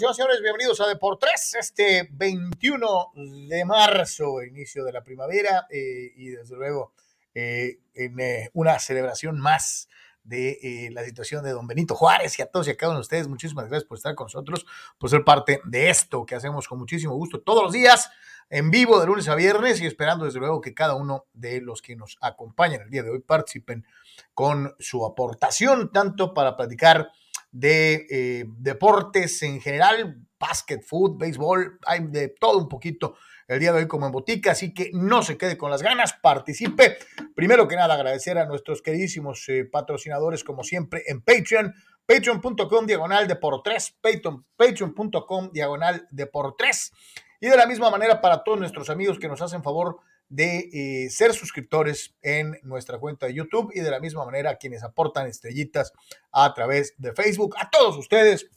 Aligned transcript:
con 0.00 0.08
nosotros, 0.08 0.16
señores. 0.16 0.42
Bienvenidos 0.42 0.80
a 0.80 0.86
Deportes, 0.86 1.54
este 1.54 2.08
21 2.12 3.12
de 3.48 3.64
marzo, 3.66 4.42
inicio 4.42 4.82
de 4.82 4.92
la 4.92 5.04
primavera 5.04 5.66
eh, 5.68 6.12
y 6.16 6.28
desde 6.28 6.56
luego 6.56 6.94
eh, 7.34 7.80
en 7.92 8.18
eh, 8.18 8.50
una 8.54 8.78
celebración 8.78 9.38
más 9.38 9.88
de 10.24 10.88
la 10.92 11.04
situación 11.04 11.44
de 11.44 11.50
don 11.50 11.66
Benito 11.66 11.94
Juárez 11.94 12.38
y 12.38 12.42
a 12.42 12.46
todos 12.46 12.68
y 12.68 12.70
a 12.70 12.76
cada 12.76 12.92
uno 12.92 13.00
de 13.00 13.02
ustedes. 13.02 13.28
Muchísimas 13.28 13.68
gracias 13.68 13.86
por 13.86 13.98
estar 13.98 14.14
con 14.14 14.26
nosotros, 14.26 14.64
por 14.96 15.10
ser 15.10 15.22
parte 15.22 15.60
de 15.64 15.90
esto 15.90 16.24
que 16.24 16.34
hacemos 16.34 16.66
con 16.66 16.78
muchísimo 16.78 17.14
gusto 17.14 17.40
todos 17.42 17.64
los 17.64 17.72
días 17.72 18.10
en 18.48 18.70
vivo 18.70 19.00
de 19.00 19.06
lunes 19.06 19.28
a 19.28 19.34
viernes 19.34 19.82
y 19.82 19.86
esperando 19.86 20.24
desde 20.24 20.38
luego 20.38 20.62
que 20.62 20.72
cada 20.72 20.94
uno 20.94 21.26
de 21.34 21.60
los 21.60 21.82
que 21.82 21.94
nos 21.94 22.16
acompañan 22.22 22.82
el 22.82 22.90
día 22.90 23.02
de 23.02 23.10
hoy 23.10 23.20
participen 23.20 23.84
con 24.32 24.74
su 24.78 25.04
aportación, 25.04 25.92
tanto 25.92 26.32
para 26.32 26.56
platicar 26.56 27.10
de 27.52 28.06
eh, 28.10 28.44
deportes 28.58 29.42
en 29.42 29.60
general, 29.60 30.16
básquet, 30.38 30.82
fútbol, 30.82 31.18
béisbol, 31.18 31.78
hay 31.86 32.06
de 32.06 32.28
todo 32.28 32.58
un 32.58 32.68
poquito 32.68 33.14
el 33.48 33.58
día 33.58 33.72
de 33.72 33.80
hoy 33.80 33.88
como 33.88 34.06
en 34.06 34.12
botica, 34.12 34.52
así 34.52 34.72
que 34.72 34.90
no 34.92 35.22
se 35.22 35.36
quede 35.36 35.58
con 35.58 35.72
las 35.72 35.82
ganas, 35.82 36.12
participe. 36.12 36.98
Primero 37.34 37.66
que 37.66 37.74
nada, 37.74 37.94
agradecer 37.94 38.38
a 38.38 38.46
nuestros 38.46 38.80
queridísimos 38.80 39.48
eh, 39.48 39.64
patrocinadores, 39.64 40.44
como 40.44 40.62
siempre, 40.62 41.02
en 41.08 41.20
Patreon, 41.20 41.74
patreon.com 42.06 42.86
diagonal 42.86 43.26
de 43.26 43.34
por 43.34 43.62
tres, 43.64 43.96
patreon.com 44.00 45.50
diagonal 45.52 46.06
de 46.10 46.26
por 46.26 46.54
tres. 46.56 46.92
Y 47.40 47.48
de 47.48 47.56
la 47.56 47.66
misma 47.66 47.90
manera 47.90 48.20
para 48.20 48.44
todos 48.44 48.60
nuestros 48.60 48.88
amigos 48.88 49.18
que 49.18 49.26
nos 49.26 49.42
hacen 49.42 49.64
favor 49.64 49.98
de 50.30 50.70
eh, 50.72 51.10
ser 51.10 51.34
suscriptores 51.34 52.14
en 52.22 52.58
nuestra 52.62 52.98
cuenta 52.98 53.26
de 53.26 53.34
YouTube 53.34 53.72
y 53.74 53.80
de 53.80 53.90
la 53.90 54.00
misma 54.00 54.24
manera 54.24 54.56
quienes 54.56 54.82
aportan 54.82 55.26
estrellitas 55.26 55.92
a 56.32 56.54
través 56.54 56.94
de 56.96 57.12
Facebook. 57.12 57.56
A 57.58 57.68
todos 57.68 57.96
ustedes, 57.98 58.48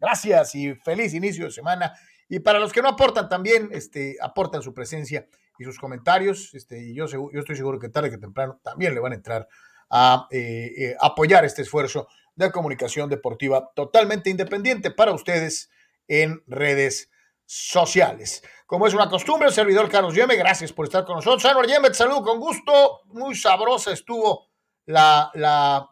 gracias 0.00 0.54
y 0.54 0.74
feliz 0.74 1.14
inicio 1.14 1.44
de 1.44 1.52
semana. 1.52 1.92
Y 2.30 2.40
para 2.40 2.58
los 2.58 2.72
que 2.72 2.82
no 2.82 2.88
aportan 2.88 3.28
también, 3.28 3.68
este, 3.72 4.16
aportan 4.20 4.62
su 4.62 4.72
presencia 4.74 5.28
y 5.58 5.64
sus 5.64 5.78
comentarios. 5.78 6.54
Este, 6.54 6.82
y 6.82 6.94
yo, 6.94 7.06
yo 7.06 7.30
estoy 7.34 7.56
seguro 7.56 7.78
que 7.78 7.90
tarde 7.90 8.10
que 8.10 8.18
temprano 8.18 8.58
también 8.64 8.94
le 8.94 9.00
van 9.00 9.12
a 9.12 9.16
entrar 9.16 9.48
a 9.90 10.26
eh, 10.30 10.72
eh, 10.76 10.96
apoyar 11.00 11.44
este 11.44 11.62
esfuerzo 11.62 12.08
de 12.34 12.50
comunicación 12.50 13.10
deportiva 13.10 13.70
totalmente 13.74 14.30
independiente 14.30 14.90
para 14.90 15.12
ustedes 15.12 15.70
en 16.06 16.42
redes 16.46 17.10
sociales. 17.48 18.42
Como 18.66 18.86
es 18.86 18.92
una 18.92 19.08
costumbre, 19.08 19.48
el 19.48 19.54
servidor 19.54 19.88
Carlos 19.88 20.14
Yeme, 20.14 20.36
gracias 20.36 20.70
por 20.70 20.84
estar 20.84 21.06
con 21.06 21.16
nosotros. 21.16 21.42
Álvaro 21.46 21.66
Yeme, 21.66 21.88
te 21.88 21.94
saludo 21.94 22.22
con 22.22 22.38
gusto. 22.38 23.00
Muy 23.06 23.34
sabrosa 23.34 23.90
estuvo 23.92 24.48
la, 24.84 25.30
la, 25.32 25.88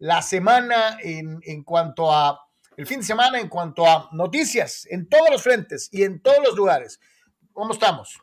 la 0.00 0.20
semana 0.20 0.98
en, 1.02 1.40
en 1.42 1.64
cuanto 1.64 2.12
a, 2.12 2.38
el 2.76 2.86
fin 2.86 3.00
de 3.00 3.06
semana 3.06 3.40
en 3.40 3.48
cuanto 3.48 3.86
a 3.86 4.10
noticias 4.12 4.86
en 4.90 5.08
todos 5.08 5.30
los 5.30 5.42
frentes 5.42 5.88
y 5.90 6.02
en 6.02 6.20
todos 6.20 6.44
los 6.44 6.54
lugares. 6.54 7.00
¿Cómo 7.54 7.72
estamos? 7.72 8.20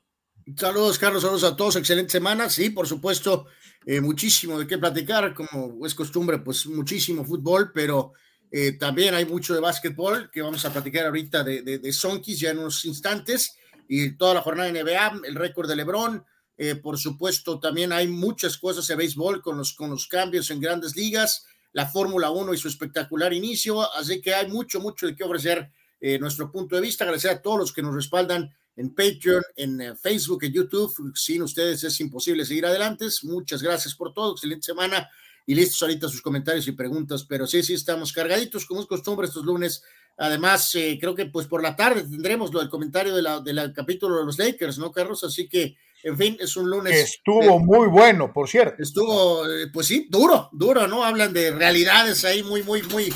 Saludos, 0.55 0.99
Carlos, 0.99 1.23
saludos 1.23 1.43
a 1.43 1.55
todos, 1.55 1.75
excelente 1.77 2.11
semana. 2.11 2.51
Sí, 2.51 2.69
por 2.69 2.87
supuesto, 2.87 3.47
eh, 3.87 3.99
muchísimo 3.99 4.59
de 4.59 4.67
qué 4.67 4.77
platicar, 4.77 5.33
como 5.33 5.83
es 5.87 5.95
costumbre, 5.95 6.37
pues 6.37 6.67
muchísimo 6.67 7.25
fútbol, 7.25 7.71
pero 7.73 8.13
eh, 8.51 8.73
también 8.73 9.13
hay 9.15 9.25
mucho 9.25 9.53
de 9.53 9.59
básquetbol 9.59 10.29
que 10.31 10.41
vamos 10.41 10.63
a 10.65 10.71
platicar 10.71 11.05
ahorita 11.05 11.43
de, 11.43 11.61
de, 11.61 11.79
de 11.79 11.93
Sonkis 11.93 12.39
ya 12.39 12.51
en 12.51 12.59
unos 12.59 12.85
instantes 12.85 13.57
y 13.87 14.11
toda 14.17 14.33
la 14.33 14.41
jornada 14.41 14.71
de 14.71 14.83
NBA, 14.83 15.21
el 15.27 15.35
récord 15.35 15.67
de 15.67 15.75
Lebron. 15.75 16.25
Eh, 16.57 16.75
por 16.75 16.97
supuesto, 16.97 17.59
también 17.59 17.91
hay 17.91 18.07
muchas 18.07 18.57
cosas 18.57 18.87
de 18.87 18.95
béisbol 18.95 19.41
con 19.41 19.57
los, 19.57 19.73
con 19.73 19.89
los 19.89 20.07
cambios 20.07 20.49
en 20.51 20.61
grandes 20.61 20.95
ligas, 20.95 21.45
la 21.73 21.85
Fórmula 21.85 22.29
1 22.29 22.53
y 22.53 22.57
su 22.57 22.67
espectacular 22.67 23.33
inicio. 23.33 23.91
Así 23.93 24.21
que 24.21 24.33
hay 24.33 24.47
mucho, 24.47 24.79
mucho 24.79 25.07
de 25.07 25.15
qué 25.15 25.23
ofrecer 25.23 25.69
eh, 25.99 26.17
nuestro 26.19 26.51
punto 26.51 26.75
de 26.75 26.81
vista. 26.81 27.03
Agradecer 27.03 27.31
a 27.31 27.41
todos 27.41 27.59
los 27.59 27.73
que 27.73 27.81
nos 27.81 27.93
respaldan 27.93 28.49
en 28.77 28.93
Patreon, 28.93 29.43
en 29.55 29.81
eh, 29.81 29.95
Facebook, 29.95 30.43
en 30.43 30.53
YouTube. 30.53 31.11
Sin 31.15 31.41
ustedes 31.41 31.83
es 31.83 31.99
imposible 31.99 32.45
seguir 32.45 32.65
adelante. 32.65 33.07
Muchas 33.23 33.61
gracias 33.61 33.93
por 33.95 34.13
todo. 34.13 34.31
Excelente 34.33 34.65
semana. 34.65 35.09
Y 35.45 35.55
listos 35.55 35.81
ahorita 35.81 36.09
sus 36.09 36.21
comentarios 36.21 36.67
y 36.67 36.71
preguntas. 36.71 37.25
Pero 37.27 37.45
sí, 37.47 37.63
sí, 37.63 37.73
estamos 37.73 38.11
cargaditos, 38.11 38.65
como 38.65 38.81
es 38.81 38.87
costumbre, 38.87 39.27
estos 39.27 39.45
lunes 39.45 39.83
Además, 40.17 40.73
eh, 40.75 40.97
creo 40.99 41.13
que 41.13 41.25
pues 41.25 41.47
por 41.47 41.61
la 41.61 41.75
tarde 41.75 42.03
tendremos 42.03 42.53
lo 42.53 42.61
del 42.61 42.69
comentario 42.69 43.13
de 43.13 43.21
la, 43.21 43.41
del 43.41 43.73
capítulo 43.73 44.19
de 44.19 44.25
los 44.25 44.37
Lakers, 44.37 44.77
¿no, 44.77 44.91
Carlos? 44.91 45.23
Así 45.25 45.49
que, 45.49 45.75
en 46.03 46.17
fin, 46.17 46.37
es 46.39 46.55
un 46.55 46.69
lunes. 46.69 47.15
Estuvo 47.15 47.59
muy 47.59 47.87
bueno, 47.87 48.31
por 48.31 48.47
cierto. 48.47 48.81
Estuvo, 48.81 49.45
eh, 49.49 49.67
pues 49.73 49.87
sí, 49.87 50.07
duro, 50.09 50.49
duro, 50.53 50.87
¿no? 50.87 51.03
Hablan 51.03 51.33
de 51.33 51.51
realidades 51.51 52.23
ahí 52.23 52.43
muy, 52.43 52.63
muy, 52.63 52.81
muy, 52.83 53.13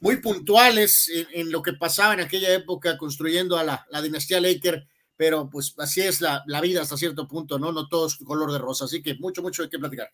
muy 0.00 0.16
puntuales 0.16 1.10
en, 1.12 1.26
en 1.32 1.52
lo 1.52 1.60
que 1.60 1.74
pasaba 1.74 2.14
en 2.14 2.20
aquella 2.20 2.54
época 2.54 2.96
construyendo 2.96 3.58
a 3.58 3.64
la, 3.64 3.86
la 3.90 4.00
dinastía 4.00 4.40
Laker, 4.40 4.86
pero 5.18 5.50
pues 5.50 5.74
así 5.76 6.00
es 6.00 6.22
la, 6.22 6.44
la, 6.46 6.62
vida 6.62 6.80
hasta 6.80 6.96
cierto 6.96 7.28
punto, 7.28 7.58
¿no? 7.58 7.72
No 7.72 7.88
todo 7.88 8.06
es 8.06 8.16
color 8.16 8.52
de 8.52 8.58
rosa, 8.58 8.86
así 8.86 9.02
que 9.02 9.16
mucho, 9.16 9.42
mucho 9.42 9.64
hay 9.64 9.68
que 9.68 9.78
platicar. 9.78 10.10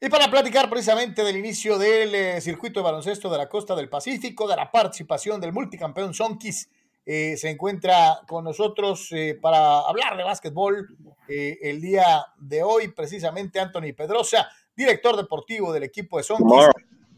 Y 0.00 0.08
para 0.08 0.30
platicar 0.30 0.70
precisamente 0.70 1.22
del 1.22 1.36
inicio 1.36 1.78
del 1.78 2.14
eh, 2.14 2.40
circuito 2.40 2.80
de 2.80 2.84
baloncesto 2.84 3.28
de 3.28 3.36
la 3.36 3.48
costa 3.48 3.74
del 3.74 3.90
Pacífico, 3.90 4.48
de 4.48 4.56
la 4.56 4.70
participación 4.70 5.40
del 5.40 5.52
multicampeón 5.52 6.14
Sonkis, 6.14 6.70
eh, 7.04 7.36
se 7.36 7.50
encuentra 7.50 8.20
con 8.26 8.44
nosotros 8.44 9.08
eh, 9.12 9.38
para 9.40 9.80
hablar 9.80 10.16
de 10.16 10.22
básquetbol 10.22 10.96
eh, 11.28 11.58
el 11.62 11.80
día 11.80 12.24
de 12.38 12.62
hoy, 12.62 12.88
precisamente 12.88 13.58
Anthony 13.58 13.94
Pedrosa, 13.96 14.48
director 14.76 15.16
deportivo 15.16 15.72
del 15.72 15.82
equipo 15.82 16.18
de 16.18 16.22
Sonkis, 16.22 16.66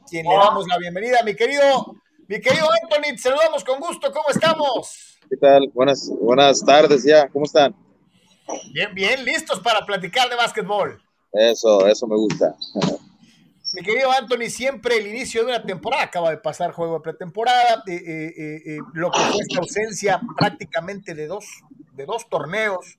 quien 0.09 0.26
le 0.26 0.34
damos 0.34 0.66
la 0.66 0.78
bienvenida. 0.78 1.22
Mi 1.25 1.34
querido, 1.34 1.94
mi 2.26 2.41
querido 2.41 2.69
Anthony, 2.82 3.10
te 3.10 3.19
saludamos 3.19 3.64
con 3.64 3.81
gusto, 3.81 4.10
¿cómo 4.12 4.28
estamos? 4.31 5.19
¿Qué 5.28 5.37
tal? 5.37 5.69
Buenas, 5.75 6.10
buenas 6.20 6.64
tardes 6.64 7.04
ya, 7.04 7.28
¿cómo 7.28 7.44
están? 7.44 7.75
Bien, 8.72 8.94
bien, 8.94 9.25
listos 9.25 9.60
para 9.60 9.84
platicar 9.84 10.28
de 10.28 10.37
básquetbol. 10.37 11.03
Eso, 11.32 11.87
eso 11.87 12.06
me 12.06 12.16
gusta. 12.16 12.54
Mi 13.75 13.82
querido 13.82 14.12
Anthony, 14.12 14.50
siempre 14.50 14.98
el 14.98 15.06
inicio 15.06 15.41
de 15.41 15.47
una 15.47 15.62
temporada, 15.62 16.03
acaba 16.03 16.31
de 16.31 16.37
pasar 16.37 16.72
juego 16.72 16.94
de 16.94 17.00
pretemporada, 17.00 17.82
eh, 17.87 17.94
eh, 17.94 18.62
eh, 18.66 18.78
lo 18.93 19.10
que 19.10 19.19
fue 19.19 19.41
esta 19.41 19.60
ausencia 19.60 20.20
prácticamente 20.37 21.15
de 21.15 21.26
dos, 21.26 21.47
de 21.94 22.04
dos 22.04 22.28
torneos 22.28 22.98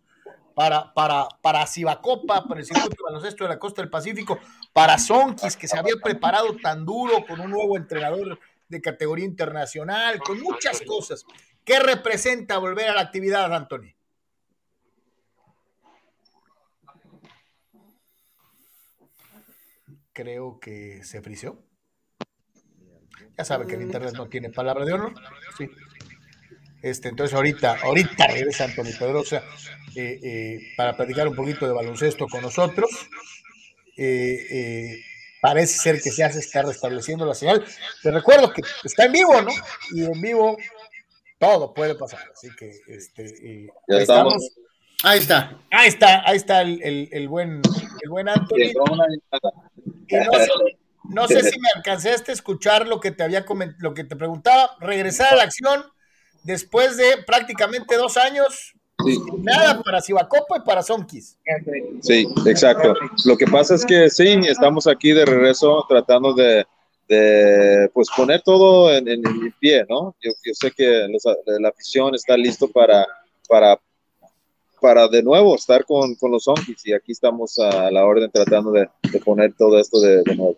para, 0.55 0.91
para, 0.95 1.27
para 1.41 1.67
Cibacopa, 1.67 2.47
para 2.47 2.59
el 2.59 2.65
circuito 2.65 3.03
baloncesto 3.03 3.43
de 3.43 3.51
la 3.51 3.59
costa 3.59 3.83
del 3.83 3.91
Pacífico, 3.91 4.39
para 4.71 4.97
Sonkis, 4.97 5.55
que 5.55 5.67
se 5.67 5.77
había 5.77 5.95
preparado 6.03 6.55
tan 6.57 6.85
duro 6.85 7.23
con 7.27 7.39
un 7.39 7.51
nuevo 7.51 7.77
entrenador 7.77 8.39
de 8.67 8.81
categoría 8.81 9.25
internacional, 9.25 10.19
con 10.19 10.41
muchas 10.41 10.81
cosas. 10.81 11.23
¿Qué 11.63 11.79
representa 11.79 12.57
volver 12.57 12.89
a 12.89 12.95
la 12.95 13.01
actividad, 13.01 13.53
Anthony? 13.53 13.93
Creo 20.13 20.59
que 20.59 21.03
se 21.03 21.21
frició. 21.21 21.61
Ya 23.37 23.43
sabe 23.43 23.65
que 23.65 23.75
el 23.75 23.81
internet 23.81 24.13
no 24.15 24.27
tiene 24.27 24.49
palabra 24.49 24.85
de 24.85 24.93
honor. 24.93 25.13
Sí. 25.57 25.69
Este, 26.81 27.09
entonces 27.09 27.33
ahorita, 27.33 27.79
ahorita 27.81 28.27
regresa 28.27 28.65
Antonio 28.65 28.93
Pedrosa 28.99 29.43
eh, 29.95 30.19
eh, 30.21 30.59
para 30.75 30.95
platicar 30.95 31.27
un 31.27 31.35
poquito 31.35 31.65
de 31.65 31.73
baloncesto 31.73 32.27
con 32.27 32.41
nosotros. 32.41 32.89
Eh, 33.97 35.01
parece 35.41 35.77
ser 35.77 36.01
que 36.01 36.11
ya 36.11 36.29
se 36.29 36.39
está 36.39 36.61
restableciendo 36.61 37.25
la 37.25 37.35
señal. 37.35 37.65
Te 38.01 38.11
recuerdo 38.11 38.51
que 38.51 38.61
está 38.83 39.05
en 39.05 39.13
vivo, 39.13 39.41
¿no? 39.41 39.51
Y 39.91 40.03
en 40.03 40.21
vivo 40.21 40.57
todo 41.39 41.73
puede 41.73 41.95
pasar. 41.95 42.21
Así 42.31 42.49
que 42.55 42.71
este, 42.87 43.69
ya 43.87 43.97
estamos. 43.97 44.33
estamos. 44.35 44.63
Ahí 45.03 45.19
está. 45.19 45.59
Ahí 45.71 45.87
está, 45.89 46.29
ahí 46.29 46.37
está 46.37 46.61
el, 46.61 46.81
el, 46.81 47.09
el 47.11 47.27
buen, 47.27 47.61
el 48.03 48.09
buen 48.09 48.29
Anthony. 48.29 48.71
Y 50.07 50.15
no, 50.15 50.31
sé, 50.33 50.49
no, 51.03 51.27
sé, 51.27 51.51
si 51.51 51.59
me 51.59 51.69
alcanzaste 51.75 52.31
a 52.31 52.33
escuchar 52.33 52.87
lo 52.87 52.99
que 52.99 53.11
te 53.11 53.23
había 53.23 53.45
lo 53.79 53.93
que 53.93 54.03
te 54.03 54.15
preguntaba. 54.15 54.75
Regresar 54.79 55.33
a 55.33 55.37
la 55.37 55.43
acción 55.43 55.83
después 56.43 56.97
de 56.97 57.23
prácticamente 57.25 57.95
dos 57.95 58.17
años. 58.17 58.73
Sí. 59.05 59.19
Nada 59.39 59.81
para 59.81 60.01
Cibacopa 60.01 60.57
y 60.57 60.61
para 60.61 60.81
Sonkis. 60.81 61.37
Sí, 62.01 62.27
exacto. 62.45 62.93
Lo 63.25 63.35
que 63.37 63.47
pasa 63.47 63.75
es 63.75 63.85
que 63.85 64.09
sí, 64.09 64.39
estamos 64.47 64.87
aquí 64.87 65.11
de 65.11 65.25
regreso 65.25 65.85
tratando 65.89 66.33
de, 66.33 66.65
de 67.09 67.89
pues 67.93 68.07
poner 68.15 68.41
todo 68.41 68.93
en, 68.93 69.07
en, 69.07 69.25
en 69.25 69.51
pie, 69.59 69.85
¿no? 69.89 70.15
Yo, 70.21 70.31
yo 70.45 70.53
sé 70.53 70.71
que 70.71 71.07
los, 71.09 71.23
la 71.59 71.69
afición 71.69 72.15
está 72.15 72.37
listo 72.37 72.69
para, 72.69 73.05
para 73.47 73.77
para 74.83 75.07
de 75.07 75.23
nuevo 75.23 75.55
estar 75.55 75.85
con, 75.85 76.13
con 76.15 76.29
los 76.29 76.43
zombies 76.43 76.85
y 76.85 76.91
aquí 76.91 77.13
estamos 77.13 77.57
a 77.57 77.89
la 77.89 78.03
orden 78.03 78.29
tratando 78.29 78.69
de, 78.73 78.89
de 79.09 79.19
poner 79.21 79.53
todo 79.57 79.79
esto 79.79 80.01
de, 80.01 80.23
de, 80.23 80.35
nuevo. 80.35 80.57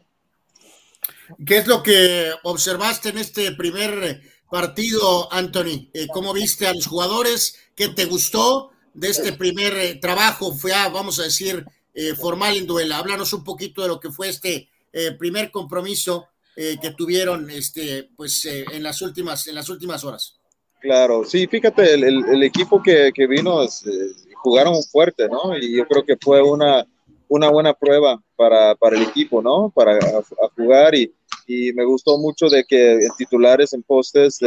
¿Qué 1.46 1.58
es 1.58 1.68
lo 1.68 1.84
que 1.84 2.32
observaste 2.42 3.10
en 3.10 3.20
este 3.20 3.52
primer 3.52 4.24
partido, 4.50 5.32
Anthony? 5.32 5.90
Eh, 5.94 6.08
¿Cómo 6.12 6.34
viste 6.34 6.66
a 6.66 6.74
los 6.74 6.88
jugadores? 6.88 7.56
¿Qué 7.76 7.90
te 7.90 8.06
gustó 8.06 8.72
de 8.96 9.10
este 9.10 9.32
primer 9.34 9.78
eh, 9.78 9.96
trabajo? 10.02 10.52
Fue, 10.56 10.74
a, 10.74 10.90
vamos 10.90 11.20
a 11.20 11.24
decir, 11.24 11.64
eh, 11.94 12.16
formal 12.16 12.58
en 12.58 12.66
duela. 12.66 12.98
Háblanos 12.98 13.32
un 13.32 13.44
poquito 13.44 13.84
de 13.84 13.90
lo 13.90 14.00
que 14.00 14.10
fue 14.10 14.30
este 14.30 14.70
eh, 14.92 15.12
primer 15.12 15.52
compromiso 15.52 16.30
eh, 16.58 16.78
que 16.82 16.92
tuvieron 16.92 17.50
este, 17.50 18.10
pues, 18.16 18.46
eh, 18.46 18.64
en, 18.72 18.82
las 18.82 19.02
últimas, 19.02 19.46
en 19.48 19.56
las 19.56 19.68
últimas 19.68 20.06
horas. 20.06 20.35
Claro, 20.86 21.24
sí, 21.24 21.48
fíjate, 21.48 21.96
el, 21.96 22.04
el, 22.04 22.44
equipo 22.44 22.80
que, 22.80 23.12
que 23.12 23.26
vino 23.26 23.64
eh, 23.64 23.68
jugaron 24.36 24.84
fuerte, 24.84 25.28
¿no? 25.28 25.58
Y 25.58 25.78
yo 25.78 25.88
creo 25.88 26.06
que 26.06 26.16
fue 26.16 26.44
una, 26.44 26.86
una 27.28 27.50
buena 27.50 27.74
prueba 27.74 28.22
para, 28.36 28.76
para 28.76 28.96
el 28.96 29.02
equipo, 29.02 29.42
¿no? 29.42 29.72
Para 29.74 29.98
jugar 30.56 30.94
y, 30.94 31.12
y, 31.48 31.74
me 31.74 31.84
gustó 31.86 32.20
mucho 32.20 32.50
de 32.50 32.64
que 32.66 32.92
en 32.98 33.10
titulares 33.18 33.74
en 33.74 33.82
postes 33.82 34.38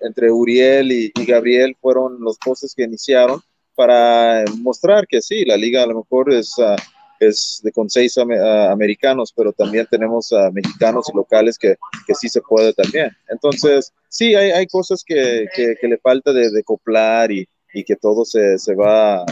entre 0.00 0.30
Uriel 0.30 0.92
y, 0.92 1.10
Gabriel 1.24 1.74
fueron 1.80 2.20
los 2.20 2.36
postes 2.36 2.74
que 2.74 2.82
iniciaron 2.82 3.40
para 3.74 4.44
mostrar 4.58 5.06
que 5.06 5.22
sí, 5.22 5.46
la 5.46 5.56
liga 5.56 5.84
a 5.84 5.86
lo 5.86 6.00
mejor 6.00 6.34
es... 6.34 6.52
Uh, 6.58 6.76
es 7.20 7.60
de 7.62 7.72
con 7.72 7.90
seis 7.90 8.16
americanos, 8.18 9.32
pero 9.34 9.52
también 9.52 9.86
tenemos 9.90 10.32
a 10.32 10.50
mexicanos 10.50 11.08
y 11.12 11.16
locales 11.16 11.58
que, 11.58 11.76
que, 12.06 12.14
sí 12.14 12.28
se 12.28 12.40
puede 12.40 12.72
también. 12.72 13.10
Entonces, 13.28 13.92
sí, 14.08 14.34
hay, 14.34 14.50
hay 14.50 14.66
cosas 14.66 15.02
que, 15.04 15.46
que, 15.54 15.88
le 15.88 15.98
falta 15.98 16.32
de, 16.32 16.50
de 16.50 16.62
coplar 16.62 17.30
y, 17.32 17.48
y, 17.74 17.84
que 17.84 17.96
todo 17.96 18.24
se, 18.24 18.58
se 18.58 18.74
va, 18.74 19.24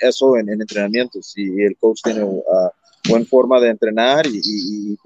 eso 0.00 0.36
en, 0.36 0.48
entrenamientos 0.48 1.32
y, 1.36 1.62
el 1.62 1.76
coach 1.78 2.00
tiene 2.02 2.24
uh, 2.24 2.42
buena 3.08 3.26
forma 3.26 3.60
de 3.60 3.70
entrenar 3.70 4.26
y, 4.26 4.96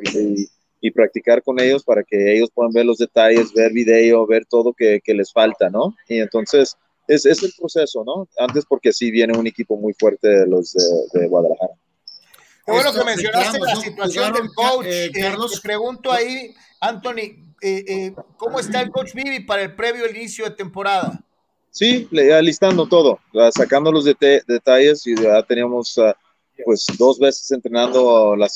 y, 0.81 0.91
practicar 0.91 1.43
con 1.43 1.61
ellos 1.61 1.85
para 1.85 2.03
que 2.03 2.37
ellos 2.37 2.51
puedan 2.55 2.73
ver 2.73 2.87
los 2.87 2.99
detalles, 2.99 3.53
ver 3.53 3.73
video, 3.73 4.27
ver 4.27 4.47
todo 4.47 4.73
que, 4.73 5.01
les 5.07 5.33
falta, 5.33 5.69
¿no? 5.71 5.95
Y 6.09 6.19
entonces... 6.19 6.77
Es, 7.11 7.25
es 7.25 7.43
el 7.43 7.51
proceso, 7.59 8.05
¿no? 8.05 8.29
Antes 8.37 8.67
porque 8.69 8.93
sí 8.93 9.11
viene 9.11 9.33
un 9.35 9.47
equipo 9.47 9.79
muy 9.79 9.95
fuerte 9.95 10.29
de 10.29 10.47
los 10.47 10.75
de 11.15 11.27
Guadalajara. 11.27 11.73
Qué 12.69 12.75
bueno 12.75 12.93
que 12.93 13.03
mencionaste 13.03 13.59
la 13.61 13.77
situación 13.77 14.33
del 14.35 14.53
coach. 14.53 14.85
Eh, 14.85 15.11
eh, 15.15 15.35
pregunto 15.63 16.13
ahí, 16.13 16.55
Anthony, 16.81 17.55
eh, 17.63 18.15
¿cómo 18.37 18.61
está 18.61 18.83
el 18.83 18.91
coach 18.91 19.15
Vivi 19.15 19.41
para 19.41 19.63
el 19.63 19.75
previo 19.75 20.07
inicio 20.07 20.45
de 20.45 20.51
temporada? 20.51 21.19
Sí, 21.71 22.07
listando 22.11 22.87
todo, 22.87 23.21
sacando 23.57 23.91
los 23.91 24.05
detalles 24.05 25.07
y 25.07 25.17
ya 25.17 25.43
teníamos 25.45 25.97
ah, 25.97 26.15
pues 26.63 26.85
dos 26.99 27.19
veces 27.19 27.51
entrenando 27.53 28.37
la 28.37 28.49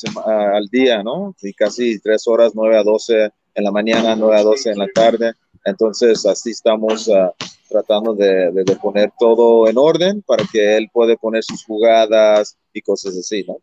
al 0.53 0.67
día, 0.67 1.01
¿no? 1.01 1.35
Y 1.41 1.51
casi 1.51 1.99
tres 1.99 2.27
horas, 2.27 2.51
nueve 2.53 2.77
a 2.77 2.83
doce 2.83 3.31
en 3.55 3.63
la 3.63 3.71
mañana, 3.71 4.15
nueve 4.15 4.37
a 4.37 4.43
doce 4.43 4.69
en 4.69 4.77
la 4.77 4.87
tarde. 4.93 5.33
Entonces, 5.65 6.23
así 6.27 6.51
estamos 6.51 7.09
ah, 7.09 7.33
tratando 7.67 8.13
de, 8.13 8.51
de, 8.51 8.75
poner 8.75 9.11
todo 9.17 9.67
en 9.67 9.77
orden 9.79 10.21
para 10.21 10.43
que 10.51 10.77
él 10.77 10.87
pueda 10.93 11.15
poner 11.15 11.43
sus 11.43 11.65
jugadas 11.65 12.55
y 12.73 12.81
cosas 12.81 13.17
así, 13.17 13.43
¿no? 13.47 13.57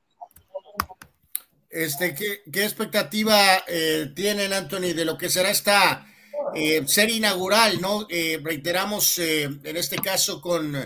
Este, 1.71 2.17
¿qué, 2.17 2.65
expectativa 2.65 3.63
eh, 3.69 4.11
tienen, 4.15 4.53
Anthony, 4.53 4.93
de 4.93 5.05
lo 5.05 5.17
que 5.17 5.29
será 5.29 5.51
esta 5.51 6.05
eh, 6.53 6.83
serie 6.87 7.19
inaugural? 7.19 7.81
¿no? 7.81 8.07
Eh, 8.11 8.41
reiteramos, 8.43 9.19
en 9.21 9.77
este 9.77 9.97
caso, 9.97 10.41
con 10.41 10.77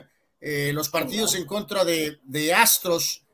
los 0.40 0.90
partidos 0.90 1.34
en 1.36 1.46
contra 1.46 1.86
de, 1.86 2.54
Astros. 2.54 3.24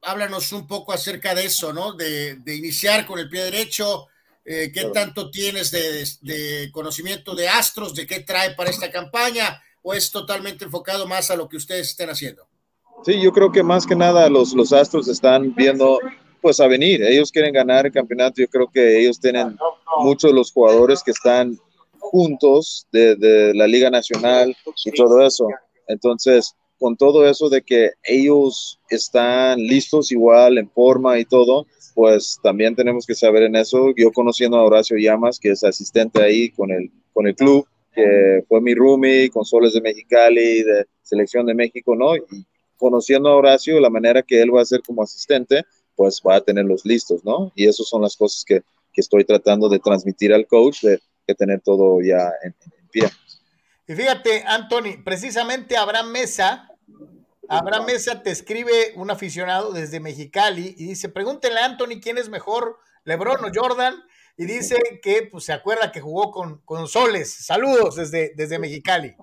háblanos 0.00 0.50
un 0.52 0.66
poco 0.66 0.94
acerca 0.94 1.34
de 1.34 1.44
eso, 1.44 1.74
¿no? 1.74 1.92
De, 1.92 2.38
iniciar 2.46 3.04
con 3.04 3.18
el 3.18 3.28
pie 3.28 3.44
derecho. 3.44 4.06
¿Qué 4.42 4.90
tanto 4.94 5.30
tienes 5.30 5.70
de, 5.70 6.70
conocimiento 6.72 7.34
de 7.34 7.48
Astros? 7.48 7.94
¿De 7.94 8.06
qué 8.06 8.20
trae 8.20 8.54
para 8.54 8.70
esta 8.70 8.90
campaña? 8.90 9.62
¿O 9.82 9.92
es 9.92 10.10
totalmente 10.10 10.64
enfocado 10.64 11.06
más 11.06 11.30
a 11.30 11.36
lo 11.36 11.50
que 11.50 11.58
ustedes 11.58 11.90
estén 11.90 12.08
haciendo? 12.08 12.48
Sí, 13.04 13.20
yo 13.20 13.30
creo 13.30 13.52
que 13.52 13.62
más 13.62 13.84
que 13.84 13.94
nada 13.94 14.30
los, 14.30 14.54
los 14.54 14.72
Astros 14.72 15.06
están 15.08 15.54
viendo 15.54 15.98
pues 16.46 16.60
a 16.60 16.68
venir. 16.68 17.02
Ellos 17.02 17.32
quieren 17.32 17.52
ganar 17.52 17.86
el 17.86 17.92
campeonato. 17.92 18.40
Yo 18.40 18.46
creo 18.46 18.70
que 18.72 19.00
ellos 19.00 19.18
tienen 19.18 19.56
muchos 19.98 20.30
de 20.30 20.36
los 20.36 20.52
jugadores 20.52 21.02
que 21.02 21.10
están 21.10 21.58
juntos 21.98 22.86
de, 22.92 23.52
la 23.52 23.66
Liga 23.66 23.90
Nacional 23.90 24.56
y 24.84 24.92
todo 24.92 25.26
eso. 25.26 25.48
Entonces, 25.88 26.54
con 26.78 26.96
todo 26.96 27.28
eso 27.28 27.48
de 27.48 27.62
que 27.62 27.90
ellos 28.04 28.78
están 28.90 29.58
listos 29.58 30.12
igual, 30.12 30.58
en 30.58 30.70
forma 30.70 31.18
y 31.18 31.24
todo, 31.24 31.66
pues 31.96 32.38
también 32.44 32.76
tenemos 32.76 33.06
que 33.06 33.16
saber 33.16 33.42
en 33.42 33.56
eso. 33.56 33.92
Yo 33.96 34.12
conociendo 34.12 34.56
a 34.56 34.62
Horacio 34.62 34.96
Llamas, 34.98 35.40
que 35.40 35.50
es 35.50 35.64
asistente 35.64 36.22
ahí 36.22 36.50
con 36.50 36.70
el, 36.70 36.92
con 37.12 37.26
el 37.26 37.34
club, 37.34 37.66
que 37.92 38.44
fue 38.48 38.60
mi 38.60 38.72
roomie 38.72 39.30
con 39.30 39.44
Soles 39.44 39.72
de 39.72 39.80
Mexicali, 39.80 40.62
de 40.62 40.86
Selección 41.02 41.44
de 41.44 41.54
México, 41.54 41.96
¿no? 41.96 42.14
Y 42.14 42.46
conociendo 42.76 43.30
a 43.30 43.34
Horacio, 43.34 43.80
la 43.80 43.90
manera 43.90 44.22
que 44.22 44.40
él 44.40 44.54
va 44.54 44.62
a 44.62 44.64
ser 44.64 44.80
como 44.86 45.02
asistente, 45.02 45.64
pues 45.96 46.20
va 46.24 46.36
a 46.36 46.40
tenerlos 46.40 46.84
listos, 46.84 47.24
¿no? 47.24 47.50
Y 47.56 47.66
esas 47.66 47.88
son 47.88 48.02
las 48.02 48.16
cosas 48.16 48.44
que, 48.44 48.62
que 48.92 49.00
estoy 49.00 49.24
tratando 49.24 49.68
de 49.68 49.78
transmitir 49.78 50.32
al 50.32 50.46
coach, 50.46 50.82
de, 50.82 51.00
de 51.26 51.34
tener 51.34 51.60
todo 51.60 52.00
ya 52.02 52.30
en, 52.44 52.54
pie. 52.90 53.10
Y 53.88 53.94
fíjate, 53.94 54.44
Anthony, 54.46 55.02
precisamente 55.04 55.76
Abraham 55.76 56.10
Mesa, 56.10 56.70
Abraham 57.48 57.86
Mesa 57.86 58.22
te 58.22 58.30
escribe 58.30 58.92
un 58.96 59.10
aficionado 59.10 59.72
desde 59.72 60.00
Mexicali 60.00 60.74
y 60.78 60.86
dice, 60.86 61.08
pregúntenle 61.08 61.60
a 61.60 61.66
Anthony 61.66 62.00
quién 62.02 62.18
es 62.18 62.28
mejor, 62.28 62.78
Lebron 63.04 63.44
o 63.44 63.50
Jordan, 63.54 63.94
y 64.36 64.44
dice 64.44 64.76
que 65.02 65.28
pues, 65.30 65.44
se 65.44 65.52
acuerda 65.52 65.92
que 65.92 66.00
jugó 66.00 66.30
con, 66.30 66.58
con 66.64 66.88
Soles. 66.88 67.32
Saludos 67.32 67.96
desde, 67.96 68.32
desde 68.36 68.58
Mexicali. 68.58 69.14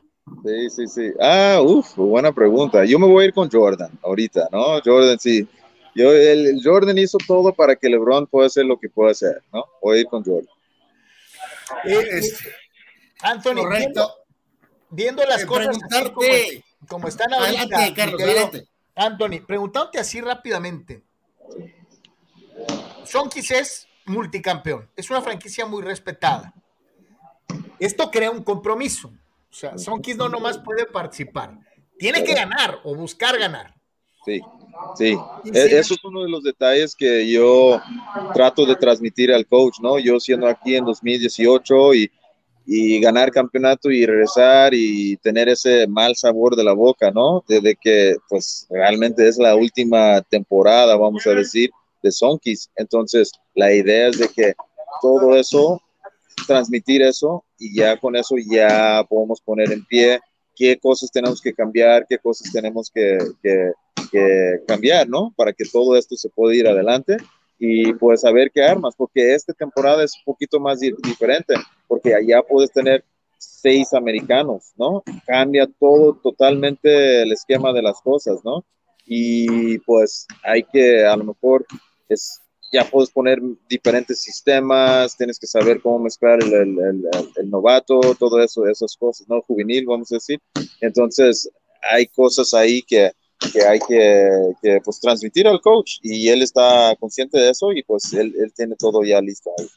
Sí, 0.45 0.69
sí, 0.69 0.87
sí. 0.87 1.11
Ah, 1.19 1.59
uff, 1.61 1.95
buena 1.95 2.31
pregunta. 2.31 2.85
Yo 2.85 2.97
me 2.97 3.07
voy 3.07 3.23
a 3.23 3.27
ir 3.27 3.33
con 3.33 3.49
Jordan 3.51 3.91
ahorita, 4.01 4.47
¿no? 4.51 4.79
Jordan, 4.83 5.19
sí 5.19 5.47
yo, 5.95 6.11
el, 6.11 6.59
Jordan 6.63 6.97
hizo 6.97 7.17
todo 7.27 7.53
para 7.53 7.75
que 7.75 7.89
LeBron 7.89 8.27
pueda 8.27 8.47
hacer 8.47 8.65
lo 8.65 8.79
que 8.79 8.89
pueda 8.89 9.11
hacer, 9.11 9.41
¿no? 9.51 9.65
Voy 9.81 9.97
a 9.97 10.01
ir 10.01 10.07
con 10.07 10.23
Jordan. 10.23 10.53
Eh, 11.85 12.21
Anthony, 13.21 13.61
Viendo, 14.89 15.23
las 15.25 15.41
eh, 15.41 15.45
cosas 15.47 15.77
como, 16.87 17.07
están 17.07 17.33
ahorita. 17.33 17.93
Carlos, 17.95 18.21
Anthony, 18.95 19.43
preguntándote 19.45 19.99
así 19.99 20.21
rápidamente. 20.21 21.01
Sonkis 23.05 23.51
es 23.51 23.87
multicampeón, 24.05 24.89
es 24.95 25.09
una 25.09 25.21
franquicia 25.21 25.65
muy 25.65 25.81
respetada. 25.81 26.53
Esto 27.79 28.11
crea 28.11 28.29
un 28.29 28.43
compromiso. 28.43 29.07
O 29.07 29.55
sea, 29.55 29.77
Sonkis 29.77 30.15
no 30.15 30.29
nomás 30.29 30.59
puede 30.59 30.85
participar, 30.85 31.57
tiene 31.97 32.23
que 32.23 32.33
ganar 32.33 32.79
o 32.83 32.95
buscar 32.95 33.37
ganar. 33.37 33.73
Sí. 34.25 34.41
Sí, 34.95 35.17
e-, 35.45 35.77
eso 35.79 35.93
es 35.93 36.03
uno 36.03 36.23
de 36.23 36.29
los 36.29 36.43
detalles 36.43 36.95
que 36.95 37.29
yo 37.29 37.81
trato 38.33 38.65
de 38.65 38.75
transmitir 38.75 39.31
al 39.33 39.45
coach, 39.47 39.75
¿no? 39.81 39.99
Yo 39.99 40.19
siendo 40.19 40.47
aquí 40.47 40.75
en 40.75 40.85
2018 40.85 41.95
y, 41.95 42.11
y 42.65 42.99
ganar 42.99 43.31
campeonato 43.31 43.91
y 43.91 44.05
regresar 44.05 44.73
y 44.73 45.17
tener 45.17 45.49
ese 45.49 45.87
mal 45.87 46.15
sabor 46.15 46.55
de 46.55 46.63
la 46.63 46.73
boca, 46.73 47.11
¿no? 47.11 47.43
Desde 47.47 47.75
que 47.75 48.15
pues 48.29 48.67
realmente 48.69 49.27
es 49.27 49.37
la 49.37 49.55
última 49.55 50.21
temporada, 50.21 50.95
vamos 50.95 51.25
a 51.27 51.31
decir, 51.31 51.71
de 52.01 52.11
Sonkis. 52.11 52.69
Entonces, 52.75 53.31
la 53.55 53.73
idea 53.73 54.07
es 54.07 54.19
de 54.19 54.27
que 54.27 54.53
todo 55.01 55.35
eso, 55.35 55.81
transmitir 56.47 57.01
eso 57.01 57.43
y 57.57 57.75
ya 57.75 57.97
con 57.97 58.15
eso 58.15 58.35
ya 58.37 59.05
podemos 59.07 59.41
poner 59.41 59.71
en 59.71 59.85
pie 59.85 60.19
qué 60.55 60.77
cosas 60.77 61.11
tenemos 61.11 61.41
que 61.41 61.53
cambiar, 61.53 62.05
qué 62.07 62.17
cosas 62.17 62.51
tenemos 62.51 62.91
que, 62.91 63.17
cambiar, 64.67 65.09
¿no? 65.09 65.33
Para 65.35 65.53
que 65.53 65.65
todo 65.65 65.97
esto 65.97 66.15
se 66.15 66.29
pueda 66.29 66.55
ir 66.55 66.67
adelante 66.67 67.17
y 67.57 67.93
pues 67.93 68.21
saber 68.21 68.51
qué 68.53 68.63
armas, 68.63 68.93
porque 68.95 69.33
esta 69.33 69.53
temporada 69.53 70.03
es 70.03 70.13
un 70.17 70.23
poquito 70.25 70.59
más 70.59 70.79
diferente, 70.79 71.55
porque 71.87 72.13
allá 72.13 72.43
puedes 72.43 72.71
tener 72.71 73.03
seis 73.39 73.93
americanos, 73.93 74.73
¿no? 74.77 75.03
Cambia 75.25 75.67
todo 75.79 76.13
totalmente 76.21 77.23
el 77.23 77.31
esquema 77.31 77.73
de 77.73 77.81
las 77.81 77.99
cosas, 78.01 78.39
¿no? 78.43 78.63
Y 79.05 79.79
pues 79.79 80.27
hay 80.43 80.63
que 80.63 81.05
a 81.05 81.15
lo 81.15 81.25
mejor 81.25 81.65
es 82.07 82.42
ya 82.73 82.89
puedes 82.89 83.11
poner 83.11 83.39
diferentes 83.69 84.19
sistemas, 84.19 85.15
tienes 85.15 85.37
que 85.37 85.45
saber 85.45 85.79
cómo 85.79 85.99
mezclar 85.99 86.41
el, 86.41 86.53
el, 86.53 87.03
el, 87.35 87.49
novato, 87.49 88.01
todo 88.17 88.41
eso, 88.41 88.65
esas 88.65 88.97
cosas, 88.97 89.27
¿no? 89.29 89.43
Juvenil, 89.43 89.85
vamos 89.85 90.11
a 90.11 90.15
decir. 90.15 90.41
Entonces, 90.81 91.47
hay 91.91 92.07
cosas 92.07 92.51
ahí 92.55 92.81
que, 92.81 93.11
que 93.53 93.61
hay 93.63 93.79
que, 93.87 94.27
que, 94.59 94.81
pues, 94.83 94.99
transmitir 94.99 95.47
al 95.47 95.61
coach 95.61 95.99
y 96.01 96.29
él 96.29 96.41
está 96.41 96.95
consciente 96.99 97.39
de 97.39 97.51
eso 97.51 97.71
y 97.71 97.83
pues 97.83 98.11
él, 98.13 98.33
él 98.39 98.51
tiene 98.55 98.75
todo 98.75 99.03
ya 99.03 99.21
listo 99.21 99.51
ahí. 99.59 99.69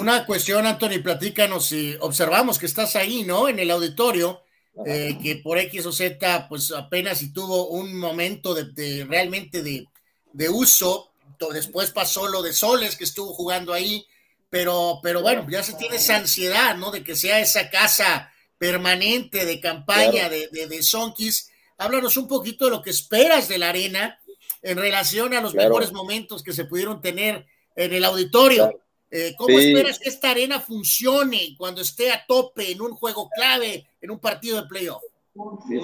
Una 0.00 0.24
cuestión, 0.24 0.66
Anthony, 0.66 1.02
platícanos 1.02 1.66
si 1.66 1.96
observamos 2.00 2.60
que 2.60 2.66
estás 2.66 2.94
ahí, 2.94 3.24
¿no? 3.24 3.48
En 3.48 3.58
el 3.58 3.72
auditorio, 3.72 4.40
eh, 4.86 5.18
que 5.20 5.36
por 5.36 5.58
X 5.58 5.84
o 5.84 5.92
Z, 5.92 6.48
pues 6.48 6.70
apenas 6.70 7.18
si 7.18 7.32
tuvo 7.32 7.70
un 7.70 7.98
momento 7.98 8.54
de, 8.54 8.70
de 8.72 9.04
realmente 9.04 9.62
de, 9.62 9.84
de 10.32 10.48
uso 10.48 11.10
después 11.52 11.90
pasó 11.90 12.28
lo 12.28 12.42
de 12.42 12.52
Soles, 12.52 12.96
que 12.96 13.04
estuvo 13.04 13.32
jugando 13.32 13.72
ahí, 13.72 14.06
pero, 14.50 15.00
pero 15.02 15.22
bueno, 15.22 15.46
ya 15.50 15.62
se 15.62 15.74
tiene 15.74 15.96
esa 15.96 16.16
ansiedad, 16.16 16.76
¿no? 16.76 16.90
De 16.90 17.02
que 17.02 17.16
sea 17.16 17.40
esa 17.40 17.70
casa 17.70 18.32
permanente 18.58 19.44
de 19.44 19.60
campaña 19.60 20.28
de, 20.28 20.48
de, 20.48 20.82
Sonkis. 20.82 21.50
Háblanos 21.78 22.16
un 22.16 22.26
poquito 22.26 22.66
de 22.66 22.70
lo 22.70 22.82
que 22.82 22.90
esperas 22.90 23.48
de 23.48 23.58
la 23.58 23.68
arena 23.68 24.18
en 24.62 24.78
relación 24.78 25.34
a 25.34 25.40
los 25.40 25.54
mejores 25.54 25.92
momentos 25.92 26.42
que 26.42 26.52
se 26.52 26.64
pudieron 26.64 27.00
tener 27.00 27.46
en 27.74 27.92
el 27.92 28.04
auditorio. 28.04 28.80
Eh, 29.10 29.34
¿Cómo 29.36 29.58
esperas 29.58 29.98
que 29.98 30.08
esta 30.08 30.30
arena 30.30 30.60
funcione 30.60 31.54
cuando 31.56 31.80
esté 31.80 32.10
a 32.10 32.24
tope 32.26 32.72
en 32.72 32.80
un 32.80 32.92
juego 32.92 33.28
clave, 33.28 33.86
en 34.00 34.10
un 34.10 34.18
partido 34.18 34.60
de 34.60 34.68
playoff? 34.68 35.02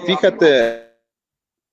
Fíjate, 0.07 0.92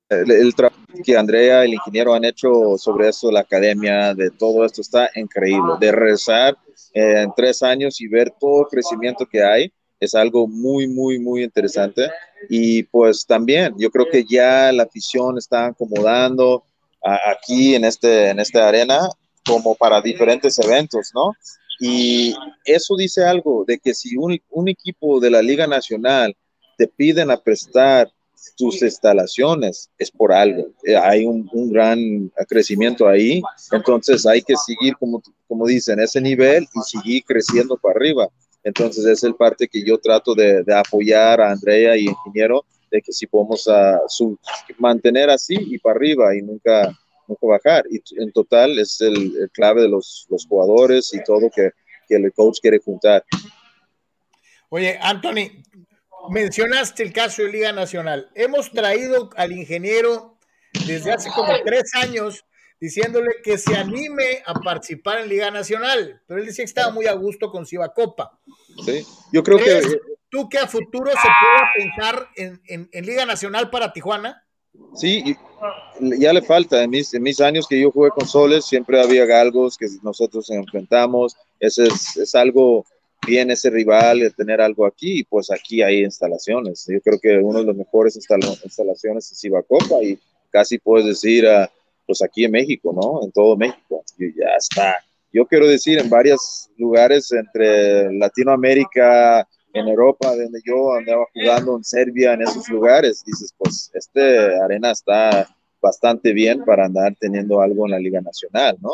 el, 0.10 0.56
trabajo 0.56 0.78
que 1.04 1.16
Andrea, 1.16 1.63
el 1.63 1.74
ingeniero, 1.74 2.13
han 2.13 2.25
hecho 2.25 2.78
sobre 2.78 3.10
eso, 3.10 3.32
la 3.32 3.42
academia, 3.42 4.13
de 4.13 4.32
todo 4.32 4.66
esto, 4.66 4.82
está 4.82 5.10
increíble. 5.16 5.74
De 5.80 5.92
regresar 5.92 6.58
eh, 6.94 7.22
en 7.22 7.34
tres 7.36 7.62
años 7.62 8.01
y 8.01 8.08
ver 8.08 8.34
todo 8.39 8.62
el 8.62 8.68
crecimiento 8.68 9.25
que 9.25 9.44
hay, 9.44 9.72
es 10.00 10.16
algo 10.16 10.48
muy, 10.48 10.88
muy, 10.88 11.20
muy 11.20 11.44
interesante. 11.44 12.10
Y 12.50 12.84
pues 12.84 13.25
también, 13.25 13.74
yo 13.78 13.92
creo 13.92 14.08
que 14.12 14.24
ya 14.24 14.72
la 14.72 14.84
afición 14.84 15.38
está 15.38 15.68
acomodando 15.68 16.63
aquí 17.01 17.75
en, 17.75 17.86
este, 17.86 18.30
en 18.30 18.39
esta 18.39 18.68
arena 18.68 19.00
como 19.46 19.75
para 19.75 20.01
diferentes 20.01 20.58
eventos, 20.60 21.12
¿no? 21.13 21.34
Y 21.80 22.36
eso 22.66 22.96
dice 22.98 23.24
algo 23.24 23.63
de 23.66 23.80
que 23.80 23.94
si 23.94 24.18
un, 24.18 24.38
un 24.50 24.68
equipo 24.68 25.20
de 25.20 25.32
la 25.32 25.42
Liga 25.42 25.66
Nacional 25.66 26.36
te 26.78 26.88
piden 26.88 27.32
a 27.32 27.38
prestar 27.38 28.10
tus 28.58 28.81
instalaciones 28.81 29.89
es 29.98 30.12
por 30.12 30.34
algo. 30.34 30.69
Eh, 30.84 30.96
hay 30.96 31.25
un, 31.25 31.50
un, 31.53 31.72
gran 31.72 32.31
crecimiento 32.48 33.08
ahí, 33.08 33.41
entonces 33.72 34.25
hay 34.25 34.41
que 34.41 34.55
seguir, 34.55 34.96
como, 34.98 35.22
como 35.48 35.65
dicen, 35.65 36.00
ese 36.00 36.22
nivel 36.22 36.67
y 36.74 36.81
seguir 36.81 37.24
creciendo 37.25 37.77
para 37.77 37.96
arriba. 37.96 38.29
Entonces 38.63 39.05
es 39.05 39.24
el 39.24 39.36
parte 39.36 39.67
que 39.67 39.84
yo 39.84 39.98
trato 39.98 40.36
de, 40.36 40.63
de 40.63 40.74
apoyar 40.74 41.41
a 41.41 41.51
Andrea 41.51 41.96
y 41.96 42.05
Ingeniero, 42.05 42.65
de 42.91 43.01
que 43.01 43.12
si 43.12 43.27
podemos 43.27 43.65
uh, 43.67 44.00
su, 44.08 44.38
mantener 44.77 45.29
así 45.29 45.55
y 45.58 45.77
para 45.77 45.96
arriba 45.96 46.36
y 46.36 46.41
nunca, 46.41 46.98
nunca 47.27 47.48
bajar. 47.48 47.86
Y 47.89 48.01
en 48.22 48.31
total 48.31 48.77
es 48.79 49.00
el, 49.01 49.15
el 49.38 49.50
clave 49.51 49.84
de 49.84 49.89
los, 49.89 50.27
los, 50.29 50.46
jugadores 50.46 51.13
y 51.13 51.24
todo 51.24 51.50
que, 51.53 51.72
que 52.08 52.15
el 52.15 52.34
coach 52.34 52.60
quiere 52.62 52.79
juntar. 52.79 53.24
Oye, 54.69 54.98
Anthony, 55.01 55.63
mencionaste 56.29 57.03
el 57.03 57.13
caso 57.13 57.43
de 57.43 57.51
Liga 57.51 57.71
Nacional. 57.71 58.29
Hemos 58.35 58.71
traído 58.71 59.29
al 59.35 59.51
ingeniero 59.51 60.38
desde 60.85 61.11
hace 61.11 61.29
como 61.29 61.53
tres 61.63 61.93
años 61.95 62.45
diciéndole 62.79 63.27
que 63.43 63.57
se 63.57 63.75
anime 63.75 64.41
a 64.45 64.53
participar 64.53 65.19
en 65.19 65.29
Liga 65.29 65.51
Nacional, 65.51 66.21
pero 66.25 66.39
él 66.39 66.45
decía 66.45 66.63
que 66.63 66.69
estaba 66.69 66.91
muy 66.91 67.07
a 67.07 67.13
gusto 67.13 67.51
con 67.51 67.65
Ciba 67.65 67.93
Copa. 67.93 68.39
Sí, 68.85 69.05
yo 69.33 69.43
creo 69.43 69.57
que... 69.57 69.81
¿Tú 70.31 70.47
que 70.47 70.59
a 70.59 70.67
futuro 70.67 71.09
se 71.09 71.17
pueda 71.17 71.71
pensar 71.75 72.27
en, 72.35 72.61
en, 72.67 72.88
en, 72.91 73.03
Liga 73.03 73.25
Nacional 73.25 73.71
para 73.71 73.91
Tijuana? 73.91 74.45
Sí, 74.93 75.35
ya 75.99 76.31
le 76.31 76.43
falta. 76.43 76.83
En 76.83 76.91
mis, 76.91 77.11
en 77.15 77.23
mis, 77.23 77.41
años 77.41 77.67
que 77.67 77.81
yo 77.81 77.89
jugué 77.89 78.11
con 78.11 78.27
Soles, 78.27 78.65
siempre 78.65 79.01
había 79.01 79.25
galgos 79.25 79.75
que 79.75 79.88
nosotros 80.03 80.51
enfrentamos. 80.51 81.35
Ese 81.59 81.85
es, 81.85 82.15
es 82.17 82.35
algo 82.35 82.85
bien 83.29 83.51
ese 83.51 83.69
rival, 83.69 84.19
de 84.19 84.31
tener 84.31 84.59
algo 84.59 84.86
aquí, 84.86 85.24
pues 85.24 85.51
aquí 85.51 85.81
hay 85.81 86.03
instalaciones. 86.03 86.86
Yo 86.88 87.00
creo 87.01 87.19
que 87.19 87.38
uno 87.38 87.59
de 87.59 87.65
los 87.65 87.75
mejores 87.75 88.15
instalaciones 88.15 89.31
es 89.31 89.51
Copa 89.67 90.03
y 90.03 90.19
casi 90.50 90.79
puedes 90.79 91.05
decir, 91.05 91.45
uh, 91.45 91.67
pues 92.05 92.21
aquí 92.21 92.45
en 92.45 92.51
México, 92.51 92.91
¿no? 92.93 93.24
En 93.24 93.31
todo 93.31 93.55
México. 93.55 94.03
Y 94.17 94.38
ya 94.38 94.55
está. 94.57 94.95
Yo 95.31 95.45
quiero 95.45 95.67
decir, 95.67 96.00
en 96.00 96.09
varios 96.09 96.69
lugares 96.77 97.31
entre 97.31 98.12
Latinoamérica, 98.13 99.48
en 99.74 99.88
Europa, 99.88 100.36
donde 100.36 100.59
yo 100.65 100.93
andaba 100.93 101.25
jugando 101.33 101.77
en 101.77 101.83
Serbia, 101.83 102.33
en 102.33 102.41
esos 102.41 102.67
lugares, 102.69 103.24
dices, 103.24 103.53
pues 103.55 103.91
este 103.93 104.59
arena 104.59 104.91
está 104.91 105.48
bastante 105.81 106.33
bien 106.33 106.65
para 106.65 106.86
andar 106.86 107.15
teniendo 107.19 107.62
algo 107.62 107.86
en 107.86 107.91
la 107.91 108.00
Liga 108.00 108.21
Nacional, 108.21 108.77
¿no? 108.81 108.91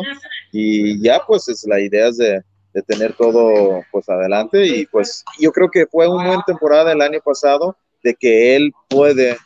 Y 0.51 1.01
ya 1.01 1.19
pues 1.25 1.47
es 1.47 1.65
la 1.65 1.79
idea 1.79 2.09
es 2.09 2.17
de, 2.17 2.43
de 2.75 2.81
tener 2.81 3.15
todo 3.15 3.81
pues 3.89 4.09
adelante 4.09 4.67
y 4.67 4.85
pues 4.85 5.23
yo 5.39 5.53
creo 5.53 5.71
que 5.71 5.87
fue 5.87 6.09
una 6.09 6.27
buena 6.27 6.43
temporada 6.45 6.91
el 6.91 7.01
año 7.01 7.21
pasado 7.23 7.77
de 8.03 8.13
que 8.13 8.53
él 8.53 8.73
puede 8.89 9.37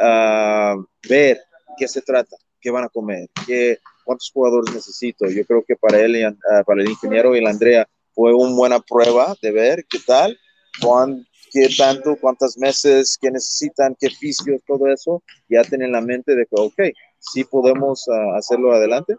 uh, 0.00 0.82
ver 1.06 1.38
qué 1.76 1.86
se 1.86 2.00
trata, 2.00 2.34
qué 2.58 2.70
van 2.70 2.84
a 2.84 2.88
comer, 2.88 3.28
qué, 3.46 3.78
cuántos 4.06 4.30
jugadores 4.32 4.74
necesito. 4.74 5.26
Yo 5.26 5.44
creo 5.44 5.62
que 5.68 5.76
para 5.76 6.00
él, 6.00 6.16
y, 6.16 6.24
uh, 6.24 6.34
para 6.64 6.80
el 6.80 6.88
ingeniero 6.88 7.36
y 7.36 7.42
la 7.42 7.50
Andrea 7.50 7.86
fue 8.14 8.32
una 8.32 8.56
buena 8.56 8.80
prueba 8.80 9.34
de 9.42 9.52
ver 9.52 9.84
qué 9.90 9.98
tal, 10.06 10.38
cuán, 10.80 11.26
qué 11.52 11.68
tanto, 11.76 12.16
cuántas 12.18 12.56
meses, 12.56 13.18
qué 13.20 13.30
necesitan, 13.30 13.94
qué 14.00 14.08
fisios, 14.08 14.62
todo 14.66 14.86
eso, 14.86 15.22
ya 15.46 15.62
tienen 15.62 15.92
la 15.92 16.00
mente 16.00 16.34
de 16.34 16.46
que, 16.46 16.58
ok, 16.58 16.82
sí 17.18 17.44
podemos 17.44 18.02
uh, 18.08 18.34
hacerlo 18.34 18.72
adelante. 18.72 19.14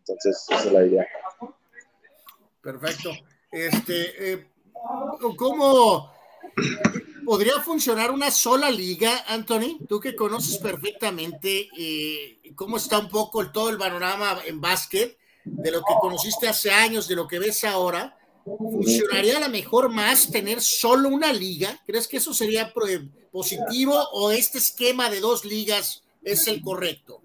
Entonces, 0.00 0.44
esa 0.50 0.64
es 0.66 0.72
la 0.72 0.84
idea. 0.84 1.06
Perfecto. 2.62 3.10
Este, 3.50 4.32
eh, 4.32 4.46
¿cómo 5.36 6.12
podría 7.24 7.60
funcionar 7.60 8.10
una 8.10 8.30
sola 8.30 8.70
liga, 8.70 9.24
Anthony? 9.28 9.78
Tú 9.88 10.00
que 10.00 10.14
conoces 10.14 10.58
perfectamente 10.58 11.68
eh, 11.76 12.38
cómo 12.54 12.76
está 12.76 12.98
un 12.98 13.08
poco 13.08 13.40
el, 13.40 13.52
todo 13.52 13.70
el 13.70 13.78
panorama 13.78 14.40
en 14.46 14.60
básquet, 14.60 15.16
de 15.44 15.70
lo 15.70 15.80
que 15.80 15.94
conociste 16.00 16.48
hace 16.48 16.70
años, 16.70 17.08
de 17.08 17.16
lo 17.16 17.26
que 17.26 17.38
ves 17.38 17.64
ahora, 17.64 18.16
¿funcionaría 18.44 19.38
a 19.38 19.40
lo 19.40 19.48
mejor 19.48 19.88
más 19.88 20.30
tener 20.30 20.60
solo 20.60 21.08
una 21.08 21.32
liga? 21.32 21.80
¿Crees 21.86 22.06
que 22.06 22.18
eso 22.18 22.34
sería 22.34 22.72
positivo 23.32 23.94
o 24.12 24.30
este 24.30 24.58
esquema 24.58 25.10
de 25.10 25.20
dos 25.20 25.44
ligas 25.44 26.02
es 26.22 26.46
el 26.46 26.60
correcto? 26.60 27.22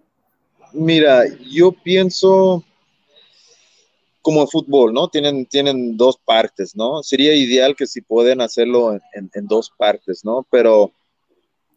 Mira, 0.74 1.24
yo 1.39 1.72
pienso 1.72 2.63
como 4.25 4.41
el 4.41 4.48
fútbol, 4.48 4.91
¿no? 4.91 5.08
Tienen, 5.08 5.46
tienen 5.46 5.96
dos 5.96 6.17
partes, 6.17 6.75
¿no? 6.75 7.03
Sería 7.03 7.36
ideal 7.36 7.75
que 7.75 7.86
si 7.86 8.01
pueden 8.01 8.41
hacerlo 8.41 8.94
en, 8.94 9.01
en, 9.13 9.29
en 9.36 9.46
dos 9.46 9.72
partes, 9.77 10.25
¿no? 10.25 10.44
Pero 10.50 10.91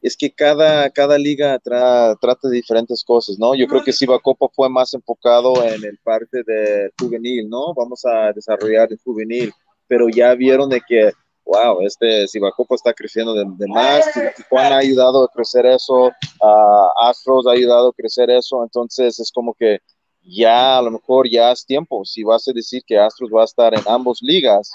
es 0.01 0.17
que 0.17 0.31
cada, 0.31 0.89
cada 0.89 1.19
liga 1.19 1.59
tra, 1.59 2.17
trata 2.17 2.49
de 2.49 2.57
diferentes 2.57 3.05
cosas, 3.05 3.39
¿no? 3.39 3.55
Yo 3.55 3.67
creo 3.67 3.85
que 3.85 3.93
Siva 3.93 4.19
Copa 4.19 4.47
fue 4.51 4.71
más 4.71 4.95
enfocado 4.95 5.63
en 5.63 5.85
el 5.85 5.99
parte 5.99 6.43
de 6.43 6.91
juvenil, 6.99 7.51
¿no? 7.51 7.75
Vamos 7.75 8.03
a 8.07 8.33
desarrollar 8.33 8.89
el 8.91 8.99
juvenil, 9.05 9.53
pero 9.87 10.09
ya 10.09 10.35
vieron 10.35 10.71
de 10.71 10.81
que, 10.89 11.13
wow, 11.45 11.83
este 11.83 12.27
Siva 12.29 12.51
Copa 12.53 12.77
está 12.77 12.95
creciendo 12.95 13.35
de, 13.35 13.45
de, 13.45 13.67
más, 13.67 14.07
Tijuana 14.39 14.77
ha 14.77 14.79
ayudado 14.79 15.23
a 15.23 15.29
crecer 15.29 15.67
eso, 15.67 16.05
uh, 16.07 17.09
Astros 17.09 17.47
ha 17.47 17.51
ayudado 17.51 17.89
a 17.89 17.93
crecer 17.93 18.31
eso, 18.31 18.63
entonces 18.63 19.21
es 19.21 19.31
como 19.31 19.53
que 19.53 19.81
ya 20.29 20.79
a 20.79 20.83
lo 20.83 20.91
mejor 20.91 21.29
ya 21.29 21.51
es 21.51 21.65
tiempo. 21.65 22.05
Si 22.05 22.23
vas 22.23 22.47
a 22.49 22.53
decir 22.53 22.83
que 22.87 22.99
Astros 22.99 23.31
va 23.35 23.43
a 23.43 23.47
estar 23.47 23.75
en 23.75 23.83
ambas 23.87 24.19
ligas 24.21 24.71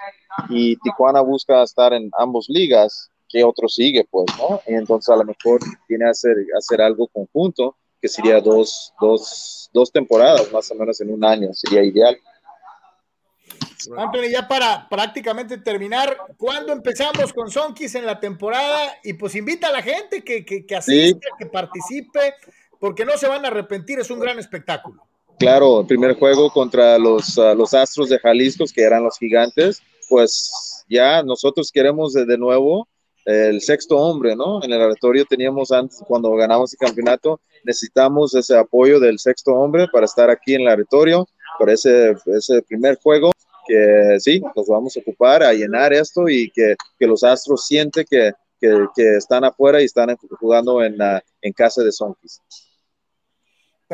y 0.49 0.75
Tijuana 0.77 1.21
busca 1.21 1.61
estar 1.61 1.93
en 1.93 2.09
ambas 2.17 2.45
ligas, 2.47 3.09
¿qué 3.29 3.43
otro 3.43 3.67
sigue? 3.67 4.05
Pues, 4.09 4.25
¿no? 4.37 4.61
Y 4.67 4.73
entonces 4.73 5.09
a 5.09 5.17
lo 5.17 5.25
mejor 5.25 5.59
tiene 5.87 6.05
que 6.05 6.09
hacer, 6.09 6.35
hacer 6.57 6.81
algo 6.81 7.07
conjunto, 7.07 7.75
que 8.01 8.07
sería 8.07 8.41
dos, 8.41 8.93
dos, 8.99 9.69
dos 9.73 9.91
temporadas 9.91 10.51
más 10.51 10.69
o 10.71 10.75
menos 10.75 10.99
en 11.01 11.11
un 11.11 11.23
año, 11.23 11.53
sería 11.53 11.83
ideal. 11.83 12.17
Anthony, 13.97 14.29
ya 14.31 14.47
para 14.47 14.87
prácticamente 14.87 15.57
terminar, 15.57 16.17
¿cuándo 16.37 16.71
empezamos 16.71 17.33
con 17.33 17.51
Sonkis 17.51 17.95
en 17.95 18.05
la 18.05 18.19
temporada? 18.19 18.93
Y 19.03 19.13
pues 19.13 19.35
invita 19.35 19.67
a 19.67 19.71
la 19.71 19.81
gente 19.81 20.23
que, 20.23 20.45
que, 20.45 20.65
que 20.65 20.75
asista, 20.75 21.27
sí. 21.27 21.35
que 21.37 21.45
participe, 21.47 22.35
porque 22.79 23.03
no 23.03 23.17
se 23.17 23.27
van 23.27 23.43
a 23.43 23.49
arrepentir, 23.49 23.99
es 23.99 24.09
un 24.09 24.19
gran 24.19 24.39
espectáculo. 24.39 25.05
Claro, 25.43 25.81
el 25.81 25.87
primer 25.87 26.17
juego 26.17 26.49
contra 26.49 26.97
los, 26.97 27.37
uh, 27.37 27.53
los 27.53 27.73
Astros 27.73 28.07
de 28.07 28.17
Jalisco, 28.17 28.63
que 28.73 28.81
eran 28.81 29.03
los 29.03 29.17
gigantes, 29.17 29.81
pues 30.07 30.85
ya 30.87 31.21
nosotros 31.21 31.69
queremos 31.69 32.13
de, 32.13 32.25
de, 32.25 32.37
nuevo 32.37 32.87
el 33.25 33.59
sexto 33.59 33.97
hombre, 33.97 34.37
¿no? 34.37 34.63
En 34.63 34.71
el 34.71 34.81
oratorio 34.81 35.25
teníamos 35.25 35.73
antes, 35.73 36.01
cuando 36.07 36.33
ganamos 36.35 36.71
el 36.73 36.79
campeonato, 36.79 37.41
necesitamos 37.65 38.33
ese 38.35 38.57
apoyo 38.57 39.01
del 39.01 39.19
sexto 39.19 39.51
hombre 39.51 39.87
para 39.91 40.05
estar 40.05 40.29
aquí 40.29 40.55
en 40.55 40.61
el 40.61 40.69
oratorio, 40.69 41.27
por 41.59 41.69
ese, 41.69 42.15
ese 42.25 42.61
primer 42.61 42.97
juego, 43.03 43.31
que 43.67 44.17
sí, 44.19 44.41
nos 44.55 44.67
vamos 44.67 44.95
a 44.95 45.01
ocupar 45.01 45.43
a 45.43 45.51
llenar 45.51 45.91
esto 45.91 46.29
y 46.29 46.49
que, 46.51 46.75
que 46.97 47.05
los 47.05 47.21
Astros 47.21 47.67
sienten 47.67 48.05
que, 48.09 48.31
que, 48.61 49.17
están 49.17 49.43
afuera 49.43 49.81
y 49.81 49.85
están 49.85 50.15
jugando 50.39 50.81
en, 50.81 51.01
uh, 51.01 51.19
en 51.41 51.51
casa 51.51 51.83
de 51.83 51.91
Sonkis. 51.91 52.39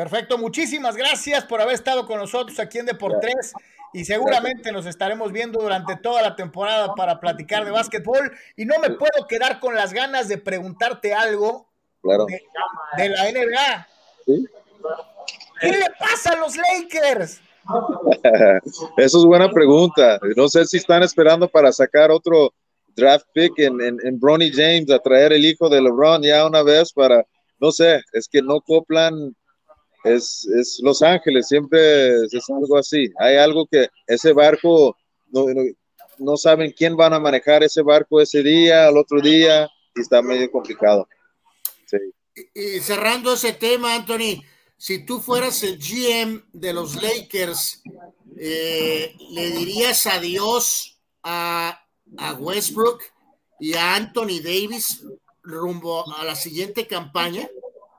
Perfecto, 0.00 0.38
muchísimas 0.38 0.96
gracias 0.96 1.44
por 1.44 1.60
haber 1.60 1.74
estado 1.74 2.06
con 2.06 2.16
nosotros 2.18 2.58
aquí 2.58 2.78
en 2.78 2.86
Deportes 2.86 3.52
y 3.92 4.06
seguramente 4.06 4.72
nos 4.72 4.86
estaremos 4.86 5.30
viendo 5.30 5.60
durante 5.60 5.94
toda 5.94 6.22
la 6.22 6.34
temporada 6.34 6.94
para 6.94 7.20
platicar 7.20 7.66
de 7.66 7.70
básquetbol 7.70 8.32
y 8.56 8.64
no 8.64 8.78
me 8.78 8.88
puedo 8.92 9.26
quedar 9.28 9.60
con 9.60 9.74
las 9.74 9.92
ganas 9.92 10.26
de 10.26 10.38
preguntarte 10.38 11.12
algo 11.12 11.68
claro. 12.00 12.24
de, 12.24 12.40
de, 12.96 13.08
la 13.10 13.30
NBA. 13.30 13.88
¿Sí? 14.24 14.46
¿Qué 15.60 15.70
le 15.70 15.86
pasa 15.98 16.32
a 16.32 16.36
los 16.36 16.56
Lakers? 16.56 17.42
Eso 18.96 19.18
es 19.18 19.24
buena 19.26 19.50
pregunta. 19.50 20.18
No 20.34 20.48
sé 20.48 20.64
si 20.64 20.78
están 20.78 21.02
esperando 21.02 21.46
para 21.46 21.72
sacar 21.72 22.10
otro 22.10 22.54
draft 22.96 23.26
pick 23.34 23.58
en, 23.58 23.78
en, 23.82 23.98
en 24.02 24.18
Bronny 24.18 24.50
James 24.50 24.90
a 24.90 24.98
traer 24.98 25.34
el 25.34 25.44
hijo 25.44 25.68
de 25.68 25.82
LeBron 25.82 26.22
ya 26.22 26.46
una 26.46 26.62
vez 26.62 26.90
para, 26.90 27.22
no 27.58 27.70
sé, 27.70 28.00
es 28.14 28.26
que 28.30 28.40
no 28.40 28.62
coplan 28.62 29.36
es, 30.04 30.46
es 30.46 30.80
Los 30.82 31.02
Ángeles, 31.02 31.48
siempre 31.48 32.24
es, 32.24 32.48
algo 32.48 32.76
así. 32.78 33.10
Hay 33.18 33.36
algo 33.36 33.66
que 33.66 33.88
ese 34.06 34.32
barco, 34.32 34.96
no, 35.28 35.46
no, 36.18 36.36
saben 36.36 36.72
quién 36.76 36.96
van 36.96 37.12
a 37.12 37.20
manejar 37.20 37.62
ese 37.62 37.82
barco 37.82 38.20
ese 38.20 38.42
día, 38.42 38.88
al 38.88 38.96
otro 38.96 39.20
día, 39.20 39.68
y 39.94 40.00
está 40.00 40.22
medio 40.22 40.50
complicado. 40.50 41.06
Y, 42.54 42.80
cerrando 42.80 43.34
ese 43.34 43.52
tema, 43.52 43.94
Anthony, 43.94 44.42
si 44.76 45.04
tú 45.04 45.20
fueras 45.20 45.62
el 45.62 45.78
GM 45.78 46.42
de 46.52 46.72
los 46.72 47.00
Lakers, 47.02 47.82
eh, 48.38 49.14
¿le 49.30 49.50
dirías 49.50 50.06
adiós 50.06 50.98
a, 51.22 51.78
a 52.16 52.32
Westbrook 52.34 53.02
y 53.58 53.74
a 53.74 53.96
Anthony 53.96 54.40
Davis 54.42 55.04
rumbo 55.42 56.10
a 56.16 56.24
la 56.24 56.34
siguiente 56.34 56.86
campaña? 56.86 57.48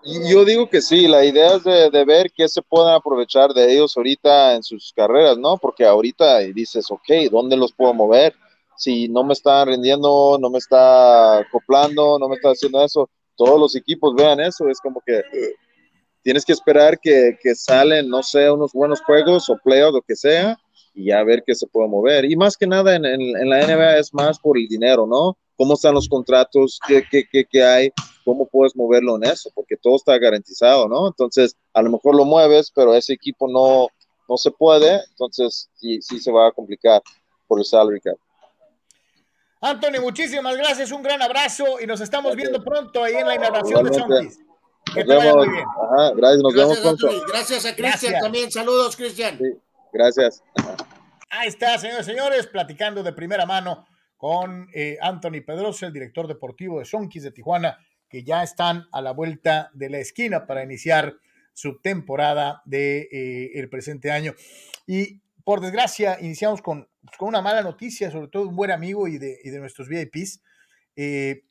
Yo 0.03 0.45
digo 0.45 0.67
que 0.67 0.81
sí, 0.81 1.07
la 1.07 1.23
idea 1.23 1.55
es 1.55 1.63
de, 1.63 2.05
ver 2.05 2.31
qué 2.31 2.47
se 2.47 2.61
pueden 2.61 2.93
aprovechar 2.93 3.53
de 3.53 3.71
ellos 3.71 3.95
ahorita 3.95 4.55
en 4.55 4.63
sus 4.63 4.91
carreras, 4.95 5.37
¿no? 5.37 5.57
Porque 5.57 5.85
ahorita 5.85 6.39
dices, 6.39 6.89
ok, 6.89 7.29
¿dónde 7.29 7.55
los 7.55 7.71
puedo 7.71 7.93
mover? 7.93 8.33
Si 8.77 9.07
no 9.07 9.23
me 9.23 9.33
están 9.33 9.67
rendiendo, 9.67 10.37
no 10.41 10.49
me 10.49 10.57
está 10.57 11.37
acoplando, 11.37 12.17
no 12.17 12.27
me 12.27 12.35
está 12.35 12.49
haciendo 12.49 12.83
eso, 12.83 13.09
todos 13.35 13.59
los 13.59 13.75
equipos 13.75 14.15
vean 14.15 14.39
eso, 14.39 14.67
es 14.69 14.79
como 14.79 15.01
que 15.05 15.21
tienes 16.23 16.45
que 16.45 16.53
esperar 16.53 16.99
que, 16.99 17.37
que 17.41 17.53
salen, 17.53 18.09
no 18.09 18.23
sé, 18.23 18.49
unos 18.49 18.73
buenos 18.73 19.01
juegos 19.01 19.49
o 19.49 19.57
playoffs, 19.63 19.93
lo 19.93 20.01
que 20.01 20.15
sea, 20.15 20.57
y 20.93 21.05
ya 21.05 21.23
ver 21.23 21.43
qué 21.45 21.53
se 21.53 21.67
puede 21.67 21.87
mover. 21.87 22.25
Y 22.25 22.35
más 22.35 22.57
que 22.57 22.67
nada 22.67 22.95
en, 22.95 23.05
en, 23.05 23.49
la 23.49 23.65
NBA 23.65 23.97
es 23.97 24.13
más 24.13 24.39
por 24.39 24.57
el 24.57 24.67
dinero, 24.67 25.05
¿no? 25.05 25.37
¿Cómo 25.57 25.75
están 25.75 25.93
los 25.93 26.09
contratos? 26.09 26.79
¿Qué, 26.87 27.03
qué, 27.09 27.23
qué, 27.31 27.45
qué 27.45 27.63
hay? 27.63 27.91
¿Cómo 28.23 28.47
puedes 28.47 28.75
moverlo 28.75 29.15
en 29.17 29.25
eso? 29.25 29.51
Porque 29.53 29.77
todo 29.77 29.95
está 29.95 30.17
garantizado, 30.17 30.87
¿no? 30.87 31.07
Entonces, 31.07 31.55
a 31.73 31.81
lo 31.81 31.89
mejor 31.89 32.15
lo 32.15 32.25
mueves, 32.25 32.71
pero 32.73 32.93
ese 32.93 33.13
equipo 33.13 33.47
no, 33.47 33.87
no 34.27 34.37
se 34.37 34.51
puede, 34.51 35.01
entonces 35.09 35.69
sí, 35.75 36.01
sí 36.01 36.19
se 36.19 36.31
va 36.31 36.47
a 36.47 36.51
complicar 36.51 37.01
por 37.47 37.59
el 37.59 37.65
salary 37.65 37.99
cap. 37.99 38.17
Anthony, 39.61 40.01
muchísimas 40.01 40.57
gracias, 40.57 40.91
un 40.91 41.03
gran 41.03 41.21
abrazo 41.21 41.79
y 41.79 41.85
nos 41.85 42.01
estamos 42.01 42.35
viendo 42.35 42.63
pronto 42.63 43.03
ahí 43.03 43.13
en 43.13 43.27
la 43.27 43.35
inauguración 43.35 43.83
de 43.83 43.91
Chonquis. 43.91 44.39
Que 44.93 45.03
te 45.05 45.15
vaya 45.15 45.35
muy 45.35 45.49
bien. 45.49 45.65
Ajá, 45.65 46.11
gracias, 46.15 46.41
nos 46.41 46.53
vemos 46.53 46.79
pronto. 46.79 47.07
Gracias 47.27 47.65
a 47.65 47.75
Cristian 47.75 48.19
también, 48.19 48.51
saludos 48.51 48.95
Cristian. 48.95 49.37
Sí. 49.37 49.53
Gracias. 49.93 50.41
Ahí 51.29 51.47
está, 51.47 51.77
señores 51.77 52.07
y 52.07 52.11
señores, 52.11 52.47
platicando 52.47 53.03
de 53.03 53.13
primera 53.13 53.45
mano 53.45 53.85
con 54.17 54.67
eh, 54.73 54.97
Anthony 55.01 55.41
Pedroso, 55.45 55.85
el 55.85 55.93
director 55.93 56.27
deportivo 56.27 56.79
de 56.79 56.85
Sonkis 56.85 57.23
de 57.23 57.31
Tijuana, 57.31 57.77
que 58.11 58.23
ya 58.23 58.43
están 58.43 58.87
a 58.91 59.01
la 59.01 59.11
vuelta 59.11 59.71
de 59.73 59.89
la 59.89 59.99
esquina 59.99 60.45
para 60.45 60.63
iniciar 60.63 61.15
su 61.53 61.79
temporada 61.79 62.61
del 62.65 63.07
de, 63.09 63.49
eh, 63.55 63.67
presente 63.69 64.11
año. 64.11 64.33
Y 64.85 65.21
por 65.43 65.61
desgracia, 65.61 66.17
iniciamos 66.19 66.61
con, 66.61 66.87
con, 67.17 67.29
una 67.29 67.41
mala 67.41 67.61
noticia, 67.61 68.11
sobre 68.11 68.27
todo 68.27 68.47
un 68.47 68.55
buen 68.55 68.71
amigo 68.71 69.07
y 69.07 69.17
de, 69.17 69.39
y 69.43 69.49
de 69.49 69.59
nuestros 69.59 69.87
VIPs. 69.87 70.41
Eh, 70.95 71.45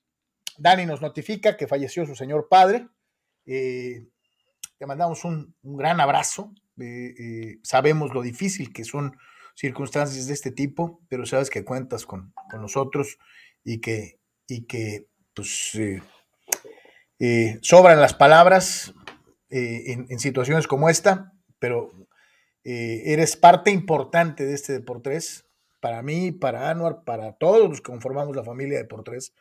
Dani 0.59 0.85
nos 0.85 1.01
notifica 1.01 1.57
que 1.57 1.67
falleció 1.67 2.05
su 2.05 2.15
señor 2.15 2.49
padre. 2.49 2.89
Eh, 3.47 4.07
te 4.79 4.87
mandamos 4.87 5.25
un, 5.25 5.55
un 5.63 5.77
gran 5.77 6.01
abrazo, 6.01 6.55
eh, 6.79 7.59
sabemos 7.63 8.15
lo 8.15 8.23
difícil 8.23 8.73
que 8.73 8.85
son 8.85 9.17
circunstancias 9.55 10.27
de 10.27 10.35
este 10.35 10.53
tipo, 10.53 11.01
pero 11.09 11.27
sabes 11.27 11.51
que 11.51 11.65
cuentas 11.65 12.07
con, 12.07 12.33
con 12.51 12.61
nosotros 12.61 13.19
y 13.65 13.81
que, 13.81 14.21
y 14.47 14.67
que 14.67 15.07
pues, 15.35 15.73
eh, 17.21 17.59
sobran 17.63 18.01
las 18.01 18.15
palabras 18.15 18.93
en, 19.49 20.19
situaciones 20.19 20.67
como 20.67 20.89
esta, 20.89 21.33
pero 21.59 21.93
eres 22.65 23.37
parte 23.37 23.71
importante 23.71 24.45
de 24.45 24.55
este 24.55 24.73
Deportes, 24.73 25.45
para 25.81 26.03
mí, 26.03 26.33
para 26.33 26.71
Anuar, 26.71 27.05
para 27.05 27.33
todos 27.33 27.69
los 27.69 27.81
que 27.81 27.91
conformamos 27.91 28.37
la 28.37 28.45
familia 28.45 28.79
de 28.79 28.83
Deportes, 28.85 29.33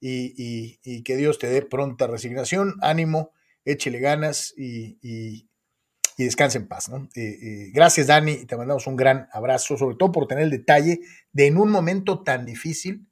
y, 0.00 0.78
y, 0.82 1.02
que 1.02 1.16
Dios 1.16 1.38
te 1.38 1.46
dé 1.48 1.62
pronta 1.62 2.06
resignación, 2.06 2.76
ánimo, 2.80 3.32
échele 3.64 4.00
ganas 4.00 4.54
y, 4.56 5.46
descanse 6.16 6.58
en 6.58 6.68
paz. 6.68 6.90
Eh, 7.14 7.20
eh, 7.20 7.70
gracias, 7.72 8.08
Dani, 8.08 8.32
y 8.32 8.44
te 8.44 8.56
mandamos 8.56 8.86
un 8.86 8.96
gran 8.96 9.28
abrazo, 9.32 9.78
sobre 9.78 9.96
todo 9.96 10.12
por 10.12 10.26
tener 10.26 10.44
el 10.44 10.50
detalle 10.50 11.00
de 11.32 11.46
en 11.46 11.56
un 11.56 11.70
momento 11.70 12.22
tan 12.22 12.44
difícil 12.44 13.06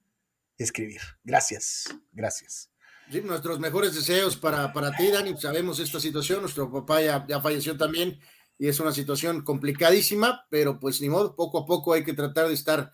escribir. 0.59 1.01
Gracias, 1.25 1.89
gracias. 2.13 2.71
Sí, 3.11 3.23
nuestros 3.23 3.59
mejores 3.59 3.95
deseos 3.95 4.37
para, 4.37 4.73
para 4.73 4.95
ti, 4.95 5.11
Dani. 5.11 5.35
Sabemos 5.39 5.79
esta 5.81 5.99
situación, 5.99 6.43
nuestro 6.43 6.71
papá 6.71 7.01
ya, 7.01 7.25
ya 7.27 7.41
falleció 7.41 7.77
también 7.77 8.19
y 8.59 8.69
es 8.69 8.81
una 8.81 8.93
situación 8.93 9.43
complicadísima, 9.43 10.45
pero 10.51 10.79
pues 10.79 11.01
ni 11.01 11.09
modo, 11.09 11.35
poco 11.35 11.59
a 11.59 11.65
poco 11.65 11.95
hay 11.95 12.05
que 12.05 12.13
tratar 12.13 12.49
de 12.49 12.55
estar 12.55 12.93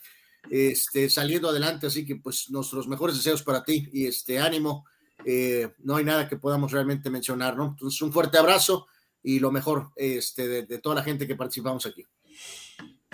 este, 0.50 1.09
saliendo 1.09 1.48
adelante, 1.48 1.87
así 1.87 2.05
que 2.05 2.16
pues 2.16 2.50
nuestros 2.50 2.87
mejores 2.87 3.16
deseos 3.16 3.42
para 3.42 3.64
ti 3.64 3.88
y 3.92 4.07
este 4.07 4.38
ánimo, 4.38 4.85
eh, 5.24 5.72
no 5.79 5.96
hay 5.96 6.05
nada 6.05 6.29
que 6.29 6.37
podamos 6.37 6.70
realmente 6.70 7.09
mencionar, 7.09 7.57
¿no? 7.57 7.68
Entonces 7.68 8.00
un 8.03 8.12
fuerte 8.12 8.37
abrazo 8.37 8.87
y 9.22 9.38
lo 9.38 9.50
mejor 9.50 9.90
este, 9.96 10.46
de, 10.64 10.79
toda 10.79 10.96
la 10.96 11.03
gente 11.03 11.27
que 11.27 11.35
participamos 11.35 11.87
aquí. 11.87 12.05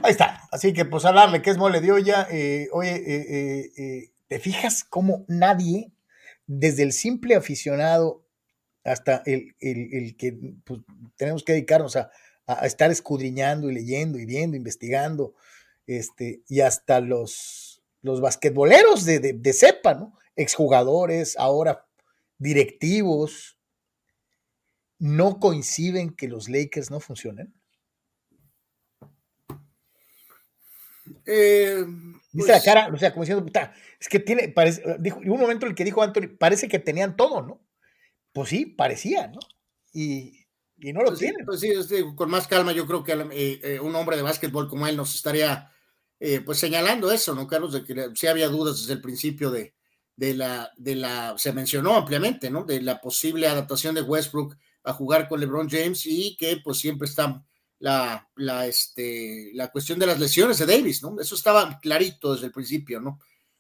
Ahí 0.03 0.11
está. 0.11 0.49
Así 0.51 0.73
que 0.73 0.85
pues 0.85 1.05
a 1.05 1.13
darle 1.13 1.41
que 1.41 1.51
es 1.51 1.57
mole 1.57 1.81
de 1.81 1.93
olla. 1.93 2.27
Eh, 2.31 2.69
oye, 2.73 3.03
eh, 3.07 4.13
¿te 4.27 4.41
fijas 4.41 4.83
cómo 4.83 5.25
nadie, 5.29 5.93
desde 6.53 6.83
el 6.83 6.93
simple 6.93 7.37
aficionado 7.37 8.27
hasta 8.83 9.23
el, 9.25 9.55
que 10.17 10.37
pues, 10.65 10.81
tenemos 11.17 11.45
que 11.45 11.53
dedicarnos 11.53 11.95
a, 11.95 12.11
estar 12.65 12.91
escudriñando 12.91 13.71
y 13.71 13.75
leyendo 13.75 14.19
y 14.19 14.27
viendo, 14.27 14.57
investigando, 14.57 15.35
este, 15.87 16.43
y 16.49 16.63
hasta 16.63 17.01
los, 17.01 17.81
los 18.03 18.21
basquetboleros 18.21 19.05
de, 19.05 19.21
de, 19.21 19.33
de 19.35 19.53
cepa, 19.53 19.95
¿no? 19.95 20.19
Exjugadores, 20.35 21.37
ahora 21.39 21.87
directivos, 22.39 23.57
no 24.99 25.39
coinciden 25.39 26.11
que 26.11 26.27
los 26.27 26.49
Lakers 26.49 26.91
no 26.91 26.99
funcionen? 26.99 27.55
Eh, 31.27 31.87
Dice 32.33 32.49
la 32.49 32.55
pues 32.55 32.65
cara, 32.65 32.91
o 32.93 32.97
sea, 32.97 33.13
como 33.13 33.25
diciendo, 33.25 33.45
puta, 33.45 33.73
es 33.99 34.09
que 34.09 34.21
tiene, 34.21 34.49
parece, 34.49 34.83
dijo, 35.01 35.19
un 35.19 35.41
momento 35.41 35.67
en 35.67 35.71
el 35.71 35.77
que 35.77 35.85
dijo 35.85 36.03
Anthony, 36.03 36.29
parece 36.39 36.69
que 36.69 36.79
tenían 36.79 37.17
todo, 37.17 37.43
¿no? 37.43 37.61
Pues 38.33 38.51
sí, 38.51 38.67
parecía, 38.67 39.27
¿no? 39.29 39.41
Y, 39.93 40.47
no 40.79 41.01
lo 41.01 41.09
pues 41.09 41.19
tienen. 41.19 41.45
pues 41.45 41.61
sí, 41.61 41.73
con 42.15 42.31
más 42.31 42.47
calma, 42.47 42.73
yo 42.73 42.87
creo 42.87 43.05
que 43.05 43.13
eh, 43.13 43.61
eh, 43.63 43.81
un 43.81 43.95
hombre 43.97 44.17
de 44.17 44.23
básquetbol 44.23 44.69
como 44.69 44.87
él 44.87 44.97
nos 44.97 45.15
estaría, 45.15 45.71
pues 46.45 46.59
señalando 46.59 47.11
eso, 47.11 47.35
¿no, 47.35 47.47
Carlos? 47.47 47.73
De 47.73 47.85
que 47.85 48.11
sí 48.15 48.27
había 48.27 48.49
dudas 48.49 48.81
desde 48.81 48.93
el 48.95 49.01
principio 49.01 49.51
de, 49.51 49.75
de, 50.17 50.35
la, 50.35 50.71
de 50.77 50.95
la, 50.95 51.35
se 51.39 51.53
mencionó 51.53 51.97
ampliamente, 51.97 52.51
¿no? 52.51 52.65
De 52.65 52.81
la 52.83 53.01
posible 53.01 53.49
adaptación 53.49 53.95
de 53.95 54.03
Westbrook 54.03 54.57
a 54.85 54.93
jugar 54.93 55.29
con 55.29 55.41
LeBron 55.41 55.69
James 55.69 56.05
y 56.05 56.37
que 56.37 56.59
pues 56.63 56.79
siempre 56.79 57.09
está 57.09 57.45
la, 57.81 58.29
la, 58.37 58.67
este, 58.67 59.51
la 59.55 59.69
cuestión 59.69 59.99
de 59.99 60.07
las 60.07 60.21
lesiones 60.21 60.59
de 60.59 60.67
Davis, 60.67 61.03
¿no? 61.03 61.21
Eso 61.21 61.35
estaba 61.35 61.79
clarito 61.81 62.33
desde 62.33 62.47
el 62.47 62.53
principio, 62.53 63.01
¿no? 63.01 63.19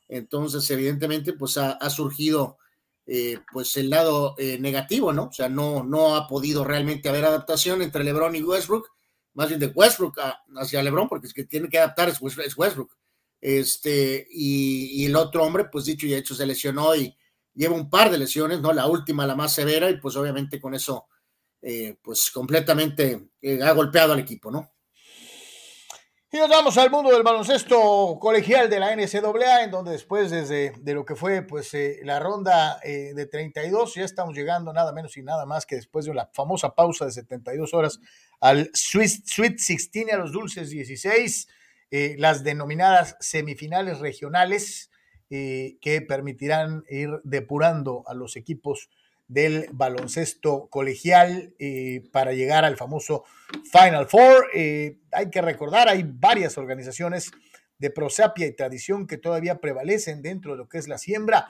Entonces, 0.08 0.68
evidentemente, 0.70 1.32
pues 1.32 1.56
ha, 1.56 1.90
surgido 1.90 2.58
eh, 3.06 3.38
pues 3.52 3.76
el 3.76 3.90
lado 3.90 4.34
eh, 4.38 4.58
negativo, 4.58 5.12
¿no? 5.12 5.24
O 5.24 5.32
sea, 5.32 5.48
no, 5.48 5.84
no 5.84 6.16
ha 6.16 6.28
podido 6.28 6.64
realmente 6.64 7.08
haber 7.08 7.24
adaptación 7.24 7.82
entre 7.82 8.04
LeBron 8.04 8.36
y 8.36 8.42
Westbrook, 8.42 8.88
más 9.34 9.48
bien 9.48 9.60
de 9.60 9.68
Westbrook 9.68 10.18
hacia 10.56 10.82
LeBron, 10.82 11.08
porque 11.08 11.26
es 11.26 11.34
que 11.34 11.44
tiene 11.44 11.68
que 11.68 11.78
adaptar 11.78 12.08
es, 12.08 12.20
Westbrook. 12.20 12.90
Este, 13.40 14.26
y, 14.30 15.02
y, 15.02 15.06
el 15.06 15.16
otro 15.16 15.44
hombre, 15.44 15.66
pues 15.72 15.86
dicho 15.86 16.06
y 16.06 16.14
hecho, 16.14 16.34
se 16.34 16.44
lesionó 16.44 16.94
y, 16.94 17.16
lleva 17.54 17.74
un 17.74 17.90
par 17.90 18.10
de 18.10 18.18
lesiones, 18.18 18.60
¿no? 18.60 18.72
La 18.72 18.86
última, 18.86 19.26
la 19.26 19.36
más 19.36 19.52
severa, 19.52 19.90
y 19.90 19.98
pues 19.98 20.16
obviamente 20.16 20.60
con 20.60 20.74
eso, 20.74 21.06
eh, 21.62 21.96
pues 22.02 22.30
completamente 22.30 23.30
eh, 23.40 23.62
ha 23.62 23.72
golpeado 23.72 24.12
al 24.12 24.20
equipo, 24.20 24.50
¿no? 24.50 24.70
Y 26.32 26.36
nos 26.36 26.48
vamos 26.48 26.78
al 26.78 26.90
mundo 26.90 27.10
del 27.10 27.24
baloncesto 27.24 28.16
colegial 28.20 28.70
de 28.70 28.78
la 28.78 28.94
NCAA, 28.94 29.64
en 29.64 29.70
donde 29.72 29.90
después 29.90 30.30
desde 30.30 30.72
de 30.78 30.94
lo 30.94 31.04
que 31.04 31.16
fue 31.16 31.42
pues 31.42 31.74
eh, 31.74 31.98
la 32.04 32.20
ronda 32.20 32.78
de 32.84 33.26
32, 33.26 33.94
ya 33.96 34.04
estamos 34.04 34.36
llegando 34.36 34.72
nada 34.72 34.92
menos 34.92 35.16
y 35.16 35.24
nada 35.24 35.44
más 35.44 35.66
que 35.66 35.74
después 35.74 36.04
de 36.04 36.14
la 36.14 36.30
famosa 36.32 36.74
pausa 36.76 37.04
de 37.04 37.10
72 37.10 37.74
horas 37.74 37.98
al 38.40 38.70
Sweet, 38.72 39.26
Sweet 39.26 39.56
16, 39.56 40.12
a 40.12 40.16
los 40.18 40.30
dulces 40.30 40.70
16, 40.70 41.48
las 42.16 42.44
denominadas 42.44 43.16
semifinales 43.18 43.98
regionales, 43.98 44.90
eh, 45.32 45.78
que 45.80 46.00
permitirán 46.00 46.82
ir 46.88 47.20
depurando 47.22 48.02
a 48.08 48.14
los 48.14 48.34
equipos 48.34 48.90
del 49.30 49.68
baloncesto 49.72 50.66
colegial 50.68 51.54
eh, 51.60 52.02
para 52.10 52.32
llegar 52.32 52.64
al 52.64 52.76
famoso 52.76 53.22
Final 53.70 54.08
Four. 54.08 54.48
Eh, 54.52 54.98
hay 55.12 55.30
que 55.30 55.40
recordar, 55.40 55.88
hay 55.88 56.04
varias 56.04 56.58
organizaciones 56.58 57.30
de 57.78 57.90
prosapia 57.90 58.48
y 58.48 58.56
tradición 58.56 59.06
que 59.06 59.18
todavía 59.18 59.60
prevalecen 59.60 60.20
dentro 60.20 60.52
de 60.52 60.58
lo 60.58 60.68
que 60.68 60.78
es 60.78 60.88
la 60.88 60.98
siembra. 60.98 61.46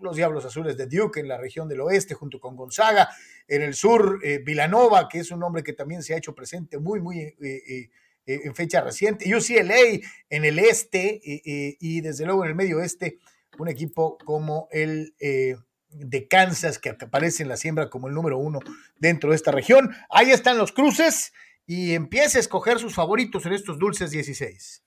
los 0.00 0.16
Diablos 0.16 0.46
Azules 0.46 0.76
de 0.78 0.86
Duke 0.86 1.20
en 1.20 1.28
la 1.28 1.36
región 1.36 1.68
del 1.68 1.82
oeste, 1.82 2.14
junto 2.14 2.40
con 2.40 2.56
Gonzaga. 2.56 3.10
En 3.46 3.60
el 3.60 3.74
sur, 3.74 4.18
eh, 4.24 4.38
Vilanova, 4.38 5.10
que 5.10 5.18
es 5.18 5.30
un 5.30 5.40
nombre 5.40 5.62
que 5.62 5.74
también 5.74 6.02
se 6.02 6.14
ha 6.14 6.16
hecho 6.16 6.34
presente 6.34 6.78
muy, 6.78 7.00
muy 7.00 7.20
eh, 7.20 7.36
eh, 7.38 7.90
en 8.24 8.54
fecha 8.54 8.80
reciente. 8.80 9.30
UCLA 9.34 10.00
en 10.30 10.44
el 10.46 10.58
este 10.58 11.20
y 11.22 12.00
desde 12.00 12.24
luego 12.24 12.44
en 12.44 12.50
el 12.50 12.56
medio 12.56 12.78
oeste, 12.78 13.18
un 13.58 13.68
equipo 13.68 14.16
como 14.24 14.68
el 14.70 15.14
de 15.94 16.28
Kansas, 16.28 16.78
que 16.78 16.90
aparece 16.90 17.42
en 17.42 17.48
la 17.48 17.56
siembra 17.56 17.90
como 17.90 18.08
el 18.08 18.14
número 18.14 18.38
uno 18.38 18.60
dentro 18.98 19.30
de 19.30 19.36
esta 19.36 19.50
región. 19.50 19.94
Ahí 20.10 20.30
están 20.30 20.58
los 20.58 20.72
cruces 20.72 21.32
y 21.66 21.94
empiece 21.94 22.38
a 22.38 22.40
escoger 22.40 22.78
sus 22.78 22.94
favoritos 22.94 23.46
en 23.46 23.52
estos 23.52 23.78
dulces 23.78 24.10
16. 24.10 24.82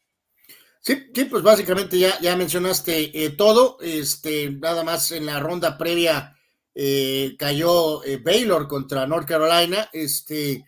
Sí, 0.85 1.09
sí, 1.15 1.25
pues 1.25 1.41
básicamente 1.41 1.97
ya, 1.97 2.19
ya 2.19 2.35
mencionaste 2.35 3.25
eh, 3.25 3.31
todo. 3.31 3.77
Este, 3.81 4.51
nada 4.51 4.83
más 4.83 5.11
en 5.11 5.25
la 5.25 5.39
ronda 5.39 5.79
previa 5.79 6.35
eh, 6.75 7.35
cayó 7.39 8.03
eh, 8.03 8.17
Baylor 8.17 8.67
contra 8.67 9.07
North 9.07 9.27
Carolina, 9.27 9.89
este, 9.93 10.63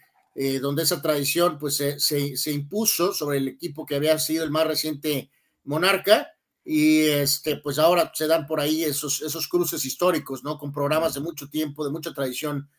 donde 0.62 0.84
esa 0.84 1.02
tradición 1.02 1.58
pues 1.58 1.78
se, 1.78 2.00
se, 2.00 2.52
impuso 2.52 3.12
sobre 3.12 3.40
el 3.40 3.48
equipo 3.48 3.88
que 3.88 3.96
había 3.96 4.20
sido 4.20 4.44
el 4.44 4.52
más 4.52 4.68
reciente 4.68 5.32
monarca. 5.64 6.37
Y 6.70 7.06
este, 7.06 7.58
pues 7.58 7.80
ahora 7.80 8.12
se 8.14 8.28
dan 8.28 8.46
por 8.46 8.60
ahí 8.60 8.84
esos, 8.84 9.22
esos 9.22 9.48
cruces 9.48 9.86
históricos, 9.86 10.44
¿no? 10.44 10.58
Con 10.58 10.74
programas 10.74 11.14
de 11.14 11.22
mucho 11.22 11.50
tiempo, 11.50 11.86
de 11.86 11.92
mucha 11.92 12.14
tradición, 12.14 12.70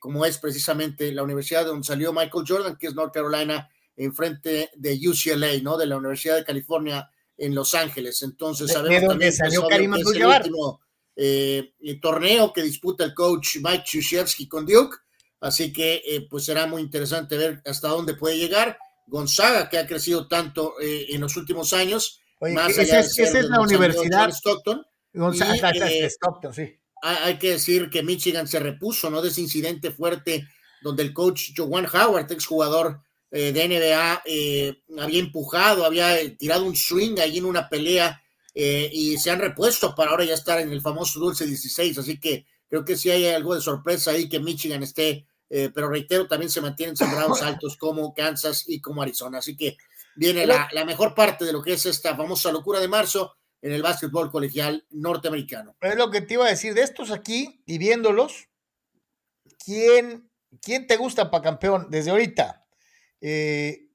como 0.00 0.24
es 0.24 0.38
precisamente 0.38 1.12
la 1.12 1.22
universidad 1.22 1.60
de 1.60 1.66
donde 1.66 1.86
salió 1.86 2.10
Michael 2.10 2.46
Jordan, 2.48 2.78
que 2.78 2.86
es 2.86 2.94
North 2.94 3.12
Carolina 3.12 3.68
enfrente 3.96 4.70
de 4.74 5.00
UCLA, 5.08 5.60
¿no? 5.62 5.76
De 5.76 5.86
la 5.86 5.96
Universidad 5.96 6.36
de 6.36 6.44
California 6.44 7.10
en 7.36 7.54
Los 7.54 7.74
Ángeles. 7.74 8.22
Entonces, 8.22 8.72
sabemos 8.72 9.08
también 9.08 9.30
que 9.30 9.46
es 9.46 9.54
el 9.54 10.26
último 10.26 10.80
eh, 11.16 11.72
torneo 12.00 12.52
que 12.52 12.62
disputa 12.62 13.04
el 13.04 13.14
coach 13.14 13.56
Mike 13.62 13.84
Krzyzewski 13.84 14.48
con 14.48 14.66
Duke. 14.66 14.96
Así 15.40 15.72
que, 15.72 16.02
eh, 16.06 16.26
pues 16.28 16.44
será 16.44 16.66
muy 16.66 16.82
interesante 16.82 17.36
ver 17.36 17.62
hasta 17.64 17.88
dónde 17.88 18.14
puede 18.14 18.38
llegar. 18.38 18.78
Gonzaga, 19.06 19.68
que 19.68 19.78
ha 19.78 19.86
crecido 19.86 20.26
tanto 20.26 20.74
eh, 20.80 21.06
en 21.10 21.20
los 21.20 21.36
últimos 21.36 21.72
años. 21.72 22.20
Más 22.40 22.78
allá 22.78 23.00
esa, 23.00 23.22
es, 23.22 23.44
la 23.46 23.60
universidad. 23.60 24.28
Stockton. 24.30 24.84
Gonzaga, 25.12 25.72
Stockton, 26.08 26.52
sí. 26.52 26.78
Hay 27.02 27.38
que 27.38 27.52
decir 27.52 27.88
que 27.90 28.02
Michigan 28.02 28.48
se 28.48 28.58
repuso, 28.58 29.10
¿no? 29.10 29.22
De 29.22 29.28
ese 29.28 29.40
incidente 29.40 29.90
fuerte 29.90 30.46
donde 30.82 31.02
el 31.02 31.12
coach 31.12 31.50
Joan 31.56 31.86
Howard, 31.86 32.30
exjugador 32.32 33.00
eh, 33.30 33.52
de 33.52 33.68
NBA 33.68 34.22
eh, 34.24 34.82
había 34.98 35.20
empujado, 35.20 35.84
había 35.84 36.36
tirado 36.36 36.64
un 36.64 36.76
swing 36.76 37.18
ahí 37.18 37.38
en 37.38 37.44
una 37.44 37.68
pelea 37.68 38.22
eh, 38.54 38.88
y 38.92 39.18
se 39.18 39.30
han 39.30 39.40
repuesto 39.40 39.94
para 39.94 40.12
ahora 40.12 40.24
ya 40.24 40.34
estar 40.34 40.60
en 40.60 40.70
el 40.70 40.80
famoso 40.80 41.18
dulce 41.18 41.44
16, 41.44 41.98
así 41.98 42.20
que 42.20 42.46
creo 42.68 42.84
que 42.84 42.96
sí 42.96 43.10
hay 43.10 43.26
algo 43.26 43.54
de 43.54 43.60
sorpresa 43.60 44.12
ahí 44.12 44.28
que 44.28 44.40
Michigan 44.40 44.82
esté, 44.82 45.26
pero 45.48 45.88
reitero, 45.88 46.26
también 46.26 46.50
se 46.50 46.60
mantienen 46.60 46.96
sembrados 46.96 47.42
altos 47.42 47.76
como 47.76 48.14
Kansas 48.14 48.64
y 48.68 48.80
como 48.80 49.02
Arizona, 49.02 49.38
así 49.38 49.56
que 49.56 49.76
viene 50.16 50.46
la, 50.46 50.68
la 50.72 50.84
mejor 50.84 51.14
parte 51.14 51.44
de 51.44 51.52
lo 51.52 51.62
que 51.62 51.74
es 51.74 51.86
esta 51.86 52.16
famosa 52.16 52.50
locura 52.50 52.80
de 52.80 52.88
marzo 52.88 53.36
en 53.62 53.72
el 53.72 53.82
básquetbol 53.82 54.30
colegial 54.30 54.86
norteamericano. 54.90 55.76
Es 55.80 55.96
lo 55.96 56.10
que 56.10 56.20
te 56.20 56.34
iba 56.34 56.46
a 56.46 56.50
decir 56.50 56.74
de 56.74 56.82
estos 56.82 57.10
aquí 57.10 57.62
y 57.66 57.78
viéndolos, 57.78 58.48
¿quién, 59.64 60.30
quién 60.62 60.86
te 60.86 60.96
gusta 60.96 61.30
para 61.30 61.42
campeón 61.42 61.88
desde 61.90 62.10
ahorita? 62.10 62.64
Eh, 63.20 63.88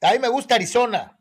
a 0.00 0.12
mí 0.12 0.18
me 0.18 0.28
gusta 0.28 0.54
Arizona. 0.54 1.18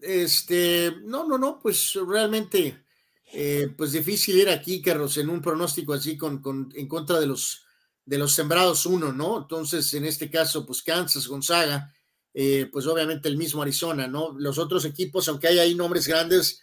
Este, 0.00 0.92
no, 1.04 1.28
no, 1.28 1.36
no, 1.36 1.60
pues 1.60 1.92
realmente, 2.06 2.84
eh, 3.32 3.68
pues 3.76 3.92
difícil 3.92 4.36
ir 4.36 4.48
aquí, 4.48 4.80
Carlos, 4.80 5.16
en 5.18 5.28
un 5.28 5.42
pronóstico 5.42 5.92
así 5.92 6.16
con, 6.16 6.72
en 6.74 6.88
contra 6.88 7.20
de 7.20 7.26
los, 7.26 7.64
de 8.04 8.18
los 8.18 8.34
sembrados 8.34 8.86
uno, 8.86 9.12
¿no? 9.12 9.42
Entonces, 9.42 9.92
en 9.94 10.06
este 10.06 10.30
caso, 10.30 10.64
pues 10.64 10.82
Kansas, 10.82 11.28
Gonzaga, 11.28 11.92
eh, 12.34 12.68
pues 12.72 12.86
obviamente 12.86 13.28
el 13.28 13.36
mismo 13.36 13.62
Arizona, 13.62 14.06
¿no? 14.06 14.34
Los 14.38 14.58
otros 14.58 14.84
equipos, 14.84 15.28
aunque 15.28 15.48
hay 15.48 15.58
ahí 15.58 15.74
nombres 15.74 16.06
grandes, 16.06 16.62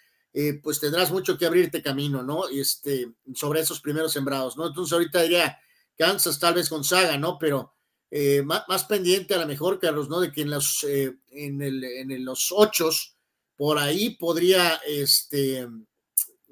pues 0.61 0.79
tendrás 0.79 1.09
mucho 1.09 1.35
que 1.35 1.47
abrirte 1.47 1.81
camino, 1.81 2.21
¿no? 2.21 2.47
Este, 2.47 3.11
sobre 3.33 3.61
esos 3.61 3.81
primeros 3.81 4.13
sembrados, 4.13 4.55
¿no? 4.55 4.67
Entonces 4.67 4.93
ahorita 4.93 5.23
diría 5.23 5.57
Kansas, 5.97 6.39
tal 6.39 6.53
vez 6.53 6.69
Gonzaga, 6.69 7.17
¿no? 7.17 7.39
Pero 7.39 7.73
eh, 8.09 8.41
más, 8.43 8.85
pendiente 8.85 9.33
a 9.33 9.39
lo 9.39 9.47
mejor, 9.47 9.79
Carlos, 9.79 10.09
¿no? 10.09 10.19
De 10.19 10.31
que 10.31 10.41
en 10.41 10.51
los, 10.51 10.83
eh, 10.85 11.17
en, 11.31 12.25
los 12.25 12.51
ochos, 12.51 13.15
por 13.57 13.77
ahí 13.77 14.11
podría, 14.11 14.79
este, 14.87 15.67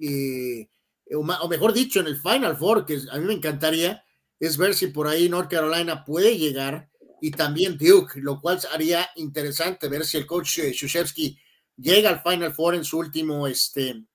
eh, 0.01 0.67
o, 1.13 1.47
mejor 1.47 1.71
dicho, 1.71 1.99
en 1.99 2.07
el 2.07 2.19
Final 2.19 2.57
Four, 2.57 2.85
que 2.85 2.99
a 3.09 3.17
mí 3.17 3.25
me 3.25 3.33
encantaría, 3.33 4.03
es 4.39 4.57
ver 4.57 4.73
si 4.73 4.87
por 4.87 5.07
ahí 5.07 5.29
North 5.29 5.49
Carolina 5.49 6.03
puede 6.03 6.37
llegar 6.37 6.89
y 7.25 7.31
también 7.31 7.75
Duke, 7.75 8.21
lo 8.21 8.39
cual 8.39 8.59
haría 8.71 9.09
interesante 9.15 9.89
ver 9.89 10.05
si 10.05 10.17
el 10.17 10.27
coach 10.27 10.59
Shushevsky 10.59 11.35
llega 11.75 12.11
al 12.11 12.21
Final 12.21 12.53
Four 12.53 12.75
en 12.75 12.85
su 12.85 12.99
último 12.99 13.47
este, 13.47 14.05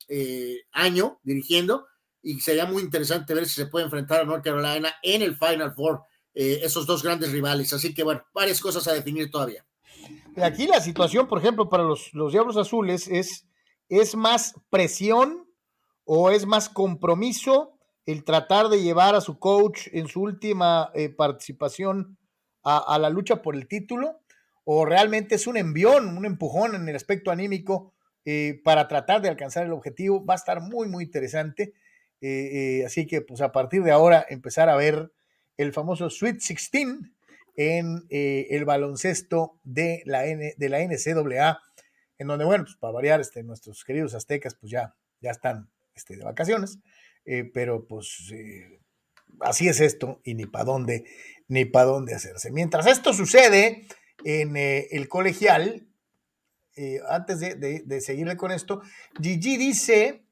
año 0.70 1.18
dirigiendo 1.24 1.88
y 2.22 2.38
sería 2.38 2.66
muy 2.66 2.84
interesante 2.84 3.34
ver 3.34 3.48
si 3.48 3.56
se 3.56 3.66
puede 3.66 3.86
enfrentar 3.86 4.20
a 4.20 4.24
North 4.24 4.44
Carolina 4.44 4.94
en 5.02 5.22
el 5.22 5.36
Final 5.36 5.74
Four 5.74 6.02
eh, 6.34 6.60
esos 6.62 6.86
dos 6.86 7.02
grandes 7.02 7.32
rivales. 7.32 7.72
Así 7.72 7.92
que, 7.92 8.04
bueno, 8.04 8.22
varias 8.32 8.60
cosas 8.60 8.86
a 8.86 8.92
definir 8.92 9.28
todavía. 9.28 9.66
Aquí 10.36 10.68
la 10.68 10.80
situación, 10.80 11.26
por 11.26 11.38
ejemplo, 11.38 11.68
para 11.68 11.82
los, 11.82 12.14
los 12.14 12.30
Diablos 12.30 12.56
Azules 12.56 13.08
es, 13.08 13.44
es 13.88 14.14
más 14.14 14.54
presión 14.70 15.48
o 16.04 16.30
es 16.30 16.46
más 16.46 16.68
compromiso 16.68 17.76
el 18.06 18.22
tratar 18.22 18.68
de 18.68 18.84
llevar 18.84 19.16
a 19.16 19.20
su 19.20 19.40
coach 19.40 19.88
en 19.90 20.06
su 20.06 20.20
última 20.22 20.92
eh, 20.94 21.08
participación 21.08 22.16
a, 22.62 22.98
la 22.98 23.10
lucha 23.10 23.42
por 23.42 23.56
el 23.56 23.66
título, 23.68 24.20
o 24.64 24.84
realmente 24.84 25.34
es 25.34 25.46
un 25.46 25.56
envión, 25.56 26.16
un 26.16 26.26
empujón 26.26 26.74
en 26.74 26.88
el 26.88 26.96
aspecto 26.96 27.30
anímico 27.30 27.94
eh, 28.24 28.60
para 28.64 28.88
tratar 28.88 29.22
de 29.22 29.28
alcanzar 29.28 29.64
el 29.66 29.72
objetivo. 29.72 30.24
Va 30.24 30.34
a 30.34 30.36
estar 30.36 30.60
muy, 30.60 30.88
muy 30.88 31.04
interesante. 31.04 31.72
así 32.84 33.06
que, 33.06 33.22
pues 33.22 33.40
a 33.40 33.52
partir 33.52 33.82
de 33.82 33.90
ahora, 33.90 34.24
empezar 34.28 34.68
a 34.68 34.76
ver 34.76 35.12
el 35.56 35.72
famoso 35.72 36.08
Sweet 36.08 36.36
16 36.36 37.10
en 37.56 38.06
eh, 38.08 38.46
el 38.50 38.64
baloncesto 38.64 39.60
de 39.64 40.02
la, 40.06 40.26
N, 40.26 40.54
de 40.56 40.68
la 40.70 40.80
NCAA, 40.80 41.60
en 42.16 42.26
donde, 42.26 42.46
bueno, 42.46 42.64
pues 42.64 42.76
para 42.76 42.94
variar, 42.94 43.20
este, 43.20 43.42
nuestros 43.42 43.84
queridos 43.84 44.14
aztecas, 44.14 44.54
pues 44.54 44.72
ya, 44.72 44.96
ya 45.20 45.30
están 45.30 45.70
este, 45.94 46.16
de 46.16 46.24
vacaciones, 46.24 46.78
eh, 47.26 47.44
pero 47.52 47.86
pues 47.86 48.30
eh, 48.32 48.79
así 49.40 49.68
es 49.68 49.80
esto 49.80 50.20
y 50.24 50.34
ni 50.34 50.46
para 50.46 50.64
dónde, 50.64 51.04
ni 51.48 51.64
para 51.64 51.86
dónde 51.86 52.14
hacerse. 52.14 52.50
Mientras 52.50 52.86
esto 52.86 53.12
sucede 53.12 53.86
en 54.24 54.56
el 54.56 55.08
colegial, 55.08 55.88
antes 57.08 57.40
de, 57.40 58.00
seguirle 58.00 58.36
con 58.36 58.52
esto, 58.52 58.82
Gigi 59.20 59.56
dice 59.56 60.24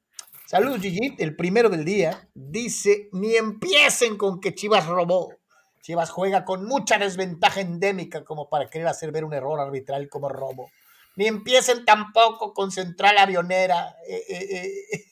Saludos, 0.48 0.80
Gigi. 0.80 1.14
El 1.18 1.36
primero 1.36 1.68
del 1.68 1.84
día 1.84 2.26
dice: 2.32 3.10
Ni 3.12 3.36
empiecen 3.36 4.16
con 4.16 4.40
que 4.40 4.54
Chivas 4.54 4.86
robó. 4.86 5.34
Chivas 5.82 6.08
juega 6.08 6.46
con 6.46 6.64
mucha 6.64 6.96
desventaja 6.96 7.60
endémica 7.60 8.24
como 8.24 8.48
para 8.48 8.70
querer 8.70 8.86
hacer 8.86 9.12
ver 9.12 9.26
un 9.26 9.34
error 9.34 9.60
arbitral 9.60 10.08
como 10.08 10.30
robo. 10.30 10.70
Ni 11.16 11.26
empiecen 11.26 11.84
tampoco 11.84 12.54
con 12.54 12.70
Central 12.70 13.18
Avionera. 13.18 13.94
Eh, 14.08 14.24
eh, 14.26 14.84
eh, 14.90 15.04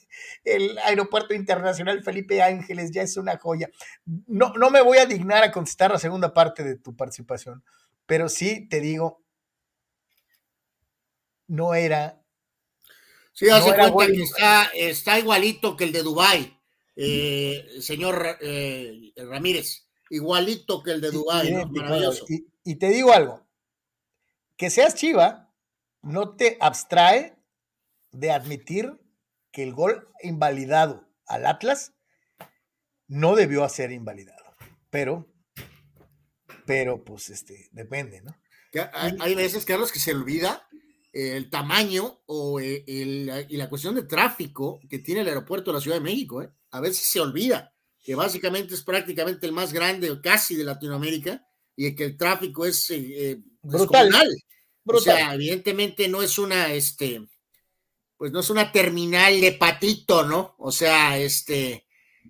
el 0.47 0.79
aeropuerto 0.79 1.35
internacional 1.35 2.03
Felipe 2.03 2.41
Ángeles 2.41 2.91
ya 2.93 3.03
es 3.03 3.17
una 3.17 3.37
joya. 3.37 3.69
No, 4.05 4.53
no 4.55 4.71
me 4.71 4.81
voy 4.81 4.99
a 4.99 5.07
dignar 5.07 5.45
a 5.45 5.53
contestar 5.53 5.91
la 5.91 5.99
segunda 5.99 6.33
parte 6.33 6.65
de 6.65 6.77
tu 6.77 6.97
participación, 6.97 7.65
pero 8.07 8.29
sí 8.29 8.69
te 8.69 8.81
digo, 8.81 9.23
no 11.49 11.75
era 11.75 12.23
Sí, 13.37 13.51
hace 13.51 13.75
cuenta 13.77 14.07
que 14.07 14.23
está, 14.23 14.65
está, 14.75 15.19
igualito 15.19 15.77
que 15.77 15.85
el 15.85 15.93
de 15.93 16.03
Dubai, 16.03 16.59
eh, 16.97 17.67
señor 17.81 18.39
eh, 18.41 19.13
Ramírez, 19.15 19.87
igualito 20.09 20.83
que 20.83 20.93
el 20.93 21.03
de 21.03 21.11
Dubai, 21.11 21.55
y, 22.29 22.47
y, 22.65 22.77
te 22.77 22.89
digo 22.89 23.13
algo, 23.13 23.47
que 24.57 24.71
seas 24.71 24.95
Chiva 24.95 25.53
no 26.01 26.35
te 26.35 26.57
abstrae 26.61 27.37
de 28.11 28.31
admitir 28.31 28.99
que 29.57 29.63
el 29.63 29.73
gol 29.73 30.07
invalidado 30.23 31.09
al 31.27 31.47
Atlas 31.47 31.95
no 33.09 33.35
debió 33.35 33.67
ser 33.71 33.91
invalidado, 33.91 34.45
pero, 34.91 35.33
pero 36.67 37.03
pues 37.03 37.31
este, 37.31 37.71
depende, 37.73 38.21
¿no? 38.21 38.37
Hay, 38.93 39.17
hay 39.19 39.35
veces, 39.35 39.65
Carlos, 39.65 39.93
que 39.93 39.99
se 39.99 40.13
olvida 40.13 40.69
el 41.11 41.49
tamaño 41.49 42.21
o 42.27 42.61
eh, 42.61 42.85
el, 42.87 43.47
y 43.49 43.57
la 43.57 43.71
cuestión 43.71 43.95
de 43.95 44.03
tráfico 44.03 44.79
que 44.91 44.99
tiene 44.99 45.23
el 45.23 45.29
aeropuerto 45.29 45.71
de 45.71 45.77
la 45.77 45.81
Ciudad 45.81 45.97
de 45.97 46.05
México. 46.05 46.43
¿eh? 46.43 46.51
A 46.73 46.83
veces 46.83 47.09
se 47.09 47.21
olvida 47.21 47.75
que 48.05 48.15
básicamente 48.15 48.75
es 48.75 48.83
prácticamente 48.83 49.47
el 49.47 49.53
más 49.53 49.73
grande 49.73 50.21
casi 50.21 50.55
de 50.55 50.65
Latinoamérica 50.65 51.43
y 51.75 51.95
que 51.95 52.05
el 52.05 52.19
tráfico 52.19 52.67
es 52.67 52.91
eh, 52.91 53.41
brutal. 53.63 54.11
O 54.85 55.01
sea, 55.01 55.33
evidentemente 55.33 56.09
no 56.09 56.21
es 56.21 56.39
una, 56.39 56.75
este, 56.75 57.27
pues 58.17 58.33
no 58.33 58.41
es 58.41 58.51
una 58.51 58.73
terminal 58.73 59.41
de 59.41 59.53
patito, 59.53 60.25
¿no? 60.25 60.55
O 60.59 60.73
sea, 60.73 61.19
este, 61.19 61.87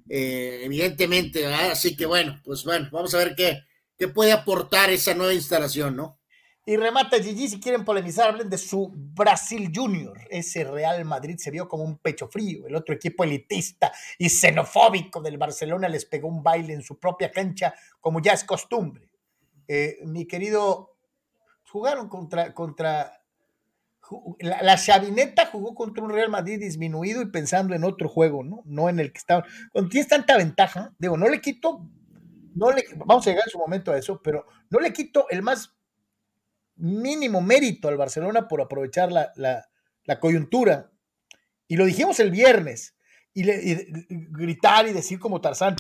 eh, 0.09 0.61
evidentemente, 0.65 1.43
¿verdad? 1.43 1.71
Así 1.73 1.97
que 1.97 2.07
bueno, 2.07 2.41
pues 2.45 2.65
bueno, 2.65 2.89
vamos 2.93 3.15
a 3.15 3.19
ver 3.19 3.35
qué, 3.37 3.63
qué 3.97 4.09
puede 4.09 4.33
aportar 4.33 4.91
esa 4.91 5.15
nueva 5.15 5.35
instalación, 5.35 5.97
¿no? 5.97 6.19
Y 6.69 6.77
remata 6.77 7.23
Gigi, 7.23 7.49
si 7.49 7.61
quieren 7.61 7.85
polemizar, 7.85 8.29
hablen 8.29 8.51
de 8.51 8.59
su 8.59 8.93
Brasil 8.93 9.71
Junior. 9.73 10.19
Ese 10.29 10.65
Real 10.65 11.05
Madrid 11.05 11.37
se 11.39 11.53
vio 11.53 11.69
como 11.69 11.85
un 11.85 11.99
pecho 11.99 12.27
frío. 12.27 12.67
El 12.67 12.75
otro 12.75 12.93
equipo 12.93 13.23
elitista 13.23 13.93
y 14.19 14.29
xenofóbico 14.29 15.21
del 15.21 15.39
Barcelona 15.39 15.89
les 15.89 16.07
pegó 16.07 16.27
un 16.27 16.43
baile 16.43 16.73
en 16.73 16.83
su 16.83 16.99
propia 16.99 17.31
cancha, 17.31 17.73
como 18.01 18.21
ya 18.21 18.33
es 18.33 18.43
costumbre. 18.43 19.09
Eh, 19.69 19.99
mi 20.07 20.27
querido, 20.27 20.97
jugaron 21.71 22.09
contra, 22.09 22.53
contra 22.53 23.23
la, 24.41 24.77
Chavineta 24.77 25.47
jugó 25.47 25.75
contra 25.75 26.05
un 26.05 26.11
Real 26.11 26.31
Madrid 26.31 26.61
disminuido 26.61 27.23
y 27.23 27.27
pensando 27.27 27.75
en 27.75 27.85
otro 27.85 28.09
juego, 28.09 28.45
¿no? 28.45 28.63
No 28.65 28.89
en 28.89 29.01
el 29.01 29.13
que 29.13 29.19
estaba. 29.19 29.45
Cuando 29.73 29.91
tienes 29.91 30.09
tanta 30.09 30.37
ventaja, 30.37 30.95
digo, 30.99 31.17
no 31.17 31.29
le 31.29 31.41
quito, 31.41 31.89
no 32.55 32.71
le, 32.71 32.85
vamos 33.05 33.27
a 33.27 33.31
llegar 33.31 33.45
en 33.47 33.51
su 33.51 33.59
momento 33.59 33.93
a 33.93 33.99
eso, 33.99 34.21
pero 34.23 34.47
no 34.71 34.81
le 34.81 34.93
quito 34.93 35.27
el 35.31 35.43
más 35.43 35.75
mínimo 36.77 37.41
mérito 37.41 37.89
al 37.89 37.97
Barcelona 37.97 38.49
por 38.49 38.61
aprovechar 38.61 39.11
la, 39.13 39.69
coyuntura. 40.21 40.91
Y 41.69 41.77
lo 41.77 41.85
dijimos 41.85 42.21
el 42.21 42.31
viernes, 42.31 42.97
y, 43.35 43.43
gritar 44.31 44.87
y 44.87 44.93
decir 44.93 45.19
como 45.19 45.41
Tarzán, 45.41 45.77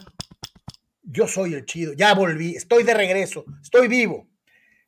yo 1.03 1.29
soy 1.29 1.55
el 1.55 1.65
chido, 1.65 1.93
ya 1.93 2.13
volví, 2.15 2.57
estoy 2.57 2.83
de 2.83 2.95
regreso, 2.95 3.45
estoy 3.63 3.89
vivo. 3.89 4.29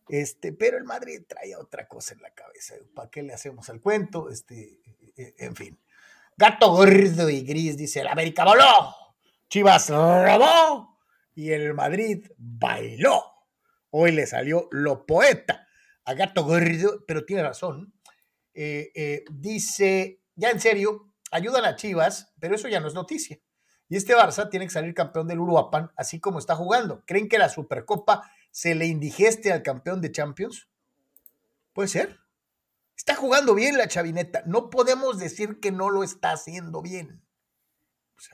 Este, 0.08 0.52
pero 0.52 0.78
el 0.78 0.84
Madrid 0.84 1.22
traía 1.28 1.58
otra 1.58 1.86
cosa 1.86 2.14
en 2.14 2.22
la 2.22 2.30
cabeza. 2.30 2.74
¿Para 2.94 3.10
qué 3.10 3.22
le 3.22 3.34
hacemos 3.34 3.68
el 3.68 3.80
cuento? 3.80 4.30
Este, 4.30 4.80
e, 5.16 5.22
e, 5.22 5.34
en 5.38 5.54
fin. 5.54 5.78
Gato 6.36 6.70
gordo 6.72 7.28
y 7.28 7.42
gris 7.42 7.76
dice: 7.76 8.00
el 8.00 8.08
América 8.08 8.44
voló, 8.44 8.94
Chivas 9.48 9.90
robó 9.90 10.98
y 11.34 11.50
el 11.50 11.74
Madrid 11.74 12.26
bailó. 12.36 13.22
Hoy 13.90 14.12
le 14.12 14.26
salió 14.26 14.68
lo 14.70 15.06
poeta 15.06 15.66
a 16.04 16.14
Gato 16.14 16.44
Gordo, 16.44 17.04
pero 17.06 17.24
tiene 17.24 17.42
razón. 17.42 17.94
Eh, 18.54 18.90
eh, 18.94 19.24
dice, 19.30 20.22
ya 20.34 20.50
en 20.50 20.60
serio, 20.60 21.12
ayudan 21.30 21.64
a 21.64 21.76
Chivas, 21.76 22.34
pero 22.40 22.54
eso 22.54 22.68
ya 22.68 22.80
no 22.80 22.88
es 22.88 22.94
noticia. 22.94 23.38
Y 23.88 23.96
este 23.96 24.14
Barça 24.14 24.50
tiene 24.50 24.66
que 24.66 24.72
salir 24.72 24.94
campeón 24.94 25.28
del 25.28 25.40
Uruapan, 25.40 25.90
así 25.96 26.20
como 26.20 26.38
está 26.38 26.54
jugando. 26.54 27.02
¿Creen 27.06 27.28
que 27.28 27.38
la 27.38 27.48
Supercopa 27.48 28.30
se 28.50 28.74
le 28.74 28.86
indigeste 28.86 29.52
al 29.52 29.62
campeón 29.62 30.00
de 30.00 30.12
Champions? 30.12 30.68
Puede 31.72 31.88
ser. 31.88 32.18
Está 32.96 33.14
jugando 33.14 33.54
bien 33.54 33.78
la 33.78 33.88
chavineta. 33.88 34.42
No 34.46 34.70
podemos 34.70 35.18
decir 35.18 35.60
que 35.60 35.70
no 35.70 35.90
lo 35.90 36.02
está 36.02 36.32
haciendo 36.32 36.82
bien. 36.82 37.22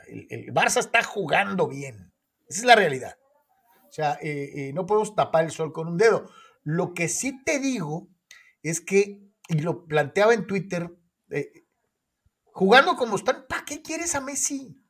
el, 0.09 0.53
Barça 0.55 0.81
está 0.81 1.03
jugando 1.03 1.69
bien. 1.69 2.13
Esa 2.49 2.61
es 2.61 2.65
la 2.65 2.75
realidad. 2.75 3.19
O 3.89 3.93
sea, 3.93 4.19
eh, 4.23 4.73
no 4.75 4.87
podemos 4.87 5.15
tapar 5.15 5.45
el 5.45 5.51
sol 5.51 5.73
con 5.73 5.89
un 5.89 5.99
dedo. 5.99 6.31
Lo 6.65 6.95
que 6.95 7.09
sí 7.09 7.45
te 7.45 7.59
digo 7.59 8.09
es 8.63 8.81
que, 8.81 9.23
y 9.49 9.61
lo 9.61 9.87
planteaba 9.87 10.33
en 10.33 10.47
Twitter, 10.47 10.91
eh, 11.31 11.67
jugando 12.47 12.97
como 12.97 13.17
están, 13.17 13.47
¿para 13.47 13.65
qué 13.65 13.83
quieres 13.83 14.15
a 14.15 14.21
Messi? 14.21 14.83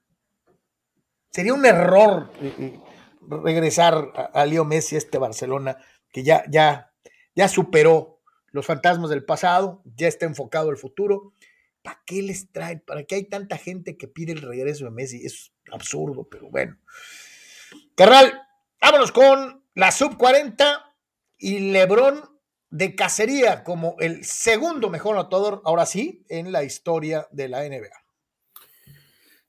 Sería 1.30 1.52
un 1.52 1.66
error 1.66 2.32
eh, 2.40 2.54
eh, 2.58 2.80
regresar 3.28 4.12
a, 4.32 4.46
Leo 4.46 4.64
Messi 4.64 4.94
a 4.94 4.98
este 4.98 5.18
Barcelona 5.18 5.76
que 6.10 6.22
ya, 6.22 6.44
ya, 6.48 6.92
ya 7.34 7.48
superó 7.48 8.20
los 8.50 8.66
fantasmas 8.66 9.10
del 9.10 9.24
pasado, 9.24 9.82
ya 9.96 10.08
está 10.08 10.26
enfocado 10.26 10.70
al 10.70 10.76
futuro. 10.76 11.34
¿Para 11.82 12.00
qué 12.06 12.22
les 12.22 12.50
traen? 12.52 12.82
¿Para 12.86 13.04
qué 13.04 13.16
hay 13.16 13.24
tanta 13.24 13.58
gente 13.58 13.96
que 13.96 14.08
pide 14.08 14.32
el 14.32 14.42
regreso 14.42 14.84
de 14.84 14.90
Messi? 14.90 15.24
Es 15.24 15.52
absurdo, 15.72 16.28
pero 16.30 16.48
bueno. 16.50 16.78
Carral, 17.96 18.40
vámonos 18.80 19.12
con 19.12 19.64
la 19.74 19.90
sub 19.90 20.16
40 20.16 20.84
y 21.38 21.58
Lebron 21.72 22.22
de 22.70 22.94
cacería 22.94 23.62
como 23.62 23.96
el 24.00 24.24
segundo 24.24 24.90
mejor 24.90 25.16
anotador, 25.16 25.62
ahora 25.64 25.86
sí, 25.86 26.24
en 26.28 26.52
la 26.52 26.64
historia 26.64 27.28
de 27.30 27.48
la 27.48 27.60
NBA. 27.68 28.03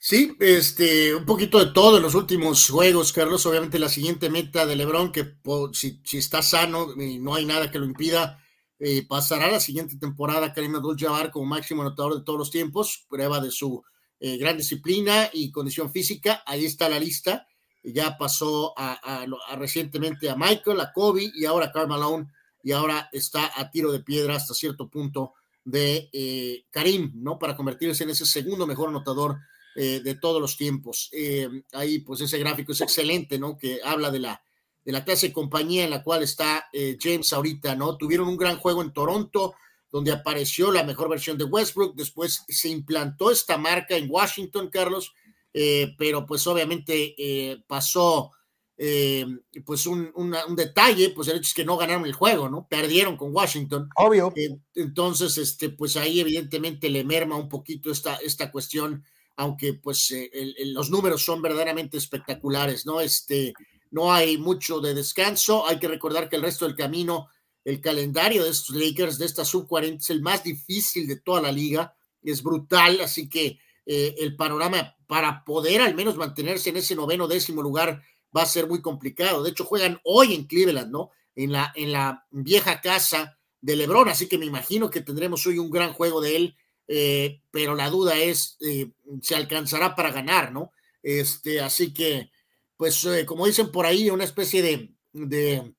Sí, 0.07 0.37
este, 0.39 1.15
un 1.15 1.25
poquito 1.25 1.57
de 1.57 1.71
todo 1.71 1.97
en 1.97 2.03
los 2.03 2.13
últimos 2.13 2.69
juegos, 2.69 3.11
Carlos. 3.11 3.43
Obviamente 3.47 3.79
la 3.79 3.89
siguiente 3.89 4.29
meta 4.29 4.67
de 4.67 4.75
Lebron, 4.75 5.11
que 5.11 5.33
si, 5.73 5.99
está 6.15 6.43
sano 6.43 6.93
y 6.95 7.17
no 7.17 7.33
hay 7.33 7.43
nada 7.47 7.71
que 7.71 7.79
lo 7.79 7.85
impida, 7.85 8.39
eh, 8.77 9.03
pasará 9.07 9.49
la 9.49 9.59
siguiente 9.59 9.97
temporada 9.97 10.53
Karim 10.53 10.75
Abdul-Jabbar 10.75 11.31
como 11.31 11.47
máximo 11.47 11.81
anotador 11.81 12.19
de 12.19 12.23
todos 12.23 12.37
los 12.37 12.51
tiempos, 12.51 13.07
prueba 13.09 13.39
de 13.39 13.49
su 13.49 13.83
eh, 14.19 14.37
gran 14.37 14.57
disciplina 14.57 15.31
y 15.33 15.51
condición 15.51 15.91
física. 15.91 16.43
Ahí 16.45 16.65
está 16.65 16.87
la 16.87 16.99
lista 16.99 17.47
ya 17.81 18.15
pasó 18.15 18.75
a, 18.77 19.25
recientemente 19.57 20.29
a 20.29 20.35
Michael, 20.35 20.81
a 20.81 20.93
Kobe 20.93 21.31
y 21.33 21.45
ahora 21.45 21.65
a 21.65 21.71
Karl 21.71 21.87
Malone 21.87 22.27
y 22.61 22.73
ahora 22.73 23.09
está 23.11 23.59
a 23.59 23.71
tiro 23.71 23.91
de 23.91 24.01
piedra 24.01 24.35
hasta 24.35 24.53
cierto 24.53 24.87
punto 24.87 25.33
de 25.63 26.11
eh, 26.13 26.65
Karim, 26.69 27.11
¿no? 27.15 27.39
Para 27.39 27.55
convertirse 27.55 28.03
en 28.03 28.11
ese 28.11 28.27
segundo 28.27 28.67
mejor 28.67 28.89
anotador 28.89 29.39
eh, 29.75 30.01
de 30.03 30.15
todos 30.15 30.41
los 30.41 30.57
tiempos. 30.57 31.09
Eh, 31.11 31.49
ahí, 31.73 31.99
pues 31.99 32.21
ese 32.21 32.39
gráfico 32.39 32.71
es 32.71 32.81
excelente, 32.81 33.37
¿no? 33.37 33.57
Que 33.57 33.79
habla 33.83 34.09
de 34.11 34.19
la, 34.19 34.41
de 34.83 34.91
la 34.91 35.03
clase 35.03 35.27
de 35.27 35.33
compañía 35.33 35.83
en 35.83 35.89
la 35.89 36.03
cual 36.03 36.23
está 36.23 36.69
James 36.99 37.31
ahorita, 37.33 37.75
¿no? 37.75 37.97
Tuvieron 37.97 38.27
un 38.27 38.37
gran 38.37 38.57
juego 38.57 38.81
en 38.81 38.93
Toronto, 38.93 39.55
donde 39.95 40.11
apareció 40.11 40.73
la 40.73 40.83
mejor 40.83 41.07
versión 41.07 41.37
de 41.37 41.45
Westbrook, 41.45 41.95
después 41.95 42.43
se 42.49 42.67
implantó 42.67 43.31
esta 43.31 43.57
marca 43.57 43.95
en 43.95 44.11
Washington, 44.11 44.69
Carlos, 44.69 45.13
eh, 45.53 45.95
pero 45.97 46.25
pues 46.25 46.45
obviamente 46.47 47.15
eh, 47.17 47.63
pasó 47.65 48.31
eh, 48.75 49.25
pues 49.65 49.85
un, 49.87 50.11
detalle, 50.53 51.11
pues 51.11 51.29
el 51.29 51.37
hecho 51.37 51.47
es 51.47 51.53
que 51.53 51.63
no 51.63 51.77
ganaron 51.77 52.05
el 52.05 52.11
juego, 52.11 52.49
¿no? 52.49 52.67
Perdieron 52.67 53.15
con 53.15 53.33
Washington. 53.33 53.87
Obvio. 53.95 54.33
entonces, 54.73 55.37
este, 55.37 55.69
pues 55.69 55.95
ahí 55.95 56.19
evidentemente 56.19 56.89
le 56.89 57.05
merma 57.05 57.37
un 57.37 57.47
poquito 57.47 57.89
esta, 57.89 58.15
esta 58.15 58.51
cuestión, 58.51 59.05
aunque 59.35 59.73
pues 59.73 60.13
los 60.57 60.89
números 60.89 61.23
son 61.23 61.41
verdaderamente 61.41 61.97
espectaculares, 61.97 62.85
¿no? 62.85 63.01
Este, 63.01 63.53
no 63.91 64.13
hay 64.13 64.37
mucho 64.37 64.79
de 64.79 64.93
descanso, 64.93 65.67
hay 65.67 65.79
que 65.79 65.87
recordar 65.87 66.29
que 66.29 66.35
el 66.35 66.41
resto 66.41 66.65
del 66.65 66.75
camino, 66.75 67.27
el 67.63 67.81
calendario 67.81 68.43
de 68.43 68.49
estos 68.49 68.75
Lakers, 68.75 69.17
de 69.17 69.25
esta 69.25 69.45
sub-40, 69.45 69.97
es 69.97 70.09
el 70.09 70.21
más 70.21 70.43
difícil 70.43 71.07
de 71.07 71.17
toda 71.17 71.41
la 71.41 71.51
liga, 71.51 71.95
es 72.23 72.41
brutal, 72.41 73.01
así 73.01 73.29
que 73.29 73.59
el 73.85 74.35
panorama 74.35 74.95
para 75.07 75.43
poder 75.43 75.81
al 75.81 75.95
menos 75.95 76.15
mantenerse 76.15 76.69
en 76.69 76.77
ese 76.77 76.95
noveno 76.95 77.27
décimo 77.27 77.61
lugar 77.61 78.01
va 78.35 78.43
a 78.43 78.47
ser 78.47 78.67
muy 78.67 78.81
complicado. 78.81 79.43
De 79.43 79.51
hecho, 79.51 79.65
juegan 79.65 79.99
hoy 80.03 80.33
en 80.33 80.45
Cleveland, 80.45 80.91
¿no? 80.91 81.11
En 81.35 81.51
la, 81.51 81.71
en 81.75 81.91
la 81.91 82.25
vieja 82.31 82.81
casa 82.81 83.37
de 83.61 83.75
Lebron, 83.75 84.09
así 84.09 84.27
que 84.27 84.37
me 84.37 84.45
imagino 84.45 84.89
que 84.89 85.01
tendremos 85.01 85.45
hoy 85.47 85.57
un 85.57 85.69
gran 85.69 85.93
juego 85.93 86.21
de 86.21 86.35
él, 86.35 86.55
eh, 86.87 87.41
pero 87.51 87.75
la 87.75 87.89
duda 87.89 88.17
es, 88.17 88.57
eh, 88.61 88.91
¿se 89.21 89.35
alcanzará 89.35 89.95
para 89.95 90.11
ganar, 90.11 90.51
¿no? 90.51 90.71
Este, 91.01 91.61
así 91.61 91.93
que, 91.93 92.31
pues, 92.77 93.03
eh, 93.05 93.25
como 93.25 93.45
dicen 93.45 93.71
por 93.71 93.85
ahí, 93.85 94.09
una 94.09 94.23
especie 94.23 94.61
de, 94.61 94.93
de 95.13 95.73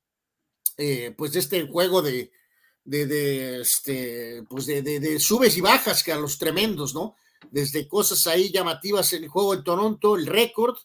pues, 1.16 1.32
de 1.32 1.38
este 1.38 1.66
juego 1.66 2.02
de, 2.02 2.30
de, 2.84 3.06
de 3.06 3.60
este, 3.60 4.42
pues, 4.48 4.66
de, 4.66 4.82
de, 4.82 5.20
subes 5.20 5.56
y 5.56 5.60
bajas 5.60 6.02
que 6.02 6.12
a 6.12 6.18
los 6.18 6.38
tremendos, 6.38 6.94
¿no? 6.94 7.16
desde 7.50 7.88
cosas 7.88 8.26
ahí 8.26 8.50
llamativas 8.50 9.12
en 9.12 9.24
el 9.24 9.28
juego 9.28 9.54
en 9.54 9.64
Toronto, 9.64 10.16
el 10.16 10.26
récord, 10.26 10.76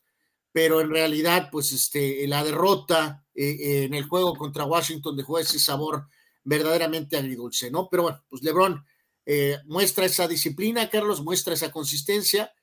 pero 0.51 0.81
en 0.81 0.89
realidad, 0.89 1.49
pues 1.51 1.71
este, 1.71 2.27
la 2.27 2.43
derrota 2.43 3.25
eh, 3.33 3.57
eh, 3.59 3.83
en 3.85 3.93
el 3.93 4.05
juego 4.05 4.35
contra 4.35 4.65
Washington 4.65 5.15
dejó 5.15 5.39
ese 5.39 5.59
sabor 5.59 6.07
verdaderamente 6.43 7.17
agridulce, 7.17 7.71
¿no? 7.71 7.87
Pero 7.89 8.03
bueno, 8.03 8.23
pues 8.29 8.43
LeBron 8.43 8.83
eh, 9.25 9.57
muestra 9.65 10.05
esa 10.05 10.27
disciplina, 10.27 10.89
Carlos, 10.89 11.21
muestra 11.21 11.53
esa 11.53 11.71
consistencia 11.71 12.53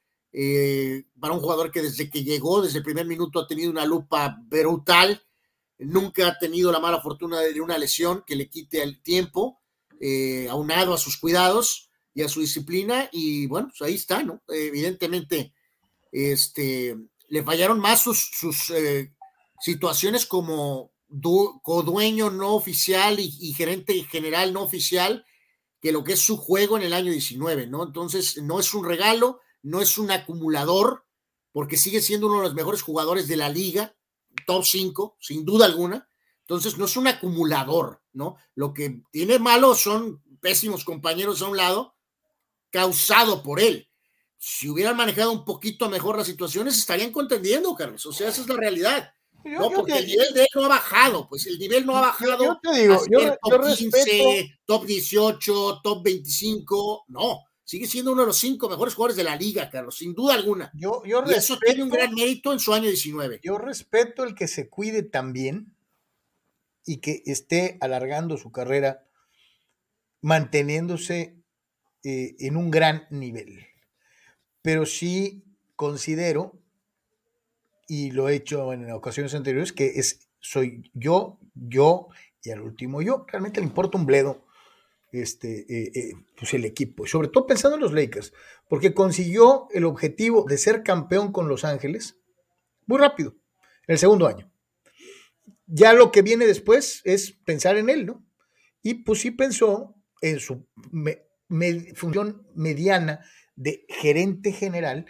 para 1.18 1.32
un 1.32 1.40
jugador 1.40 1.72
que 1.72 1.80
desde 1.80 2.10
que 2.10 2.22
llegó, 2.22 2.60
desde 2.60 2.78
el 2.78 2.84
primer 2.84 3.06
minuto, 3.06 3.40
ha 3.40 3.46
tenido 3.46 3.70
una 3.70 3.86
lupa 3.86 4.38
brutal, 4.42 5.22
nunca 5.78 6.28
ha 6.28 6.38
tenido 6.38 6.70
la 6.70 6.80
mala 6.80 7.00
fortuna 7.00 7.40
de 7.40 7.60
una 7.60 7.78
lesión 7.78 8.22
que 8.26 8.36
le 8.36 8.48
quite 8.50 8.82
el 8.82 9.02
tiempo, 9.02 9.62
aunado 10.50 10.92
a 10.92 10.98
sus 10.98 11.16
cuidados 11.16 11.88
y 12.14 12.22
a 12.22 12.28
su 12.28 12.40
disciplina 12.40 13.08
y 13.10 13.46
bueno, 13.46 13.68
pues 13.68 13.88
ahí 13.88 13.94
está, 13.94 14.22
¿no? 14.22 14.42
Evidentemente, 14.48 15.54
este, 16.12 16.96
le 17.28 17.42
fallaron 17.42 17.78
más 17.78 18.02
sus, 18.02 18.30
sus 18.32 18.70
eh, 18.70 19.12
situaciones 19.60 20.26
como 20.26 20.92
codueño 21.62 22.30
no 22.30 22.54
oficial 22.54 23.18
y, 23.18 23.52
gerente 23.54 23.94
general 24.10 24.52
no 24.52 24.62
oficial 24.62 25.24
que 25.80 25.92
lo 25.92 26.04
que 26.04 26.14
es 26.14 26.20
su 26.20 26.36
juego 26.36 26.76
en 26.76 26.82
el 26.82 26.92
año 26.92 27.12
19, 27.12 27.66
¿no? 27.66 27.84
Entonces, 27.84 28.42
no 28.42 28.58
es 28.58 28.74
un 28.74 28.84
regalo, 28.84 29.40
no 29.62 29.80
es 29.80 29.98
un 29.98 30.10
acumulador, 30.10 31.04
porque 31.52 31.76
sigue 31.76 32.00
siendo 32.00 32.26
uno 32.26 32.38
de 32.38 32.44
los 32.44 32.54
mejores 32.54 32.82
jugadores 32.82 33.28
de 33.28 33.36
la 33.36 33.48
liga, 33.48 33.96
top 34.46 34.64
5, 34.64 35.16
sin 35.20 35.44
duda 35.44 35.66
alguna. 35.66 36.08
Entonces, 36.40 36.78
no 36.78 36.86
es 36.86 36.96
un 36.96 37.06
acumulador, 37.06 38.02
¿no? 38.12 38.36
Lo 38.54 38.72
que 38.72 39.02
tiene 39.10 39.38
malo 39.38 39.74
son 39.74 40.22
pésimos 40.40 40.84
compañeros 40.84 41.42
a 41.42 41.48
un 41.48 41.56
lado, 41.56 41.96
causado 42.70 43.42
por 43.42 43.60
él. 43.60 43.88
Si 44.38 44.68
hubieran 44.68 44.96
manejado 44.96 45.32
un 45.32 45.44
poquito 45.44 45.88
mejor 45.88 46.16
las 46.16 46.26
situaciones, 46.26 46.78
estarían 46.78 47.12
contendiendo, 47.12 47.74
Carlos. 47.74 48.06
O 48.06 48.12
sea, 48.12 48.28
esa 48.28 48.42
es 48.42 48.48
la 48.48 48.56
realidad. 48.56 49.12
No, 49.44 49.70
porque 49.70 49.98
el 49.98 50.06
nivel 50.06 50.34
de 50.34 50.42
él 50.42 50.48
no 50.54 50.64
ha 50.64 50.68
bajado, 50.68 51.28
pues 51.28 51.46
el 51.46 51.58
nivel 51.58 51.86
no 51.86 51.96
ha 51.96 52.00
bajado. 52.00 52.44
Yo, 52.44 52.60
te 52.60 52.80
digo, 52.80 53.02
yo, 53.10 53.36
top 53.42 53.74
15, 53.76 54.60
top 54.64 54.84
18, 54.84 55.80
top 55.82 56.02
25, 56.02 57.04
no. 57.08 57.44
Sigue 57.64 57.86
siendo 57.86 58.12
uno 58.12 58.22
de 58.22 58.28
los 58.28 58.38
cinco 58.38 58.68
mejores 58.68 58.94
jugadores 58.94 59.16
de 59.16 59.24
la 59.24 59.36
liga, 59.36 59.68
Carlos, 59.68 59.96
sin 59.96 60.14
duda 60.14 60.34
alguna. 60.34 60.70
Yo, 60.74 61.02
yo 61.04 61.22
y 61.26 61.34
eso 61.34 61.58
tiene 61.58 61.82
un 61.82 61.90
gran 61.90 62.14
mérito 62.14 62.52
en 62.52 62.58
su 62.58 62.72
año 62.72 62.88
19. 62.88 63.40
Yo 63.42 63.58
respeto 63.58 64.24
el 64.24 64.34
que 64.34 64.48
se 64.48 64.70
cuide 64.70 65.02
también 65.02 65.74
y 66.86 66.96
que 66.98 67.22
esté 67.26 67.76
alargando 67.82 68.38
su 68.38 68.50
carrera, 68.50 69.06
manteniéndose 70.22 71.36
eh, 72.02 72.36
en 72.38 72.56
un 72.56 72.70
gran 72.70 73.06
nivel. 73.10 73.66
Pero 74.62 74.86
sí 74.86 75.44
considero, 75.76 76.57
y 77.88 78.10
lo 78.10 78.28
he 78.28 78.36
hecho 78.36 78.72
en 78.72 78.88
ocasiones 78.92 79.34
anteriores, 79.34 79.72
que 79.72 79.86
es, 79.96 80.28
soy 80.38 80.88
yo, 80.92 81.40
yo 81.54 82.08
y 82.44 82.50
al 82.50 82.60
último 82.60 83.02
yo. 83.02 83.24
Realmente 83.26 83.60
le 83.60 83.66
importa 83.66 83.98
un 83.98 84.06
bledo 84.06 84.44
este, 85.10 85.60
eh, 85.68 85.90
eh, 85.94 86.12
pues 86.36 86.52
el 86.52 86.66
equipo, 86.66 87.06
sobre 87.06 87.28
todo 87.28 87.46
pensando 87.46 87.76
en 87.76 87.82
los 87.82 87.94
Lakers, 87.94 88.34
porque 88.68 88.92
consiguió 88.92 89.68
el 89.72 89.84
objetivo 89.84 90.44
de 90.46 90.58
ser 90.58 90.82
campeón 90.82 91.32
con 91.32 91.48
Los 91.48 91.64
Ángeles 91.64 92.20
muy 92.86 92.98
rápido, 92.98 93.34
el 93.86 93.98
segundo 93.98 94.26
año. 94.26 94.52
Ya 95.66 95.94
lo 95.94 96.12
que 96.12 96.22
viene 96.22 96.46
después 96.46 97.00
es 97.04 97.32
pensar 97.32 97.78
en 97.78 97.88
él, 97.88 98.04
¿no? 98.04 98.24
Y 98.82 99.02
pues 99.02 99.20
sí 99.20 99.30
pensó 99.30 99.94
en 100.20 100.40
su 100.40 100.66
función 101.94 102.46
mediana 102.54 103.24
de 103.56 103.86
gerente 103.88 104.52
general 104.52 105.06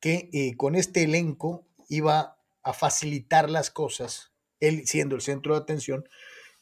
que 0.00 0.30
eh, 0.32 0.56
con 0.56 0.74
este 0.74 1.02
elenco 1.02 1.69
iba 1.90 2.38
a 2.62 2.72
facilitar 2.72 3.50
las 3.50 3.70
cosas, 3.70 4.32
él 4.60 4.86
siendo 4.86 5.14
el 5.16 5.20
centro 5.20 5.54
de 5.54 5.60
atención, 5.60 6.04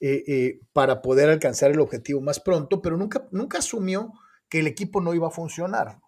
eh, 0.01 0.23
eh, 0.29 0.61
para 0.73 1.03
poder 1.03 1.29
alcanzar 1.29 1.73
el 1.73 1.81
objetivo 1.81 2.21
más 2.21 2.39
pronto, 2.39 2.81
pero 2.81 2.97
nunca, 2.97 3.27
nunca 3.33 3.59
asumió 3.59 4.13
que 4.49 4.61
el 4.61 4.69
equipo 4.69 5.01
no 5.01 5.13
iba 5.13 5.27
a 5.27 5.33
funcionar, 5.33 5.99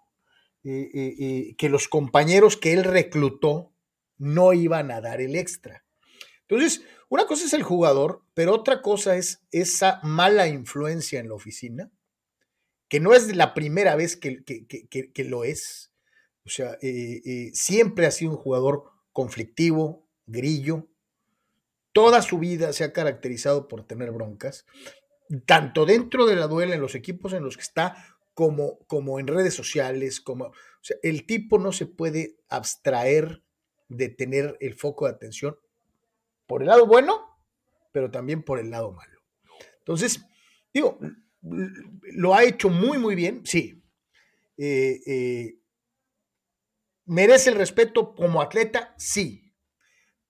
eh, 0.62 1.54
que 1.58 1.68
los 1.68 1.88
compañeros 1.88 2.56
que 2.56 2.72
él 2.72 2.84
reclutó 2.84 3.72
no 4.16 4.52
iban 4.52 4.92
a 4.92 5.00
dar 5.00 5.20
el 5.20 5.34
extra. 5.34 5.84
Entonces, 6.42 6.84
una 7.08 7.26
cosa 7.26 7.46
es 7.46 7.52
el 7.52 7.64
jugador, 7.64 8.22
pero 8.32 8.54
otra 8.54 8.80
cosa 8.80 9.16
es 9.16 9.42
esa 9.50 9.98
mala 10.04 10.46
influencia 10.46 11.18
en 11.18 11.28
la 11.28 11.34
oficina, 11.34 11.90
que 12.88 13.00
no 13.00 13.12
es 13.12 13.34
la 13.34 13.54
primera 13.54 13.96
vez 13.96 14.16
que, 14.16 14.44
que 14.44 15.24
lo 15.24 15.42
es. 15.42 15.92
O 16.44 16.48
sea, 16.48 16.78
siempre 17.52 18.06
ha 18.06 18.10
sido 18.10 18.32
un 18.32 18.36
jugador 18.36 18.89
conflictivo, 19.12 20.06
grillo, 20.26 20.88
toda 21.92 22.22
su 22.22 22.38
vida 22.38 22.72
se 22.72 22.84
ha 22.84 22.92
caracterizado 22.92 23.68
por 23.68 23.86
tener 23.86 24.10
broncas, 24.12 24.66
tanto 25.46 25.86
dentro 25.86 26.26
de 26.26 26.36
la 26.36 26.46
duela 26.46 26.74
en 26.74 26.80
los 26.80 26.94
equipos 26.94 27.32
en 27.32 27.44
los 27.44 27.56
que 27.56 27.62
está, 27.62 27.96
como, 28.34 28.78
como 28.86 29.18
en 29.20 29.26
redes 29.26 29.54
sociales, 29.54 30.20
como, 30.20 30.52
el 31.02 31.26
tipo 31.26 31.58
no 31.58 31.72
se 31.72 31.86
puede 31.86 32.36
abstraer 32.48 33.42
de 33.88 34.08
tener 34.08 34.56
el 34.60 34.74
foco 34.74 35.06
de 35.06 35.12
atención 35.12 35.56
por 36.46 36.62
el 36.62 36.68
lado 36.68 36.86
bueno, 36.86 37.38
pero 37.92 38.10
también 38.10 38.42
por 38.42 38.58
el 38.58 38.70
lado 38.70 38.92
malo. 38.92 39.20
Entonces, 39.78 40.24
digo, 40.72 40.98
lo 41.42 42.34
ha 42.34 42.44
hecho 42.44 42.68
muy, 42.68 42.98
muy 42.98 43.14
bien, 43.14 43.42
sí. 43.44 43.82
Eh, 44.56 45.00
eh, 45.06 45.59
¿Merece 47.10 47.50
el 47.50 47.56
respeto 47.56 48.14
como 48.14 48.40
atleta? 48.40 48.94
Sí, 48.96 49.52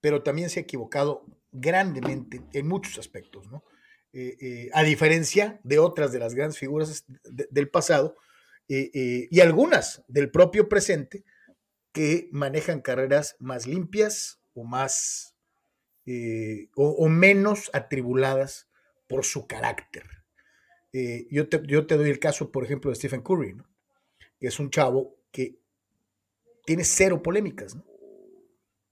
pero 0.00 0.22
también 0.22 0.48
se 0.48 0.60
ha 0.60 0.62
equivocado 0.62 1.26
grandemente 1.52 2.42
en 2.54 2.66
muchos 2.66 2.98
aspectos, 2.98 3.50
¿no? 3.50 3.62
Eh, 4.14 4.38
eh, 4.40 4.70
a 4.72 4.82
diferencia 4.82 5.60
de 5.62 5.78
otras 5.78 6.10
de 6.10 6.20
las 6.20 6.34
grandes 6.34 6.58
figuras 6.58 7.04
del 7.22 7.68
pasado 7.68 8.16
eh, 8.66 9.28
y 9.30 9.40
algunas 9.40 10.02
del 10.08 10.30
propio 10.30 10.70
presente 10.70 11.22
que 11.92 12.30
manejan 12.32 12.80
carreras 12.80 13.36
más 13.40 13.66
limpias 13.66 14.40
o 14.54 14.64
más 14.64 15.36
o, 16.76 17.08
menos 17.10 17.70
atribuladas 17.74 18.70
por 19.06 19.26
su 19.26 19.46
carácter. 19.46 20.06
yo, 21.30 21.46
te, 21.50 21.60
yo, 21.66 21.86
te, 21.86 21.98
doy 21.98 22.08
el 22.08 22.18
caso, 22.18 22.50
por 22.50 22.64
ejemplo, 22.64 22.90
de 22.90 22.96
Stephen 22.96 23.20
Curry, 23.20 23.52
¿no? 23.52 23.68
que 24.40 24.46
es 24.46 24.58
un 24.58 24.70
chavo 24.70 25.20
que 25.30 25.59
tiene 26.64 26.84
cero 26.84 27.22
polémicas, 27.22 27.74
¿no? 27.74 27.84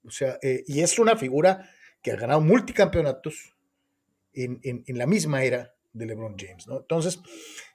O 0.05 0.11
sea, 0.11 0.39
y 0.43 0.81
es 0.81 0.99
una 0.99 1.17
figura 1.17 1.69
que 2.03 2.13
ha 2.13 2.17
ganado 2.17 2.41
multicampeonatos 2.41 3.55
en, 4.33 4.61
en, 4.63 4.99
la 4.99 5.07
misma 5.07 5.43
era 5.43 5.75
de 5.93 6.07
LeBron 6.07 6.37
James, 6.39 6.67
¿no? 6.67 6.79
Entonces, 6.79 7.21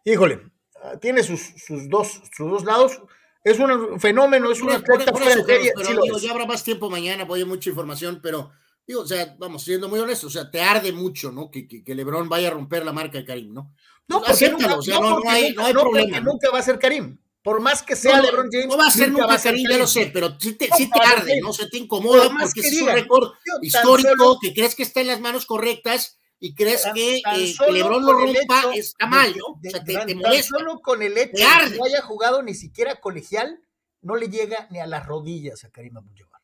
híjole, 0.03 0.41
ah, 0.81 0.97
tiene 0.99 1.23
sus, 1.23 1.41
sus, 1.57 1.89
dos, 1.89 2.21
sus 2.35 2.49
dos 2.49 2.65
lados. 2.65 3.01
Es 3.43 3.59
un 3.59 3.99
fenómeno, 3.99 4.51
es 4.51 4.61
una 4.61 4.75
atleta 4.75 5.11
Pero, 5.13 6.17
ya 6.17 6.31
habrá 6.31 6.45
más 6.45 6.63
tiempo 6.63 6.89
mañana, 6.89 7.25
voy 7.25 7.41
a 7.41 7.45
mucha 7.45 7.69
información, 7.69 8.19
pero 8.23 8.51
digo, 8.87 9.01
o 9.01 9.07
sea, 9.07 9.35
vamos, 9.37 9.63
siendo 9.63 9.89
muy 9.89 9.99
honesto, 9.99 10.27
o 10.27 10.29
sea, 10.29 10.49
te 10.49 10.61
arde 10.61 10.93
mucho, 10.93 11.31
¿no? 11.31 11.51
Que, 11.51 11.67
que, 11.67 11.95
LeBron 11.95 12.29
vaya 12.29 12.47
a 12.47 12.51
romper 12.51 12.85
la 12.85 12.93
marca 12.93 13.17
de 13.17 13.25
Karim, 13.25 13.53
¿no? 13.53 13.73
No, 14.07 14.23
Acéptalo, 14.25 14.79
o 14.79 14.81
sea, 14.81 14.99
no, 14.99 15.19
no, 15.19 15.29
hay, 15.29 15.53
no 15.53 15.65
hay 15.65 15.73
problema. 15.73 16.19
Nunca 16.21 16.49
va 16.51 16.59
a 16.59 16.63
ser 16.63 16.79
Karim. 16.79 17.17
Por 17.43 17.59
más 17.59 17.83
que 17.83 17.95
sea 17.95 18.21
LeBron 18.21 18.47
James. 18.49 18.67
No 18.67 18.77
va 18.77 18.87
a 18.87 18.91
ser 18.91 19.11
nunca, 19.11 19.37
Karim, 19.37 19.67
ya 19.69 19.77
lo 19.77 19.87
sé, 19.87 20.09
pero 20.13 20.39
sí 20.39 20.53
te, 20.53 20.69
sí 20.77 20.89
te 20.89 21.03
arde, 21.03 21.41
¿no? 21.41 21.51
Se 21.51 21.67
te 21.67 21.77
incomoda 21.77 22.29
porque 22.29 22.61
es 22.61 22.81
un 22.81 22.87
récord 22.87 23.33
histórico 23.61 24.39
que 24.39 24.53
crees 24.53 24.75
que 24.75 24.83
está 24.83 25.01
en 25.01 25.07
las 25.07 25.19
manos 25.19 25.45
correctas 25.45 26.17
y 26.39 26.55
crees 26.55 26.85
que, 26.93 27.17
eh, 27.17 27.55
LeBron 27.69 28.05
lo 28.05 28.13
rompa 28.13 28.73
está 28.73 29.07
mal, 29.07 29.33
¿no? 29.37 29.45
o 29.45 29.59
sea, 29.61 29.83
te, 29.83 29.97
te 30.05 30.15
molesta. 30.15 30.57
Solo 30.57 30.81
con 30.81 31.01
el 31.01 31.17
hecho 31.17 31.31
de 31.37 31.71
que 31.71 31.77
no 31.77 31.85
haya 31.85 32.01
jugado 32.01 32.41
ni 32.41 32.53
siquiera 32.53 32.99
colegial, 32.99 33.61
no 34.01 34.15
le 34.15 34.27
llega 34.29 34.67
ni 34.69 34.79
a 34.79 34.85
las 34.85 35.05
rodillas 35.05 35.63
a 35.63 35.69
Karim 35.69 35.97
Abdul-Jabbar. 35.97 36.41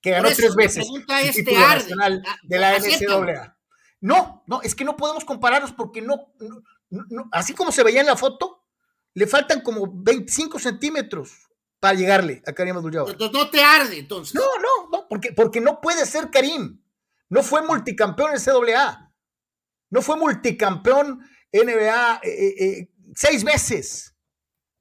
Que 0.00 0.10
ganó 0.10 0.28
tres 0.34 0.54
veces 0.54 0.86
el 0.86 1.34
título 1.34 1.60
nacional 1.60 2.22
ah, 2.26 2.36
de 2.42 2.58
la 2.58 2.78
NCAA. 2.78 3.56
No, 4.00 4.44
no, 4.46 4.60
es 4.62 4.74
que 4.74 4.84
no 4.84 4.96
podemos 4.96 5.24
compararlos 5.24 5.72
porque 5.72 6.02
no, 6.02 6.32
no, 6.90 7.28
así 7.32 7.54
como 7.54 7.72
se 7.72 7.82
veía 7.82 8.00
en 8.00 8.06
la 8.06 8.16
foto, 8.16 8.55
le 9.16 9.26
faltan 9.26 9.62
como 9.62 9.90
25 9.90 10.58
centímetros 10.58 11.48
para 11.80 11.94
llegarle 11.94 12.42
a 12.46 12.52
Karim 12.52 12.76
Abdul-Jabbar. 12.76 13.16
No 13.18 13.50
te 13.50 13.64
arde, 13.64 13.98
entonces. 13.98 14.34
No, 14.34 14.42
no, 14.60 14.90
no, 14.92 15.08
porque, 15.08 15.32
porque 15.32 15.58
no 15.58 15.80
puede 15.80 16.04
ser 16.04 16.30
Karim. 16.30 16.82
No 17.30 17.42
fue 17.42 17.62
multicampeón 17.62 18.32
en 18.34 18.44
CAA. 18.44 19.14
No 19.88 20.02
fue 20.02 20.18
multicampeón 20.18 21.26
NBA 21.50 22.20
eh, 22.24 22.28
eh, 22.28 22.64
eh, 22.64 22.90
seis 23.14 23.42
veces. 23.42 24.14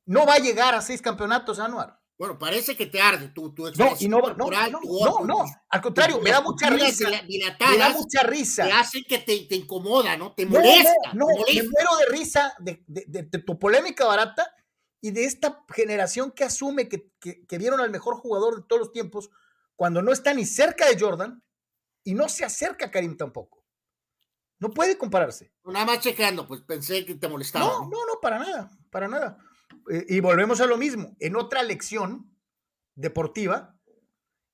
No 0.05 0.25
va 0.25 0.33
a 0.33 0.39
llegar 0.39 0.75
a 0.75 0.81
seis 0.81 1.01
campeonatos, 1.01 1.59
Anuar. 1.59 1.94
Bueno, 2.17 2.39
parece 2.39 2.77
que 2.77 2.85
te 2.85 3.01
arde 3.01 3.27
tu, 3.29 3.53
tu 3.53 3.65
no, 3.71 3.93
y 3.99 4.07
no, 4.07 4.21
no, 4.21 4.49
no, 4.49 5.25
no, 5.25 5.45
al 5.67 5.81
contrario, 5.81 6.21
me 6.21 6.29
da 6.29 6.39
mucha 6.39 6.69
risa. 6.69 7.09
Me 7.09 7.77
da 7.77 7.89
mucha 7.89 8.23
risa. 8.23 8.65
Te 8.65 8.71
hace 8.71 9.03
que 9.03 9.19
te, 9.19 9.37
te 9.41 9.55
incomoda, 9.55 10.15
¿no? 10.15 10.33
Te 10.33 10.45
molesta. 10.45 10.93
No, 11.13 11.27
me 11.27 11.63
muero 11.63 11.97
de 11.99 12.17
risa 12.17 12.55
de, 12.59 12.81
de, 12.87 13.23
tu 13.39 13.59
polémica 13.59 14.05
barata 14.05 14.49
y 15.01 15.11
de 15.11 15.25
esta 15.25 15.65
generación 15.73 16.31
que 16.31 16.45
asume 16.45 16.87
que, 16.87 17.11
que, 17.19 17.45
que, 17.45 17.57
vieron 17.57 17.81
al 17.81 17.89
mejor 17.89 18.15
jugador 18.15 18.55
de 18.55 18.63
todos 18.65 18.79
los 18.79 18.91
tiempos 18.93 19.29
cuando 19.75 20.01
no 20.01 20.13
está 20.13 20.33
ni 20.33 20.45
cerca 20.45 20.87
de 20.87 20.97
Jordan 20.97 21.43
y 22.05 22.13
no 22.13 22.29
se 22.29 22.45
acerca 22.45 22.85
a 22.85 22.91
Karim 22.91 23.17
tampoco. 23.17 23.65
No 24.59 24.69
puede 24.71 24.97
compararse. 24.97 25.51
Nada 25.65 25.85
más 25.85 25.99
checando, 25.99 26.47
pues 26.47 26.61
pensé 26.61 27.05
que 27.05 27.15
te 27.15 27.27
molestaba. 27.27 27.65
No, 27.65 27.81
no, 27.81 28.05
no, 28.05 28.21
para 28.21 28.39
nada, 28.39 28.71
para 28.89 29.09
nada. 29.09 29.37
Eh, 29.91 30.05
y 30.09 30.19
volvemos 30.19 30.61
a 30.61 30.65
lo 30.65 30.77
mismo, 30.77 31.15
en 31.19 31.35
otra 31.35 31.63
lección 31.63 32.35
deportiva, 32.95 33.79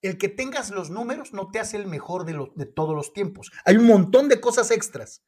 el 0.02 0.18
que 0.18 0.30
tengas 0.30 0.72
los 0.72 0.90
números 0.90 1.34
no 1.34 1.52
te 1.52 1.60
hace 1.60 1.78
el 1.78 1.88
mejor 1.88 2.26
de, 2.26 2.48
de 2.56 2.66
todos 2.66 2.96
los 2.96 3.14
tiempos. 3.14 3.52
Hay 3.66 3.78
un 3.78 3.86
montón 3.86 4.30
de 4.30 4.42
cosas 4.42 4.72
extras 4.72 5.24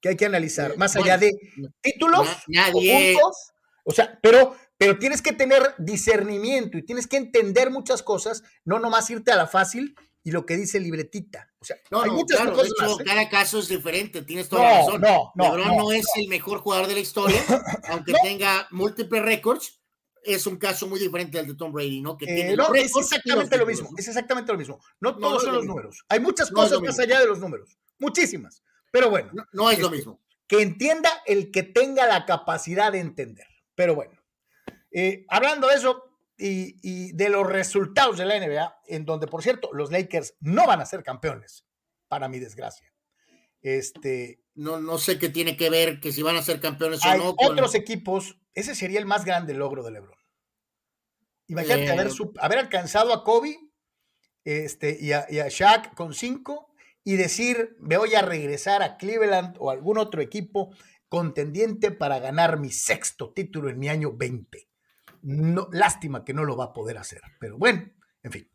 que 0.00 0.10
hay 0.10 0.16
que 0.16 0.26
analizar, 0.26 0.76
más 0.76 0.96
allá 0.96 1.18
de 1.18 1.32
títulos 1.80 2.28
nadie... 2.48 3.14
o 3.14 3.20
puntos. 3.20 3.52
O 3.84 3.92
sea, 3.92 4.18
pero, 4.22 4.54
pero 4.76 4.98
tienes 4.98 5.22
que 5.22 5.32
tener 5.32 5.74
discernimiento 5.78 6.76
y 6.78 6.84
tienes 6.84 7.06
que 7.06 7.16
entender 7.16 7.70
muchas 7.70 8.02
cosas, 8.02 8.42
no 8.64 8.78
nomás 8.78 9.08
irte 9.10 9.32
a 9.32 9.36
la 9.36 9.46
fácil 9.46 9.96
y 10.22 10.30
lo 10.30 10.44
que 10.46 10.56
dice 10.56 10.78
libretita. 10.78 11.47
O 11.60 11.64
sea, 11.64 11.76
no, 11.90 12.02
hay 12.02 12.10
muchas 12.10 12.38
cosas. 12.50 12.56
De 12.56 12.68
hecho, 12.68 13.00
¿eh? 13.00 13.04
cada 13.04 13.28
caso 13.28 13.58
es 13.58 13.68
diferente, 13.68 14.22
tienes 14.22 14.48
toda 14.48 14.62
la 14.62 14.78
razón. 14.78 15.00
No, 15.00 15.32
no, 15.34 15.56
LeBron 15.56 15.76
no, 15.76 15.92
es 15.92 16.06
el 16.14 16.28
mejor 16.28 16.60
jugador 16.60 16.86
de 16.86 16.94
la 16.94 17.00
historia, 17.00 17.42
aunque 17.88 18.12
tenga 18.22 18.68
múltiples 18.70 19.22
récords. 19.22 19.80
Es 20.22 20.46
un 20.46 20.56
caso 20.56 20.86
muy 20.86 21.00
diferente 21.00 21.38
al 21.38 21.46
de 21.46 21.54
Tom 21.54 21.72
Brady, 21.72 22.00
¿no? 22.00 22.16
Que 22.16 22.26
eh, 22.26 22.34
tiene 22.34 22.56
no, 22.56 22.74
es 22.74 22.94
exactamente 22.94 23.56
lo 23.56 23.66
mismo. 23.66 23.88
Es 23.96 24.08
exactamente 24.08 24.52
lo 24.52 24.58
mismo. 24.58 24.80
No, 25.00 25.16
todos 25.16 25.42
son 25.42 25.54
los 25.54 25.64
números. 25.64 26.04
Hay 26.08 26.20
muchas 26.20 26.50
cosas 26.50 26.80
más 26.80 26.98
allá 26.98 27.20
de 27.20 27.26
los 27.26 27.38
números. 27.38 27.78
Muchísimas. 27.98 28.62
Pero 28.90 29.10
bueno. 29.10 29.30
No, 29.52 29.70
es 29.70 29.78
lo 29.78 29.86
este, 29.86 29.96
mismo. 29.96 30.20
Que 30.46 30.60
entienda 30.60 31.10
el 31.24 31.50
que 31.50 31.62
tenga 31.62 32.06
la 32.06 32.26
capacidad 32.26 32.92
de 32.92 32.98
entender. 32.98 33.46
Pero 33.74 33.94
bueno. 33.94 34.12
Eh, 34.90 35.24
hablando 35.28 35.68
de 35.68 35.76
eso 35.76 36.07
y, 36.38 37.12
de 37.12 37.28
los 37.28 37.46
resultados 37.46 38.16
de 38.16 38.24
la 38.24 38.38
NBA, 38.38 38.80
en 38.86 39.04
donde, 39.04 39.26
por 39.26 39.42
cierto, 39.42 39.70
los 39.72 39.90
Lakers 39.90 40.36
no 40.40 40.66
van 40.66 40.80
a 40.80 40.86
ser 40.86 41.02
campeones, 41.02 41.66
para 42.06 42.28
mi 42.28 42.38
desgracia. 42.38 42.92
Este, 43.60 44.40
no, 44.54 44.78
no 44.78 44.98
sé 44.98 45.18
qué 45.18 45.28
tiene 45.28 45.56
que 45.56 45.68
ver 45.68 46.00
que 46.00 46.12
si 46.12 46.22
van 46.22 46.36
a 46.36 46.42
ser 46.42 46.60
campeones 46.60 47.04
o 47.04 47.16
no. 47.16 47.34
Otros 47.38 47.74
equipos, 47.74 48.38
ese 48.54 48.74
sería 48.74 49.00
el 49.00 49.06
más 49.06 49.24
grande 49.24 49.54
logro 49.54 49.82
de 49.82 49.90
LeBron. 49.90 50.18
Imagínate 51.48 51.90
haber, 51.90 52.06
eh, 52.06 52.30
haber, 52.40 52.58
alcanzado 52.58 53.12
a 53.12 53.24
Kobe 53.24 53.58
este, 54.44 54.96
y, 55.00 55.12
a, 55.12 55.26
y 55.30 55.40
a 55.40 55.48
Shaq 55.48 55.94
con 55.94 56.14
cinco 56.14 56.72
y 57.04 57.16
decir, 57.16 57.76
me 57.80 57.96
voy 57.96 58.14
a 58.14 58.22
regresar 58.22 58.82
a 58.82 58.98
Cleveland 58.98 59.56
o 59.58 59.70
algún 59.70 59.96
otro 59.96 60.20
equipo 60.20 60.74
contendiente 61.08 61.90
para 61.90 62.18
ganar 62.18 62.60
mi 62.60 62.70
sexto 62.70 63.32
título 63.32 63.70
en 63.70 63.78
mi 63.78 63.88
año 63.88 64.12
20. 64.12 64.68
No, 65.22 65.68
lástima 65.72 66.24
que 66.24 66.34
no 66.34 66.44
lo 66.44 66.56
va 66.56 66.66
a 66.66 66.72
poder 66.72 66.98
hacer, 66.98 67.22
pero 67.40 67.58
bueno, 67.58 67.90
en 68.22 68.32
fin, 68.32 68.50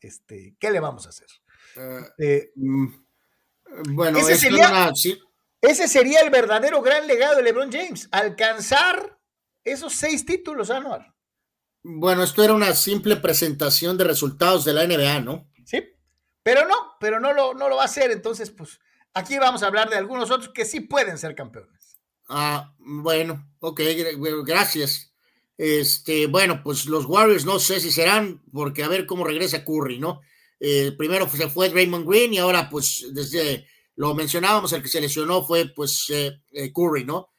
este, 0.00 0.56
¿qué 0.58 0.70
le 0.70 0.80
vamos 0.80 1.06
a 1.06 1.10
hacer? 1.10 1.28
Eh, 1.76 2.02
eh, 2.18 2.52
mm, 2.56 2.86
bueno, 3.94 4.18
ese 4.18 4.36
sería, 4.36 4.92
ese 5.60 5.88
sería 5.88 6.20
el 6.20 6.30
verdadero 6.30 6.82
gran 6.82 7.06
legado 7.06 7.36
de 7.36 7.42
LeBron 7.42 7.72
James, 7.72 8.08
alcanzar 8.12 9.18
esos 9.64 9.94
seis 9.94 10.24
títulos 10.24 10.70
anual. 10.70 11.14
Bueno, 11.82 12.22
esto 12.22 12.42
era 12.42 12.54
una 12.54 12.74
simple 12.74 13.16
presentación 13.16 13.96
de 13.96 14.04
resultados 14.04 14.64
de 14.64 14.72
la 14.72 14.86
NBA, 14.86 15.20
¿no? 15.20 15.50
Sí, 15.64 15.84
pero 16.42 16.66
no, 16.66 16.96
pero 17.00 17.20
no 17.20 17.32
lo, 17.32 17.54
no 17.54 17.68
lo 17.68 17.76
va 17.76 17.82
a 17.82 17.86
hacer, 17.86 18.10
entonces, 18.10 18.50
pues 18.50 18.80
aquí 19.14 19.38
vamos 19.38 19.62
a 19.62 19.66
hablar 19.66 19.88
de 19.90 19.96
algunos 19.96 20.30
otros 20.30 20.52
que 20.52 20.64
sí 20.64 20.80
pueden 20.80 21.18
ser 21.18 21.34
campeones. 21.34 21.98
Ah, 22.28 22.74
bueno, 22.78 23.48
ok, 23.60 23.80
gracias. 24.44 25.15
Este, 25.58 26.26
bueno, 26.26 26.62
pues 26.62 26.86
los 26.86 27.06
Warriors 27.06 27.44
no 27.44 27.58
sé 27.58 27.80
si 27.80 27.90
serán, 27.90 28.42
porque 28.52 28.82
a 28.82 28.88
ver 28.88 29.06
cómo 29.06 29.24
regresa 29.24 29.64
Curry, 29.64 29.98
¿no? 29.98 30.20
Eh, 30.60 30.92
primero 30.96 31.28
se 31.28 31.48
fue 31.48 31.68
Raymond 31.68 32.08
Green 32.08 32.34
y 32.34 32.38
ahora, 32.38 32.68
pues, 32.68 33.06
desde 33.12 33.66
lo 33.94 34.14
mencionábamos, 34.14 34.72
el 34.72 34.82
que 34.82 34.88
se 34.88 35.00
lesionó 35.00 35.44
fue, 35.44 35.66
pues, 35.68 36.06
eh, 36.10 36.40
eh, 36.52 36.72
Curry, 36.72 37.04
¿no? 37.04 37.30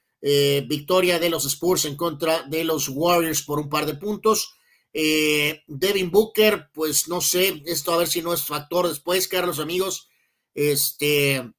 victoria 0.67 1.19
de 1.19 1.29
los 1.29 1.45
Spurs 1.45 1.85
en 1.85 1.95
contra 1.95 2.41
de 2.41 2.65
los 2.65 2.89
Warriors 2.89 3.43
por 3.43 3.59
un 3.59 3.69
par 3.69 3.85
de 3.85 3.93
puntos. 3.93 4.55
Devin 4.91 6.11
Booker, 6.11 6.69
pues, 6.73 7.07
no 7.07 7.21
sé, 7.21 7.61
esto 7.65 7.93
a 7.93 7.97
ver 7.97 8.09
si 8.09 8.21
no 8.21 8.33
es 8.33 8.43
factor 8.43 8.89
después, 8.89 9.27
Carlos, 9.29 9.59
amigos. 9.59 10.09
Este, 10.53 11.49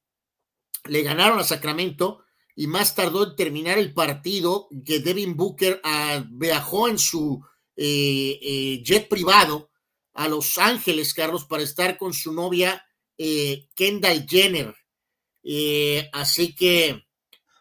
le 0.83 1.01
ganaron 1.01 1.39
a 1.39 1.43
Sacramento 1.45 2.21
y 2.55 2.67
más 2.67 2.95
tardó 2.95 3.23
en 3.23 3.35
terminar 3.35 3.77
el 3.77 3.93
partido 3.93 4.67
que 4.85 4.99
Devin 4.99 5.35
Booker 5.35 5.79
ah, 5.83 6.25
viajó 6.29 6.87
en 6.87 6.97
su 6.97 7.41
eh, 7.81 8.37
eh, 8.41 8.83
jet 8.83 9.07
privado 9.07 9.71
a 10.13 10.27
Los 10.27 10.57
Ángeles, 10.57 11.13
Carlos, 11.13 11.45
para 11.45 11.63
estar 11.63 11.97
con 11.97 12.13
su 12.13 12.33
novia 12.33 12.85
eh, 13.17 13.69
Kendall 13.73 14.25
Jenner. 14.27 14.75
así 16.11 16.53
que... 16.53 17.05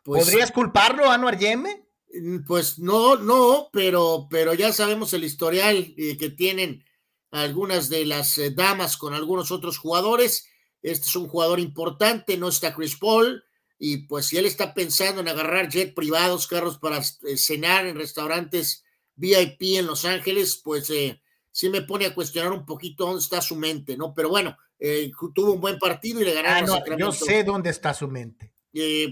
Pues, 0.03 0.25
¿Podrías 0.25 0.51
culparlo, 0.51 1.09
Anuar 1.09 1.39
Yeme? 1.39 1.87
Mm, 2.13 2.39
pues 2.45 2.81
no, 2.81 3.15
no, 3.15 3.69
pero, 3.73 4.27
pero 4.29 4.55
ya 4.55 4.73
sabemos 4.73 5.13
el 5.13 5.23
historial 5.23 5.95
que 5.97 6.31
tienen 6.37 6.85
algunas 7.31 7.89
de 7.89 8.05
las 8.05 8.41
damas 8.57 8.97
con 8.97 9.15
algunos 9.15 9.53
otros 9.53 9.79
jugadores. 9.79 10.49
Este 10.83 11.07
es 11.07 11.15
un 11.15 11.29
jugador 11.29 11.61
importante, 11.61 12.37
no 12.37 12.49
está 12.49 12.75
Chris 12.75 12.97
Paul, 12.97 13.45
y 13.79 13.99
pues 13.99 14.27
si 14.27 14.37
él 14.37 14.47
está 14.47 14.75
pensando 14.75 15.21
en 15.21 15.29
agarrar 15.29 15.69
jet 15.69 15.95
privados, 15.95 16.49
carros 16.49 16.79
para 16.79 16.99
eh, 16.99 17.37
cenar 17.37 17.87
en 17.87 17.97
restaurantes 17.97 18.85
VIP 19.15 19.79
en 19.79 19.87
Los 19.87 20.05
Ángeles, 20.05 20.61
pues 20.63 20.91
eh, 20.91 21.23
sí 21.53 21.69
me 21.69 21.83
pone 21.83 22.07
a 22.07 22.15
cuestionar 22.15 22.53
un 22.53 22.67
poquito 22.67 23.07
dónde 23.07 23.21
está 23.21 23.41
su 23.41 23.55
mente, 23.55 23.97
¿no? 23.97 24.13
Pero 24.15 24.31
bueno, 24.31 24.57
eh, 24.81 25.13
tuvo 25.33 25.53
un 25.53 25.61
buen 25.61 25.79
partido 25.79 26.21
y 26.21 26.25
le 26.25 26.35
ganaron 26.35 26.71
ah, 26.71 26.97
Yo 26.99 27.13
sé 27.13 27.45
dónde 27.45 27.71
está 27.71 27.95
su 27.95 28.09
mente. 28.09 28.53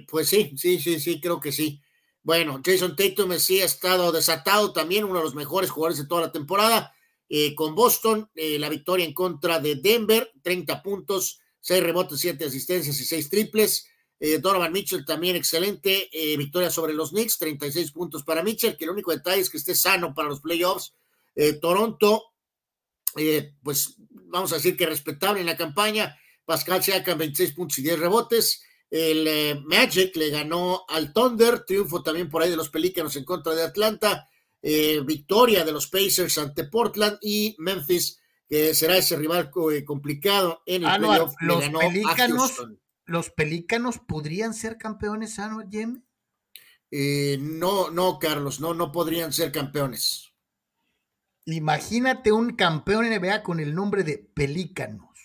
pues 0.08 0.28
sí, 0.28 0.52
sí, 0.56 0.80
sí, 0.80 0.98
sí, 0.98 1.20
creo 1.20 1.38
que 1.38 1.52
sí. 1.52 1.80
Bueno, 2.22 2.60
Jason 2.64 2.96
Tatum 2.96 3.38
sí 3.38 3.60
ha 3.60 3.66
estado 3.66 4.10
desatado 4.10 4.72
también, 4.72 5.04
uno 5.04 5.18
de 5.18 5.24
los 5.24 5.36
mejores 5.36 5.70
jugadores 5.70 5.98
de 5.98 6.08
toda 6.08 6.22
la 6.22 6.32
temporada. 6.32 6.92
con 7.54 7.76
Boston, 7.76 8.28
la 8.34 8.68
victoria 8.68 9.06
en 9.06 9.14
contra 9.14 9.60
de 9.60 9.76
Denver, 9.76 10.32
30 10.42 10.82
puntos, 10.82 11.40
6 11.60 11.82
rebotes, 11.84 12.18
7 12.18 12.44
asistencias 12.44 12.98
y 13.00 13.04
6 13.04 13.28
triples. 13.28 13.86
Eh, 14.18 14.38
Donovan 14.38 14.72
Mitchell 14.72 15.04
también 15.04 15.36
excelente. 15.36 16.08
Eh, 16.12 16.36
victoria 16.36 16.70
sobre 16.70 16.94
los 16.94 17.10
Knicks, 17.10 17.38
36 17.38 17.92
puntos 17.92 18.22
para 18.22 18.42
Mitchell, 18.42 18.76
que 18.76 18.84
el 18.84 18.90
único 18.90 19.10
detalle 19.10 19.40
es 19.40 19.50
que 19.50 19.58
esté 19.58 19.74
sano 19.74 20.14
para 20.14 20.28
los 20.28 20.40
playoffs. 20.40 20.94
Eh, 21.34 21.54
Toronto, 21.54 22.32
pues 23.62 23.96
vamos 24.08 24.52
a 24.52 24.56
decir 24.56 24.76
que 24.76 24.86
respetable 24.86 25.40
en 25.40 25.46
la 25.46 25.56
campaña. 25.56 26.18
Pascal 26.44 26.82
Siakam, 26.82 27.18
26 27.18 27.52
puntos 27.52 27.78
y 27.78 27.82
10 27.82 27.98
rebotes. 27.98 28.62
El 28.88 29.64
Magic 29.64 30.14
le 30.16 30.30
ganó 30.30 30.84
al 30.88 31.12
Thunder, 31.12 31.64
triunfo 31.64 32.02
también 32.02 32.30
por 32.30 32.42
ahí 32.42 32.50
de 32.50 32.56
los 32.56 32.70
Pelícanos 32.70 33.16
en 33.16 33.24
contra 33.24 33.54
de 33.54 33.64
Atlanta. 33.64 34.28
victoria 34.62 35.64
de 35.64 35.72
los 35.72 35.88
Pacers 35.88 36.38
ante 36.38 36.64
Portland 36.64 37.18
y 37.20 37.54
Memphis, 37.58 38.20
que 38.48 38.74
será 38.74 38.96
ese 38.96 39.16
rival 39.16 39.50
complicado 39.84 40.62
en 40.66 40.84
el 40.84 40.88
ah, 40.88 40.98
playoff, 40.98 41.34
le 41.40 41.60
ganó 41.60 41.80
a 41.80 42.16
Houston 42.16 42.78
¿Los 43.07 43.30
Pelícanos 43.30 43.98
podrían 43.98 44.52
ser 44.52 44.78
campeones, 44.78 45.34
Sano 45.34 45.62
Yem? 45.68 46.02
Eh, 46.90 47.38
no, 47.40 47.90
no, 47.90 48.18
Carlos, 48.18 48.61
no, 48.61 48.74
no 48.74 48.90
podrían 48.90 49.32
ser 49.32 49.52
campeones. 49.52 50.32
Imagínate 51.44 52.32
un 52.32 52.57
campeón 52.57 53.09
NBA 53.09 53.44
con 53.44 53.61
el 53.61 53.74
nombre 53.74 54.02
de 54.02 54.18
Pelícanos. 54.18 55.16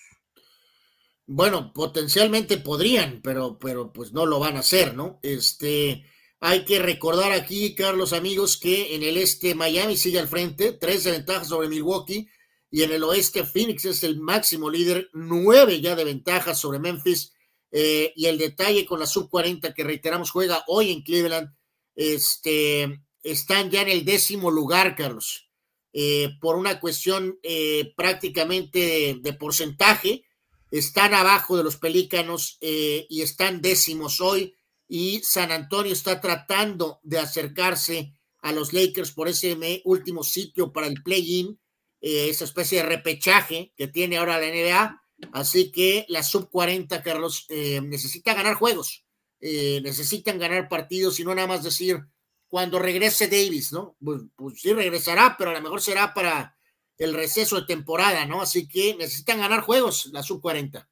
Bueno, 1.25 1.73
potencialmente 1.73 2.57
podrían, 2.57 3.21
pero, 3.23 3.57
pero 3.57 3.91
pues 3.91 4.11
no 4.13 4.27
lo 4.27 4.39
van 4.39 4.57
a 4.57 4.59
hacer, 4.59 4.95
¿no? 4.95 5.19
Este, 5.23 6.05
hay 6.39 6.65
que 6.65 6.77
recordar 6.77 7.31
aquí, 7.31 7.73
Carlos, 7.73 8.13
amigos, 8.13 8.57
que 8.57 8.95
en 8.95 9.01
el 9.01 9.17
este 9.17 9.55
Miami 9.55 9.97
sigue 9.97 10.19
al 10.19 10.27
frente, 10.27 10.73
tres 10.73 11.03
de 11.03 11.11
ventaja 11.11 11.45
sobre 11.45 11.69
Milwaukee, 11.69 12.27
y 12.69 12.83
en 12.83 12.91
el 12.91 13.03
oeste 13.03 13.43
Phoenix 13.43 13.85
es 13.85 14.03
el 14.03 14.19
máximo 14.19 14.69
líder, 14.69 15.09
nueve 15.13 15.81
ya 15.81 15.95
de 15.95 16.03
ventaja 16.03 16.53
sobre 16.53 16.79
Memphis 16.79 17.33
eh, 17.71 18.11
y 18.15 18.25
el 18.25 18.37
detalle 18.37 18.85
con 18.85 18.99
la 18.99 19.05
sub 19.05 19.29
40 19.29 19.73
que 19.73 19.83
reiteramos 19.83 20.29
juega 20.29 20.63
hoy 20.67 20.91
en 20.91 21.03
Cleveland, 21.03 21.55
este, 21.95 23.01
están 23.23 23.69
ya 23.71 23.81
en 23.81 23.89
el 23.89 24.03
décimo 24.03 24.51
lugar, 24.51 24.95
Carlos, 24.95 25.49
eh, 25.93 26.31
por 26.41 26.57
una 26.57 26.79
cuestión 26.79 27.39
eh, 27.43 27.93
prácticamente 27.95 29.19
de, 29.21 29.33
porcentaje, 29.33 30.23
están 30.69 31.13
abajo 31.13 31.57
de 31.57 31.63
los 31.63 31.77
Pelícanos 31.77 32.57
y 32.61 33.21
están 33.21 33.61
décimos 33.61 34.21
hoy. 34.21 34.55
Y 34.87 35.19
San 35.21 35.51
Antonio 35.51 35.91
está 35.91 36.21
tratando 36.21 37.01
de 37.03 37.19
acercarse 37.19 38.13
a 38.41 38.53
los 38.53 38.71
Lakers 38.71 39.11
por 39.11 39.27
ese 39.27 39.81
último 39.83 40.23
sitio 40.23 40.71
para 40.71 40.87
el 40.87 41.03
play-in, 41.03 41.59
esa 41.99 42.45
especie 42.45 42.77
de 42.79 42.85
repechaje 42.87 43.73
que 43.75 43.87
tiene 43.87 44.17
ahora 44.17 44.39
la 44.39 44.47
NBA 44.47 45.00
Así 45.33 45.71
que 45.71 46.05
la 46.09 46.23
sub 46.23 46.49
40, 46.49 47.01
Carlos, 47.01 47.45
eh, 47.49 47.81
necesita 47.81 48.33
ganar 48.33 48.55
juegos, 48.55 49.05
eh, 49.39 49.79
necesitan 49.83 50.39
ganar 50.39 50.67
partidos 50.67 51.19
y 51.19 51.23
no 51.23 51.33
nada 51.33 51.47
más 51.47 51.63
decir 51.63 52.01
cuando 52.47 52.79
regrese 52.79 53.27
Davis, 53.27 53.71
¿no? 53.71 53.95
Pues, 54.03 54.21
pues, 54.35 54.61
sí 54.61 54.73
regresará, 54.73 55.35
pero 55.37 55.51
a 55.51 55.53
lo 55.53 55.61
mejor 55.61 55.81
será 55.81 56.13
para 56.13 56.57
el 56.97 57.13
receso 57.13 57.59
de 57.59 57.65
temporada, 57.65 58.25
¿no? 58.25 58.41
Así 58.41 58.67
que 58.67 58.95
necesitan 58.95 59.39
ganar 59.39 59.61
juegos 59.61 60.09
la 60.11 60.21
sub 60.21 60.41
40. 60.41 60.87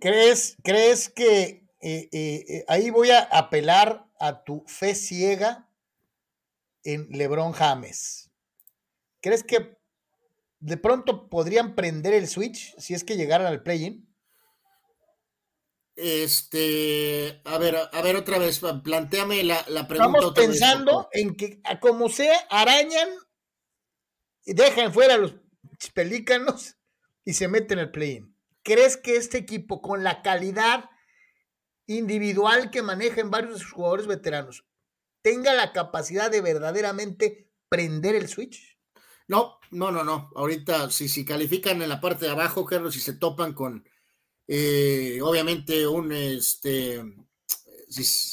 ¿Crees, 0.00 0.56
crees 0.62 1.08
que 1.08 1.66
eh, 1.80 2.64
ahí 2.68 2.90
voy 2.90 3.10
a 3.10 3.20
apelar 3.20 4.06
a 4.18 4.44
tu 4.44 4.64
fe 4.66 4.94
ciega 4.94 5.68
en 6.84 7.08
LeBron 7.10 7.52
James? 7.52 8.30
¿Crees 9.20 9.42
que 9.42 9.77
de 10.60 10.76
pronto 10.76 11.28
podrían 11.28 11.74
prender 11.74 12.14
el 12.14 12.28
switch 12.28 12.74
si 12.78 12.94
es 12.94 13.04
que 13.04 13.16
llegaran 13.16 13.46
al 13.46 13.62
play-in? 13.62 14.08
Este, 15.94 17.40
a 17.44 17.58
ver, 17.58 17.76
a 17.90 18.02
ver 18.02 18.14
otra 18.14 18.38
vez, 18.38 18.60
planteame 18.84 19.42
la, 19.42 19.64
pregunta. 19.88 20.18
Estamos 20.18 20.32
pensando 20.32 21.08
en 21.12 21.34
que, 21.34 21.60
como 21.80 22.08
sea, 22.08 22.38
arañan 22.50 23.08
y 24.44 24.54
dejan 24.54 24.92
fuera 24.92 25.14
a 25.14 25.18
los 25.18 25.34
pelícanos 25.92 26.76
y 27.24 27.34
se 27.34 27.48
meten 27.48 27.80
al 27.80 27.90
play-in. 27.90 28.32
¿Crees 28.62 28.96
que 28.96 29.16
este 29.16 29.38
equipo, 29.38 29.82
con 29.82 30.04
la 30.04 30.22
calidad 30.22 30.88
individual 31.86 32.70
que 32.70 32.82
maneja 32.82 33.20
en 33.20 33.32
varios 33.32 33.54
de 33.54 33.60
sus 33.60 33.72
jugadores 33.72 34.06
veteranos, 34.06 34.64
tenga 35.22 35.52
la 35.54 35.72
capacidad 35.72 36.30
de 36.30 36.42
verdaderamente 36.42 37.50
prender 37.68 38.14
el 38.14 38.28
switch? 38.28 38.77
No, 39.28 39.58
no, 39.70 39.92
no, 39.92 40.02
no. 40.04 40.30
Ahorita, 40.34 40.90
si, 40.90 41.08
si 41.08 41.24
califican 41.24 41.80
en 41.82 41.88
la 41.88 42.00
parte 42.00 42.24
de 42.24 42.32
abajo, 42.32 42.64
Carlos, 42.64 42.94
si 42.94 43.00
se 43.00 43.12
topan 43.12 43.52
con, 43.52 43.84
eh, 44.46 45.20
obviamente, 45.22 45.86
un, 45.86 46.12
este, 46.12 47.02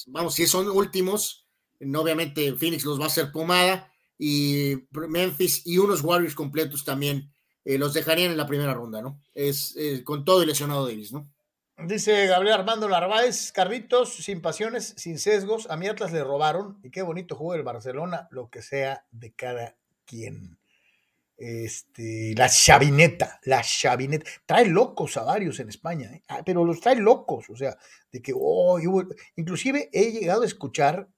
vamos, 0.07 0.33
si 0.33 0.47
son 0.47 0.69
últimos, 0.69 1.45
obviamente 1.81 2.55
Phoenix 2.55 2.85
los 2.85 2.99
va 2.99 3.05
a 3.05 3.07
hacer 3.07 3.31
pomada. 3.31 3.91
y 4.17 4.87
Memphis 4.91 5.67
y 5.67 5.77
unos 5.77 6.01
Warriors 6.01 6.35
completos 6.35 6.85
también 6.85 7.33
eh, 7.65 7.77
los 7.77 7.93
dejarían 7.93 8.31
en 8.31 8.37
la 8.37 8.47
primera 8.47 8.73
ronda, 8.73 9.01
¿no? 9.01 9.21
Es 9.33 9.75
eh, 9.75 10.03
con 10.03 10.23
todo 10.23 10.41
el 10.41 10.47
lesionado 10.47 10.87
Davis, 10.87 11.11
¿no? 11.11 11.29
Dice 11.77 12.27
Gabriel 12.27 12.59
Armando 12.59 12.87
Narváez, 12.87 13.51
Carlitos, 13.51 14.13
sin 14.13 14.41
pasiones, 14.41 14.93
sin 14.95 15.19
sesgos, 15.19 15.69
a 15.69 15.75
mi 15.75 15.87
Atlas 15.87 16.13
le 16.13 16.23
robaron 16.23 16.79
y 16.83 16.89
qué 16.89 17.01
bonito 17.01 17.35
juego 17.35 17.55
el 17.55 17.63
Barcelona, 17.63 18.29
lo 18.31 18.49
que 18.49 18.61
sea 18.61 19.05
de 19.11 19.33
cada 19.33 19.75
quien. 20.05 20.57
Este, 21.37 22.33
la 22.37 22.47
chavineta, 22.47 23.39
la 23.43 23.61
chavineta, 23.61 24.29
trae 24.45 24.67
locos 24.67 25.17
a 25.17 25.23
varios 25.23 25.59
en 25.59 25.67
España, 25.67 26.09
¿eh? 26.13 26.23
ah, 26.29 26.43
pero 26.45 26.63
los 26.63 26.79
trae 26.79 26.95
locos, 26.95 27.49
o 27.49 27.57
sea, 27.57 27.77
de 28.11 28.21
que, 28.21 28.31
oh, 28.33 28.79
inclusive 29.35 29.89
he 29.91 30.11
llegado 30.11 30.43
a 30.43 30.45
escuchar 30.45 31.09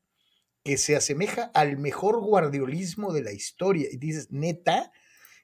que 0.64 0.78
se 0.78 0.96
asemeja 0.96 1.52
al 1.54 1.78
mejor 1.78 2.20
guardiolismo 2.20 3.14
de 3.14 3.22
la 3.22 3.32
historia, 3.32 3.88
y 3.92 3.98
dices, 3.98 4.32
neta, 4.32 4.92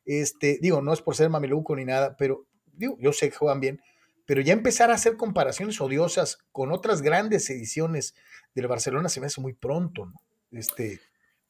este, 0.05 0.57
digo, 0.59 0.81
no 0.81 0.91
es 0.91 1.01
por 1.01 1.15
ser 1.15 1.29
mameluco 1.29 1.75
ni 1.75 1.85
nada, 1.85 2.17
pero 2.17 2.47
yo 2.75 3.13
sé 3.13 3.29
que 3.29 3.35
juegan 3.35 3.59
bien, 3.59 3.81
pero 4.25 4.41
ya 4.41 4.53
empezar 4.53 4.89
a 4.89 4.95
hacer 4.95 5.17
comparaciones 5.17 5.79
odiosas 5.81 6.39
con 6.51 6.71
otras 6.71 7.01
grandes 7.01 7.49
ediciones 7.49 8.15
del 8.55 8.67
Barcelona 8.67 9.09
se 9.09 9.19
me 9.19 9.27
hace 9.27 9.41
muy 9.41 9.53
pronto, 9.53 10.05
¿no? 10.05 10.15
Este, 10.51 10.99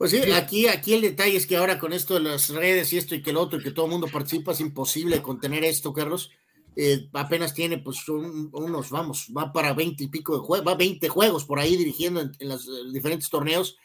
pues 0.04 0.12
sí, 0.12 0.32
aquí, 0.34 0.68
aquí 0.68 0.96
el 0.96 1.00
detalle 1.00 1.38
es 1.38 1.48
que 1.48 1.56
ahora 1.56 1.80
con 1.80 1.94
esto 1.94 2.16
de 2.16 2.20
las 2.20 2.50
redes 2.50 2.92
y 2.92 2.98
esto 2.98 3.16
y 3.16 3.22
que 3.22 3.30
el 3.30 3.38
otro 3.38 3.58
y 3.58 3.64
que 3.64 3.72
todo 3.72 3.86
el 3.86 3.92
mundo 3.94 4.10
participa, 4.12 4.52
es 4.52 4.60
imposible 4.60 5.22
contener 5.22 5.64
esto, 5.64 5.94
Carlos. 5.94 6.30
Eh, 6.76 7.08
apenas 7.14 7.54
tiene 7.54 7.78
pues 7.78 8.06
unos, 8.10 8.90
vamos, 8.90 9.30
va 9.30 9.54
para 9.54 9.72
20 9.72 10.04
y 10.04 10.08
pico 10.08 10.34
de 10.34 10.46
juegos, 10.46 10.68
va 10.68 10.76
20 10.76 11.08
juegos 11.08 11.46
por 11.46 11.58
ahí 11.58 11.78
dirigiendo 11.78 12.20
en, 12.20 12.50
los 12.50 12.70
diferentes 12.92 13.30
torneos. 13.30 13.78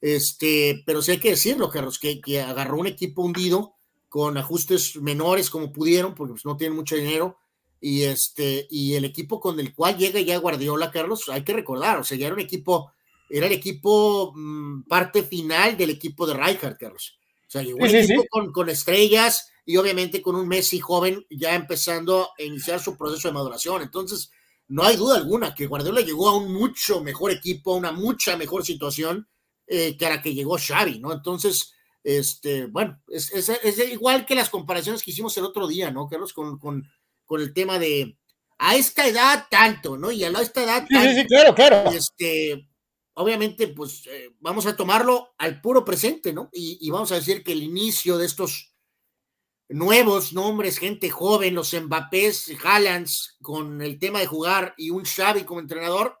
Este, 0.00 0.84
pero 0.86 1.02
sí 1.02 1.10
hay 1.10 1.18
que 1.18 1.30
decirlo, 1.30 1.68
Carlos, 1.68 1.98
que, 1.98 2.20
que 2.20 2.40
agarró 2.40 2.78
un 2.78 2.86
equipo 2.86 3.22
hundido 3.22 3.74
con 4.08 4.38
ajustes 4.38 4.94
menores 4.94 5.50
como 5.50 5.72
pudieron, 5.72 6.14
porque 6.14 6.34
pues, 6.34 6.44
no 6.44 6.56
tienen 6.56 6.76
mucho 6.76 6.94
dinero 6.94 7.38
y 7.80 8.04
este 8.04 8.68
y 8.70 8.94
el 8.94 9.04
equipo 9.04 9.40
con 9.40 9.58
el 9.58 9.74
cual 9.74 9.98
llega 9.98 10.20
ya 10.20 10.38
Guardiola 10.38 10.92
Carlos 10.92 11.28
hay 11.28 11.42
que 11.42 11.52
recordar 11.52 11.98
o 11.98 12.04
sea 12.04 12.16
ya 12.16 12.26
era 12.26 12.34
un 12.34 12.40
equipo 12.40 12.90
era 13.28 13.46
el 13.46 13.52
equipo 13.52 14.32
mm, 14.34 14.82
parte 14.82 15.22
final 15.22 15.76
del 15.76 15.90
equipo 15.90 16.26
de 16.26 16.34
Rijkaard 16.34 16.76
Carlos. 16.78 17.18
O 17.46 17.50
sea 17.50 17.62
llegó 17.62 17.78
un 17.78 17.86
equipo 17.86 18.24
Con, 18.30 18.52
con, 18.52 18.68
estrellas 18.68 19.50
y 19.64 19.76
obviamente 19.76 20.20
con 20.20 20.36
un 20.36 20.48
Messi 20.48 20.80
joven 20.80 21.24
ya 21.30 21.54
empezando 21.54 22.30
a 22.38 22.42
iniciar 22.42 22.80
su 22.80 22.96
proceso 22.96 23.28
de 23.28 23.34
maduración. 23.34 23.82
Entonces 23.82 24.30
no 24.68 24.82
hay 24.82 24.96
duda 24.96 25.16
alguna 25.16 25.54
que 25.54 25.66
Guardiola 25.66 26.00
llegó 26.00 26.28
a 26.28 26.36
un 26.36 26.52
mucho 26.52 27.00
mejor 27.02 27.30
equipo 27.30 27.74
a 27.74 27.76
una 27.76 27.92
mucha 27.92 28.36
mejor 28.36 28.64
situación 28.64 29.28
eh, 29.66 29.96
que 29.96 30.06
a 30.06 30.10
la 30.10 30.22
que 30.22 30.34
llegó 30.34 30.58
Xavi 30.58 30.98
no 30.98 31.12
entonces 31.12 31.72
este 32.02 32.66
bueno 32.66 33.00
es, 33.08 33.32
es, 33.32 33.48
es, 33.48 33.78
igual 33.92 34.26
que 34.26 34.34
las 34.34 34.50
comparaciones 34.50 35.04
que 35.04 35.12
hicimos 35.12 35.36
el 35.36 35.44
otro 35.44 35.68
día 35.68 35.92
no 35.92 36.08
Carlos 36.08 36.32
con, 36.32 36.58
con 36.58 36.84
con 37.26 37.40
el 37.40 37.52
tema 37.52 37.78
de 37.78 38.16
a 38.58 38.74
esta 38.74 39.06
edad 39.06 39.46
tanto, 39.50 39.98
¿no? 39.98 40.10
Y 40.10 40.24
a 40.24 40.30
esta 40.30 40.62
edad 40.62 40.86
tanto, 40.88 41.10
sí, 41.10 41.20
sí, 41.20 41.26
claro, 41.26 41.54
claro. 41.54 41.90
Este, 41.90 42.66
obviamente, 43.16 43.68
pues 43.68 44.06
eh, 44.06 44.34
vamos 44.40 44.66
a 44.66 44.76
tomarlo 44.76 45.34
al 45.38 45.60
puro 45.60 45.84
presente, 45.84 46.32
¿no? 46.32 46.48
Y, 46.52 46.90
vamos 46.90 47.12
a 47.12 47.16
decir 47.16 47.42
que 47.42 47.52
el 47.52 47.62
inicio 47.62 48.18
de 48.18 48.26
estos 48.26 48.74
nuevos 49.68 50.32
nombres, 50.32 50.78
gente 50.78 51.10
joven, 51.10 51.54
los 51.54 51.74
Mbappés, 51.74 52.52
Haalands, 52.62 53.38
con 53.40 53.80
el 53.80 53.98
tema 53.98 54.20
de 54.20 54.26
jugar 54.26 54.74
y 54.76 54.90
un 54.90 55.04
Xavi 55.04 55.44
como 55.44 55.60
entrenador, 55.60 56.20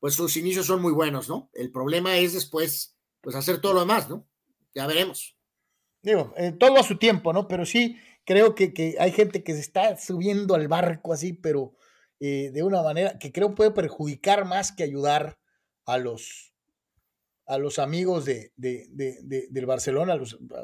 pues 0.00 0.14
sus 0.14 0.36
inicios 0.36 0.66
son 0.66 0.82
muy 0.82 0.92
buenos, 0.92 1.28
¿no? 1.28 1.48
El 1.54 1.70
problema 1.70 2.16
es 2.18 2.32
después, 2.32 2.96
pues 3.20 3.36
hacer 3.36 3.60
todo 3.60 3.74
lo 3.74 3.80
demás, 3.80 4.08
¿no? 4.08 4.28
Ya 4.74 4.86
veremos. 4.86 5.36
Digo, 6.02 6.34
eh, 6.36 6.52
todo 6.52 6.76
a 6.78 6.82
su 6.82 6.98
tiempo, 6.98 7.32
¿no? 7.32 7.46
Pero 7.46 7.64
sí, 7.64 7.96
creo 8.24 8.54
que, 8.54 8.96
hay 8.98 9.12
gente 9.12 9.44
que 9.44 9.54
se 9.54 9.60
está 9.60 9.96
subiendo 9.96 10.54
al 10.54 10.66
barco 10.66 11.12
así, 11.12 11.32
pero 11.32 11.76
eh, 12.18 12.50
de 12.52 12.62
una 12.64 12.82
manera 12.82 13.18
que 13.18 13.30
creo 13.30 13.54
puede 13.54 13.70
perjudicar 13.70 14.44
más 14.44 14.72
que 14.72 14.82
ayudar 14.82 15.38
a 15.88 15.96
los, 15.96 16.52
a 17.46 17.56
los 17.56 17.78
amigos 17.78 18.26
de, 18.26 18.52
del 18.56 19.66
Barcelona, 19.66 20.18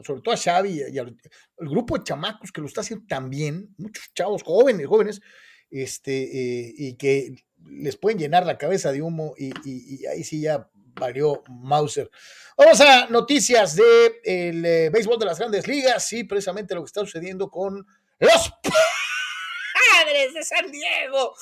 sobre 0.04 0.20
todo 0.20 0.34
a 0.34 0.36
Xavi 0.36 0.82
y 0.92 0.98
al 0.98 1.16
grupo 1.56 1.96
de 1.96 2.04
chamacos 2.04 2.52
que 2.52 2.60
lo 2.60 2.66
está 2.66 2.82
haciendo 2.82 3.06
también, 3.08 3.74
muchos 3.78 4.12
chavos 4.12 4.42
jóvenes, 4.42 4.86
jóvenes, 4.86 5.22
este, 5.70 6.66
eh, 6.66 6.74
y 6.76 6.96
que 6.96 7.34
les 7.64 7.96
pueden 7.96 8.18
llenar 8.18 8.44
la 8.44 8.58
cabeza 8.58 8.92
de 8.92 9.00
humo 9.00 9.34
y, 9.38 9.52
y 9.64 10.04
ahí 10.04 10.22
sí 10.24 10.42
ya 10.42 10.68
valió 10.94 11.42
Mauser. 11.48 12.10
Vamos 12.56 12.80
a 12.82 13.06
noticias 13.08 13.76
de 13.76 14.20
eh, 14.22 14.90
béisbol 14.92 15.18
de 15.18 15.26
las 15.26 15.38
grandes 15.38 15.66
ligas 15.66 16.12
y 16.12 16.24
precisamente 16.24 16.74
lo 16.74 16.82
que 16.82 16.88
está 16.88 17.00
sucediendo 17.00 17.50
con 17.50 17.86
los 18.18 18.52
padres 19.72 20.34
de 20.34 20.42
San 20.44 20.70
Diego 20.70 21.34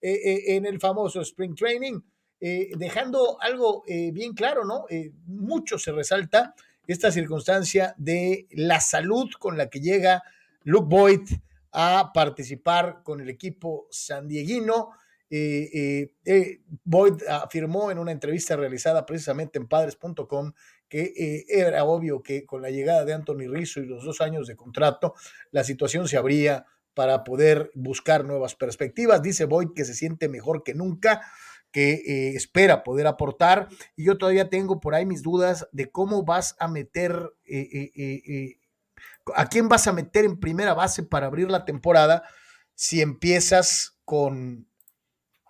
eh, 0.00 0.56
en 0.56 0.66
el 0.66 0.80
famoso 0.80 1.20
Spring 1.20 1.54
Training, 1.54 2.00
dejando 2.40 3.40
algo 3.40 3.84
bien 3.86 4.34
claro, 4.34 4.64
¿no? 4.64 4.86
mucho 5.26 5.78
se 5.78 5.92
resalta 5.92 6.54
esta 6.88 7.12
circunstancia 7.12 7.94
de 7.98 8.46
la 8.50 8.80
salud 8.80 9.28
con 9.38 9.58
la 9.58 9.68
que 9.68 9.80
llega 9.80 10.22
Luke 10.64 10.86
Boyd 10.88 11.28
a 11.72 12.10
participar 12.14 13.02
con 13.02 13.20
el 13.20 13.28
equipo 13.28 13.86
sandieguino. 13.90 14.90
Eh, 15.30 15.68
eh, 15.72 16.12
eh, 16.24 16.60
Boyd 16.84 17.22
afirmó 17.28 17.90
en 17.90 17.98
una 17.98 18.12
entrevista 18.12 18.56
realizada 18.56 19.04
precisamente 19.04 19.58
en 19.58 19.68
padres.com 19.68 20.52
que 20.88 21.44
era 21.48 21.84
obvio 21.84 22.22
que 22.22 22.46
con 22.46 22.62
la 22.62 22.70
llegada 22.70 23.04
de 23.04 23.12
Anthony 23.12 23.46
Rizzo 23.46 23.80
y 23.80 23.86
los 23.86 24.04
dos 24.04 24.22
años 24.22 24.46
de 24.46 24.56
contrato, 24.56 25.14
la 25.50 25.62
situación 25.62 26.08
se 26.08 26.16
abría 26.16 26.64
para 26.94 27.24
poder 27.24 27.70
buscar 27.74 28.24
nuevas 28.24 28.54
perspectivas. 28.54 29.22
Dice 29.22 29.44
Boyd 29.44 29.68
que 29.74 29.84
se 29.84 29.92
siente 29.92 30.30
mejor 30.30 30.64
que 30.64 30.72
nunca, 30.72 31.20
que 31.72 32.34
espera 32.34 32.82
poder 32.82 33.06
aportar. 33.06 33.68
Y 33.96 34.04
yo 34.04 34.18
todavía 34.18 34.48
tengo 34.48 34.80
por 34.80 34.94
ahí 34.94 35.06
mis 35.06 35.22
dudas 35.22 35.68
de 35.72 35.90
cómo 35.90 36.24
vas 36.24 36.56
a 36.58 36.68
meter, 36.68 37.32
a 39.34 39.46
quién 39.46 39.68
vas 39.68 39.86
a 39.86 39.92
meter 39.92 40.24
en 40.24 40.40
primera 40.40 40.74
base 40.74 41.02
para 41.02 41.26
abrir 41.26 41.50
la 41.50 41.64
temporada 41.64 42.24
si 42.74 43.00
empiezas 43.00 43.98
con 44.04 44.68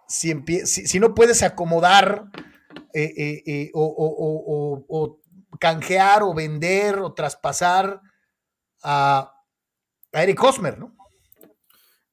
si, 0.08 0.98
no 0.98 1.14
puedes 1.14 1.42
acomodar 1.42 2.30
eh, 2.94 3.12
eh, 3.16 3.42
eh, 3.46 3.70
o, 3.74 5.20
canjear 5.60 6.22
o 6.22 6.34
vender 6.34 6.98
o 6.98 7.12
traspasar 7.12 8.00
a, 8.82 9.34
Eric 10.12 10.42
Hosmer, 10.42 10.78
¿no? 10.78 10.96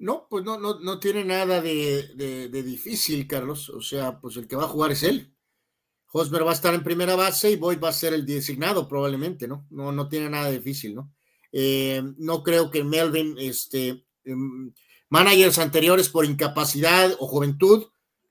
No, 0.05 0.27
pues 0.29 0.45
no, 0.45 0.59
no, 0.59 0.79
no 0.81 0.99
tiene 0.99 1.25
nada 1.25 1.61
de, 1.61 2.47
difícil, 2.63 3.27
Carlos. 3.27 3.69
O 3.69 3.81
sea, 3.81 4.21
pues 4.21 4.37
el 4.37 4.47
que 4.47 4.55
va 4.55 4.65
a 4.65 4.67
jugar 4.67 4.91
es 4.91 5.01
él. 5.01 5.33
Hosmer 6.13 6.45
va 6.45 6.51
a 6.51 6.53
estar 6.53 6.75
en 6.75 6.83
primera 6.83 7.15
base 7.15 7.49
y 7.49 7.55
Boyd 7.55 7.79
va 7.83 7.89
a 7.89 7.93
ser 7.93 8.13
el 8.13 8.23
designado 8.23 8.87
probablemente, 8.87 9.47
¿no? 9.47 9.65
No, 9.71 9.91
no 9.91 10.07
tiene 10.07 10.29
nada 10.29 10.51
de 10.51 10.59
difícil, 10.59 10.93
¿no? 10.93 11.11
no 12.17 12.43
creo 12.43 12.69
que 12.69 12.83
Melvin, 12.83 13.35
este, 13.39 14.05
em, 14.25 14.73
managers 15.09 15.57
anteriores 15.57 16.09
por 16.09 16.25
incapacidad 16.25 17.15
o 17.19 17.27
juventud, 17.27 17.87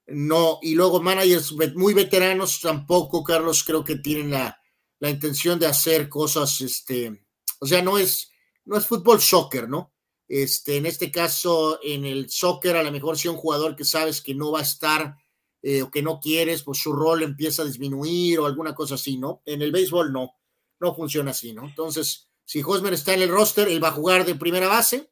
no, 0.06 0.58
y 0.62 0.74
luego 0.74 1.02
managers 1.02 1.54
muy 1.74 1.94
veteranos 1.94 2.60
tampoco, 2.60 3.24
Carlos, 3.24 3.64
creo 3.64 3.82
que 3.82 3.96
tienen 3.96 4.30
la, 4.30 4.60
intención 5.00 5.58
de 5.58 5.66
hacer 5.66 6.08
cosas, 6.08 6.60
este, 6.60 7.26
o 7.60 7.66
sea, 7.66 7.82
no 7.82 7.98
es, 7.98 8.30
no 8.64 8.76
es 8.76 8.86
fútbol 8.86 9.20
soccer, 9.20 9.68
¿no? 9.68 9.93
Este, 10.28 10.76
en 10.76 10.86
este 10.86 11.10
caso, 11.10 11.78
en 11.82 12.04
el 12.04 12.30
soccer, 12.30 12.76
a 12.76 12.82
lo 12.82 12.90
mejor 12.90 13.18
si 13.18 13.28
un 13.28 13.36
jugador 13.36 13.76
que 13.76 13.84
sabes 13.84 14.22
que 14.22 14.34
no 14.34 14.52
va 14.52 14.60
a 14.60 14.62
estar 14.62 15.16
eh, 15.62 15.82
o 15.82 15.90
que 15.90 16.02
no 16.02 16.20
quieres, 16.20 16.62
pues 16.62 16.78
su 16.78 16.92
rol 16.92 17.22
empieza 17.22 17.62
a 17.62 17.66
disminuir 17.66 18.38
o 18.38 18.46
alguna 18.46 18.74
cosa 18.74 18.94
así, 18.94 19.16
¿no? 19.16 19.42
En 19.44 19.62
el 19.62 19.72
béisbol 19.72 20.12
no, 20.12 20.32
no 20.80 20.94
funciona 20.94 21.32
así, 21.32 21.52
¿no? 21.52 21.64
Entonces, 21.64 22.28
si 22.44 22.62
Hosmer 22.62 22.94
está 22.94 23.14
en 23.14 23.22
el 23.22 23.28
roster, 23.28 23.68
él 23.68 23.82
va 23.82 23.88
a 23.88 23.92
jugar 23.92 24.24
de 24.24 24.34
primera 24.34 24.68
base. 24.68 25.10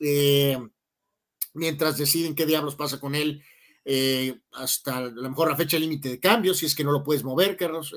Eh, 0.00 0.58
mientras 1.54 1.96
deciden 1.96 2.34
qué 2.34 2.46
diablos 2.46 2.74
pasa 2.74 2.98
con 2.98 3.14
él 3.14 3.42
eh, 3.84 4.40
hasta 4.52 4.96
a 4.96 5.00
lo 5.02 5.30
mejor 5.30 5.48
la 5.48 5.56
fecha 5.56 5.78
límite 5.78 6.08
de 6.08 6.20
cambio, 6.20 6.52
si 6.52 6.66
es 6.66 6.74
que 6.74 6.84
no 6.84 6.90
lo 6.90 7.04
puedes 7.04 7.22
mover, 7.22 7.56
Carlos. 7.56 7.94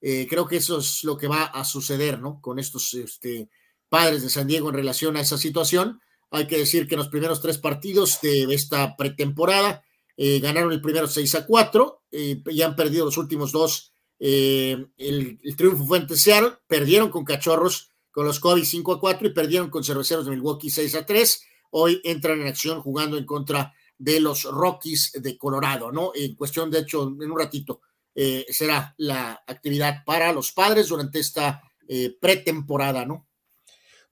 Creo 0.00 0.46
que 0.46 0.56
eso 0.56 0.78
es 0.80 1.04
lo 1.04 1.16
que 1.16 1.28
va 1.28 1.44
a 1.44 1.64
suceder, 1.64 2.20
¿no? 2.20 2.38
Con 2.42 2.58
estos 2.58 2.92
este, 2.92 3.48
padres 3.94 4.24
de 4.24 4.28
San 4.28 4.48
Diego 4.48 4.70
en 4.70 4.74
relación 4.74 5.16
a 5.16 5.20
esa 5.20 5.38
situación. 5.38 6.00
Hay 6.32 6.48
que 6.48 6.58
decir 6.58 6.88
que 6.88 6.96
en 6.96 6.98
los 6.98 7.10
primeros 7.10 7.40
tres 7.40 7.58
partidos 7.58 8.18
de 8.22 8.52
esta 8.52 8.96
pretemporada 8.96 9.84
ganaron 10.16 10.72
el 10.72 10.80
primero 10.80 11.06
6 11.06 11.32
a 11.36 11.46
4 11.46 12.02
y 12.10 12.62
han 12.62 12.74
perdido 12.74 13.04
los 13.04 13.18
últimos 13.18 13.52
dos. 13.52 13.92
El, 14.18 14.90
el, 14.96 15.56
triunfo 15.56 15.86
fue 15.86 15.98
en 15.98 16.08
Seattle, 16.08 16.54
perdieron 16.66 17.08
con 17.10 17.24
Cachorros, 17.24 17.90
con 18.10 18.26
los 18.26 18.40
Kobe 18.40 18.64
5 18.64 18.94
a 18.94 18.98
4 18.98 19.28
y 19.28 19.32
perdieron 19.32 19.70
con 19.70 19.84
Cerveceros 19.84 20.24
de 20.24 20.32
Milwaukee 20.32 20.70
6 20.70 20.96
a 20.96 21.06
3. 21.06 21.44
Hoy 21.70 22.00
entran 22.02 22.40
en 22.40 22.48
acción 22.48 22.82
jugando 22.82 23.16
en 23.16 23.26
contra 23.26 23.72
de 23.96 24.18
los 24.18 24.42
Rockies 24.42 25.12
de 25.14 25.38
Colorado, 25.38 25.92
¿no? 25.92 26.10
En 26.16 26.34
cuestión, 26.34 26.68
de 26.68 26.80
hecho, 26.80 27.04
en 27.04 27.30
un 27.30 27.38
ratito 27.38 27.80
eh, 28.14 28.44
será 28.50 28.94
la 28.98 29.42
actividad 29.46 30.04
para 30.04 30.32
los 30.32 30.52
padres 30.52 30.88
durante 30.88 31.18
esta 31.20 31.62
eh, 31.88 32.16
pretemporada, 32.20 33.04
¿no? 33.04 33.26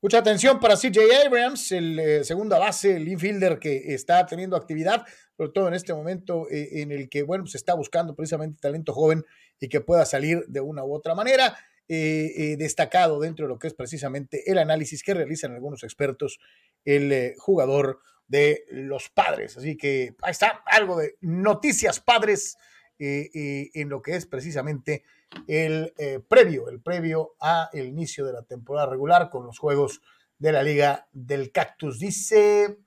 Mucha 0.02 0.18
atención 0.18 0.58
para 0.58 0.76
CJ 0.76 0.98
Abrams, 1.24 1.72
el 1.72 1.98
eh, 1.98 2.24
segunda 2.24 2.58
base, 2.58 2.96
el 2.96 3.08
infielder 3.08 3.58
que 3.58 3.94
está 3.94 4.26
teniendo 4.26 4.56
actividad, 4.56 5.06
sobre 5.36 5.52
todo 5.52 5.68
en 5.68 5.74
este 5.74 5.94
momento 5.94 6.46
en 6.50 6.90
el 6.92 7.08
que, 7.08 7.22
bueno, 7.22 7.46
se 7.46 7.56
está 7.56 7.74
buscando 7.74 8.14
precisamente 8.14 8.58
talento 8.60 8.92
joven 8.92 9.24
y 9.60 9.68
que 9.68 9.80
pueda 9.80 10.04
salir 10.04 10.44
de 10.48 10.60
una 10.60 10.84
u 10.84 10.92
otra 10.92 11.14
manera. 11.14 11.56
destacado 11.88 13.20
dentro 13.20 13.46
de 13.46 13.48
lo 13.50 13.58
que 13.58 13.68
es 13.68 13.74
precisamente 13.74 14.50
el 14.50 14.58
análisis 14.58 15.02
que 15.02 15.14
realizan 15.14 15.52
algunos 15.52 15.82
expertos, 15.82 16.38
el 16.84 17.34
jugador 17.38 18.00
de 18.32 18.64
los 18.70 19.10
padres. 19.10 19.56
Así 19.56 19.76
que 19.76 20.14
ahí 20.22 20.30
está 20.30 20.62
algo 20.66 20.98
de 20.98 21.16
noticias 21.20 22.00
padres 22.00 22.56
eh, 22.98 23.30
eh, 23.34 23.70
en 23.74 23.88
lo 23.88 24.00
que 24.00 24.16
es 24.16 24.26
precisamente 24.26 25.04
el 25.46 25.92
eh, 25.98 26.20
previo, 26.20 26.68
el 26.68 26.80
previo 26.80 27.34
a 27.40 27.70
el 27.72 27.86
inicio 27.86 28.24
de 28.26 28.32
la 28.32 28.42
temporada 28.42 28.88
regular 28.88 29.30
con 29.30 29.46
los 29.46 29.58
juegos 29.58 30.00
de 30.38 30.52
la 30.52 30.62
Liga 30.62 31.08
del 31.12 31.52
Cactus. 31.52 31.98
Dice 31.98 32.78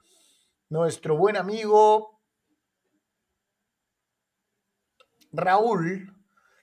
nuestro 0.70 1.18
buen 1.18 1.38
amigo 1.38 2.20
Raúl. 5.32 6.14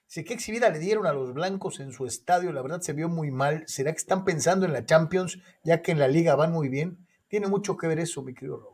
Dice, 0.07 0.23
¿qué 0.23 0.33
exhibida 0.33 0.69
le 0.69 0.79
dieron 0.79 1.07
a 1.07 1.13
los 1.13 1.33
blancos 1.33 1.79
en 1.79 1.91
su 1.91 2.05
estadio? 2.05 2.51
La 2.51 2.61
verdad 2.61 2.81
se 2.81 2.93
vio 2.93 3.09
muy 3.09 3.31
mal. 3.31 3.63
¿Será 3.67 3.91
que 3.91 3.97
están 3.97 4.25
pensando 4.25 4.65
en 4.65 4.73
la 4.73 4.85
Champions, 4.85 5.39
ya 5.63 5.81
que 5.81 5.91
en 5.91 5.99
la 5.99 6.07
liga 6.07 6.35
van 6.35 6.51
muy 6.51 6.69
bien? 6.69 7.07
Tiene 7.27 7.47
mucho 7.47 7.77
que 7.77 7.87
ver 7.87 7.99
eso, 7.99 8.21
mi 8.21 8.33
querido 8.33 8.57
Raúl 8.57 8.73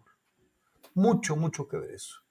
mucho, 0.99 1.36
mucho 1.36 1.68
que 1.68 1.78
ver 1.78 1.91
eso. 1.91 2.22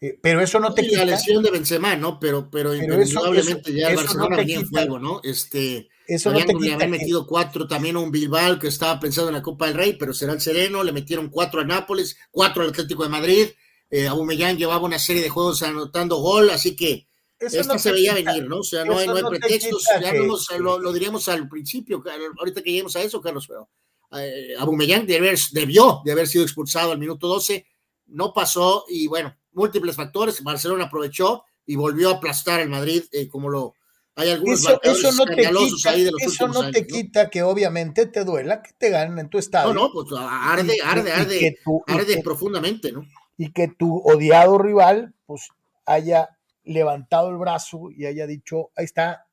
Eh, 0.00 0.18
pero 0.20 0.40
eso 0.40 0.58
no 0.60 0.74
te 0.74 0.82
quita. 0.82 1.04
La 1.04 1.12
lesión 1.12 1.42
de 1.42 1.50
Benzema, 1.50 1.96
¿no? 1.96 2.18
Pero, 2.18 2.50
pero, 2.50 2.74
indudablemente 2.74 3.72
ya 3.72 3.90
el 3.90 3.96
Barcelona 3.96 4.36
venía 4.36 4.58
en 4.58 4.68
juego, 4.68 4.98
¿no? 4.98 5.20
Este, 5.22 5.88
eso 6.06 6.30
no 6.30 6.44
te 6.44 6.54
quita. 6.54 6.86
metido 6.86 7.26
cuatro 7.26 7.66
también 7.66 7.96
a 7.96 8.00
un 8.00 8.10
Bilbao 8.10 8.58
que 8.58 8.68
estaba 8.68 8.98
pensando 9.00 9.28
en 9.28 9.34
la 9.34 9.42
Copa 9.42 9.66
del 9.66 9.76
Rey, 9.76 9.96
pero 9.98 10.12
será 10.12 10.32
el 10.32 10.40
Sereno. 10.40 10.82
Le 10.82 10.92
metieron 10.92 11.28
cuatro 11.30 11.60
a 11.60 11.64
Nápoles, 11.64 12.16
cuatro 12.30 12.62
al 12.62 12.70
Atlético 12.70 13.04
de 13.04 13.08
Madrid. 13.08 13.46
Eh, 13.90 14.06
Aubameyang 14.06 14.56
llevaba 14.56 14.84
una 14.84 14.98
serie 14.98 15.22
de 15.22 15.28
juegos 15.28 15.62
anotando 15.62 16.16
gol, 16.16 16.50
así 16.50 16.74
que 16.74 17.06
esto 17.38 17.78
se 17.78 17.92
veía 17.92 18.14
venir, 18.14 18.48
¿no? 18.48 18.58
O 18.58 18.62
sea, 18.64 18.84
no 18.84 18.98
hay, 18.98 19.06
no 19.06 19.16
hay 19.16 19.22
pretextos. 19.22 19.84
Ya 20.00 20.12
lo, 20.58 20.92
diríamos 20.92 21.28
al 21.28 21.48
principio, 21.48 22.02
ahorita 22.38 22.62
que 22.62 22.70
lleguemos 22.70 22.96
a 22.96 23.02
eso, 23.02 23.20
Carlos, 23.20 23.46
pero 23.46 23.70
eh, 24.18 24.54
Aubameyang 24.58 25.06
debió 25.06 26.02
de 26.04 26.12
haber 26.12 26.26
sido 26.26 26.44
expulsado 26.44 26.92
al 26.92 26.98
minuto 26.98 27.28
12 27.28 27.66
no 28.06 28.32
pasó 28.32 28.84
y 28.88 29.06
bueno, 29.06 29.36
múltiples 29.54 29.96
factores, 29.96 30.42
Barcelona 30.42 30.84
aprovechó 30.84 31.44
y 31.66 31.76
volvió 31.76 32.10
a 32.10 32.14
aplastar 32.14 32.60
al 32.60 32.68
Madrid 32.68 33.04
eh, 33.12 33.28
como 33.28 33.48
lo 33.48 33.74
hay 34.16 34.30
algunos 34.30 34.60
eso, 34.60 34.80
eso 34.82 35.12
no 35.12 35.24
te 35.24 35.42
quita, 35.42 35.90
ahí 35.90 36.04
de 36.04 36.12
los 36.12 36.22
eso 36.22 36.46
no 36.46 36.70
te 36.70 36.86
quita 36.86 37.30
que 37.30 37.42
obviamente 37.42 38.06
te 38.06 38.24
duela 38.24 38.62
que 38.62 38.72
te 38.78 38.90
ganen 38.90 39.18
en 39.18 39.28
tu 39.28 39.38
estado. 39.38 39.74
No, 39.74 39.88
no, 39.88 39.92
pues 39.92 40.06
arde, 40.16 40.76
arde, 40.84 41.12
arde, 41.12 41.58
arde 41.88 42.22
profundamente, 42.22 42.92
¿no? 42.92 43.04
Y 43.36 43.52
que 43.52 43.66
tu 43.66 43.98
odiado 44.04 44.56
rival 44.58 45.14
pues 45.26 45.48
haya 45.84 46.28
levantado 46.62 47.30
el 47.30 47.36
brazo 47.36 47.90
y 47.90 48.06
haya 48.06 48.26
dicho, 48.26 48.70
ahí 48.76 48.84
está, 48.84 49.26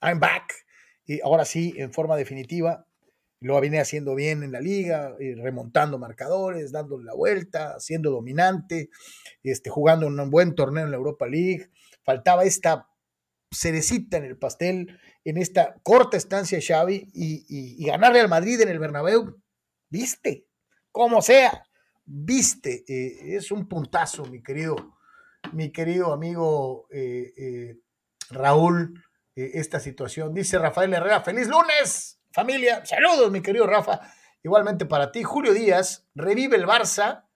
I'm 0.00 0.18
back. 0.18 0.52
Y 1.06 1.20
ahora 1.20 1.44
sí, 1.44 1.74
en 1.76 1.92
forma 1.92 2.16
definitiva, 2.16 2.86
lo 3.42 3.60
viene 3.60 3.80
haciendo 3.80 4.14
bien 4.14 4.42
en 4.42 4.52
la 4.52 4.60
liga, 4.60 5.16
eh, 5.18 5.34
remontando 5.36 5.98
marcadores, 5.98 6.70
dándole 6.70 7.04
la 7.04 7.14
vuelta, 7.14 7.78
siendo 7.80 8.10
dominante, 8.10 8.90
este, 9.42 9.68
jugando 9.68 10.06
un 10.06 10.30
buen 10.30 10.54
torneo 10.54 10.84
en 10.84 10.92
la 10.92 10.96
Europa 10.96 11.26
League. 11.26 11.68
Faltaba 12.04 12.44
esta 12.44 12.88
cerecita 13.50 14.16
en 14.16 14.24
el 14.24 14.38
pastel 14.38 14.98
en 15.24 15.36
esta 15.36 15.74
corta 15.82 16.16
estancia 16.16 16.58
Xavi 16.60 17.10
y, 17.12 17.84
ganarle 17.84 18.20
al 18.20 18.28
Madrid 18.28 18.60
en 18.60 18.68
el 18.68 18.78
Bernabéu, 18.78 19.40
viste, 19.88 20.46
como 20.90 21.20
sea, 21.20 21.64
viste, 22.04 22.84
eh, 22.88 23.36
es 23.36 23.50
un 23.50 23.68
puntazo, 23.68 24.24
mi 24.24 24.42
querido, 24.42 24.96
mi 25.52 25.70
querido 25.70 26.12
amigo 26.12 26.86
eh, 26.90 27.76
Raúl, 28.30 29.02
esta 29.34 29.80
situación. 29.80 30.34
Dice 30.34 30.58
Rafael 30.58 30.92
Herrera, 30.92 31.22
feliz 31.22 31.48
lunes. 31.48 32.21
Familia, 32.32 32.84
saludos, 32.86 33.30
mi 33.30 33.42
querido 33.42 33.66
Rafa. 33.66 34.00
Igualmente 34.42 34.86
para 34.86 35.12
ti, 35.12 35.22
Julio 35.22 35.52
Díaz, 35.52 36.08
revive 36.14 36.56
el 36.56 36.66
Barça, 36.66 37.26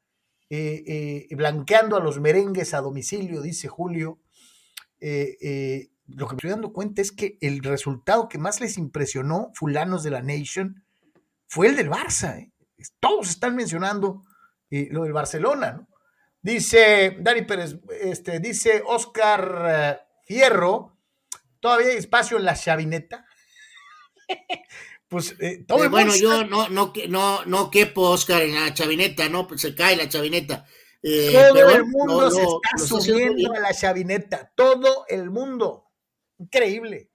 eh, 0.49 1.27
eh, 1.29 1.37
blanqueando 1.37 1.97
a 1.97 2.01
los 2.01 2.19
merengues 2.19 2.73
a 2.73 2.81
domicilio, 2.81 3.43
dice 3.43 3.69
Julio. 3.69 4.21
Eh, 4.99 5.91
lo 6.07 6.27
que 6.27 6.33
me 6.33 6.37
estoy 6.39 6.51
dando 6.51 6.73
cuenta 6.73 7.03
es 7.03 7.13
que 7.13 7.37
el 7.43 7.63
resultado 7.63 8.29
que 8.29 8.39
más 8.39 8.63
les 8.63 8.79
impresionó, 8.79 9.51
fulanos 9.55 10.03
de 10.03 10.11
la 10.11 10.23
Nation, 10.23 10.83
fue 11.47 11.67
el 11.67 11.77
del 11.77 11.91
Barça. 11.91 12.51
Todos 12.99 13.29
están 13.29 13.55
mencionando 13.55 14.23
lo 14.71 15.03
del 15.03 15.13
Barcelona. 15.13 15.87
Dice 16.41 17.19
Dani 17.21 17.43
Pérez, 17.43 17.77
este, 18.01 18.41
dice 18.41 18.83
Oscar 18.87 20.07
Fierro, 20.25 20.97
todavía 21.61 21.89
hay 21.89 21.97
espacio 21.97 22.39
en 22.39 22.45
la 22.47 22.55
chavineta 22.55 23.26
pues 25.09 25.37
eh, 25.41 25.65
todo 25.67 25.85
eh, 25.85 25.89
Bueno, 25.89 26.15
yo 26.17 26.45
no, 26.45 26.69
no, 26.69 26.93
no, 27.09 27.45
no 27.45 27.71
quepo, 27.71 28.03
Oscar, 28.03 28.43
en 28.43 28.55
la 28.55 28.75
chavineta, 28.75 29.29
¿no? 29.29 29.47
Pues 29.47 29.61
se 29.61 29.75
cae 29.75 29.97
la 29.97 30.09
chavineta. 30.09 30.67
Eh, 31.03 31.33
todo 31.33 31.71
el 31.71 31.85
mundo 31.85 32.31
se 32.31 32.43
está 32.43 33.01
subiendo 33.01 33.53
a 33.53 33.61
la 33.61 33.73
chavineta, 33.73 34.53
todo 34.55 35.07
el 35.09 35.31
mundo. 35.31 35.91
Increíble. 36.39 37.11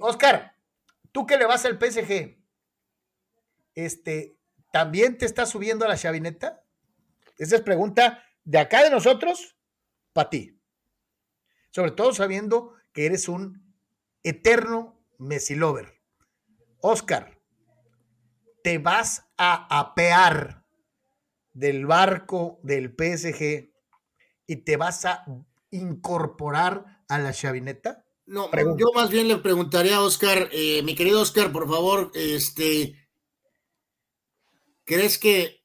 Oscar, 0.00 0.56
tú 1.12 1.26
que 1.26 1.36
le 1.36 1.46
vas 1.46 1.64
al 1.66 1.78
PSG, 1.78 2.36
este, 3.74 4.38
¿también 4.72 5.18
te 5.18 5.26
estás 5.26 5.50
subiendo 5.50 5.84
a 5.84 5.88
la 5.88 5.96
chavineta? 5.96 6.64
Esa 7.38 7.56
es 7.56 7.62
pregunta 7.62 8.24
de 8.44 8.58
acá 8.58 8.82
de 8.82 8.90
nosotros 8.90 9.56
para 10.12 10.30
ti. 10.30 10.58
Sobre 11.70 11.90
todo 11.90 12.14
sabiendo 12.14 12.74
que 12.92 13.04
eres 13.04 13.28
un 13.28 13.74
eterno 14.22 14.95
Messi 15.18 15.54
Lover. 15.54 16.00
Oscar, 16.80 17.40
te 18.62 18.78
vas 18.78 19.24
a 19.36 19.78
apear 19.78 20.64
del 21.52 21.86
barco 21.86 22.60
del 22.62 22.94
PSG 22.94 23.70
y 24.46 24.56
te 24.56 24.76
vas 24.76 25.04
a 25.04 25.24
incorporar 25.70 27.04
a 27.08 27.18
la 27.18 27.32
chavineta? 27.32 28.04
No, 28.26 28.50
yo 28.76 28.92
más 28.94 29.10
bien 29.10 29.28
le 29.28 29.38
preguntaría 29.38 29.96
a 29.96 30.02
Oscar, 30.02 30.48
eh, 30.52 30.82
mi 30.82 30.94
querido 30.94 31.20
Oscar, 31.20 31.52
por 31.52 31.68
favor, 31.68 32.10
este, 32.14 33.08
¿crees 34.84 35.18
que 35.18 35.64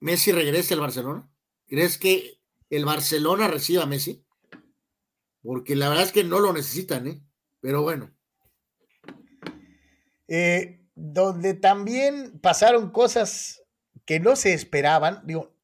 Messi 0.00 0.32
regrese 0.32 0.74
al 0.74 0.80
Barcelona? 0.80 1.30
¿Crees 1.68 1.98
que 1.98 2.40
el 2.68 2.84
Barcelona 2.84 3.46
reciba 3.46 3.84
a 3.84 3.86
Messi? 3.86 4.24
Porque 5.42 5.76
la 5.76 5.88
verdad 5.88 6.04
es 6.04 6.12
que 6.12 6.24
no 6.24 6.40
lo 6.40 6.52
necesitan, 6.52 7.06
¿eh? 7.06 7.22
Pero 7.60 7.82
bueno. 7.82 8.17
Eh, 10.28 10.84
donde 10.94 11.54
también 11.54 12.38
pasaron 12.40 12.90
cosas 12.90 13.62
que 14.04 14.20
no 14.20 14.36
se 14.36 14.52
esperaban. 14.52 15.22
Digo, 15.24 15.54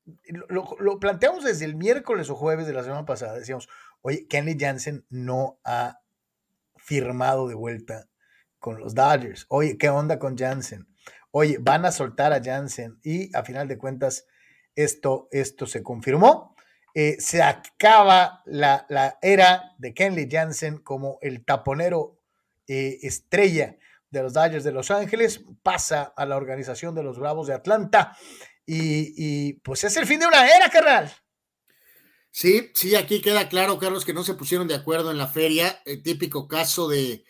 lo, 0.49 1.01
planteamos 1.01 1.45
desde 1.45 1.65
el 1.65 1.75
miércoles 1.75 2.31
o 2.31 2.37
jueves 2.37 2.67
de 2.67 2.73
la 2.73 2.83
semana 2.83 3.05
pasada. 3.05 3.39
Decíamos, 3.39 3.69
oye, 4.03 4.27
Kenny 4.29 4.57
Jansen 4.59 5.05
no 5.11 5.59
ha 5.65 6.01
firmado 6.77 7.49
de 7.49 7.55
vuelta 7.55 8.09
con 8.59 8.79
los 8.79 8.95
Dodgers. 8.95 9.47
Oye, 9.49 9.77
¿qué 9.77 9.89
onda 9.89 10.19
con 10.19 10.37
Jansen? 10.37 10.87
Oye, 11.31 11.59
van 11.61 11.85
a 11.85 11.93
soltar 11.93 12.33
a 12.33 12.43
Jansen 12.43 13.01
y 13.03 13.35
a 13.37 13.43
final 13.43 13.67
de 13.67 13.77
cuentas 13.77 14.27
esto, 14.77 15.29
esto 15.33 15.67
se 15.67 15.83
confirmó. 15.83 16.55
Eh, 16.95 17.17
se 17.19 17.43
acaba 17.43 18.43
la, 18.47 18.87
la, 18.89 19.19
era 19.21 19.75
de 19.79 19.95
Kenley 19.95 20.29
Jansen 20.31 20.79
como 20.79 21.19
el 21.23 21.45
taponero 21.45 22.21
eh, 22.69 22.99
estrella 23.03 23.77
de 24.15 24.23
los 24.23 24.33
Dodgers 24.33 24.65
de 24.65 24.73
Los 24.73 24.91
Ángeles, 24.91 25.43
pasa 25.63 26.15
a 26.17 26.25
la 26.25 26.39
organización 26.39 26.95
de 26.95 27.03
los 27.03 27.19
Bravos 27.19 27.47
de 27.47 27.55
Atlanta 27.55 28.17
y, 28.65 29.55
pues 29.61 29.85
es 29.85 29.97
el 29.99 30.07
fin 30.07 30.21
de 30.21 30.27
una 30.27 30.49
era, 30.49 30.71
carnal. 30.71 31.13
Sí, 32.31 32.71
sí, 32.75 32.97
aquí 32.97 33.21
queda 33.21 33.49
claro, 33.49 33.79
Carlos, 33.79 34.05
que 34.05 34.15
no 34.15 34.25
se 34.25 34.35
pusieron 34.35 34.67
de 34.67 34.75
acuerdo 34.75 35.11
en 35.11 35.19
la 35.19 35.29
feria, 35.29 35.83
el 35.85 36.03
típico 36.03 36.49
caso 36.49 36.89
de 36.89 37.25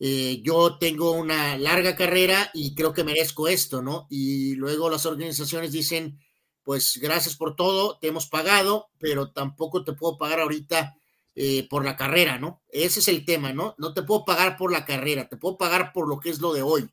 eh, 0.00 0.40
yo 0.42 0.78
tengo 0.78 1.12
una 1.12 1.56
larga 1.58 1.94
carrera 1.94 2.50
y 2.54 2.74
creo 2.74 2.92
que 2.92 3.04
merezco 3.04 3.48
esto, 3.48 3.82
¿no? 3.82 4.06
Y 4.10 4.54
luego 4.54 4.90
las 4.90 5.06
organizaciones 5.06 5.72
dicen, 5.72 6.18
pues 6.62 6.98
gracias 7.00 7.36
por 7.36 7.54
todo, 7.54 7.98
te 7.98 8.08
hemos 8.08 8.28
pagado, 8.28 8.88
pero 8.98 9.30
tampoco 9.32 9.84
te 9.84 9.92
puedo 9.92 10.18
pagar 10.18 10.40
ahorita 10.40 10.96
eh, 11.40 11.68
por 11.70 11.84
la 11.84 11.94
carrera, 11.94 12.36
¿no? 12.36 12.64
Ese 12.68 12.98
es 12.98 13.06
el 13.06 13.24
tema, 13.24 13.52
¿no? 13.52 13.76
No 13.78 13.94
te 13.94 14.02
puedo 14.02 14.24
pagar 14.24 14.56
por 14.56 14.72
la 14.72 14.84
carrera, 14.84 15.28
te 15.28 15.36
puedo 15.36 15.56
pagar 15.56 15.92
por 15.92 16.08
lo 16.08 16.18
que 16.18 16.30
es 16.30 16.40
lo 16.40 16.52
de 16.52 16.62
hoy. 16.62 16.90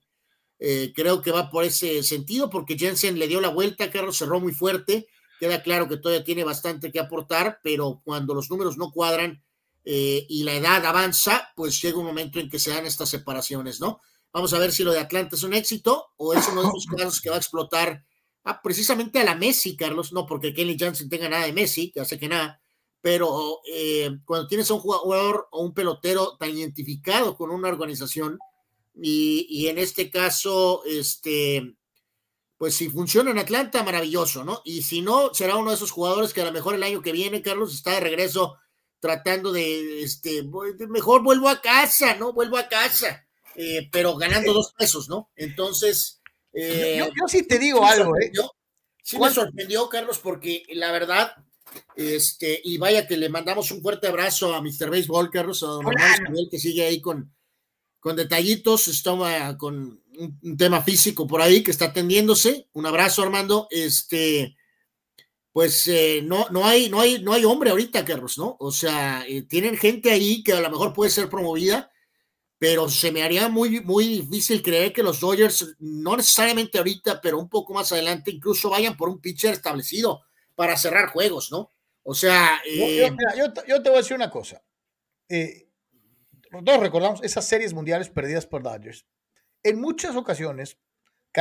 Eh, 0.59 0.93
creo 0.95 1.23
que 1.23 1.31
va 1.31 1.49
por 1.49 1.63
ese 1.63 2.03
sentido, 2.03 2.51
porque 2.51 2.77
Jensen 2.77 3.17
le 3.17 3.27
dio 3.27 3.41
la 3.41 3.49
vuelta, 3.49 3.89
Carlos 3.89 4.17
cerró 4.17 4.39
muy 4.39 4.53
fuerte, 4.53 5.07
queda 5.39 5.63
claro 5.63 5.89
que 5.89 5.97
todavía 5.97 6.23
tiene 6.23 6.43
bastante 6.43 6.91
que 6.91 6.99
aportar, 6.99 7.59
pero 7.63 8.03
cuando 8.05 8.35
los 8.35 8.51
números 8.51 8.77
no 8.77 8.91
cuadran, 8.91 9.43
eh, 9.83 10.27
y 10.29 10.43
la 10.43 10.53
edad 10.53 10.85
avanza, 10.85 11.49
pues 11.55 11.81
llega 11.81 11.97
un 11.97 12.05
momento 12.05 12.39
en 12.39 12.47
que 12.47 12.59
se 12.59 12.69
dan 12.69 12.85
estas 12.85 13.09
separaciones, 13.09 13.79
¿no? 13.79 13.99
Vamos 14.31 14.53
a 14.53 14.59
ver 14.59 14.71
si 14.71 14.83
lo 14.83 14.91
de 14.91 14.99
Atlanta 14.99 15.35
es 15.35 15.41
un 15.41 15.55
éxito 15.55 16.13
o 16.17 16.35
es 16.35 16.47
uno 16.49 16.61
de 16.61 16.67
esos 16.67 16.85
casos 16.85 17.19
que 17.19 17.31
va 17.31 17.37
a 17.37 17.39
explotar 17.39 18.05
ah, 18.43 18.61
precisamente 18.61 19.17
a 19.17 19.23
la 19.23 19.33
Messi, 19.33 19.75
Carlos, 19.75 20.13
no 20.13 20.27
porque 20.27 20.53
Kelly 20.53 20.77
Johnson 20.79 21.09
tenga 21.09 21.29
nada 21.29 21.47
de 21.47 21.53
Messi, 21.53 21.91
ya 21.95 22.05
sé 22.05 22.19
que 22.19 22.27
nada, 22.27 22.61
pero 23.05 23.61
eh, 23.71 24.17
cuando 24.25 24.47
tienes 24.47 24.71
a 24.71 24.73
un 24.73 24.79
jugador 24.79 25.47
o 25.51 25.61
un 25.61 25.75
pelotero 25.75 26.35
tan 26.39 26.49
identificado 26.49 27.37
con 27.37 27.51
una 27.51 27.67
organización, 27.67 28.39
y, 28.99 29.45
y, 29.47 29.67
en 29.67 29.77
este 29.77 30.09
caso, 30.09 30.81
este, 30.87 31.75
pues 32.57 32.73
si 32.73 32.89
funciona 32.89 33.29
en 33.29 33.37
Atlanta, 33.37 33.83
maravilloso, 33.83 34.43
¿no? 34.43 34.63
Y 34.65 34.81
si 34.81 35.01
no, 35.01 35.31
será 35.35 35.55
uno 35.55 35.69
de 35.69 35.75
esos 35.75 35.91
jugadores 35.91 36.33
que 36.33 36.41
a 36.41 36.45
lo 36.45 36.51
mejor 36.51 36.73
el 36.73 36.81
año 36.81 37.03
que 37.03 37.11
viene, 37.11 37.43
Carlos, 37.43 37.75
está 37.75 37.91
de 37.91 37.99
regreso 37.99 38.55
tratando 38.99 39.51
de, 39.51 40.01
este, 40.01 40.41
mejor 40.89 41.21
vuelvo 41.21 41.47
a 41.47 41.61
casa, 41.61 42.15
¿no? 42.15 42.33
Vuelvo 42.33 42.57
a 42.57 42.67
casa, 42.67 43.27
eh, 43.53 43.87
pero 43.91 44.15
ganando 44.15 44.51
dos 44.51 44.73
pesos, 44.75 45.09
¿no? 45.09 45.29
Entonces... 45.35 46.23
Eh, 46.53 46.97
yo, 46.97 47.27
sí 47.27 47.43
te 47.43 47.59
digo 47.59 47.85
algo, 47.85 48.17
¿eh? 48.17 48.31
Sí 49.03 49.19
me 49.19 49.29
sorprendió, 49.29 49.87
Carlos, 49.89 50.17
porque 50.17 50.63
la 50.69 50.91
verdad, 50.91 51.35
este, 51.95 52.59
y 52.63 52.77
vaya 52.77 53.07
que 53.07 53.17
le 53.17 53.29
mandamos 53.29 53.71
un 53.71 53.81
fuerte 53.81 54.07
abrazo 54.07 54.53
a 54.53 54.61
Mr. 54.61 54.89
Baseball, 54.89 55.29
Carlos, 55.29 55.63
a 55.63 55.67
don 55.67 55.85
Manuel, 55.85 56.47
que 56.51 56.59
sigue 56.59 56.85
ahí 56.85 56.99
con, 56.99 57.33
con 57.99 58.15
detallitos, 58.15 58.87
está 58.87 59.57
con 59.57 60.01
un, 60.17 60.57
tema 60.57 60.81
físico 60.81 61.25
por 61.25 61.41
ahí 61.41 61.63
que 61.63 61.71
está 61.71 61.85
atendiéndose. 61.85 62.67
Un 62.73 62.85
abrazo, 62.85 63.23
Armando. 63.23 63.67
Este, 63.71 64.55
pues 65.53 65.87
eh, 65.87 66.21
no, 66.23 66.47
no, 66.49 66.65
hay, 66.65 66.89
no, 66.89 66.99
hay, 66.99 67.21
no 67.21 67.31
hay 67.31 67.45
hombre 67.45 67.69
ahorita, 67.69 68.03
Carlos, 68.03 68.37
¿no? 68.37 68.57
O 68.59 68.71
sea, 68.71 69.25
eh, 69.27 69.43
tienen 69.43 69.77
gente 69.77 70.11
ahí 70.11 70.43
que 70.43 70.53
a 70.53 70.61
lo 70.61 70.69
mejor 70.69 70.93
puede 70.93 71.11
ser 71.11 71.29
promovida, 71.29 71.89
pero 72.57 72.89
se 72.89 73.11
me 73.11 73.23
haría 73.23 73.47
muy, 73.47 73.79
muy 73.81 74.19
difícil 74.19 74.61
creer 74.61 74.91
que 74.91 75.03
los 75.03 75.21
Dodgers, 75.21 75.75
no 75.79 76.17
necesariamente 76.17 76.77
ahorita, 76.77 77.21
pero 77.21 77.39
un 77.39 77.47
poco 77.47 77.73
más 77.73 77.91
adelante, 77.93 78.31
incluso 78.31 78.69
vayan 78.69 78.97
por 78.97 79.07
un 79.07 79.21
pitcher 79.21 79.53
establecido 79.53 80.21
para 80.55 80.77
cerrar 80.77 81.09
juegos, 81.09 81.51
¿no? 81.51 81.71
O 82.03 82.13
sea. 82.13 82.61
yo, 82.65 82.85
eh, 82.85 83.15
yo, 83.67 83.81
te 83.81 83.89
voy 83.89 83.99
a 83.99 84.01
decir 84.01 84.15
una 84.15 84.29
cosa. 84.29 84.63
todos 86.65 86.79
recordamos 86.79 87.23
esas 87.23 87.45
series 87.45 87.73
mundiales 87.73 88.09
perdidas 88.09 88.45
por 88.45 88.63
Dodgers 88.63 89.05
en 89.65 89.81
muchas 89.81 90.15
ocasiones 90.15 90.77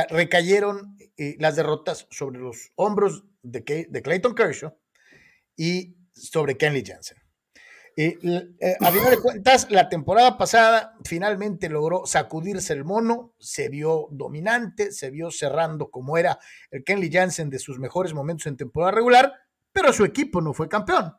recayeron 0.09 0.97
eh, 1.15 1.37
las 1.39 1.55
derrotas 1.55 2.07
sobre 2.09 2.39
los 2.39 2.71
hombros 2.75 3.23
de, 3.43 3.63
Clayton 3.63 4.35
Kershaw 4.35 4.75
y 5.55 5.95
sobre 6.11 6.57
Kenley 6.57 6.83
Jansen. 6.83 7.17
Eh, 7.97 8.17
eh, 8.59 8.75
a 8.81 8.91
final 8.91 9.11
de 9.11 9.21
cuentas, 9.21 9.67
la 9.71 9.87
temporada 9.87 10.37
pasada 10.37 10.97
finalmente 11.05 11.69
logró 11.69 12.05
sacudirse 12.05 12.73
el 12.73 12.83
mono, 12.83 13.33
se 13.39 13.69
vio 13.69 14.07
dominante, 14.11 14.91
se 14.91 15.11
vio 15.11 15.31
cerrando 15.31 15.89
como 15.89 16.17
era 16.17 16.37
el 16.71 16.83
Kenley 16.83 17.11
Jansen 17.11 17.49
de 17.49 17.59
sus 17.59 17.79
mejores 17.79 18.13
momentos 18.13 18.47
en 18.47 18.57
temporada 18.57 18.91
regular, 18.91 19.33
pero 19.71 19.93
su 19.93 20.03
equipo 20.03 20.41
no 20.41 20.53
fue 20.53 20.67
campeón. 20.67 21.13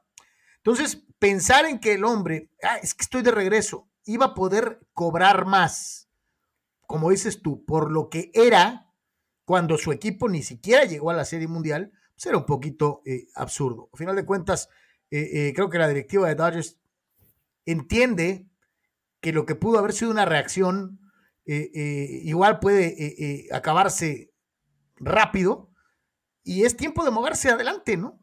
Entonces, 0.58 1.02
pensar 1.18 1.64
en 1.64 1.78
que 1.78 1.94
el 1.94 2.04
hombre, 2.04 2.50
ah, 2.62 2.78
es 2.82 2.94
que 2.94 3.04
estoy 3.04 3.22
de 3.22 3.30
regreso, 3.30 3.88
iba 4.04 4.26
a 4.26 4.34
poder 4.34 4.80
cobrar 4.92 5.46
más 5.46 6.06
como 6.86 7.10
dices 7.10 7.42
tú, 7.42 7.64
por 7.64 7.90
lo 7.90 8.08
que 8.08 8.30
era 8.32 8.92
cuando 9.44 9.76
su 9.76 9.92
equipo 9.92 10.28
ni 10.28 10.42
siquiera 10.42 10.84
llegó 10.84 11.10
a 11.10 11.14
la 11.14 11.24
Serie 11.24 11.48
Mundial, 11.48 11.92
pues 12.14 12.26
era 12.26 12.38
un 12.38 12.46
poquito 12.46 13.02
eh, 13.04 13.26
absurdo. 13.34 13.90
A 13.92 13.96
final 13.96 14.16
de 14.16 14.24
cuentas, 14.24 14.68
eh, 15.10 15.48
eh, 15.48 15.52
creo 15.54 15.70
que 15.70 15.78
la 15.78 15.88
directiva 15.88 16.28
de 16.28 16.34
Dodgers 16.34 16.78
entiende 17.64 18.46
que 19.20 19.32
lo 19.32 19.46
que 19.46 19.54
pudo 19.54 19.78
haber 19.78 19.92
sido 19.92 20.10
una 20.10 20.24
reacción 20.24 21.00
igual 21.48 22.58
puede 22.58 23.46
acabarse 23.52 24.32
rápido 24.96 25.70
y 26.42 26.64
es 26.64 26.76
tiempo 26.76 27.04
de 27.04 27.12
moverse 27.12 27.50
adelante, 27.50 27.96
¿no? 27.96 28.20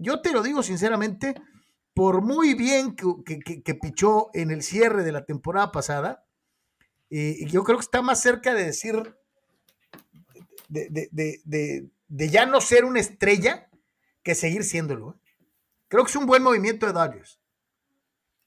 yo 0.00 0.22
te 0.22 0.32
lo 0.32 0.42
digo 0.42 0.62
sinceramente, 0.62 1.34
por 1.92 2.22
muy 2.22 2.54
bien 2.54 2.96
que, 2.96 3.38
que 3.38 3.74
pichó 3.74 4.30
en 4.32 4.50
el 4.50 4.62
cierre 4.62 5.04
de 5.04 5.12
la 5.12 5.26
temporada 5.26 5.72
pasada, 5.72 6.24
yo 7.10 7.64
creo 7.64 7.76
que 7.76 7.84
está 7.84 8.00
más 8.00 8.22
cerca 8.22 8.54
de 8.54 8.64
decir, 8.64 9.14
de, 10.68 11.90
ya 12.08 12.46
no 12.46 12.60
ser 12.60 12.84
una 12.84 13.00
estrella 13.00 13.68
que 14.22 14.34
seguir 14.34 14.64
siéndolo. 14.64 15.20
Creo 15.94 16.04
que 16.04 16.10
es 16.10 16.16
un 16.16 16.26
buen 16.26 16.42
movimiento 16.42 16.86
de 16.86 16.92
Darius. 16.92 17.38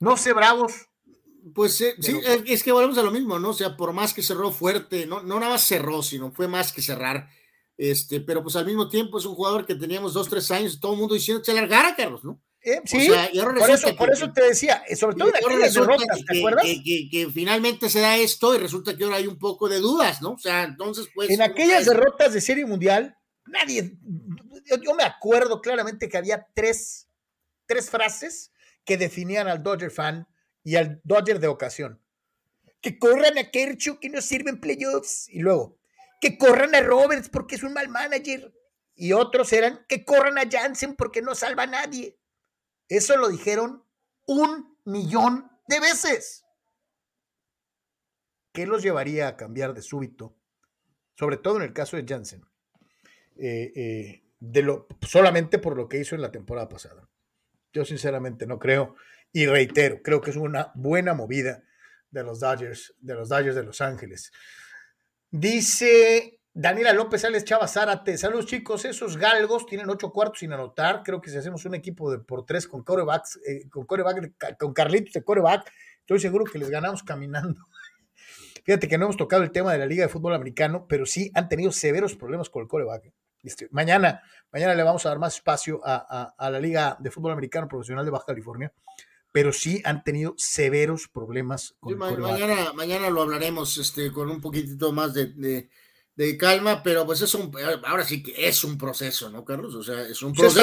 No 0.01 0.17
sé, 0.17 0.33
bravos. 0.33 0.73
Pues 1.55 1.79
eh, 1.79 1.95
sí, 1.97 2.19
es 2.45 2.61
que 2.61 2.73
volvemos 2.73 2.97
a 2.97 3.03
lo 3.03 3.11
mismo, 3.11 3.39
¿no? 3.39 3.51
O 3.51 3.53
sea, 3.53 3.77
por 3.77 3.93
más 3.93 4.13
que 4.13 4.21
cerró 4.21 4.51
fuerte, 4.51 5.05
no, 5.05 5.23
no 5.23 5.39
nada 5.39 5.53
más 5.53 5.65
cerró, 5.65 6.03
sino 6.03 6.29
fue 6.33 6.49
más 6.49 6.73
que 6.73 6.81
cerrar. 6.81 7.29
Este, 7.77 8.19
pero 8.19 8.43
pues 8.43 8.57
al 8.57 8.65
mismo 8.65 8.89
tiempo 8.89 9.17
es 9.17 9.23
un 9.23 9.33
jugador 9.33 9.65
que 9.65 9.75
teníamos 9.75 10.13
dos, 10.13 10.27
tres 10.27 10.51
años, 10.51 10.77
todo 10.81 10.91
el 10.91 10.99
mundo 10.99 11.13
diciendo 11.13 11.41
que 11.41 11.45
se 11.45 11.53
largara, 11.53 11.95
Carlos, 11.95 12.25
¿no? 12.25 12.41
Eh, 12.61 12.81
sí, 12.83 13.07
por, 13.41 13.69
eso, 13.69 13.95
por 13.95 14.11
eso 14.11 14.29
te 14.33 14.43
decía, 14.43 14.83
sobre 14.97 15.15
todo 15.15 15.29
en 15.29 15.59
derrotas, 15.71 16.25
¿te 16.27 16.39
acuerdas? 16.39 16.65
Que, 16.65 17.29
finalmente 17.33 17.89
se 17.89 18.01
da 18.01 18.17
esto 18.17 18.55
y 18.55 18.57
resulta 18.57 18.97
que 18.97 19.05
ahora 19.05 19.15
hay 19.15 19.27
un 19.27 19.39
poco 19.39 19.69
de 19.69 19.79
dudas, 19.79 20.21
¿no? 20.21 20.31
O 20.31 20.37
sea, 20.37 20.63
entonces, 20.63 21.07
pues. 21.15 21.29
En 21.29 21.41
aquellas 21.41 21.85
derrotas 21.85 22.33
de 22.33 22.41
Serie 22.41 22.65
Mundial, 22.65 23.17
nadie. 23.45 23.97
Yo, 24.83 24.93
me 24.95 25.03
acuerdo 25.03 25.61
claramente 25.61 26.09
que 26.09 26.17
había 26.17 26.45
tres, 26.53 27.06
tres 27.67 27.89
frases 27.89 28.51
que 28.85 28.97
definían 28.97 29.47
al 29.47 29.61
Dodger 29.61 29.91
fan 29.91 30.27
y 30.63 30.75
al 30.75 31.01
Dodger 31.03 31.39
de 31.39 31.47
ocasión. 31.47 32.01
Que 32.81 32.97
corran 32.97 33.37
a 33.37 33.51
Kershaw 33.51 33.99
que 33.99 34.09
no 34.09 34.21
sirven 34.21 34.59
playoffs. 34.59 35.29
Y 35.29 35.39
luego, 35.39 35.77
que 36.21 36.37
corran 36.37 36.73
a 36.75 36.81
Roberts 36.81 37.29
porque 37.29 37.55
es 37.55 37.63
un 37.63 37.73
mal 37.73 37.89
manager. 37.89 38.53
Y 38.95 39.13
otros 39.13 39.53
eran 39.53 39.85
que 39.87 40.05
corran 40.05 40.37
a 40.37 40.49
Jansen 40.49 40.95
porque 40.95 41.21
no 41.21 41.35
salva 41.35 41.63
a 41.63 41.67
nadie. 41.67 42.17
Eso 42.89 43.17
lo 43.17 43.29
dijeron 43.29 43.83
un 44.25 44.77
millón 44.85 45.51
de 45.67 45.79
veces. 45.79 46.45
¿Qué 48.53 48.65
los 48.65 48.81
llevaría 48.81 49.27
a 49.27 49.37
cambiar 49.37 49.73
de 49.73 49.81
súbito? 49.81 50.35
Sobre 51.13 51.37
todo 51.37 51.57
en 51.57 51.63
el 51.63 51.73
caso 51.73 51.97
de 51.97 52.05
Jansen. 52.07 52.43
Eh, 53.35 53.71
eh, 53.75 54.23
de 54.39 54.63
lo, 54.63 54.87
solamente 55.01 55.59
por 55.59 55.77
lo 55.77 55.87
que 55.87 55.99
hizo 55.99 56.15
en 56.15 56.21
la 56.21 56.31
temporada 56.31 56.67
pasada. 56.67 57.06
Yo 57.73 57.85
sinceramente 57.85 58.45
no 58.45 58.59
creo. 58.59 58.95
Y 59.31 59.45
reitero, 59.45 60.01
creo 60.01 60.21
que 60.21 60.31
es 60.31 60.37
una 60.37 60.71
buena 60.75 61.13
movida 61.13 61.63
de 62.09 62.23
los 62.23 62.39
Dodgers, 62.39 62.93
de 62.99 63.13
los 63.13 63.29
Dodgers 63.29 63.55
de 63.55 63.63
Los 63.63 63.81
Ángeles. 63.81 64.31
Dice 65.29 66.37
Daniela 66.59 66.91
López 66.91 67.23
Alex 67.23 67.43
Chava 67.43 67.67
Zárate. 67.67 68.17
Saludos, 68.17 68.47
chicos. 68.47 68.83
Esos 68.85 69.15
galgos 69.17 69.67
tienen 69.67 69.89
ocho 69.89 70.11
cuartos 70.11 70.39
sin 70.39 70.53
anotar. 70.53 71.03
Creo 71.03 71.21
que 71.21 71.29
si 71.29 71.37
hacemos 71.37 71.63
un 71.65 71.75
equipo 71.75 72.09
de 72.09 72.17
por 72.17 72.45
tres 72.47 72.67
con 72.67 72.83
corebacks, 72.83 73.39
eh, 73.45 73.69
con 73.69 73.85
coreback, 73.85 74.57
con 74.57 74.73
Carlitos 74.73 75.13
de 75.13 75.23
coreback, 75.23 75.71
estoy 75.99 76.19
seguro 76.19 76.45
que 76.45 76.57
les 76.57 76.69
ganamos 76.69 77.03
caminando. 77.03 77.61
Fíjate 78.65 78.87
que 78.87 78.97
no 78.97 79.05
hemos 79.05 79.17
tocado 79.17 79.43
el 79.43 79.51
tema 79.51 79.71
de 79.71 79.77
la 79.77 79.85
Liga 79.85 80.03
de 80.03 80.09
Fútbol 80.09 80.33
Americano, 80.33 80.87
pero 80.89 81.05
sí 81.05 81.29
han 81.35 81.47
tenido 81.47 81.71
severos 81.71 82.15
problemas 82.15 82.49
con 82.49 82.63
el 82.63 82.67
coreback. 82.67 83.13
Este, 83.43 83.67
mañana, 83.71 84.21
mañana 84.51 84.75
le 84.75 84.83
vamos 84.83 85.05
a 85.05 85.09
dar 85.09 85.19
más 85.19 85.35
espacio 85.35 85.81
a, 85.83 86.33
la 86.37 86.59
Liga 86.59 86.97
de 86.99 87.11
Fútbol 87.11 87.31
Americano 87.31 87.67
Profesional 87.67 88.05
de 88.05 88.11
Baja 88.11 88.25
California, 88.25 88.73
pero 89.31 89.53
sí 89.53 89.81
han 89.85 90.03
tenido 90.03 90.33
severos 90.37 91.07
problemas 91.07 91.75
con 91.79 91.93
el 91.93 92.17
Mañana, 92.19 92.73
mañana 92.73 93.09
lo 93.09 93.21
hablaremos 93.21 93.77
este, 93.77 94.11
con 94.11 94.29
un 94.29 94.41
poquitito 94.41 94.91
más 94.91 95.13
de 95.13 95.69
de 96.17 96.35
calma, 96.35 96.81
pero 96.81 97.05
pues 97.05 97.21
es 97.21 97.31
un, 97.35 97.51
ahora 97.85 98.03
sí 98.03 98.23
que 98.23 98.47
es 98.47 98.63
un 98.63 98.75
proceso, 98.75 99.29
¿no, 99.29 99.45
Carlos? 99.45 99.75
O 99.75 99.83
sea, 99.83 100.01
es 100.01 100.19
un 100.23 100.33
proceso. 100.33 100.59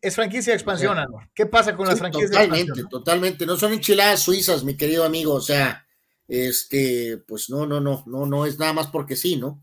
Es 0.00 0.14
franquicia, 0.14 0.52
de 0.52 0.56
expansión, 0.56 0.96
¿no? 0.96 1.28
¿Qué 1.34 1.44
pasa 1.44 1.76
con 1.76 1.86
las 1.86 1.98
franquicias 1.98 2.30
totalmente, 2.30 2.56
de 2.56 2.62
expansión? 2.62 2.88
Totalmente, 2.88 3.46
no 3.46 3.56
son 3.56 3.74
enchiladas 3.74 4.22
suizas, 4.22 4.64
mi 4.64 4.78
querido 4.78 5.04
amigo, 5.04 5.34
o 5.34 5.42
sea, 5.42 5.86
este, 6.26 7.18
pues 7.28 7.50
no, 7.50 7.66
no, 7.66 7.80
no, 7.80 8.02
no, 8.06 8.24
no 8.24 8.46
es 8.46 8.58
nada 8.58 8.72
más 8.72 8.86
porque 8.86 9.14
sí, 9.14 9.36
¿no? 9.36 9.62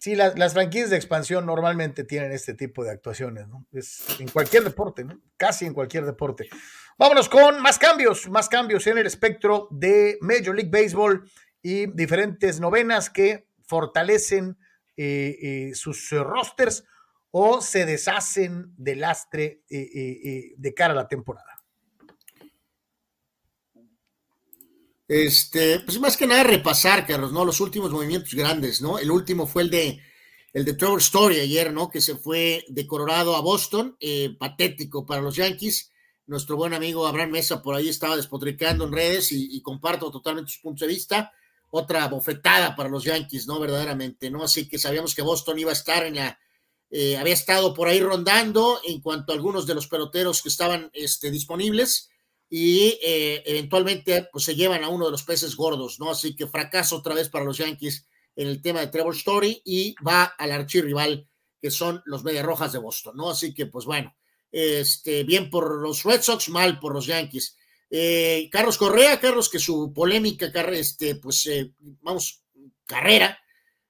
Sí, 0.00 0.16
las, 0.16 0.54
franquicias 0.54 0.88
de 0.88 0.96
expansión 0.96 1.44
normalmente 1.44 2.04
tienen 2.04 2.32
este 2.32 2.54
tipo 2.54 2.82
de 2.82 2.90
actuaciones, 2.90 3.46
¿no? 3.48 3.66
Es 3.70 4.02
en 4.18 4.28
cualquier 4.28 4.64
deporte, 4.64 5.04
¿no? 5.04 5.20
Casi 5.36 5.66
en 5.66 5.74
cualquier 5.74 6.06
deporte. 6.06 6.48
Vámonos 6.96 7.28
con 7.28 7.60
más 7.60 7.78
cambios, 7.78 8.26
más 8.30 8.48
cambios 8.48 8.86
en 8.86 8.96
el 8.96 9.06
espectro 9.06 9.68
de 9.70 10.16
Major 10.22 10.54
League 10.54 10.70
Baseball 10.70 11.30
y 11.60 11.84
diferentes 11.92 12.60
novenas 12.60 13.10
que 13.10 13.46
fortalecen 13.66 14.56
eh, 14.96 15.36
eh, 15.42 15.74
sus 15.74 16.10
eh, 16.12 16.24
rosters 16.24 16.82
o 17.30 17.60
se 17.60 17.84
deshacen 17.84 18.72
del 18.78 19.00
lastre 19.00 19.64
de 19.68 20.74
cara 20.74 20.94
a 20.94 20.96
la 20.96 21.08
temporada? 21.08 21.49
Este, 25.10 25.80
pues 25.80 25.98
más 25.98 26.16
que 26.16 26.24
nada 26.24 26.44
repasar, 26.44 27.04
Carlos, 27.04 27.32
¿no? 27.32 27.44
Los 27.44 27.60
últimos 27.60 27.90
movimientos 27.90 28.32
grandes, 28.32 28.80
¿no? 28.80 28.96
El 28.96 29.10
último 29.10 29.44
fue 29.44 29.62
el 29.62 29.70
de 29.70 30.00
el 30.52 30.64
de 30.64 30.74
Trevor 30.74 31.00
Story 31.00 31.40
ayer, 31.40 31.72
¿no? 31.72 31.90
Que 31.90 32.00
se 32.00 32.14
fue 32.14 32.64
de 32.68 32.86
Colorado 32.86 33.34
a 33.34 33.40
Boston, 33.40 33.96
patético 34.38 35.04
para 35.04 35.20
los 35.20 35.34
Yankees. 35.34 35.90
nuestro 36.26 36.56
buen 36.56 36.74
amigo 36.74 37.08
Abraham 37.08 37.32
Mesa 37.32 37.60
por 37.60 37.74
ahí 37.74 37.88
estaba 37.88 38.16
despotricando 38.16 38.84
en 38.84 38.92
redes 38.92 39.32
y, 39.32 39.60
comparto 39.62 40.12
totalmente 40.12 40.52
sus 40.52 40.62
puntos 40.62 40.86
de 40.86 40.94
vista. 40.94 41.32
Otra 41.70 42.06
bofetada 42.06 42.76
para 42.76 42.88
los 42.88 43.02
Yankees, 43.02 43.48
¿no? 43.48 43.58
Verdaderamente, 43.58 44.30
¿no? 44.30 44.44
Así 44.44 44.68
que 44.68 44.78
sabíamos 44.78 45.16
que 45.16 45.22
Boston 45.22 45.58
iba 45.58 45.70
a 45.70 45.72
estar 45.72 46.04
en 46.06 46.14
la, 46.14 46.38
eh, 46.88 47.16
había 47.16 47.34
estado 47.34 47.74
por 47.74 47.88
ahí 47.88 48.00
rondando 48.00 48.80
en 48.86 49.00
cuanto 49.00 49.32
a 49.32 49.34
algunos 49.34 49.66
de 49.66 49.74
los 49.74 49.88
peloteros 49.88 50.40
que 50.40 50.50
estaban 50.50 50.88
este, 50.92 51.32
disponibles 51.32 52.09
y 52.50 52.98
eh, 53.00 53.42
eventualmente 53.46 54.28
pues 54.32 54.44
se 54.44 54.56
llevan 54.56 54.82
a 54.82 54.88
uno 54.88 55.06
de 55.06 55.12
los 55.12 55.22
peces 55.22 55.54
gordos, 55.54 56.00
¿no? 56.00 56.10
Así 56.10 56.34
que 56.34 56.48
fracaso 56.48 56.96
otra 56.96 57.14
vez 57.14 57.28
para 57.28 57.44
los 57.44 57.58
Yankees 57.58 58.08
en 58.34 58.48
el 58.48 58.60
tema 58.60 58.80
de 58.80 58.88
Trevor 58.88 59.14
Story 59.14 59.62
y 59.64 59.94
va 60.06 60.24
al 60.24 60.50
archirrival 60.50 61.28
que 61.60 61.70
son 61.70 62.02
los 62.06 62.24
Medias 62.24 62.44
Rojas 62.44 62.72
de 62.72 62.78
Boston, 62.78 63.16
¿no? 63.16 63.30
Así 63.30 63.54
que 63.54 63.66
pues 63.66 63.84
bueno, 63.84 64.14
este, 64.50 65.22
bien 65.22 65.48
por 65.48 65.80
los 65.80 66.02
Red 66.02 66.22
Sox, 66.22 66.48
mal 66.48 66.80
por 66.80 66.92
los 66.92 67.06
Yankees. 67.06 67.56
Eh, 67.88 68.48
Carlos 68.50 68.78
Correa, 68.78 69.20
Carlos, 69.20 69.48
que 69.48 69.58
su 69.58 69.92
polémica, 69.92 70.46
este, 70.46 71.16
pues 71.16 71.48
vamos, 72.00 72.42
carrera, 72.84 73.38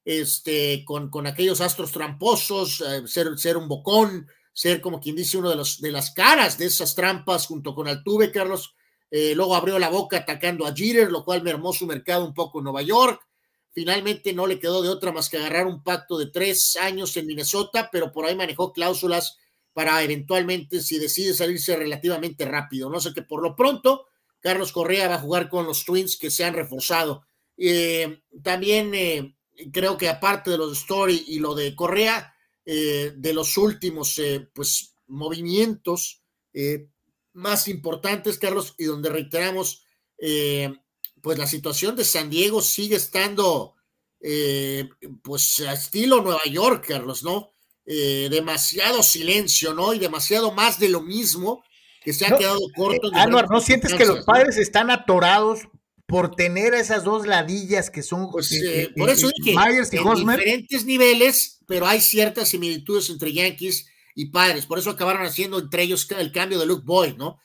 este, 0.04 0.84
con, 0.84 1.08
con 1.08 1.26
aquellos 1.26 1.60
astros 1.60 1.92
tramposos, 1.92 2.80
eh, 2.80 3.02
ser, 3.06 3.38
ser 3.38 3.56
un 3.56 3.68
bocón, 3.68 4.26
ser 4.52 4.80
como 4.80 5.00
quien 5.00 5.16
dice 5.16 5.38
uno 5.38 5.50
de, 5.50 5.56
los, 5.56 5.80
de 5.80 5.92
las 5.92 6.12
caras 6.12 6.58
de 6.58 6.66
esas 6.66 6.94
trampas 6.94 7.46
junto 7.46 7.74
con 7.74 7.88
Altuve, 7.88 8.30
Carlos. 8.30 8.74
Eh, 9.10 9.34
luego 9.34 9.56
abrió 9.56 9.78
la 9.78 9.88
boca 9.88 10.18
atacando 10.18 10.66
a 10.66 10.74
Jeter, 10.74 11.10
lo 11.10 11.24
cual 11.24 11.42
mermó 11.42 11.72
su 11.72 11.86
mercado 11.86 12.24
un 12.24 12.34
poco 12.34 12.58
en 12.58 12.64
Nueva 12.64 12.82
York. 12.82 13.20
Finalmente 13.72 14.32
no 14.32 14.46
le 14.46 14.58
quedó 14.58 14.82
de 14.82 14.88
otra 14.88 15.12
más 15.12 15.28
que 15.28 15.38
agarrar 15.38 15.66
un 15.66 15.82
pacto 15.82 16.18
de 16.18 16.26
tres 16.26 16.76
años 16.80 17.16
en 17.16 17.26
Minnesota, 17.26 17.88
pero 17.90 18.12
por 18.12 18.26
ahí 18.26 18.34
manejó 18.34 18.72
cláusulas 18.72 19.38
para 19.72 20.02
eventualmente, 20.02 20.80
si 20.80 20.98
decide 20.98 21.34
salirse 21.34 21.76
relativamente 21.76 22.44
rápido. 22.44 22.90
No 22.90 23.00
sé 23.00 23.14
que 23.14 23.22
por 23.22 23.42
lo 23.42 23.54
pronto, 23.54 24.06
Carlos 24.40 24.72
Correa 24.72 25.08
va 25.08 25.14
a 25.16 25.20
jugar 25.20 25.48
con 25.48 25.66
los 25.66 25.84
Twins 25.84 26.16
que 26.16 26.30
se 26.30 26.44
han 26.44 26.54
reforzado. 26.54 27.24
Eh, 27.56 28.22
también 28.42 28.92
creo 29.72 29.96
que 29.96 30.08
aparte 30.08 30.50
de 30.50 30.58
los 30.58 30.78
Story 30.78 31.24
y 31.28 31.38
lo 31.38 31.54
de 31.54 31.74
Correa, 31.74 32.29
eh, 32.64 33.12
de 33.16 33.32
los 33.32 33.56
últimos 33.56 34.18
eh, 34.18 34.48
pues, 34.52 34.94
movimientos 35.06 36.22
eh, 36.52 36.88
más 37.32 37.68
importantes, 37.68 38.38
Carlos, 38.38 38.74
y 38.78 38.84
donde 38.84 39.08
reiteramos, 39.08 39.84
pues 41.22 41.38
la 41.38 41.46
situación 41.46 41.96
de 41.96 42.04
San 42.04 42.28
Diego 42.28 42.60
sigue 42.60 42.96
estando 42.96 43.74
pues 45.22 45.60
a 45.60 45.72
estilo 45.72 46.20
Nueva 46.20 46.44
York, 46.44 46.84
Carlos, 46.88 47.22
¿no? 47.22 47.54
demasiado 47.86 49.02
silencio, 49.02 49.72
¿no? 49.72 49.94
Y 49.94 49.98
demasiado 49.98 50.52
más 50.52 50.78
de 50.78 50.90
lo 50.90 51.00
mismo 51.00 51.64
que 52.04 52.12
se 52.12 52.26
ha 52.26 52.36
quedado 52.36 52.60
corto. 52.76 53.10
¿no 53.10 53.60
sientes 53.60 53.94
que 53.94 54.04
los 54.04 54.24
padres 54.26 54.58
están 54.58 54.90
atorados 54.90 55.60
por 56.10 56.34
tener 56.34 56.74
esas 56.74 57.04
dos 57.04 57.26
ladillas 57.26 57.88
que 57.88 58.02
son 58.02 58.30
pues, 58.30 58.50
eh, 58.52 58.82
eh, 58.82 58.88
por 58.96 59.08
eso 59.08 59.28
eh, 59.28 59.32
dije, 59.36 59.56
Myers 59.56 59.92
y 59.92 59.96
en 59.96 60.14
diferentes 60.14 60.84
niveles, 60.84 61.60
pero 61.66 61.86
hay 61.86 62.00
ciertas 62.00 62.48
similitudes 62.48 63.08
entre 63.10 63.32
Yankees 63.32 63.86
y 64.16 64.26
Padres, 64.26 64.66
por 64.66 64.80
eso 64.80 64.90
acabaron 64.90 65.24
haciendo 65.24 65.60
entre 65.60 65.84
ellos 65.84 66.08
el 66.18 66.32
cambio 66.32 66.58
de 66.58 66.66
Luke 66.66 66.82
Boyd, 66.84 67.14
¿no? 67.14 67.38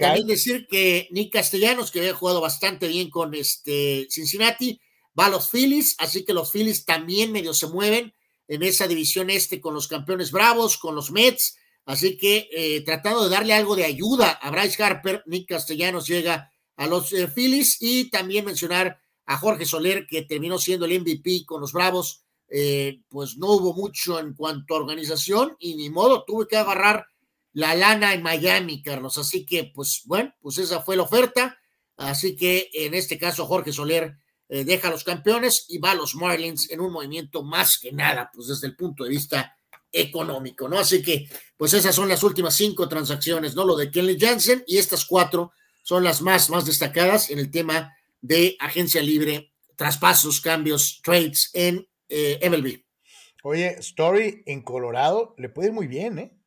también 0.00 0.26
decir 0.26 0.66
que 0.68 1.06
Nick 1.10 1.34
Castellanos, 1.34 1.90
que 1.90 2.00
había 2.00 2.14
jugado 2.14 2.40
bastante 2.40 2.88
bien 2.88 3.10
con 3.10 3.34
este 3.34 4.08
Cincinnati, 4.10 4.80
va 5.16 5.26
a 5.26 5.30
los 5.30 5.50
Phillies, 5.50 5.94
así 5.98 6.24
que 6.24 6.32
los 6.32 6.50
Phillies 6.50 6.86
también 6.86 7.30
medio 7.30 7.52
se 7.52 7.66
mueven 7.68 8.14
en 8.48 8.62
esa 8.62 8.88
división 8.88 9.28
este 9.28 9.60
con 9.60 9.74
los 9.74 9.86
campeones 9.86 10.32
bravos, 10.32 10.78
con 10.78 10.94
los 10.96 11.12
Mets, 11.12 11.58
así 11.84 12.16
que 12.16 12.82
tratando 12.84 13.24
de 13.24 13.30
darle 13.30 13.52
algo 13.52 13.76
de 13.76 13.84
ayuda 13.84 14.30
a 14.30 14.50
Bryce 14.50 14.82
Harper, 14.82 15.22
Nick 15.26 15.48
Castellanos 15.50 16.08
llega 16.08 16.50
a 16.78 16.86
los 16.86 17.12
eh, 17.12 17.28
Phillies 17.28 17.76
y 17.80 18.08
también 18.08 18.44
mencionar 18.44 19.00
a 19.26 19.36
Jorge 19.36 19.66
Soler, 19.66 20.06
que 20.06 20.22
terminó 20.22 20.58
siendo 20.58 20.86
el 20.86 21.00
MVP 21.00 21.44
con 21.44 21.60
los 21.60 21.72
Bravos. 21.72 22.24
Eh, 22.48 23.02
pues 23.10 23.36
no 23.36 23.48
hubo 23.48 23.74
mucho 23.74 24.18
en 24.18 24.32
cuanto 24.32 24.74
a 24.74 24.78
organización 24.78 25.54
y 25.58 25.74
ni 25.74 25.90
modo, 25.90 26.24
tuve 26.24 26.48
que 26.48 26.56
agarrar 26.56 27.06
la 27.52 27.74
lana 27.74 28.14
en 28.14 28.22
Miami, 28.22 28.80
Carlos. 28.80 29.18
Así 29.18 29.44
que, 29.44 29.70
pues 29.74 30.02
bueno, 30.06 30.32
pues 30.40 30.56
esa 30.58 30.80
fue 30.80 30.96
la 30.96 31.02
oferta. 31.02 31.58
Así 31.96 32.36
que 32.36 32.70
en 32.72 32.94
este 32.94 33.18
caso, 33.18 33.44
Jorge 33.44 33.72
Soler 33.72 34.16
eh, 34.48 34.64
deja 34.64 34.88
a 34.88 34.92
los 34.92 35.02
campeones 35.02 35.66
y 35.68 35.78
va 35.78 35.90
a 35.90 35.96
los 35.96 36.14
Marlins 36.14 36.70
en 36.70 36.80
un 36.80 36.92
movimiento 36.92 37.42
más 37.42 37.76
que 37.76 37.92
nada, 37.92 38.30
pues 38.32 38.46
desde 38.46 38.68
el 38.68 38.76
punto 38.76 39.02
de 39.02 39.10
vista 39.10 39.56
económico, 39.90 40.68
¿no? 40.68 40.78
Así 40.78 41.02
que, 41.02 41.28
pues 41.56 41.74
esas 41.74 41.94
son 41.94 42.08
las 42.08 42.22
últimas 42.22 42.54
cinco 42.54 42.88
transacciones, 42.88 43.56
¿no? 43.56 43.64
Lo 43.64 43.76
de 43.76 43.90
Kenley 43.90 44.18
Jansen 44.18 44.62
y 44.66 44.78
estas 44.78 45.04
cuatro 45.04 45.50
son 45.88 46.04
las 46.04 46.20
más, 46.20 46.50
más 46.50 46.66
destacadas 46.66 47.30
en 47.30 47.38
el 47.38 47.50
tema 47.50 47.96
de 48.20 48.58
agencia 48.60 49.00
libre, 49.00 49.54
traspasos, 49.74 50.42
cambios, 50.42 51.00
trades 51.02 51.48
en 51.54 51.88
eh, 52.10 52.38
MLB. 52.46 52.84
Oye, 53.42 53.68
Story 53.78 54.42
en 54.44 54.60
Colorado 54.60 55.34
le 55.38 55.48
puede 55.48 55.68
ir 55.68 55.74
muy 55.74 55.86
bien, 55.86 56.18
¿eh? 56.18 56.38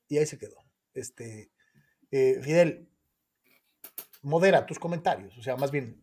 y 0.09 0.17
ahí 0.17 0.25
se 0.25 0.39
quedó. 0.39 0.57
Este, 0.95 1.51
eh, 2.11 2.41
Fidel, 2.41 2.89
modera 4.23 4.65
tus 4.65 4.79
comentarios, 4.79 5.37
o 5.37 5.43
sea, 5.43 5.57
más 5.57 5.71
bien, 5.71 6.03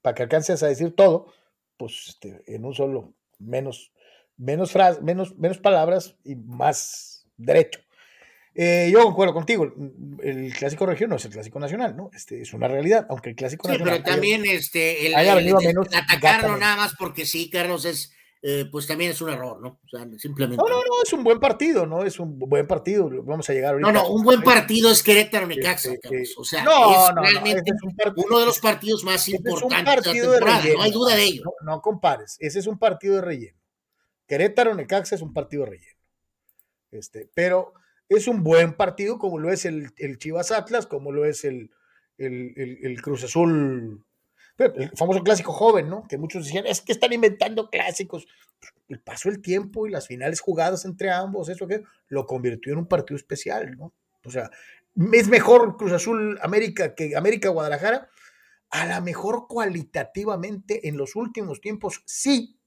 para 0.00 0.16
que 0.16 0.24
alcances 0.24 0.60
a 0.64 0.66
decir 0.66 0.96
todo, 0.96 1.32
pues 1.76 2.06
este, 2.08 2.42
en 2.52 2.64
un 2.64 2.74
solo, 2.74 3.14
menos, 3.38 3.92
menos, 4.36 4.74
menos, 5.02 5.38
menos 5.38 5.58
palabras 5.58 6.16
y 6.24 6.34
más 6.34 7.28
derecho. 7.36 7.78
Eh, 8.54 8.90
yo 8.92 9.02
concuerdo 9.02 9.32
contigo, 9.32 9.72
el 10.22 10.52
clásico 10.52 10.84
región 10.84 11.10
no 11.10 11.16
es 11.16 11.24
el 11.24 11.30
clásico 11.30 11.58
nacional, 11.58 11.96
¿no? 11.96 12.10
Este 12.12 12.42
es 12.42 12.52
una 12.52 12.68
realidad, 12.68 13.06
aunque 13.08 13.30
el 13.30 13.36
clásico 13.36 13.66
sí, 13.66 13.72
nacional. 13.72 14.02
pero 14.02 14.14
también 14.14 14.44
este, 14.44 15.06
el, 15.06 15.14
atacarlo 15.14 16.58
nada 16.58 16.76
más 16.76 16.94
porque 16.98 17.24
sí, 17.24 17.48
Carlos, 17.48 17.86
es 17.86 18.12
eh, 18.44 18.66
pues 18.72 18.88
también 18.88 19.12
es 19.12 19.20
un 19.20 19.30
error, 19.30 19.60
¿no? 19.60 19.80
O 19.84 19.88
sea, 19.88 20.04
simplemente. 20.18 20.56
No, 20.60 20.68
no, 20.68 20.80
no, 20.80 21.02
es 21.04 21.12
un 21.12 21.22
buen 21.22 21.38
partido, 21.38 21.86
¿no? 21.86 22.02
Es 22.02 22.18
un 22.18 22.40
buen 22.40 22.66
partido. 22.66 23.08
Vamos 23.22 23.48
a 23.48 23.52
llegar 23.52 23.74
ahorita. 23.74 23.92
No, 23.92 24.02
no, 24.02 24.08
un 24.10 24.24
buen 24.24 24.42
partido 24.42 24.90
es 24.90 25.00
Querétaro 25.00 25.46
Necaxa, 25.46 25.92
O 26.36 26.44
sea, 26.44 26.64
no, 26.64 27.08
es 27.08 27.14
realmente 27.14 27.70
uno 28.16 28.40
de 28.40 28.46
los 28.46 28.58
partidos 28.58 29.04
más 29.04 29.28
importantes 29.28 30.12
de 30.12 30.12
la 30.12 30.32
temporada, 30.32 30.64
no 30.74 30.82
hay 30.82 30.90
duda 30.90 31.14
de 31.14 31.22
ello. 31.22 31.44
No, 31.64 31.80
compares, 31.80 32.36
ese 32.40 32.58
es 32.58 32.66
un 32.66 32.80
partido 32.80 33.14
de 33.14 33.20
relleno. 33.20 33.58
Querétaro 34.26 34.74
Necaxa 34.74 35.14
es 35.14 35.22
un 35.22 35.32
partido 35.32 35.64
de 35.64 35.70
relleno. 35.70 35.98
Este, 36.90 37.30
pero 37.32 37.74
es 38.08 38.28
un 38.28 38.42
buen 38.42 38.74
partido, 38.74 39.18
como 39.18 39.38
lo 39.38 39.50
es 39.50 39.64
el, 39.64 39.90
el 39.96 40.18
Chivas 40.18 40.50
Atlas, 40.50 40.86
como 40.86 41.12
lo 41.12 41.24
es 41.24 41.44
el, 41.44 41.70
el, 42.18 42.78
el 42.82 43.02
Cruz 43.02 43.24
Azul 43.24 44.04
el 44.58 44.90
famoso 44.96 45.22
clásico 45.22 45.52
joven, 45.52 45.88
¿no? 45.88 46.06
Que 46.08 46.18
muchos 46.18 46.44
decían, 46.44 46.66
es 46.66 46.80
que 46.80 46.92
están 46.92 47.12
inventando 47.12 47.70
clásicos. 47.70 48.26
El 48.88 49.00
paso 49.00 49.30
del 49.30 49.40
tiempo 49.40 49.86
y 49.86 49.90
las 49.90 50.06
finales 50.06 50.40
jugadas 50.40 50.84
entre 50.84 51.10
ambos, 51.10 51.48
eso 51.48 51.66
que 51.66 51.82
lo 52.08 52.26
convirtió 52.26 52.72
en 52.72 52.80
un 52.80 52.86
partido 52.86 53.16
especial, 53.16 53.76
¿no? 53.76 53.92
O 54.24 54.30
sea, 54.30 54.50
es 55.12 55.28
mejor 55.28 55.76
Cruz 55.76 55.92
Azul 55.92 56.38
América 56.42 56.94
que 56.94 57.16
América 57.16 57.48
Guadalajara. 57.48 58.08
A 58.70 58.86
lo 58.86 59.04
mejor 59.04 59.46
cualitativamente 59.48 60.88
en 60.88 60.96
los 60.96 61.16
últimos 61.16 61.60
tiempos 61.60 62.02
sí, 62.06 62.58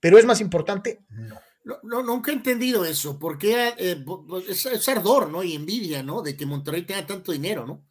pero 0.00 0.18
es 0.18 0.24
más 0.24 0.40
importante, 0.40 1.00
no. 1.08 1.38
No, 1.82 2.02
nunca 2.02 2.30
he 2.30 2.34
entendido 2.34 2.84
eso, 2.84 3.18
porque 3.18 3.74
eh, 3.76 4.04
es, 4.48 4.64
es, 4.64 4.88
ardor, 4.88 5.28
¿no? 5.28 5.42
Y 5.42 5.54
envidia, 5.54 6.02
¿no? 6.02 6.22
De 6.22 6.34
que 6.34 6.46
Monterrey 6.46 6.82
tenga 6.82 7.06
tanto 7.06 7.30
dinero, 7.30 7.66
¿no? 7.66 7.84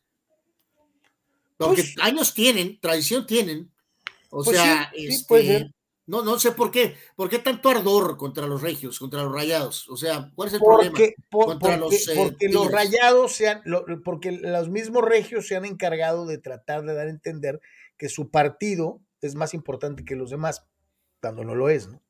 Porque 1.58 1.84
pues 1.84 1.96
años 2.02 2.34
tienen, 2.34 2.80
tradición 2.80 3.28
tienen. 3.28 3.72
O 4.30 4.44
pues 4.44 4.58
sea, 4.58 4.92
este, 4.96 5.72
no, 6.08 6.24
no 6.24 6.40
sé 6.40 6.54
por 6.54 6.72
qué, 6.72 6.96
por 7.16 7.30
qué 7.30 7.38
tanto 7.38 7.70
ardor 7.70 8.18
contra 8.18 8.48
los 8.48 8.64
regios, 8.64 8.98
contra 8.98 9.24
los 9.24 9.32
rayados. 9.32 9.88
O 9.90 9.98
sea, 9.98 10.32
¿cuál 10.34 10.48
es 10.48 10.56
el 10.56 10.60
problema? 10.60 10.92
porque, 11.30 11.78
los, 11.78 12.08
eh, 12.08 12.14
porque 12.16 12.50
los 12.50 12.72
rayados 12.72 13.34
se 13.34 13.50
han, 13.50 13.64
porque 14.04 14.32
los 14.32 14.70
mismos 14.70 15.04
regios 15.04 15.48
se 15.48 15.56
han 15.56 15.66
encargado 15.66 16.26
de 16.26 16.40
tratar 16.40 16.84
de 16.84 16.96
dar 16.96 17.08
a 17.08 17.12
entender 17.12 17.62
que 17.98 18.10
su 18.10 18.32
partido 18.32 19.02
es 19.22 19.36
más 19.36 19.54
importante 19.54 20.04
que 20.04 20.16
los 20.16 20.32
demás, 20.32 20.66
cuando 21.22 21.44
no 21.44 21.54
lo 21.54 21.70
es, 21.70 21.88
¿no? 21.88 22.02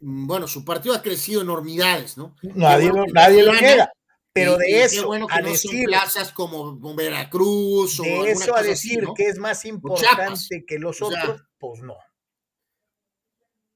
Bueno, 0.00 0.48
su 0.48 0.64
partido 0.64 0.94
ha 0.94 1.02
crecido 1.02 1.42
enormidades, 1.42 2.16
¿no? 2.16 2.34
Nadie, 2.42 2.90
nadie 3.12 3.42
lo 3.44 3.52
niega. 3.52 3.92
Pero 4.34 4.56
de 4.56 4.82
eso 4.82 5.06
bueno 5.06 5.26
a 5.30 5.42
decir 5.42 5.84
plazas 5.84 6.32
como 6.32 6.94
Veracruz 6.94 8.00
o 8.00 8.02
de 8.02 8.30
eso 8.30 8.56
a 8.56 8.62
decir 8.62 9.04
que 9.14 9.26
es 9.26 9.38
más 9.38 9.64
importante 9.66 10.64
que 10.66 10.78
los 10.78 11.02
otros, 11.02 11.42
pues 11.58 11.82
no. 11.82 11.92
O 11.92 11.98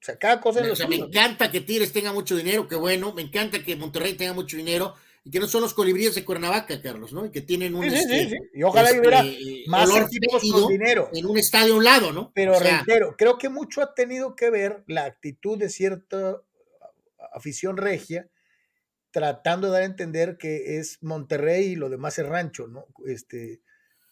sea, 0.07 0.19
cada 0.19 0.41
cosa 0.41 0.63
me, 0.63 0.89
me 0.89 0.97
encanta 0.97 1.51
que 1.51 1.61
Tigres 1.61 1.93
tenga 1.93 2.13
mucho 2.13 2.37
dinero, 2.37 2.67
que 2.69 2.77
bueno, 2.77 3.13
me 3.13 3.23
encanta 3.23 3.63
que 3.63 3.77
Monterrey 3.77 4.15
tenga 4.15 4.33
mucho 4.33 4.57
dinero 4.57 4.95
y 5.27 5.31
que 5.31 5.41
no 5.41 5.49
son 5.49 5.63
los 5.63 5.75
colibríes 5.75 6.15
de 6.15 6.25
Cuernavaca, 6.25 6.81
Carlos, 6.81 7.13
¿no? 7.13 7.27
Y 7.27 7.33
que 7.33 7.41
tienen 7.41 7.75
un 7.75 7.83
sí, 7.83 7.91
sí, 7.91 7.97
este, 7.97 8.29
sí, 8.29 8.37
y 8.55 8.63
ojalá 8.63 8.91
este, 8.91 9.01
hubiera 9.01 9.25
más 9.67 9.91
equipos 9.91 10.41
con 10.53 10.69
dinero 10.69 11.11
en 11.13 11.27
un 11.27 11.37
estadio 11.37 11.75
a 11.75 11.77
un 11.79 11.83
lado, 11.83 12.13
¿no? 12.13 12.31
Pero 12.33 12.57
reitero, 12.61 13.17
creo 13.19 13.37
que 13.37 13.49
mucho 13.49 13.83
ha 13.83 13.93
tenido 13.93 14.37
que 14.37 14.51
ver 14.51 14.85
la 14.87 15.05
actitud 15.05 15.59
de 15.59 15.69
cierta 15.69 16.41
afición 17.35 17.77
regia 17.77 18.29
tratando 19.11 19.67
de 19.67 19.73
dar 19.73 19.83
a 19.83 19.87
entender 19.87 20.37
que 20.39 20.79
es 20.79 21.03
Monterrey 21.03 21.73
y 21.73 21.75
lo 21.75 21.89
demás 21.89 22.21
es 22.21 22.27
rancho, 22.27 22.69
¿no? 22.69 22.87
Este, 23.05 23.63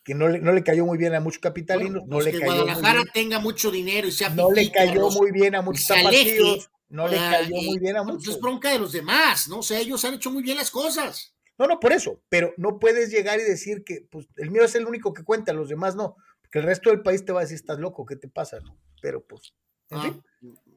que 0.02 0.16
no 0.16 0.28
le, 0.28 0.40
no 0.40 0.52
le 0.52 0.64
cayó 0.64 0.84
muy 0.84 0.98
bien 0.98 1.14
a 1.14 1.20
muchos 1.20 1.38
capitalinos. 1.38 2.02
no 2.08 2.16
pues 2.16 2.24
le 2.24 2.32
que 2.32 2.40
cayó 2.40 2.64
Guadalajara 2.64 3.04
tenga 3.14 3.38
mucho 3.38 3.70
dinero 3.70 4.08
y 4.08 4.10
sea 4.10 4.30
No 4.30 4.50
le 4.50 4.68
cayó 4.72 5.08
muy 5.10 5.30
bien 5.30 5.54
a 5.54 5.62
muchos 5.62 5.86
zapatillos. 5.86 6.72
No 6.94 7.08
le 7.08 7.16
cayó 7.16 7.56
muy 7.56 7.80
bien 7.80 7.96
a 7.96 8.04
pues, 8.04 8.14
muchos. 8.14 8.36
Es 8.36 8.40
bronca 8.40 8.70
de 8.70 8.78
los 8.78 8.92
demás, 8.92 9.48
¿no? 9.48 9.58
O 9.58 9.62
sea, 9.64 9.80
ellos 9.80 10.04
han 10.04 10.14
hecho 10.14 10.30
muy 10.30 10.44
bien 10.44 10.56
las 10.56 10.70
cosas. 10.70 11.34
No, 11.58 11.66
no, 11.66 11.80
por 11.80 11.92
eso. 11.92 12.22
Pero 12.28 12.54
no 12.56 12.78
puedes 12.78 13.10
llegar 13.10 13.40
y 13.40 13.42
decir 13.42 13.82
que 13.82 14.06
pues, 14.08 14.28
el 14.36 14.52
mío 14.52 14.62
es 14.62 14.76
el 14.76 14.86
único 14.86 15.12
que 15.12 15.24
cuenta, 15.24 15.52
los 15.52 15.68
demás 15.68 15.96
no. 15.96 16.14
Porque 16.40 16.60
el 16.60 16.66
resto 16.66 16.90
del 16.90 17.02
país 17.02 17.24
te 17.24 17.32
va 17.32 17.40
a 17.40 17.42
decir, 17.42 17.56
estás 17.56 17.80
loco, 17.80 18.06
¿qué 18.06 18.14
te 18.14 18.28
pasa? 18.28 18.60
¿no? 18.60 18.78
Pero 19.02 19.26
pues, 19.26 19.54
en 19.90 19.98
ah, 19.98 20.02
fin. 20.02 20.24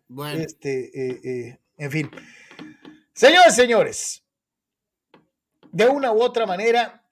Bueno. 0.07 0.41
Este, 0.41 0.85
eh, 0.85 1.21
eh, 1.23 1.59
en 1.77 1.91
fin. 1.91 2.09
Señores, 3.13 3.55
señores, 3.55 4.23
de 5.71 5.87
una 5.87 6.11
u 6.13 6.23
otra 6.23 6.47
manera, 6.47 7.07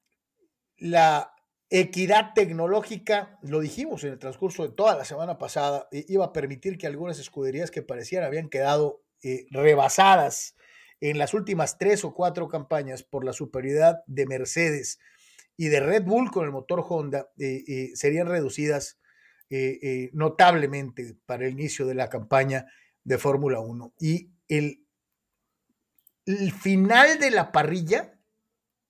la 0.77 1.31
equidad 1.69 2.33
tecnológica, 2.33 3.39
lo 3.41 3.59
dijimos 3.59 4.03
en 4.03 4.13
el 4.13 4.19
transcurso 4.19 4.63
de 4.63 4.73
toda 4.73 4.95
la 4.95 5.05
semana 5.05 5.37
pasada, 5.37 5.87
iba 5.91 6.25
a 6.25 6.33
permitir 6.33 6.77
que 6.77 6.87
algunas 6.87 7.19
escuderías 7.19 7.71
que 7.71 7.81
parecían 7.81 8.23
habían 8.23 8.49
quedado 8.49 9.03
eh, 9.23 9.47
rebasadas 9.49 10.55
en 11.01 11.17
las 11.17 11.33
últimas 11.33 11.77
tres 11.77 12.05
o 12.05 12.13
cuatro 12.13 12.47
campañas 12.47 13.03
por 13.03 13.25
la 13.25 13.33
superioridad 13.33 14.03
de 14.07 14.25
Mercedes 14.25 14.99
y 15.57 15.67
de 15.67 15.79
Red 15.79 16.03
Bull 16.03 16.31
con 16.31 16.45
el 16.45 16.51
motor 16.51 16.85
Honda, 16.87 17.29
eh, 17.39 17.63
eh, 17.67 17.91
serían 17.95 18.27
reducidas 18.27 18.99
notablemente 20.11 21.15
para 21.25 21.45
el 21.45 21.53
inicio 21.53 21.85
de 21.85 21.93
la 21.93 22.09
campaña 22.09 22.65
de 23.03 23.17
Fórmula 23.17 23.59
1. 23.61 23.93
Y 23.99 24.31
el 24.49 24.85
el 26.25 26.51
final 26.51 27.19
de 27.19 27.31
la 27.31 27.51
parrilla 27.51 28.19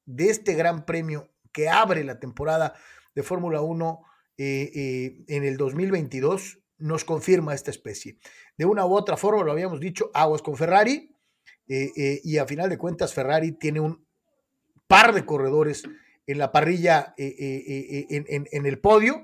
de 0.05 0.29
este 0.29 0.53
gran 0.53 0.85
premio 0.85 1.34
que 1.55 1.69
abre 1.69 2.03
la 2.03 2.19
temporada 2.19 2.73
de 3.15 3.23
Fórmula 3.23 3.61
1 3.61 4.01
eh, 4.37 4.71
eh, 4.75 5.23
en 5.29 5.45
el 5.45 5.55
2022 5.55 6.59
nos 6.79 7.05
confirma 7.05 7.53
esta 7.53 7.71
especie. 7.71 8.17
De 8.57 8.65
una 8.65 8.85
u 8.85 8.93
otra 8.93 9.15
forma, 9.15 9.41
lo 9.41 9.53
habíamos 9.53 9.79
dicho, 9.79 10.11
aguas 10.13 10.41
con 10.41 10.57
Ferrari, 10.57 11.15
eh, 11.69 12.19
y 12.23 12.37
a 12.37 12.45
final 12.45 12.69
de 12.69 12.77
cuentas 12.77 13.13
Ferrari 13.13 13.53
tiene 13.53 13.79
un 13.79 14.05
par 14.85 15.13
de 15.15 15.25
corredores 15.25 15.83
en 16.27 16.37
la 16.37 16.51
parrilla 16.51 17.15
en, 17.17 18.25
en, 18.51 18.65
el 18.65 18.79
podio 18.79 19.23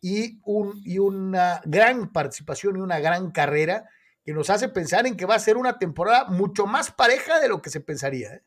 y, 0.00 0.40
y 0.84 0.98
una 0.98 1.62
gran 1.64 2.12
participación 2.12 2.76
y 2.76 2.80
una 2.80 2.98
gran 2.98 3.30
carrera 3.30 3.88
que 4.24 4.34
nos 4.34 4.50
hace 4.50 4.68
pensar 4.68 5.06
en 5.06 5.16
que 5.16 5.24
va 5.24 5.36
a 5.36 5.38
ser 5.38 5.56
una 5.56 5.78
temporada 5.78 6.24
mucho 6.26 6.66
más 6.66 6.90
pareja 6.90 7.40
de 7.40 7.48
lo 7.48 7.62
que 7.62 7.70
se 7.70 7.80
pensaría. 7.80 8.34
¿eh? 8.34 8.42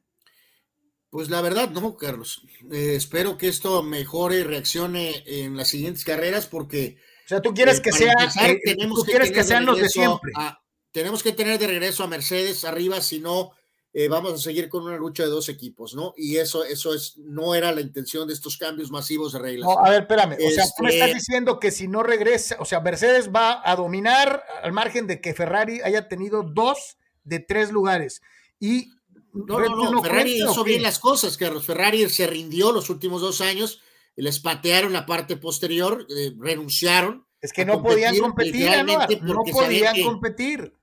Pues 1.11 1.29
la 1.29 1.41
verdad, 1.41 1.69
no, 1.69 1.97
Carlos. 1.97 2.41
Eh, 2.71 2.95
espero 2.95 3.37
que 3.37 3.49
esto 3.49 3.83
mejore 3.83 4.39
y 4.39 4.43
reaccione 4.43 5.23
en 5.27 5.57
las 5.57 5.67
siguientes 5.67 6.05
carreras 6.05 6.47
porque... 6.47 6.97
O 7.25 7.27
sea, 7.27 7.41
tú 7.41 7.53
quieres 7.53 7.79
eh, 7.79 7.81
que 7.81 7.91
sea... 7.91 8.15
tenemos 8.63 9.03
que 9.03 9.11
quieres 9.11 9.31
que 9.31 9.43
sean 9.43 9.65
los 9.65 9.77
de 9.77 9.89
siempre. 9.89 10.31
tenemos 10.91 11.21
que 11.21 11.33
tener 11.33 11.59
de 11.59 11.67
regreso 11.67 12.03
a 12.03 12.07
Mercedes 12.07 12.63
arriba, 12.63 13.01
si 13.01 13.19
no 13.19 13.51
eh, 13.93 14.07
vamos 14.07 14.33
a 14.33 14.37
seguir 14.37 14.69
con 14.69 14.85
una 14.85 14.95
lucha 14.95 15.23
de 15.23 15.29
dos 15.29 15.49
equipos, 15.49 15.95
¿no? 15.95 16.13
Y 16.15 16.37
eso, 16.37 16.63
eso 16.63 16.93
es, 16.93 17.17
no 17.17 17.55
era 17.55 17.73
la 17.73 17.81
intención 17.81 18.25
de 18.25 18.33
estos 18.33 18.55
cambios 18.55 18.89
masivos 18.89 19.33
de 19.33 19.39
reglas. 19.39 19.67
No, 19.67 19.85
a 19.85 19.89
ver, 19.89 20.03
espérame, 20.03 20.37
o 20.45 20.49
sea, 20.49 20.63
tú 20.77 20.83
me 20.83 20.93
estás 20.93 21.09
este 21.09 21.19
diciendo 21.19 21.59
que 21.59 21.71
si 21.71 21.89
no 21.89 22.03
regresa, 22.03 22.55
o 22.59 22.65
sea, 22.65 22.79
Mercedes 22.79 23.31
va 23.35 23.61
a 23.69 23.75
dominar 23.75 24.45
al 24.63 24.71
margen 24.71 25.07
de 25.07 25.19
que 25.19 25.33
Ferrari 25.33 25.81
haya 25.81 26.07
tenido 26.07 26.43
dos 26.43 26.97
de 27.25 27.39
tres 27.39 27.69
lugares. 27.69 28.21
Y 28.61 28.93
no, 29.33 29.59
no, 29.59 29.91
no, 29.91 30.03
Ferrari 30.03 30.41
hizo 30.41 30.63
bien 30.63 30.81
las 30.81 30.99
cosas, 30.99 31.37
Carlos. 31.37 31.65
Ferrari 31.65 32.09
se 32.09 32.27
rindió 32.27 32.71
los 32.71 32.89
últimos 32.89 33.21
dos 33.21 33.41
años, 33.41 33.81
les 34.15 34.39
patearon 34.39 34.93
la 34.93 35.05
parte 35.05 35.37
posterior, 35.37 36.05
eh, 36.09 36.33
renunciaron. 36.37 37.25
Es 37.41 37.53
que 37.53 37.65
no 37.65 37.81
podían 37.81 38.17
competir, 38.17 38.69
no 39.23 39.43
podían 39.43 40.01
competir 40.03 40.73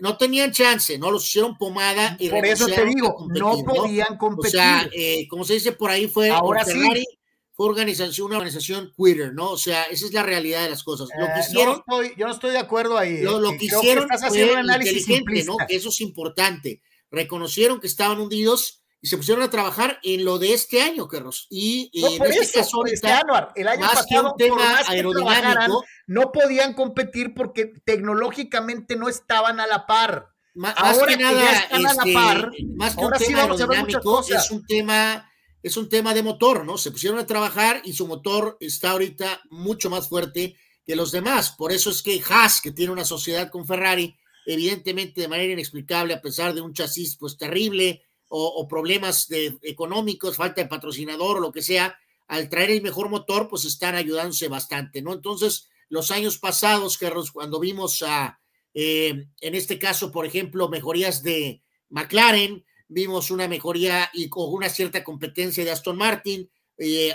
no 0.00 0.16
tenían 0.16 0.52
chance, 0.52 0.98
¿no? 0.98 1.10
Los 1.10 1.26
hicieron 1.26 1.56
pomada 1.56 2.16
y 2.18 2.28
Por 2.30 2.44
eso 2.46 2.66
te 2.66 2.84
digo, 2.86 3.26
no 3.28 3.62
podían 3.62 4.16
competir. 4.16 4.48
O 4.48 4.50
sea, 4.50 4.88
eh, 4.92 5.26
como 5.28 5.44
se 5.44 5.54
dice 5.54 5.72
por 5.72 5.90
ahí, 5.90 6.08
fue 6.08 6.30
Ahora 6.30 6.64
Ferrari, 6.64 7.04
fue 7.52 7.68
organización, 7.68 8.28
una 8.28 8.36
organización 8.36 8.92
quitter, 8.96 9.34
¿no? 9.34 9.50
O 9.50 9.58
sea, 9.58 9.84
esa 9.84 10.06
es 10.06 10.12
la 10.12 10.22
realidad 10.22 10.62
de 10.62 10.70
las 10.70 10.82
cosas. 10.82 11.08
Lo 11.18 11.26
que 11.26 11.40
hicieron, 11.40 11.82
no 11.86 12.00
estoy, 12.00 12.18
yo 12.18 12.26
no 12.26 12.32
estoy 12.32 12.52
de 12.52 12.58
acuerdo 12.58 12.96
ahí. 12.96 13.20
Lo, 13.20 13.38
lo 13.38 13.50
que 13.50 13.66
hicieron 13.66 14.08
fue 14.28 14.50
un 14.50 14.58
análisis 14.58 15.06
¿no? 15.46 15.56
eso 15.68 15.88
es 15.90 16.00
importante. 16.00 16.80
Reconocieron 17.10 17.80
que 17.80 17.86
estaban 17.86 18.20
hundidos 18.20 18.82
y 19.00 19.08
se 19.08 19.16
pusieron 19.16 19.44
a 19.44 19.50
trabajar 19.50 20.00
en 20.02 20.24
lo 20.24 20.38
de 20.38 20.52
este 20.52 20.82
año, 20.82 21.06
Carlos. 21.06 21.46
Y, 21.50 21.90
en 21.92 22.22
este 22.24 22.58
caso, 22.58 22.84
este 22.86 23.08
el 23.54 23.68
año 23.68 23.80
más 23.82 23.94
pasado, 23.94 24.06
que 24.08 24.18
un 24.20 24.36
tema 24.36 24.78
aerodinámico, 24.88 25.84
no 26.06 26.32
podían 26.32 26.74
competir 26.74 27.34
porque 27.34 27.72
tecnológicamente 27.84 28.96
no 28.96 29.08
estaban 29.08 29.60
a 29.60 29.66
la 29.66 29.86
par. 29.86 30.30
Más, 30.54 30.74
ahora 30.76 31.06
que 31.06 31.22
nada, 31.22 31.52
están 31.52 31.86
a 31.86 31.94
la 31.94 32.02
este, 32.02 32.12
par, 32.14 32.50
más 32.74 32.96
que 32.96 33.04
un 33.04 33.12
tema 33.12 33.42
aerodinámico, 33.42 34.24
es 34.28 34.50
un 34.50 34.66
tema, 34.66 35.30
es 35.62 35.76
un 35.76 35.88
tema 35.88 36.14
de 36.14 36.22
motor, 36.22 36.64
¿no? 36.64 36.78
Se 36.78 36.90
pusieron 36.90 37.18
a 37.18 37.26
trabajar 37.26 37.82
y 37.84 37.92
su 37.92 38.06
motor 38.06 38.56
está 38.60 38.90
ahorita 38.92 39.42
mucho 39.50 39.90
más 39.90 40.08
fuerte 40.08 40.56
que 40.86 40.96
los 40.96 41.12
demás. 41.12 41.50
Por 41.50 41.72
eso 41.72 41.90
es 41.90 42.02
que 42.02 42.22
Haas, 42.28 42.60
que 42.60 42.72
tiene 42.72 42.92
una 42.92 43.04
sociedad 43.04 43.50
con 43.50 43.66
Ferrari, 43.66 44.16
evidentemente 44.46 45.20
de 45.20 45.28
manera 45.28 45.52
inexplicable, 45.52 46.14
a 46.14 46.22
pesar 46.22 46.54
de 46.54 46.62
un 46.62 46.72
chasis 46.72 47.16
pues 47.16 47.36
terrible, 47.36 48.02
o, 48.28 48.66
problemas 48.66 49.28
de, 49.28 49.56
económicos, 49.62 50.36
falta 50.36 50.60
de 50.60 50.68
patrocinador 50.68 51.36
o 51.36 51.40
lo 51.40 51.52
que 51.52 51.62
sea, 51.62 51.96
al 52.26 52.48
traer 52.48 52.70
el 52.70 52.82
mejor 52.82 53.08
motor, 53.08 53.46
pues 53.48 53.64
están 53.64 53.94
ayudándose 53.94 54.48
bastante, 54.48 55.00
¿no? 55.00 55.12
Entonces, 55.12 55.68
los 55.88 56.10
años 56.10 56.38
pasados, 56.38 56.98
Carlos, 56.98 57.30
cuando 57.30 57.60
vimos 57.60 58.02
a 58.02 58.40
en 58.78 59.54
este 59.54 59.78
caso, 59.78 60.12
por 60.12 60.26
ejemplo, 60.26 60.68
mejorías 60.68 61.22
de 61.22 61.62
McLaren, 61.88 62.62
vimos 62.88 63.30
una 63.30 63.48
mejoría 63.48 64.10
y 64.12 64.28
con 64.28 64.52
una 64.52 64.68
cierta 64.68 65.02
competencia 65.02 65.64
de 65.64 65.70
Aston 65.70 65.96
Martin, 65.96 66.50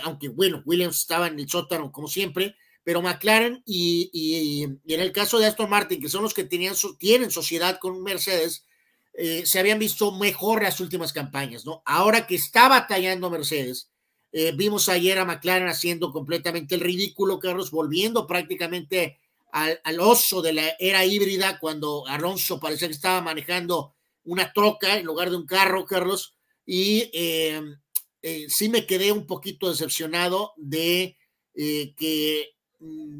aunque 0.02 0.28
bueno, 0.28 0.62
Williams 0.66 0.98
estaba 0.98 1.28
en 1.28 1.38
el 1.38 1.48
sótano 1.48 1.92
como 1.92 2.08
siempre, 2.08 2.56
pero 2.84 3.02
McLaren 3.02 3.62
y, 3.64 4.64
en 4.64 5.00
el 5.00 5.12
caso 5.12 5.38
de 5.38 5.46
Aston 5.46 5.70
Martin, 5.70 6.00
que 6.00 6.08
son 6.08 6.22
los 6.22 6.34
que 6.34 6.44
tenían, 6.44 6.74
tienen 6.98 7.30
sociedad 7.30 7.78
con 7.78 8.02
Mercedes, 8.02 8.66
eh, 9.14 9.44
se 9.46 9.58
habían 9.58 9.78
visto 9.78 10.10
mejor 10.12 10.62
las 10.62 10.80
últimas 10.80 11.12
campañas, 11.12 11.64
¿no? 11.64 11.82
Ahora 11.84 12.26
que 12.26 12.34
está 12.34 12.68
batallando 12.68 13.30
Mercedes, 13.30 13.90
eh, 14.32 14.52
vimos 14.52 14.88
ayer 14.88 15.18
a 15.18 15.24
McLaren 15.24 15.68
haciendo 15.68 16.10
completamente 16.12 16.74
el 16.74 16.80
ridículo, 16.80 17.38
Carlos, 17.38 17.70
volviendo 17.70 18.26
prácticamente 18.26 19.20
al, 19.52 19.78
oso 20.00 20.40
de 20.40 20.54
la 20.54 20.76
era 20.78 21.04
híbrida, 21.04 21.58
cuando 21.58 22.06
Alonso 22.06 22.58
parecía 22.58 22.88
que 22.88 22.94
estaba 22.94 23.20
manejando 23.20 23.94
una 24.24 24.52
troca 24.52 24.96
en 24.96 25.04
lugar 25.04 25.28
de 25.28 25.36
un 25.36 25.46
carro, 25.46 25.84
Carlos, 25.84 26.34
y 26.64 27.10
eh, 27.12 27.60
sí 28.48 28.70
me 28.70 28.86
quedé 28.86 29.12
un 29.12 29.26
poquito 29.26 29.68
decepcionado 29.68 30.54
de 30.56 31.18
que 31.54 32.54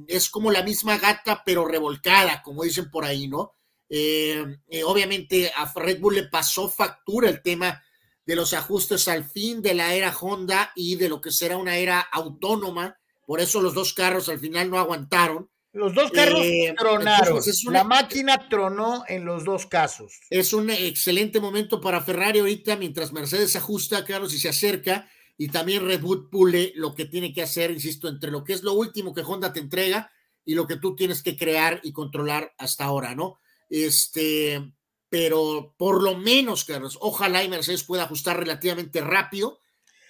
es 0.06 0.30
como 0.30 0.50
la 0.50 0.62
misma 0.62 0.98
gata, 0.98 1.42
pero 1.44 1.66
revolcada, 1.66 2.42
como 2.42 2.64
dicen 2.64 2.90
por 2.90 3.04
ahí, 3.04 3.28
¿no? 3.28 3.54
Eh, 3.88 4.44
eh, 4.68 4.84
obviamente 4.84 5.52
a 5.54 5.70
Red 5.74 6.00
Bull 6.00 6.14
le 6.14 6.22
pasó 6.24 6.70
factura 6.70 7.28
el 7.28 7.42
tema 7.42 7.82
de 8.24 8.36
los 8.36 8.54
ajustes 8.54 9.06
al 9.08 9.24
fin 9.24 9.60
de 9.60 9.74
la 9.74 9.94
era 9.94 10.16
Honda 10.16 10.72
y 10.74 10.96
de 10.96 11.08
lo 11.08 11.20
que 11.20 11.30
será 11.30 11.56
una 11.56 11.76
era 11.76 12.00
autónoma. 12.00 12.98
Por 13.26 13.40
eso 13.40 13.60
los 13.60 13.74
dos 13.74 13.92
carros 13.92 14.28
al 14.28 14.38
final 14.38 14.70
no 14.70 14.78
aguantaron. 14.78 15.50
Los 15.74 15.94
dos 15.94 16.10
carros 16.10 16.40
eh, 16.42 16.74
tronaron. 16.78 17.40
la 17.70 17.84
máquina 17.84 18.48
tronó 18.48 19.04
en 19.08 19.24
los 19.24 19.44
dos 19.44 19.66
casos. 19.66 20.20
Es 20.28 20.52
un 20.52 20.70
excelente 20.70 21.40
momento 21.40 21.80
para 21.80 22.02
Ferrari 22.02 22.40
ahorita 22.40 22.76
mientras 22.76 23.12
Mercedes 23.12 23.56
ajusta, 23.56 24.04
Carlos, 24.04 24.34
y 24.34 24.38
se 24.38 24.50
acerca 24.50 25.08
y 25.36 25.48
también 25.48 25.86
Red 25.86 26.00
Bull 26.00 26.28
pule 26.28 26.72
lo 26.76 26.94
que 26.94 27.06
tiene 27.06 27.32
que 27.32 27.42
hacer, 27.42 27.70
insisto, 27.70 28.08
entre 28.08 28.30
lo 28.30 28.44
que 28.44 28.52
es 28.52 28.62
lo 28.62 28.74
último 28.74 29.14
que 29.14 29.22
Honda 29.22 29.52
te 29.52 29.60
entrega 29.60 30.10
y 30.44 30.54
lo 30.54 30.66
que 30.66 30.76
tú 30.76 30.94
tienes 30.94 31.22
que 31.22 31.36
crear 31.36 31.80
y 31.82 31.92
controlar 31.92 32.52
hasta 32.58 32.84
ahora, 32.84 33.14
¿no? 33.14 33.38
Este, 33.68 34.72
pero 35.08 35.74
por 35.76 36.02
lo 36.02 36.16
menos, 36.16 36.64
Carlos, 36.64 36.98
ojalá 37.00 37.42
y 37.42 37.48
Mercedes 37.48 37.84
pueda 37.84 38.04
ajustar 38.04 38.38
relativamente 38.38 39.00
rápido. 39.00 39.60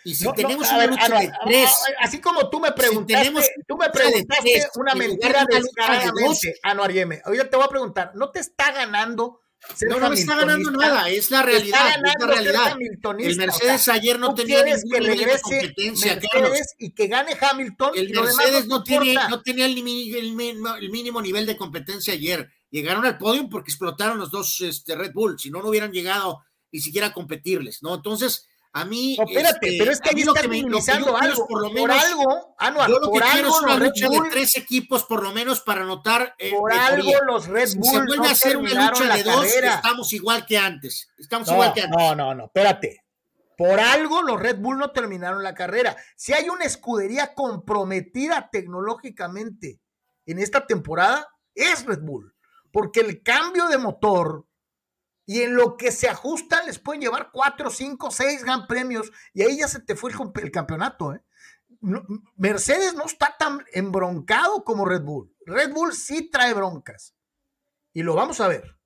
Y 0.05 0.17
si 0.17 0.31
tenemos 0.33 0.69
una 0.71 0.87
lucha 0.87 1.19
de 1.21 1.31
tres, 1.45 1.71
así 2.01 2.21
como 2.21 2.51
tú 2.51 2.59
me 2.59 2.73
preguntaste, 2.73 3.55
tú 3.69 3.77
me 3.77 3.89
preguntaste 3.91 4.69
una 4.75 4.95
mentira 4.95 5.47
descaradamente, 5.49 6.55
Ah, 6.65 6.75
no, 6.75 6.83
Arieme, 6.83 7.23
oye, 7.27 7.45
te 7.45 7.57
voy 7.57 7.67
a 7.67 7.69
preguntar, 7.69 8.13
¿no 8.17 8.31
te 8.31 8.41
está 8.41 8.73
ganando 8.73 9.42
no, 9.89 10.01
no 10.01 10.13
está 10.13 10.37
ganando 10.37 10.71
nada, 10.73 11.09
es 11.09 11.31
la 11.31 11.43
realidad. 11.43 11.97
Es 12.05 12.15
la 12.19 12.27
realidad. 12.27 12.77
El 13.19 13.37
Mercedes 13.37 13.89
ayer 13.89 14.19
no 14.19 14.35
tenía 14.35 14.63
ningún 14.65 15.01
nivel 15.01 15.19
de 15.19 15.41
competencia, 15.41 16.21
Y 16.79 16.91
que 16.91 17.07
gane 17.07 17.37
Hamilton. 17.41 17.93
El 17.95 18.11
Mercedes 18.11 18.67
no, 18.67 18.83
tiene, 18.83 19.15
no 19.29 19.43
tenía 19.43 19.67
el, 19.67 19.83
mínimo 19.83 21.23
nivel 21.23 21.47
de 21.47 21.57
competencia 21.57 22.15
ayer. 22.15 22.49
Llegaron 22.71 23.05
al 23.05 23.19
podio 23.19 23.49
porque 23.49 23.71
explotaron 23.71 24.19
los 24.19 24.31
dos 24.31 24.61
este, 24.63 24.97
Red 24.97 25.13
Bull, 25.13 25.39
si 25.39 25.51
no, 25.51 25.61
no 25.61 25.69
hubieran 25.69 25.93
llegado 25.93 26.43
ni 26.71 26.81
siquiera 26.81 27.09
a 27.09 27.13
competirles, 27.13 27.83
¿no? 27.83 27.95
Entonces, 27.95 28.49
a 28.75 28.85
mí. 28.85 29.17
espérate, 29.19 29.69
este, 29.69 29.79
pero 29.79 29.93
es 29.93 30.01
que 30.01 30.11
ahí 30.11 30.25
lo 30.25 30.33
que 30.33 30.49
me 30.49 30.57
minimizando 30.57 31.17
algo. 31.17 31.47
Por 31.47 31.61
lo 31.61 31.71
menos, 31.71 31.81
por 31.81 31.91
algo, 31.91 32.55
Anuar, 32.59 32.89
yo 32.89 32.99
lo 32.99 33.11
por 33.11 33.23
que 33.23 33.29
algo 33.29 33.35
quiero 33.35 33.49
es 33.49 33.63
una 33.63 33.77
lucha 33.77 34.09
de 34.09 34.31
tres 34.31 34.57
equipos, 34.57 35.05
por 35.05 35.23
lo 35.23 35.33
menos, 35.33 35.61
para 35.61 35.83
anotar. 35.83 36.35
Eh, 36.39 36.53
por 36.53 36.73
algo 36.73 37.11
los 37.27 37.47
Red 37.47 37.75
Bull. 37.77 37.85
Si 37.85 37.91
se 37.91 37.97
vuelve 37.99 38.17
no 38.17 38.25
a 38.25 38.31
hacer 38.31 38.57
una 38.57 38.91
lucha 38.91 39.15
de 39.15 39.23
dos, 39.23 39.47
estamos 39.47 40.13
igual 40.13 40.47
que 40.47 40.59
antes. 40.59 41.11
Estamos 41.19 41.49
no, 41.49 41.55
igual 41.55 41.73
que 41.75 41.83
antes. 41.83 41.99
No, 41.99 42.15
no, 42.15 42.35
no, 42.35 42.45
espérate. 42.47 43.05
Por 43.57 43.79
algo 43.79 44.23
los 44.23 44.41
Red 44.41 44.59
Bull 44.59 44.79
no 44.79 44.91
terminaron 44.91 45.43
la 45.43 45.55
carrera. 45.55 45.97
Si 46.17 46.33
hay 46.33 46.49
una 46.49 46.65
escudería 46.65 47.35
comprometida 47.35 48.49
tecnológicamente 48.51 49.81
en 50.25 50.39
esta 50.39 50.67
temporada, 50.67 51.29
es 51.55 51.85
Red 51.85 52.01
Bull. 52.01 52.35
Porque 52.73 53.01
el 53.01 53.23
cambio 53.23 53.69
de 53.69 53.77
motor, 53.77 54.47
y 55.27 55.43
en 55.43 55.55
lo 55.55 55.77
que 55.77 55.93
se 55.93 56.09
ajustan 56.09 56.67
les 56.67 56.79
pueden 56.79 57.03
llevar 57.03 57.31
cuatro, 57.33 57.71
cinco, 57.71 58.11
seis 58.11 58.43
gran 58.43 58.67
premios 58.67 59.11
y 59.33 59.43
ahí 59.43 59.59
ya 59.59 59.69
se 59.69 59.81
te 59.81 59.95
fue 59.95 60.11
el, 60.11 60.51
campeonato. 60.51 61.15
¿eh? 61.15 61.23
Mercedes 62.37 62.95
no 62.95 63.05
está 63.05 63.37
tan 63.39 63.65
embroncado 63.73 64.65
como 64.65 64.85
Red 64.85 65.03
Bull. 65.03 65.33
Red 65.47 65.73
Bull 65.73 65.93
sí 65.93 66.29
trae 66.31 66.55
broncas 66.55 67.15
y 67.93 68.03
lo 68.03 68.15
vamos 68.15 68.41
a 68.41 68.49
ver. 68.49 68.77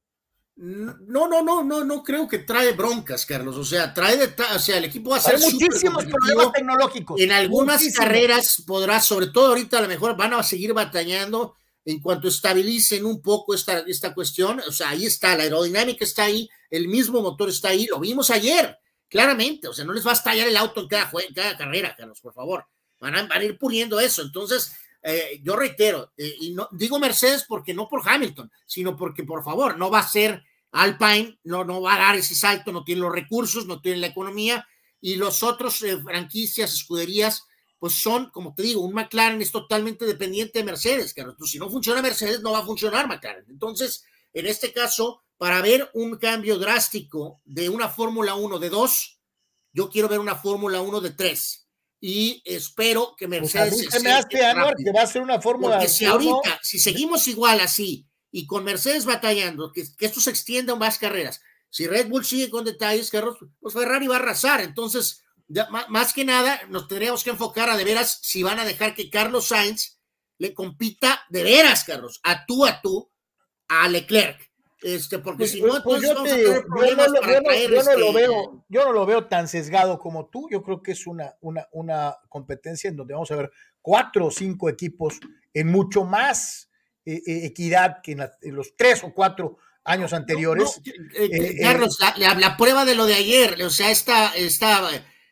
No, 0.56 1.28
no, 1.28 1.42
no, 1.42 1.62
no, 1.62 1.84
no 1.84 2.02
creo 2.02 2.26
que 2.26 2.38
trae 2.38 2.72
broncas, 2.72 3.26
Carlos. 3.26 3.58
O 3.58 3.64
sea, 3.64 3.92
trae, 3.92 4.16
de, 4.16 4.34
o 4.54 4.58
sea, 4.58 4.78
el 4.78 4.86
equipo 4.86 5.10
va 5.10 5.18
a 5.18 5.20
ser 5.20 5.38
muchísimos 5.38 6.06
problemas 6.06 6.52
tecnológicos. 6.52 7.20
En 7.20 7.30
algunas 7.30 7.84
carreras 7.94 8.62
podrá, 8.66 9.00
sobre 9.00 9.26
todo 9.26 9.48
ahorita 9.48 9.78
a 9.78 9.82
lo 9.82 9.88
mejor 9.88 10.16
van 10.16 10.32
a 10.32 10.42
seguir 10.42 10.72
batallando 10.72 11.56
en 11.86 12.00
cuanto 12.00 12.26
estabilicen 12.26 13.06
un 13.06 13.22
poco 13.22 13.54
esta, 13.54 13.78
esta 13.86 14.12
cuestión, 14.12 14.60
o 14.66 14.72
sea, 14.72 14.90
ahí 14.90 15.06
está, 15.06 15.36
la 15.36 15.44
aerodinámica 15.44 16.04
está 16.04 16.24
ahí, 16.24 16.48
el 16.68 16.88
mismo 16.88 17.22
motor 17.22 17.48
está 17.48 17.68
ahí, 17.68 17.86
lo 17.86 18.00
vimos 18.00 18.28
ayer, 18.30 18.76
claramente, 19.08 19.68
o 19.68 19.72
sea, 19.72 19.84
no 19.84 19.92
les 19.92 20.04
va 20.04 20.10
a 20.10 20.14
estallar 20.14 20.48
el 20.48 20.56
auto 20.56 20.80
en 20.80 20.88
cada, 20.88 21.10
cada 21.32 21.56
carrera, 21.56 21.94
Carlos, 21.96 22.20
por 22.20 22.34
favor, 22.34 22.66
van 23.00 23.14
a, 23.14 23.22
van 23.22 23.40
a 23.40 23.44
ir 23.44 23.56
puliendo 23.56 24.00
eso, 24.00 24.22
entonces, 24.22 24.72
eh, 25.00 25.40
yo 25.44 25.54
reitero, 25.54 26.12
eh, 26.16 26.34
y 26.40 26.54
no 26.54 26.68
digo 26.72 26.98
Mercedes 26.98 27.44
porque 27.46 27.72
no 27.72 27.88
por 27.88 28.02
Hamilton, 28.04 28.50
sino 28.66 28.96
porque, 28.96 29.22
por 29.22 29.44
favor, 29.44 29.78
no 29.78 29.88
va 29.88 30.00
a 30.00 30.08
ser 30.08 30.42
Alpine, 30.72 31.38
no, 31.44 31.64
no 31.64 31.80
va 31.80 31.94
a 31.94 31.98
dar 31.98 32.16
ese 32.16 32.34
salto, 32.34 32.72
no 32.72 32.82
tiene 32.82 33.02
los 33.02 33.12
recursos, 33.12 33.64
no 33.64 33.80
tiene 33.80 33.98
la 33.98 34.08
economía, 34.08 34.66
y 35.00 35.14
los 35.14 35.44
otros 35.44 35.80
eh, 35.82 36.02
franquicias, 36.02 36.74
escuderías, 36.74 37.46
pues 37.86 38.02
son, 38.02 38.30
como 38.30 38.52
te 38.52 38.64
digo, 38.64 38.80
un 38.80 38.92
McLaren 38.92 39.40
es 39.40 39.52
totalmente 39.52 40.04
dependiente 40.06 40.58
de 40.58 40.64
Mercedes, 40.64 41.14
Carlos. 41.14 41.36
si 41.48 41.56
no 41.56 41.70
funciona 41.70 42.02
Mercedes, 42.02 42.40
no 42.40 42.50
va 42.50 42.58
a 42.58 42.64
funcionar 42.64 43.06
McLaren. 43.06 43.44
Entonces, 43.48 44.04
en 44.32 44.46
este 44.46 44.72
caso, 44.72 45.22
para 45.38 45.62
ver 45.62 45.88
un 45.94 46.16
cambio 46.16 46.58
drástico 46.58 47.40
de 47.44 47.68
una 47.68 47.88
Fórmula 47.88 48.34
1 48.34 48.58
de 48.58 48.70
2, 48.70 49.20
yo 49.72 49.88
quiero 49.88 50.08
ver 50.08 50.18
una 50.18 50.34
Fórmula 50.34 50.80
1 50.80 51.00
de 51.00 51.10
3. 51.10 51.68
Y 52.00 52.42
espero 52.44 53.14
que 53.16 53.28
pues, 53.28 53.54
Mercedes. 53.54 53.86
se 53.88 54.00
me 54.00 54.10
hace, 54.10 54.26
que 54.30 54.92
va 54.92 55.02
a 55.02 55.06
ser 55.06 55.22
una 55.22 55.40
Fórmula 55.40 55.76
Porque 55.76 55.88
si 55.88 56.06
ahorita, 56.06 56.58
si 56.62 56.80
seguimos 56.80 57.28
igual 57.28 57.60
así 57.60 58.08
y 58.32 58.48
con 58.48 58.64
Mercedes 58.64 59.04
batallando, 59.04 59.70
que, 59.70 59.84
que 59.96 60.06
esto 60.06 60.20
se 60.20 60.30
extienda 60.30 60.72
a 60.72 60.76
más 60.76 60.98
carreras, 60.98 61.40
si 61.70 61.86
Red 61.86 62.08
Bull 62.08 62.24
sigue 62.24 62.50
con 62.50 62.64
detalles, 62.64 63.10
Carlos, 63.10 63.38
pues 63.60 63.74
Ferrari 63.74 64.08
va 64.08 64.16
a 64.16 64.18
arrasar. 64.18 64.60
Entonces, 64.60 65.22
más 65.88 66.12
que 66.12 66.24
nada, 66.24 66.60
nos 66.68 66.88
tendríamos 66.88 67.22
que 67.22 67.30
enfocar 67.30 67.70
a 67.70 67.76
de 67.76 67.84
veras 67.84 68.18
si 68.22 68.42
van 68.42 68.58
a 68.58 68.64
dejar 68.64 68.94
que 68.94 69.10
Carlos 69.10 69.48
Sainz 69.48 70.00
le 70.38 70.54
compita 70.54 71.24
de 71.28 71.44
veras, 71.44 71.84
Carlos, 71.84 72.20
a 72.24 72.44
tú 72.46 72.66
a 72.66 72.80
tú 72.80 73.10
a 73.68 73.88
Leclerc. 73.88 74.50
Este, 74.82 75.18
porque 75.18 75.38
pues, 75.38 75.52
si 75.52 75.62
no, 75.62 75.82
pues 75.82 76.02
yo, 76.02 76.12
no, 76.14 76.22
lo 77.96 78.12
veo, 78.12 78.64
yo 78.68 78.84
no 78.84 78.92
lo 78.92 79.06
veo 79.06 79.26
tan 79.26 79.48
sesgado 79.48 79.98
como 79.98 80.26
tú. 80.26 80.48
Yo 80.50 80.62
creo 80.62 80.82
que 80.82 80.92
es 80.92 81.06
una, 81.06 81.34
una, 81.40 81.66
una 81.72 82.14
competencia 82.28 82.90
en 82.90 82.96
donde 82.96 83.14
vamos 83.14 83.30
a 83.30 83.36
ver 83.36 83.50
cuatro 83.80 84.26
o 84.26 84.30
cinco 84.30 84.68
equipos 84.68 85.18
en 85.54 85.68
mucho 85.68 86.04
más 86.04 86.70
eh, 87.06 87.22
eh, 87.26 87.46
equidad 87.46 88.02
que 88.02 88.12
en, 88.12 88.54
los 88.54 88.76
tres 88.76 89.02
o 89.02 89.14
cuatro 89.14 89.56
años 89.82 90.12
anteriores. 90.12 90.80
Eh, 91.14 91.58
Carlos, 91.62 91.98
la, 92.18 92.34
la, 92.34 92.56
prueba 92.56 92.84
de 92.84 92.94
lo 92.94 93.06
de 93.06 93.14
ayer, 93.14 93.62
o 93.62 93.70
sea, 93.70 93.90
esta, 93.90 94.34
esta 94.36 94.88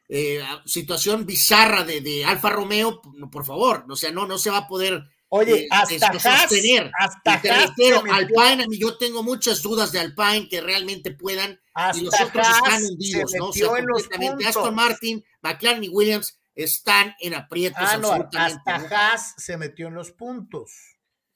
eh, 0.08 0.42
situación 0.66 1.26
bizarra 1.26 1.84
de, 1.84 2.24
Alfa 2.24 2.50
Romeo, 2.50 3.00
por 3.30 3.44
favor, 3.44 3.84
o 3.88 3.96
sea, 3.96 4.10
no, 4.10 4.26
no 4.26 4.38
se 4.38 4.50
va 4.50 4.58
a 4.58 4.68
poder 4.68 5.02
Oye, 5.28 5.64
eh, 5.64 5.68
hasta 5.70 6.18
sostener. 6.18 6.92
Hasta 6.98 7.40
Alpine, 8.12 8.64
a 8.64 8.68
mí 8.68 8.78
yo 8.78 8.96
tengo 8.96 9.22
muchas 9.22 9.62
dudas 9.62 9.90
de 9.90 10.00
Alpine 10.00 10.48
que 10.48 10.60
realmente 10.60 11.10
puedan, 11.10 11.60
y 11.94 12.00
los 12.02 12.14
otros 12.20 12.46
están 12.46 12.84
hundidos, 12.84 13.32
¿no? 13.36 13.48
O 13.48 13.52
sea, 13.52 13.68
completamente. 13.68 14.46
Aston 14.46 14.74
Martin, 14.74 15.24
McLaren 15.42 15.82
y 15.82 15.88
Williams 15.88 16.38
están 16.54 17.16
en 17.18 17.34
aprietos 17.34 17.82
ah, 17.82 18.28
Hasta 18.36 18.74
Haas 18.76 19.34
se 19.36 19.56
metió 19.56 19.88
en 19.88 19.94
los 19.94 20.12
puntos 20.12 20.70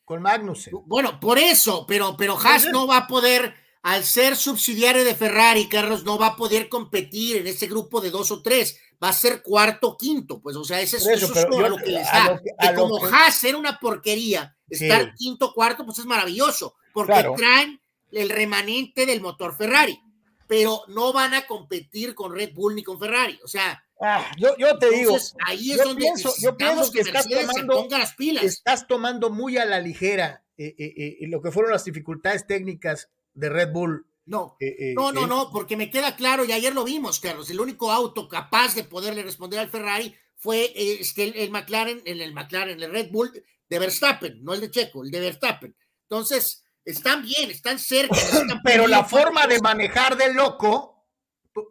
con 0.05 0.23
Magnussen. 0.23 0.75
Bueno, 0.87 1.19
por 1.19 1.39
eso, 1.39 1.85
pero, 1.87 2.17
pero 2.17 2.39
Haas 2.39 2.67
no 2.71 2.87
va 2.87 2.99
a 2.99 3.07
poder 3.09 3.55
al 3.83 4.05
ser 4.05 4.37
subsidiario 4.37 5.05
de 5.05 5.15
Ferrari, 5.15 5.69
Carlos 5.69 6.05
no 6.05 6.19
va 6.19 6.29
a 6.29 6.37
poder 6.37 6.69
competir 6.69 7.37
en 7.37 7.47
ese 7.47 7.67
grupo 7.67 8.01
de 8.01 8.11
dos 8.11 8.31
o 8.31 8.43
tres, 8.43 8.79
va 9.03 9.11
a 9.11 9.13
ser 9.13 9.43
cuarto 9.43 9.91
o 9.91 9.99
quinto, 9.99 10.41
pues, 10.41 10.57
o 10.57 10.65
sea, 10.65 10.81
ese, 10.81 10.97
eso, 10.97 11.11
es 11.11 11.49
todo 11.49 11.69
lo 11.69 11.77
que 11.77 11.93
les 11.93 12.07
da. 12.07 12.41
que, 12.43 12.75
como 12.75 13.05
Haas 13.07 13.43
era 13.45 13.57
una 13.57 13.79
porquería, 13.79 14.57
estar 14.69 15.15
quinto 15.15 15.53
cuarto, 15.53 15.85
pues 15.87 15.99
es 15.99 16.07
maravilloso, 16.07 16.75
porque 16.93 17.25
traen 17.37 17.81
el 18.11 18.31
remanente 18.31 19.07
del 19.07 19.21
motor 19.21 19.57
Ferrari, 19.57 20.01
pero 20.47 20.83
no 20.89 21.13
van 21.13 21.35
a 21.35 21.47
competir 21.47 22.15
con 22.15 22.35
Red 22.35 22.55
Bull 22.55 22.75
ni 22.75 22.83
con 22.83 22.99
Ferrari, 22.99 23.39
o 23.45 23.49
sea. 23.49 23.85
Ah, 24.01 24.31
yo, 24.39 24.57
yo, 24.57 24.79
te 24.79 24.91
digo, 24.91 25.17
ahí 25.45 25.73
es 25.73 25.79
donde 25.79 26.03
pienso, 26.03 26.33
yo 26.41 26.57
pienso 26.57 26.91
que, 26.93 27.01
estás 27.01 27.29
tomando, 27.29 27.99
las 27.99 28.15
pilas. 28.15 28.45
estás 28.45 28.87
tomando 28.87 29.29
muy 29.31 29.57
a 29.59 29.65
la 29.65 29.81
ligera 29.81 30.45
lo 30.57 31.41
que 31.41 31.53
fueron 31.53 31.73
las 31.73 31.85
dificultades 31.85 32.47
técnicas 32.47 33.09
de 33.39 33.49
Red 33.49 33.73
Bull. 33.73 34.07
No, 34.27 34.59
no, 34.95 35.11
no, 35.13 35.27
no, 35.27 35.51
porque 35.51 35.77
me 35.77 35.89
queda 35.89 36.15
claro, 36.15 36.45
y 36.45 36.53
ayer 36.53 36.75
lo 36.75 36.85
vimos, 36.85 37.19
Carlos, 37.19 37.49
el 37.49 37.61
único 37.61 37.91
auto 37.91 38.29
capaz 38.29 38.75
de 38.75 38.85
poderle 38.85 39.23
responder 39.23 39.59
al 39.59 39.71
Ferrari 39.71 40.15
fue 40.37 40.71
este, 40.75 41.43
el, 41.43 41.51
McLaren, 41.51 42.03
el, 42.05 42.21
el 42.21 42.35
McLaren, 42.35 42.83
el 42.83 42.91
Red 42.91 43.11
Bull 43.11 43.33
de 43.69 43.79
Verstappen, 43.79 44.45
no 44.45 44.53
el 44.53 44.61
de 44.61 44.71
Checo, 44.71 45.03
el 45.03 45.11
de 45.11 45.21
Verstappen. 45.21 45.75
Entonces, 46.03 46.65
están 46.85 47.23
bien, 47.23 47.51
están 47.51 47.79
cerca. 47.79 48.15
Pero 48.65 48.87
la 48.87 49.05
forma 49.05 49.47
de 49.47 49.61
manejar 49.61 50.17
de 50.17 50.33
loco 50.33 51.07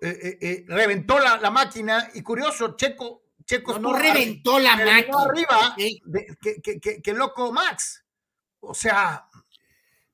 eh, 0.02 0.19
eh, 0.22 0.38
eh, 0.41 0.65
reventó 0.68 1.19
la, 1.19 1.38
la, 1.38 1.49
máquina 1.49 2.10
y 2.14 2.22
curioso, 2.22 2.76
Checo. 2.76 3.23
Checo 3.45 3.80
no, 3.80 3.94
reventó 3.94 4.60
la 4.60 4.76
máquina. 4.76 5.22
arriba 5.22 5.76
que, 5.77 6.80
que, 6.81 7.02
que, 7.02 7.14
loco 7.14 7.52
Max. 7.53 8.03
O 8.60 8.73
sea. 8.73 9.26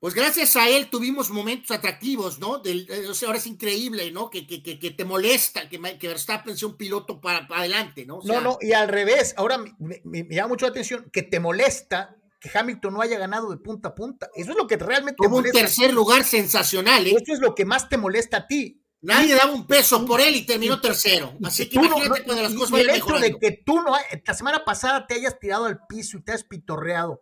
Pues 0.03 0.15
gracias 0.15 0.57
a 0.57 0.67
él 0.67 0.89
tuvimos 0.89 1.29
momentos 1.29 1.71
atractivos, 1.71 2.37
¿no? 2.37 2.57
Del, 2.57 2.85
o 3.09 3.13
sea, 3.13 3.27
ahora 3.27 3.39
es 3.39 3.47
increíble, 3.47 4.11
¿no? 4.11 4.29
Que, 4.29 4.45
que, 4.45 4.61
que, 4.61 4.91
te 4.91 5.05
molesta 5.05 5.69
que, 5.69 5.79
que 5.97 6.07
Verstappen 6.09 6.57
sea 6.57 6.67
un 6.67 6.75
piloto 6.75 7.21
para, 7.21 7.47
para 7.47 7.61
adelante, 7.61 8.05
¿no? 8.05 8.19
no, 8.25 8.41
no, 8.41 8.57
y 8.59 8.73
al 8.73 8.89
revés, 8.89 9.33
ahora 9.37 9.57
me, 9.57 10.01
me, 10.03 10.27
llama 10.29 10.49
mucho 10.49 10.65
la 10.65 10.71
atención 10.71 11.09
que 11.09 11.23
te 11.23 11.39
molesta 11.39 12.17
que 12.37 12.51
Hamilton 12.53 12.95
no 12.95 13.01
haya 13.01 13.17
ganado 13.17 13.49
de 13.49 13.55
punta 13.55 13.87
a 13.87 13.95
punta. 13.95 14.29
Eso 14.35 14.51
es 14.51 14.57
lo 14.57 14.67
que 14.67 14.75
realmente 14.75 15.15
Como 15.15 15.37
un 15.37 15.49
tercer 15.49 15.93
lugar 15.93 16.25
sensacional, 16.25 17.07
¿eh? 17.07 17.15
Eso 17.21 17.31
es 17.31 17.39
lo 17.39 17.55
que 17.55 17.63
más 17.63 17.87
te 17.87 17.95
molesta 17.95 18.35
a 18.35 18.47
ti. 18.47 18.83
Nadie 19.03 19.35
daba 19.35 19.53
un 19.53 19.65
peso 19.65 20.05
por 20.05 20.19
él 20.19 20.35
y 20.35 20.45
terminó 20.45 20.81
tercero. 20.81 21.37
Así 21.45 21.69
que 21.69 21.77
imagínate 21.77 22.09
no, 22.09 22.25
cuando 22.25 22.43
las 22.43 22.53
cosas 22.55 22.77
el 22.77 22.89
hecho 22.89 23.19
de 23.19 23.39
que 23.39 23.51
tú 23.65 23.81
no, 23.81 23.95
la 24.25 24.33
semana 24.33 24.65
pasada 24.65 25.07
te 25.07 25.13
hayas 25.13 25.39
tirado 25.39 25.63
al 25.63 25.87
piso 25.87 26.17
y 26.17 26.23
te 26.23 26.33
has 26.33 26.43
pitorreado 26.43 27.21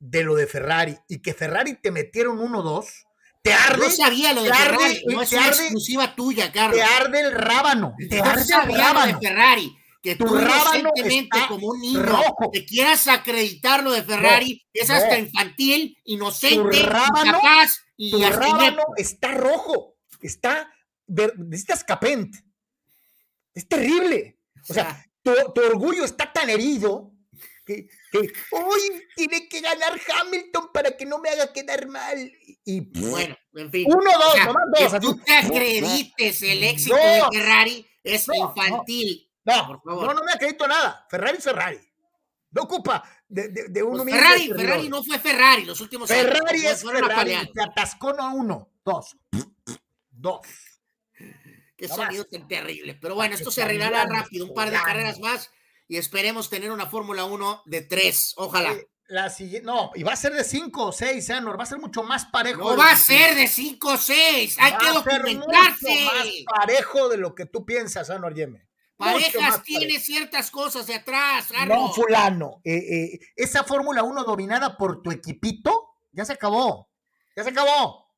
de 0.00 0.22
lo 0.22 0.34
de 0.34 0.46
Ferrari 0.46 0.96
y 1.08 1.20
que 1.20 1.34
Ferrari 1.34 1.74
te 1.80 1.90
metieron 1.90 2.38
1-2, 2.38 2.86
te 3.42 3.52
arde. 3.52 3.84
No 3.84 3.90
sabía 3.90 4.32
lo 4.32 4.42
de 4.42 4.52
Ferrari, 4.52 5.04
no 5.06 5.22
es 5.22 5.32
una 5.32 5.48
exclusiva 5.48 6.14
tuya, 6.14 6.52
Carlos. 6.52 6.76
Te 6.76 6.82
arde 6.82 7.20
el 7.20 7.32
rábano. 7.32 7.94
Te 8.08 8.20
arde 8.20 8.42
el 8.42 8.76
rábano. 8.76 9.18
de 9.18 9.28
Ferrari 9.28 9.76
que 10.06 10.14
tu 10.14 10.24
tú 10.24 10.38
inocentemente 10.38 11.36
como 11.48 11.66
un 11.68 11.80
niño 11.80 12.02
rojo. 12.04 12.50
te 12.52 12.64
quieras 12.64 13.08
acreditar 13.08 13.82
lo 13.82 13.90
de 13.90 14.04
Ferrari, 14.04 14.64
es 14.72 14.88
hasta 14.88 15.18
infantil, 15.18 15.98
inocente, 16.04 16.78
incapaz 16.78 17.80
y 17.96 18.12
tu 18.12 18.22
rábano 18.22 18.84
está 18.96 19.32
rojo, 19.32 19.96
está 20.20 20.70
necesitas 21.08 21.82
capent. 21.82 22.36
Es 23.52 23.66
terrible. 23.68 24.38
O 24.68 24.74
sea, 24.74 25.04
tu, 25.22 25.32
orgullo 25.60 26.04
está 26.04 26.32
tan 26.32 26.50
herido 26.50 27.12
que, 27.64 27.88
hoy 28.50 28.80
tiene 29.14 29.48
que 29.48 29.60
ganar 29.60 29.98
Hamilton 30.20 30.70
para 30.72 30.96
que 30.96 31.06
no 31.06 31.18
me 31.18 31.30
haga 31.30 31.52
quedar 31.52 31.86
mal. 31.88 32.32
Y, 32.64 32.80
bueno, 33.08 33.36
en 33.54 33.70
fin. 33.70 33.86
Uno, 33.86 34.10
dos, 34.18 34.46
nomás 34.46 34.64
dos. 34.78 34.92
Que 34.92 35.00
tú 35.00 35.20
te 35.24 35.32
acredites 35.32 36.42
el 36.42 36.64
éxito 36.64 36.96
de 36.96 37.22
Ferrari 37.32 37.86
es 38.02 38.26
infantil 38.28 39.26
no, 39.46 39.80
no, 39.84 40.14
no 40.14 40.24
me 40.24 40.32
acredito 40.32 40.66
nada. 40.66 41.06
Ferrari 41.08 41.38
es 41.38 41.44
Ferrari. 41.44 41.78
No 42.50 42.62
ocupa 42.62 43.02
de, 43.28 43.48
de, 43.48 43.68
de 43.68 43.82
uno 43.82 44.02
pues 44.02 44.14
Ferrari, 44.14 44.48
Ferrari 44.48 44.88
no 44.88 45.04
fue 45.04 45.18
Ferrari 45.18 45.64
los 45.64 45.80
últimos 45.80 46.08
Ferrari 46.08 46.60
años. 46.60 46.72
Es 46.72 46.82
Ferrari 46.82 47.32
Se 47.54 47.62
atascó 47.62 48.12
no 48.12 48.22
a 48.22 48.32
uno, 48.32 48.72
dos. 48.84 49.16
Dos. 50.10 50.40
Qué 51.76 51.86
sonido 51.86 52.24
tan 52.24 52.48
terrible. 52.48 52.98
Pero 53.00 53.14
bueno, 53.14 53.34
esto 53.34 53.50
se 53.50 53.62
arreglará 53.62 54.06
rápido. 54.06 54.46
Un 54.46 54.54
par 54.54 54.70
de 54.70 54.78
carreras 54.78 55.20
más 55.20 55.50
y 55.88 55.96
esperemos 55.96 56.50
tener 56.50 56.70
una 56.70 56.86
Fórmula 56.86 57.24
1 57.24 57.62
de 57.66 57.82
tres. 57.82 58.34
Ojalá. 58.36 58.76
La 59.08 59.30
siguiente, 59.30 59.64
no, 59.64 59.92
y 59.94 60.02
va 60.02 60.14
a 60.14 60.16
ser 60.16 60.32
de 60.32 60.42
5 60.42 60.86
o 60.86 60.90
6, 60.90 61.30
Anor, 61.30 61.56
va 61.56 61.62
a 61.62 61.66
ser 61.66 61.78
mucho 61.78 62.02
más 62.02 62.24
parejo. 62.26 62.70
No 62.70 62.76
va 62.76 62.90
a 62.90 62.96
ser 62.96 63.36
de 63.36 63.46
5 63.46 63.88
o 63.88 63.96
6, 63.96 64.56
hay 64.58 64.76
que 64.78 64.88
documentarse. 64.88 66.04
más 66.04 66.26
parejo 66.44 67.08
de 67.08 67.16
lo 67.16 67.32
que 67.32 67.46
tú 67.46 67.64
piensas, 67.64 68.10
Anor 68.10 68.34
Yeme. 68.34 68.66
Parejas 68.96 69.62
tiene 69.62 70.00
ciertas 70.00 70.50
cosas 70.50 70.86
de 70.86 70.94
atrás. 70.94 71.52
No, 71.68 71.92
fulano. 71.92 72.60
Eh, 72.64 72.74
eh, 72.74 73.20
esa 73.36 73.62
Fórmula 73.62 74.02
1 74.02 74.24
dominada 74.24 74.76
por 74.76 75.02
tu 75.02 75.12
equipito, 75.12 75.90
ya 76.10 76.24
se 76.24 76.32
acabó. 76.32 76.90
Ya 77.36 77.44
se 77.44 77.50
acabó. 77.50 78.10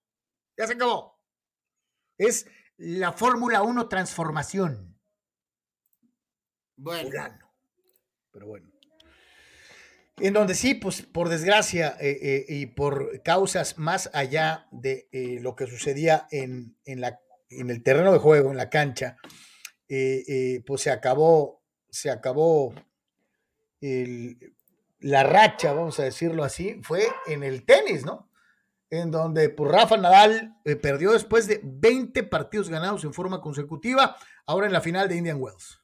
Ya 0.56 0.66
se 0.66 0.74
acabó. 0.74 1.20
Es 2.16 2.46
la 2.76 3.12
Fórmula 3.12 3.62
1 3.62 3.88
transformación. 3.88 4.98
Bueno. 6.76 7.10
Fulano. 7.10 7.47
Pero 8.38 8.46
bueno. 8.46 8.70
En 10.20 10.32
donde 10.32 10.54
sí, 10.54 10.74
pues 10.74 11.02
por 11.02 11.28
desgracia 11.28 11.96
eh, 12.00 12.44
y 12.48 12.66
por 12.66 13.22
causas 13.22 13.78
más 13.78 14.10
allá 14.12 14.68
de 14.70 15.08
lo 15.42 15.56
que 15.56 15.66
sucedía 15.66 16.28
en, 16.30 16.76
en, 16.84 17.70
el 17.70 17.82
terreno 17.82 18.12
de 18.12 18.18
juego, 18.18 18.50
en 18.50 18.56
la 18.56 18.70
cancha, 18.70 19.16
eh, 19.88 20.22
eh, 20.28 20.62
pues 20.66 20.82
se 20.82 20.90
acabó, 20.90 21.62
se 21.88 22.10
acabó 22.10 22.74
la 25.00 25.22
racha, 25.22 25.72
vamos 25.72 25.98
a 25.98 26.04
decirlo 26.04 26.44
así, 26.44 26.80
fue 26.82 27.06
en 27.26 27.42
el 27.42 27.64
tenis, 27.64 28.04
¿no? 28.04 28.30
En 28.90 29.10
donde 29.10 29.48
pues, 29.50 29.70
Rafa 29.70 29.96
Nadal 29.96 30.56
eh, 30.64 30.76
perdió 30.76 31.12
después 31.12 31.46
de 31.46 31.60
20 31.62 32.22
partidos 32.24 32.68
ganados 32.68 33.04
en 33.04 33.12
forma 33.12 33.40
consecutiva, 33.40 34.16
ahora 34.46 34.66
en 34.66 34.72
la 34.72 34.80
final 34.80 35.08
de 35.08 35.16
Indian 35.16 35.40
Wells. 35.40 35.80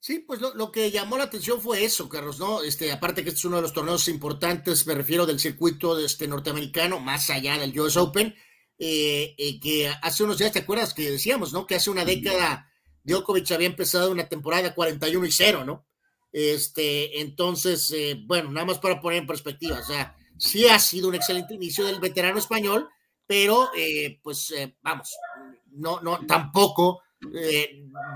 Sí, 0.00 0.20
pues 0.20 0.40
lo, 0.40 0.72
que 0.72 0.90
llamó 0.90 1.18
la 1.18 1.24
atención 1.24 1.60
fue 1.60 1.84
eso, 1.84 2.08
Carlos, 2.08 2.38
¿no? 2.38 2.62
Este, 2.62 2.90
aparte 2.90 3.22
que 3.22 3.28
este 3.28 3.38
es 3.38 3.44
uno 3.44 3.56
de 3.56 3.62
los 3.62 3.74
torneos 3.74 4.08
importantes, 4.08 4.86
me 4.86 4.94
refiero 4.94 5.26
del 5.26 5.38
circuito 5.38 5.94
de 5.94 6.06
este 6.06 6.26
norteamericano, 6.26 7.00
más 7.00 7.28
allá 7.28 7.58
del 7.58 7.78
US 7.78 7.98
Open, 7.98 8.34
que 8.78 9.92
hace 10.00 10.24
unos 10.24 10.38
días, 10.38 10.52
¿te 10.52 10.60
acuerdas 10.60 10.94
que 10.94 11.10
decíamos, 11.10 11.52
¿no? 11.52 11.66
Que 11.66 11.74
hace 11.74 11.90
una 11.90 12.06
década 12.06 12.70
Djokovic 13.04 13.50
había 13.52 13.66
empezado 13.66 14.10
una 14.10 14.28
temporada 14.28 14.74
41 14.74 15.26
y 15.26 15.32
0, 15.32 15.64
¿no? 15.64 15.86
Este, 16.32 17.20
entonces, 17.20 17.90
eh, 17.92 18.20
bueno, 18.24 18.50
nada 18.50 18.66
más 18.66 18.78
para 18.78 19.00
poner 19.00 19.20
en 19.20 19.26
perspectiva, 19.26 19.80
o 19.80 19.84
sea, 19.84 20.16
sí 20.38 20.66
ha 20.68 20.78
sido 20.78 21.08
un 21.08 21.16
excelente 21.16 21.54
inicio 21.54 21.84
del 21.84 21.98
veterano 21.98 22.38
español, 22.38 22.88
pero 23.26 23.70
eh, 23.76 24.20
pues 24.22 24.50
eh, 24.52 24.76
vamos, 24.80 25.16
no, 25.72 26.00
no, 26.00 26.24
tampoco 26.26 27.02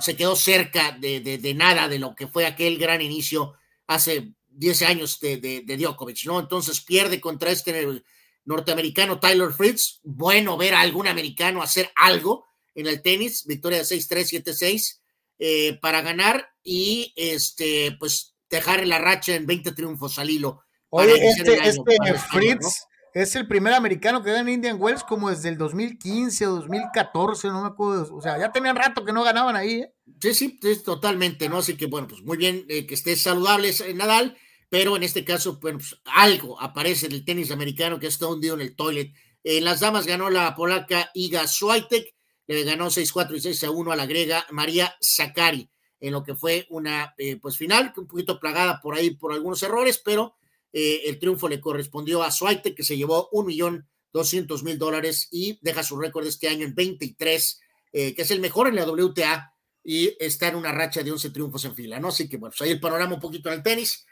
se 0.01 0.17
quedó 0.17 0.37
cerca 0.37 0.93
de, 0.93 1.53
nada 1.55 1.89
de 1.89 1.99
lo 1.99 2.15
que 2.15 2.27
fue 2.27 2.47
aquel 2.47 2.79
gran 2.79 3.01
inicio 3.01 3.55
hace 3.87 4.33
10 4.49 4.83
años 4.83 5.21
de, 5.21 5.39
de, 5.39 5.77
Djokovic, 5.77 6.25
¿no? 6.27 6.41
Entonces 6.41 6.81
pierde 6.81 7.21
contra 7.21 7.51
este 7.51 8.03
norteamericano 8.45 9.19
Tyler 9.21 9.53
Fritz, 9.53 10.01
bueno 10.03 10.57
ver 10.57 10.75
a 10.75 10.81
algún 10.81 11.09
americano 11.09 11.63
hacer 11.63 11.91
algo, 11.97 12.47
en 12.75 12.87
el 12.87 13.03
tenis, 13.03 13.45
victoria 13.47 13.79
de 13.79 13.85
6-3, 13.85 14.45
7-6 14.45 15.01
eh, 15.39 15.79
para 15.81 16.03
ganar 16.03 16.49
y 16.63 17.13
este, 17.17 17.97
pues 17.99 18.35
dejar 18.51 18.87
la 18.87 18.99
racha 18.99 19.35
en 19.35 19.47
20 19.47 19.73
triunfos 19.73 20.19
al 20.19 20.31
hilo. 20.31 20.63
Oye, 20.91 21.15
este, 21.27 21.55
este 21.69 22.15
Fritz 22.31 22.87
es 23.15 23.37
el 23.37 23.47
primer 23.47 23.73
americano 23.75 24.23
que 24.23 24.33
gana 24.33 24.51
Indian 24.51 24.77
Wells 24.81 25.05
como 25.05 25.31
desde 25.31 25.49
el 25.49 25.57
2015 25.57 26.47
o 26.49 26.55
2014, 26.57 27.49
no 27.49 27.63
me 27.63 27.69
acuerdo, 27.69 28.15
o 28.15 28.21
sea, 28.21 28.37
ya 28.39 28.51
tenían 28.51 28.75
rato 28.75 29.05
que 29.05 29.13
no 29.13 29.23
ganaban 29.23 29.55
ahí. 29.55 29.83
¿eh? 29.83 29.95
Sí, 30.21 30.35
sí, 30.35 30.59
totalmente, 30.85 31.49
¿no? 31.49 31.59
Así 31.59 31.77
que 31.77 31.87
bueno, 31.87 32.09
pues 32.09 32.23
muy 32.23 32.37
bien 32.37 32.67
eh, 32.69 32.87
que 32.87 32.95
esté 32.95 33.15
saludable 33.15 33.73
Nadal, 33.95 34.37
pero 34.69 34.97
en 34.97 35.05
este 35.05 35.25
caso, 35.25 35.61
pues 35.61 35.97
algo 36.07 36.61
aparece 36.61 37.07
en 37.07 37.13
el 37.13 37.25
tenis 37.25 37.53
americano 37.53 38.01
que 38.01 38.09
está 38.09 38.27
hundido 38.27 38.57
en 38.57 38.63
el 38.63 38.75
toilet. 38.75 39.13
En 39.45 39.65
las 39.65 39.79
damas 39.79 40.07
ganó 40.07 40.29
la 40.29 40.57
polaca 40.57 41.11
Iga 41.15 41.47
Swiatek, 41.47 42.13
le 42.49 42.65
ganó 42.65 42.87
6-4 42.87 43.37
y 43.37 43.41
6-1 43.41 43.93
a 43.93 43.97
la 43.97 44.07
griega 44.07 44.45
María 44.51 44.97
Zakari 45.01 45.71
en 46.01 46.13
lo 46.13 46.23
que 46.23 46.35
fue 46.35 46.67
una 46.69 47.15
eh, 47.17 47.39
pues 47.41 47.57
final, 47.57 47.93
un 47.97 48.07
poquito 48.07 48.39
plagada 48.39 48.81
por 48.83 48.95
ahí 48.95 49.11
por 49.11 49.33
algunos 49.33 49.63
errores, 49.63 50.03
pero 50.05 50.35
eh, 50.75 51.03
el 51.07 51.19
triunfo 51.19 51.49
le 51.49 51.61
correspondió 51.61 52.23
a 52.23 52.31
Suaite, 52.31 52.75
que 52.75 52.83
se 52.83 52.97
llevó 52.97 53.31
un 53.33 53.47
millón 53.47 53.89
doscientos 54.13 54.63
mil 54.63 54.79
dólares 54.79 55.29
y 55.31 55.59
deja 55.63 55.83
su 55.83 55.97
récord 55.97 56.27
este 56.27 56.49
año 56.49 56.67
en 56.67 56.75
23, 56.75 57.61
eh, 57.93 58.15
que 58.15 58.23
es 58.23 58.31
el 58.31 58.41
mejor 58.41 58.69
en 58.69 58.75
la 58.75 58.85
WTA 58.85 59.53
y 59.83 60.15
está 60.19 60.49
en 60.49 60.57
una 60.57 60.73
racha 60.73 61.03
de 61.03 61.13
11 61.13 61.31
triunfos 61.31 61.65
en 61.65 61.75
fila, 61.75 61.99
¿no? 61.99 62.09
Así 62.09 62.29
que 62.29 62.37
bueno, 62.37 62.53
pues 62.57 62.63
ahí 62.63 62.73
el 62.73 62.81
panorama 62.81 63.15
un 63.15 63.21
poquito 63.21 63.49
en 63.49 63.57
el 63.57 63.63
tenis, 63.63 64.05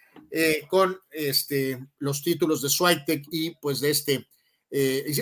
con 0.68 0.98
este, 1.10 1.78
los 1.98 2.22
títulos 2.22 2.60
de 2.60 2.68
Swiatek 2.68 3.24
y 3.30 3.54
pues 3.56 3.80
de 3.80 3.90
este, 3.90 4.28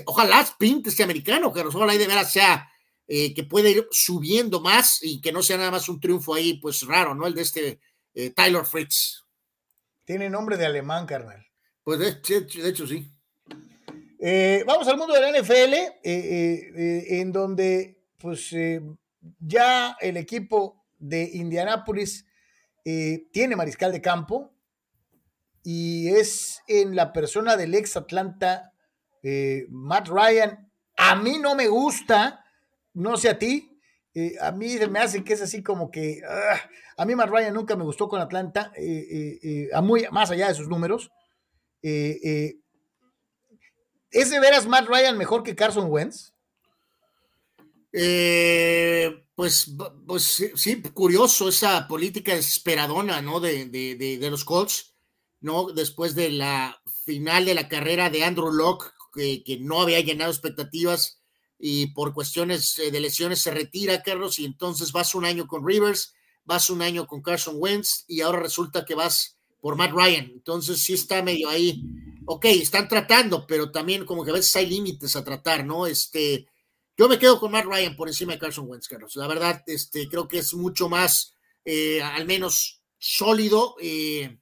ojalá 0.07 0.49
pinte 0.59 0.91
este 0.91 1.05
americano, 1.05 1.53
que 1.53 1.61
ojalá 1.61 1.95
y 1.95 1.99
de 1.99 2.09
veras 2.09 2.33
sea 2.33 2.69
eh, 3.13 3.35
que 3.35 3.43
puede 3.43 3.73
ir 3.73 3.89
subiendo 3.91 4.61
más 4.61 5.03
y 5.03 5.21
que 5.21 5.33
no 5.33 5.43
sea 5.43 5.57
nada 5.57 5.73
más 5.73 5.89
un 5.89 5.99
triunfo 5.99 6.33
ahí, 6.33 6.61
pues 6.61 6.83
raro, 6.83 7.13
¿no? 7.13 7.27
El 7.27 7.35
de 7.35 7.43
este 7.43 7.81
eh, 8.15 8.31
Tyler 8.31 8.65
Fritz. 8.65 9.25
Tiene 10.11 10.29
nombre 10.29 10.57
de 10.57 10.67
alemán, 10.67 11.07
carnal. 11.07 11.47
Pues 11.85 12.01
de, 12.01 12.69
hecho, 12.69 12.85
sí. 12.85 13.15
Eh, 14.19 14.65
vamos 14.67 14.89
al 14.89 14.97
mundo 14.97 15.15
de 15.15 15.21
la 15.21 15.41
NFL, 15.41 15.75
en 16.03 17.31
donde 17.31 18.03
pues 18.19 18.53
ya 19.39 19.97
el 20.01 20.17
equipo 20.17 20.85
de 20.99 21.31
Indianápolis 21.35 22.27
tiene 22.83 23.55
mariscal 23.55 23.93
de 23.93 24.03
campo. 24.03 24.53
y 25.63 26.09
es 26.09 26.61
en 26.67 26.97
la 26.97 27.13
persona 27.13 27.57
del 27.57 27.77
ex 27.77 27.97
Atlanta, 27.97 28.73
eh, 29.23 29.67
Matt 29.69 30.09
Ryan. 30.09 30.73
A 30.97 31.15
mí 31.15 31.39
no 31.39 31.55
me 31.55 31.69
gusta, 31.69 32.45
no 32.95 33.17
sé 33.17 33.29
a 33.29 33.39
ti, 33.39 33.70
eh, 34.15 34.35
a 34.41 34.53
mí 34.53 34.77
me 34.91 34.99
hace 34.99 35.25
que 35.25 35.35
es 35.35 35.43
así 35.43 35.63
como 35.63 35.91
que 35.91 36.21
ah, 36.29 36.61
a 36.97 37.05
mí 37.05 37.15
Matt 37.15 37.31
Ryan 37.31 37.55
nunca 37.55 37.77
me 37.77 37.85
gustó 37.85 38.09
con 38.09 38.21
Atlanta, 38.21 38.73
a 39.73 39.81
muy, 39.81 40.07
más 40.11 40.31
allá 40.31 40.49
de 40.49 40.55
sus 40.55 40.69
números. 40.69 41.11
¿Es 41.83 42.55
de 44.31 44.41
veras 44.41 44.67
Matt 44.67 44.89
Ryan 44.89 45.17
mejor 45.17 45.43
que 45.43 45.55
Carson 45.55 45.91
Wentz? 45.91 46.33
Eh, 47.93 49.25
pues, 49.35 49.75
pues 50.07 50.51
sí, 50.55 50.83
curioso 50.83 51.49
esa 51.49 51.89
política 51.89 52.35
desesperadona, 52.35 53.21
¿no? 53.23 53.41
De, 53.41 53.67
de, 53.67 54.31
los 54.31 54.45
Colts, 54.45 54.95
¿no? 55.41 55.73
Después 55.73 56.15
de 56.15 56.31
la 56.31 56.81
final 57.05 57.45
de 57.45 57.55
la 57.55 57.69
carrera 57.69 58.11
de 58.11 58.25
Andrew 58.25 58.53
Locke, 58.53 58.93
que, 59.15 59.43
que 59.43 59.59
no 59.59 59.81
había 59.81 60.01
llenado 60.01 60.31
expectativas 60.31 61.20
y 61.61 61.89
por 61.89 62.15
cuestiones 62.15 62.79
eh, 62.79 62.91
de 62.91 63.01
lesiones 63.01 63.41
se 63.41 63.51
retira, 63.51 64.03
Carlos, 64.03 64.39
y 64.39 64.47
entonces 64.47 64.93
vas 64.93 65.15
un 65.15 65.27
año 65.27 65.47
con 65.47 65.67
Rivers, 65.67 66.15
vas 66.45 66.71
un 66.71 66.81
año 66.81 67.07
con 67.07 67.21
Carson 67.21 67.57
Wentz 67.59 68.05
y 68.09 68.23
ahora 68.23 68.41
resulta 68.41 68.85
que 68.85 68.95
vas 68.95 69.37
por 69.61 69.77
Matt 69.77 69.93
Ryan. 69.93 70.31
Entonces 70.33 70.81
sí 70.81 70.95
está 70.95 71.23
medio 71.23 71.51
ahí. 71.51 71.83
Ok, 72.25 72.47
están 72.47 72.89
tratando, 72.89 73.47
pero 73.47 73.71
también 73.71 74.07
como 74.07 74.25
que 74.25 74.31
a 74.31 74.35
veces 74.35 74.57
hay 74.57 74.67
límites 74.67 75.17
a 75.17 75.25
tratar, 75.25 75.67
¿no? 75.67 75.87
Este, 75.87 76.47
yo 76.97 77.09
me 77.09 77.19
quedo 77.19 77.39
con 77.39 77.53
Matt 77.53 77.67
Ryan 77.67 77.95
por 77.95 78.09
encima 78.09 78.33
de 78.33 78.39
Carson 78.39 78.69
Wentz, 78.69 78.89
Carlos. 78.89 79.17
La 79.17 79.27
verdad, 79.27 79.63
este, 79.67 80.09
creo 80.09 80.29
que 80.29 80.39
es 80.39 80.55
mucho 80.55 80.89
más, 80.89 81.35
eh, 81.65 82.01
al 82.03 82.27
menos 82.27 82.81
sólido, 82.99 83.75
eh, 83.81 84.39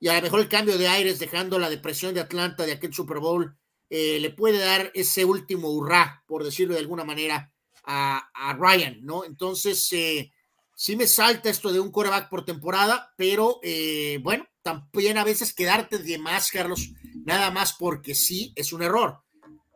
y 0.00 0.08
a 0.08 0.14
lo 0.16 0.22
mejor 0.22 0.40
el 0.40 0.48
cambio 0.48 0.78
de 0.78 0.88
aires, 0.88 1.18
dejando 1.18 1.58
la 1.58 1.70
depresión 1.70 2.14
de 2.14 2.20
Atlanta 2.20 2.64
de 2.64 2.72
aquel 2.72 2.94
Super 2.94 3.18
Bowl, 3.18 3.56
eh, 3.90 4.18
le 4.20 4.30
puede 4.30 4.58
dar 4.58 4.90
ese 4.94 5.24
último 5.24 5.70
hurra, 5.70 6.22
por 6.26 6.44
decirlo 6.44 6.74
de 6.74 6.80
alguna 6.80 7.04
manera, 7.04 7.52
a, 7.84 8.30
a 8.34 8.52
Ryan, 8.54 8.98
¿no? 9.02 9.24
Entonces, 9.24 9.86
sí 9.86 10.96
me 10.96 11.06
salta 11.06 11.48
esto 11.48 11.72
de 11.72 11.80
un 11.80 11.90
coreback 11.90 12.28
por 12.28 12.44
temporada, 12.44 13.14
pero 13.16 13.60
bueno, 14.20 14.46
también 14.62 15.16
a 15.16 15.24
veces 15.24 15.54
quedarte 15.54 15.98
de 15.98 16.18
más, 16.18 16.50
Carlos, 16.50 16.90
nada 17.24 17.50
más 17.50 17.72
porque 17.72 18.14
sí, 18.14 18.52
es 18.56 18.74
un 18.74 18.82
error 18.82 19.22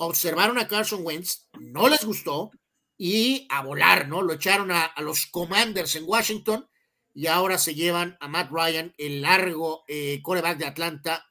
observaron 0.07 0.59
a 0.59 0.69
Carson 0.69 1.05
Wentz, 1.05 1.49
no 1.61 1.89
les 1.89 2.05
gustó 2.05 2.51
y 2.99 3.47
a 3.51 3.63
volar, 3.63 4.09
¿no? 4.09 4.23
Lo 4.23 4.35
echaron 4.35 4.71
a, 4.71 4.93
los 4.99 5.27
Commanders 5.27 5.97
en 5.97 6.05
Washington 6.07 6.69
y 7.15 7.27
ahora 7.27 7.59
se 7.59 7.75
llevan 7.75 8.17
a 8.21 8.29
Matt 8.29 8.51
Ryan, 8.51 8.95
el 8.97 9.23
largo 9.23 9.85
eh, 9.87 10.21
coreback 10.23 10.59
de 10.59 10.67
Atlanta. 10.67 11.27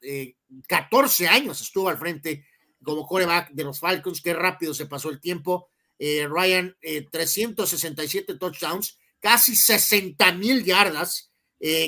14 0.67 1.23
eh, 1.23 1.27
años 1.27 1.61
estuvo 1.61 1.89
al 1.89 1.97
frente 1.97 2.45
como 2.83 3.05
coreback 3.05 3.51
de 3.51 3.63
los 3.63 3.79
Falcons, 3.79 4.21
qué 4.21 4.33
rápido 4.33 4.73
se 4.73 4.85
pasó 4.85 5.09
el 5.09 5.19
tiempo. 5.19 5.69
Eh, 5.99 6.27
Ryan, 6.27 6.75
367 7.11 8.35
touchdowns, 8.35 8.97
casi 9.19 9.55
60 9.55 10.31
mil 10.33 10.63
yardas 10.63 11.31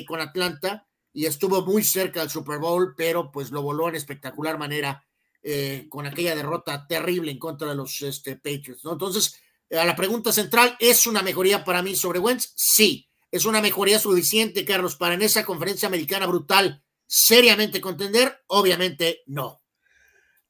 con 0.06 0.20
Atlanta 0.20 0.86
y 1.12 1.26
estuvo 1.26 1.64
muy 1.64 1.82
cerca 1.82 2.20
del 2.20 2.30
Super 2.30 2.58
Bowl, 2.58 2.94
pero 2.96 3.30
pues 3.32 3.50
lo 3.50 3.62
voló 3.62 3.88
en 3.88 3.94
espectacular 3.94 4.58
manera 4.58 5.04
eh, 5.46 5.86
con 5.90 6.06
aquella 6.06 6.34
derrota 6.34 6.86
terrible 6.86 7.30
en 7.30 7.38
contra 7.38 7.68
de 7.68 7.74
los 7.74 8.00
este, 8.00 8.36
Patriots. 8.36 8.82
Entonces, 8.84 9.38
a 9.70 9.84
la 9.84 9.94
pregunta 9.94 10.32
central, 10.32 10.74
¿es 10.80 11.06
una 11.06 11.22
mejoría 11.22 11.64
para 11.64 11.82
mí 11.82 11.94
sobre 11.94 12.18
Wentz? 12.18 12.52
Sí. 12.56 13.08
¿Es 13.30 13.44
una 13.44 13.60
mejoría 13.60 13.98
suficiente, 13.98 14.64
Carlos, 14.64 14.96
para 14.96 15.14
en 15.14 15.22
esa 15.22 15.44
conferencia 15.44 15.86
americana 15.86 16.26
brutal 16.26 16.82
seriamente 17.06 17.80
contender? 17.80 18.42
Obviamente 18.46 19.22
no. 19.26 19.63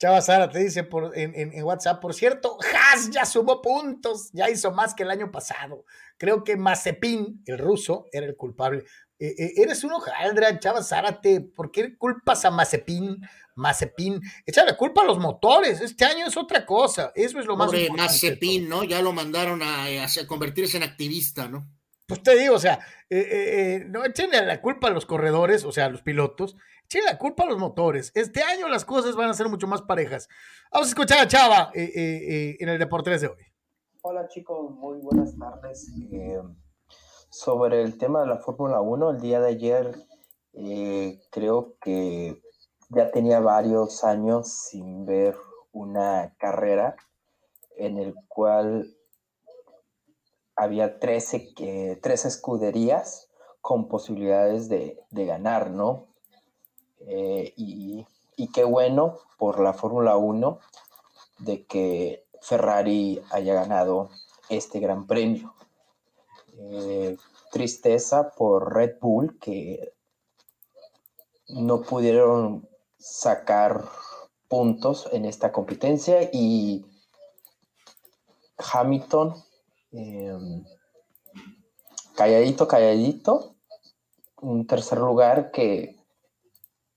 Chava 0.05 0.20
Sara 0.20 0.51
te 0.51 0.59
dice 0.59 0.85
por, 0.85 1.16
en, 1.16 1.64
WhatsApp, 1.64 1.98
por 1.98 2.12
cierto, 2.12 2.59
Haas 2.60 3.09
ya 3.09 3.24
sumó 3.24 3.62
puntos, 3.62 4.28
ya 4.35 4.51
hizo 4.51 4.70
más 4.70 4.94
que 4.94 5.02
el 5.02 5.10
año 5.10 5.32
pasado. 5.32 5.86
Creo 6.18 6.44
que 6.44 6.59
Mazepin, 6.59 7.43
el 7.47 7.56
ruso, 7.56 8.05
era 8.12 8.26
el 8.26 8.36
culpable. 8.36 8.85
Eh, 9.18 9.35
eh, 9.39 9.52
eres 9.56 9.82
un 9.82 9.93
hojaldra, 9.93 10.59
Chava 10.59 10.82
Zárate, 10.82 11.40
¿por 11.40 11.70
qué 11.70 11.97
culpas 11.97 12.44
a 12.44 12.51
Mazepin? 12.51 13.18
Mazepin, 13.55 14.20
echa 14.44 14.62
la 14.66 14.76
culpa 14.76 15.01
a 15.01 15.06
los 15.06 15.18
motores, 15.18 15.81
este 15.81 16.05
año 16.05 16.26
es 16.26 16.36
otra 16.36 16.66
cosa, 16.66 17.10
eso 17.14 17.40
es 17.40 17.47
lo 17.47 17.56
más 17.56 17.72
importante. 17.72 18.02
Mazepin, 18.02 18.68
¿no? 18.68 18.85
Ya 18.85 19.01
lo 19.01 19.14
mandaron 19.14 19.62
a, 19.62 19.86
convertirse 20.28 20.76
en 20.76 20.82
activista, 20.82 21.48
¿no? 21.48 21.66
Pues 22.06 22.22
te 22.22 22.36
digo, 22.36 22.56
o 22.56 22.59
sea, 22.59 22.81
eh, 23.09 23.26
eh, 23.31 23.85
no 23.89 24.05
echen 24.05 24.31
la 24.31 24.60
culpa 24.60 24.89
a 24.89 24.90
los 24.90 25.06
corredores, 25.06 25.64
o 25.64 25.72
sea, 25.72 25.86
a 25.86 25.89
los 25.89 26.02
pilotos, 26.02 26.56
echen 26.85 27.05
la 27.05 27.16
culpa 27.16 27.44
a 27.44 27.47
los 27.47 27.59
motores. 27.59 28.12
Este 28.14 28.43
año 28.43 28.68
las 28.68 28.85
cosas 28.85 29.16
van 29.16 29.31
a 29.31 29.35
ser 29.35 29.48
mucho 29.48 29.66
más 29.66 29.81
parejas. 29.82 30.28
Vamos 30.70 30.89
a 30.89 30.90
escuchar 30.90 31.20
a 31.20 31.28
Chava 31.28 31.70
eh, 31.74 32.56
en 32.60 32.68
el 32.68 32.78
Deportes 32.78 33.22
de 33.22 33.28
hoy. 33.28 33.43
Hola 34.02 34.28
chicos, 34.28 34.70
muy 34.72 34.98
buenas 34.98 35.35
tardes. 35.39 35.90
sobre 37.31 37.81
el 37.81 37.97
tema 37.97 38.20
de 38.20 38.26
la 38.26 38.36
Fórmula 38.36 38.82
1, 38.82 39.10
el 39.12 39.20
día 39.20 39.40
de 39.40 39.48
ayer 39.48 39.94
creo 41.31 41.76
que 41.81 42.43
ya 42.90 43.10
tenía 43.10 43.40
varios 43.40 44.05
años 44.05 44.68
sin 44.68 45.06
ver 45.06 45.36
una 45.72 46.35
carrera 46.39 46.97
en 47.76 47.98
el 47.98 48.14
cual 48.28 48.94
había 50.56 50.98
13, 50.98 51.55
escuderías 52.02 53.28
con 53.60 53.89
posibilidades 53.89 54.68
de, 54.68 54.98
ganar, 55.10 55.70
¿no? 55.70 56.06
Eh, 57.01 57.52
y, 57.56 58.06
qué 58.52 58.64
bueno 58.64 59.18
por 59.39 59.60
la 59.60 59.72
Fórmula 59.72 60.16
1 60.16 60.59
de 61.39 61.64
que 61.64 62.26
Ferrari 62.40 63.20
haya 63.31 63.55
ganado 63.55 64.10
este 64.48 64.81
gran 64.81 65.06
premio. 65.06 65.55
Eh, 66.59 67.16
tristeza 67.51 68.31
por 68.31 68.74
Red 68.74 68.98
Bull 69.01 69.39
que 69.39 69.93
no 71.48 71.82
pudieron 71.82 72.68
sacar 72.98 73.85
puntos 74.48 75.09
en 75.12 75.24
esta 75.24 75.52
competencia 75.52 76.28
y 76.32 76.85
Hamilton 78.72 79.35
em, 79.94 80.64
calladito, 82.14 82.68
calladito, 82.68 83.54
un 84.42 84.66
tercer 84.66 84.98
lugar 84.98 85.50
que, 85.50 85.96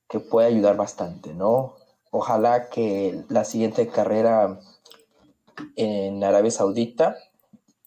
que 0.10 0.19
puede 0.19 0.48
ayudar 0.48 0.76
bastante, 0.76 1.34
¿no? 1.34 1.76
Ojalá 2.11 2.69
que 2.69 3.24
la 3.30 3.45
siguiente 3.45 3.88
carrera 3.88 4.60
en 5.76 6.24
Arabia 6.24 6.52
Saudita 6.52 7.15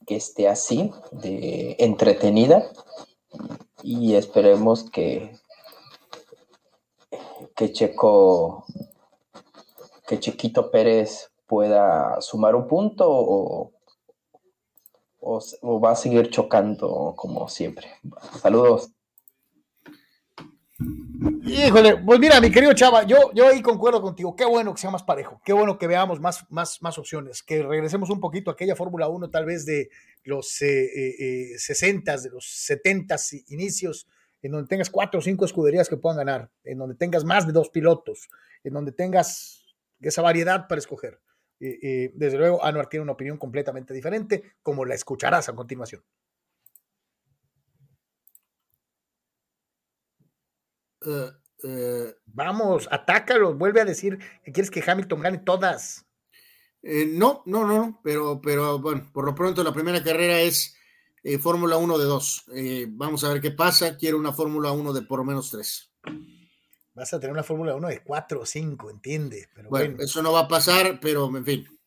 que 0.06 0.16
esté 0.16 0.48
así, 0.48 0.90
de 1.12 1.76
entretenida, 1.78 2.68
y 3.82 4.16
esperemos 4.16 4.90
que 4.90 5.38
que 7.60 7.72
Checo, 7.72 8.64
que 10.08 10.18
Chiquito 10.18 10.70
Pérez 10.70 11.30
pueda 11.46 12.20
sumar 12.22 12.54
un 12.54 12.66
punto 12.66 13.04
o, 13.06 13.70
va 15.22 15.92
a 15.92 15.96
seguir 15.96 16.30
chocando 16.30 17.14
como 17.16 17.48
siempre. 17.48 17.86
Saludos. 18.40 18.90
Híjole, 21.42 21.98
pues 21.98 22.18
mira, 22.18 22.40
mi 22.40 22.50
querido 22.50 22.72
Chava, 22.72 23.02
yo, 23.02 23.30
yo 23.34 23.48
ahí 23.48 23.60
concuerdo 23.60 24.00
contigo. 24.00 24.34
Qué 24.34 24.46
bueno 24.46 24.72
que 24.72 24.80
sea 24.80 24.90
más 24.90 25.02
parejo, 25.02 25.40
qué 25.44 25.52
bueno 25.52 25.78
que 25.78 25.86
veamos 25.86 26.20
más, 26.20 26.46
más, 26.50 26.80
más 26.80 26.96
opciones, 26.96 27.42
que 27.42 27.62
regresemos 27.62 28.08
un 28.08 28.20
poquito 28.20 28.50
a 28.50 28.54
aquella 28.54 28.74
Fórmula 28.74 29.08
1 29.08 29.28
tal 29.28 29.44
vez 29.44 29.66
de 29.66 29.90
los 30.24 30.62
eh, 30.62 31.52
eh, 31.52 31.58
60, 31.58 32.16
de 32.16 32.30
los 32.30 32.46
70 32.46 33.16
inicios, 33.48 34.06
en 34.42 34.52
donde 34.52 34.68
tengas 34.68 34.88
cuatro 34.88 35.20
o 35.20 35.22
cinco 35.22 35.44
escuderías 35.44 35.88
que 35.88 35.98
puedan 35.98 36.18
ganar, 36.18 36.50
en 36.64 36.78
donde 36.78 36.94
tengas 36.94 37.24
más 37.24 37.46
de 37.46 37.52
dos 37.52 37.68
pilotos, 37.68 38.30
en 38.64 38.72
donde 38.72 38.92
tengas 38.92 39.66
esa 40.00 40.22
variedad 40.22 40.66
para 40.66 40.78
escoger. 40.78 41.20
Desde 41.60 42.38
luego, 42.38 42.64
Anuar 42.64 42.88
tiene 42.88 43.02
una 43.02 43.12
opinión 43.12 43.36
completamente 43.36 43.92
diferente, 43.94 44.54
como 44.62 44.84
la 44.84 44.94
escucharás 44.94 45.48
a 45.48 45.54
continuación. 45.54 46.02
Eh, 51.06 51.30
eh, 51.64 52.14
Vamos, 52.26 52.88
atácalo, 52.90 53.54
vuelve 53.54 53.80
a 53.80 53.84
decir 53.84 54.18
que 54.44 54.52
quieres 54.52 54.70
que 54.70 54.82
Hamilton 54.86 55.20
gane 55.20 55.38
todas. 55.38 56.06
Eh, 56.82 57.06
no, 57.06 57.42
no, 57.46 57.66
no, 57.66 58.00
pero, 58.02 58.40
pero 58.40 58.78
bueno, 58.78 59.10
por 59.12 59.26
lo 59.26 59.34
pronto 59.34 59.62
la 59.62 59.72
primera 59.72 60.02
carrera 60.02 60.40
es 60.40 60.74
eh, 61.22 61.38
Fórmula 61.38 61.76
1 61.76 61.98
de 61.98 62.04
2. 62.04 62.44
Eh, 62.54 62.86
vamos 62.88 63.24
a 63.24 63.32
ver 63.32 63.40
qué 63.40 63.50
pasa. 63.50 63.96
Quiero 63.96 64.18
una 64.18 64.32
Fórmula 64.32 64.72
1 64.72 64.92
de 64.92 65.02
por 65.02 65.18
lo 65.18 65.24
menos 65.24 65.50
3. 65.50 65.92
Vas 67.00 67.14
a 67.14 67.18
tener 67.20 67.32
una 67.32 67.42
Fórmula 67.42 67.74
1 67.74 67.88
de 67.88 68.02
4 68.02 68.40
o 68.40 68.46
5, 68.46 68.90
entiende. 68.90 69.48
bueno, 69.68 69.96
eso 70.00 70.22
no 70.22 70.32
va 70.32 70.40
a 70.40 70.48
pasar, 70.48 71.00
pero 71.00 71.34
en 71.36 71.44
fin. 71.44 71.78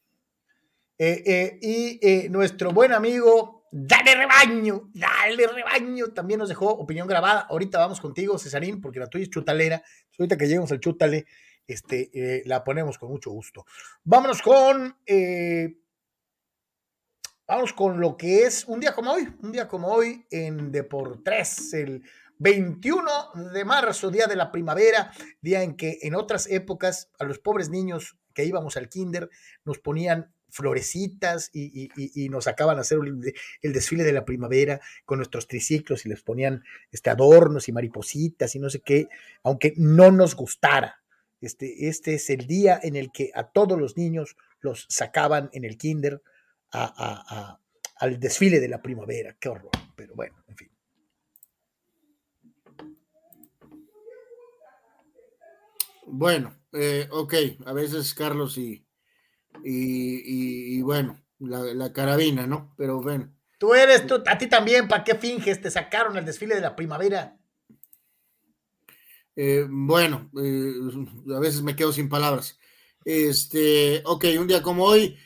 Eh, 0.97 1.59
y 1.61 2.29
nuestro 2.29 2.71
buen 2.71 2.93
amigo 2.93 3.63
Dale 3.75 4.13
rebaño, 4.13 4.91
dale 4.93 5.47
rebaño. 5.47 6.13
También 6.13 6.37
nos 6.37 6.47
dejó 6.47 6.69
opinión 6.69 7.07
grabada. 7.07 7.47
Ahorita 7.49 7.79
vamos 7.79 7.99
contigo, 7.99 8.37
Cesarín, 8.37 8.79
porque 8.79 8.99
la 8.99 9.07
tuya 9.07 9.23
es 9.23 9.31
chutalera. 9.31 9.81
Ahorita 10.19 10.37
que 10.37 10.45
lleguemos 10.45 10.71
al 10.71 10.79
chutale, 10.79 11.25
este, 11.65 12.11
eh, 12.13 12.43
la 12.45 12.63
ponemos 12.63 12.99
con 12.99 13.09
mucho 13.09 13.31
gusto. 13.31 13.65
Vámonos 14.03 14.43
con. 14.43 14.95
Eh, 15.07 15.75
vamos 17.47 17.73
con 17.73 17.99
lo 17.99 18.15
que 18.15 18.43
es 18.43 18.65
un 18.65 18.79
día 18.79 18.93
como 18.93 19.11
hoy, 19.11 19.27
un 19.41 19.51
día 19.51 19.67
como 19.67 19.87
hoy 19.87 20.23
en 20.29 20.71
Deportes, 20.71 21.73
el 21.73 22.03
21 22.43 23.09
de 23.53 23.63
marzo, 23.63 24.11
día 24.11 24.27
de 24.27 24.35
la 24.35 24.51
primavera, 24.51 25.13
día 25.41 25.63
en 25.63 25.77
que 25.77 25.99
en 26.01 26.13
otras 26.13 26.45
épocas 26.47 27.09
a 27.17 27.23
los 27.23 27.39
pobres 27.39 27.69
niños 27.69 28.17
que 28.33 28.43
íbamos 28.43 28.75
al 28.75 28.89
kinder 28.89 29.29
nos 29.63 29.79
ponían 29.79 30.33
florecitas 30.49 31.49
y, 31.53 31.89
nos 32.29 32.47
acaban 32.47 32.77
a 32.77 32.81
hacer 32.81 32.99
el, 33.61 33.73
desfile 33.73 34.03
de 34.03 34.11
la 34.11 34.25
primavera 34.25 34.81
con 35.05 35.19
nuestros 35.19 35.47
triciclos 35.47 36.05
y 36.05 36.09
les 36.09 36.21
ponían 36.21 36.63
este, 36.91 37.09
adornos 37.09 37.69
y 37.69 37.71
maripositas 37.71 38.53
y 38.55 38.59
no 38.59 38.69
sé 38.69 38.81
qué, 38.81 39.07
aunque 39.43 39.73
no 39.77 40.11
nos 40.11 40.35
gustara. 40.35 41.01
Este, 41.39 41.87
este 41.87 42.15
es 42.15 42.29
el 42.29 42.45
día 42.45 42.79
en 42.83 42.97
el 42.97 43.11
que 43.11 43.31
a 43.33 43.47
todos 43.47 43.79
los 43.79 43.97
niños 43.97 44.35
los 44.59 44.85
sacaban 44.89 45.49
en 45.53 45.63
el 45.63 45.77
kinder 45.77 46.21
al 46.71 48.19
desfile 48.19 48.59
de 48.59 48.67
la 48.67 48.81
primavera. 48.81 49.35
Qué 49.39 49.49
horror, 49.49 49.71
pero 49.95 50.13
bueno, 50.13 50.43
en 50.47 50.55
fin. 50.57 50.72
Bueno, 56.15 56.53
eh, 56.73 57.07
ok, 57.09 57.33
a 57.65 57.73
veces 57.73 58.13
Carlos 58.13 58.59
y, 58.59 58.85
y, 59.63 60.79
bueno, 60.83 61.19
la, 61.39 61.91
carabina, 61.91 62.45
¿no? 62.45 62.71
Pero 62.77 63.01
bueno. 63.01 63.33
Tú 63.57 63.73
eres, 63.73 64.05
tú, 64.05 64.21
a 64.27 64.37
ti 64.37 64.45
también, 64.45 64.87
¿para 64.87 65.03
qué 65.03 65.15
finges? 65.15 65.59
Te 65.59 65.71
sacaron 65.71 66.15
el 66.15 66.23
desfile 66.23 66.53
de 66.53 66.61
la 66.61 66.75
primavera. 66.75 67.35
Eh, 69.35 69.65
bueno, 69.67 70.29
eh, 70.39 70.71
a 71.35 71.39
veces 71.39 71.63
me 71.63 71.75
quedo 71.75 71.91
sin 71.91 72.09
palabras. 72.09 72.59
Este, 73.03 74.03
ok, 74.05 74.25
un 74.37 74.45
día 74.47 74.61
como 74.61 74.83
hoy, 74.83 75.17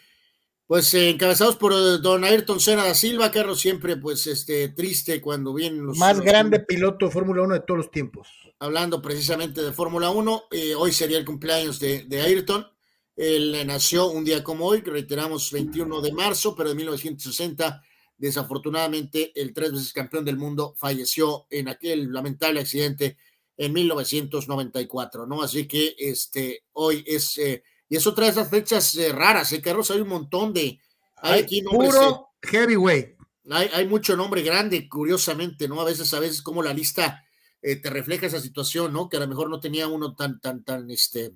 pues 0.68 0.94
encabezados 0.94 1.56
por 1.56 1.73
don 2.02 2.23
Ayrton 2.23 2.60
Senna 2.60 2.85
da 2.85 2.94
Silva, 2.94 3.31
Carlos, 3.31 3.60
siempre 3.60 3.98
pues 3.98 4.27
este, 4.27 4.69
triste 4.69 5.22
cuando 5.22 5.53
vienen 5.53 5.85
los... 5.85 5.98
Más 5.98 6.19
grande 6.22 6.60
piloto 6.60 7.07
de 7.07 7.11
Fórmula 7.11 7.41
1 7.41 7.53
de 7.56 7.60
todos 7.61 7.77
los 7.77 7.91
tiempos 7.91 8.27
hablando 8.60 9.02
precisamente 9.02 9.61
de 9.61 9.72
Fórmula 9.72 10.10
1, 10.10 10.44
eh, 10.52 10.76
hoy 10.76 10.91
sería 10.91 11.18
el 11.18 11.26
cumpleaños 11.26 11.80
de, 11.80 12.22
Ayrton. 12.22 12.68
Él 13.15 13.65
nació 13.65 14.07
un 14.07 14.23
día 14.23 14.44
como 14.44 14.65
hoy, 14.65 14.81
reiteramos 14.81 15.52
21 15.52 16.02
de 16.02 16.11
marzo, 16.11 16.56
pero 16.56 16.69
de 16.69 16.76
1960, 16.76 17.81
desafortunadamente, 18.18 19.31
el 19.35 19.53
tres 19.53 19.72
veces 19.72 19.94
campeón 19.94 20.26
del 20.26 20.38
mundo 20.38 20.73
falleció 20.77 21.48
en 21.49 21.68
aquel 21.68 22.11
lamentable 22.11 22.60
accidente 22.60 23.18
en 23.57 23.73
1994, 23.73 25.26
¿no? 25.26 25.41
Así 25.41 25.68
que 25.68 25.95
este, 25.98 26.65
hoy 26.73 27.03
es, 27.07 27.38
eh, 27.39 27.64
y 27.90 27.96
es 27.96 28.08
otra 28.08 28.26
de 28.26 28.32
esas 28.32 28.50
fechas 28.50 28.96
eh, 28.96 29.12
raras, 29.12 29.52
¿eh, 29.54 29.62
Carlos? 29.62 29.92
Hay 29.92 30.02
un 30.02 30.10
montón 30.10 30.54
de... 30.54 30.80
Hay, 31.18 31.42
aquí 31.42 31.62
puro 31.64 32.30
heavyweight. 32.42 33.16
Hay, 33.50 33.70
hay 33.74 33.88
mucho 33.88 34.16
nombre 34.16 34.42
grande, 34.42 34.88
curiosamente, 34.88 35.68
¿no? 35.68 35.82
A 35.82 35.86
veces, 35.86 36.14
a 36.14 36.20
veces 36.20 36.42
como 36.42 36.62
la 36.62 36.74
lista 36.74 37.24
eh, 37.62 37.78
te 37.78 37.90
refleja 37.90 38.28
esa 38.28 38.40
situación, 38.40 38.94
¿no? 38.94 39.10
Que 39.10 39.18
a 39.18 39.20
lo 39.20 39.28
mejor 39.28 39.50
no 39.50 39.60
tenía 39.60 39.88
uno 39.88 40.16
tan, 40.16 40.40
tan, 40.40 40.64
tan, 40.64 40.90
este, 40.92 41.34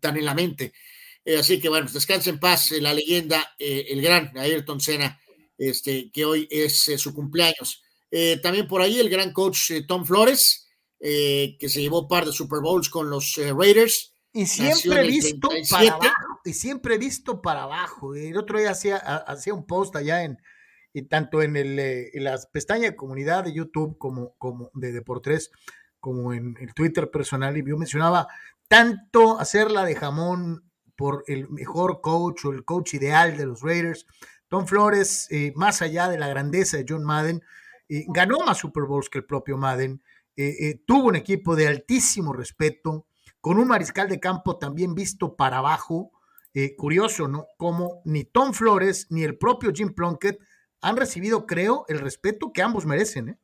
tan 0.00 0.16
en 0.16 0.24
la 0.24 0.34
mente. 0.34 0.72
Eh, 1.24 1.36
así 1.36 1.60
que 1.60 1.68
bueno, 1.68 1.86
pues 1.86 1.94
descanse 1.94 2.30
en 2.30 2.38
paz 2.38 2.72
eh, 2.72 2.80
la 2.80 2.94
leyenda, 2.94 3.54
el 3.58 4.00
gran 4.00 4.36
Ayrton 4.38 4.80
Senna, 4.80 5.20
este, 5.58 6.10
que 6.12 6.24
hoy 6.24 6.48
es 6.50 6.90
su 6.96 7.12
cumpleaños. 7.12 7.82
también 8.42 8.68
por 8.68 8.80
ahí 8.80 8.98
el 8.98 9.10
gran 9.10 9.32
coach 9.32 9.72
Tom 9.86 10.04
Flores, 10.06 10.68
que 10.98 11.68
se 11.68 11.80
llevó 11.80 12.08
par 12.08 12.24
de 12.24 12.32
Super 12.32 12.60
Bowls 12.60 12.88
con 12.88 13.10
los 13.10 13.36
Raiders. 13.36 14.12
Y 14.36 14.44
siempre 14.44 15.02
visto 15.06 15.48
para 15.70 15.94
abajo, 15.94 16.40
y 16.44 16.52
siempre 16.52 16.98
visto 16.98 17.40
para 17.40 17.62
abajo. 17.62 18.14
El 18.14 18.36
otro 18.36 18.58
día 18.58 18.70
hacía, 18.70 18.98
hacía 18.98 19.54
un 19.54 19.66
post 19.66 19.96
allá 19.96 20.24
en, 20.24 20.36
y 20.92 21.08
tanto 21.08 21.40
en, 21.40 21.56
el, 21.56 21.78
eh, 21.78 22.10
en 22.12 22.24
las 22.24 22.46
pestañas 22.46 22.90
de 22.90 22.96
comunidad 22.96 23.44
de 23.44 23.54
YouTube 23.54 23.96
como, 23.96 24.34
como 24.36 24.70
de 24.74 24.92
Deportes, 24.92 25.50
como 26.00 26.34
en 26.34 26.54
el 26.60 26.74
Twitter 26.74 27.10
personal, 27.10 27.56
y 27.56 27.66
yo 27.66 27.78
mencionaba 27.78 28.28
tanto 28.68 29.40
hacerla 29.40 29.86
de 29.86 29.94
jamón 29.94 30.70
por 30.96 31.24
el 31.28 31.48
mejor 31.48 32.02
coach 32.02 32.44
o 32.44 32.52
el 32.52 32.62
coach 32.62 32.92
ideal 32.92 33.38
de 33.38 33.46
los 33.46 33.62
Raiders. 33.62 34.04
Tom 34.48 34.66
Flores, 34.66 35.28
eh, 35.30 35.54
más 35.56 35.80
allá 35.80 36.10
de 36.10 36.18
la 36.18 36.28
grandeza 36.28 36.76
de 36.76 36.84
John 36.86 37.04
Madden, 37.04 37.40
eh, 37.88 38.04
ganó 38.08 38.40
más 38.40 38.58
Super 38.58 38.84
Bowls 38.84 39.08
que 39.08 39.16
el 39.16 39.24
propio 39.24 39.56
Madden, 39.56 40.02
tuvo 40.84 41.08
un 41.08 41.16
equipo 41.16 41.56
de 41.56 41.66
altísimo 41.66 42.34
respeto, 42.34 43.06
con 43.46 43.60
un 43.60 43.68
mariscal 43.68 44.08
de 44.08 44.18
campo 44.18 44.56
también 44.56 44.96
visto 44.96 45.36
para 45.36 45.58
abajo. 45.58 46.10
curioso, 46.76 47.28
¿no? 47.28 47.46
Como 47.56 48.02
ni 48.04 48.24
Tom 48.24 48.52
Flores 48.52 49.06
ni 49.08 49.22
el 49.22 49.38
propio 49.38 49.70
Jim 49.72 49.94
Plunkett 49.94 50.40
han 50.80 50.96
recibido, 50.96 51.46
creo, 51.46 51.84
el 51.86 52.00
respeto 52.00 52.52
que 52.52 52.62
ambos 52.62 52.86
merecen. 52.86 53.28
¿eh? 53.28 53.38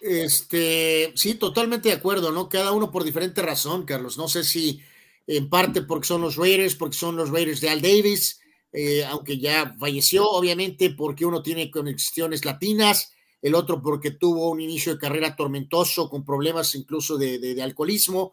Este, 0.00 1.12
sí, 1.16 1.34
totalmente 1.34 1.90
de 1.90 1.96
acuerdo, 1.96 2.32
¿no? 2.32 2.48
Cada 2.48 2.72
uno 2.72 2.90
por 2.90 3.04
diferente 3.04 3.42
razón, 3.42 3.84
Carlos. 3.84 4.16
No 4.16 4.26
sé 4.26 4.42
si 4.42 4.80
en 5.26 5.50
parte 5.50 5.82
porque 5.82 6.06
son 6.06 6.22
los 6.22 6.36
Raiders, 6.36 6.76
porque 6.76 6.96
son 6.96 7.14
los 7.14 7.28
Raiders 7.28 7.60
de 7.60 7.68
Al 7.68 7.82
Davis, 7.82 8.40
eh, 8.72 9.04
aunque 9.04 9.36
ya 9.36 9.76
falleció, 9.78 10.30
obviamente, 10.30 10.94
porque 10.96 11.26
uno 11.26 11.42
tiene 11.42 11.70
conexiones 11.70 12.46
latinas, 12.46 13.12
el 13.42 13.54
otro 13.54 13.82
porque 13.82 14.12
tuvo 14.12 14.48
un 14.50 14.62
inicio 14.62 14.94
de 14.94 14.98
carrera 14.98 15.36
tormentoso, 15.36 16.08
con 16.08 16.24
problemas 16.24 16.74
incluso 16.74 17.18
de, 17.18 17.62
alcoholismo. 17.62 18.32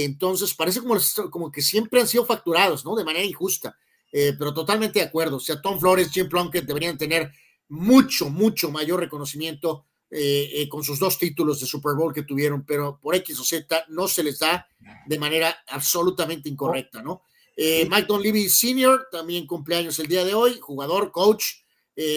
Entonces, 0.00 0.54
parece 0.54 0.80
como, 0.80 0.96
como 1.30 1.50
que 1.50 1.62
siempre 1.62 2.00
han 2.00 2.08
sido 2.08 2.24
facturados, 2.24 2.84
¿no? 2.84 2.96
De 2.96 3.04
manera 3.04 3.24
injusta. 3.24 3.76
Eh, 4.12 4.34
pero 4.38 4.52
totalmente 4.52 4.98
de 4.98 5.06
acuerdo. 5.06 5.36
O 5.36 5.40
sea, 5.40 5.60
Tom 5.60 5.80
Flores, 5.80 6.10
Jim 6.12 6.28
Plunkett 6.28 6.66
deberían 6.66 6.98
tener 6.98 7.32
mucho, 7.68 8.28
mucho 8.28 8.70
mayor 8.70 9.00
reconocimiento 9.00 9.86
eh, 10.10 10.50
eh, 10.52 10.68
con 10.68 10.84
sus 10.84 10.98
dos 10.98 11.18
títulos 11.18 11.58
de 11.60 11.66
Super 11.66 11.94
Bowl 11.94 12.12
que 12.12 12.22
tuvieron, 12.22 12.66
pero 12.66 13.00
por 13.00 13.14
X 13.14 13.40
o 13.40 13.44
Z 13.44 13.86
no 13.88 14.06
se 14.06 14.22
les 14.22 14.38
da 14.38 14.68
de 15.06 15.18
manera 15.18 15.56
absolutamente 15.68 16.50
incorrecta, 16.50 17.02
¿no? 17.02 17.22
Mike 17.56 18.06
Don 18.08 18.22
Levy 18.22 18.48
Sr. 18.48 19.08
también 19.10 19.46
cumpleaños 19.46 19.98
el 19.98 20.08
día 20.08 20.24
de 20.24 20.34
hoy, 20.34 20.58
jugador, 20.58 21.12
coach, 21.12 21.44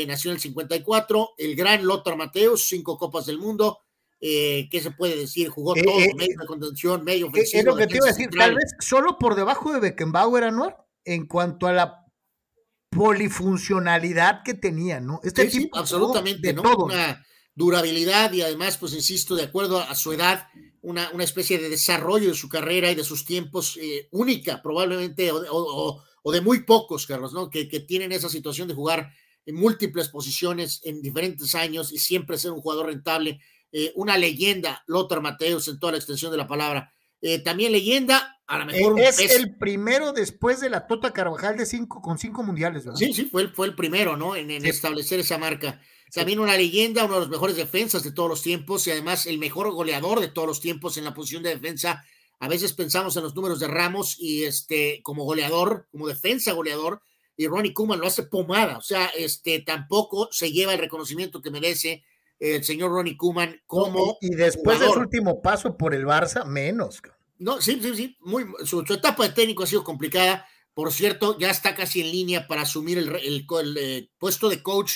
nació 0.07 0.31
en 0.31 0.35
el 0.35 0.41
54, 0.41 1.31
el 1.38 1.56
gran 1.56 1.85
Lothar 1.85 2.15
Mateus, 2.15 2.65
cinco 2.68 2.97
copas 2.97 3.26
del 3.26 3.38
mundo, 3.38 3.80
¿qué 4.20 4.80
se 4.82 4.92
puede 4.92 5.16
decir? 5.18 5.50
Jugó 5.50 5.74
todo, 5.76 6.00
medio 6.16 6.38
de 6.40 6.46
contención, 6.46 7.04
medio 7.04 7.28
ofensivo. 7.28 7.60
Es 7.60 7.66
lo 7.66 7.76
que 7.76 7.88
te 7.88 7.98
iba 7.98 8.06
a 8.06 8.10
decir, 8.10 8.30
tal 8.30 8.56
vez 8.56 8.76
solo 8.80 9.18
por 9.20 9.36
debajo 9.36 9.72
de 9.74 9.80
Beckenbauer, 9.80 10.46
Anuar 10.46 10.86
en 11.04 11.28
cuanto 11.28 11.68
a 11.68 11.74
la 11.74 12.06
polifuncionalidad 12.90 14.42
que 14.44 14.54
tenía, 14.54 15.00
¿no? 15.00 15.20
Este 15.24 15.46
tipo 15.46 15.78
absolutamente, 15.78 16.54
¿no? 16.54 16.64
Todo. 16.64 16.86
Una 16.86 17.26
durabilidad 17.54 18.34
y 18.34 18.42
además, 18.42 18.78
pues 18.78 18.94
insisto, 18.94 19.36
de 19.36 19.44
acuerdo 19.44 19.80
a 19.80 19.96
su 19.96 20.12
edad, 20.12 20.48
una, 20.82 21.10
una 21.12 21.24
especie 21.24 21.58
de 21.58 21.70
desarrollo 21.70 22.30
de 22.30 22.36
su 22.36 22.50
carrera 22.50 22.92
y 22.92 22.96
de 22.96 23.04
sus 23.04 23.26
tiempos 23.26 23.78
eh, 23.82 24.08
única, 24.12 24.62
probablemente, 24.62 25.32
o, 25.32 26.02
de 26.32 26.42
muy 26.42 26.64
pocos, 26.64 27.06
Carlos, 27.06 27.34
¿no? 27.34 27.50
Que, 27.50 27.66
tienen 27.66 28.12
esa 28.12 28.30
situación 28.30 28.68
de 28.68 28.74
jugar 28.74 29.12
en 29.46 29.56
múltiples 29.56 30.10
posiciones 30.10 30.82
en 30.84 31.02
diferentes 31.02 31.54
años 31.56 31.94
y 31.94 32.00
siempre 32.00 32.38
ser 32.38 32.52
un 32.52 32.62
jugador 32.62 32.88
rentable. 32.88 33.40
Eh, 33.77 33.91
una 33.95 34.18
leyenda, 34.18 34.85
Lothar 34.88 35.19
Mateus, 35.19 35.68
en 35.68 35.77
toda 35.77 35.91
la 35.91 35.97
extensión 35.97 36.31
de 36.31 36.38
la 36.38 36.47
palabra. 36.47 36.93
Eh, 37.19 37.39
también 37.39 37.73
leyenda, 37.73 38.39
a 38.47 38.60
lo 38.60 38.65
mejor. 38.68 38.97
Es, 39.02 39.19
el 39.19 39.57
primero 39.57 40.14
después 40.14 40.61
de 40.61 40.69
la 40.69 40.88
Tota 40.88 41.11
Carvajal 41.11 41.57
de 41.57 41.65
cinco, 41.65 42.02
con 42.02 42.18
cinco 42.18 42.41
mundiales, 42.41 42.85
Sí, 42.95 43.11
sí, 43.11 43.26
fue 43.26 43.41
el, 43.41 43.49
fue 43.49 43.68
el 43.68 43.76
primero, 43.76 44.15
¿no? 44.15 44.38
En, 44.38 44.49
establecer 44.65 45.19
esa 45.19 45.38
marca. 45.38 45.81
También 46.14 46.39
una 46.39 46.56
leyenda, 46.56 47.03
uno 47.03 47.15
de 47.15 47.19
los 47.19 47.30
mejores 47.30 47.57
defensas 47.57 48.02
de 48.02 48.14
todos 48.14 48.30
los 48.30 48.41
tiempos 48.41 48.88
y 48.88 48.91
además 48.91 49.26
el 49.26 49.39
mejor 49.39 49.69
goleador 49.72 50.22
de 50.22 50.30
todos 50.30 50.47
los 50.47 50.61
tiempos 50.61 50.95
en 50.95 51.03
la 51.03 51.14
posición 51.14 51.43
de 51.43 51.49
defensa. 51.49 52.06
A 52.39 52.47
veces 52.47 52.72
pensamos 52.72 53.18
en 53.18 53.23
los 53.23 53.35
números 53.35 53.60
de 53.60 53.68
Ramos 53.68 54.15
y 54.18 54.45
este 54.45 55.02
como 55.03 55.26
goleador, 55.26 55.89
como 55.91 56.07
defensa 56.07 56.53
goleador, 56.53 57.02
y 57.35 57.47
Ronnie 57.47 57.73
Kuman 57.73 57.99
lo 57.99 58.07
hace 58.07 58.23
pomada. 58.23 58.77
O 58.77 58.81
sea, 58.81 59.07
este 59.18 59.60
tampoco 59.60 60.30
se 60.31 60.53
lleva 60.53 60.72
el 60.72 60.80
reconocimiento 60.80 61.41
que 61.41 61.52
merece 61.52 62.06
el 62.40 62.64
señor 62.64 62.91
Ronnie 62.91 63.18
Kuman 63.18 63.62
como. 63.66 64.18
Y, 64.22 64.30
después 64.36 64.80
de 64.80 64.88
su 64.88 64.99
último 64.99 65.41
paso 65.41 65.78
por 65.78 65.94
el 65.94 66.06
Barça, 66.06 66.45
menos. 66.45 67.02
No, 67.38 67.62
sí, 67.62 67.80
sí, 67.82 67.95
sí. 67.95 68.18
Muy, 68.22 68.45
su, 68.66 68.82
etapa 68.82 69.24
de 69.24 69.34
técnico 69.34 69.64
ha 69.64 69.68
sido 69.68 69.84
complicada. 69.84 70.48
Por 70.74 70.91
cierto, 70.91 71.38
ya 71.40 71.49
está 71.49 71.74
casi 71.74 72.02
en 72.02 72.12
línea 72.12 72.48
para 72.48 72.62
asumir 72.64 72.98
el, 72.98 73.16
el, 73.16 73.78
eh, 73.78 74.10
puesto 74.18 74.49
de 74.49 74.62
coach 74.62 74.94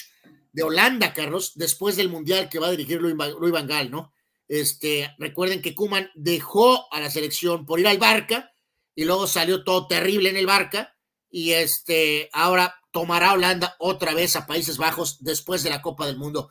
de 0.51 0.63
Holanda, 0.63 1.13
Carlos, 1.13 1.53
después 1.55 1.95
del 1.95 2.09
Mundial 2.09 2.49
que 2.49 2.59
va 2.59 2.67
a 2.67 2.71
dirigir 2.71 3.01
Luis, 3.01 3.15
Van 3.15 3.67
Gaal, 3.67 3.91
¿no? 3.91 4.11
Este, 4.47 5.15
recuerden 5.19 5.61
que 5.61 5.75
Kuman 5.75 6.09
dejó 6.15 6.91
a 6.91 6.99
la 6.99 7.09
selección 7.09 7.65
por 7.65 7.79
ir 7.79 7.87
al 7.87 7.99
Barca 7.99 8.51
y 8.95 9.05
luego 9.05 9.27
salió 9.27 9.63
todo 9.63 9.87
terrible 9.87 10.29
en 10.29 10.37
el 10.37 10.47
Barca 10.47 10.97
y 11.29 11.51
este, 11.51 12.29
ahora 12.33 12.75
tomará 12.91 13.33
Holanda 13.33 13.75
otra 13.79 14.13
vez 14.13 14.35
a 14.35 14.47
Países 14.47 14.77
Bajos 14.77 15.23
después 15.23 15.63
de 15.63 15.69
la 15.69 15.81
Copa 15.81 16.07
del 16.07 16.17
Mundo. 16.17 16.49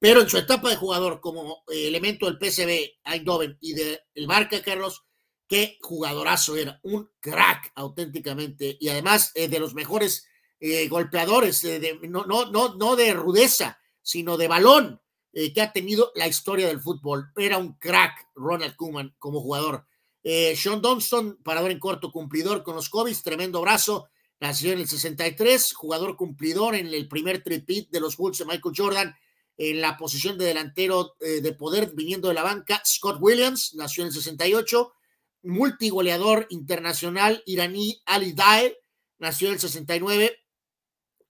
Pero 0.00 0.22
en 0.22 0.30
su 0.30 0.38
etapa 0.38 0.70
de 0.70 0.76
jugador 0.76 1.20
como 1.20 1.62
eh, 1.70 1.86
elemento 1.86 2.24
del 2.24 2.38
PSV 2.38 3.00
Eindhoven 3.04 3.58
y 3.60 3.74
del 3.74 4.00
Barca, 4.26 4.62
Carlos, 4.62 5.04
qué 5.46 5.76
jugadorazo 5.82 6.56
era, 6.56 6.80
un 6.82 7.10
crack 7.20 7.70
auténticamente 7.74 8.78
y 8.80 8.88
además 8.88 9.30
eh, 9.34 9.48
de 9.48 9.60
los 9.60 9.74
mejores 9.74 10.26
eh, 10.58 10.88
golpeadores, 10.88 11.62
no, 12.08 12.24
no, 12.24 12.50
no, 12.50 12.74
no 12.76 12.96
de 12.96 13.12
rudeza, 13.12 13.78
sino 14.00 14.38
de 14.38 14.48
balón 14.48 15.00
que 15.32 15.62
ha 15.62 15.72
tenido 15.72 16.10
la 16.16 16.26
historia 16.26 16.66
del 16.66 16.80
fútbol. 16.80 17.30
Era 17.36 17.56
un 17.56 17.74
crack 17.74 18.30
Ronald 18.34 18.74
Koeman 18.74 19.14
como 19.18 19.40
jugador. 19.40 19.86
Sean 20.22 20.82
Dunston, 20.82 21.38
parador 21.44 21.70
en 21.70 21.78
corto, 21.78 22.10
cumplidor 22.10 22.64
con 22.64 22.74
los 22.74 22.90
Cobis, 22.90 23.22
tremendo 23.22 23.60
brazo, 23.60 24.08
nació 24.40 24.72
en 24.72 24.80
el 24.80 24.88
63, 24.88 25.72
jugador 25.72 26.16
cumplidor 26.16 26.74
en 26.74 26.88
el 26.88 27.06
primer 27.06 27.44
tripit 27.44 27.90
de 27.90 28.00
los 28.00 28.16
Bulls 28.16 28.38
de 28.38 28.44
Michael 28.44 28.74
Jordan, 28.76 29.16
en 29.62 29.82
la 29.82 29.98
posición 29.98 30.38
de 30.38 30.46
delantero 30.46 31.16
eh, 31.20 31.42
de 31.42 31.52
poder 31.52 31.92
viniendo 31.94 32.28
de 32.28 32.34
la 32.34 32.42
banca, 32.42 32.82
Scott 32.82 33.18
Williams, 33.20 33.74
nació 33.74 34.04
en 34.04 34.06
el 34.06 34.14
68, 34.14 34.94
multigoleador 35.42 36.46
internacional 36.48 37.42
iraní 37.44 38.00
Ali 38.06 38.32
Dae, 38.32 38.78
nació 39.18 39.48
en 39.48 39.54
el 39.54 39.60
69, 39.60 40.34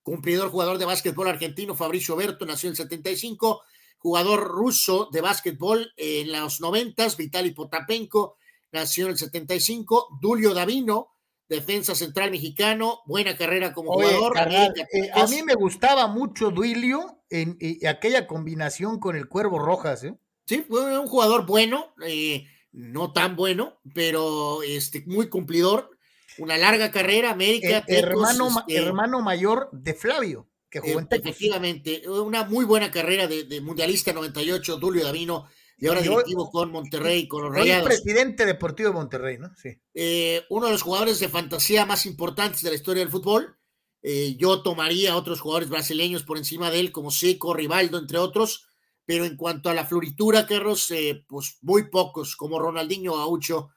cumplidor 0.04 0.48
jugador 0.50 0.78
de 0.78 0.84
básquetbol 0.84 1.26
argentino 1.26 1.74
Fabricio 1.74 2.14
Berto, 2.14 2.46
nació 2.46 2.68
en 2.68 2.74
el 2.74 2.76
75, 2.76 3.62
jugador 3.98 4.44
ruso 4.44 5.08
de 5.10 5.22
básquetbol 5.22 5.92
en 5.96 6.30
los 6.30 6.60
90, 6.60 7.08
Vitali 7.18 7.50
Potapenko, 7.50 8.36
nació 8.70 9.06
en 9.06 9.10
el 9.10 9.18
75, 9.18 10.18
Dulio 10.20 10.54
Davino, 10.54 11.16
defensa 11.50 11.94
central 11.96 12.30
mexicano, 12.30 13.00
buena 13.06 13.36
carrera 13.36 13.72
como 13.74 13.92
jugador. 13.92 14.38
Eh, 14.38 15.10
a 15.12 15.26
mí 15.26 15.42
me 15.42 15.54
gustaba 15.54 16.06
mucho 16.06 16.50
Duilio 16.50 17.24
en, 17.28 17.58
aquella 17.86 18.26
combinación 18.26 19.00
con 19.00 19.16
el 19.16 19.28
Cuervo 19.28 19.58
Rojas. 19.58 20.04
¿eh? 20.04 20.14
Sí, 20.46 20.64
fue 20.66 20.98
un 20.98 21.08
jugador 21.08 21.46
bueno, 21.46 21.92
eh, 22.06 22.46
no 22.72 23.12
tan 23.12 23.34
bueno, 23.34 23.80
pero 23.92 24.62
este, 24.62 25.02
muy 25.06 25.28
cumplidor. 25.28 25.90
Una 26.38 26.56
larga 26.56 26.90
carrera, 26.90 27.32
América. 27.32 27.84
hermano, 27.88 28.48
este 28.66 28.76
hermano 28.76 29.20
mayor 29.20 29.68
de 29.72 29.92
Flavio, 29.92 30.48
que 30.70 30.78
jugó 30.78 31.00
en 31.00 31.08
Efectivamente, 31.10 32.08
una 32.08 32.44
muy 32.44 32.64
buena 32.64 32.90
carrera 32.90 33.26
de, 33.26 33.44
de 33.44 33.60
Mundialista 33.60 34.12
98, 34.12 34.76
Dulio 34.76 35.04
Davino 35.04 35.48
y 35.80 35.86
ahora 35.86 36.02
directivo 36.02 36.50
con 36.50 36.70
Monterrey, 36.70 37.26
con 37.26 37.44
los 37.44 37.54
Rayados. 37.54 37.86
presidente 37.86 38.44
deportivo 38.44 38.90
de 38.90 38.94
Monterrey, 38.94 39.38
¿no? 39.38 39.50
Sí. 39.56 39.70
Eh, 39.94 40.44
uno 40.50 40.66
de 40.66 40.72
los 40.72 40.82
jugadores 40.82 41.18
de 41.20 41.30
fantasía 41.30 41.86
más 41.86 42.04
importantes 42.04 42.60
de 42.60 42.68
la 42.68 42.76
historia 42.76 43.02
del 43.02 43.10
fútbol. 43.10 43.56
Eh, 44.02 44.36
yo 44.36 44.62
tomaría 44.62 45.12
a 45.12 45.16
otros 45.16 45.40
jugadores 45.40 45.70
brasileños 45.70 46.22
por 46.22 46.36
encima 46.36 46.70
de 46.70 46.80
él, 46.80 46.92
como 46.92 47.10
Seco, 47.10 47.54
Rivaldo, 47.54 47.98
entre 47.98 48.18
otros. 48.18 48.66
Pero 49.06 49.24
en 49.24 49.36
cuanto 49.36 49.70
a 49.70 49.74
la 49.74 49.86
floritura, 49.86 50.46
Carlos, 50.46 50.90
eh, 50.90 51.24
pues 51.26 51.56
muy 51.62 51.88
pocos, 51.88 52.36
como 52.36 52.58
Ronaldinho 52.58 53.16
Gaucho. 53.16 53.70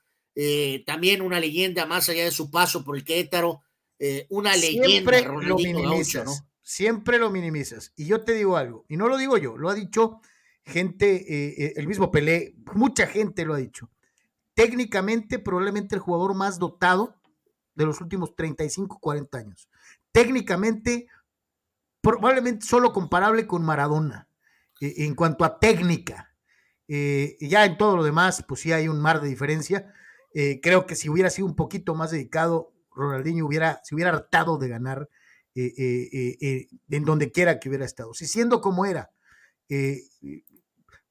también 0.85 1.21
una 1.21 1.39
leyenda, 1.39 1.85
más 1.85 2.09
allá 2.09 2.25
de 2.25 2.31
su 2.31 2.51
paso 2.51 2.83
por 2.83 2.97
el 2.97 3.05
Querétaro. 3.05 3.61
una 4.29 4.55
leyenda, 4.57 5.21
Ronaldinho 5.21 5.89
Gaucho, 5.89 6.25
¿no? 6.25 6.33
Siempre 6.61 7.17
lo 7.17 7.29
minimizas. 7.29 7.93
Y 7.95 8.05
yo 8.07 8.21
te 8.21 8.33
digo 8.33 8.57
algo, 8.57 8.85
y 8.89 8.97
no 8.97 9.07
lo 9.07 9.17
digo 9.17 9.37
yo, 9.37 9.57
lo 9.57 9.69
ha 9.69 9.73
dicho 9.73 10.19
gente, 10.65 11.15
eh, 11.15 11.55
eh, 11.57 11.73
el 11.75 11.87
mismo 11.87 12.11
Pelé, 12.11 12.55
mucha 12.73 13.07
gente 13.07 13.45
lo 13.45 13.53
ha 13.53 13.57
dicho. 13.57 13.89
Técnicamente, 14.53 15.39
probablemente 15.39 15.95
el 15.95 16.01
jugador 16.01 16.35
más 16.35 16.59
dotado 16.59 17.15
de 17.75 17.85
los 17.85 18.01
últimos 18.01 18.35
35, 18.35 18.99
40 18.99 19.37
años. 19.37 19.69
Técnicamente, 20.11 21.07
probablemente 22.01 22.65
solo 22.65 22.93
comparable 22.93 23.47
con 23.47 23.63
Maradona 23.63 24.27
eh, 24.79 24.93
en 24.97 25.15
cuanto 25.15 25.43
a 25.43 25.59
técnica. 25.59 26.29
ya 26.87 27.65
en 27.65 27.77
todo 27.77 27.97
lo 27.97 28.03
demás, 28.03 28.45
pues 28.47 28.61
sí 28.61 28.71
hay 28.71 28.87
un 28.87 29.01
mar 29.01 29.21
de 29.21 29.29
diferencia. 29.29 29.91
creo 30.61 30.85
que 30.85 30.95
si 30.95 31.09
hubiera 31.09 31.29
sido 31.29 31.47
un 31.47 31.55
poquito 31.55 31.95
más 31.95 32.11
dedicado, 32.11 32.73
Ronaldinho 32.91 33.45
hubiera, 33.47 33.81
se 33.83 33.95
hubiera 33.95 34.11
hartado 34.11 34.57
de 34.59 34.67
ganar 34.69 35.09
en 35.55 37.05
donde 37.05 37.31
quiera 37.31 37.59
que 37.59 37.69
hubiera 37.69 37.85
estado. 37.85 38.13
Si 38.13 38.27
siendo 38.27 38.61
como 38.61 38.85
era, 38.85 39.11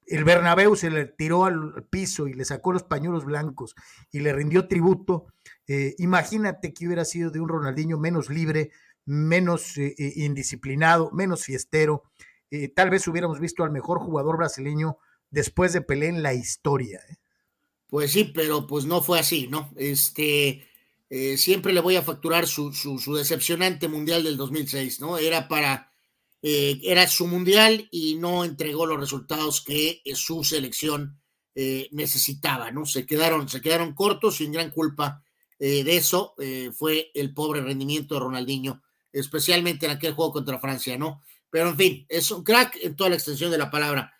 el 0.07 0.25
Bernabéu 0.25 0.77
se 0.77 0.91
le 0.91 1.07
tiró 1.07 1.45
al 1.45 1.85
piso 1.91 2.27
y 2.27 2.35
le 2.35 2.45
sacó 2.45 2.73
los 2.73 2.83
pañuelos 2.83 3.25
blancos 3.25 3.75
y 4.11 4.21
le 4.21 4.33
rindió 4.33 4.69
tributo. 4.69 5.27
Eh, 5.67 5.95
imagínate 5.99 6.73
que 6.73 6.87
hubiera 6.87 7.05
sido 7.05 7.31
de 7.31 7.41
un 7.41 7.49
Ronaldinho 7.49 7.99
menos 7.99 8.29
libre, 8.29 8.71
menos 9.05 9.77
eh, 9.79 9.95
eh, 9.99 10.13
indisciplinado, 10.17 11.11
menos 11.13 11.45
fiestero. 11.45 12.05
tal 12.75 12.91
vez 12.91 13.07
hubiéramos 13.09 13.41
visto 13.41 13.65
al 13.65 13.71
mejor 13.71 14.01
jugador 14.01 14.37
brasileño 14.37 14.99
después 15.31 15.73
de 15.73 15.81
Pelé 15.81 16.09
en 16.09 16.23
la 16.23 16.35
historia. 16.35 17.01
Pues 17.87 18.13
sí, 18.13 18.25
pero 18.25 18.67
pues 18.67 18.85
no 18.85 19.03
fue 19.03 19.19
así, 19.19 19.49
¿no? 19.49 19.71
Este, 19.77 20.67
siempre 21.37 21.73
le 21.73 21.81
voy 21.81 21.97
a 21.97 22.03
facturar 22.03 22.47
su, 22.47 22.73
su, 22.73 22.99
su 22.99 23.15
decepcionante 23.15 23.89
mundial 23.89 24.25
del 24.25 24.37
2006, 24.37 25.01
¿no? 25.01 25.19
Era 25.19 25.49
para 25.49 25.92
eh, 26.45 26.81
era 26.83 27.07
su 27.07 27.29
mundial 27.29 27.87
y 27.93 28.17
no 28.17 28.45
entregó 28.45 28.85
los 28.85 28.99
resultados 28.99 29.61
que 29.61 30.03
eh, 30.05 30.17
su 30.17 30.43
selección 30.43 31.21
eh, 31.55 31.89
necesitaba, 31.93 32.73
¿no? 32.73 32.85
Se 32.85 33.07
quedaron, 33.07 33.49
se 33.49 33.61
quedaron 33.61 33.95
cortos 33.95 34.37
sin 34.37 34.51
gran 34.53 34.71
culpa 34.71 35.23
de 35.59 35.97
eso. 35.97 36.35
fue 36.77 37.13
el 37.15 37.33
pobre 37.33 37.61
rendimiento 37.61 38.17
de 38.17 38.21
Ronaldinho, 38.21 38.83
especialmente 39.13 39.87
en 39.87 39.93
aquel 39.93 40.13
juego 40.13 40.33
contra 40.33 40.59
Francia, 40.59 40.99
¿no? 40.99 41.23
Pero 41.51 41.69
en 41.69 41.77
fin, 41.77 42.07
es 42.09 42.33
un 42.33 42.43
crack 42.43 42.79
en 42.83 42.97
toda 42.97 43.11
la 43.11 43.15
extensión 43.15 43.53
de 43.53 43.59
la 43.59 43.71
palabra. 43.71 44.13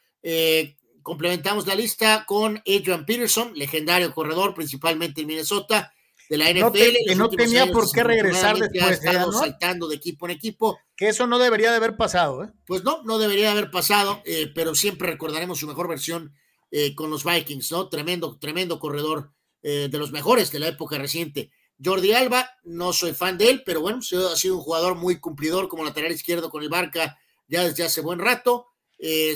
complementamos 1.03 1.67
la 1.67 1.75
lista 1.75 2.25
con 2.29 2.59
Adrian 2.59 3.05
Peterson, 3.05 3.55
legendario 3.57 4.15
corredor, 4.15 4.55
principalmente 4.55 5.23
en 5.23 5.27
Minnesota 5.27 5.93
de 6.33 6.39
la 6.39 6.51
NFL. 6.51 6.97
que 7.07 7.15
no 7.15 7.29
tenía 7.29 7.71
por 7.71 7.93
qué 7.93 8.03
regresar 8.03 8.57
después. 8.57 9.01
saltando 9.39 9.87
de 9.87 9.97
equipo 9.97 10.25
en 10.25 10.31
equipo. 10.31 10.79
Que 10.97 11.09
eso 11.09 11.27
no 11.27 11.39
debería 11.39 11.71
de 11.71 11.77
haber 11.77 11.99
pasado. 11.99 12.45
¿eh? 12.45 12.49
Pues 12.65 12.85
no, 12.85 13.03
no 13.03 13.19
debería 13.19 13.47
de 13.47 13.59
haber 13.59 13.71
pasado, 13.71 14.23
eh, 14.25 14.51
pero 14.55 14.75
siempre 14.75 15.11
recordaremos 15.11 15.59
su 15.59 15.67
mejor 15.67 15.89
versión 15.89 16.35
eh, 16.71 16.95
con 16.95 17.11
los 17.11 17.25
Vikings, 17.25 17.71
¿no? 17.73 17.91
Tremendo, 17.91 18.39
tremendo 18.39 18.81
corredor, 18.81 19.35
de 19.63 19.97
los 19.97 20.11
mejores 20.11 20.51
de 20.51 20.59
la 20.59 20.69
época 20.69 20.99
reciente. 20.99 21.53
Jordi 21.85 22.15
Alba, 22.15 22.51
no 22.65 22.93
soy 22.93 23.13
fan 23.13 23.39
de 23.39 23.49
él, 23.49 23.63
pero 23.65 23.81
bueno, 23.81 23.99
ha 23.99 24.37
sido 24.37 24.57
un 24.57 24.63
jugador 24.63 24.97
muy 24.97 25.21
cumplidor 25.21 25.69
como 25.69 25.85
lateral 25.85 26.11
izquierdo 26.11 26.51
con 26.51 26.65
el 26.65 26.69
Barca 26.69 27.17
ya 27.47 27.63
desde 27.63 27.85
hace 27.85 28.01
buen 28.01 28.19
rato. 28.19 28.67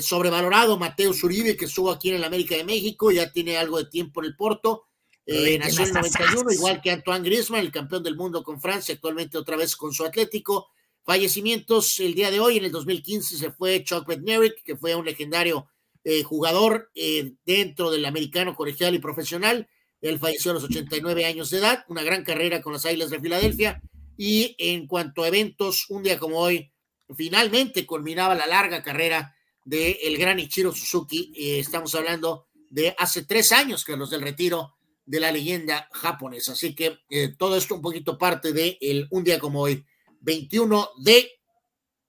sobrevalorado 0.01 0.77
Mateo 0.77 1.13
Zuribe, 1.13 1.55
que 1.55 1.65
estuvo 1.65 1.91
aquí 1.91 2.09
en 2.09 2.15
el 2.15 2.25
América 2.25 2.57
de 2.57 2.65
México, 2.65 3.09
ya 3.09 3.31
tiene 3.31 3.55
algo 3.55 3.77
de 3.77 3.85
tiempo 3.85 4.19
en 4.19 4.25
el 4.25 4.35
Porto. 4.35 4.86
Eh, 5.29 5.59
nació 5.59 5.81
en 5.81 5.89
el 5.89 5.93
91, 5.95 6.51
igual 6.53 6.81
que 6.81 6.89
Antoine 6.89 7.25
Griezmann, 7.25 7.59
el 7.59 7.71
campeón 7.71 8.01
del 8.01 8.15
mundo 8.15 8.43
con 8.43 8.61
Francia, 8.61 8.95
actualmente 8.95 9.37
otra 9.37 9.57
vez 9.57 9.75
con 9.75 9.93
su 9.93 10.05
Atlético. 10.05 10.69
Fallecimientos 11.03 11.99
el 11.99 12.15
día 12.15 12.31
de 12.31 12.39
hoy, 12.39 12.57
en 12.57 12.63
el 12.63 12.71
2015 12.71 13.37
se 13.37 13.51
fue 13.51 13.83
Chuck 13.83 14.07
Bednarik, 14.07 14.63
que 14.63 14.77
fue 14.77 14.95
un 14.95 15.05
legendario 15.05 15.67
eh, 16.05 16.23
jugador 16.23 16.91
eh, 16.95 17.33
dentro 17.45 17.91
del 17.91 18.05
americano 18.05 18.55
colegial 18.55 18.95
y 18.95 18.99
profesional. 18.99 19.67
Él 19.99 20.17
falleció 20.17 20.51
a 20.51 20.53
los 20.53 20.63
89 20.63 21.25
años 21.25 21.49
de 21.49 21.57
edad, 21.57 21.83
una 21.89 22.03
gran 22.03 22.23
carrera 22.23 22.61
con 22.61 22.71
las 22.71 22.85
Águilas 22.85 23.09
de 23.09 23.19
Filadelfia. 23.19 23.81
Y 24.15 24.55
en 24.57 24.87
cuanto 24.87 25.23
a 25.23 25.27
eventos, 25.27 25.87
un 25.89 26.03
día 26.03 26.17
como 26.17 26.39
hoy, 26.39 26.71
finalmente 27.17 27.85
culminaba 27.85 28.33
la 28.33 28.47
larga 28.47 28.81
carrera 28.81 29.35
del 29.65 29.97
el 30.01 30.17
gran 30.17 30.39
Ichiro 30.39 30.73
Suzuki. 30.73 31.33
estamos 31.35 31.93
hablando 31.95 32.47
de 32.69 32.95
hace 32.97 33.23
tres 33.25 33.51
años, 33.51 33.83
que 33.83 33.97
los 33.97 34.09
del 34.09 34.21
retiro 34.21 34.76
de 35.07 35.19
la 35.19 35.31
leyenda 35.31 35.89
japonesa. 35.91 36.51
Así 36.51 36.75
que 36.75 36.99
eh, 37.09 37.29
todo 37.35 37.57
esto 37.57 37.73
un 37.73 37.81
poquito 37.81 38.17
parte 38.17 38.53
de 38.53 38.77
el, 38.81 39.07
un 39.09 39.23
día 39.23 39.39
como 39.39 39.61
hoy, 39.61 39.83
21 40.19 40.89
de 41.03 41.31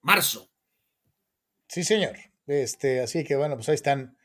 marzo. 0.01 0.51
Sí, 1.67 1.83
señor. 1.83 2.17
Este, 2.45 2.99
así 2.99 3.23
que 3.23 3.35
bueno, 3.35 3.55
pues 3.55 3.69
ahí 3.69 3.75
están 3.75 4.17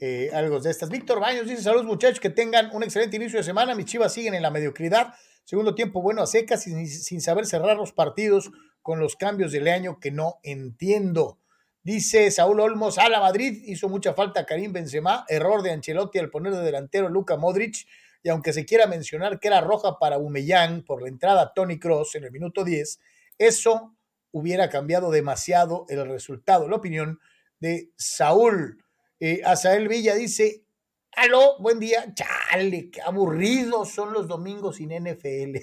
eh, 0.00 0.30
algo 0.32 0.58
de 0.58 0.70
estas. 0.70 0.88
Víctor 0.88 1.20
Baños 1.20 1.46
dice: 1.46 1.62
Saludos, 1.62 1.86
muchachos, 1.86 2.18
que 2.18 2.30
tengan 2.30 2.70
un 2.72 2.82
excelente 2.82 3.16
inicio 3.16 3.38
de 3.38 3.44
semana. 3.44 3.74
Mis 3.74 3.86
chivas 3.86 4.12
siguen 4.12 4.34
en 4.34 4.42
la 4.42 4.50
mediocridad. 4.50 5.14
Segundo 5.44 5.74
tiempo 5.74 6.00
bueno 6.00 6.22
a 6.22 6.26
secas, 6.26 6.62
sin, 6.62 6.88
sin 6.88 7.20
saber 7.20 7.46
cerrar 7.46 7.76
los 7.76 7.92
partidos 7.92 8.50
con 8.80 8.98
los 9.00 9.16
cambios 9.16 9.52
del 9.52 9.68
año 9.68 10.00
que 10.00 10.10
no 10.10 10.38
entiendo. 10.42 11.38
Dice 11.82 12.30
Saúl 12.30 12.60
Olmos, 12.60 12.96
a 12.96 13.10
la 13.10 13.20
Madrid 13.20 13.62
hizo 13.66 13.90
mucha 13.90 14.14
falta 14.14 14.46
Karim 14.46 14.72
Benzema, 14.72 15.26
error 15.28 15.60
de 15.62 15.70
Ancelotti 15.70 16.18
al 16.18 16.30
poner 16.30 16.54
de 16.54 16.62
delantero 16.62 17.10
Luca 17.10 17.36
Modric 17.36 17.86
y 18.24 18.30
aunque 18.30 18.54
se 18.54 18.64
quiera 18.64 18.86
mencionar 18.86 19.38
que 19.38 19.48
era 19.48 19.60
roja 19.60 19.98
para 19.98 20.16
Humellán 20.16 20.82
por 20.82 21.02
la 21.02 21.08
entrada 21.08 21.52
Tony 21.54 21.78
Cross 21.78 22.14
en 22.14 22.24
el 22.24 22.32
minuto 22.32 22.64
10, 22.64 22.98
eso 23.36 23.94
hubiera 24.32 24.70
cambiado 24.70 25.10
demasiado 25.10 25.84
el 25.90 26.08
resultado. 26.08 26.66
La 26.66 26.76
opinión 26.76 27.20
de 27.60 27.92
Saúl. 27.98 28.82
Eh, 29.20 29.42
Azael 29.44 29.88
Villa 29.88 30.14
dice, 30.14 30.64
aló, 31.12 31.58
buen 31.60 31.78
día, 31.78 32.14
chale, 32.14 32.90
qué 32.90 33.02
aburridos 33.02 33.90
son 33.90 34.14
los 34.14 34.26
domingos 34.26 34.76
sin 34.76 34.88
NFL. 34.88 35.58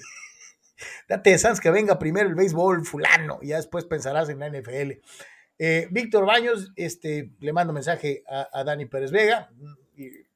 Date 1.08 1.30
de 1.30 1.38
sans 1.38 1.60
que 1.60 1.70
venga 1.72 1.98
primero 1.98 2.28
el 2.28 2.36
béisbol 2.36 2.86
fulano 2.86 3.40
y 3.42 3.48
ya 3.48 3.56
después 3.56 3.86
pensarás 3.86 4.28
en 4.28 4.38
la 4.38 4.48
NFL. 4.48 5.00
Eh, 5.58 5.88
Víctor 5.90 6.26
Baños, 6.26 6.70
este, 6.76 7.32
le 7.40 7.52
mando 7.52 7.72
mensaje 7.72 8.22
a, 8.28 8.62
Dani 8.62 8.86
Pérez 8.86 9.10
Vega, 9.10 9.50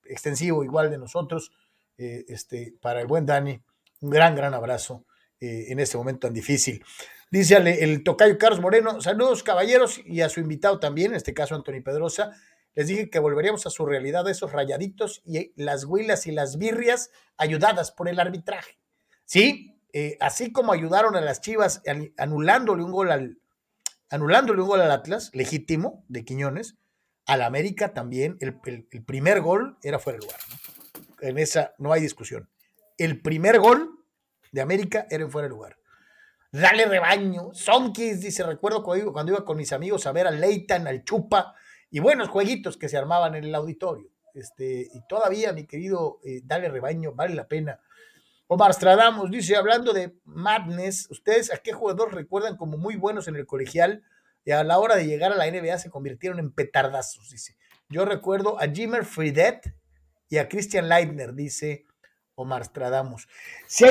extensivo 0.04 0.64
igual 0.64 0.90
de 0.90 0.98
nosotros, 0.98 1.52
eh, 1.98 2.24
este, 2.28 2.74
para 2.80 3.00
el 3.00 3.06
buen 3.06 3.26
Dani, 3.26 3.60
un 4.00 4.10
gran, 4.10 4.34
gran 4.34 4.54
abrazo 4.54 5.04
eh, 5.40 5.66
en 5.68 5.80
este 5.80 5.96
momento 5.96 6.26
tan 6.26 6.34
difícil. 6.34 6.84
Dice 7.30 7.56
el 7.56 8.04
tocayo 8.04 8.38
Carlos 8.38 8.60
Moreno, 8.60 9.00
saludos 9.00 9.42
caballeros 9.42 10.00
y 10.04 10.20
a 10.20 10.28
su 10.28 10.40
invitado 10.40 10.78
también, 10.78 11.10
en 11.10 11.16
este 11.16 11.34
caso 11.34 11.54
Antonio 11.54 11.82
Pedrosa. 11.82 12.32
Les 12.74 12.86
dije 12.86 13.10
que 13.10 13.18
volveríamos 13.18 13.66
a 13.66 13.70
su 13.70 13.86
realidad 13.86 14.28
esos 14.28 14.52
rayaditos 14.52 15.22
y 15.24 15.52
las 15.56 15.84
huilas 15.84 16.26
y 16.26 16.32
las 16.32 16.58
birrias 16.58 17.10
ayudadas 17.36 17.90
por 17.90 18.08
el 18.08 18.20
arbitraje. 18.20 18.78
Sí, 19.24 19.80
eh, 19.92 20.16
así 20.20 20.52
como 20.52 20.72
ayudaron 20.72 21.16
a 21.16 21.20
las 21.20 21.40
Chivas 21.40 21.82
anulándole 22.16 22.84
un 22.84 22.92
gol 22.92 23.10
al 23.10 23.38
anulándole 24.10 24.62
un 24.62 24.68
gol 24.68 24.80
al 24.80 24.90
Atlas, 24.90 25.30
legítimo, 25.32 26.04
de 26.08 26.24
Quiñones, 26.24 26.76
al 27.26 27.42
América 27.42 27.92
también, 27.92 28.38
el, 28.40 28.54
primer 29.04 29.40
gol 29.40 29.78
era 29.82 29.98
fuera 29.98 30.18
de 30.18 30.26
lugar. 30.26 30.40
En 31.26 31.38
esa 31.38 31.74
no 31.78 31.92
hay 31.92 32.00
discusión. 32.00 32.48
El 32.98 33.20
primer 33.20 33.58
gol 33.58 34.04
de 34.52 34.60
América 34.60 35.06
era 35.10 35.24
en 35.24 35.30
fuera 35.30 35.48
de 35.48 35.50
lugar. 35.50 35.76
Dale 36.52 36.86
rebaño. 36.86 37.50
Sonkis 37.52 38.20
dice, 38.20 38.42
recuerdo 38.42 38.82
cuando 38.82 39.32
iba, 39.32 39.44
con 39.44 39.56
mis 39.56 39.72
amigos 39.72 40.06
a 40.06 40.12
ver 40.12 40.26
al 40.26 40.40
Leitan, 40.40 40.86
al 40.86 41.04
Chupa 41.04 41.54
y 41.90 41.98
buenos 41.98 42.28
jueguitos 42.28 42.76
que 42.76 42.88
se 42.88 42.96
armaban 42.96 43.34
en 43.34 43.44
el 43.44 43.54
auditorio. 43.54 44.10
Este, 44.32 44.88
y 44.92 45.06
todavía, 45.08 45.52
mi 45.52 45.66
querido, 45.66 46.20
eh, 46.24 46.40
dale 46.44 46.68
rebaño, 46.68 47.12
vale 47.12 47.34
la 47.34 47.48
pena. 47.48 47.80
Omar 48.48 48.72
Stradamos 48.72 49.30
dice, 49.30 49.56
hablando 49.56 49.92
de 49.92 50.14
madness, 50.24 51.10
¿ustedes 51.10 51.52
a 51.52 51.58
qué 51.58 51.72
jugadores 51.72 52.14
recuerdan 52.14 52.56
como 52.56 52.78
muy 52.78 52.96
buenos 52.96 53.28
en 53.28 53.36
el 53.36 53.46
colegial 53.46 54.04
y 54.44 54.52
a 54.52 54.62
la 54.62 54.78
hora 54.78 54.94
de 54.94 55.06
llegar 55.06 55.32
a 55.32 55.36
la 55.36 55.50
NBA 55.50 55.78
se 55.78 55.90
convirtieron 55.90 56.38
en 56.38 56.52
petardazos? 56.52 57.28
Dice. 57.30 57.56
Yo 57.88 58.04
recuerdo 58.04 58.60
a 58.60 58.68
Jimmer 58.68 59.04
Friedet 59.04 59.74
y 60.28 60.38
a 60.38 60.48
Christian 60.48 60.88
Leitner, 60.88 61.34
dice 61.34 61.84
Omar 62.34 62.64
Stradamos. 62.64 63.26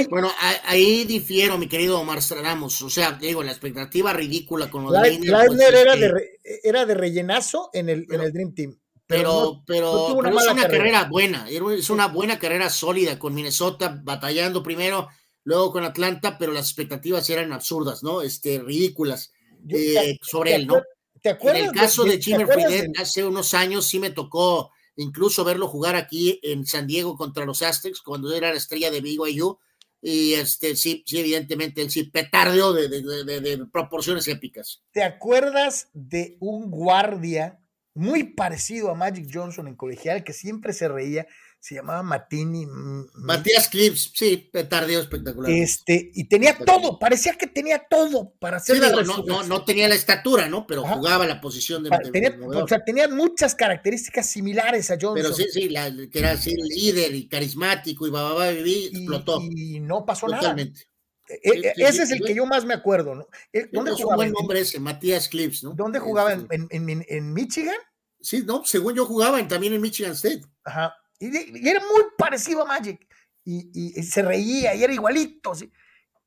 Bueno, 0.10 0.32
ahí 0.66 1.04
difiero, 1.06 1.58
mi 1.58 1.68
querido 1.68 2.00
Omar 2.00 2.22
Stradamos. 2.22 2.82
O 2.82 2.90
sea, 2.90 3.14
digo, 3.14 3.44
la 3.44 3.52
expectativa 3.52 4.14
ridícula 4.14 4.70
con 4.70 4.84
lo 4.84 4.92
de 4.92 5.02
Leitner. 5.02 5.48
Pues, 5.48 5.60
era, 5.60 5.96
de 5.96 6.40
era 6.64 6.86
de 6.86 6.94
rellenazo 6.94 7.70
en 7.74 7.90
el, 7.90 8.06
en 8.10 8.22
el 8.22 8.32
Dream 8.32 8.54
Team. 8.54 8.80
Pero, 9.08 9.64
pero, 9.68 10.20
es 10.26 10.48
una 10.48 10.68
carrera. 10.68 11.04
buena, 11.06 11.48
es 11.50 11.90
una 11.90 12.08
buena 12.08 12.40
carrera 12.40 12.70
sólida 12.70 13.20
con 13.20 13.36
Minnesota, 13.36 14.00
batallando 14.04 14.64
primero, 14.64 15.10
luego 15.44 15.72
con 15.72 15.84
Atlanta, 15.84 16.38
pero 16.40 16.52
las 16.52 16.66
expectativas 16.66 17.30
eran 17.30 17.54
absurdas, 17.54 18.02
¿no? 18.02 18.24
Este, 18.24 18.60
ridículas 18.60 19.32
eh, 19.70 20.18
sobre 20.22 20.56
él, 20.56 20.68
¿no? 20.68 20.82
¿Te 21.22 21.30
acuerdas 21.30 21.62
en 21.62 21.70
el 21.70 21.76
caso 21.76 22.04
de, 22.04 22.20
Jimmy 22.20 22.46
Fredet, 22.46 23.00
hace 23.00 23.24
unos 23.24 23.54
años 23.54 23.86
sí 23.86 24.00
me 24.00 24.10
tocó 24.10 24.72
incluso 24.96 25.44
verlo 25.44 25.68
jugar 25.68 25.96
aquí 25.96 26.40
en 26.44 26.66
San 26.66 26.88
Diego 26.88 27.18
contra 27.18 27.46
los 27.46 27.62
Aztecs, 27.62 28.02
cuando 28.02 28.34
era 28.34 28.52
la 28.52 28.58
estrella 28.58 28.92
de 28.92 29.02
BYU, 29.02 29.60
y 30.02 30.34
este, 30.34 30.76
sí, 30.76 31.04
sí, 31.06 31.20
evidentemente, 31.20 31.82
él 31.82 31.90
sí 31.90 32.04
petardeó 32.04 32.74
de, 32.74 32.88
de 32.88 33.66
proporciones 33.72 34.28
épicas. 34.28 34.84
¿Te 34.92 35.04
acuerdas 35.04 35.90
de 35.94 36.38
un 36.40 36.70
guardia 36.70 37.60
muy 37.96 38.24
parecido 38.24 38.92
a 38.92 38.96
Magic 38.96 39.30
Johnson 39.34 39.68
en 39.68 39.76
colegial, 39.76 40.24
que 40.24 40.34
siempre 40.34 40.74
se 40.74 40.88
reía, 40.88 41.26
se 41.66 41.74
llamaba 41.74 42.04
Matini. 42.04 42.68
Matías 43.16 43.68
Clips, 43.70 44.12
sí, 44.14 44.52
tardío 44.70 45.00
espectacular. 45.00 45.50
Este, 45.50 46.12
y 46.14 46.26
tenía 46.26 46.56
todo, 46.60 47.00
parecía 47.00 47.34
que 47.34 47.48
tenía 47.48 47.88
todo 47.90 48.36
para 48.38 48.58
hacer 48.58 48.80
no, 49.04 49.42
no, 49.42 49.66
tenía 49.66 49.88
la 49.88 49.96
estatura, 49.96 50.48
¿no? 50.48 50.68
Pero 50.68 50.84
jugaba 50.84 51.26
la 51.26 51.42
posición 51.42 51.84
de, 51.84 51.90
tenía, 52.14 52.38
O 52.46 52.68
sea, 52.68 52.84
tenía 52.84 53.08
muchas 53.08 53.56
características 53.56 54.30
similares 54.30 54.92
a 54.92 54.94
Johnson. 54.94 55.16
Pero 55.16 55.34
sí, 55.34 55.46
sí, 55.52 55.68
que 56.12 56.20
era 56.20 56.34
así 56.34 56.54
líder 56.54 57.16
y 57.16 57.28
carismático 57.28 58.06
y 58.06 58.12
bababa 58.12 58.52
y 58.52 58.86
explotó. 58.86 59.42
Y 59.42 59.80
no 59.80 60.06
pasó 60.06 60.28
Totalmente. 60.28 60.82
nada. 60.82 61.40
E, 61.44 61.50
e, 61.50 61.74
ese 61.78 62.04
es 62.04 62.12
el 62.12 62.22
que 62.24 62.36
yo 62.36 62.46
más 62.46 62.64
me 62.64 62.76
acuerdo, 62.76 63.16
¿no? 63.16 63.28
Eh, 63.52 63.70
¿Dónde 63.74 63.90
es 63.90 63.98
jugaba? 63.98 64.12
un 64.12 64.18
buen 64.18 64.32
nombre 64.34 64.60
ese, 64.60 64.80
Matías 64.80 65.28
Clips, 65.28 65.64
¿no? 65.64 65.72
¿Dónde 65.72 65.98
jugaba? 65.98 66.34
¿En, 66.34 66.48
en, 66.70 67.04
en, 67.10 67.34
Michigan? 67.34 67.78
Sí, 68.22 68.44
no, 68.46 68.64
según 68.66 68.94
yo 68.94 69.08
jugaba 69.08 69.48
también 69.48 69.74
en 69.74 69.82
Michigan 69.82 70.12
State. 70.12 70.42
Ajá. 70.64 70.94
Y, 71.20 71.68
era 71.68 71.80
muy 71.80 72.04
parecido 72.18 72.64
a 72.64 72.66
Magic. 72.66 73.08
Y, 73.44 73.92
se 74.04 74.22
reía 74.22 74.76
y 74.76 74.84
era 74.84 74.94
igualito. 74.94 75.54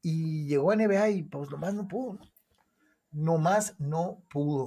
Y 0.03 0.47
llegó 0.47 0.71
a 0.71 0.77
NBA 0.77 1.09
y 1.11 1.23
pues 1.25 1.51
nomás 1.51 1.75
no 1.75 1.89
pudo, 1.89 2.15
¿no? 2.15 2.21
Nomás 3.11 3.75
no 3.79 4.23
pudo. 4.31 4.67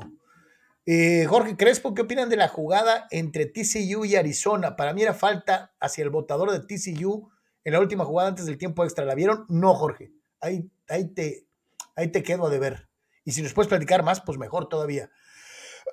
Eh, 0.86 1.26
Jorge 1.30 1.56
Crespo, 1.56 1.94
¿qué 1.94 2.02
opinan 2.02 2.30
de 2.30 2.38
la 2.38 2.48
jugada 2.48 3.08
entre 3.12 3.46
TCU 3.46 4.04
y 4.04 4.16
Arizona? 4.16 4.76
Para 4.76 4.94
mí 4.94 5.04
era 5.04 5.14
falta 5.14 5.74
hacia 5.80 6.04
el 6.04 6.10
votador 6.10 6.52
de 6.52 6.60
TCU 6.60 7.30
en 7.64 7.74
la 7.74 7.80
última 7.80 8.04
jugada 8.04 8.30
antes 8.30 8.46
del 8.46 8.58
tiempo 8.58 8.84
extra. 8.84 9.06
¿La 9.06 9.16
vieron? 9.16 9.46
No, 9.48 9.74
Jorge 9.76 10.12
ahí, 10.42 10.70
ahí, 10.90 11.14
te, 11.14 11.48
ahí 11.96 12.12
te 12.12 12.24
quedo 12.24 12.48
a 12.48 12.50
deber. 12.50 12.90
Y 13.24 13.32
si 13.32 13.42
nos 13.42 13.54
puedes 13.54 13.70
platicar 13.70 14.04
más, 14.04 14.22
pues 14.22 14.38
mejor 14.38 14.68
todavía. 14.68 15.10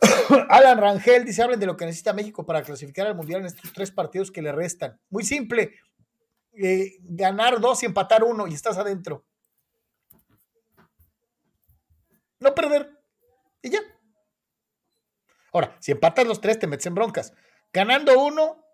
Alan 0.49 0.79
Rangel 0.79 1.25
dice, 1.25 1.43
hablen 1.43 1.61
de 1.61 1.67
lo 1.67 1.77
que 1.77 1.87
necesita 1.87 2.13
México 2.13 2.45
para 2.45 2.63
clasificar 2.63 3.07
al 3.07 3.15
Mundial 3.15 3.41
en 3.41 3.47
estos 3.47 3.73
tres 3.73 3.91
partidos 3.91 4.31
que 4.31 4.43
le 4.43 4.53
restan. 4.53 4.99
Muy 5.11 5.25
simple, 5.25 5.75
eh, 6.53 6.97
ganar 7.01 7.61
dos 7.61 7.83
y 7.83 7.87
empatar 7.87 8.25
uno 8.25 8.47
y 8.47 8.55
estás 8.55 8.79
adentro. 8.79 9.25
No 12.41 12.55
perder. 12.55 12.91
Y 13.63 13.71
ya. 13.71 13.81
Ahora, 15.53 15.77
si 15.81 15.93
empatas 15.93 16.27
los 16.27 16.41
tres, 16.41 16.59
te 16.59 16.67
metes 16.67 16.87
en 16.87 16.95
broncas. 16.95 17.33
Ganando 17.73 18.19
uno 18.19 18.65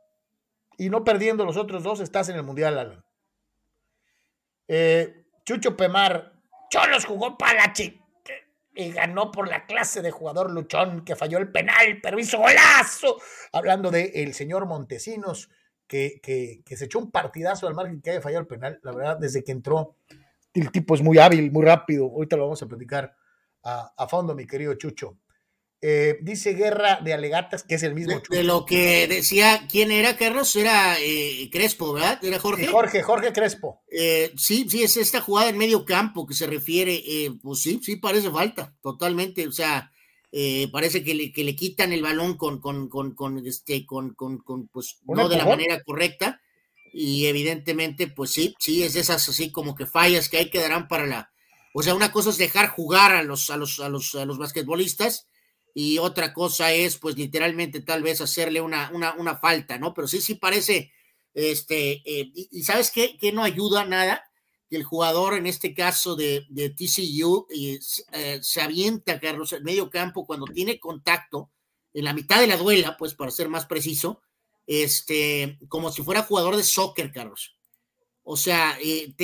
y 0.76 0.90
no 0.90 1.04
perdiendo 1.04 1.44
los 1.44 1.56
otros 1.56 1.82
dos, 1.82 2.00
estás 2.00 2.28
en 2.28 2.36
el 2.36 2.42
Mundial, 2.42 2.78
Alan. 2.78 3.04
Eh, 4.68 5.24
Chucho 5.44 5.76
Pemar, 5.76 6.32
Cholos 6.70 7.04
jugó 7.04 7.36
para 7.38 7.66
la 7.66 7.72
y 8.74 8.90
ganó 8.90 9.30
por 9.30 9.48
la 9.48 9.66
clase 9.66 10.02
de 10.02 10.10
jugador 10.10 10.50
luchón 10.50 11.04
que 11.04 11.16
falló 11.16 11.38
el 11.38 11.50
penal, 11.50 12.00
pero 12.02 12.18
hizo 12.18 12.38
golazo. 12.38 13.20
Hablando 13.52 13.90
de 13.90 14.12
el 14.16 14.34
señor 14.34 14.66
Montesinos, 14.66 15.48
que, 15.86 16.20
que, 16.22 16.76
se 16.76 16.86
echó 16.86 16.98
un 16.98 17.10
partidazo 17.10 17.68
al 17.68 17.74
margen 17.74 18.00
que 18.00 18.10
haya 18.10 18.20
fallado 18.20 18.40
el 18.40 18.46
penal. 18.46 18.80
La 18.82 18.92
verdad, 18.92 19.18
desde 19.18 19.44
que 19.44 19.52
entró, 19.52 19.96
el 20.52 20.70
tipo 20.72 20.94
es 20.94 21.02
muy 21.02 21.18
hábil, 21.18 21.52
muy 21.52 21.64
rápido. 21.64 22.06
Ahorita 22.06 22.36
lo 22.36 22.44
vamos 22.44 22.62
a 22.62 22.66
platicar 22.66 23.14
a, 23.62 23.92
a 23.96 24.08
fondo, 24.08 24.34
mi 24.34 24.46
querido 24.46 24.74
Chucho. 24.74 25.18
Eh, 25.86 26.16
dice 26.22 26.54
Guerra 26.54 27.00
de 27.02 27.12
Alegatas, 27.12 27.62
que 27.62 27.74
es 27.74 27.82
el 27.82 27.94
mismo. 27.94 28.22
De, 28.30 28.42
lo 28.42 28.64
que 28.64 29.06
decía, 29.06 29.66
¿quién 29.70 29.90
era, 29.92 30.16
Carlos? 30.16 30.56
Era 30.56 30.96
eh, 30.98 31.50
Crespo, 31.52 31.92
¿verdad? 31.92 32.18
¿Era 32.24 32.38
Jorge? 32.38 32.68
Jorge, 32.68 33.02
Jorge 33.02 33.34
Crespo. 33.34 33.82
Eh, 33.90 34.32
sí, 34.34 34.66
sí, 34.66 34.82
es 34.82 34.96
esta 34.96 35.20
jugada 35.20 35.50
en 35.50 35.58
medio 35.58 35.84
campo 35.84 36.26
que 36.26 36.32
se 36.32 36.46
refiere, 36.46 37.04
pues 37.42 37.60
sí, 37.60 37.80
sí 37.82 37.96
parece 37.96 38.30
falta, 38.30 38.74
totalmente. 38.80 39.46
O 39.46 39.52
sea, 39.52 39.92
parece 40.72 41.04
que 41.04 41.14
le, 41.14 41.30
que 41.30 41.44
le, 41.44 41.54
quitan 41.54 41.92
el 41.92 42.00
balón 42.00 42.38
con, 42.38 42.62
con, 42.62 42.88
con, 42.88 43.14
con 43.14 43.46
este, 43.46 43.84
con, 43.84 44.14
con, 44.14 44.42
pues, 44.68 45.00
no 45.04 45.28
de 45.28 45.36
la 45.36 45.44
manera 45.44 45.82
correcta. 45.82 46.40
Y 46.94 47.26
evidentemente, 47.26 48.06
pues 48.06 48.30
sí, 48.30 48.54
sí, 48.58 48.84
es 48.84 48.96
esas 48.96 49.28
así 49.28 49.52
como 49.52 49.74
que 49.74 49.84
fallas 49.84 50.30
que 50.30 50.38
hay 50.38 50.48
que 50.48 50.60
darán 50.60 50.88
para 50.88 51.04
la. 51.04 51.30
O 51.74 51.82
sea, 51.82 51.94
una 51.94 52.10
cosa 52.10 52.30
es 52.30 52.38
dejar 52.38 52.68
jugar 52.68 53.12
a 53.12 53.22
los, 53.22 53.50
a 53.50 53.58
los, 53.58 53.80
a 53.80 53.90
los, 53.90 54.14
a 54.14 54.24
los 54.24 54.38
basquetbolistas 54.38 55.28
y 55.74 55.98
otra 55.98 56.32
cosa 56.32 56.72
es, 56.72 56.96
pues, 56.98 57.16
literalmente 57.16 57.80
tal 57.80 58.02
vez 58.02 58.20
hacerle 58.20 58.60
una, 58.60 58.90
una, 58.92 59.36
falta, 59.36 59.76
¿no? 59.76 59.92
Pero 59.92 60.06
sí, 60.06 60.20
sí 60.20 60.36
parece, 60.36 60.92
este, 61.34 62.00
eh, 62.04 62.30
y, 62.32 62.62
¿sabes 62.62 62.92
qué? 62.92 63.18
Que 63.18 63.32
no 63.32 63.42
ayuda 63.42 63.84
nada 63.84 64.22
que 64.70 64.76
el 64.76 64.84
jugador, 64.84 65.34
en 65.34 65.46
este 65.46 65.74
caso 65.74 66.14
de, 66.14 66.46
de 66.48 66.70
TCU, 66.70 67.48
eh, 67.50 67.80
se 68.40 68.60
avienta, 68.60 69.18
Carlos, 69.18 69.52
en 69.52 69.64
medio 69.64 69.90
campo 69.90 70.26
cuando 70.26 70.46
tiene 70.46 70.78
contacto, 70.78 71.50
en 71.92 72.04
la 72.04 72.12
mitad 72.12 72.40
de 72.40 72.46
la 72.46 72.56
duela, 72.56 72.96
pues, 72.96 73.14
para 73.14 73.32
ser 73.32 73.48
más 73.48 73.66
preciso, 73.66 74.22
este, 74.66 75.58
como 75.68 75.90
si 75.90 76.02
fuera 76.02 76.22
jugador 76.22 76.56
de 76.56 76.62
soccer, 76.62 77.12
Carlos. 77.12 77.56
O 78.22 78.36
sea, 78.36 78.78
eh, 78.80 79.14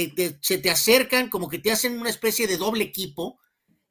se 0.42 0.58
te 0.58 0.70
acercan 0.70 1.30
como 1.30 1.48
que 1.48 1.58
te 1.58 1.70
hacen 1.72 1.98
una 1.98 2.10
especie 2.10 2.46
de 2.46 2.58
doble 2.58 2.84
equipo, 2.84 3.40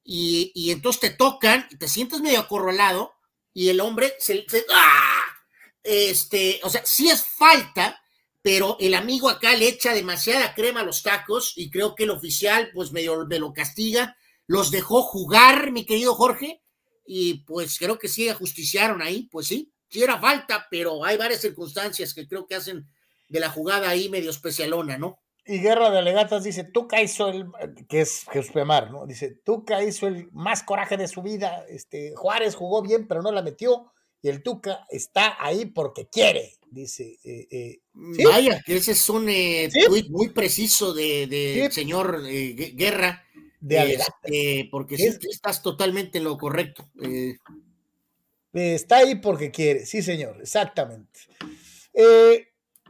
y, 0.04 0.72
entonces 0.72 1.02
te 1.02 1.10
tocan, 1.12 1.68
te 1.78 1.88
sientes 1.88 2.22
medio 2.22 2.40
acorralado 2.40 3.14
y 3.54 3.70
el 3.70 3.80
hombre 3.80 4.14
se, 4.20 4.46
¡ah! 4.72 5.24
este, 5.84 6.60
o 6.64 6.70
sea, 6.70 6.86
sí 6.86 7.10
es 7.10 7.26
falta, 7.26 8.02
pero 8.42 8.78
el 8.80 8.94
amigo 8.94 9.30
acá 9.30 9.56
le 9.56 9.68
echa 9.68 9.94
demasiada 9.94 10.54
crema 10.54 10.82
a 10.82 10.86
los 10.86 11.04
tacos 11.04 11.54
y 11.56 11.70
creo 11.70 11.96
que 11.96 12.06
el 12.06 12.12
oficial 12.12 12.72
pues 12.74 12.92
medio 12.92 13.26
me 13.26 13.40
lo 13.40 13.54
castiga, 13.54 14.18
los 14.48 14.72
dejó 14.72 15.04
jugar, 15.04 15.72
mi 15.72 15.86
querido 15.86 16.16
Jorge, 16.16 16.62
y 17.06 17.44
pues 17.46 17.78
creo 17.78 18.00
que 18.00 18.08
sí 18.08 18.30
ajusticiaron 18.30 19.02
ahí, 19.02 19.28
pues 19.32 19.48
sí, 19.48 19.72
sí 19.90 20.02
era 20.02 20.20
falta, 20.20 20.68
pero 20.70 21.04
hay 21.04 21.18
varias 21.18 21.42
circunstancias 21.42 22.14
que 22.14 22.28
creo 22.28 22.48
que 22.48 22.56
hacen 22.56 22.88
de 23.28 23.40
la 23.40 23.50
jugada 23.50 23.90
ahí 23.90 24.10
medio 24.10 24.30
especialona, 24.30 24.98
¿no? 24.98 25.20
Y 25.50 25.58
Guerra 25.60 25.90
de 25.90 25.98
Alegatas 25.98 26.44
dice, 26.44 26.64
Tuca 26.64 27.02
hizo 27.02 27.28
el, 27.30 27.48
que 27.88 28.02
es 28.02 28.26
Jesús 28.32 28.52
Pemar, 28.52 28.92
¿no? 28.92 29.08
Dice, 29.08 29.32
Tuca 29.44 29.84
hizo 29.84 30.06
el 30.06 30.30
más 30.32 30.62
coraje 30.62 30.96
de 30.96 31.08
su 31.08 31.24
vida, 31.24 31.66
este, 31.68 32.14
Juárez 32.16 32.54
jugó 32.54 32.84
bien, 32.84 33.08
pero 33.08 33.24
no 33.24 33.32
la 33.32 33.42
metió, 33.42 33.92
y 34.22 34.30
el 34.30 34.44
Tuca 34.44 34.86
está 34.90 35.44
ahí 35.44 35.66
porque 35.66 36.08
quiere, 36.08 36.54
dice. 36.70 37.18
Eh, 37.24 37.48
eh, 37.50 37.80
Vaya, 38.26 38.62
que 38.64 38.78
ese 38.78 38.92
es 38.92 39.10
un 39.10 39.28
eh, 39.28 39.70
muy 40.10 40.30
preciso 40.30 40.94
del 40.94 41.30
de, 41.30 41.70
señor 41.72 42.22
Guerra. 42.24 43.26
De 43.60 43.94
este, 43.96 44.70
porque 44.72 44.98
sí, 44.98 45.10
estás 45.30 45.64
totalmente 45.64 46.20
en 46.20 46.26
lo 46.26 46.38
correcto. 46.38 46.88
Está 48.54 48.98
ahí 48.98 49.16
porque 49.16 49.52
quiere, 49.52 49.86
sí, 49.86 50.04
señor, 50.04 50.38
exactamente. 50.42 51.20
Eh, 51.94 52.49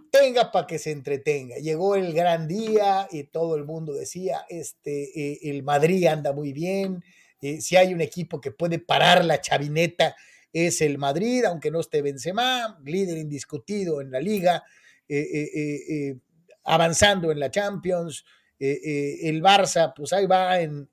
tenga 0.10 0.52
para 0.52 0.68
que 0.68 0.80
se 0.80 0.92
entretenga. 0.92 1.58
Llegó 1.58 1.96
el 1.96 2.14
gran 2.14 2.48
día 2.48 3.08
y 3.12 3.24
todo 3.26 3.56
el 3.56 3.66
mundo 3.66 3.94
decía, 3.94 4.46
este, 4.50 5.04
eh, 5.16 5.40
el 5.44 5.64
Madrid 5.64 6.06
anda 6.08 6.34
muy 6.34 6.54
bien, 6.54 7.04
eh, 7.42 7.62
si 7.62 7.76
hay 7.76 7.94
un 7.94 8.02
equipo 8.02 8.42
que 8.42 8.52
puede 8.52 8.80
parar 8.80 9.24
la 9.24 9.42
chavineta 9.42 10.16
es 10.52 10.82
el 10.82 10.98
Madrid, 10.98 11.46
aunque 11.46 11.72
no 11.72 11.80
esté 11.80 12.02
Benzema, 12.02 12.80
líder 12.84 13.18
indiscutido 13.18 14.02
en 14.02 14.12
la 14.12 14.20
liga, 14.20 14.64
eh, 15.08 16.16
avanzando 16.64 17.32
en 17.32 17.40
la 17.40 17.52
Champions, 17.52 18.26
el 18.60 19.42
Barça, 19.42 19.94
pues 19.96 20.12
ahí 20.12 20.26
va 20.26 20.60
en, 20.60 20.90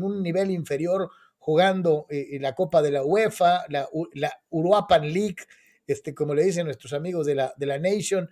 un 0.00 0.22
nivel 0.22 0.50
inferior 0.50 1.10
jugando 1.38 2.06
en 2.08 2.40
la 2.42 2.54
Copa 2.54 2.80
de 2.80 2.92
la 2.92 3.04
UEFA, 3.04 3.64
la, 3.68 3.88
la 4.14 4.40
Uruapan 4.50 5.12
League, 5.12 5.44
este, 5.86 6.14
como 6.14 6.34
le 6.34 6.44
dicen 6.44 6.64
nuestros 6.64 6.92
amigos 6.92 7.26
de 7.26 7.34
la, 7.34 7.52
de 7.56 7.66
la 7.66 7.78
Nation, 7.78 8.30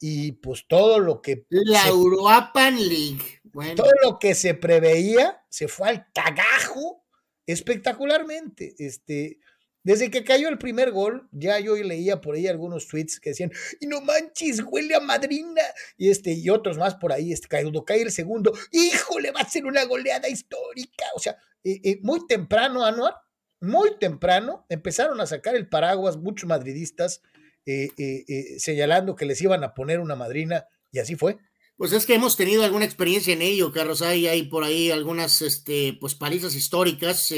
y 0.00 0.32
pues 0.32 0.66
todo 0.68 0.98
lo 0.98 1.22
que... 1.22 1.46
La 1.50 1.88
European 1.88 2.76
League. 2.76 3.40
Todo 3.74 3.90
lo 4.02 4.18
que 4.18 4.34
se 4.34 4.54
preveía 4.54 5.42
se 5.48 5.68
fue 5.68 5.88
al 5.88 6.06
cagajo 6.12 7.04
espectacularmente. 7.46 8.74
Este, 8.78 9.38
desde 9.82 10.10
que 10.10 10.24
cayó 10.24 10.48
el 10.48 10.58
primer 10.58 10.90
gol, 10.90 11.28
ya 11.32 11.58
yo 11.60 11.76
leía 11.76 12.20
por 12.20 12.34
ahí 12.34 12.48
algunos 12.48 12.88
tweets 12.88 13.20
que 13.20 13.30
decían, 13.30 13.52
y 13.80 13.86
no 13.86 14.00
manches, 14.00 14.62
huele 14.62 14.96
a 14.96 15.00
madrina, 15.00 15.62
y 15.96 16.10
este, 16.10 16.32
y 16.32 16.50
otros 16.50 16.76
más 16.76 16.96
por 16.96 17.12
ahí, 17.12 17.32
este, 17.32 17.48
cuando 17.48 17.84
cae 17.84 18.02
el 18.02 18.10
segundo, 18.10 18.52
híjole, 18.72 19.30
va 19.30 19.40
a 19.40 19.48
ser 19.48 19.64
una 19.64 19.84
goleada 19.84 20.28
histórica. 20.28 21.06
O 21.14 21.20
sea, 21.20 21.36
eh, 21.64 21.80
eh, 21.84 21.98
muy 22.02 22.26
temprano, 22.26 22.84
Anuar, 22.84 23.14
muy 23.60 23.96
temprano, 23.98 24.66
empezaron 24.68 25.20
a 25.20 25.26
sacar 25.26 25.54
el 25.54 25.68
paraguas 25.68 26.16
muchos 26.16 26.48
madridistas 26.48 27.22
eh, 27.68 27.90
eh, 27.98 28.24
eh, 28.28 28.60
señalando 28.60 29.16
que 29.16 29.26
les 29.26 29.42
iban 29.42 29.64
a 29.64 29.74
poner 29.74 29.98
una 29.98 30.14
madrina 30.14 30.66
y 30.92 31.00
así 31.00 31.16
fue. 31.16 31.38
Pues 31.76 31.92
es 31.92 32.06
que 32.06 32.14
hemos 32.14 32.36
tenido 32.36 32.62
alguna 32.62 32.84
experiencia 32.84 33.32
en 33.32 33.42
ello, 33.42 33.72
Carlos. 33.72 34.02
Hay, 34.02 34.28
hay 34.28 34.44
por 34.44 34.62
ahí 34.62 34.92
algunas 34.92 35.42
este, 35.42 35.98
pues, 36.00 36.14
palizas 36.14 36.54
históricas, 36.54 37.32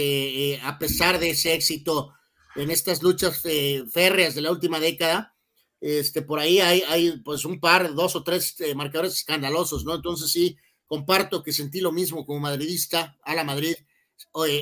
a 0.62 0.78
pesar 0.78 1.18
de 1.18 1.30
ese 1.30 1.55
éxito 1.55 2.12
en 2.56 2.70
estas 2.70 3.02
luchas 3.02 3.42
férreas 3.90 4.34
de 4.34 4.42
la 4.42 4.50
última 4.50 4.78
década. 4.78 5.34
Este, 5.80 6.20
por 6.20 6.40
ahí 6.40 6.60
hay, 6.60 6.82
hay 6.88 7.22
pues 7.24 7.46
un 7.46 7.59
par, 7.59 7.94
dos 7.94 8.14
o 8.14 8.22
tres 8.22 8.55
marcadores 8.76 9.14
escandalosos, 9.14 9.84
¿no? 9.86 9.94
Entonces 9.94 10.30
sí, 10.30 10.59
comparto 10.86 11.42
que 11.42 11.52
sentí 11.52 11.80
lo 11.80 11.90
mismo 11.90 12.26
como 12.26 12.38
madridista 12.38 13.16
a 13.22 13.34
la 13.34 13.44
Madrid 13.44 13.76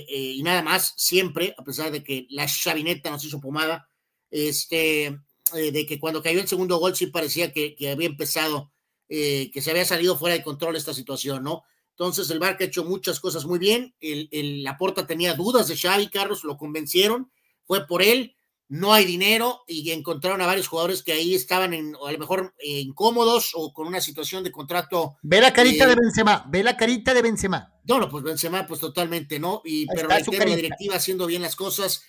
y 0.09 0.43
nada 0.45 0.63
más, 0.63 0.95
siempre, 0.97 1.55
a 1.59 1.65
pesar 1.65 1.91
de 1.91 2.05
que 2.05 2.27
la 2.31 2.47
chavineta 2.47 3.11
nos 3.11 3.25
hizo 3.25 3.41
pomada, 3.41 3.91
este, 4.31 5.19
eh, 5.55 5.71
de 5.71 5.87
que 5.87 6.01
cuando 6.01 6.23
cayó 6.23 6.41
el 6.41 6.49
segundo 6.49 6.79
gol 6.79 6.97
sí 6.97 7.07
parecía 7.07 7.53
que, 7.53 7.77
había 7.91 8.09
empezado, 8.09 8.73
eh, 9.09 9.51
que 9.53 9.63
se 9.63 9.71
había 9.71 9.85
salido 9.85 10.19
fuera 10.19 10.35
de 10.35 10.43
control 10.43 10.77
esta 10.77 10.93
situación, 10.93 11.45
¿no? 11.45 11.63
Entonces 11.91 12.29
el 12.31 12.41
Barca 12.41 12.65
ha 12.65 12.67
hecho 12.67 12.85
muchas 12.85 13.21
cosas 13.21 13.47
muy 13.47 13.59
bien. 13.59 13.95
El, 14.01 14.29
el 14.33 14.63
Laporta 14.63 15.07
tenía 15.07 15.35
dudas 15.35 15.69
de 15.69 15.77
Xavi, 15.77 16.09
Carlos, 16.09 16.45
lo 16.45 16.57
convencieron, 16.57 17.31
fue 17.65 17.87
por 17.87 18.03
él. 18.03 18.37
No 18.69 18.93
hay 18.93 19.05
dinero 19.05 19.63
y 19.69 19.93
encontraron 19.93 20.43
a 20.43 20.47
varios 20.47 20.67
jugadores 20.67 21.05
que 21.05 21.13
ahí 21.13 21.37
estaban 21.37 21.73
en, 21.73 21.95
a 22.05 22.11
lo 22.11 22.19
mejor 22.19 22.53
eh, 22.59 22.81
incómodos 22.81 23.53
o 23.55 23.73
con 23.73 23.87
una 23.87 24.01
situación 24.01 24.43
de 24.43 24.51
contrato. 24.51 25.17
Ve 25.23 25.41
la 25.41 25.53
carita 25.53 25.87
de 25.87 25.95
Benzema, 25.95 26.45
ve 26.49 26.65
la 26.65 26.77
carita 26.77 27.15
de 27.15 27.23
Benzema. 27.23 27.73
No, 27.85 28.01
no, 28.01 28.09
pues 28.09 28.25
Benzema, 28.25 28.67
pues 28.67 28.81
totalmente, 28.81 29.39
¿no? 29.39 29.63
Y, 29.65 29.87
pero 29.87 30.09
la 30.09 30.19
directiva 30.19 30.97
haciendo 30.97 31.27
bien 31.27 31.43
las 31.43 31.55
cosas. 31.55 32.03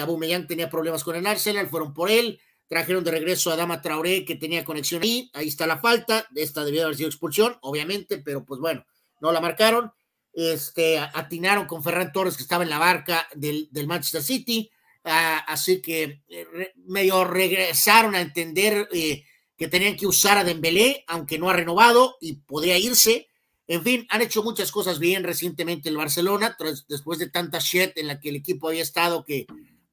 Abumellán 0.00 0.46
tenía 0.46 0.70
problemas 0.70 1.04
con 1.04 1.14
el 1.14 1.26
Arsenal, 1.26 1.68
fueron 1.68 1.92
por 1.92 2.10
él. 2.10 2.40
Trajeron 2.72 3.04
de 3.04 3.10
regreso 3.10 3.50
a 3.50 3.56
Dama 3.56 3.82
Traoré, 3.82 4.24
que 4.24 4.36
tenía 4.36 4.64
conexión 4.64 5.02
ahí. 5.02 5.30
Ahí 5.34 5.48
está 5.48 5.66
la 5.66 5.76
falta. 5.76 6.26
Esta 6.34 6.64
debió 6.64 6.84
haber 6.84 6.96
sido 6.96 7.10
expulsión, 7.10 7.58
obviamente, 7.60 8.16
pero 8.16 8.46
pues 8.46 8.62
bueno, 8.62 8.86
no 9.20 9.30
la 9.30 9.42
marcaron. 9.42 9.92
Este, 10.32 10.98
atinaron 10.98 11.66
con 11.66 11.82
Ferran 11.82 12.12
Torres, 12.12 12.34
que 12.34 12.42
estaba 12.42 12.64
en 12.64 12.70
la 12.70 12.78
barca 12.78 13.28
del, 13.34 13.68
Manchester 13.86 14.22
City. 14.22 14.70
Ah, 15.04 15.44
así 15.46 15.82
que 15.82 16.22
eh, 16.26 16.46
medio 16.86 17.24
regresaron 17.24 18.14
a 18.14 18.22
entender 18.22 18.88
eh, 18.90 19.22
que 19.54 19.68
tenían 19.68 19.94
que 19.94 20.06
usar 20.06 20.38
a 20.38 20.44
Dembélé, 20.44 21.04
aunque 21.08 21.38
no 21.38 21.50
ha 21.50 21.52
renovado 21.52 22.16
y 22.22 22.36
podría 22.36 22.78
irse. 22.78 23.28
En 23.66 23.82
fin, 23.82 24.06
han 24.08 24.22
hecho 24.22 24.42
muchas 24.42 24.72
cosas 24.72 24.98
bien 24.98 25.24
recientemente 25.24 25.90
el 25.90 25.98
Barcelona, 25.98 26.56
después 26.88 27.18
de 27.18 27.28
tanta 27.28 27.58
shit 27.58 27.98
en 27.98 28.06
la 28.06 28.18
que 28.18 28.30
el 28.30 28.36
equipo 28.36 28.68
había 28.68 28.82
estado 28.82 29.26
que 29.26 29.44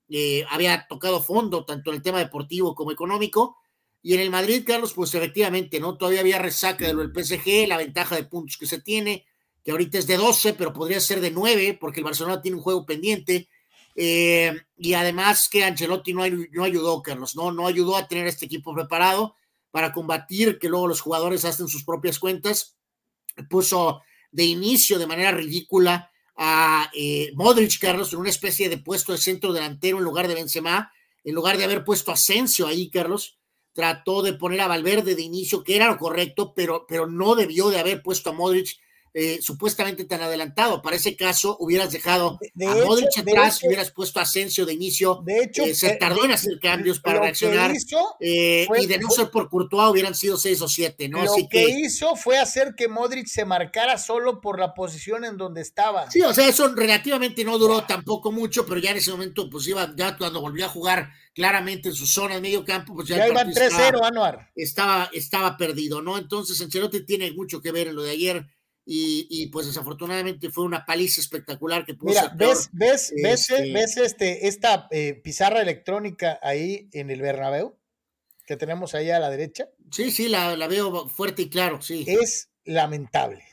eh, 0.09 0.45
había 0.49 0.87
tocado 0.87 1.21
fondo 1.21 1.65
tanto 1.65 1.91
en 1.91 1.97
el 1.97 2.01
tema 2.01 2.19
deportivo 2.19 2.75
como 2.75 2.91
económico. 2.91 3.57
Y 4.01 4.13
en 4.13 4.21
el 4.21 4.29
Madrid, 4.29 4.63
Carlos, 4.65 4.93
pues 4.93 5.13
efectivamente, 5.13 5.79
¿no? 5.79 5.97
Todavía 5.97 6.21
había 6.21 6.39
resaca 6.39 6.87
de 6.87 6.93
lo 6.93 7.05
del 7.05 7.13
PSG, 7.13 7.67
la 7.67 7.77
ventaja 7.77 8.15
de 8.15 8.23
puntos 8.23 8.57
que 8.57 8.65
se 8.65 8.81
tiene, 8.81 9.25
que 9.63 9.71
ahorita 9.71 9.97
es 9.97 10.07
de 10.07 10.17
12, 10.17 10.53
pero 10.53 10.73
podría 10.73 10.99
ser 10.99 11.19
de 11.19 11.31
9, 11.31 11.77
porque 11.79 11.99
el 11.99 12.05
Barcelona 12.05 12.41
tiene 12.41 12.57
un 12.57 12.63
juego 12.63 12.85
pendiente. 12.85 13.49
Eh, 13.95 14.53
y 14.77 14.93
además 14.93 15.49
que 15.49 15.65
Ancelotti 15.65 16.13
no, 16.13 16.23
no 16.51 16.63
ayudó, 16.63 17.01
Carlos, 17.01 17.35
¿no? 17.35 17.51
No 17.51 17.67
ayudó 17.67 17.97
a 17.97 18.07
tener 18.07 18.25
este 18.27 18.45
equipo 18.45 18.73
preparado 18.73 19.35
para 19.71 19.91
combatir 19.91 20.57
que 20.57 20.69
luego 20.69 20.87
los 20.87 21.01
jugadores 21.01 21.45
hacen 21.45 21.67
sus 21.67 21.83
propias 21.83 22.17
cuentas. 22.19 22.77
Puso 23.49 24.01
de 24.31 24.45
inicio 24.45 24.97
de 24.97 25.07
manera 25.07 25.31
ridícula 25.31 26.09
a 26.41 26.89
eh, 26.93 27.33
Modric, 27.35 27.79
Carlos, 27.79 28.13
en 28.13 28.19
una 28.19 28.29
especie 28.29 28.69
de 28.69 28.77
puesto 28.77 29.11
de 29.11 29.17
centro 29.17 29.51
delantero 29.51 29.97
en 29.97 30.05
lugar 30.05 30.29
de 30.29 30.35
Benzema, 30.35 30.89
en 31.25 31.35
lugar 31.35 31.57
de 31.57 31.65
haber 31.65 31.83
puesto 31.83 32.11
a 32.11 32.13
Asensio 32.13 32.65
ahí, 32.65 32.89
Carlos, 32.89 33.37
trató 33.73 34.21
de 34.21 34.33
poner 34.33 34.61
a 34.61 34.67
Valverde 34.67 35.15
de 35.15 35.21
inicio, 35.21 35.65
que 35.65 35.75
era 35.75 35.87
lo 35.87 35.97
correcto, 35.97 36.53
pero, 36.55 36.85
pero 36.87 37.07
no 37.07 37.35
debió 37.35 37.69
de 37.69 37.79
haber 37.79 38.01
puesto 38.01 38.29
a 38.29 38.33
Modric 38.33 38.79
eh, 39.13 39.39
supuestamente 39.41 40.05
tan 40.05 40.21
adelantado. 40.21 40.81
Para 40.81 40.95
ese 40.95 41.15
caso, 41.15 41.57
hubieras 41.59 41.91
dejado 41.91 42.39
a 42.61 42.75
Modric 42.85 43.17
atrás, 43.17 43.61
hubieras 43.63 43.91
puesto 43.91 44.19
a 44.19 44.23
Asensio 44.23 44.65
de 44.65 44.73
inicio. 44.73 45.21
De 45.25 45.43
hecho, 45.43 45.63
eh, 45.63 45.73
se 45.73 45.95
tardó 45.95 46.25
en 46.25 46.31
hacer 46.31 46.59
cambios 46.59 46.99
para 46.99 47.19
reaccionar. 47.19 47.73
Eh, 48.19 48.67
y 48.79 48.85
de 48.85 48.97
no 48.99 49.09
ser 49.09 49.29
por 49.29 49.49
Courtois, 49.49 49.91
hubieran 49.91 50.15
sido 50.15 50.37
seis 50.37 50.61
o 50.61 50.67
siete, 50.67 51.09
¿no? 51.09 51.23
Lo 51.23 51.31
Así 51.31 51.47
que, 51.47 51.69
hizo 51.69 52.15
fue 52.15 52.37
hacer 52.37 52.75
que 52.75 52.87
Modric 52.87 53.27
se 53.27 53.45
marcara 53.45 53.97
solo 53.97 54.41
por 54.41 54.59
la 54.59 54.73
posición 54.73 55.25
en 55.25 55.37
donde 55.37 55.61
estaba. 55.61 56.09
Sí, 56.11 56.21
o 56.21 56.33
sea, 56.33 56.47
eso 56.47 56.73
relativamente 56.75 57.43
no 57.43 57.57
duró 57.57 57.83
tampoco 57.83 58.31
mucho, 58.31 58.65
pero 58.65 58.79
ya 58.79 58.91
en 58.91 58.97
ese 58.97 59.11
momento, 59.11 59.49
pues 59.49 59.67
iba, 59.67 59.91
ya 59.95 60.17
cuando 60.17 60.41
volvió 60.41 60.65
a 60.65 60.69
jugar 60.69 61.09
claramente 61.33 61.89
en 61.89 61.95
su 61.95 62.05
zona 62.05 62.35
de 62.35 62.41
medio 62.41 62.65
campo, 62.65 62.93
pues 62.93 63.07
ya, 63.07 63.17
ya 63.17 63.27
iban 63.27 63.51
3-0, 63.51 64.01
Anuar. 64.03 64.51
Estaba, 64.55 65.09
estaba 65.13 65.57
perdido, 65.57 66.01
¿no? 66.01 66.17
Entonces, 66.17 66.59
Ancelotti 66.61 67.05
tiene 67.05 67.31
mucho 67.31 67.61
que 67.61 67.71
ver 67.71 67.87
en 67.87 67.95
lo 67.95 68.03
de 68.03 68.11
ayer 68.11 68.45
y, 68.91 69.45
pues 69.47 69.67
desafortunadamente 69.67 70.49
fue 70.49 70.63
una 70.63 70.83
paliza 70.83 71.21
espectacular 71.21 71.85
que 71.85 71.93
puso. 71.93 72.09
Mira, 72.09 72.33
ves, 72.35 72.69
ves, 72.71 73.13
ves, 73.21 73.49
este 73.51 73.71
ves 73.71 73.97
este, 73.97 74.47
esta 74.47 74.87
eh, 74.89 75.13
pizarra 75.13 75.61
electrónica 75.61 76.39
ahí 76.41 76.89
en 76.91 77.11
el 77.11 77.21
Bernabéu 77.21 77.77
que 78.47 78.57
tenemos 78.57 78.95
ahí 78.95 79.11
a 79.11 79.19
la 79.19 79.29
derecha. 79.29 79.69
Sí, 79.91 80.09
sí, 80.09 80.27
la, 80.27 80.55
veo 80.67 81.07
fuerte 81.07 81.43
y 81.43 81.49
claro, 81.49 81.83
sí. 81.83 82.03
Es 82.07 82.49
lamentable. 82.65 83.43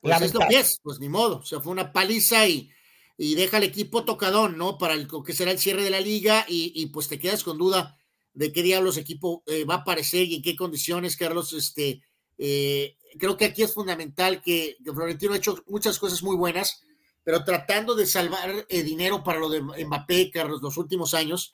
Pues 0.00 0.14
lamentable. 0.14 0.60
es 0.60 0.78
pues 0.84 1.00
ni 1.00 1.08
modo, 1.08 1.38
o 1.38 1.44
sea, 1.44 1.58
fue 1.58 1.72
una 1.72 1.92
paliza 1.92 2.46
y, 2.46 2.70
y 3.18 3.34
deja 3.34 3.56
al 3.56 3.64
equipo 3.64 4.04
tocadón, 4.04 4.56
¿no? 4.56 4.78
Para 4.78 4.94
el 4.94 5.08
que 5.26 5.32
será 5.32 5.50
el 5.50 5.58
cierre 5.58 5.82
de 5.82 5.90
la 5.90 6.00
liga 6.00 6.46
y, 6.48 6.86
pues 6.86 7.08
te 7.08 7.18
quedas 7.18 7.42
con 7.42 7.58
duda 7.58 7.98
de 8.34 8.52
qué 8.52 8.62
diablos 8.62 8.98
equipo 8.98 9.42
eh, 9.48 9.64
va 9.64 9.74
a 9.74 9.78
aparecer 9.78 10.28
y 10.28 10.36
en 10.36 10.42
qué 10.42 10.54
condiciones, 10.54 11.16
Carlos, 11.16 11.52
este, 11.54 12.02
eh, 12.38 12.96
creo 13.18 13.36
que 13.36 13.46
aquí 13.46 13.62
es 13.62 13.74
fundamental 13.74 14.42
que, 14.42 14.76
Florentino 14.84 15.32
ha 15.32 15.36
hecho 15.36 15.62
muchas 15.66 15.98
cosas 15.98 16.22
muy 16.22 16.36
buenas, 16.36 16.82
pero 17.24 17.44
tratando 17.44 17.94
de 17.94 18.06
salvar 18.06 18.66
eh, 18.68 18.82
dinero 18.82 19.22
para 19.22 19.38
lo 19.38 19.48
de 19.48 19.60
Mbappé, 19.60 20.30
Carlos, 20.30 20.62
los 20.62 20.76
últimos 20.76 21.14
años, 21.14 21.52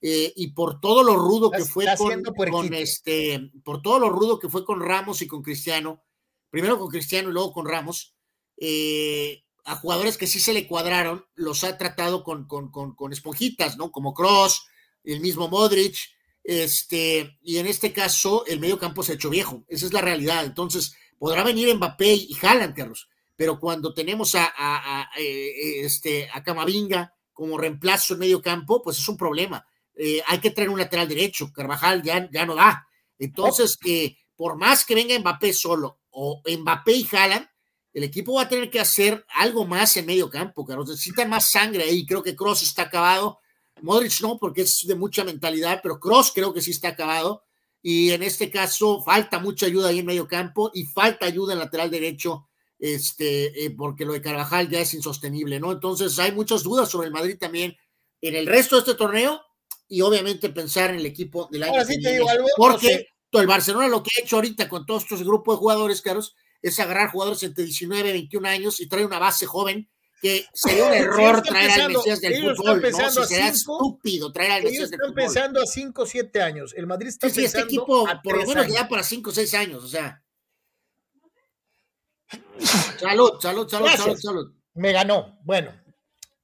eh, 0.00 0.32
y 0.36 0.48
por 0.48 0.80
todo 0.80 1.02
lo 1.02 1.16
rudo 1.16 1.50
que 1.50 1.64
fue 1.64 1.86
con, 1.96 2.74
este, 2.74 3.52
por 3.64 3.82
todo 3.82 4.00
lo 4.00 4.10
rudo 4.10 4.38
que 4.38 4.48
fue 4.48 4.64
con 4.64 4.80
Ramos 4.80 5.22
y 5.22 5.26
con 5.26 5.42
Cristiano, 5.42 6.02
primero 6.50 6.78
con 6.78 6.88
Cristiano 6.88 7.28
y 7.28 7.32
luego 7.32 7.52
con 7.52 7.66
Ramos, 7.66 8.14
eh, 8.56 9.44
a 9.64 9.76
jugadores 9.76 10.18
que 10.18 10.26
sí 10.26 10.40
se 10.40 10.52
le 10.52 10.66
cuadraron, 10.66 11.24
los 11.34 11.62
ha 11.62 11.78
tratado 11.78 12.24
con, 12.24 12.48
con, 12.48 12.70
con 12.70 13.12
esponjitas, 13.12 13.76
¿no? 13.76 13.92
Como 13.92 14.12
Cross, 14.12 14.66
el 15.04 15.20
mismo 15.20 15.48
Modric, 15.48 15.96
este, 16.44 17.38
y 17.42 17.58
en 17.58 17.66
este 17.66 17.92
caso 17.92 18.44
el 18.46 18.60
medio 18.60 18.78
campo 18.78 19.02
se 19.02 19.12
ha 19.12 19.14
hecho 19.14 19.30
viejo, 19.30 19.64
esa 19.68 19.86
es 19.86 19.92
la 19.92 20.00
realidad. 20.00 20.44
Entonces, 20.44 20.94
podrá 21.18 21.44
venir 21.44 21.74
Mbappé 21.74 22.14
y 22.14 22.36
Haaland, 22.40 22.74
Carlos, 22.74 23.08
pero 23.36 23.58
cuando 23.58 23.94
tenemos 23.94 24.34
a, 24.34 24.52
a, 24.56 25.10
eh, 25.18 25.84
este, 25.84 26.28
a 26.32 26.42
Camavinga 26.42 27.14
como 27.32 27.58
reemplazo 27.58 28.14
en 28.14 28.20
medio 28.20 28.42
campo, 28.42 28.82
pues 28.82 28.98
es 28.98 29.08
un 29.08 29.16
problema. 29.16 29.66
Eh, 29.94 30.22
hay 30.26 30.38
que 30.38 30.50
traer 30.50 30.70
un 30.70 30.78
lateral 30.78 31.08
derecho, 31.08 31.52
Carvajal 31.52 32.02
ya, 32.02 32.28
ya 32.30 32.46
no 32.46 32.54
da. 32.54 32.86
Entonces, 33.18 33.78
eh, 33.84 34.16
por 34.36 34.56
más 34.56 34.84
que 34.84 34.94
venga 34.94 35.18
Mbappé 35.18 35.52
solo 35.52 36.00
o 36.10 36.42
Mbappé 36.44 36.92
y 36.92 37.08
Haaland, 37.10 37.46
el 37.92 38.04
equipo 38.04 38.34
va 38.34 38.42
a 38.42 38.48
tener 38.48 38.70
que 38.70 38.80
hacer 38.80 39.24
algo 39.34 39.66
más 39.66 39.96
en 39.96 40.06
medio 40.06 40.30
campo, 40.30 40.64
Carlos. 40.64 40.88
Necesitan 40.88 41.28
más 41.28 41.50
sangre 41.50 41.84
ahí. 41.84 42.06
Creo 42.06 42.22
que 42.22 42.34
Cross 42.34 42.62
está 42.62 42.82
acabado. 42.82 43.40
Modric 43.82 44.20
no, 44.20 44.38
porque 44.38 44.62
es 44.62 44.86
de 44.86 44.94
mucha 44.94 45.24
mentalidad, 45.24 45.80
pero 45.82 46.00
Cross 46.00 46.32
creo 46.34 46.52
que 46.54 46.62
sí 46.62 46.70
está 46.70 46.88
acabado. 46.88 47.44
Y 47.82 48.10
en 48.12 48.22
este 48.22 48.50
caso 48.50 49.02
falta 49.02 49.40
mucha 49.40 49.66
ayuda 49.66 49.88
ahí 49.88 49.98
en 49.98 50.06
medio 50.06 50.28
campo 50.28 50.70
y 50.72 50.84
falta 50.84 51.26
ayuda 51.26 51.52
en 51.52 51.58
lateral 51.58 51.90
derecho, 51.90 52.48
este, 52.78 53.64
eh, 53.64 53.70
porque 53.70 54.04
lo 54.04 54.12
de 54.12 54.22
Carvajal 54.22 54.68
ya 54.68 54.80
es 54.80 54.94
insostenible, 54.94 55.58
¿no? 55.58 55.72
Entonces 55.72 56.16
hay 56.18 56.32
muchas 56.32 56.62
dudas 56.62 56.88
sobre 56.88 57.08
el 57.08 57.12
Madrid 57.12 57.36
también 57.38 57.76
en 58.20 58.36
el 58.36 58.46
resto 58.46 58.76
de 58.76 58.80
este 58.80 58.94
torneo 58.94 59.40
y 59.88 60.00
obviamente 60.00 60.48
pensar 60.50 60.90
en 60.90 60.96
el 60.96 61.06
equipo 61.06 61.48
del 61.50 61.64
año 61.64 61.84
que 61.84 61.96
viene, 61.98 62.20
porque 62.56 63.08
el 63.32 63.46
Barcelona 63.46 63.88
lo 63.88 64.02
que 64.02 64.10
ha 64.16 64.22
hecho 64.22 64.36
ahorita 64.36 64.68
con 64.68 64.86
todos 64.86 65.02
estos 65.02 65.24
grupos 65.24 65.56
de 65.56 65.58
jugadores, 65.58 66.02
Carlos, 66.02 66.36
es 66.62 66.78
agarrar 66.78 67.10
jugadores 67.10 67.42
entre 67.42 67.64
19 67.64 68.08
y 68.08 68.12
21 68.12 68.48
años 68.48 68.80
y 68.80 68.86
traer 68.86 69.06
una 69.06 69.18
base 69.18 69.44
joven 69.46 69.90
que 70.22 70.46
sería 70.54 70.86
un 70.86 70.92
error 70.92 71.42
traer 71.42 71.80
al 71.80 71.92
Mesías 71.92 72.20
del 72.20 72.56
fútbol, 72.56 72.80
¿no? 72.80 73.10
sería 73.10 73.48
estúpido 73.48 74.30
traer 74.30 74.52
al 74.52 74.62
Mesías 74.62 74.88
del 74.88 75.00
fútbol. 75.00 75.18
Están 75.18 75.24
pensando 75.34 75.60
a 75.60 75.66
5 75.66 76.02
o 76.02 76.06
7 76.06 76.42
años. 76.42 76.74
El 76.76 76.86
Madrid 76.86 77.08
está 77.08 77.28
sí, 77.28 77.40
pensando 77.40 77.66
este 77.66 77.74
equipo 77.74 78.08
por 78.22 78.36
lo 78.38 78.46
menos 78.46 78.68
ya 78.68 78.88
para 78.88 79.02
5 79.02 79.30
o 79.30 79.32
6 79.32 79.54
años, 79.54 79.82
o 79.82 79.88
sea. 79.88 80.22
Salud, 83.00 83.32
salud, 83.40 83.68
salud, 83.68 83.88
salud, 83.88 84.16
salud. 84.16 84.54
Me 84.74 84.92
ganó. 84.92 85.40
Bueno, 85.42 85.72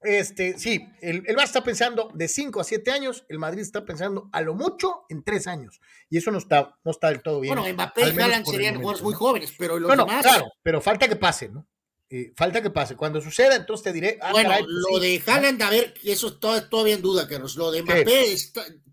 este, 0.02 0.58
sí, 0.58 0.84
el, 1.00 1.22
el 1.24 1.38
está 1.38 1.62
pensando 1.62 2.10
de 2.12 2.26
5 2.26 2.60
a 2.60 2.64
7 2.64 2.90
años, 2.90 3.24
el 3.28 3.38
Madrid 3.38 3.62
está 3.62 3.84
pensando 3.84 4.28
a 4.32 4.40
lo 4.40 4.54
mucho 4.54 5.04
en 5.08 5.22
3 5.22 5.46
años. 5.46 5.80
Y 6.10 6.18
eso 6.18 6.32
no 6.32 6.38
está, 6.38 6.76
no 6.82 6.90
está 6.90 7.10
del 7.10 7.22
todo 7.22 7.38
bien. 7.38 7.54
Bueno, 7.54 7.72
Mbappé 7.72 8.08
y 8.08 8.18
Haaland 8.18 8.44
serían 8.44 8.74
jugadores 8.74 9.02
muy 9.02 9.14
jóvenes, 9.14 9.54
pero 9.56 9.78
los 9.78 9.96
no, 9.96 10.04
demás... 10.04 10.24
Claro, 10.24 10.46
pero 10.64 10.80
falta 10.80 11.06
que 11.06 11.14
pase, 11.14 11.48
¿no? 11.48 11.64
Eh, 12.10 12.32
falta 12.36 12.62
que 12.62 12.70
pase. 12.70 12.96
Cuando 12.96 13.20
suceda, 13.20 13.56
entonces 13.56 13.84
te 13.84 13.92
diré. 13.92 14.18
Ah, 14.22 14.32
bueno, 14.32 14.50
pues 14.50 14.64
lo 14.66 14.98
de 14.98 15.22
Haaland, 15.26 15.62
a 15.62 15.70
ver, 15.70 15.94
eso 16.04 16.28
es 16.28 16.40
todavía 16.40 16.94
en 16.94 17.02
duda, 17.02 17.28
Carlos. 17.28 17.56
Lo 17.56 17.70
de 17.70 17.82
Mbappé, 17.82 18.36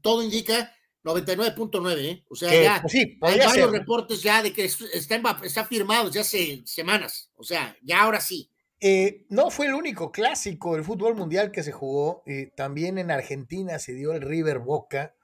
todo 0.01 0.21
indica 0.21 0.75
99.9, 1.03 1.97
¿eh? 1.99 2.25
O 2.29 2.35
sea, 2.35 2.51
ya 2.51 2.81
pues 2.81 2.91
sí, 2.91 3.17
hay 3.21 3.39
varios 3.39 3.71
reportes 3.71 4.21
ya 4.23 4.41
de 4.41 4.51
que 4.51 4.65
está, 4.65 5.39
está 5.43 5.63
firmado 5.63 6.09
ya 6.09 6.21
hace 6.21 6.63
semanas. 6.65 7.31
O 7.35 7.43
sea, 7.43 7.77
ya 7.81 8.01
ahora 8.01 8.19
sí. 8.19 8.51
Eh, 8.81 9.25
no 9.29 9.51
fue 9.51 9.67
el 9.67 9.73
único 9.73 10.11
clásico 10.11 10.73
del 10.73 10.83
fútbol 10.83 11.15
mundial 11.15 11.51
que 11.51 11.63
se 11.63 11.71
jugó. 11.71 12.23
Eh, 12.25 12.51
también 12.55 12.97
en 12.97 13.11
Argentina 13.11 13.79
se 13.79 13.93
dio 13.93 14.13
el 14.13 14.21
River 14.21 14.59
Boca 14.59 15.15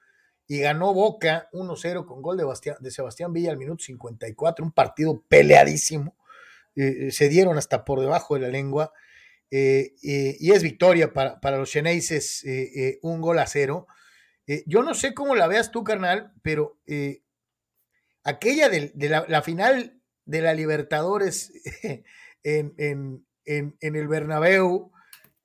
y 0.48 0.60
ganó 0.60 0.94
Boca 0.94 1.50
1-0 1.52 2.06
con 2.06 2.22
gol 2.22 2.38
de, 2.38 2.46
de, 2.80 2.92
Sebastián 2.92 3.34
Villa 3.34 3.52
al 3.52 3.58
minuto 3.58 3.84
54. 3.84 4.64
Un 4.64 4.72
partido 4.72 5.24
peleadísimo. 5.28 6.16
Eh, 6.76 7.12
se 7.12 7.30
dieron 7.30 7.58
hasta 7.58 7.86
por 7.86 8.00
debajo 8.00 8.36
de 8.36 8.42
la 8.42 8.50
lengua. 8.50 8.94
y 9.50 10.52
es 10.52 10.64
victoria 10.64 11.12
para, 11.14 11.40
para 11.42 11.58
los 11.58 11.70
Cheneises, 11.70 12.46
un 13.02 13.20
gol 13.22 13.40
a 13.40 13.48
cero. 13.48 13.88
yo 14.66 14.82
no 14.82 14.94
sé 14.94 15.14
cómo 15.14 15.36
la 15.36 15.48
veas 15.48 15.72
tú, 15.72 15.84
carnal, 15.84 16.32
pero 16.42 16.80
aquella 18.24 18.70
de, 18.70 18.94
la, 18.96 19.42
final 19.42 20.02
de 20.26 20.42
la 20.42 20.54
Libertadores 20.54 21.52
en, 22.44 22.74
en, 23.46 23.96
el 23.96 24.08
Bernabéu, 24.08 24.92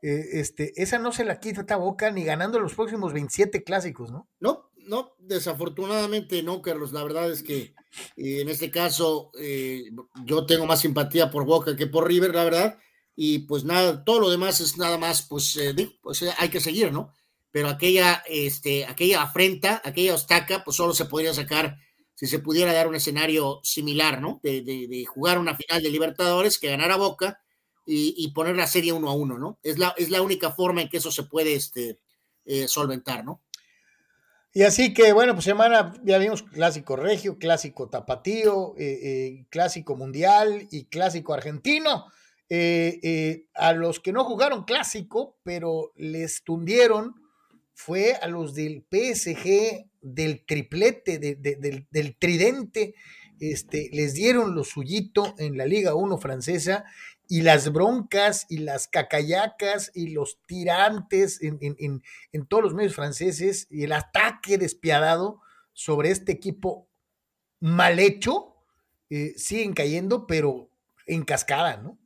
eh, 0.02 0.40
este, 0.40 0.80
esa 0.80 0.98
no 0.98 1.12
se 1.12 1.24
la 1.24 1.40
quita 1.40 1.60
esta 1.60 1.76
boca 1.76 2.10
ni 2.10 2.24
ganando 2.24 2.60
los 2.60 2.74
próximos 2.74 3.12
27 3.12 3.64
clásicos, 3.64 4.10
¿no? 4.10 4.28
No, 4.40 4.70
no, 4.86 5.14
desafortunadamente 5.18 6.42
no, 6.42 6.62
Carlos. 6.62 6.92
La 6.92 7.02
verdad 7.02 7.30
es 7.30 7.42
que 7.42 7.74
eh, 8.16 8.40
en 8.40 8.48
este 8.48 8.70
caso 8.70 9.30
eh, 9.38 9.90
yo 10.24 10.46
tengo 10.46 10.66
más 10.66 10.80
simpatía 10.80 11.30
por 11.30 11.44
Boca 11.44 11.76
que 11.76 11.86
por 11.86 12.06
River, 12.06 12.34
la 12.34 12.44
verdad. 12.44 12.78
Y 13.14 13.40
pues 13.40 13.64
nada, 13.64 14.04
todo 14.04 14.20
lo 14.20 14.30
demás 14.30 14.60
es 14.60 14.76
nada 14.76 14.98
más, 14.98 15.22
pues, 15.22 15.58
pues 16.02 16.22
hay 16.38 16.48
que 16.50 16.60
seguir, 16.60 16.92
¿no? 16.92 17.12
Pero 17.50 17.68
aquella, 17.68 18.22
este, 18.28 18.84
aquella 18.84 19.22
afrenta, 19.22 19.80
aquella 19.84 20.14
ostaca, 20.14 20.62
pues 20.64 20.76
solo 20.76 20.92
se 20.92 21.06
podría 21.06 21.32
sacar 21.32 21.78
si 22.14 22.26
se 22.26 22.40
pudiera 22.40 22.74
dar 22.74 22.88
un 22.88 22.94
escenario 22.94 23.60
similar, 23.62 24.20
¿no? 24.20 24.40
De, 24.42 24.60
de, 24.62 24.86
de 24.86 25.06
jugar 25.06 25.38
una 25.38 25.56
final 25.56 25.82
de 25.82 25.90
Libertadores, 25.90 26.58
que 26.58 26.68
ganara 26.68 26.96
Boca 26.96 27.40
y, 27.86 28.32
poner 28.32 28.56
la 28.56 28.66
serie 28.66 28.92
uno 28.92 29.08
a 29.08 29.14
uno, 29.14 29.38
¿no? 29.38 29.58
Es 29.62 29.78
la, 29.78 29.94
es 29.96 30.10
la 30.10 30.22
única 30.22 30.50
forma 30.50 30.82
en 30.82 30.88
que 30.88 30.96
eso 30.96 31.12
se 31.12 31.22
puede 31.22 31.54
este, 31.54 32.00
eh, 32.44 32.66
solventar, 32.66 33.24
¿no? 33.24 33.42
Y 34.56 34.62
así 34.62 34.94
que, 34.94 35.12
bueno, 35.12 35.34
pues 35.34 35.44
semana, 35.44 35.92
ya 36.02 36.16
vimos 36.16 36.42
clásico 36.42 36.96
regio, 36.96 37.36
clásico 37.36 37.90
tapatío, 37.90 38.74
eh, 38.78 39.00
eh, 39.02 39.46
clásico 39.50 39.96
mundial 39.96 40.66
y 40.70 40.86
clásico 40.86 41.34
argentino. 41.34 42.06
a 43.54 43.72
los 43.74 44.00
que 44.00 44.12
no 44.14 44.24
jugaron 44.24 44.64
clásico, 44.64 45.36
pero 45.42 45.92
les 45.94 46.42
tundieron, 46.42 47.16
fue 47.74 48.14
a 48.14 48.28
los 48.28 48.54
del 48.54 48.82
PSG, 48.90 49.90
del 50.00 50.46
triplete, 50.46 51.18
del, 51.18 51.86
del, 51.90 52.16
tridente, 52.18 52.94
este, 53.38 53.90
les 53.92 54.14
dieron 54.14 54.54
lo 54.54 54.64
suyito 54.64 55.34
en 55.36 55.58
la 55.58 55.66
Liga 55.66 55.94
1 55.94 56.16
francesa 56.16 56.86
y 57.28 57.42
las 57.42 57.72
broncas 57.72 58.46
y 58.48 58.58
las 58.58 58.88
cacayacas 58.88 59.90
y 59.94 60.08
los 60.10 60.38
tirantes 60.46 61.40
en, 61.42 62.02
todos 62.48 62.62
los 62.62 62.74
medios 62.74 62.94
franceses 62.94 63.66
y 63.70 63.84
el 63.84 63.92
ataque 63.92 64.58
despiadado 64.58 65.40
sobre 65.72 66.10
este 66.10 66.32
equipo 66.32 66.88
mal 67.60 67.98
hecho 67.98 68.54
eh, 69.10 69.34
siguen 69.36 69.72
cayendo, 69.72 70.26
pero 70.26 70.68
en 71.06 71.24
cascada, 71.24 71.76
¿no? 71.76 71.98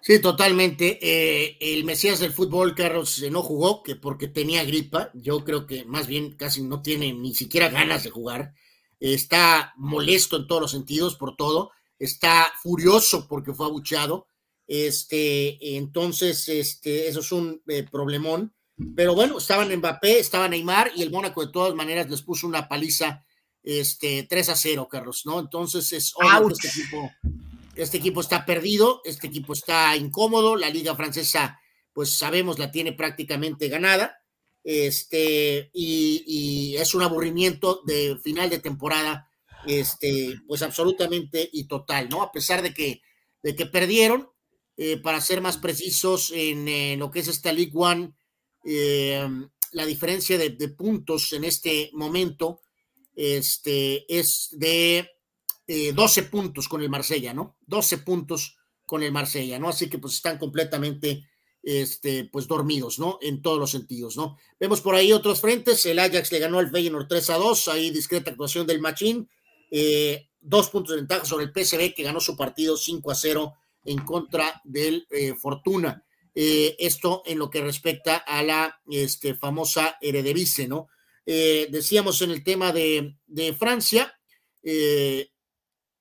Sí, 0.00 0.18
totalmente. 0.20 0.98
Eh, 1.00 1.56
el 1.60 1.84
Mesías 1.84 2.20
del 2.20 2.34
fútbol, 2.34 2.74
Carlos, 2.74 3.24
no 3.30 3.42
jugó 3.42 3.82
que 3.82 3.96
porque 3.96 4.28
tenía 4.28 4.62
gripa. 4.62 5.10
Yo 5.14 5.44
creo 5.44 5.66
que 5.66 5.86
más 5.86 6.06
bien 6.06 6.36
casi 6.36 6.62
no 6.62 6.82
tiene 6.82 7.14
ni 7.14 7.34
siquiera 7.34 7.70
ganas 7.70 8.04
de 8.04 8.10
jugar. 8.10 8.52
Está 9.00 9.72
molesto 9.78 10.36
en 10.36 10.46
todos 10.46 10.60
los 10.60 10.70
sentidos 10.72 11.16
por 11.16 11.36
todo. 11.36 11.70
Está 11.98 12.52
furioso 12.62 13.26
porque 13.28 13.54
fue 13.54 13.64
abucheado 13.64 14.26
este, 14.66 15.76
entonces, 15.76 16.48
este, 16.48 17.08
eso 17.08 17.20
es 17.20 17.32
un 17.32 17.62
eh, 17.68 17.84
problemón. 17.90 18.54
Pero 18.96 19.14
bueno, 19.14 19.38
estaban 19.38 19.74
Mbappé, 19.74 20.18
estaba 20.18 20.48
Neymar 20.48 20.90
y 20.96 21.02
el 21.02 21.12
Mónaco 21.12 21.46
de 21.46 21.52
todas 21.52 21.74
maneras 21.74 22.10
les 22.10 22.22
puso 22.22 22.48
una 22.48 22.68
paliza 22.68 23.24
este, 23.62 24.26
3 24.28 24.48
a 24.48 24.56
0, 24.56 24.88
Carlos, 24.90 25.22
¿no? 25.26 25.38
Entonces 25.38 25.92
es 25.92 26.12
obvio 26.16 26.48
que 26.48 26.66
este 26.66 26.80
equipo, 26.80 27.10
este 27.76 27.96
equipo 27.98 28.20
está 28.20 28.44
perdido, 28.44 29.00
este 29.04 29.28
equipo 29.28 29.52
está 29.52 29.96
incómodo, 29.96 30.56
la 30.56 30.70
liga 30.70 30.96
francesa, 30.96 31.60
pues 31.92 32.10
sabemos, 32.10 32.58
la 32.58 32.72
tiene 32.72 32.92
prácticamente 32.92 33.68
ganada, 33.68 34.18
este, 34.64 35.70
y, 35.72 36.24
y 36.26 36.76
es 36.76 36.94
un 36.94 37.02
aburrimiento 37.02 37.80
de 37.86 38.18
final 38.22 38.50
de 38.50 38.58
temporada, 38.58 39.30
este, 39.66 40.40
pues 40.48 40.62
absolutamente 40.62 41.48
y 41.52 41.64
total, 41.64 42.08
¿no? 42.08 42.22
A 42.22 42.32
pesar 42.32 42.60
de 42.60 42.74
que, 42.74 43.02
de 43.42 43.54
que 43.54 43.66
perdieron, 43.66 44.33
eh, 44.76 44.96
para 44.96 45.20
ser 45.20 45.40
más 45.40 45.56
precisos, 45.56 46.32
en, 46.34 46.98
lo 46.98 47.10
que 47.10 47.20
es 47.20 47.28
esta 47.28 47.52
League 47.52 47.72
One, 47.74 48.12
eh, 48.64 49.28
la 49.72 49.86
diferencia 49.86 50.36
de, 50.36 50.50
puntos 50.70 51.32
en 51.32 51.44
este 51.44 51.90
momento 51.92 52.62
este, 53.14 54.04
es 54.12 54.48
de 54.52 55.08
12 55.66 56.20
eh, 56.20 56.22
puntos 56.24 56.68
con 56.68 56.82
el 56.82 56.90
Marsella, 56.90 57.32
¿no? 57.32 57.56
12 57.66 57.98
puntos 57.98 58.56
con 58.84 59.02
el 59.04 59.12
Marsella, 59.12 59.60
¿no? 59.60 59.68
Así 59.68 59.88
que 59.88 59.98
pues 59.98 60.14
están 60.14 60.38
completamente 60.38 61.24
este, 61.62 62.24
pues 62.24 62.48
dormidos, 62.48 62.98
¿no? 62.98 63.18
En 63.22 63.42
todos 63.42 63.60
los 63.60 63.70
sentidos, 63.70 64.16
¿no? 64.16 64.36
Vemos 64.58 64.80
por 64.80 64.96
ahí 64.96 65.12
otros 65.12 65.40
frentes, 65.40 65.86
el 65.86 66.00
Ajax 66.00 66.32
le 66.32 66.40
ganó 66.40 66.58
al 66.58 66.70
Feyenoord 66.70 67.06
3 67.06 67.30
a 67.30 67.36
2, 67.36 67.68
ahí 67.68 67.90
discreta 67.90 68.32
actuación 68.32 68.66
del 68.66 68.80
Machín, 68.80 69.28
dos 70.40 70.68
puntos 70.70 70.90
de 70.90 71.00
ventaja 71.00 71.24
sobre 71.24 71.44
el 71.46 71.52
PSV 71.52 71.94
que 71.94 72.02
ganó 72.02 72.20
su 72.20 72.36
partido 72.36 72.76
5 72.76 73.10
a 73.10 73.14
0 73.14 73.54
en 73.84 73.98
contra 73.98 74.60
del 74.64 75.06
eh, 75.10 75.34
Fortuna. 75.34 76.04
Eh, 76.34 76.74
esto 76.78 77.22
en 77.26 77.38
lo 77.38 77.48
que 77.48 77.60
respecta 77.60 78.16
a 78.16 78.42
la 78.42 78.80
este, 78.90 79.34
famosa 79.34 79.98
Eredivisie, 80.00 80.66
¿no? 80.66 80.88
Eh, 81.26 81.68
decíamos 81.70 82.20
en 82.22 82.30
el 82.32 82.42
tema 82.42 82.72
de, 82.72 83.16
Francia, 83.58 84.12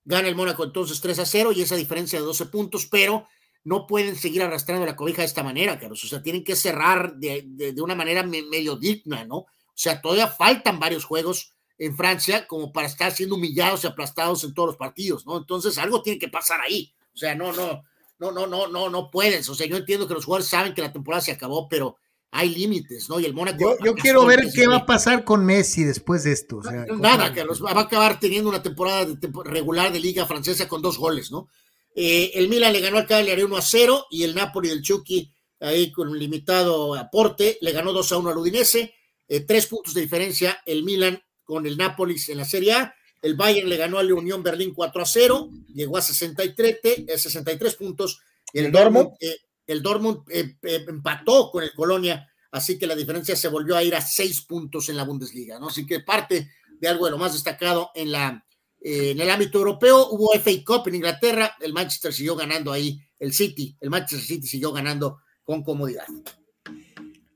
gana 0.06 0.28
el 0.28 0.36
Mónaco 0.36 0.64
entonces 0.64 1.00
3 1.00 1.20
a 1.20 1.26
0 1.26 1.52
y 1.52 1.62
esa 1.62 1.76
diferencia 1.76 2.20
de 2.20 2.26
12 2.26 2.48
puntos, 2.48 2.88
pero 2.88 3.28
no 3.64 3.88
pueden 3.88 4.16
seguir 4.16 4.42
arrastrando 4.42 4.86
la 4.86 4.96
cobija 4.96 5.22
de 5.22 5.28
esta 5.28 5.44
manera, 5.44 5.80
Carlos. 5.80 6.04
O 6.04 6.08
sea, 6.08 6.22
tienen 6.22 6.44
que 6.44 6.56
cerrar 6.56 7.16
de, 7.16 7.74
una 7.82 7.96
manera 7.96 8.24
medio 8.24 8.76
digna, 8.76 9.24
¿no? 9.24 9.38
O 9.38 9.76
sea, 9.76 10.02
todavía 10.02 10.28
faltan 10.28 10.80
varios 10.80 11.06
juegos 11.06 11.54
en 11.78 11.96
Francia 11.96 12.48
como 12.48 12.72
para 12.72 12.88
estar 12.88 13.12
siendo 13.12 13.36
humillados 13.36 13.84
y 13.84 13.88
aplastados 13.88 14.44
en 14.44 14.54
todos 14.54 14.68
los 14.68 14.78
partidos, 14.78 15.26
¿no? 15.26 15.38
Entonces 15.38 15.78
algo 15.78 16.02
tiene 16.02 16.20
que 16.20 16.30
pasar 16.30 16.60
ahí. 16.62 16.94
O 17.14 17.18
sea, 17.18 17.36
no, 17.36 17.52
no, 17.52 17.84
no, 18.20 18.32
no, 18.32 18.48
no, 18.48 18.68
no, 18.68 18.90
no 18.90 19.12
puedes. 19.12 19.48
O 19.50 19.56
sea, 19.56 19.68
yo 19.68 19.78
entiendo 19.78 20.08
que 20.08 20.14
los 20.14 20.26
jugadores 20.26 20.48
saben 20.48 20.74
que 20.74 20.82
la 20.82 20.92
temporada 20.92 21.22
se 21.22 21.32
acabó, 21.32 21.68
pero 21.70 21.98
hay 22.32 22.50
límites, 22.50 23.10
¿no? 23.10 23.20
Y 23.20 23.26
el 23.26 23.34
Mónaco. 23.34 23.78
Yo, 23.84 23.94
quiero 23.94 24.26
ver 24.26 24.48
qué 24.54 24.68
va 24.68 24.78
a 24.78 24.86
pasar 24.86 25.24
con 25.24 25.46
Messi 25.46 25.84
después 25.84 26.24
de 26.24 26.32
esto. 26.32 26.62
nada, 26.98 27.32
que 27.34 27.44
los 27.44 27.64
va 27.64 27.72
a 27.72 27.80
acabar 27.82 28.20
teniendo 28.20 28.50
una 28.50 28.64
temporada 28.64 29.08
regular 29.46 29.92
de 29.94 30.00
Liga 30.00 30.26
Francesa 30.26 30.68
con 30.68 30.82
dos 30.82 30.98
goles, 30.98 31.32
¿no? 31.32 31.48
Eh, 31.96 32.32
el 32.34 32.50
Milan 32.50 32.74
le 32.74 32.82
ganó 32.82 32.98
al 32.98 33.06
Cagliari 33.06 33.44
1 33.44 33.56
a 33.56 33.62
0 33.62 34.08
y 34.10 34.24
el 34.24 34.34
Napoli 34.34 34.70
del 34.70 34.82
Chucky, 34.82 35.32
ahí 35.60 35.92
con 35.92 36.10
un 36.10 36.18
limitado 36.18 36.96
aporte, 36.96 37.60
le 37.62 37.72
ganó 37.72 37.94
2 37.94 38.12
a 38.12 38.18
1 38.18 38.30
al 38.32 38.38
Udinese. 38.38 38.96
Eh, 39.28 39.42
tres 39.42 39.68
puntos 39.68 39.94
de 39.94 40.02
diferencia 40.02 40.60
el 40.66 40.84
Milan 40.84 41.22
con 41.44 41.66
el 41.66 41.78
Nápoles 41.78 42.30
en 42.30 42.38
la 42.38 42.46
Serie 42.46 42.74
A. 42.74 42.96
El 43.24 43.36
Bayern 43.36 43.70
le 43.70 43.78
ganó 43.78 43.98
a 43.98 44.04
la 44.04 44.14
Unión 44.14 44.44
Berlín 44.44 44.74
4 44.74 45.02
a 45.02 45.06
0, 45.06 45.50
llegó 45.74 45.98
a 45.98 46.02
63, 46.02 46.80
63 47.16 47.76
puntos. 47.76 48.20
El, 48.52 48.66
el 48.66 48.72
Dortmund, 48.72 49.12
eh, 49.20 49.38
el 49.66 49.82
Dortmund 49.82 50.24
eh, 50.30 50.58
eh, 50.62 50.86
empató 50.88 51.50
con 51.50 51.64
el 51.64 51.74
Colonia, 51.74 52.30
así 52.52 52.78
que 52.78 52.86
la 52.86 52.96
diferencia 52.96 53.36
se 53.36 53.48
volvió 53.48 53.78
a 53.78 53.84
ir 53.84 53.96
a 53.96 54.02
6 54.02 54.42
puntos 54.42 54.90
en 54.90 54.98
la 54.98 55.06
Bundesliga, 55.06 55.58
¿no? 55.58 55.70
Así 55.70 55.86
que 55.86 56.02
parte 56.02 56.50
de 56.80 56.88
algo 56.88 57.06
de 57.06 57.12
lo 57.12 57.18
más 57.18 57.32
destacado 57.32 57.92
en, 57.96 58.12
la, 58.12 58.46
en 58.82 59.20
el 59.20 59.30
ámbito 59.30 59.58
europeo. 59.58 60.10
Hubo 60.12 60.34
FA 60.34 60.52
Cup 60.66 60.90
en 60.90 60.96
Inglaterra, 60.96 61.56
el 61.62 61.72
Manchester 61.72 62.14
siguió 62.14 62.36
ganando 62.36 62.74
ahí, 62.74 63.00
el 63.20 63.34
City, 63.34 63.76
el 63.80 63.90
Manchester 63.90 64.20
City 64.20 64.48
siguió 64.48 64.74
ganando 64.74 65.22
con 65.46 65.64
comodidad. 65.64 66.06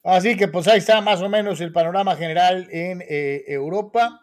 Así 0.03 0.37
que 0.37 0.47
pues 0.47 0.67
ahí 0.67 0.79
está 0.79 1.01
más 1.01 1.21
o 1.21 1.29
menos 1.29 1.59
el 1.59 1.71
panorama 1.73 2.15
general 2.15 2.67
en 2.71 3.01
eh, 3.01 3.43
Europa. 3.47 4.21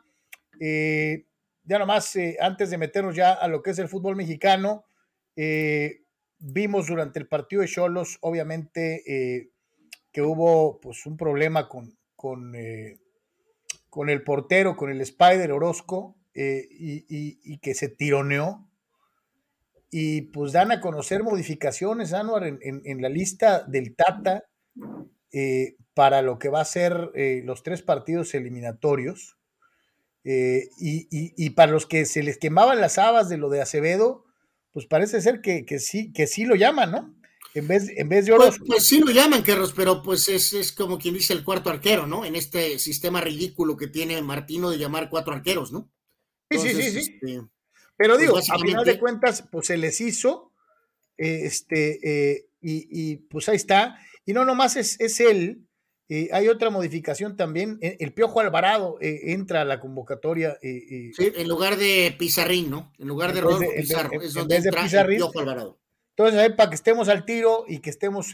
Eh, 0.59 1.27
ya 1.65 1.79
nomás, 1.79 2.15
eh, 2.17 2.37
antes 2.41 2.71
de 2.71 2.79
meternos 2.79 3.17
ya 3.17 3.33
a 3.33 3.49
lo 3.49 3.63
que 3.63 3.71
es 3.71 3.79
el 3.79 3.89
fútbol 3.89 4.17
mexicano, 4.17 4.85
vimos 6.39 6.87
durante 6.87 7.19
el 7.19 7.27
partido 7.27 7.63
de 7.63 7.69
Cholos, 7.69 8.19
obviamente, 8.21 9.51
que 10.13 10.23
hubo 10.23 10.79
pues 10.81 11.07
un 11.07 11.17
problema 11.17 11.69
con, 11.69 11.99
con, 12.15 12.53
con, 13.91 14.11
el 14.11 14.23
portero, 14.23 14.77
con 14.77 14.91
el 14.91 15.01
Spider 15.01 15.51
Orozco, 15.51 16.17
y, 16.35 17.59
que 17.59 17.75
se 17.75 17.89
tironeó. 17.89 18.69
Y 19.91 20.23
pues 20.23 20.53
dan 20.53 20.71
a 20.71 20.81
conocer 20.81 21.25
modificaciones, 21.25 22.13
Anuar, 22.13 22.45
en, 22.45 22.61
en 22.63 23.03
la 23.03 23.09
lista 23.09 23.65
del 23.65 23.97
Tata 23.97 24.45
eh, 25.37 25.75
para 25.95 26.23
lo 26.23 26.39
que 26.39 26.49
va 26.49 26.61
a 26.61 26.65
ser 26.65 27.11
eh, 27.17 27.43
los 27.45 27.65
tres 27.65 27.83
partidos 27.83 28.35
eliminatorios. 28.35 29.37
Eh, 30.25 30.71
y, 30.79 31.51
para 31.51 31.73
los 31.73 31.85
que 31.85 32.07
se 32.07 32.23
les 32.23 32.39
quemaban 32.39 32.81
las 32.81 32.97
habas 32.97 33.29
de 33.29 33.37
lo 33.37 33.51
de 33.51 33.61
Acevedo, 33.61 34.25
pues 34.73 34.87
parece 34.87 35.21
ser 35.21 35.43
que, 35.43 35.67
sí, 35.79 36.13
que 36.13 36.27
sí 36.27 36.47
lo 36.47 36.55
llaman, 36.55 36.91
¿no? 36.91 37.15
En 37.53 37.69
vez, 37.69 37.91
en 37.95 38.09
vez 38.09 38.27
de. 38.27 38.35
Pues, 38.35 38.59
pues, 38.67 38.87
sí 38.87 39.01
lo 39.01 39.13
llaman, 39.13 39.43
Carlos, 39.43 39.75
pero 39.77 40.03
pues 40.03 40.29
es, 40.29 40.73
como 40.73 40.99
quien 40.99 41.15
dice 41.15 41.35
el 41.35 41.45
cuarto 41.45 41.71
arquero, 41.71 42.07
¿no? 42.07 42.25
En 42.25 42.35
este 42.35 42.79
sistema 42.79 43.21
ridículo 43.21 43.77
que 43.77 43.87
tiene 43.87 44.21
Martino 44.23 44.71
de 44.71 44.79
llamar 44.79 45.11
cuatro 45.11 45.35
arqueros, 45.35 45.71
¿no? 45.71 45.91
sí, 46.51 46.59
sí, 46.59 46.73
sí, 46.75 46.99
este, 46.99 47.43
pero 47.97 48.15
pues, 48.15 48.21
digo, 48.21 48.39
a 48.39 48.59
final 48.59 48.85
de 48.85 48.99
cuentas, 48.99 49.45
pues 49.53 49.67
se 49.67 49.77
les 49.77 50.01
hizo, 50.01 50.53
este, 51.17 52.49
y, 52.61 52.89
y, 52.91 53.17
pues 53.17 53.49
ahí 53.49 53.57
está. 53.57 53.99
Y 54.25 54.33
no 54.33 54.45
nomás 54.45 54.77
es, 54.77 54.99
es 55.01 55.21
él, 55.21 55.67
eh, 56.09 56.29
hay 56.33 56.49
otra 56.49 56.71
modificación 56.71 57.37
también. 57.37 57.79
E, 57.81 57.97
el 58.01 58.13
Piojo 58.13 58.41
Alvarado 58.41 58.99
eh, 59.01 59.33
entra 59.33 59.63
a 59.63 59.65
la 59.65 59.81
convocatoria. 59.81 60.59
Eh, 60.63 61.11
sí, 61.17 61.33
en 61.35 61.49
lugar 61.49 61.77
de 61.77 62.15
Pizarrín, 62.19 62.71
¿no? 62.71 62.93
En 62.99 63.09
lugar 63.09 63.33
de 63.33 63.41
Rodolfo 63.41 63.71
Pizarro. 63.75 64.21
es 64.21 64.35
donde 64.35 64.57
entra 64.57 64.85
el 64.85 65.07
Piojo 65.17 65.41
Alvarado. 65.41 65.79
Entonces, 66.17 66.53
para 66.53 66.69
que 66.69 66.77
estemos 66.77 67.09
al 67.09 67.25
tiro 67.25 67.65
y 67.67 67.81
que 67.81 67.91
estemos 67.91 68.33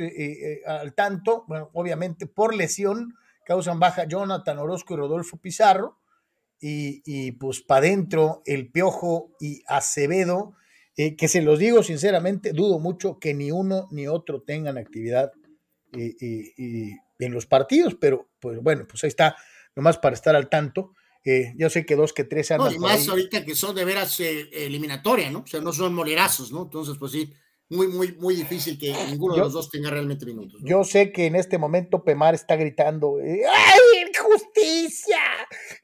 al 0.66 0.94
tanto, 0.94 1.44
bueno, 1.48 1.70
obviamente 1.72 2.26
por 2.26 2.54
lesión 2.54 3.14
causan 3.46 3.80
baja 3.80 4.04
Jonathan 4.04 4.58
Orozco 4.58 4.94
y 4.94 4.96
Rodolfo 4.98 5.38
Pizarro. 5.38 5.96
Y, 6.62 7.00
y 7.06 7.32
pues 7.32 7.62
para 7.62 7.86
adentro 7.86 8.42
el 8.44 8.70
Piojo 8.70 9.30
y 9.40 9.62
Acevedo, 9.66 10.52
que 10.94 11.28
se 11.28 11.40
los 11.40 11.58
digo 11.58 11.82
sinceramente, 11.82 12.52
dudo 12.52 12.78
mucho 12.78 13.18
que 13.18 13.32
ni 13.32 13.50
uno 13.50 13.88
ni 13.92 14.06
otro 14.06 14.42
tengan 14.42 14.76
actividad 14.76 15.32
y, 15.92 16.96
en 17.20 17.32
los 17.32 17.46
partidos, 17.46 17.96
pero 18.00 18.30
pues 18.40 18.60
bueno, 18.60 18.86
pues 18.88 19.04
ahí 19.04 19.08
está, 19.08 19.36
nomás 19.74 19.98
para 19.98 20.14
estar 20.14 20.36
al 20.36 20.48
tanto. 20.48 20.94
Eh, 21.24 21.52
yo 21.56 21.68
sé 21.68 21.84
que 21.84 21.96
dos 21.96 22.12
que 22.12 22.24
tres 22.24 22.50
años. 22.50 22.70
No, 22.70 22.72
y 22.72 22.78
más 22.78 23.06
ahorita 23.08 23.44
que 23.44 23.54
son 23.54 23.74
de 23.74 23.84
veras 23.84 24.18
eh, 24.20 24.48
eliminatoria, 24.52 25.30
¿no? 25.30 25.40
O 25.40 25.46
sea, 25.46 25.60
no 25.60 25.72
son 25.72 25.94
molerazos, 25.94 26.50
¿no? 26.50 26.62
Entonces, 26.62 26.96
pues 26.98 27.12
sí, 27.12 27.32
muy, 27.68 27.88
muy, 27.88 28.12
muy 28.12 28.34
difícil 28.34 28.78
que 28.78 28.92
ninguno 29.08 29.34
de 29.34 29.40
los 29.40 29.52
dos 29.52 29.70
tenga 29.70 29.90
realmente 29.90 30.26
minutos. 30.26 30.60
Yo 30.64 30.82
sé 30.82 31.12
que 31.12 31.26
en 31.26 31.36
este 31.36 31.58
momento 31.58 32.02
Pemar 32.02 32.34
está 32.34 32.56
gritando, 32.56 33.20
eh, 33.20 33.42
¡ay, 33.46 34.10
justicia! 34.30 35.18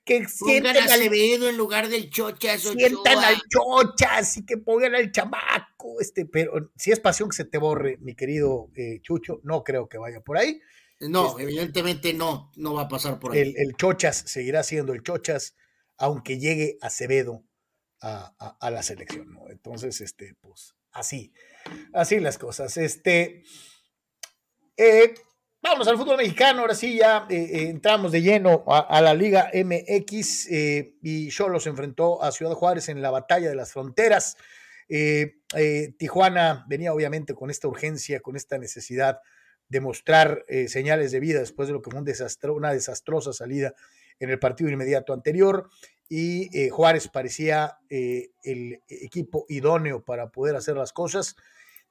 Que 0.05 0.27
sientan 0.27 0.77
al 0.77 0.85
Acevedo 0.85 1.49
en 1.49 1.57
lugar 1.57 1.89
del 1.89 2.11
Chochas. 2.11 2.63
Sientan 2.63 3.19
al 3.19 3.37
Chochas 3.49 4.37
y 4.39 4.47
que 4.47 4.57
pongan 4.59 4.95
al 4.95 5.11
chamaco. 5.11 6.01
Este, 6.01 6.27
pero 6.27 6.71
si 6.77 6.93
es 6.93 7.01
pasión 7.01 7.29
que 7.29 7.37
se 7.37 7.45
te 7.45 7.59
borre, 7.59 7.99
mi 8.01 8.15
querido 8.15 8.71
eh, 8.75 9.01
Chucho, 9.03 9.41
no 9.43 9.65
creo 9.65 9.89
que 9.89 9.99
vaya 9.99 10.21
por 10.21 10.39
ahí. 10.39 10.61
No, 11.01 11.31
este, 11.31 11.43
evidentemente 11.43 12.15
no, 12.15 12.51
no 12.57 12.75
va 12.75 12.83
a 12.83 12.89
pasar 12.89 13.19
por 13.19 13.33
ahí. 13.33 13.41
El, 13.41 13.55
el, 13.57 13.77
Chochas 13.77 14.17
seguirá 14.27 14.63
siendo 14.63 14.93
el 14.93 15.03
Chochas, 15.03 15.55
aunque 15.99 16.39
llegue 16.39 16.79
Acevedo 16.81 17.45
a, 18.01 18.35
a, 18.39 18.57
a 18.61 18.71
la 18.71 18.83
selección, 18.83 19.33
¿no? 19.33 19.49
Entonces, 19.51 20.01
este, 20.01 20.35
pues, 20.41 20.75
así 20.93 21.33
así 21.93 22.21
las 22.21 22.39
cosas. 22.39 22.77
Este, 22.77 23.43
eh, 24.77 25.15
vamos 25.63 25.89
al 25.89 25.97
fútbol 25.97 26.19
mexicano, 26.19 26.61
ahora 26.61 26.75
sí 26.75 26.97
ya 26.97 27.27
eh, 27.29 27.37
eh, 27.37 27.69
entramos 27.69 28.13
de 28.13 28.23
lleno 28.23 28.65
a, 28.67 29.01
la 29.01 29.15
Liga 29.15 29.51
MX 29.53 30.49
y 30.51 31.29
Cholos 31.29 31.67
enfrentó 31.67 32.23
a 32.23 32.33
Ciudad 32.33 32.53
Juárez 32.53 32.89
en 32.89 33.03
la 33.03 33.11
batalla 33.11 33.49
de 33.49 33.57
las 33.57 33.73
fronteras. 33.73 34.37
Tijuana 35.99 36.65
venía 36.69 36.93
obviamente 36.93 37.35
con 37.35 37.51
esta 37.51 37.69
urgencia, 37.69 38.21
con 38.21 38.37
esta 38.37 38.59
necesidad 38.59 39.19
de 39.69 39.81
mostrar 39.81 40.45
señales 40.69 41.13
de 41.13 41.21
vida 41.21 41.41
después 41.41 41.69
de 41.69 41.75
lo 41.75 41.83
que 41.83 41.91
fue 41.91 41.99
un 41.99 42.05
desastro, 42.05 42.55
una 42.55 42.73
desastrosa 42.73 43.33
salida 43.33 43.75
en 44.21 44.31
el 44.31 44.39
partido 44.39 44.71
inmediato 44.71 45.13
anterior 45.13 45.69
y 46.09 46.69
Juárez 46.71 47.09
parecía 47.09 47.79
el 47.91 48.81
equipo 48.89 49.45
idóneo 49.49 50.05
para 50.05 50.31
poder 50.31 50.55
hacer 50.57 50.77
las 50.77 50.93
cosas 50.93 51.37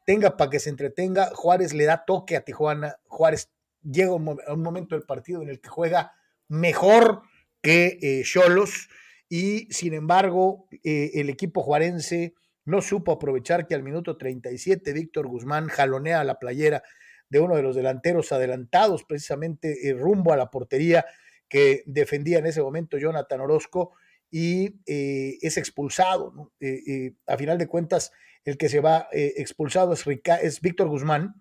tenga 0.06 0.38
para 0.38 0.50
que 0.50 0.60
se 0.60 0.70
entretenga. 0.70 1.32
Juárez 1.34 1.74
le 1.74 1.86
da 1.86 2.06
toque 2.06 2.38
a 2.38 2.42
Tijuana. 2.42 2.96
Juárez 3.08 3.50
llega 3.84 4.12
a 4.12 4.16
un, 4.16 4.62
momento 4.62 4.96
del 4.96 5.04
partido 5.04 5.42
en 5.42 5.50
el 5.50 5.60
que 5.60 5.70
juega 5.70 6.14
mejor 6.48 7.24
que 7.62 8.24
Cholos. 8.24 8.90
y 9.28 9.68
sin 9.74 9.94
embargo, 9.94 10.68
eh, 10.84 11.12
el 11.16 11.30
equipo 11.30 11.64
juarense 11.64 12.36
no 12.64 12.82
supo 12.82 13.12
aprovechar 13.12 13.68
que 13.68 13.76
al 13.76 13.84
minuto 13.84 14.18
37 14.18 14.94
Víctor 14.94 15.28
Guzmán 15.28 15.68
jalonea 15.68 16.24
la 16.24 16.40
playera 16.40 16.84
de 17.30 17.40
uno 17.40 17.56
de 17.56 17.64
los 17.64 17.76
delanteros 17.76 18.32
adelantados, 18.32 19.04
precisamente 19.04 19.90
eh, 19.90 19.94
rumbo 19.94 20.34
a 20.34 20.38
la 20.38 20.50
portería 20.50 21.06
que 21.48 21.84
defendía 21.86 22.40
en 22.40 22.46
ese 22.46 22.62
momento 22.62 22.98
Jonathan 22.98 23.42
Orozco 23.42 23.94
y 24.32 24.82
eh, 24.86 25.38
es 25.42 25.58
expulsado. 25.58 26.52
a 27.28 27.38
final 27.38 27.58
de 27.58 27.68
cuentas, 27.68 28.12
el 28.46 28.58
que 28.58 28.70
se 28.70 28.80
va 28.80 29.10
eh, 29.12 29.34
expulsado 29.38 29.94
es, 29.94 30.06
es 30.42 30.62
Víctor 30.62 30.88
Guzmán. 30.88 31.36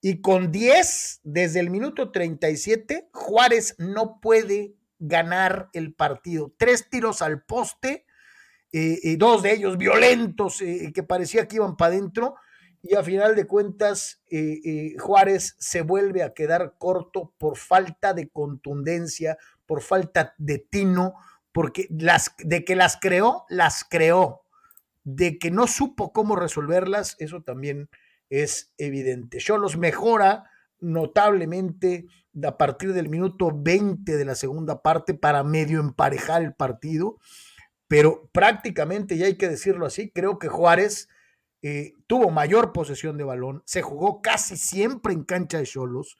Y 0.00 0.22
con 0.22 0.50
10, 0.50 1.20
desde 1.24 1.60
el 1.60 1.68
minuto 1.68 2.10
37, 2.10 3.10
Juárez 3.12 3.74
no 3.78 4.18
puede 4.20 4.74
ganar 4.98 5.68
el 5.74 5.92
partido. 5.92 6.54
Tres 6.56 6.88
tiros 6.88 7.20
al 7.20 7.42
poste, 7.42 8.06
eh, 8.72 8.98
y 9.02 9.16
dos 9.16 9.42
de 9.42 9.52
ellos 9.52 9.76
violentos, 9.76 10.62
eh, 10.62 10.92
que 10.94 11.02
parecía 11.02 11.46
que 11.48 11.56
iban 11.56 11.76
para 11.76 11.94
adentro. 11.94 12.36
Y 12.82 12.94
a 12.96 13.02
final 13.02 13.36
de 13.36 13.46
cuentas, 13.46 14.22
Juárez 14.98 15.54
se 15.58 15.82
vuelve 15.82 16.22
a 16.22 16.32
quedar 16.32 16.76
corto 16.78 17.34
por 17.36 17.56
falta 17.56 18.14
de 18.14 18.28
contundencia, 18.28 19.36
por 19.66 19.82
falta 19.82 20.34
de 20.38 20.58
tino, 20.58 21.14
porque 21.52 21.86
las, 21.90 22.34
de 22.38 22.64
que 22.64 22.76
las 22.76 22.96
creó, 22.98 23.44
las 23.48 23.84
creó 23.88 24.42
de 25.04 25.38
que 25.38 25.50
no 25.50 25.66
supo 25.66 26.12
cómo 26.12 26.36
resolverlas, 26.36 27.16
eso 27.18 27.42
también 27.42 27.88
es 28.30 28.72
evidente. 28.78 29.38
los 29.58 29.76
mejora 29.76 30.44
notablemente 30.78 32.06
a 32.42 32.56
partir 32.56 32.92
del 32.92 33.08
minuto 33.08 33.50
20 33.54 34.16
de 34.16 34.24
la 34.24 34.34
segunda 34.34 34.82
parte 34.82 35.14
para 35.14 35.42
medio 35.42 35.80
emparejar 35.80 36.42
el 36.42 36.54
partido, 36.54 37.18
pero 37.88 38.30
prácticamente, 38.32 39.18
ya 39.18 39.26
hay 39.26 39.36
que 39.36 39.48
decirlo 39.48 39.84
así, 39.84 40.10
creo 40.10 40.38
que 40.38 40.48
Juárez 40.48 41.08
eh, 41.62 41.94
tuvo 42.06 42.30
mayor 42.30 42.72
posesión 42.72 43.18
de 43.18 43.24
balón, 43.24 43.62
se 43.66 43.82
jugó 43.82 44.22
casi 44.22 44.56
siempre 44.56 45.12
en 45.12 45.24
cancha 45.24 45.58
de 45.58 45.66
Cholos, 45.66 46.18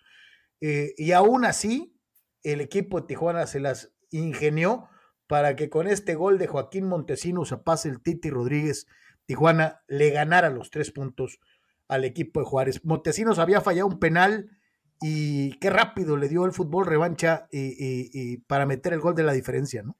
eh, 0.60 0.94
y 0.96 1.12
aún 1.12 1.44
así 1.44 1.96
el 2.42 2.60
equipo 2.60 3.00
de 3.00 3.06
Tijuana 3.06 3.46
se 3.46 3.60
las 3.60 3.92
ingenió 4.10 4.88
para 5.26 5.56
que 5.56 5.70
con 5.70 5.86
este 5.86 6.14
gol 6.14 6.38
de 6.38 6.46
Joaquín 6.46 6.86
Montesinos 6.86 7.52
a 7.52 7.62
el 7.84 8.02
Titi 8.02 8.30
Rodríguez, 8.30 8.86
Tijuana 9.26 9.82
le 9.86 10.10
ganara 10.10 10.50
los 10.50 10.70
tres 10.70 10.90
puntos 10.90 11.38
al 11.86 12.04
equipo 12.04 12.40
de 12.40 12.46
Juárez. 12.46 12.84
Montesinos 12.84 13.38
había 13.38 13.60
fallado 13.60 13.86
un 13.86 14.00
penal 14.00 14.50
y 15.00 15.52
qué 15.58 15.70
rápido 15.70 16.16
le 16.16 16.28
dio 16.28 16.44
el 16.44 16.52
fútbol 16.52 16.86
revancha 16.86 17.48
y, 17.52 18.38
para 18.38 18.66
meter 18.66 18.92
el 18.92 19.00
gol 19.00 19.14
de 19.14 19.22
la 19.22 19.32
diferencia, 19.32 19.82
¿no? 19.82 19.96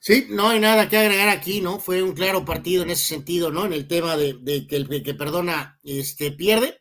Sí, 0.00 0.26
no 0.30 0.48
hay 0.48 0.60
nada 0.60 0.88
que 0.88 0.96
agregar 0.96 1.28
aquí, 1.28 1.60
¿no? 1.60 1.80
Fue 1.80 2.02
un 2.02 2.12
claro 2.12 2.44
partido 2.44 2.82
en 2.82 2.90
ese 2.90 3.04
sentido, 3.04 3.50
¿no? 3.50 3.66
En 3.66 3.72
el 3.72 3.88
tema 3.88 4.16
de, 4.16 4.66
que 4.68 4.76
el 4.76 5.02
que 5.02 5.14
perdona 5.14 5.78
este, 5.82 6.30
pierde. 6.30 6.80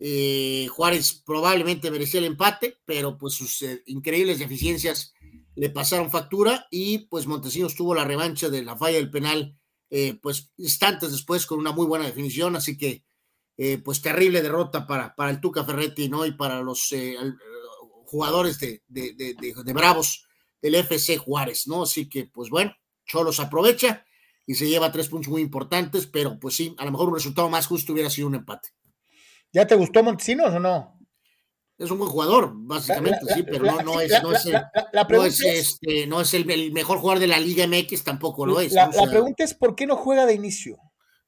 Eh, 0.00 0.68
Juárez 0.70 1.22
probablemente 1.24 1.90
merecía 1.90 2.20
el 2.20 2.26
empate, 2.26 2.78
pero 2.84 3.18
pues 3.18 3.34
sus 3.34 3.62
eh, 3.62 3.82
increíbles 3.86 4.38
deficiencias 4.38 5.12
le 5.56 5.70
pasaron 5.70 6.10
factura 6.10 6.68
y 6.70 6.98
pues 7.08 7.26
Montesinos 7.26 7.74
tuvo 7.74 7.94
la 7.96 8.04
revancha 8.04 8.48
de 8.48 8.62
la 8.62 8.76
falla 8.76 8.98
del 8.98 9.10
penal 9.10 9.58
eh, 9.90 10.16
pues 10.22 10.52
instantes 10.56 11.10
después 11.10 11.46
con 11.46 11.58
una 11.58 11.72
muy 11.72 11.86
buena 11.86 12.06
definición, 12.06 12.54
así 12.54 12.76
que 12.76 13.04
pues 13.82 14.00
terrible 14.00 14.40
derrota 14.40 14.86
para, 14.86 15.16
para 15.16 15.32
el 15.32 15.40
Tuca 15.40 15.64
Ferretti, 15.64 16.08
¿no? 16.08 16.24
Y 16.24 16.30
para 16.30 16.62
los 16.62 16.94
jugadores 18.04 18.60
de, 18.60 18.84
de, 18.86 19.14
de, 19.14 19.72
Bravos 19.72 20.27
del 20.60 20.74
FC 20.74 21.16
Juárez, 21.18 21.66
¿no? 21.66 21.82
Así 21.82 22.08
que 22.08 22.26
pues 22.26 22.50
bueno, 22.50 22.74
Cholos 23.06 23.40
aprovecha 23.40 24.04
y 24.46 24.54
se 24.54 24.68
lleva 24.68 24.90
tres 24.90 25.08
puntos 25.08 25.30
muy 25.30 25.42
importantes, 25.42 26.06
pero 26.06 26.38
pues 26.38 26.56
sí, 26.56 26.74
a 26.78 26.84
lo 26.84 26.90
mejor 26.90 27.08
un 27.08 27.14
resultado 27.14 27.50
más 27.50 27.66
justo 27.66 27.92
hubiera 27.92 28.10
sido 28.10 28.28
un 28.28 28.34
empate. 28.34 28.70
¿Ya 29.52 29.66
te 29.66 29.74
gustó 29.74 30.02
Montesinos 30.02 30.54
o 30.54 30.60
no? 30.60 30.98
Es 31.78 31.92
un 31.92 31.98
buen 31.98 32.10
jugador, 32.10 32.52
básicamente, 32.54 33.20
sí, 33.32 33.44
pero 33.44 33.64
no, 33.64 33.82
no, 33.82 34.00
es, 34.00 34.10
no 34.20 34.32
es, 34.32 34.46
el, 34.46 34.54
no 34.54 35.24
es, 35.24 35.40
este, 35.40 36.06
no 36.08 36.20
es 36.20 36.34
el, 36.34 36.72
mejor 36.72 36.98
jugador 36.98 37.20
de 37.20 37.28
la 37.28 37.38
Liga 37.38 37.68
MX, 37.68 38.02
tampoco 38.02 38.46
lo 38.46 38.60
es. 38.60 38.72
La, 38.72 38.90
pregunta 38.90 39.44
es: 39.44 39.54
¿por 39.54 39.76
qué 39.76 39.86
no 39.86 39.94
juega 39.94 40.26
de 40.26 40.34
inicio? 40.34 40.76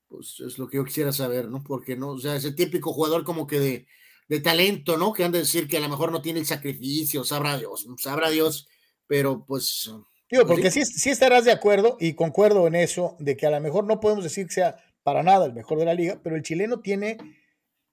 Pues 0.09 0.41
es 0.41 0.59
lo 0.59 0.67
que 0.67 0.79
yo 0.79 0.85
quisiera 0.85 1.13
saber, 1.13 1.49
¿no? 1.49 1.63
Porque 1.63 1.97
no, 1.97 2.09
o 2.09 2.19
sea, 2.19 2.35
ese 2.35 2.51
típico 2.51 2.93
jugador 2.93 3.23
como 3.23 3.47
que 3.47 3.61
de, 3.61 3.87
de 4.29 4.41
talento, 4.41 4.97
¿no? 4.97 5.13
Que 5.13 5.23
han 5.23 5.31
de 5.31 5.39
decir 5.39 5.69
que 5.69 5.77
a 5.77 5.81
lo 5.81 5.89
mejor 5.89 6.11
no 6.11 6.21
tiene 6.21 6.41
el 6.41 6.47
sacrificio, 6.47 7.23
sabrá 7.23 7.57
Dios, 7.57 7.87
sabrá 7.99 8.29
Dios, 8.29 8.67
pero 9.11 9.45
pues. 9.45 9.91
Digo, 10.31 10.47
pues 10.47 10.47
porque 10.47 10.71
sí, 10.71 10.85
sí 10.85 11.11
estarás 11.11 11.45
de 11.45 11.51
acuerdo, 11.51 11.97
y 11.99 12.15
concuerdo 12.15 12.69
en 12.69 12.77
eso, 12.77 13.17
de 13.19 13.37
que 13.37 13.45
a 13.45 13.51
lo 13.51 13.61
mejor 13.61 13.85
no 13.85 13.99
podemos 13.99 14.23
decir 14.23 14.47
que 14.47 14.55
sea 14.55 14.77
para 15.03 15.25
nada 15.25 15.47
el 15.47 15.53
mejor 15.53 15.81
de 15.81 15.85
la 15.85 15.95
liga, 15.95 16.21
pero 16.23 16.37
el 16.37 16.45
chileno 16.45 16.79
tiene 16.79 17.19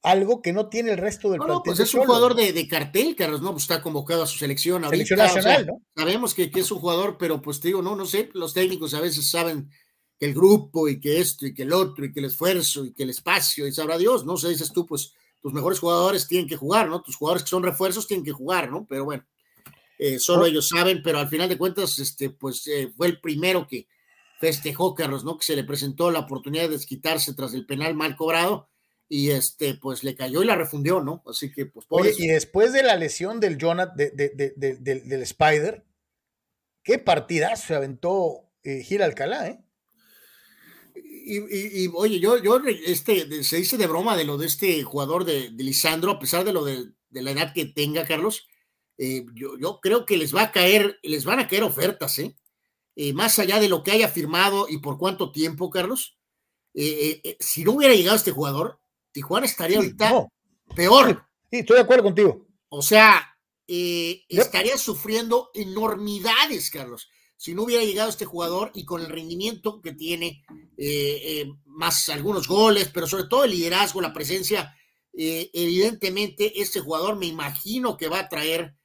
algo 0.03 0.44
que 0.44 0.53
no 0.53 0.69
tiene 0.69 0.91
el 0.91 0.99
resto 0.99 1.31
del 1.31 1.39
no, 1.39 1.48
no, 1.48 1.64
pues 1.64 1.80
es 1.80 1.91
un 1.95 2.06
jugador 2.06 2.35
de, 2.35 2.68
cartel, 2.68 3.15
Carlos, 3.15 3.41
¿no? 3.41 3.52
Pues 3.52 3.64
está 3.64 3.81
convocado 3.81 4.22
a 4.22 4.27
su 4.27 4.38
selección 4.38 4.85
ahorita. 4.85 5.06
Selección 5.07 5.18
nacional, 5.18 5.65
¿no? 5.65 5.81
Sabemos 5.95 6.35
que, 6.35 6.52
es 6.53 6.72
un 6.72 6.77
jugador, 6.77 7.18
pero 7.18 7.41
pues 7.41 7.60
te 7.60 7.69
digo, 7.69 7.81
no, 7.81 7.95
no 7.95 8.06
sé, 8.06 8.30
los 8.35 8.53
técnicos 8.53 8.94
a 8.94 9.02
veces 9.02 9.31
saben 9.31 9.72
que 10.19 10.27
el 10.27 10.35
grupo 10.35 10.88
y 10.88 10.99
que 10.99 11.19
esto 11.19 11.48
y 11.48 11.53
que 11.56 11.64
el 11.64 11.73
otro 11.73 12.06
y 12.06 12.11
que 12.11 12.19
el 12.19 12.27
esfuerzo 12.27 12.85
y 12.85 12.94
que 12.94 13.02
el 13.02 13.10
espacio 13.10 13.65
y 13.65 13.72
sabrá 13.72 13.98
Dios, 13.98 14.23
¿no? 14.23 14.34
O 14.34 14.38
sea, 14.38 14.52
dices 14.52 14.72
tú, 14.72 14.85
pues 14.85 15.15
tus 15.41 15.52
mejores 15.52 15.80
jugadores 15.80 16.27
tienen 16.27 16.48
que 16.48 16.57
jugar, 16.57 16.88
¿no? 16.88 17.02
Tus 17.02 17.15
jugadores 17.15 17.41
que 17.41 17.49
son 17.49 17.64
refuerzos 17.64 18.06
tienen 18.06 18.23
que 18.23 18.31
jugar, 18.31 18.69
¿no? 18.69 18.85
Pero 18.88 19.03
bueno, 19.03 19.26
eh, 19.98 20.19
solo 20.19 20.45
ellos 20.45 20.69
saben, 20.69 21.02
pero 21.03 21.19
al 21.19 21.30
final 21.30 21.49
de 21.49 21.57
cuentas, 21.57 21.99
este, 21.99 22.30
pues 22.30 22.68
eh, 22.68 22.91
fue 22.95 23.07
el 23.07 23.19
primero 23.19 23.68
que 23.68 23.88
festejó, 24.40 24.94
Carlos, 24.94 25.24
¿no? 25.24 25.38
Que 25.38 25.45
se 25.45 25.56
le 25.56 25.64
presentó 25.64 26.11
la 26.11 26.19
oportunidad 26.19 26.64
de 26.64 26.78
desquitarse 26.78 27.34
tras 27.34 27.53
el 27.53 27.65
penal 27.65 27.95
mal 27.95 28.15
cobrado 28.15 28.69
y 29.10 29.30
este, 29.32 29.76
pues 29.76 30.03
le 30.03 30.15
cayó 30.15 30.44
y 30.44 30.45
la 30.45 30.56
refundió, 30.56 31.02
¿no? 31.02 31.24
Así 31.26 31.52
que, 31.52 31.65
pues, 31.65 31.86
Oye, 31.90 32.14
y 32.18 32.28
después 32.28 32.74
de 32.74 32.84
la 32.84 32.95
lesión 32.95 33.40
del 33.40 33.57
Jonathan, 33.57 33.95
del 33.95 35.22
Spider, 35.22 35.86
qué 36.84 36.99
partidazo 36.99 37.68
se 37.68 37.76
aventó 37.76 38.49
eh, 38.64 38.84
Gil 38.84 39.02
Alcalá, 39.02 39.48
¿eh? 39.48 39.64
Y, 41.30 41.90
oye, 41.94 42.22
yo, 42.22 42.41
yo, 42.41 42.61
este, 42.86 43.44
se 43.44 43.57
dice 43.57 43.78
de 43.78 43.88
broma 43.88 44.15
de 44.15 44.24
lo 44.24 44.38
de 44.38 44.48
este 44.48 44.82
jugador 44.84 45.26
de, 45.26 45.49
Lisandro, 45.49 46.11
a 46.11 46.19
pesar 46.19 46.45
de 46.45 46.53
lo 46.53 46.64
de, 46.64 46.86
la 47.11 47.32
edad 47.32 47.53
que 47.53 47.65
tenga, 47.65 48.06
Carlos, 48.06 48.48
eh, 48.98 49.26
yo, 49.34 49.57
yo, 49.57 49.80
creo 49.82 50.06
que 50.06 50.18
les 50.18 50.36
va 50.36 50.44
a 50.44 50.52
caer, 50.52 50.99
les 51.03 51.26
van 51.26 51.40
a 51.40 51.48
caer 51.48 51.64
ofertas, 51.64 52.19
¿eh? 52.19 52.36
¿eh? 52.95 53.14
más 53.14 53.40
allá 53.40 53.60
de 53.60 53.69
lo 53.69 53.84
que 53.84 53.91
haya 53.91 54.10
firmado 54.10 54.68
y 54.69 54.80
por 54.80 54.98
cuánto 54.98 55.32
tiempo, 55.32 55.69
Carlos, 55.69 56.18
si 56.74 57.64
no 57.64 57.72
hubiera 57.72 57.95
llegado 57.95 58.15
este 58.15 58.32
jugador, 58.32 58.80
Tijuana 59.11 59.48
estaría 59.48 59.78
ahorita 59.78 60.28
peor. 60.76 61.26
Sí, 61.49 61.60
estoy 61.60 61.78
de 61.78 61.82
acuerdo 61.82 62.03
contigo. 62.03 62.45
O 62.69 62.84
sea, 62.84 63.38
eh, 63.68 64.24
estaría 64.30 64.78
sufriendo 64.78 65.49
enormidades, 65.53 66.69
Carlos, 66.69 67.10
si 67.36 67.53
no 67.53 67.64
hubiera 67.64 67.84
llegado 67.84 68.10
este 68.10 68.26
jugador 68.26 68.72
y 68.74 68.86
con 68.86 69.02
el 69.02 69.10
rendimiento 69.10 69.82
que 69.82 69.94
tiene, 69.94 70.44
eh, 70.78 71.22
eh, 71.24 71.53
más 71.65 72.07
algunos 72.10 72.48
goles, 72.48 72.90
pero 72.94 73.07
sobre 73.07 73.26
todo 73.26 73.44
el 73.44 73.52
liderazgo, 73.52 74.02
la 74.02 74.14
presencia, 74.14 74.74
evidentemente 75.19 76.61
este 76.61 76.80
jugador 76.80 77.18
me 77.18 77.26
imagino 77.26 77.98
que 77.98 78.07
va 78.07 78.19
a 78.19 78.30
traer 78.30 78.77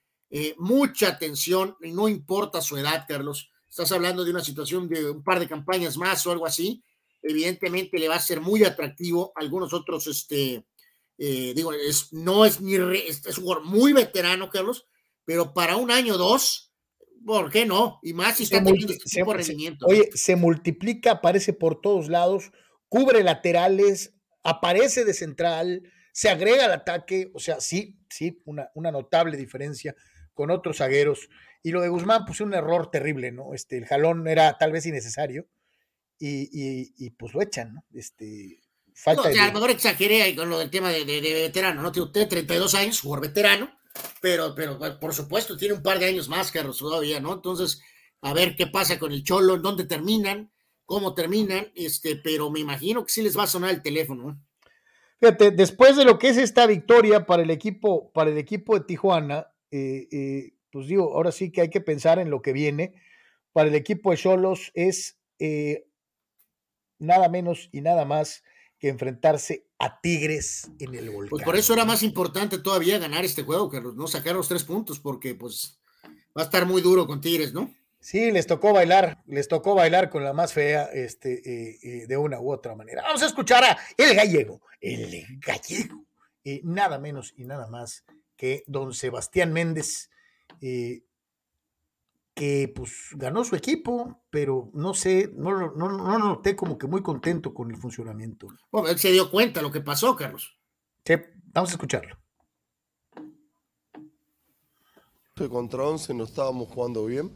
mucha 0.59 1.09
atención, 1.09 1.77
no 1.81 2.09
importa 2.09 2.61
su 2.61 2.77
edad, 2.79 3.05
Carlos. 3.07 3.51
Estás 3.69 3.93
hablando 3.93 4.25
de 4.25 4.31
una 4.31 4.45
situación 4.45 4.89
de 4.89 5.11
un 5.11 5.23
par 5.23 5.41
de 5.41 5.49
campañas 5.49 5.97
más 5.97 6.27
o 6.27 6.33
algo 6.33 6.47
así, 6.47 6.83
evidentemente 7.23 7.99
le 7.99 8.09
va 8.09 8.17
a 8.17 8.21
ser 8.21 8.41
muy 8.41 8.65
atractivo. 8.65 9.33
Algunos 9.37 9.73
otros, 9.73 10.07
este, 10.07 10.67
eh, 11.19 11.53
digo, 11.55 11.73
es, 11.73 12.13
no 12.13 12.45
es 12.45 12.61
ni, 12.61 12.75
es, 12.75 13.39
un 13.39 13.45
jugador 13.45 13.65
muy 13.65 13.93
veterano, 13.93 14.51
Carlos, 14.51 14.87
pero 15.25 15.55
para 15.55 15.77
un 15.77 15.91
año 15.91 16.15
o 16.15 16.19
dos, 16.19 16.73
¿por 17.25 17.51
qué 17.51 17.65
no? 17.65 18.01
Y 18.03 18.13
más 18.13 18.37
si 18.37 18.45
está 18.45 18.63
teniendo 18.63 18.93
este 18.93 19.09
tipo 19.09 19.31
de 19.31 19.39
rendimiento. 19.39 19.87
Oye, 19.87 20.11
se 20.15 20.37
multiplica, 20.37 21.13
aparece 21.13 21.53
por 21.53 21.81
todos 21.81 22.09
lados, 22.09 22.51
cubre 22.89 23.23
laterales, 23.23 24.15
aparece 24.43 25.05
de 25.05 25.15
central, 25.15 25.83
se 26.13 26.29
agrega 26.29 26.67
al 26.67 26.73
ataque, 26.73 27.31
o 27.35 27.39
sea, 27.39 27.61
sí, 27.61 27.99
sí, 28.11 28.43
una, 28.45 28.71
una 28.75 28.91
notable 28.91 29.37
diferencia 29.37 29.95
con 30.35 30.51
otros 30.51 30.79
zagueros. 30.79 31.29
Y 31.63 31.71
lo 31.71 31.81
de 31.81 31.89
Guzmán, 31.89 32.25
pues 32.25 32.41
un 32.41 32.55
error 32.55 32.91
terrible, 32.91 33.33
¿no? 33.33 33.55
Este, 33.55 33.79
el 33.79 33.87
jalón 33.87 34.27
era 34.27 34.59
tal 34.59 34.73
vez 34.73 34.87
innecesario 34.87 35.47
y, 36.19 37.11
pues 37.11 37.35
lo 37.35 37.43
echan, 37.43 37.75
¿no? 37.75 37.85
Este, 37.95 38.61
falta 38.95 39.31
no, 39.31 39.43
a 39.43 39.47
lo 39.47 39.53
mejor 39.53 39.71
exageré 39.71 40.35
con 40.37 40.49
lo 40.49 40.59
del 40.59 40.71
tema 40.71 40.91
de, 40.91 41.05
veterano, 41.05 41.83
¿no? 41.83 41.93
Tiene 41.93 42.07
usted 42.07 42.29
32 42.29 42.75
años, 42.75 43.01
jugador 43.01 43.29
veterano, 43.29 43.71
pero, 44.21 44.55
pero 44.55 44.79
por 45.01 45.15
supuesto 45.15 45.57
tiene 45.57 45.75
un 45.75 45.83
par 45.83 45.99
de 45.99 46.07
años 46.07 46.29
más, 46.29 46.51
Carlos, 46.51 46.79
todavía, 46.79 47.21
¿no? 47.21 47.35
Entonces, 47.35 47.81
a 48.21 48.33
ver 48.33 48.55
qué 48.57 48.67
pasa 48.69 48.99
con 48.99 49.13
el 49.13 49.25
Cholo, 49.25 49.57
en 49.57 49.63
dónde 49.63 49.85
terminan, 49.85 50.53
cómo 50.85 51.15
terminan, 51.15 51.73
este, 51.75 52.17
pero 52.17 52.51
me 52.51 52.61
imagino 52.61 53.05
que 53.05 53.13
sí 53.13 53.23
les 53.23 53.37
va 53.37 53.45
a 53.45 53.49
sonar 53.49 53.71
el 53.71 53.83
teléfono. 53.83 54.41
Fíjate, 55.21 55.53
después 55.53 55.97
de 55.97 56.05
lo 56.05 56.19
que 56.19 56.29
es 56.29 56.37
esta 56.37 56.67
victoria 56.67 57.27
para 57.27 57.43
el 57.43 57.51
equipo, 57.51 58.13
para 58.13 58.31
el 58.31 58.39
equipo 58.39 58.79
de 58.79 58.85
Tijuana, 58.85 59.52
eh, 59.73 60.09
eh, 60.13 60.53
pues 60.71 60.87
digo, 60.87 61.15
ahora 61.15 61.33
sí 61.33 61.51
que 61.51 61.63
hay 61.63 61.71
que 61.71 61.81
pensar 61.81 62.19
en 62.19 62.31
lo 62.31 62.43
que 62.43 62.53
viene. 62.53 62.95
Para 63.53 63.69
el 63.69 63.75
equipo 63.75 64.11
de 64.11 64.17
Cholos 64.17 64.71
es 64.75 65.19
eh, 65.39 65.87
nada 66.99 67.29
menos 67.29 67.69
y 67.73 67.81
nada 67.81 68.05
más 68.05 68.45
que 68.79 68.89
enfrentarse 68.89 69.67
a 69.79 70.01
Tigres 70.01 70.71
en 70.79 70.95
el 70.95 71.11
volcán. 71.11 71.31
Pues 71.31 71.45
por 71.45 71.57
eso 71.57 71.75
era 71.75 71.85
más 71.85 72.03
importante 72.03 72.59
todavía 72.59 72.99
ganar 72.99 73.25
este 73.25 73.43
juego, 73.43 73.69
Carlos, 73.69 73.97
no 73.97 74.07
sacar 74.07 74.35
los 74.35 74.49
tres 74.49 74.65
puntos, 74.65 74.99
porque 74.99 75.35
pues 75.35 75.79
va 76.37 76.43
a 76.43 76.45
estar 76.45 76.67
muy 76.67 76.81
duro 76.83 77.07
con 77.07 77.21
Tigres, 77.21 77.53
¿no? 77.53 77.73
Sí, 78.01 78.33
les 78.33 78.49
tocó 78.49 78.73
bailar, 78.73 79.23
les 79.27 79.47
tocó 79.47 79.77
bailar 79.77 80.11
con 80.11 80.25
la 80.25 80.33
más 80.33 80.53
fea, 80.53 80.87
este, 80.87 81.35
eh, 81.49 81.79
eh, 81.83 82.07
de 82.09 82.17
una 82.17 82.41
u 82.41 82.51
otra 82.51 82.75
manera. 82.75 83.03
Vamos 83.03 83.23
a 83.23 83.27
escuchar 83.27 83.63
a 83.63 83.79
el 83.97 84.17
gallego, 84.17 84.61
el 84.81 85.25
gallego, 85.39 86.05
eh, 86.43 86.61
nada 86.65 86.99
menos 86.99 87.33
y 87.37 87.45
nada 87.45 87.69
más 87.69 88.05
que 88.43 88.65
don 88.67 88.93
Sebastián 88.93 89.53
Méndez, 89.53 90.11
que 90.59 91.05
pues 92.75 93.11
ganó 93.13 93.45
su 93.45 93.55
equipo, 93.55 94.21
pero 94.31 94.69
no 94.75 94.95
sé, 94.95 95.31
no, 95.33 95.71
no, 95.77 95.93
no, 95.93 96.19
noté 96.19 96.57
como 96.57 96.77
que 96.77 96.89
muy 96.89 97.03
contento 97.03 97.55
con 97.55 97.71
el 97.71 97.77
funcionamiento. 97.77 98.49
Bueno, 98.73 98.89
él 98.89 98.99
se 98.99 99.13
dio 99.13 99.31
cuenta 99.31 99.61
de 99.61 99.67
lo 99.67 99.71
que 99.71 99.81
pasó, 99.81 100.17
Carlos. 100.17 100.59
Sí, 101.05 101.15
vamos 101.55 101.71
a 101.71 101.75
escucharlo. 101.75 102.19
Contra 105.49 105.85
11 105.85 106.13
no 106.15 106.25
estábamos 106.25 106.69
jugando 106.69 107.07
bien, 107.07 107.31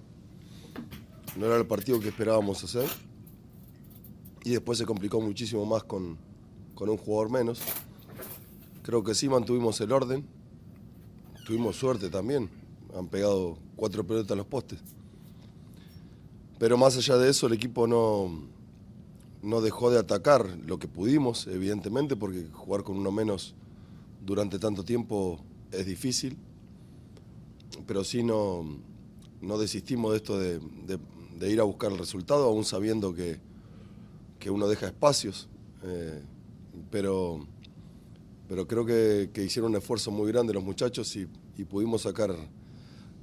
no 1.37 1.47
era 1.47 1.57
el 1.57 1.69
partido 1.69 2.01
que 2.01 2.09
esperábamos 2.09 2.65
hacer 2.65 2.89
y 4.43 4.51
después 4.51 4.79
se 4.79 4.87
complicó 4.87 5.21
muchísimo 5.21 5.65
más 5.67 5.85
con, 5.85 6.19
con 6.75 6.89
un 6.89 6.97
jugador 6.97 7.31
menos. 7.31 7.63
Creo 8.83 9.05
que 9.05 9.15
sí 9.15 9.29
mantuvimos 9.29 9.81
el 9.81 9.93
orden, 9.93 10.36
tuvimos 11.47 11.77
suerte 11.77 12.11
también, 12.11 12.51
han 12.93 13.07
pegado 13.07 13.57
cuatro 13.77 14.05
pelotas 14.05 14.33
en 14.33 14.39
los 14.39 14.47
postes. 14.49 14.81
Pero 16.59 16.77
más 16.77 16.97
allá 16.97 17.17
de 17.19 17.31
eso, 17.31 17.47
el 17.47 17.53
equipo 17.53 17.87
no, 17.87 18.49
no 19.43 19.61
dejó 19.61 19.91
de 19.91 19.99
atacar 20.01 20.59
lo 20.67 20.81
que 20.81 20.89
pudimos, 20.89 21.47
evidentemente, 21.47 22.17
porque 22.17 22.49
jugar 22.53 22.83
con 22.83 22.97
uno 22.97 23.13
menos 23.13 23.55
durante 24.25 24.59
tanto 24.59 24.83
tiempo 24.83 25.39
es 25.71 25.87
difícil. 25.87 26.37
Pero 27.87 28.03
sí 28.03 28.25
no, 28.25 28.65
no 29.41 29.57
desistimos 29.57 30.11
de 30.13 30.17
esto 30.17 30.39
de, 30.41 30.61
ir 31.49 31.61
a 31.61 31.65
buscar 31.65 31.93
el 31.93 31.99
resultado, 31.99 32.47
aún 32.47 32.65
sabiendo 32.65 33.15
que, 33.15 33.39
que 34.41 34.51
uno 34.51 34.67
deja 34.67 34.87
espacios. 34.87 35.49
Eh, 35.85 36.23
pero, 36.91 37.47
pero 38.49 38.67
creo 38.67 38.85
que, 38.85 39.31
hicieron 39.43 39.73
un 39.73 39.77
esfuerzo 39.77 40.11
muy 40.11 40.31
grande 40.31 40.53
los 40.53 40.65
muchachos 40.65 41.15
y, 41.17 41.27
pudimos 41.65 42.03
sacar 42.03 42.35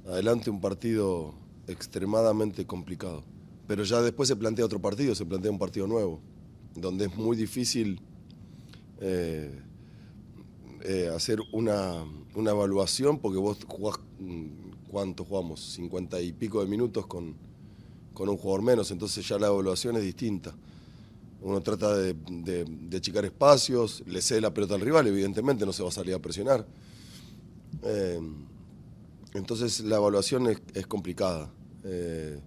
adelante 0.06 0.50
un 0.50 0.60
partido 0.60 1.34
extremadamente 1.66 2.66
complicado. 2.66 3.24
Pero 3.66 3.84
ya 3.84 4.02
después 4.02 4.28
se 4.28 4.36
plantea 4.36 4.64
otro 4.64 4.80
partido, 4.80 5.14
se 5.14 5.24
plantea 5.24 5.50
un 5.50 5.58
partido 5.58 5.86
nuevo, 5.86 6.20
donde 6.74 7.06
es 7.06 7.16
muy 7.16 7.36
difícil 7.36 8.00
eh, 9.00 9.50
eh, 10.82 11.10
hacer 11.14 11.40
una, 11.52 12.04
evaluación, 12.34 13.18
porque 13.18 13.38
vos 13.38 13.58
jugás, 13.66 13.98
mm, 14.18 14.46
¿cuánto 14.90 15.24
jugamos? 15.24 15.60
50 15.74 16.20
y 16.20 16.32
pico 16.32 16.60
de 16.60 16.68
minutos 16.68 17.06
con, 17.06 17.36
un 18.16 18.36
jugador 18.36 18.62
menos, 18.62 18.90
entonces 18.90 19.26
ya 19.26 19.38
la 19.38 19.46
evaluación 19.46 19.96
es 19.96 20.02
distinta. 20.02 20.54
Uno 21.44 21.60
trata 21.60 21.94
de, 21.94 22.16
achicar 22.96 23.26
espacios, 23.26 24.02
le 24.06 24.22
cede 24.22 24.40
la 24.40 24.54
pelota 24.54 24.76
al 24.76 24.80
rival, 24.80 25.06
evidentemente 25.06 25.66
no 25.66 25.74
se 25.74 25.82
va 25.82 25.90
a 25.90 25.92
salir 25.92 26.14
a 26.14 26.18
presionar. 26.18 26.66
Eh, 27.82 28.18
entonces 29.34 29.80
la 29.80 29.96
evaluación 29.96 30.46
es, 30.46 30.86
complicada. 30.86 31.52
Eh, 31.84 32.40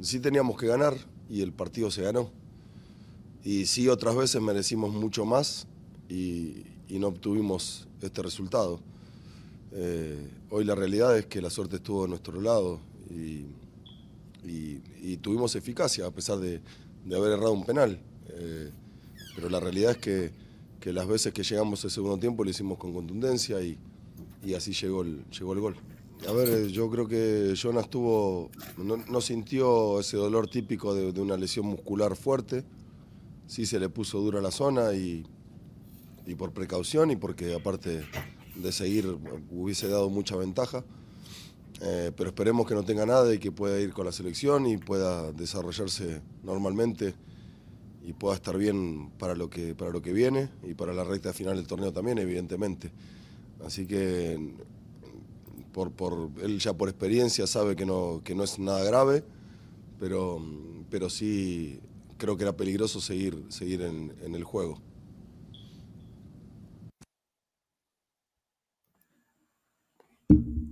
sí 0.00 0.20
teníamos 0.20 0.56
que 0.56 0.68
ganar 0.68 0.96
y 1.28 1.42
el 1.42 1.52
partido 1.52 1.90
se 1.90 2.02
ganó. 2.02 2.30
Y 3.42 3.66
sí 3.66 3.88
otras 3.88 4.14
veces 4.14 4.40
merecimos 4.40 4.94
mucho 4.94 5.24
más 5.24 5.66
y, 6.08 6.66
no 6.88 7.08
obtuvimos 7.08 7.88
este 8.00 8.22
resultado. 8.22 8.80
Eh, 9.72 10.24
hoy 10.50 10.64
la 10.64 10.76
realidad 10.76 11.18
es 11.18 11.26
que 11.26 11.42
la 11.42 11.50
suerte 11.50 11.76
estuvo 11.76 12.04
a 12.04 12.08
nuestro 12.08 12.40
lado 12.40 12.78
y, 13.10 13.46
tuvimos 15.16 15.56
eficacia 15.56 16.06
a 16.06 16.12
pesar 16.12 16.38
de, 16.38 16.60
haber 17.12 17.32
errado 17.32 17.52
un 17.54 17.64
penal. 17.64 18.00
Eh, 18.34 18.70
pero 19.34 19.48
la 19.48 19.60
realidad 19.60 19.92
es 19.92 19.98
que, 19.98 20.92
las 20.92 21.06
veces 21.06 21.32
que 21.32 21.42
llegamos 21.42 21.84
al 21.84 21.90
segundo 21.90 22.18
tiempo 22.18 22.44
lo 22.44 22.50
hicimos 22.50 22.78
con 22.78 22.92
contundencia 22.92 23.60
y, 23.62 23.78
así 24.54 24.72
llegó 24.72 25.04
llegó 25.04 25.52
el 25.52 25.60
gol. 25.60 25.76
A 26.28 26.32
ver, 26.32 26.48
eh, 26.48 26.70
yo 26.70 26.90
creo 26.90 27.08
que 27.08 27.54
Jonas 27.56 27.88
tuvo, 27.88 28.50
no, 28.76 29.20
sintió 29.20 30.00
ese 30.00 30.16
dolor 30.16 30.48
típico 30.48 30.94
de, 30.94 31.18
una 31.20 31.36
lesión 31.36 31.66
muscular 31.66 32.14
fuerte. 32.16 32.64
Sí 33.46 33.66
se 33.66 33.80
le 33.80 33.88
puso 33.88 34.20
dura 34.20 34.40
la 34.40 34.50
zona 34.50 34.92
y, 34.92 35.24
por 36.38 36.52
precaución 36.52 37.10
y 37.10 37.16
porque 37.16 37.54
aparte 37.54 38.04
de 38.54 38.72
seguir 38.72 39.18
hubiese 39.50 39.88
dado 39.88 40.10
mucha 40.10 40.36
ventaja. 40.36 40.84
Eh, 41.82 42.12
pero 42.14 42.28
esperemos 42.28 42.68
que 42.68 42.74
no 42.74 42.84
tenga 42.84 43.06
nada 43.06 43.34
y 43.34 43.38
que 43.38 43.50
pueda 43.50 43.80
ir 43.80 43.92
con 43.92 44.04
la 44.04 44.12
selección 44.12 44.66
y 44.66 44.76
pueda 44.76 45.32
desarrollarse 45.32 46.20
normalmente 46.44 47.14
y 48.10 48.12
pueda 48.12 48.34
estar 48.34 48.58
bien 48.58 49.08
para 49.20 49.36
lo 49.36 49.48
que, 49.48 49.76
para 49.76 49.92
lo 49.92 50.02
que 50.02 50.12
viene 50.12 50.48
y 50.64 50.74
para 50.74 50.92
la 50.92 51.04
recta 51.04 51.32
final 51.32 51.54
del 51.54 51.68
torneo 51.68 51.92
también, 51.92 52.18
evidentemente. 52.18 52.90
Así 53.64 53.86
que 53.86 54.36
por, 55.72 55.92
por, 55.92 56.30
él 56.42 56.58
ya 56.58 56.72
por 56.72 56.88
experiencia 56.88 57.46
sabe 57.46 57.76
que 57.76 57.86
no, 57.86 58.20
que 58.24 58.34
no 58.34 58.42
es 58.42 58.58
nada 58.58 58.82
grave, 58.82 59.22
pero, 60.00 60.42
pero 60.90 61.08
sí 61.08 61.78
creo 62.18 62.36
que 62.36 62.42
era 62.42 62.56
peligroso 62.56 63.00
seguir, 63.00 63.44
seguir 63.48 63.82
en, 63.82 64.34
el 64.34 64.42
juego. 64.42 64.80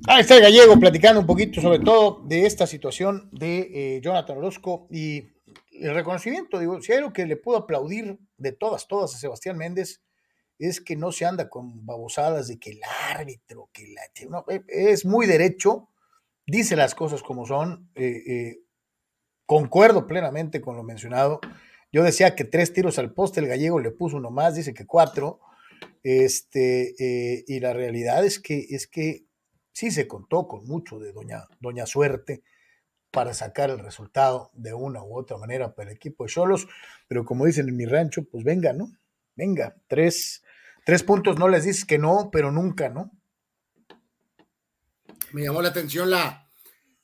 Ahí 0.08 0.22
está 0.22 0.34
el 0.34 0.42
gallego 0.42 0.80
platicando 0.80 1.20
un 1.20 1.26
poquito 1.26 1.60
sobre 1.60 1.78
todo 1.78 2.24
de 2.26 2.46
esta 2.46 2.66
situación 2.66 3.28
de 3.30 3.96
eh, 3.96 4.00
Jonathan 4.02 4.38
Orozco 4.38 4.88
y 4.90 5.37
el 5.80 5.94
reconocimiento. 5.94 6.58
Digo, 6.58 6.80
si 6.80 6.92
hay 6.92 6.98
algo 6.98 7.12
que 7.12 7.26
le 7.26 7.36
puedo 7.36 7.58
aplaudir 7.58 8.18
de 8.36 8.52
todas, 8.52 8.88
todas 8.88 9.14
a 9.14 9.18
Sebastián 9.18 9.56
Méndez, 9.56 10.02
es 10.58 10.80
que 10.80 10.96
no 10.96 11.12
se 11.12 11.24
anda 11.24 11.48
con 11.48 11.86
babosadas 11.86 12.48
de 12.48 12.58
que 12.58 12.72
el 12.72 12.80
árbitro, 13.10 13.70
que 13.72 13.88
la... 13.88 14.02
E, 14.52 14.64
es 14.68 15.04
muy 15.04 15.26
derecho, 15.26 15.88
dice 16.46 16.76
las 16.76 16.94
cosas 16.94 17.22
como 17.22 17.46
son, 17.46 17.90
eh, 17.94 18.22
eh, 18.26 18.58
concuerdo 19.46 20.06
plenamente 20.06 20.60
con 20.60 20.76
lo 20.76 20.82
mencionado. 20.82 21.40
Yo 21.92 22.02
decía 22.02 22.34
que 22.34 22.44
tres 22.44 22.72
tiros 22.72 22.98
al 22.98 23.14
poste, 23.14 23.40
el 23.40 23.46
gallego 23.46 23.80
le 23.80 23.92
puso 23.92 24.16
uno 24.16 24.30
más, 24.30 24.56
dice 24.56 24.74
que 24.74 24.86
cuatro. 24.86 25.40
Este, 26.02 26.94
eh, 26.98 27.44
y 27.46 27.60
la 27.60 27.72
realidad 27.72 28.24
es 28.24 28.38
que, 28.40 28.66
es 28.70 28.86
que 28.86 29.26
sí 29.72 29.90
se 29.90 30.08
contó 30.08 30.48
con 30.48 30.66
mucho 30.66 30.98
de 30.98 31.12
Doña, 31.12 31.44
Doña 31.60 31.86
Suerte 31.86 32.42
para 33.10 33.34
sacar 33.34 33.70
el 33.70 33.78
resultado 33.78 34.50
de 34.54 34.74
una 34.74 35.02
u 35.02 35.16
otra 35.16 35.36
manera 35.38 35.74
para 35.74 35.90
el 35.90 35.96
equipo 35.96 36.24
de 36.24 36.30
Solos, 36.30 36.68
pero 37.08 37.24
como 37.24 37.46
dicen 37.46 37.68
en 37.68 37.76
mi 37.76 37.86
rancho, 37.86 38.24
pues 38.24 38.44
venga, 38.44 38.72
¿no? 38.72 38.92
Venga, 39.34 39.76
tres, 39.86 40.42
Tres 40.88 41.02
puntos 41.02 41.38
no 41.38 41.50
les 41.50 41.64
dices 41.64 41.84
que 41.84 41.98
no, 41.98 42.30
pero 42.32 42.50
nunca, 42.50 42.88
¿no? 42.88 43.12
Me 45.32 45.42
llamó 45.42 45.60
la 45.60 45.68
atención 45.68 46.08
la, 46.08 46.50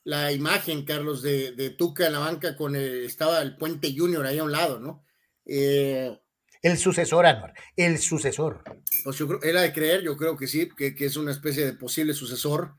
la 0.05 0.33
imagen, 0.33 0.87
Carlos, 0.87 1.21
de, 1.21 1.53
de, 1.53 1.69
Tuca 1.69 2.07
en 2.07 2.15
la 2.15 2.21
banca 2.21 2.57
con 2.57 2.77
el, 2.77 3.05
estaba 3.05 3.43
el 3.43 3.59
Puente 3.59 3.95
Junior 3.95 4.25
ahí 4.25 4.39
a 4.39 4.45
un 4.45 4.53
lado, 4.53 4.81
¿no? 4.81 5.05
Eh, 5.45 6.19
el 6.63 6.79
sucesor, 6.79 7.27
Anuar, 7.27 7.53
el 7.77 7.99
sucesor. 7.99 8.65
Pues 9.05 9.19
yo 9.19 9.29
creo, 9.29 9.43
era 9.43 9.61
de 9.61 9.75
creer, 9.75 10.01
yo 10.01 10.17
creo 10.17 10.35
que 10.35 10.47
sí, 10.47 10.71
que, 10.75 10.95
que, 10.95 11.05
es 11.05 11.19
una 11.19 11.33
especie 11.33 11.67
de 11.67 11.75
posible 11.75 12.15
sucesor. 12.15 12.77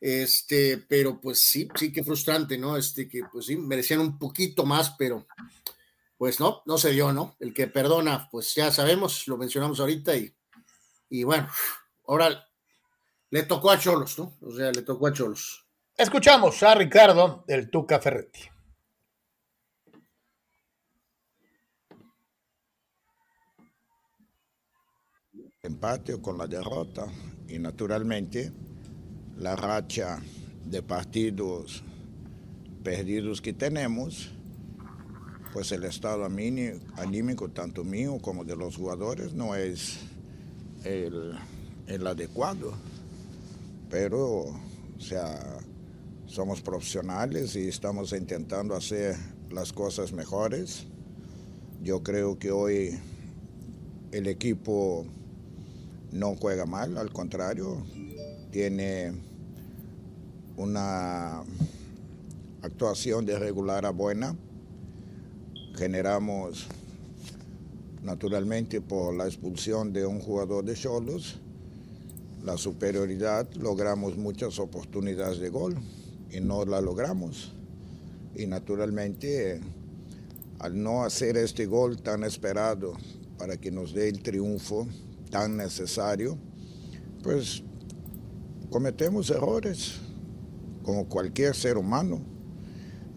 Este, 0.00 0.78
pero 0.88 1.20
pues 1.20 1.40
sí, 1.40 1.68
sí 1.74 1.92
que 1.92 2.04
frustrante, 2.04 2.58
¿no? 2.58 2.76
Este, 2.76 3.08
que 3.08 3.22
pues 3.32 3.46
sí, 3.46 3.56
merecían 3.56 4.00
un 4.00 4.18
poquito 4.18 4.64
más, 4.64 4.94
pero 4.98 5.26
pues 6.16 6.40
no, 6.40 6.62
no 6.66 6.78
se 6.78 6.90
dio, 6.90 7.12
¿no? 7.12 7.36
El 7.40 7.52
que 7.52 7.66
perdona, 7.66 8.28
pues 8.30 8.54
ya 8.54 8.70
sabemos, 8.70 9.26
lo 9.28 9.36
mencionamos 9.36 9.80
ahorita 9.80 10.16
y 10.16 10.36
y 11.08 11.24
bueno, 11.24 11.48
ahora 12.06 12.44
le 13.30 13.42
tocó 13.44 13.70
a 13.70 13.78
Cholos, 13.78 14.18
¿no? 14.18 14.36
O 14.40 14.54
sea, 14.54 14.72
le 14.72 14.82
tocó 14.82 15.06
a 15.06 15.12
Cholos. 15.12 15.64
Escuchamos 15.96 16.62
a 16.62 16.74
Ricardo 16.74 17.44
del 17.46 17.70
Tuca 17.70 18.00
Ferretti. 18.00 18.40
Empate 25.62 26.14
o 26.14 26.22
con 26.22 26.38
la 26.38 26.46
derrota 26.46 27.06
y 27.48 27.58
naturalmente 27.58 28.52
la 29.38 29.54
racha 29.54 30.18
de 30.64 30.82
partidos 30.82 31.82
perdidos 32.82 33.40
que 33.40 33.52
tenemos, 33.52 34.30
pues 35.52 35.72
el 35.72 35.84
estado 35.84 36.24
anímico 36.24 37.48
tanto 37.50 37.84
mío 37.84 38.18
como 38.20 38.44
de 38.44 38.56
los 38.56 38.76
jugadores 38.76 39.32
no 39.32 39.54
es 39.54 39.98
el, 40.84 41.36
adecuado. 42.06 42.72
Pero, 43.90 44.46
sea, 44.98 45.58
somos 46.26 46.60
profesionales 46.60 47.56
y 47.56 47.68
estamos 47.68 48.12
intentando 48.12 48.74
hacer 48.74 49.16
las 49.50 49.72
cosas 49.72 50.12
mejores. 50.12 50.86
Yo 51.82 52.02
creo 52.02 52.38
que 52.38 52.50
hoy 52.50 52.98
el 54.12 54.26
equipo 54.26 55.06
no 56.12 56.34
juega 56.36 56.66
mal, 56.66 56.96
al 56.96 57.12
contrario, 57.12 57.84
tiene 58.56 59.12
una 60.56 61.42
actuación 62.62 63.26
de 63.26 63.38
regular 63.38 63.84
a 63.84 63.90
buena. 63.90 64.34
Generamos 65.74 66.66
naturalmente 68.02 68.80
por 68.80 69.14
la 69.14 69.26
expulsión 69.26 69.92
de 69.92 70.06
un 70.06 70.20
jugador 70.20 70.64
de 70.64 70.72
Cholos, 70.72 71.36
la 72.46 72.56
superioridad, 72.56 73.46
logramos 73.56 74.16
muchas 74.16 74.58
oportunidades 74.58 75.38
de 75.38 75.50
gol 75.50 75.76
y 76.30 76.40
no 76.40 76.64
la 76.64 76.80
logramos. 76.80 77.52
Y 78.34 78.46
naturalmente, 78.46 79.60
al 80.60 80.82
no 80.82 81.04
hacer 81.04 81.36
este 81.36 81.66
gol 81.66 82.00
tan 82.00 82.24
esperado 82.24 82.94
para 83.36 83.58
que 83.58 83.70
nos 83.70 83.92
dé 83.92 84.08
el 84.08 84.22
triunfo 84.22 84.88
tan 85.28 85.58
necesario, 85.58 86.38
pues 87.22 87.62
cometemos 88.70 89.30
errores, 89.30 89.94
como 90.82 91.06
cualquier 91.06 91.54
ser 91.54 91.76
humano. 91.76 92.20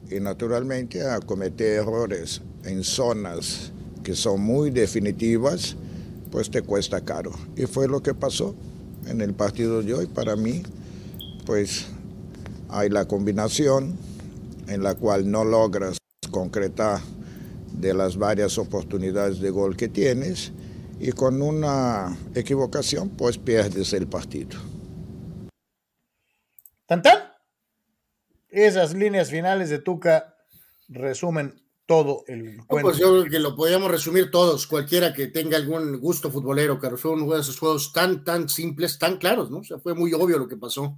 Y 0.10 0.20
naturalmente 0.20 1.08
a 1.08 1.20
cometer 1.20 1.80
errores 1.80 2.42
en 2.64 2.84
zonas 2.84 3.72
que 4.04 4.16
son 4.16 4.42
muy 4.42 4.72
definitivas, 4.72 5.76
pues 6.32 6.50
te 6.50 6.62
cuesta 6.62 7.02
caro. 7.02 7.32
Y 7.56 7.66
fue 7.66 7.88
lo 7.88 8.02
que 8.02 8.14
pasó 8.14 8.56
en 9.08 9.22
el 9.22 9.34
partido 9.34 9.82
de 9.82 9.94
hoy. 9.94 10.08
Para 10.08 10.36
mí, 10.36 10.64
pues 11.46 11.88
hay 12.70 12.90
la 12.90 13.06
combinación 13.06 13.96
en 14.68 14.84
la 14.84 14.96
cual 14.96 15.30
no 15.30 15.44
logras 15.44 15.98
concretar 16.32 17.02
de 17.80 17.94
las 17.94 18.18
varias 18.18 18.58
oportunidades 18.58 19.40
de 19.40 19.50
gol 19.50 19.76
que 19.76 19.88
tienes 19.88 20.52
y 21.00 21.12
con 21.12 21.42
una 21.42 22.16
equivocación 22.36 23.10
pues 23.10 23.38
pierdes 23.38 23.94
el 23.94 24.08
partido. 24.08 24.58
¿Tantán? 26.90 27.20
Esas 28.50 28.96
líneas 28.96 29.30
finales 29.30 29.70
de 29.70 29.78
Tuca 29.78 30.36
resumen 30.88 31.62
todo 31.86 32.24
el 32.28 32.58
No, 32.58 32.66
cuento. 32.66 32.88
pues 32.90 32.98
yo 32.98 33.12
creo 33.12 33.32
que 33.32 33.38
lo 33.38 33.56
podíamos 33.56 33.92
resumir 33.92 34.32
todos, 34.32 34.66
cualquiera 34.66 35.14
que 35.14 35.28
tenga 35.28 35.56
algún 35.58 36.00
gusto 36.00 36.32
futbolero, 36.32 36.80
Carlos. 36.80 37.00
Fue 37.00 37.12
uno 37.12 37.32
de 37.32 37.42
esos 37.42 37.60
juegos 37.60 37.94
tan, 37.94 38.24
tan 38.24 38.50
simples, 38.50 38.98
tan 38.98 39.18
claros, 39.18 39.52
¿no? 39.52 39.60
O 39.60 39.64
sea, 39.64 39.78
fue 39.78 39.94
muy 39.94 40.14
obvio 40.14 40.40
lo 40.40 40.48
que 40.48 40.58
pasó 40.58 40.98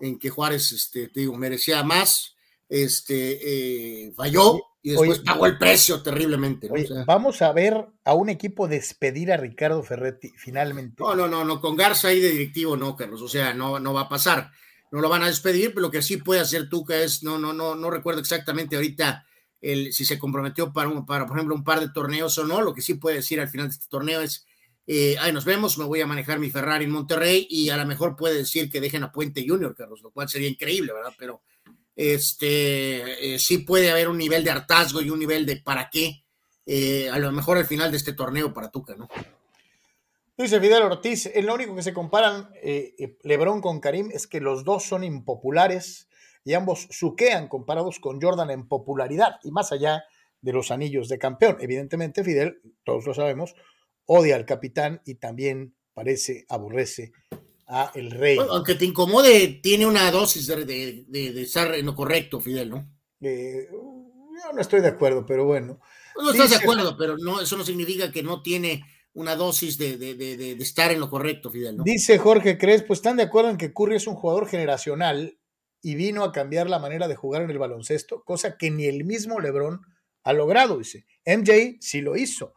en 0.00 0.18
que 0.18 0.28
Juárez, 0.28 0.70
este, 0.72 1.08
te 1.08 1.20
digo, 1.20 1.34
merecía 1.38 1.82
más, 1.82 2.34
este, 2.68 4.08
eh, 4.08 4.12
falló 4.14 4.60
y 4.82 4.90
después 4.90 5.10
Oye, 5.20 5.22
pagó 5.24 5.46
el 5.46 5.56
precio 5.56 6.02
terriblemente, 6.02 6.68
¿no? 6.68 6.74
Oye, 6.74 6.84
O 6.84 6.88
sea, 6.88 7.04
vamos 7.06 7.40
a 7.40 7.52
ver 7.52 7.86
a 8.04 8.12
un 8.12 8.28
equipo 8.28 8.68
despedir 8.68 9.32
a 9.32 9.38
Ricardo 9.38 9.82
Ferretti 9.82 10.30
finalmente. 10.36 10.96
no, 11.02 11.16
no, 11.16 11.26
no, 11.26 11.42
no, 11.42 11.58
con 11.58 11.74
Garza 11.74 12.08
ahí 12.08 12.20
de 12.20 12.30
directivo, 12.32 12.76
no, 12.76 12.94
Carlos. 12.96 13.22
O 13.22 13.28
sea, 13.28 13.54
no, 13.54 13.80
no 13.80 13.94
va 13.94 14.02
a 14.02 14.08
pasar. 14.10 14.50
No 14.92 15.00
lo 15.00 15.08
van 15.08 15.22
a 15.22 15.26
despedir, 15.26 15.70
pero 15.70 15.80
lo 15.80 15.90
que 15.90 16.02
sí 16.02 16.18
puede 16.18 16.40
hacer 16.40 16.68
Tuca 16.68 16.96
es, 16.96 17.22
no, 17.22 17.38
no, 17.38 17.52
no, 17.52 17.74
no 17.74 17.90
recuerdo 17.90 18.20
exactamente 18.20 18.76
ahorita 18.76 19.26
el, 19.62 19.92
si 19.92 20.04
se 20.04 20.18
comprometió 20.18 20.72
para, 20.72 20.88
un, 20.88 21.06
para, 21.06 21.26
por 21.26 21.36
ejemplo, 21.36 21.54
un 21.54 21.64
par 21.64 21.80
de 21.80 21.88
torneos 21.88 22.36
o 22.38 22.44
no. 22.44 22.60
Lo 22.60 22.74
que 22.74 22.82
sí 22.82 22.94
puede 22.94 23.16
decir 23.16 23.40
al 23.40 23.48
final 23.48 23.68
de 23.68 23.74
este 23.74 23.86
torneo 23.88 24.20
es, 24.20 24.46
eh, 24.86 25.16
ahí 25.18 25.32
nos 25.32 25.44
vemos, 25.44 25.78
me 25.78 25.84
voy 25.84 26.00
a 26.02 26.06
manejar 26.06 26.38
mi 26.38 26.50
Ferrari 26.50 26.84
en 26.84 26.90
Monterrey 26.90 27.46
y 27.48 27.70
a 27.70 27.76
lo 27.76 27.86
mejor 27.86 28.16
puede 28.16 28.36
decir 28.36 28.70
que 28.70 28.80
dejen 28.80 29.02
a 29.02 29.12
Puente 29.12 29.44
Junior, 29.48 29.74
Carlos, 29.74 30.02
lo 30.02 30.10
cual 30.10 30.28
sería 30.28 30.48
increíble, 30.48 30.92
¿verdad? 30.92 31.14
Pero 31.18 31.42
este, 31.96 33.34
eh, 33.34 33.38
sí 33.38 33.58
puede 33.58 33.90
haber 33.90 34.08
un 34.08 34.18
nivel 34.18 34.44
de 34.44 34.50
hartazgo 34.50 35.00
y 35.00 35.10
un 35.10 35.20
nivel 35.20 35.46
de 35.46 35.56
para 35.56 35.88
qué, 35.88 36.24
eh, 36.66 37.08
a 37.10 37.18
lo 37.18 37.32
mejor 37.32 37.58
al 37.58 37.66
final 37.66 37.90
de 37.90 37.96
este 37.96 38.12
torneo 38.12 38.52
para 38.52 38.70
Tuca, 38.70 38.94
¿no? 38.96 39.08
Dice 40.36 40.60
Fidel 40.60 40.82
Ortiz, 40.82 41.26
el 41.26 41.48
único 41.50 41.76
que 41.76 41.82
se 41.82 41.92
comparan 41.92 42.48
eh, 42.62 42.94
eh, 42.98 43.18
Lebron 43.22 43.60
con 43.60 43.80
Karim 43.80 44.10
es 44.12 44.26
que 44.26 44.40
los 44.40 44.64
dos 44.64 44.84
son 44.84 45.04
impopulares 45.04 46.08
y 46.44 46.54
ambos 46.54 46.88
suquean 46.90 47.48
comparados 47.48 48.00
con 48.00 48.20
Jordan 48.20 48.50
en 48.50 48.66
popularidad 48.66 49.36
y 49.44 49.50
más 49.50 49.72
allá 49.72 50.04
de 50.40 50.52
los 50.52 50.70
anillos 50.70 51.08
de 51.08 51.18
campeón. 51.18 51.58
Evidentemente, 51.60 52.24
Fidel, 52.24 52.60
todos 52.82 53.06
lo 53.06 53.14
sabemos, 53.14 53.54
odia 54.06 54.34
al 54.36 54.46
capitán 54.46 55.02
y 55.04 55.16
también 55.16 55.76
parece 55.94 56.46
aborrece 56.48 57.12
a 57.68 57.92
el 57.94 58.10
rey. 58.10 58.36
Bueno, 58.36 58.54
aunque 58.54 58.74
te 58.74 58.86
incomode, 58.86 59.60
tiene 59.62 59.86
una 59.86 60.10
dosis 60.10 60.46
de, 60.46 60.64
de, 60.64 61.04
de, 61.06 61.32
de 61.32 61.42
estar 61.42 61.72
en 61.74 61.86
lo 61.86 61.94
correcto, 61.94 62.40
Fidel, 62.40 62.70
¿no? 62.70 62.90
Eh, 63.20 63.68
yo 63.70 64.52
no 64.52 64.60
estoy 64.60 64.80
de 64.80 64.88
acuerdo, 64.88 65.24
pero 65.26 65.44
bueno. 65.44 65.78
No 66.16 66.30
estás 66.32 66.48
Dice- 66.48 66.58
de 66.58 66.64
acuerdo, 66.64 66.96
pero 66.98 67.16
no, 67.18 67.40
eso 67.40 67.56
no 67.56 67.64
significa 67.64 68.10
que 68.10 68.22
no 68.22 68.42
tiene 68.42 68.82
una 69.14 69.36
dosis 69.36 69.76
de, 69.78 69.96
de, 69.98 70.14
de, 70.14 70.36
de- 70.36 70.52
estar 70.62 70.90
en 70.90 71.00
lo 71.00 71.10
correcto, 71.10 71.50
Fidel. 71.50 71.78
Dice 71.84 72.18
Jorge 72.18 72.56
Crespo, 72.58 72.92
¿están 72.94 73.16
de 73.16 73.24
acuerdo 73.24 73.50
en 73.50 73.56
que 73.58 73.72
Curry 73.72 73.96
es 73.96 74.06
un 74.06 74.14
jugador 74.14 74.48
generacional 74.48 75.38
y 75.82 75.94
vino 75.96 76.24
a 76.24 76.32
cambiar 76.32 76.70
la 76.70 76.78
manera 76.78 77.08
de 77.08 77.16
jugar 77.16 77.42
en 77.42 77.50
el 77.50 77.58
baloncesto? 77.58 78.22
Cosa 78.24 78.56
que 78.56 78.70
ni 78.70 78.86
el 78.86 79.04
mismo 79.04 79.40
LeBron 79.40 79.80
ha 80.24 80.32
logrado, 80.32 80.78
dice. 80.78 81.04
MJ 81.26 81.76
sí 81.80 82.00
lo 82.00 82.16
hizo. 82.16 82.54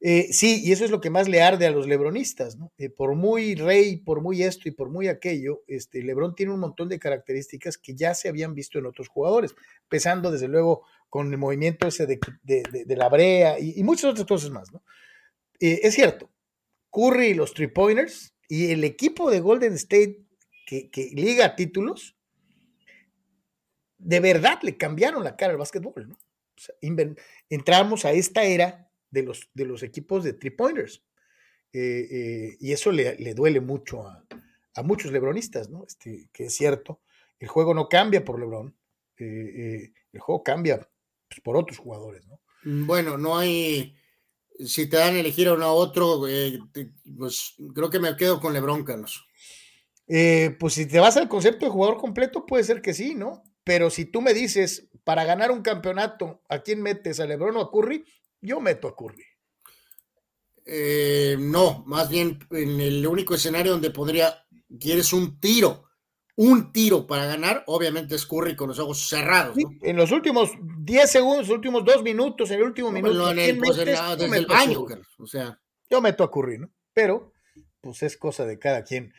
Eh, 0.00 0.28
sí, 0.32 0.60
y 0.62 0.72
eso 0.72 0.84
es 0.84 0.90
lo 0.90 1.00
que 1.00 1.08
más 1.08 1.26
le 1.28 1.40
arde 1.40 1.66
a 1.66 1.70
los 1.70 1.86
lebronistas, 1.86 2.56
¿no? 2.56 2.70
Eh, 2.76 2.90
por 2.90 3.14
muy 3.14 3.54
rey, 3.54 3.96
por 3.96 4.20
muy 4.20 4.42
esto 4.42 4.68
y 4.68 4.72
por 4.72 4.90
muy 4.90 5.08
aquello, 5.08 5.62
este, 5.66 6.02
Lebron 6.02 6.34
tiene 6.34 6.52
un 6.52 6.60
montón 6.60 6.88
de 6.90 6.98
características 6.98 7.78
que 7.78 7.94
ya 7.94 8.14
se 8.14 8.28
habían 8.28 8.54
visto 8.54 8.78
en 8.78 8.84
otros 8.86 9.08
jugadores, 9.08 9.54
empezando 9.84 10.30
desde 10.30 10.48
luego 10.48 10.82
con 11.08 11.32
el 11.32 11.38
movimiento 11.38 11.86
ese 11.86 12.06
de- 12.06 12.18
de 12.42 12.96
la 12.96 13.08
brea 13.08 13.58
y, 13.58 13.72
y 13.80 13.82
muchas 13.84 14.10
otras 14.10 14.26
cosas 14.26 14.50
más, 14.50 14.70
¿no? 14.72 14.82
Eh, 15.60 15.80
es 15.82 15.94
cierto, 15.94 16.30
Curry 16.90 17.28
y 17.28 17.34
los 17.34 17.54
three 17.54 17.68
pointers 17.68 18.34
y 18.48 18.70
el 18.70 18.84
equipo 18.84 19.30
de 19.30 19.40
Golden 19.40 19.74
State 19.74 20.24
que, 20.66 20.90
que 20.90 21.10
liga 21.14 21.56
títulos, 21.56 22.16
de 23.98 24.20
verdad 24.20 24.58
le 24.62 24.76
cambiaron 24.76 25.24
la 25.24 25.36
cara 25.36 25.52
al 25.52 25.58
básquetbol, 25.58 26.08
¿no? 26.08 26.18
Entramos 27.50 28.04
a 28.04 28.12
esta 28.12 28.44
era 28.44 28.90
de 29.10 29.22
los, 29.22 29.50
de 29.54 29.66
los 29.66 29.82
equipos 29.82 30.24
de 30.24 30.32
three 30.32 30.50
pointers. 30.50 31.02
Eh, 31.72 32.08
eh, 32.10 32.56
y 32.60 32.72
eso 32.72 32.90
le, 32.90 33.16
le 33.16 33.34
duele 33.34 33.60
mucho 33.60 34.06
a, 34.06 34.24
a 34.74 34.82
muchos 34.82 35.12
lebronistas, 35.12 35.68
¿no? 35.68 35.84
Este, 35.86 36.28
que 36.32 36.46
es 36.46 36.54
cierto, 36.54 37.00
el 37.38 37.48
juego 37.48 37.74
no 37.74 37.88
cambia 37.88 38.24
por 38.24 38.40
Lebron, 38.40 38.74
el 39.18 40.20
juego 40.20 40.42
cambia 40.42 40.88
pues, 41.28 41.40
por 41.40 41.56
otros 41.56 41.78
jugadores, 41.78 42.26
¿no? 42.26 42.40
Bueno, 42.64 43.16
no 43.16 43.38
hay. 43.38 43.94
Si 44.64 44.88
te 44.88 44.96
dan 44.96 45.14
a 45.14 45.20
elegir 45.20 45.48
a 45.48 45.54
uno 45.54 45.64
a 45.66 45.72
otro, 45.72 46.26
eh, 46.28 46.58
pues 47.16 47.54
creo 47.74 47.90
que 47.90 47.98
me 47.98 48.16
quedo 48.16 48.40
con 48.40 48.52
Lebron, 48.52 48.84
Carlos. 48.84 49.26
Eh, 50.08 50.56
pues 50.58 50.74
si 50.74 50.86
te 50.86 51.00
vas 51.00 51.16
al 51.16 51.28
concepto 51.28 51.66
de 51.66 51.72
jugador 51.72 51.98
completo, 51.98 52.46
puede 52.46 52.64
ser 52.64 52.80
que 52.80 52.94
sí, 52.94 53.14
¿no? 53.14 53.42
Pero 53.64 53.90
si 53.90 54.04
tú 54.04 54.22
me 54.22 54.32
dices, 54.32 54.88
para 55.04 55.24
ganar 55.24 55.50
un 55.50 55.62
campeonato, 55.62 56.42
¿a 56.48 56.60
quién 56.60 56.80
metes? 56.80 57.20
¿A 57.20 57.26
Lebron 57.26 57.56
o 57.56 57.60
a 57.60 57.70
Curry? 57.70 58.04
Yo 58.40 58.60
meto 58.60 58.88
a 58.88 58.96
Curry. 58.96 59.24
Eh, 60.64 61.36
no, 61.38 61.84
más 61.86 62.08
bien 62.08 62.38
en 62.50 62.80
el 62.80 63.06
único 63.06 63.34
escenario 63.34 63.72
donde 63.72 63.90
podría, 63.90 64.46
quieres 64.80 65.12
un 65.12 65.38
tiro, 65.38 65.85
un 66.38 66.70
tiro 66.72 67.06
para 67.06 67.26
ganar, 67.26 67.64
obviamente 67.66 68.14
es 68.14 68.26
Curry 68.26 68.54
con 68.56 68.68
los 68.68 68.78
ojos 68.78 69.08
cerrados, 69.08 69.56
Sí, 69.56 69.64
¿no? 69.64 69.70
En 69.82 69.96
los 69.96 70.12
últimos 70.12 70.50
10 70.80 71.10
segundos, 71.10 71.48
los 71.48 71.56
últimos 71.56 71.84
dos 71.84 72.02
minutos, 72.02 72.50
en 72.50 72.58
el 72.58 72.64
último 72.64 72.88
No, 72.88 72.94
minuto, 72.94 73.30
en 73.30 73.38
¿a 73.38 73.44
el- 73.44 73.58
pues, 73.58 73.76
metes? 73.78 73.98
desde 74.18 74.46
baño, 74.46 74.84
o 75.18 75.26
sea. 75.26 75.58
Yo 75.88 76.00
meto 76.02 76.24
a 76.24 76.30
Curry, 76.30 76.58
¿no? 76.58 76.70
Pero, 76.92 77.32
pues 77.80 78.02
es 78.02 78.16
cosa 78.18 78.44
de 78.44 78.58
cada 78.58 78.82
quien. 78.84 79.12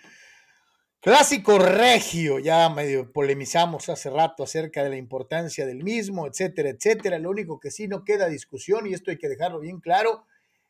Clásico 1.00 1.58
regio, 1.60 2.40
ya 2.40 2.70
medio 2.70 3.12
polemizamos 3.14 3.88
hace 3.88 4.10
rato 4.10 4.44
acerca 4.44 4.84
de 4.84 4.90
la 4.90 4.98
importancia 4.98 5.66
del 5.66 5.84
mismo, 5.84 6.28
etcétera, 6.28 6.70
etcétera. 6.70 7.18
Lo 7.20 7.30
único 7.30 7.60
que 7.60 7.72
sí 7.72 7.88
no 7.88 8.04
queda 8.04 8.28
discusión, 8.28 8.86
y 8.88 8.94
esto 8.94 9.12
hay 9.12 9.18
que 9.18 9.30
dejarlo 9.30 9.60
bien 9.60 9.80
claro, 9.80 10.26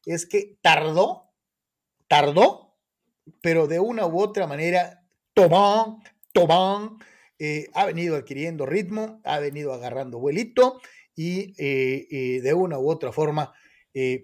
es 0.05 0.25
que 0.25 0.57
tardó, 0.61 1.31
tardó, 2.07 2.75
pero 3.41 3.67
de 3.67 3.79
una 3.79 4.05
u 4.05 4.19
otra 4.21 4.47
manera, 4.47 5.01
Tobán, 5.33 5.97
Tobán 6.37 6.99
eh, 7.39 7.67
ha 7.73 7.87
venido 7.87 8.15
adquiriendo 8.15 8.67
ritmo, 8.67 9.21
ha 9.23 9.39
venido 9.39 9.73
agarrando 9.73 10.19
vuelito 10.19 10.79
y 11.15 11.55
eh, 11.57 12.07
eh, 12.11 12.41
de 12.43 12.53
una 12.53 12.77
u 12.77 12.91
otra 12.91 13.11
forma, 13.11 13.53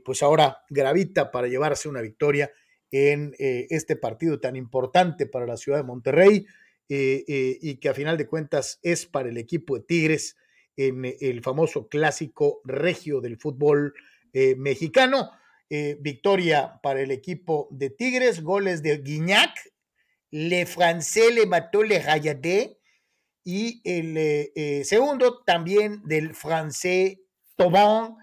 pues 0.05 0.21
ahora 0.21 0.59
gravita 0.69 1.31
para 1.31 1.47
llevarse 1.47 1.89
una 1.89 2.01
victoria 2.01 2.51
en 2.91 3.33
este 3.39 3.95
partido 3.95 4.39
tan 4.39 4.55
importante 4.55 5.25
para 5.25 5.47
la 5.47 5.57
ciudad 5.57 5.79
de 5.79 5.83
Monterrey 5.83 6.45
y 6.87 7.79
que 7.79 7.89
a 7.89 7.95
final 7.95 8.15
de 8.15 8.27
cuentas 8.27 8.77
es 8.83 9.07
para 9.07 9.29
el 9.29 9.37
equipo 9.39 9.75
de 9.75 9.83
Tigres 9.85 10.37
en 10.77 11.11
el 11.19 11.41
famoso 11.41 11.87
clásico 11.87 12.61
regio 12.65 13.19
del 13.19 13.39
fútbol 13.39 13.95
mexicano. 14.57 15.31
Victoria 16.01 16.79
para 16.83 17.01
el 17.01 17.09
equipo 17.09 17.67
de 17.71 17.89
Tigres, 17.89 18.43
goles 18.43 18.83
de 18.83 18.99
Guignac, 18.99 19.72
Le 20.33 20.65
Francais 20.65 21.31
le 21.31 21.45
mató 21.45 21.83
Le 21.83 21.99
Rayadé 21.99 22.79
y 23.43 23.81
el 23.83 24.17
eh, 24.17 24.51
eh, 24.55 24.83
segundo 24.83 25.43
también 25.43 26.01
del 26.05 26.33
francés 26.33 27.19
Tobán 27.55 28.17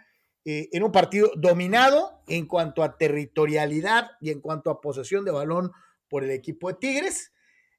eh, 0.44 0.68
en 0.72 0.82
un 0.82 0.90
partido 0.90 1.30
dominado 1.36 2.24
en 2.26 2.46
cuanto 2.46 2.82
a 2.82 2.98
territorialidad 2.98 4.10
y 4.20 4.30
en 4.30 4.40
cuanto 4.40 4.70
a 4.70 4.80
posesión 4.80 5.24
de 5.24 5.30
balón 5.30 5.70
por 6.08 6.24
el 6.24 6.32
equipo 6.32 6.66
de 6.66 6.78
Tigres, 6.80 7.32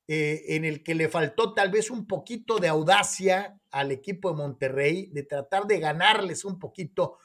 en 0.07 0.65
el 0.65 0.83
que 0.83 0.95
le 0.95 1.09
faltó 1.09 1.53
tal 1.53 1.69
vez 1.69 1.89
un 1.89 2.05
poquito 2.05 2.59
de 2.59 2.67
audacia 2.69 3.59
al 3.69 3.91
equipo 3.91 4.31
de 4.31 4.37
Monterrey, 4.37 5.07
de 5.11 5.23
tratar 5.23 5.67
de 5.67 5.79
ganarles 5.79 6.43
un 6.43 6.59
poquito, 6.59 7.17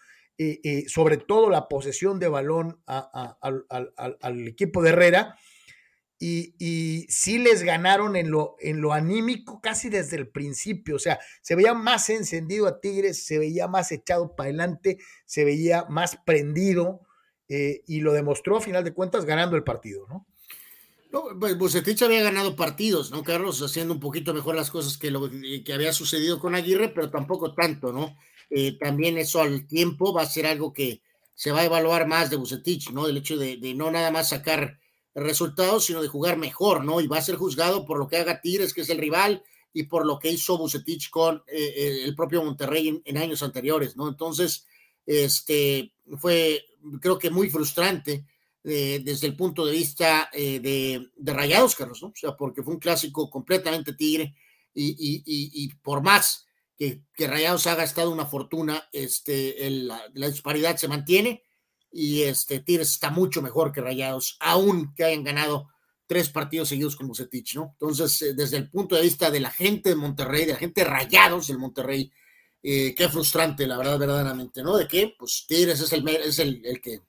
sobre 0.87 1.17
todo 1.17 1.51
la 1.51 1.69
posesión 1.69 2.21
de 2.21 2.29
balón 2.29 2.81
al, 2.87 4.49
equipo 4.49 4.83
de 4.83 4.91
Herrera. 4.91 5.37
Y, 6.19 6.55
y, 6.59 7.07
sí 7.11 7.39
les 7.39 7.63
ganaron 7.63 8.17
en 8.17 8.31
lo, 8.31 8.57
en 8.59 8.81
lo 8.81 8.95
anímico 8.95 9.61
casi 9.61 9.91
desde 9.91 10.17
el 10.17 10.29
principio. 10.29 10.97
O 10.97 10.99
sea, 10.99 11.19
se 11.43 11.55
veía 11.55 11.75
más 11.75 12.09
encendido 12.09 12.67
a 12.67 12.81
Tigres, 12.81 13.27
se 13.27 13.39
veía 13.39 13.69
más 13.69 13.93
echado 13.93 14.35
para 14.35 14.49
adelante, 14.49 14.99
se 15.27 15.45
veía 15.45 15.85
más 15.91 16.17
prendido 16.25 17.03
eh, 17.49 17.83
y 17.87 18.01
lo 18.01 18.13
demostró 18.13 18.57
a 18.57 18.61
final 18.61 18.83
de 18.83 18.95
cuentas 18.95 19.25
ganando 19.25 19.57
el 19.57 19.65
partido, 19.65 20.07
¿no? 20.09 20.27
No, 21.13 21.25
pues 21.39 21.57
Bucetich 21.57 22.03
había 22.03 22.23
ganado 22.23 22.57
partidos, 22.57 23.11
¿no, 23.11 23.23
Carlos? 23.23 23.63
Haciendo 23.63 23.95
un 23.95 24.01
poquito 24.01 24.35
mejor 24.35 24.57
las 24.57 24.71
cosas 24.71 24.99
que 24.99 25.11
lo 25.11 25.31
que 25.31 25.73
había 25.73 25.93
sucedido 25.93 26.41
con 26.41 26.55
Aguirre, 26.55 26.89
pero 26.89 27.11
tampoco 27.11 27.55
tanto, 27.55 27.93
¿no? 27.93 28.17
Eh, 28.51 28.77
también 28.79 29.17
eso 29.17 29.41
al 29.41 29.67
tiempo 29.67 30.13
va 30.13 30.23
a 30.23 30.27
ser 30.27 30.47
algo 30.47 30.73
que 30.73 31.03
se 31.35 31.53
va 31.53 31.61
a 31.61 31.65
evaluar 31.65 32.07
más 32.07 32.31
de 32.31 32.37
Bucetich, 32.37 32.91
¿no? 32.91 33.07
El 33.07 33.19
hecho 33.19 33.37
de 33.37 33.75
no 33.75 33.91
nada 33.91 34.11
más 34.11 34.31
sacar 34.31 34.79
resultados, 35.17 35.87
sino 35.87 36.03
de 36.03 36.09
jugar 36.09 36.37
mejor, 36.37 36.85
¿no? 36.85 37.01
Y 37.01 37.07
va 37.07 37.19
a 37.19 37.23
ser 37.23 37.37
juzgado 37.37 37.87
por 37.87 37.99
lo 37.99 38.07
que 38.07 38.19
haga 38.19 38.41
Tigres, 38.41 38.75
que 38.75 38.83
es 38.83 38.91
el 38.91 38.99
rival, 38.99 39.43
y 39.73 39.85
por 39.85 40.07
lo 40.07 40.19
que 40.19 40.31
hizo 40.31 40.57
Bucetich 40.57 41.11
con 41.11 41.43
eh, 41.47 42.03
el 42.05 42.15
propio 42.15 42.43
Monterrey 42.45 43.03
en, 43.05 43.19
años 43.19 43.43
anteriores, 43.43 43.97
¿no? 43.97 44.09
Entonces, 44.09 44.67
este, 45.05 45.93
fue, 46.19 46.65
creo 47.01 47.19
que 47.19 47.31
muy 47.31 47.51
frustrante 47.51 48.27
eh, 48.65 49.01
desde 49.05 49.27
el 49.27 49.37
punto 49.37 49.65
de 49.65 49.73
vista 49.73 50.31
eh, 50.33 50.61
de, 50.61 51.11
de, 51.17 51.33
Rayados, 51.33 51.75
Carlos, 51.75 52.03
¿no? 52.03 52.09
O 52.09 52.17
sea, 52.17 52.37
porque 52.37 52.63
fue 52.63 52.75
un 52.75 52.81
clásico 52.81 53.31
completamente 53.31 53.93
tigre 53.93 54.35
y, 54.75 54.89
y, 54.89 55.23
y, 55.25 55.65
y 55.65 55.69
por 55.77 56.03
más 56.03 56.47
que, 56.77 57.03
que 57.15 57.27
Rayados 57.27 57.67
ha 57.67 57.75
gastado 57.75 58.11
una 58.11 58.27
fortuna, 58.27 58.89
este, 58.93 59.71
la, 59.71 60.11
disparidad 60.13 60.77
se 60.77 60.89
mantiene 60.89 61.45
y 61.97 62.23
este 62.25 62.61
Tigres 62.61 62.91
está 62.91 63.11
mucho 63.11 63.41
mejor 63.41 63.73
que 63.73 63.81
Rayados, 63.81 64.37
aún 64.41 64.95
que 64.95 65.05
hayan 65.05 65.25
ganado 65.25 65.69
tres 66.07 66.29
partidos 66.29 66.69
seguidos 66.69 66.95
con 66.95 67.09
Bucetich, 67.09 67.55
¿no? 67.55 67.71
Entonces, 67.73 68.21
eh, 68.23 68.35
desde 68.35 68.59
el 68.59 68.71
punto 68.71 68.95
de 68.95 69.03
vista 69.03 69.31
de 69.31 69.41
la 69.41 69.51
gente 69.51 69.89
de 69.89 69.97
Monterrey, 69.97 70.45
de 70.45 70.53
la 70.53 70.59
gente 70.59 70.83
de 70.83 70.91
Rayados 70.91 71.49
del 71.49 71.59
Monterrey, 71.59 72.13
eh, 72.63 72.95
qué 72.95 73.09
frustrante, 73.09 73.67
la 73.67 73.79
verdad, 73.79 73.99
verdaderamente, 73.99 74.63
¿no? 74.63 74.77
¿De 74.77 74.87
qué? 74.87 75.15
Pues 75.19 75.47
Tigres 75.49 75.81
es 75.81 75.93
el, 75.93 76.07
es 76.09 76.39
el, 76.39 76.65
el 76.67 76.81
que 76.81 77.01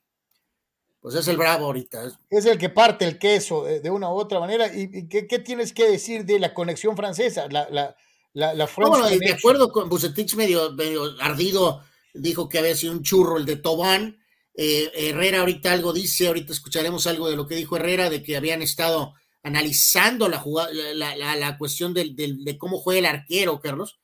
pues 1.01 1.15
es 1.15 1.27
el 1.27 1.37
bravo 1.37 1.65
ahorita. 1.65 2.11
Es 2.29 2.45
el 2.45 2.57
que 2.57 2.69
parte 2.69 3.05
el 3.05 3.19
queso 3.19 3.63
de, 3.63 3.89
una 3.89 4.09
u 4.09 4.15
otra 4.15 4.39
manera. 4.39 4.67
¿Y, 4.73 5.07
qué, 5.07 5.39
tienes 5.39 5.73
que 5.73 5.89
decir 5.89 6.25
de 6.25 6.39
la 6.39 6.53
conexión 6.53 6.95
francesa? 6.95 7.47
La, 7.49 7.67
la, 7.69 7.95
la, 8.33 8.53
de 8.55 9.31
acuerdo 9.31 9.71
con 9.71 9.89
Bucetich 9.89 10.35
medio, 10.35 10.73
medio 10.73 11.03
ardido, 11.21 11.83
dijo 12.13 12.49
que 12.49 12.59
había 12.59 12.75
sido 12.75 12.93
un 12.93 13.03
churro 13.03 13.37
el 13.37 13.45
de 13.45 13.57
Tobán. 13.57 14.17
Eh, 14.57 14.91
Herrera 14.93 15.39
ahorita 15.39 15.71
algo 15.71 15.93
dice, 15.93 16.27
ahorita 16.27 16.51
escucharemos 16.51 17.07
algo 17.07 17.29
de 17.29 17.37
lo 17.37 17.47
que 17.47 17.55
dijo 17.55 17.77
Herrera, 17.77 18.09
de 18.09 18.21
que 18.21 18.35
habían 18.35 18.61
estado 18.61 19.13
analizando 19.43 20.27
la, 20.27 20.39
jugada, 20.39 20.71
la, 20.73 21.57
cuestión 21.57 21.93
de 21.93 22.57
cómo 22.57 22.79
juega 22.79 22.99
el 22.99 23.05
arquero, 23.05 23.61
Carlos, 23.61 23.99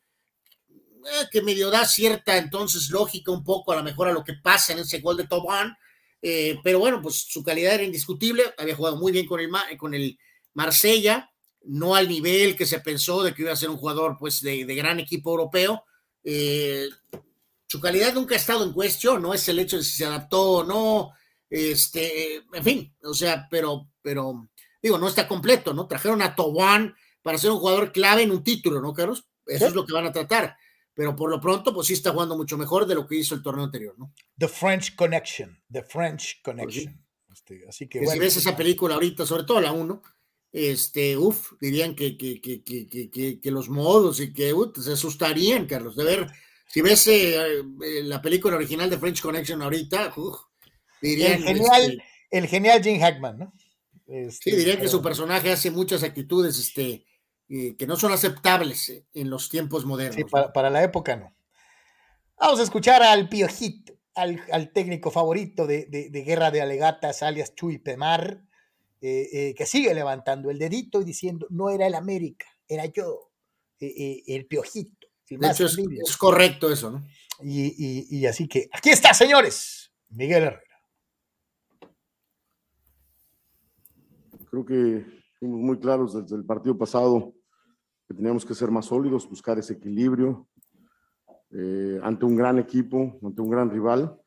eh, 1.06 1.28
que 1.32 1.42
medio 1.42 1.70
da 1.70 1.86
cierta 1.86 2.38
entonces 2.38 2.90
lógica 2.90 3.32
un 3.32 3.44
poco 3.44 3.74
a 3.74 3.76
lo 3.76 3.84
mejor 3.84 4.08
a 4.08 4.14
lo 4.14 4.24
que 4.24 4.36
pasa 4.36 4.72
en 4.72 4.80
ese 4.80 5.02
gol 5.02 5.18
de 5.18 5.28
Tobán, 5.28 5.76
eh, 6.22 6.58
pero 6.64 6.80
bueno, 6.80 7.02
pues 7.02 7.26
su 7.28 7.44
calidad 7.44 7.74
era 7.74 7.84
indiscutible, 7.84 8.44
había 8.58 8.76
jugado 8.76 8.96
muy 8.96 9.12
bien 9.12 9.26
con 9.26 9.42
el, 9.42 9.50
con 9.78 9.94
el 9.94 10.18
Marsella, 10.54 11.30
no 11.66 11.96
al 11.96 12.08
nivel 12.08 12.56
que 12.56 12.66
se 12.66 12.80
pensó 12.80 13.22
de 13.22 13.34
que 13.34 13.42
iba 13.42 13.52
a 13.52 13.58
ser 13.58 13.70
un 13.70 13.78
jugador 13.78 14.16
pues 14.18 14.42
de, 14.42 14.64
gran 14.64 15.00
equipo 15.00 15.32
europeo. 15.32 15.84
Eh, 16.24 16.88
su 17.74 17.82
calidad 17.82 18.14
nunca 18.14 18.36
ha 18.36 18.38
estado 18.38 18.64
en 18.64 18.72
cuestión, 18.72 19.22
no 19.22 19.34
es 19.34 19.48
el 19.50 19.60
hecho 19.60 19.78
de 19.78 19.84
si 19.84 19.98
se 19.98 20.06
adaptó 20.06 20.42
o 20.42 20.64
no, 20.64 21.12
este, 21.50 22.36
en 22.54 22.64
fin, 22.64 22.96
o 23.04 23.14
sea, 23.14 23.48
pero, 23.50 23.90
pero, 24.02 24.50
digo, 24.82 24.98
no 24.98 25.08
está 25.08 25.28
completo, 25.28 25.74
¿no? 25.74 25.88
Trajeron 25.88 26.22
a 26.22 26.36
Tobán 26.36 26.96
para 27.22 27.38
ser 27.38 27.52
un 27.52 27.60
jugador 27.60 27.92
clave 27.92 28.24
en 28.24 28.32
un 28.32 28.44
título, 28.44 28.82
¿no, 28.82 28.94
Carlos? 28.94 29.26
Eso 29.46 29.68
es 29.68 29.74
lo 29.74 29.86
que 29.86 29.94
van 29.94 30.06
a 30.06 30.12
tratar 30.12 30.56
pero 30.94 31.16
por 31.16 31.30
lo 31.30 31.42
pronto, 31.42 31.74
pues 31.74 31.88
sí 31.88 31.94
está 31.94 32.12
jugando 32.12 32.38
mucho 32.38 32.58
mejor 32.58 32.86
de 32.86 32.96
lo 32.96 33.08
que 33.08 33.16
hizo 33.16 33.34
el 33.36 33.42
torneo 33.42 33.66
anterior, 33.66 33.96
¿no? 33.98 34.14
The 34.38 34.48
French 34.48 34.96
Connection, 34.96 35.60
The 35.72 35.84
French 35.84 36.42
pues 36.44 36.56
Connection. 36.56 37.06
Este, 37.32 37.66
así 37.68 37.88
que, 37.88 38.06
si 38.06 38.20
ves 38.20 38.38
esa 38.38 38.56
película 38.56 38.94
ahorita, 38.94 39.26
sobre 39.26 39.44
todo 39.44 39.60
la 39.60 39.72
1, 39.72 40.04
este, 40.52 41.18
uff, 41.18 41.54
dirían 41.60 41.96
que, 41.96 42.16
que, 42.16 42.40
que, 42.40 43.40
que, 43.42 43.52
los 43.52 43.70
modos 43.70 44.20
y 44.20 44.32
que 44.32 44.54
se 44.80 44.92
asustarían, 44.92 45.66
Carlos, 45.66 45.96
de 45.96 46.04
ver, 46.04 46.32
si 46.74 46.82
ves 46.82 47.06
eh, 47.06 47.36
eh, 47.60 48.02
la 48.02 48.20
película 48.20 48.56
original 48.56 48.90
de 48.90 48.98
French 48.98 49.22
Connection 49.22 49.62
ahorita, 49.62 50.12
uf, 50.16 50.40
dirían... 51.00 51.34
El 51.34 51.44
genial, 51.44 51.84
este 51.84 52.04
el 52.32 52.48
genial 52.48 52.84
Jim 52.84 53.00
Hackman, 53.00 53.38
¿no? 53.38 53.54
Este, 54.08 54.50
sí, 54.50 54.58
dirían 54.58 54.80
que 54.80 54.88
su 54.88 55.00
personaje 55.00 55.52
hace 55.52 55.70
muchas 55.70 56.02
actitudes, 56.02 56.58
este, 56.58 57.06
eh, 57.48 57.76
que 57.78 57.86
no 57.86 57.96
son 57.96 58.12
aceptables 58.12 58.92
en 59.14 59.30
los 59.30 59.50
tiempos 59.50 59.86
modernos. 59.86 60.16
Sí, 60.16 60.24
para, 60.52 60.72
la 60.72 60.82
época 60.82 61.16
no. 61.16 61.36
Vamos 62.40 62.60
a 62.60 62.64
escuchar 62.64 63.04
al 63.04 63.30
Piojito, 63.30 63.94
al, 64.16 64.72
técnico 64.74 65.12
favorito 65.12 65.68
de, 65.68 66.24
Guerra 66.26 66.50
de 66.50 66.64
Alegatas, 66.64 67.22
alias 67.22 67.54
Chuy 67.54 67.78
Pemar, 67.78 68.42
eh, 69.00 69.54
que 69.56 69.68
sigue 69.68 69.94
levantando 69.94 70.50
el 70.50 70.58
dedito 70.58 71.02
y 71.02 71.04
diciendo, 71.04 71.46
no 71.52 71.70
era 71.70 71.86
el 71.86 71.94
América, 71.94 72.48
era 72.68 72.88
yo, 72.88 73.32
el 73.80 74.48
Piojito. 74.48 75.03
Es, 75.42 76.18
correcto 76.18 76.72
eso, 76.72 76.92
¿no? 76.92 77.04
Y, 77.42 78.08
y 78.10 78.26
así 78.26 78.48
que, 78.48 78.70
aquí 78.72 78.90
está, 78.90 79.14
señores, 79.14 79.92
Miguel 80.10 80.44
Herrera. 80.44 80.62
Creo 84.50 84.66
que 84.66 85.06
fuimos 85.40 85.60
muy 85.60 85.80
claros 85.80 86.14
desde 86.14 86.36
el 86.36 86.46
partido 86.46 86.78
pasado 86.78 87.34
que 88.08 88.14
teníamos 88.14 88.46
que 88.46 88.54
ser 88.54 88.70
más 88.70 88.86
sólidos, 88.86 89.30
buscar 89.30 89.58
ese 89.58 89.74
equilibrio 89.74 90.48
eh, 91.52 92.00
ante 92.02 92.26
un 92.26 92.36
gran 92.36 92.58
equipo, 92.60 93.20
ante 93.24 93.42
un 93.42 93.50
gran 93.50 93.70
rival. 93.70 94.18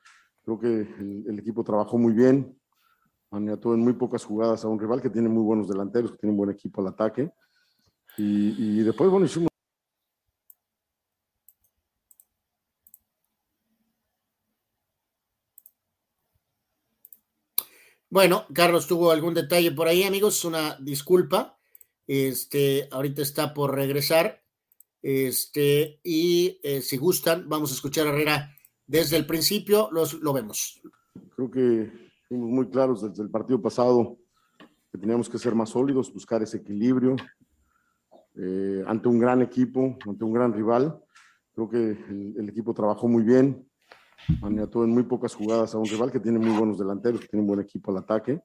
Creo 0.43 0.59
que 0.59 0.69
el, 0.69 1.39
equipo 1.39 1.65
trabajó 1.65 1.99
muy 1.99 2.13
bien, 2.13 2.57
maniató 3.31 3.75
en 3.75 3.81
muy 3.81 3.95
pocas 3.95 4.25
jugadas 4.25 4.65
a 4.65 4.69
un 4.69 4.79
rival 4.79 5.03
que 5.03 5.11
tiene 5.11 5.29
muy 5.29 5.43
buenos 5.43 5.69
delanteros, 5.69 6.13
que 6.13 6.19
tiene 6.19 6.31
un 6.33 6.37
buen 6.37 6.51
equipo 6.51 6.81
al 6.81 6.89
ataque. 6.89 7.31
Y, 8.17 8.79
y 8.79 8.83
después, 8.83 9.11
bueno, 9.11 9.27
hicimos 9.27 9.49
Bueno, 18.17 18.47
Carlos 18.55 18.87
tuvo 18.87 19.11
algún 19.11 19.35
detalle 19.35 19.73
por 19.73 19.89
ahí, 19.89 20.03
amigos, 20.03 20.43
una 20.47 20.75
disculpa. 20.81 21.59
Este, 22.07 22.89
ahorita 22.91 23.21
está 23.21 23.53
por 23.53 23.75
regresar. 23.75 24.43
Este, 25.03 26.01
y 26.03 26.59
eh, 26.63 26.81
si 26.81 26.97
gustan, 26.97 27.47
vamos 27.47 27.73
a 27.73 27.75
escuchar 27.75 28.07
a 28.07 28.09
Herrera 28.09 28.57
desde 28.87 29.19
el 29.19 29.27
principio, 29.27 29.91
los, 29.93 30.15
lo 30.15 30.33
vemos. 30.33 30.81
Creo 31.35 31.51
que 31.51 31.93
fuimos 32.27 32.49
muy 32.49 32.71
claros 32.71 33.03
desde 33.03 33.23
el 33.23 33.29
partido 33.29 33.61
pasado 33.61 34.17
que 34.91 34.97
teníamos 34.97 35.29
que 35.29 35.37
ser 35.37 35.55
más 35.55 35.69
sólidos, 35.69 36.11
buscar 36.11 36.43
ese 36.43 36.57
equilibrio 36.57 37.17
eh, 38.35 38.83
ante 38.87 39.09
un 39.09 39.19
gran 39.19 39.43
equipo, 39.43 39.99
ante 40.07 40.25
un 40.25 40.33
gran 40.33 40.55
rival. 40.55 40.99
Creo 41.55 41.69
que 41.69 41.77
el, 42.39 42.49
equipo 42.49 42.73
trabajó 42.73 43.09
muy 43.09 43.25
bien, 43.25 43.69
maniató 44.41 44.85
en 44.85 44.91
muy 44.91 45.03
pocas 45.05 45.35
jugadas 45.35 45.75
a 45.75 45.79
un 45.79 45.87
rival 45.87 46.11
que 46.11 46.21
tiene 46.21 46.39
muy 46.39 46.57
buenos 46.57 46.79
delanteros, 46.79 47.21
que 47.21 47.29
tiene 47.29 47.43
un 47.43 47.49
buen 47.49 47.61
equipo 47.61 47.91
al 47.91 47.99
ataque. 47.99 48.41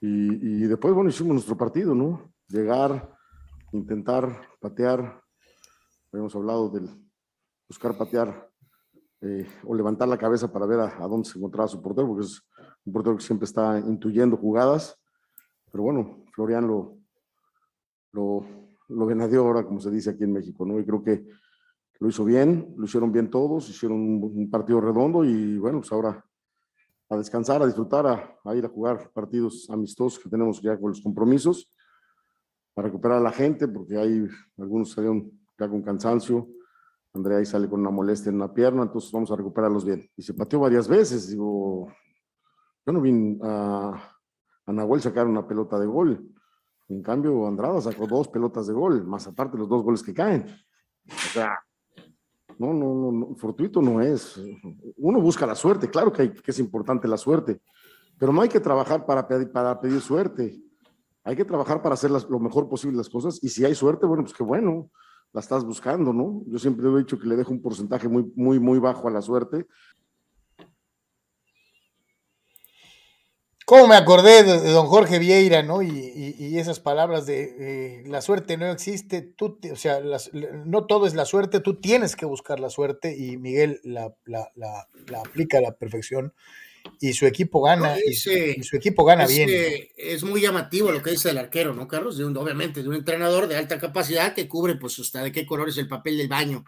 Y, 0.00 0.62
y 0.64 0.66
después, 0.66 0.94
bueno, 0.94 1.10
hicimos 1.10 1.34
nuestro 1.34 1.56
partido, 1.56 1.94
¿no? 1.94 2.30
llegar, 2.50 3.16
intentar 3.72 4.48
patear. 4.60 5.22
Habíamos 6.12 6.34
hablado 6.34 6.68
del 6.68 6.88
buscar 7.68 7.96
patear 7.96 8.50
eh, 9.20 9.46
o 9.64 9.74
levantar 9.74 10.08
la 10.08 10.18
cabeza 10.18 10.52
para 10.52 10.66
ver 10.66 10.80
a, 10.80 11.06
dónde 11.06 11.28
se 11.28 11.38
encontraba 11.38 11.68
su 11.68 11.80
portero, 11.80 12.08
porque 12.08 12.26
es 12.26 12.42
un 12.84 12.92
portero 12.92 13.16
que 13.16 13.22
siempre 13.22 13.44
está 13.44 13.78
intuyendo 13.78 14.36
jugadas. 14.36 14.96
Pero 15.70 15.84
bueno, 15.84 16.24
Florian 16.32 16.66
lo, 16.66 16.98
lo, 18.12 18.44
lo 18.88 19.40
ahora, 19.40 19.64
como 19.64 19.80
se 19.80 19.90
dice 19.90 20.10
aquí 20.10 20.24
en 20.24 20.32
México, 20.32 20.66
¿no? 20.66 20.80
Y 20.80 20.84
creo 20.84 21.02
que 21.02 21.24
lo 22.00 22.08
hizo 22.08 22.24
bien, 22.24 22.74
lo 22.76 22.86
hicieron 22.86 23.12
bien 23.12 23.30
todos, 23.30 23.68
hicieron 23.68 23.98
un, 23.98 24.50
partido 24.50 24.80
redondo 24.80 25.22
y 25.22 25.58
bueno, 25.58 25.80
pues 25.80 25.92
ahora 25.92 26.24
a 27.10 27.16
descansar, 27.16 27.62
a 27.62 27.66
disfrutar, 27.66 28.38
a, 28.42 28.54
ir 28.54 28.64
a 28.64 28.68
jugar 28.68 29.10
partidos 29.12 29.68
amistosos 29.68 30.18
que 30.18 30.30
tenemos 30.30 30.62
ya 30.62 30.78
con 30.78 30.90
los 30.90 31.02
compromisos 31.02 31.70
para 32.72 32.88
recuperar 32.88 33.18
a 33.18 33.20
la 33.20 33.32
gente, 33.32 33.68
porque 33.68 33.98
hay 33.98 34.26
algunos 34.56 34.92
salieron 34.92 35.30
ya 35.58 35.68
con 35.68 35.82
cansancio. 35.82 36.48
Andrea 37.12 37.38
ahí 37.38 37.44
sale 37.44 37.68
con 37.68 37.80
una 37.80 37.90
molestia 37.90 38.30
en 38.30 38.38
la 38.38 38.54
pierna, 38.54 38.84
entonces 38.84 39.10
vamos 39.12 39.30
a 39.32 39.36
recuperarlos 39.36 39.84
bien. 39.84 40.08
Y 40.16 40.22
se 40.22 40.32
pateó 40.32 40.60
varias 40.60 40.88
veces, 40.88 41.28
digo, 41.28 41.92
yo 42.86 42.92
no 42.92 43.00
vi 43.00 43.38
a, 43.42 44.16
a 44.64 44.72
Nahuel 44.72 45.02
sacar 45.02 45.26
una 45.26 45.46
pelota 45.46 45.78
de 45.78 45.86
gol. 45.86 46.32
En 46.88 47.02
cambio, 47.02 47.46
Andrada 47.46 47.80
sacó 47.80 48.06
dos 48.06 48.28
pelotas 48.28 48.68
de 48.68 48.72
gol, 48.72 49.04
más 49.04 49.26
aparte 49.26 49.58
los 49.58 49.68
dos 49.68 49.82
goles 49.82 50.02
que 50.02 50.14
caen. 50.14 50.46
O 51.06 51.32
sea, 51.32 51.58
no, 52.66 52.94
no, 52.94 53.12
no, 53.12 53.34
fortuito 53.36 53.80
no 53.80 54.00
es. 54.00 54.40
Uno 54.96 55.20
busca 55.20 55.46
la 55.46 55.54
suerte, 55.54 55.88
claro 55.88 56.12
que, 56.12 56.22
hay, 56.22 56.30
que 56.30 56.50
es 56.50 56.58
importante 56.58 57.08
la 57.08 57.16
suerte, 57.16 57.60
pero 58.18 58.32
no 58.32 58.40
hay 58.40 58.48
que 58.48 58.60
trabajar 58.60 59.06
para 59.06 59.26
pedir, 59.26 59.50
para 59.50 59.80
pedir 59.80 60.00
suerte 60.00 60.62
hay 61.24 61.36
que 61.36 61.44
trabajar 61.44 61.82
para 61.82 61.94
hacer 61.94 62.10
lo 62.10 62.40
mejor 62.40 62.68
posible 62.68 62.96
las 62.96 63.08
cosas 63.08 63.38
y 63.42 63.48
si 63.48 63.64
hay 63.64 63.74
suerte, 63.74 64.06
bueno, 64.06 64.22
pues 64.22 64.34
qué 64.34 64.42
bueno, 64.42 64.90
la 65.32 65.40
estás 65.40 65.64
buscando, 65.64 66.12
¿no? 66.12 66.42
Yo 66.46 66.58
siempre 66.58 66.88
he 66.88 66.98
dicho 66.98 67.18
que 67.18 67.28
le 67.28 67.36
dejo 67.36 67.52
un 67.52 67.62
porcentaje 67.62 68.08
muy, 68.08 68.32
muy, 68.34 68.58
muy 68.58 68.78
bajo 68.78 69.06
a 69.06 69.10
la 69.10 69.22
suerte. 69.22 69.66
¿Cómo 73.70 73.86
me 73.86 73.94
acordé 73.94 74.42
de, 74.42 74.72
don 74.72 74.88
Jorge 74.88 75.20
Vieira, 75.20 75.62
¿no? 75.62 75.80
Y, 75.80 76.58
esas 76.58 76.80
palabras 76.80 77.24
de 77.24 78.02
la 78.06 78.20
suerte 78.20 78.56
no 78.56 78.66
existe, 78.66 79.22
tú, 79.22 79.60
o 79.72 79.76
sea, 79.76 80.00
no 80.66 80.86
todo 80.86 81.06
es 81.06 81.14
la 81.14 81.24
suerte, 81.24 81.60
tú 81.60 81.76
tienes 81.80 82.16
que 82.16 82.26
buscar 82.26 82.58
la 82.58 82.68
suerte 82.68 83.16
y 83.16 83.36
Miguel 83.36 83.80
la, 83.84 84.12
la 84.26 85.20
aplica 85.20 85.58
a 85.58 85.60
la 85.60 85.76
perfección 85.76 86.34
y 87.00 87.12
su 87.12 87.26
equipo 87.26 87.62
gana, 87.62 87.96
y, 88.04 88.14
su, 88.14 88.76
equipo 88.76 89.04
gana 89.04 89.28
bien. 89.28 89.48
Es 89.96 90.24
muy 90.24 90.40
llamativo 90.40 90.90
lo 90.90 91.00
que 91.00 91.12
dice 91.12 91.30
el 91.30 91.38
arquero, 91.38 91.72
¿no, 91.72 91.86
Carlos? 91.86 92.18
De 92.18 92.24
obviamente, 92.24 92.82
de 92.82 92.88
un 92.88 92.96
entrenador 92.96 93.46
de 93.46 93.56
alta 93.56 93.78
capacidad 93.78 94.34
que 94.34 94.48
cubre, 94.48 94.74
pues, 94.74 94.98
hasta 94.98 95.22
de 95.22 95.30
qué 95.30 95.46
color 95.46 95.68
es 95.68 95.78
el 95.78 95.86
papel 95.86 96.18
del 96.18 96.28
baño 96.28 96.64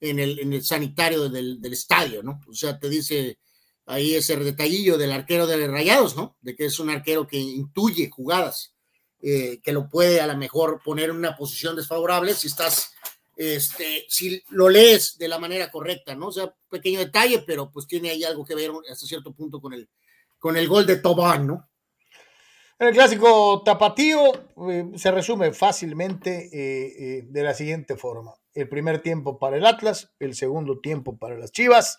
en 0.00 0.18
el, 0.18 0.38
en 0.38 0.54
el 0.54 0.64
sanitario 0.64 1.28
del, 1.28 1.60
del, 1.60 1.72
estadio, 1.74 2.22
¿no? 2.22 2.40
O 2.48 2.54
sea, 2.54 2.78
te 2.78 2.88
dice 2.88 3.38
ahí 3.86 4.14
ese 4.14 4.36
detallillo 4.36 4.98
del 4.98 5.12
arquero 5.12 5.46
de 5.46 5.66
Rayados, 5.66 6.16
¿no? 6.16 6.36
De 6.42 6.54
que 6.54 6.66
es 6.66 6.78
un 6.78 6.90
arquero 6.90 7.26
que 7.26 7.38
intuye 7.38 8.10
jugadas, 8.10 8.74
eh, 9.22 9.60
que 9.62 9.72
lo 9.72 9.88
puede 9.88 10.20
a 10.20 10.26
lo 10.26 10.36
mejor 10.36 10.82
poner 10.84 11.10
en 11.10 11.16
una 11.16 11.36
posición 11.36 11.76
desfavorable 11.76 12.34
si 12.34 12.48
estás 12.48 12.92
este, 13.36 14.06
si 14.08 14.42
lo 14.50 14.68
lees 14.68 15.18
de 15.18 15.28
la 15.28 15.38
manera 15.38 15.70
correcta, 15.70 16.14
¿no? 16.14 16.28
O 16.28 16.32
sea, 16.32 16.52
pequeño 16.70 16.98
detalle, 16.98 17.44
pero 17.46 17.70
pues 17.70 17.86
tiene 17.86 18.10
ahí 18.10 18.24
algo 18.24 18.44
que 18.44 18.54
ver 18.54 18.70
hasta 18.90 19.06
cierto 19.06 19.32
punto 19.32 19.60
con 19.60 19.72
el, 19.74 19.88
con 20.38 20.56
el 20.56 20.66
gol 20.66 20.86
de 20.86 20.96
Tobán, 20.96 21.46
¿no? 21.46 21.68
El 22.78 22.92
clásico 22.92 23.62
tapatío 23.64 24.32
eh, 24.68 24.90
se 24.96 25.10
resume 25.10 25.52
fácilmente 25.52 26.50
eh, 26.52 27.22
de 27.26 27.42
la 27.42 27.54
siguiente 27.54 27.96
forma. 27.96 28.34
El 28.52 28.68
primer 28.68 29.00
tiempo 29.00 29.38
para 29.38 29.56
el 29.56 29.66
Atlas, 29.66 30.12
el 30.18 30.34
segundo 30.34 30.80
tiempo 30.80 31.16
para 31.16 31.38
las 31.38 31.52
Chivas, 31.52 31.98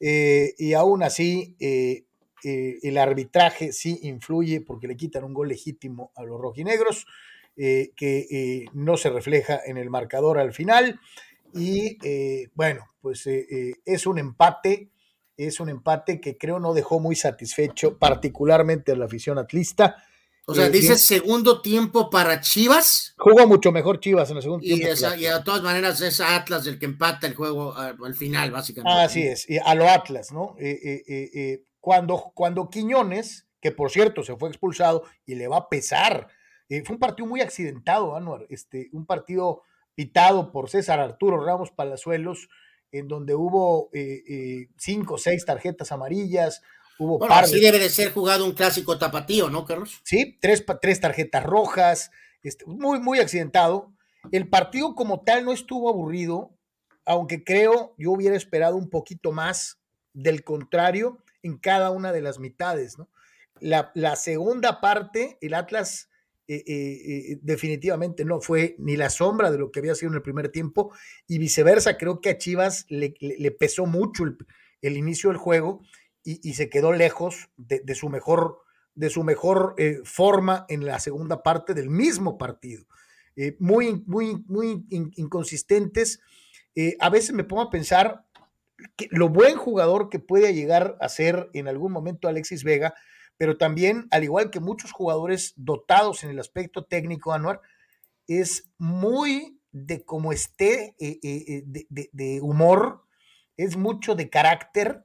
y 0.00 0.72
aún 0.74 1.02
así 1.02 1.56
el 1.60 2.98
arbitraje 2.98 3.72
sí 3.72 4.00
influye 4.02 4.60
porque 4.60 4.88
le 4.88 4.96
quitan 4.96 5.24
un 5.24 5.34
gol 5.34 5.48
legítimo 5.48 6.12
a 6.14 6.22
los 6.22 6.40
rojinegros, 6.40 7.06
que 7.56 8.66
no 8.72 8.96
se 8.96 9.10
refleja 9.10 9.60
en 9.64 9.76
el 9.76 9.90
marcador 9.90 10.38
al 10.38 10.52
final. 10.52 11.00
Y 11.54 11.98
bueno, 12.54 12.86
pues 13.00 13.26
es 13.26 14.06
un 14.06 14.18
empate 14.18 14.90
es 15.36 15.60
un 15.60 15.68
empate 15.68 16.20
que 16.20 16.38
creo 16.38 16.60
no 16.60 16.74
dejó 16.74 17.00
muy 17.00 17.16
satisfecho, 17.16 17.98
particularmente 17.98 18.92
a 18.92 18.96
la 18.96 19.06
afición 19.06 19.38
atlista. 19.38 20.04
O 20.46 20.54
sea, 20.54 20.68
dice 20.68 20.96
segundo 20.96 21.62
tiempo 21.62 22.10
para 22.10 22.40
Chivas. 22.40 23.14
Jugó 23.16 23.46
mucho 23.46 23.72
mejor 23.72 24.00
Chivas 24.00 24.30
en 24.30 24.36
el 24.36 24.42
segundo 24.42 24.62
tiempo. 24.62 24.86
y 25.16 25.22
de 25.22 25.42
todas 25.44 25.62
maneras 25.62 26.00
es 26.00 26.20
Atlas 26.20 26.66
el 26.66 26.78
que 26.78 26.86
empata 26.86 27.26
el 27.26 27.34
juego 27.34 27.74
al, 27.74 28.14
final, 28.14 28.50
básicamente. 28.50 29.00
Así 29.00 29.22
es, 29.22 29.48
y 29.48 29.58
a 29.58 29.74
lo 29.74 29.88
Atlas, 29.88 30.32
¿no? 30.32 30.56
Eh, 30.58 30.78
eh, 30.84 31.30
eh, 31.34 31.64
cuando, 31.80 32.32
cuando 32.34 32.68
Quiñones, 32.68 33.46
que 33.60 33.72
por 33.72 33.90
cierto 33.90 34.22
se 34.22 34.36
fue 34.36 34.48
expulsado 34.50 35.04
y 35.24 35.34
le 35.34 35.48
va 35.48 35.56
a 35.56 35.68
pesar, 35.68 36.28
fue 36.68 36.94
un 36.94 36.98
partido 36.98 37.26
muy 37.26 37.40
accidentado, 37.40 38.16
Anuar, 38.16 38.46
este, 38.50 38.88
un 38.92 39.06
partido 39.06 39.62
pitado 39.94 40.50
por 40.52 40.68
César 40.68 41.00
Arturo 41.00 41.44
Ramos 41.44 41.70
Palazuelos, 41.70 42.48
en 42.92 43.08
donde 43.08 43.34
hubo 43.34 43.90
eh, 43.92 44.22
eh, 44.28 44.68
cinco 44.76 45.14
o 45.14 45.18
seis 45.18 45.44
tarjetas 45.44 45.92
amarillas. 45.92 46.62
Hubo 46.98 47.18
bueno, 47.18 47.34
así 47.34 47.60
debe 47.60 47.78
de 47.78 47.88
ser 47.88 48.12
jugado 48.12 48.44
un 48.44 48.52
clásico 48.52 48.98
tapatío, 48.98 49.50
¿no, 49.50 49.64
Carlos? 49.64 50.00
Sí, 50.04 50.38
tres, 50.40 50.64
tres 50.80 51.00
tarjetas 51.00 51.42
rojas, 51.42 52.10
este, 52.42 52.64
muy, 52.66 53.00
muy 53.00 53.18
accidentado. 53.18 53.92
El 54.32 54.48
partido 54.48 54.94
como 54.94 55.22
tal 55.22 55.44
no 55.44 55.52
estuvo 55.52 55.88
aburrido, 55.88 56.54
aunque 57.04 57.44
creo 57.44 57.94
yo 57.98 58.12
hubiera 58.12 58.36
esperado 58.36 58.76
un 58.76 58.88
poquito 58.88 59.32
más 59.32 59.78
del 60.12 60.44
contrario 60.44 61.18
en 61.42 61.58
cada 61.58 61.90
una 61.90 62.12
de 62.12 62.22
las 62.22 62.38
mitades, 62.38 62.98
¿no? 62.98 63.08
La, 63.60 63.92
la 63.94 64.16
segunda 64.16 64.80
parte, 64.80 65.38
el 65.40 65.54
Atlas 65.54 66.08
eh, 66.46 66.62
eh, 66.66 67.32
eh, 67.32 67.38
definitivamente 67.40 68.22
no 68.26 68.38
fue 68.38 68.76
ni 68.78 68.98
la 68.98 69.08
sombra 69.08 69.50
de 69.50 69.56
lo 69.56 69.72
que 69.72 69.80
había 69.80 69.94
sido 69.94 70.10
en 70.10 70.16
el 70.16 70.22
primer 70.22 70.50
tiempo 70.50 70.92
y 71.26 71.38
viceversa, 71.38 71.96
creo 71.96 72.20
que 72.20 72.28
a 72.28 72.36
Chivas 72.36 72.84
le, 72.90 73.14
pesó 73.52 73.86
mucho 73.86 74.24
el, 74.82 74.96
inicio 74.98 75.30
del 75.30 75.38
juego 75.38 75.82
y, 76.24 76.54
se 76.54 76.70
quedó 76.70 76.92
lejos 76.92 77.50
de, 77.56 77.94
su 77.94 78.08
mejor, 78.08 78.62
de 78.94 79.10
su 79.10 79.22
mejor 79.22 79.76
forma 80.04 80.64
en 80.68 80.86
la 80.86 80.98
segunda 80.98 81.42
parte 81.42 81.74
del 81.74 81.90
mismo 81.90 82.38
partido. 82.38 82.86
muy, 83.58 84.02
muy, 84.06 84.42
muy 84.46 84.86
inconsistentes. 84.88 86.20
a 86.98 87.10
veces 87.10 87.32
me 87.32 87.44
pongo 87.44 87.62
a 87.62 87.70
pensar 87.70 88.24
que 88.96 89.08
lo 89.10 89.28
buen 89.28 89.56
jugador 89.56 90.08
que 90.08 90.18
puede 90.18 90.54
llegar 90.54 90.96
a 91.00 91.08
ser 91.08 91.50
en 91.52 91.68
algún 91.68 91.92
momento 91.92 92.28
Alexis 92.28 92.64
Vega, 92.64 92.94
pero 93.36 93.56
también, 93.56 94.06
al 94.10 94.24
igual 94.24 94.50
que 94.50 94.60
muchos 94.60 94.92
jugadores 94.92 95.54
dotados 95.56 96.24
en 96.24 96.30
el 96.30 96.38
aspecto 96.38 96.84
técnico, 96.84 97.32
Anuar, 97.32 97.60
es 98.26 98.70
muy 98.78 99.60
de 99.72 100.04
cómo 100.04 100.32
esté 100.32 100.94
eh, 101.00 101.18
eh, 101.22 101.64
eh, 101.66 101.86
de, 102.12 102.40
humor, 102.40 103.04
es 103.56 103.76
mucho 103.76 104.14
de 104.14 104.30
carácter 104.30 105.04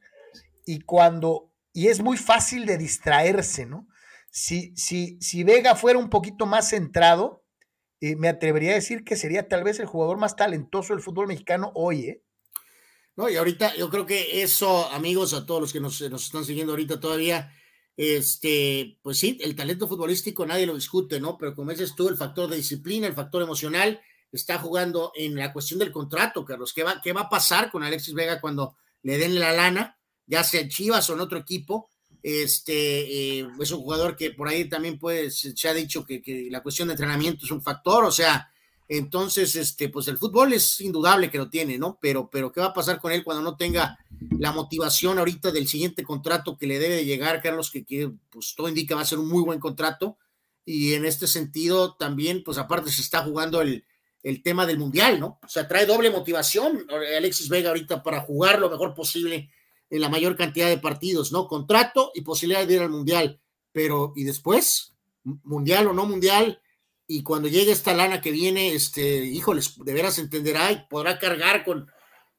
y 0.70 0.82
cuando, 0.82 1.52
y 1.74 1.88
es 1.88 2.00
muy 2.00 2.16
fácil 2.16 2.68
de 2.68 2.78
distraerse, 2.78 3.66
¿no? 3.66 3.88
Si, 4.30 4.72
si, 4.76 5.18
si 5.20 5.44
Vega 5.44 5.76
fuera 5.76 5.98
un 5.98 6.12
poquito 6.12 6.46
más 6.46 6.70
centrado, 6.70 7.44
me 8.00 8.28
atrevería 8.28 8.74
a 8.74 8.76
decir 8.76 9.04
que 9.04 9.16
sería 9.16 9.48
tal 9.48 9.64
vez 9.64 9.80
el 9.80 9.88
jugador 9.88 10.20
más 10.20 10.36
talentoso 10.36 10.94
del 10.94 11.02
fútbol 11.02 11.26
mexicano 11.26 11.72
hoy, 11.74 12.02
¿eh? 12.02 12.24
No, 13.16 13.32
y 13.32 13.36
ahorita 13.36 13.76
yo 13.78 13.90
creo 13.90 14.06
que 14.06 14.44
eso, 14.44 14.88
amigos, 14.92 15.34
a 15.34 15.48
todos 15.48 15.60
los 15.60 15.74
que 15.74 15.80
nos, 15.80 16.00
nos 16.02 16.24
están 16.24 16.46
siguiendo 16.46 16.74
ahorita 16.74 17.00
todavía, 17.00 17.52
este, 17.98 19.00
pues 19.02 19.18
sí, 19.18 19.40
el 19.42 19.56
talento 19.56 19.88
futbolístico 19.88 20.46
nadie 20.46 20.68
lo 20.68 20.76
discute, 20.76 21.20
¿no? 21.20 21.36
Pero 21.36 21.56
como 21.56 21.72
dices 21.72 21.96
tú, 21.96 22.10
el 22.10 22.16
factor 22.16 22.48
de 22.48 22.58
disciplina, 22.58 23.08
el 23.08 23.16
factor 23.16 23.42
emocional, 23.42 24.00
está 24.32 24.60
jugando 24.60 25.14
en 25.16 25.34
la 25.34 25.52
cuestión 25.52 25.80
del 25.80 25.92
contrato, 25.92 26.46
Carlos. 26.46 26.74
¿Qué 26.74 26.84
va, 26.84 27.02
qué 27.02 27.12
va 27.12 27.22
a 27.22 27.30
pasar 27.30 27.72
con 27.72 27.82
Alexis 27.82 28.14
Vega 28.14 28.40
cuando 28.40 28.78
le 29.02 29.18
den 29.18 29.40
la 29.40 29.52
lana, 29.52 29.99
ya 30.30 30.44
sea 30.44 30.62
en 30.62 30.70
Chivas 30.70 31.10
o 31.10 31.14
en 31.14 31.20
otro 31.20 31.40
equipo? 31.40 31.90
Este, 32.22 33.40
eh, 33.40 33.48
es 33.60 33.72
un 33.72 33.82
jugador 33.82 34.16
que 34.16 34.32
por 34.32 34.48
ahí 34.48 34.66
también 34.70 35.00
puede, 35.00 35.32
se, 35.32 35.68
ha 35.68 35.74
dicho 35.74 36.06
que, 36.06 36.48
la 36.52 36.62
cuestión 36.62 36.88
de 36.88 36.94
entrenamiento 36.94 37.46
es 37.46 37.52
un 37.52 37.62
factor, 37.62 38.06
o 38.06 38.12
sea, 38.12 38.52
entonces, 38.88 39.56
este, 39.56 39.90
pues 39.90 40.08
el 40.08 40.18
fútbol 40.18 40.54
es 40.54 40.82
indudable 40.82 41.30
que 41.30 41.38
lo 41.38 41.50
tiene, 41.50 41.78
¿no? 41.78 42.00
Pero, 42.02 42.30
pero 42.30 42.52
¿qué 42.52 42.60
va 42.60 42.68
a 42.68 42.74
pasar 42.74 43.00
con 43.00 43.12
él 43.12 43.24
cuando 43.24 43.44
no 43.44 43.56
tenga 43.56 44.00
la 44.40 44.52
motivación 44.52 45.20
ahorita 45.20 45.52
del 45.52 45.68
siguiente 45.68 46.04
contrato 46.04 46.58
que 46.58 46.66
le 46.66 46.80
debe 46.80 46.96
de 46.96 47.06
llegar, 47.06 47.42
Carlos, 47.42 47.72
que, 47.72 48.12
pues 48.32 48.56
todo 48.56 48.68
indica 48.68 48.96
va 48.96 49.02
a 49.02 49.06
ser 49.06 49.20
un 49.20 49.30
muy 49.30 49.44
buen 49.44 49.60
contrato? 49.60 50.18
Y 50.66 50.94
en 50.94 51.06
este 51.06 51.28
sentido 51.28 51.96
también, 51.96 52.44
pues 52.44 52.58
aparte 52.58 52.92
se 52.92 53.02
está 53.02 53.24
jugando 53.24 53.62
el, 53.62 53.86
el 54.24 54.42
tema 54.42 54.66
del 54.66 54.80
mundial, 54.80 55.20
¿no? 55.20 55.40
O 55.44 55.48
sea, 55.48 55.68
trae 55.68 55.86
doble 55.86 56.10
motivación 56.10 56.86
Alexis 57.16 57.48
Vega 57.48 57.70
ahorita 57.70 58.02
para 58.04 58.22
jugar 58.22 58.60
lo 58.60 58.70
mejor 58.70 58.94
posible 58.96 59.52
en 59.90 60.02
la 60.02 60.10
mayor 60.10 60.36
cantidad 60.36 60.68
de 60.68 60.78
partidos, 60.78 61.32
¿no? 61.32 61.48
Contrato 61.48 62.12
y 62.14 62.22
posibilidad 62.22 62.66
de 62.66 62.74
ir 62.76 62.82
al 62.82 62.90
mundial. 62.90 63.40
Pero, 63.72 64.14
¿y 64.16 64.24
después? 64.24 64.94
¿Mundial 65.24 65.88
o 65.88 65.94
no 65.94 66.06
mundial? 66.06 66.62
y 67.12 67.24
cuando 67.24 67.48
llegue 67.48 67.72
esta 67.72 67.96
lana 67.96 68.22
que 68.22 68.30
viene, 68.30 68.72
este, 68.76 69.26
híjoles, 69.26 69.74
de 69.84 69.94
veras 69.94 70.20
entenderá 70.20 70.72
y 70.72 70.86
podrá 70.88 71.18
cargar 71.18 71.66
con, 71.66 71.90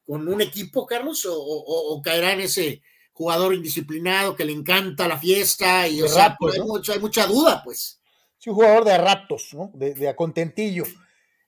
con 0.07 0.25
un 0.25 0.39
equipo, 0.39 0.85
Carlos, 0.85 1.27
o, 1.29 2.01
caerá 2.01 2.31
en 2.31 2.39
ese 2.39 2.81
jugador 3.11 3.53
indisciplinado 3.53 4.33
que 4.33 4.45
le 4.45 4.53
encanta 4.53 5.09
la 5.09 5.17
fiesta 5.17 5.89
y 5.89 6.01
o 6.01 6.07
sea, 6.07 6.37
pues, 6.39 6.55
hay, 6.55 6.99
mucha, 6.99 7.27
duda, 7.27 7.61
pues. 7.65 7.99
Sí, 8.37 8.49
un 8.49 8.55
jugador 8.55 8.85
de 8.85 8.97
ratos, 8.97 9.49
¿no? 9.51 9.71
De, 9.73 9.93
de 9.93 10.07
acontentillo. 10.07 10.85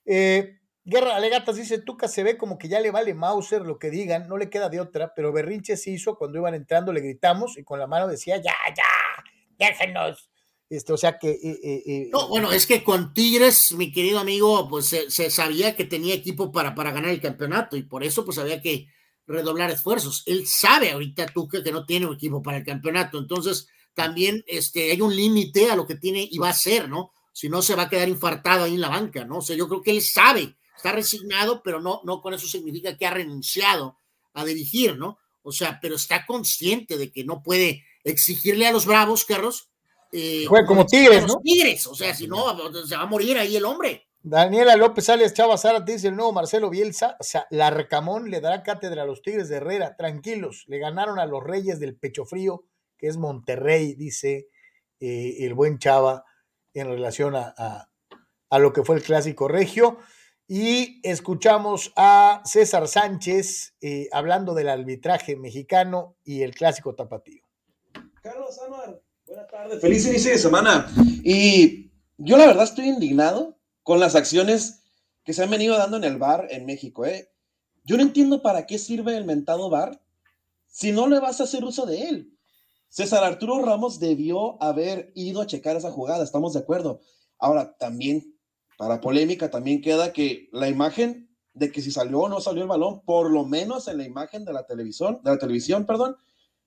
Eh, 0.04 0.58
Guerra 0.84 1.16
Alegatas 1.16 1.56
dice, 1.56 1.78
Tuca 1.78 2.08
se 2.08 2.22
ve 2.22 2.36
como 2.36 2.58
que 2.58 2.68
ya 2.68 2.78
le 2.78 2.90
vale 2.90 3.14
Mauser 3.14 3.62
lo 3.62 3.78
que 3.78 3.90
digan, 3.90 4.28
no 4.28 4.36
le 4.36 4.50
queda 4.50 4.68
de 4.68 4.80
otra, 4.80 5.14
pero 5.14 5.32
Berrinche 5.32 5.76
se 5.76 5.90
hizo 5.90 6.16
cuando 6.16 6.38
iban 6.38 6.54
entrando, 6.54 6.92
le 6.92 7.00
gritamos 7.00 7.56
y 7.56 7.64
con 7.64 7.78
la 7.78 7.86
mano 7.86 8.06
decía, 8.06 8.36
ya, 8.36 8.52
ya, 8.76 8.84
déjenos. 9.58 10.28
Este, 10.68 10.92
o 10.92 10.96
sea 10.96 11.18
que. 11.18 11.30
Eh, 11.30 11.60
eh, 11.62 11.82
eh, 11.86 12.08
no, 12.12 12.28
bueno, 12.28 12.52
es 12.52 12.66
que 12.66 12.82
con 12.82 13.14
Tigres, 13.14 13.72
mi 13.72 13.92
querido 13.92 14.18
amigo, 14.18 14.68
pues 14.68 14.86
se, 14.86 15.30
sabía 15.30 15.76
que 15.76 15.84
tenía 15.84 16.14
equipo 16.14 16.50
para, 16.50 16.74
para 16.74 16.90
ganar 16.90 17.10
el 17.10 17.20
campeonato 17.20 17.76
y 17.76 17.82
por 17.82 18.02
eso, 18.02 18.24
pues 18.24 18.38
había 18.38 18.60
que 18.60 18.88
redoblar 19.26 19.70
esfuerzos. 19.70 20.22
Él 20.26 20.46
sabe 20.46 20.90
ahorita, 20.90 21.26
tú 21.26 21.48
que 21.48 21.62
no 21.70 21.86
tiene 21.86 22.06
un 22.06 22.14
equipo 22.14 22.42
para 22.42 22.58
el 22.58 22.64
campeonato. 22.64 23.18
Entonces, 23.18 23.68
también 23.94 24.44
este, 24.46 24.90
hay 24.90 25.00
un 25.00 25.14
límite 25.14 25.70
a 25.70 25.76
lo 25.76 25.86
que 25.86 25.94
tiene 25.94 26.28
y 26.30 26.38
va 26.38 26.50
a 26.50 26.54
ser, 26.54 26.88
¿no? 26.88 27.12
Si 27.32 27.48
no, 27.48 27.62
se 27.62 27.74
va 27.74 27.84
a 27.84 27.88
quedar 27.88 28.08
infartado 28.08 28.64
ahí 28.64 28.74
en 28.74 28.80
la 28.80 28.88
banca, 28.88 29.24
¿no? 29.24 29.38
O 29.38 29.42
sea, 29.42 29.56
yo 29.56 29.68
creo 29.68 29.82
que 29.82 29.90
él 29.90 30.02
sabe, 30.02 30.56
está 30.84 30.92
resignado, 30.92 31.62
pero 31.62 31.80
no, 31.80 32.02
no 32.04 32.20
con 32.20 32.34
eso 32.34 32.46
significa 32.46 32.94
que 32.94 33.06
ha 33.06 33.10
renunciado 33.10 33.98
a 34.34 34.44
dirigir, 34.44 34.98
¿no? 34.98 35.18
O 35.42 35.50
sea, 35.50 35.78
pero 35.80 35.96
está 35.96 36.26
consciente 36.26 36.98
de 36.98 37.10
que 37.10 37.24
no 37.24 37.42
puede 37.42 37.82
exigirle 38.04 38.66
a 38.66 38.72
los 38.72 38.84
Bravos, 38.84 39.24
Carlos, 39.24 39.70
eh, 40.12 40.44
como 40.66 40.84
Tigres, 40.84 41.26
¿no? 41.26 41.40
Tigres, 41.42 41.86
o 41.86 41.94
sea, 41.94 42.14
si 42.14 42.28
no, 42.28 42.44
se 42.86 42.96
va 42.96 43.02
a 43.02 43.06
morir 43.06 43.38
ahí 43.38 43.56
el 43.56 43.64
hombre. 43.64 44.08
Daniela 44.22 44.76
López 44.76 45.08
Alias 45.08 45.32
Chava 45.32 45.56
Sara 45.56 45.80
dice 45.80 46.08
el 46.08 46.16
nuevo 46.16 46.32
Marcelo 46.32 46.68
Bielsa, 46.68 47.16
o 47.18 47.24
sea, 47.24 47.46
la 47.50 47.70
Recamón 47.70 48.30
le 48.30 48.40
dará 48.40 48.62
cátedra 48.62 49.02
a 49.02 49.06
los 49.06 49.22
Tigres 49.22 49.48
de 49.48 49.56
Herrera, 49.56 49.96
tranquilos, 49.96 50.64
le 50.66 50.78
ganaron 50.78 51.18
a 51.18 51.24
los 51.24 51.42
Reyes 51.42 51.80
del 51.80 51.96
Pecho 51.96 52.26
Frío, 52.26 52.64
que 52.98 53.06
es 53.06 53.16
Monterrey, 53.16 53.94
dice 53.94 54.48
eh, 55.00 55.36
el 55.40 55.54
buen 55.54 55.78
Chava 55.78 56.24
en 56.74 56.88
relación 56.88 57.34
a, 57.36 57.88
lo 58.50 58.72
que 58.72 58.84
fue 58.84 58.96
el 58.96 59.02
clásico 59.02 59.48
regio. 59.48 59.98
Y 60.46 61.00
escuchamos 61.02 61.92
a 61.96 62.42
César 62.44 62.86
Sánchez 62.86 63.74
eh, 63.80 64.08
hablando 64.12 64.52
del 64.54 64.68
arbitraje 64.68 65.36
mexicano 65.36 66.16
y 66.22 66.42
el 66.42 66.54
clásico 66.54 66.94
tapatío. 66.94 67.42
Carlos 68.22 68.58
Anuar, 68.60 69.00
Buenas 69.26 69.48
tardes, 69.48 69.80
feliz 69.80 70.06
inicio 70.06 70.32
de 70.32 70.38
semana. 70.38 70.92
Y 71.24 71.90
yo 72.18 72.36
la 72.36 72.46
verdad 72.46 72.64
estoy 72.64 72.88
indignado 72.88 73.58
con 73.82 74.00
las 74.00 74.14
acciones 74.14 74.82
que 75.24 75.32
se 75.32 75.42
han 75.42 75.50
venido 75.50 75.78
dando 75.78 75.96
en 75.96 76.04
el 76.04 76.18
bar 76.18 76.48
en 76.50 76.66
México. 76.66 77.06
¿eh? 77.06 77.30
Yo 77.84 77.96
no 77.96 78.02
entiendo 78.02 78.42
para 78.42 78.66
qué 78.66 78.78
sirve 78.78 79.16
el 79.16 79.24
mentado 79.24 79.70
bar 79.70 80.02
si 80.66 80.92
no 80.92 81.06
le 81.06 81.20
vas 81.20 81.40
a 81.40 81.44
hacer 81.44 81.64
uso 81.64 81.86
de 81.86 82.08
él. 82.08 82.38
César 82.88 83.24
Arturo 83.24 83.64
Ramos 83.64 83.98
debió 83.98 84.62
haber 84.62 85.10
ido 85.14 85.40
a 85.40 85.46
checar 85.46 85.76
esa 85.76 85.90
jugada, 85.90 86.22
estamos 86.22 86.52
de 86.52 86.60
acuerdo. 86.60 87.00
Ahora, 87.38 87.76
también, 87.78 88.33
para 88.76 89.00
polémica, 89.00 89.50
también 89.50 89.80
queda 89.80 90.12
que 90.12 90.48
la 90.52 90.68
imagen 90.68 91.28
de 91.52 91.70
que 91.70 91.80
si 91.80 91.90
salió 91.90 92.20
o 92.20 92.28
no 92.28 92.40
salió 92.40 92.62
el 92.62 92.68
balón, 92.68 93.02
por 93.04 93.30
lo 93.30 93.44
menos 93.44 93.88
en 93.88 93.98
la 93.98 94.04
imagen 94.04 94.44
de 94.44 94.52
la 94.52 94.66
televisión, 94.66 95.20
de 95.22 95.30
la 95.30 95.38
televisión, 95.38 95.86
perdón, 95.86 96.16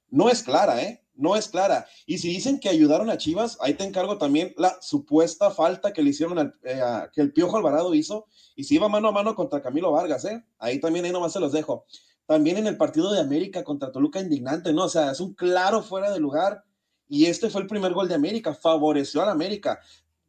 no 0.09 0.29
es 0.29 0.43
clara, 0.43 0.81
¿eh? 0.81 1.03
No 1.13 1.35
es 1.35 1.49
clara. 1.49 1.88
Y 2.05 2.19
si 2.19 2.29
dicen 2.29 2.59
que 2.59 2.69
ayudaron 2.69 3.09
a 3.09 3.17
Chivas, 3.17 3.57
ahí 3.59 3.73
te 3.73 3.84
encargo 3.84 4.17
también 4.17 4.53
la 4.57 4.77
supuesta 4.81 5.51
falta 5.51 5.91
que 5.91 6.03
le 6.03 6.11
hicieron 6.11 6.39
al, 6.39 6.55
eh, 6.63 6.79
que 7.11 7.21
el 7.21 7.34
Piojo 7.34 7.57
Alvarado 7.57 7.93
hizo 7.93 8.27
y 8.55 8.63
si 8.63 8.75
iba 8.75 8.88
mano 8.88 9.09
a 9.09 9.11
mano 9.11 9.35
contra 9.35 9.61
Camilo 9.61 9.91
Vargas, 9.91 10.25
¿eh? 10.25 10.45
Ahí 10.59 10.79
también, 10.79 11.05
ahí 11.05 11.11
nomás 11.11 11.34
se 11.34 11.39
los 11.39 11.51
dejo. 11.51 11.85
También 12.25 12.57
en 12.57 12.67
el 12.67 12.77
partido 12.77 13.11
de 13.11 13.19
América 13.19 13.63
contra 13.63 13.91
Toluca, 13.91 14.19
indignante, 14.19 14.71
¿no? 14.73 14.85
O 14.85 14.89
sea, 14.89 15.11
es 15.11 15.19
un 15.19 15.34
claro 15.34 15.81
fuera 15.81 16.11
de 16.11 16.19
lugar. 16.19 16.63
Y 17.09 17.25
este 17.25 17.49
fue 17.49 17.61
el 17.61 17.67
primer 17.67 17.93
gol 17.93 18.09
de 18.09 18.15
América, 18.15 18.53
favoreció 18.53 19.21
a 19.21 19.25
la 19.25 19.31
América. 19.31 19.79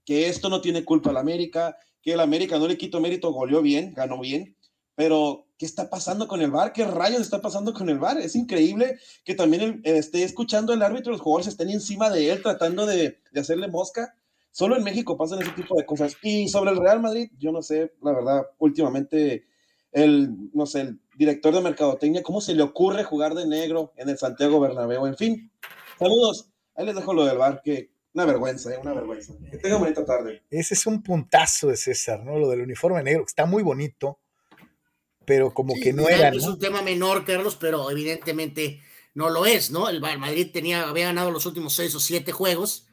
Que 0.09 0.27
esto 0.27 0.49
no 0.49 0.63
tiene 0.63 0.87
culpa 0.87 1.13
la 1.13 1.21
América, 1.21 1.77
que 2.01 2.15
el 2.15 2.21
América 2.21 2.59
no 2.59 2.67
le 2.67 2.79
quito 2.79 2.99
mérito, 2.99 3.31
goleó 3.31 3.61
bien, 3.61 3.93
ganó 3.93 4.19
bien, 4.19 4.57
pero 4.95 5.45
¿qué 5.59 5.67
está 5.67 5.91
pasando 5.91 6.27
con 6.27 6.41
el 6.41 6.51
VAR? 6.51 6.73
¿Qué 6.73 6.87
rayos 6.87 7.21
está 7.21 7.43
pasando 7.43 7.75
con 7.75 7.91
el 7.91 7.99
VAR? 7.99 8.17
Es 8.17 8.35
increíble 8.35 8.97
que 9.23 9.35
también 9.35 9.83
esté 9.85 10.23
escuchando 10.23 10.73
el 10.73 10.81
árbitro, 10.81 11.13
los 11.13 11.21
jugadores 11.21 11.49
estén 11.49 11.69
encima 11.69 12.09
de 12.09 12.31
él 12.31 12.41
tratando 12.41 12.87
de, 12.87 13.19
de, 13.33 13.41
hacerle 13.41 13.69
mosca. 13.69 14.15
Solo 14.51 14.79
en 14.79 14.83
México 14.83 15.19
pasan 15.19 15.43
ese 15.43 15.51
tipo 15.51 15.77
de 15.77 15.85
cosas. 15.85 16.17
Y 16.23 16.49
sobre 16.49 16.71
el 16.71 16.79
Real 16.79 17.03
Madrid, 17.03 17.31
yo 17.39 17.53
no 17.53 17.61
sé, 17.61 17.93
la 18.03 18.13
verdad, 18.13 18.47
últimamente 18.57 19.45
el, 19.93 20.51
no 20.55 20.65
sé, 20.65 20.81
el 20.81 21.01
director 21.19 21.55
de 21.55 21.61
mercadotecnia, 21.61 22.23
¿cómo 22.23 22.41
se 22.41 22.55
le 22.55 22.63
ocurre 22.63 23.05
jugar 23.05 23.35
de 23.35 23.47
negro 23.47 23.93
en 23.97 24.09
el 24.09 24.17
Santiago 24.17 24.59
Bernabéu? 24.59 25.05
En 25.05 25.19
fin, 25.19 25.53
saludos. 25.99 26.49
Ahí 26.75 26.87
les 26.87 26.97
dejo 26.97 27.13
lo 27.13 27.27
del 27.27 27.37
VAR, 27.37 27.61
que 27.63 27.91
una 28.19 28.27
vergüenza, 28.33 28.75
¿eh? 28.75 28.79
una 28.83 28.95
vergüenza. 28.95 29.33
Que 29.51 29.59
tengan 29.59 29.79
bonita 29.79 30.05
tarde. 30.05 30.43
Ese 30.51 30.75
es 30.75 30.87
un 30.87 31.03
puntazo 31.03 31.69
de 31.69 31.77
César, 31.77 32.25
¿no? 32.25 32.37
Lo 32.39 32.49
del 32.51 32.63
uniforme 32.63 33.03
negro, 33.03 33.25
que 33.25 33.29
está 33.31 33.47
muy 33.47 33.63
bonito, 33.63 34.19
pero 35.25 35.55
como 35.55 35.75
Sí, 35.75 35.81
que 35.81 35.93
no 35.93 36.09
era. 36.09 36.31
Es 36.31 36.45
¿no? 36.45 36.55
un 36.55 36.59
tema 36.59 36.83
menor, 36.83 37.25
Carlos, 37.25 37.57
pero 37.61 37.91
evidentemente 37.91 38.81
no 39.15 39.31
lo 39.31 39.47
es, 39.47 39.71
¿no? 39.71 39.89
El 39.89 40.03
Real 40.03 40.19
Madrid 40.19 40.51
tenía, 40.53 40.89
había 40.89 41.07
ganado 41.07 41.31
los 41.31 41.47
últimos 41.47 41.75
seis 41.75 41.95
o 41.95 42.01
siete 42.01 42.33
juegos, 42.33 42.87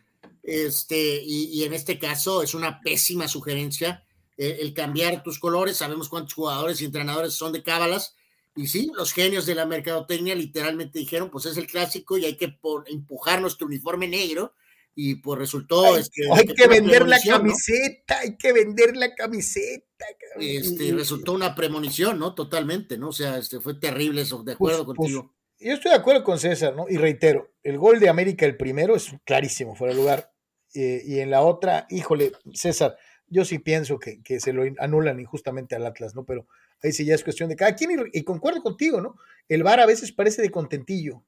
este, 0.43 1.22
y, 1.23 1.45
y 1.45 1.64
en 1.64 1.73
este 1.73 1.97
caso 1.97 2.43
es 2.43 2.53
una 2.53 2.81
pésima 2.81 3.27
sugerencia 3.27 4.03
eh, 4.38 4.57
el 4.61 4.73
cambiar 4.76 5.23
tus 5.23 5.39
colores. 5.39 5.77
Sabemos 5.77 6.07
cuántos 6.07 6.35
jugadores 6.35 6.80
y 6.81 6.85
entrenadores 6.85 7.34
son 7.34 7.52
de 7.52 7.64
cábalas. 7.64 8.15
Y 8.56 8.68
sí, 8.68 8.91
los 8.95 9.11
genios 9.11 9.45
de 9.47 9.56
la 9.56 9.65
mercadotecnia 9.65 10.35
literalmente 10.35 10.99
dijeron, 10.99 11.30
pues 11.31 11.45
es 11.45 11.57
el 11.57 11.68
clásico 11.68 12.18
y 12.18 12.26
hay 12.26 12.38
que 12.38 12.49
por- 12.49 12.88
empujar 12.89 13.41
nuestro 13.41 13.65
uniforme 13.68 14.07
negro. 14.07 14.53
Y 14.97 15.15
pues 15.15 15.38
resultó... 15.39 15.93
Hay, 15.93 16.01
este, 16.01 16.22
hay 16.31 16.45
que 16.47 16.67
vender 16.67 17.05
la 17.07 17.19
camiseta, 17.19 18.19
hay 18.19 18.38
que 18.38 18.53
vender 18.53 18.95
la 18.95 19.13
camiseta. 19.13 20.05
cabrón. 20.19 20.47
Este, 20.49 20.91
resultó 20.93 21.34
una 21.34 21.53
premonición, 21.53 22.17
¿no? 22.17 22.34
Totalmente, 22.34 22.97
¿no? 22.97 23.09
O 23.09 23.13
sea, 23.13 23.38
este, 23.38 23.59
fue 23.59 23.76
terrible 23.76 24.22
eso, 24.22 24.38
de 24.43 24.55
Pues- 24.55 24.73
acuerdo 24.73 24.85
pues, 24.85 24.95
contigo. 24.97 25.35
yo 25.59 25.73
estoy 25.73 25.91
de 25.91 25.97
acuerdo 25.97 26.23
con 26.23 26.39
César, 26.39 26.76
¿no? 26.76 26.85
Y 26.89 26.95
reitero, 26.97 27.53
el 27.63 27.77
gol 27.77 27.99
de 27.99 28.07
América, 28.09 28.45
el 28.45 28.55
primero, 28.55 28.95
es 28.95 29.11
clarísimo, 29.26 29.76
fuera 29.76 29.93
de 29.93 29.99
lugar. 29.99 30.31
Eh, 30.73 31.01
y 31.05 31.19
en 31.19 31.30
la 31.30 31.41
otra, 31.41 31.88
híjole, 31.89 32.31
César, 32.53 32.97
yo 33.27 33.43
sí 33.43 33.59
pienso 33.59 33.99
que, 33.99 34.22
que 34.23 34.39
se 34.39 34.53
lo 34.53 34.64
anulan 34.80 35.19
injustamente 35.19 35.75
al 35.75 35.85
Atlas, 35.85 36.15
¿no? 36.15 36.25
Pero 36.25 36.48
ahí 36.83 36.91
sí 36.93 37.06
ya 37.06 37.15
es 37.15 37.24
cuestión 37.24 37.49
de 37.49 37.56
cada 37.56 37.75
quien 37.75 37.91
y, 37.91 38.19
y 38.19 38.24
concuerdo 38.24 38.61
contigo, 38.61 39.01
¿no? 39.01 39.15
El 39.49 39.64
VAR 39.64 39.80
a 39.82 39.85
veces 39.85 40.11
parece 40.14 40.41
de 40.41 40.51
contentillo. 40.51 41.24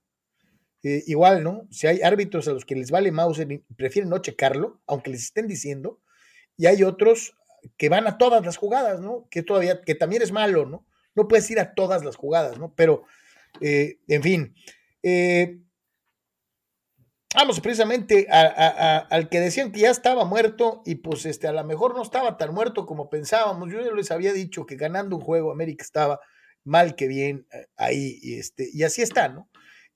Eh, 0.84 1.04
igual, 1.08 1.44
¿no? 1.44 1.68
Si 1.72 1.88
hay 1.88 2.02
árbitros 2.02 2.48
a 2.48 2.54
los 2.54 2.66
que 2.66 2.76
les 2.76 2.92
vale 2.92 3.12
Mauser 3.12 3.52
y 3.52 3.60
prefieren 3.76 4.10
no 4.10 4.20
checarlo, 4.20 4.80
aunque 4.88 5.10
les 5.12 5.24
estén 5.24 5.48
diciendo, 5.48 6.00
y 6.58 6.68
hay 6.68 6.84
otros 6.84 7.36
que 7.78 7.90
van 7.90 8.08
a 8.08 8.18
todas 8.18 8.46
las 8.46 8.58
jugadas, 8.58 9.02
¿no? 9.02 9.28
Que 9.32 9.44
todavía, 9.44 9.82
que 9.82 9.96
también 9.96 10.22
es 10.22 10.32
malo, 10.32 10.66
¿no? 10.66 10.86
No 11.16 11.28
puedes 11.28 11.50
ir 11.52 11.60
a 11.60 11.74
todas 11.74 12.06
las 12.06 12.16
jugadas, 12.16 12.60
¿no? 12.60 12.74
Pero, 12.76 13.04
eh, 13.62 14.00
en 14.08 14.24
fin. 14.24 14.56
eh, 15.04 15.60
vamos 17.36 17.60
precisamente 17.60 18.28
a- 18.32 18.98
al 19.10 19.30
que 19.30 19.40
decían 19.40 19.72
que 19.72 19.82
ya 19.82 19.92
estaba 19.92 20.26
muerto 20.26 20.82
y 20.86 20.96
pues 20.96 21.26
este, 21.26 21.48
a 21.48 21.52
lo 21.52 21.64
mejor 21.64 21.96
no 21.96 22.02
estaba 22.02 22.38
tan 22.38 22.54
muerto 22.54 22.86
como 22.86 23.10
pensábamos. 23.10 23.72
Yo 23.72 23.82
ya 23.82 23.92
les 23.92 24.12
había 24.12 24.34
dicho 24.34 24.66
que 24.66 24.76
ganando 24.76 25.16
un 25.18 25.22
juego 25.22 25.52
América 25.52 25.84
estaba 25.84 26.20
mal 26.64 26.96
que 26.96 27.08
bien 27.08 27.46
eh, 27.52 27.68
ahí 27.78 28.20
y, 28.22 28.40
este, 28.40 28.70
y 28.72 28.84
así 28.84 29.02
está, 29.02 29.28
¿no? 29.30 29.50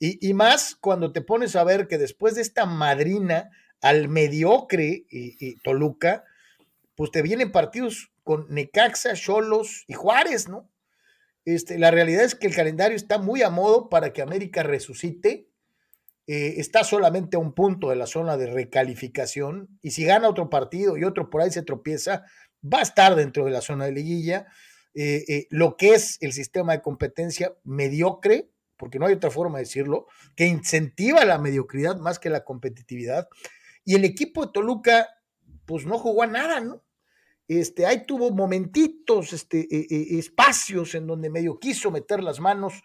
Y, 0.03 0.33
más 0.33 0.75
cuando 0.75 1.11
te 1.11 1.21
pones 1.21 1.55
a 1.55 1.63
ver 1.63 1.87
que 1.87 1.99
después 1.99 2.33
de 2.33 2.41
esta 2.41 2.65
madrina 2.65 3.51
al 3.81 4.09
mediocre 4.09 5.05
y, 5.07 5.37
y 5.39 5.57
Toluca, 5.57 6.23
pues 6.95 7.11
te 7.11 7.21
vienen 7.21 7.51
partidos 7.51 8.11
con 8.23 8.47
Necaxa, 8.49 9.13
Cholos 9.13 9.83
y 9.87 9.93
Juárez, 9.93 10.49
¿no? 10.49 10.71
Este, 11.45 11.79
la 11.79 11.91
realidad 11.91 12.23
es 12.23 12.35
que 12.35 12.47
el 12.47 12.55
calendario 12.55 12.95
está 12.95 13.17
muy 13.17 13.41
a 13.41 13.49
modo 13.49 13.89
para 13.89 14.13
que 14.13 14.21
América 14.21 14.63
resucite. 14.63 15.47
Eh, 16.27 16.55
está 16.57 16.83
solamente 16.83 17.35
a 17.35 17.39
un 17.39 17.53
punto 17.53 17.89
de 17.89 17.95
la 17.95 18.05
zona 18.05 18.37
de 18.37 18.45
recalificación 18.45 19.79
y 19.81 19.91
si 19.91 20.05
gana 20.05 20.29
otro 20.29 20.49
partido 20.49 20.95
y 20.95 21.03
otro 21.03 21.29
por 21.29 21.41
ahí 21.41 21.51
se 21.51 21.63
tropieza, 21.63 22.25
va 22.63 22.79
a 22.79 22.83
estar 22.83 23.15
dentro 23.15 23.45
de 23.45 23.51
la 23.51 23.61
zona 23.61 23.85
de 23.85 23.91
liguilla. 23.91 24.47
Eh, 24.93 25.25
eh, 25.27 25.47
lo 25.49 25.77
que 25.77 25.95
es 25.95 26.17
el 26.21 26.31
sistema 26.31 26.73
de 26.73 26.81
competencia 26.81 27.55
mediocre, 27.63 28.49
porque 28.81 28.97
no 28.97 29.05
hay 29.05 29.13
otra 29.13 29.29
forma 29.29 29.59
de 29.59 29.65
decirlo, 29.65 30.07
que 30.35 30.47
incentiva 30.47 31.23
la 31.23 31.37
mediocridad 31.37 31.97
más 31.97 32.17
que 32.17 32.31
la 32.31 32.43
competitividad. 32.43 33.29
Y 33.85 33.93
el 33.93 34.03
equipo 34.05 34.43
de 34.43 34.51
Toluca, 34.51 35.07
pues 35.67 35.85
no 35.85 35.99
jugó 35.99 36.23
a 36.23 36.27
nada, 36.27 36.61
¿no? 36.61 36.83
Este, 37.47 37.85
ahí 37.85 38.07
tuvo 38.07 38.31
momentitos, 38.31 39.33
este, 39.33 39.59
eh, 39.59 39.85
eh, 39.87 40.17
espacios 40.17 40.95
en 40.95 41.05
donde 41.05 41.29
medio 41.29 41.59
quiso 41.59 41.91
meter 41.91 42.23
las 42.23 42.39
manos, 42.39 42.81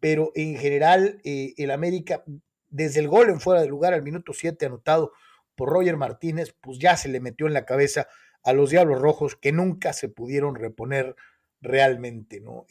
pero 0.00 0.32
en 0.34 0.56
general 0.56 1.20
eh, 1.24 1.52
el 1.58 1.70
América, 1.70 2.24
desde 2.70 3.00
el 3.00 3.08
gol 3.08 3.28
en 3.28 3.38
fuera 3.38 3.60
de 3.60 3.68
lugar 3.68 3.92
al 3.92 4.02
minuto 4.02 4.32
7 4.32 4.64
anotado 4.64 5.12
por 5.54 5.68
Roger 5.68 5.98
Martínez, 5.98 6.56
pues 6.62 6.78
ya 6.78 6.96
se 6.96 7.10
le 7.10 7.20
metió 7.20 7.46
en 7.46 7.52
la 7.52 7.66
cabeza 7.66 8.08
a 8.42 8.54
los 8.54 8.70
Diablos 8.70 8.98
Rojos 8.98 9.36
que 9.36 9.52
nunca 9.52 9.92
se 9.92 10.08
pudieron 10.08 10.54
reponer 10.54 11.14
realmente, 11.60 12.40
¿no? 12.40 12.64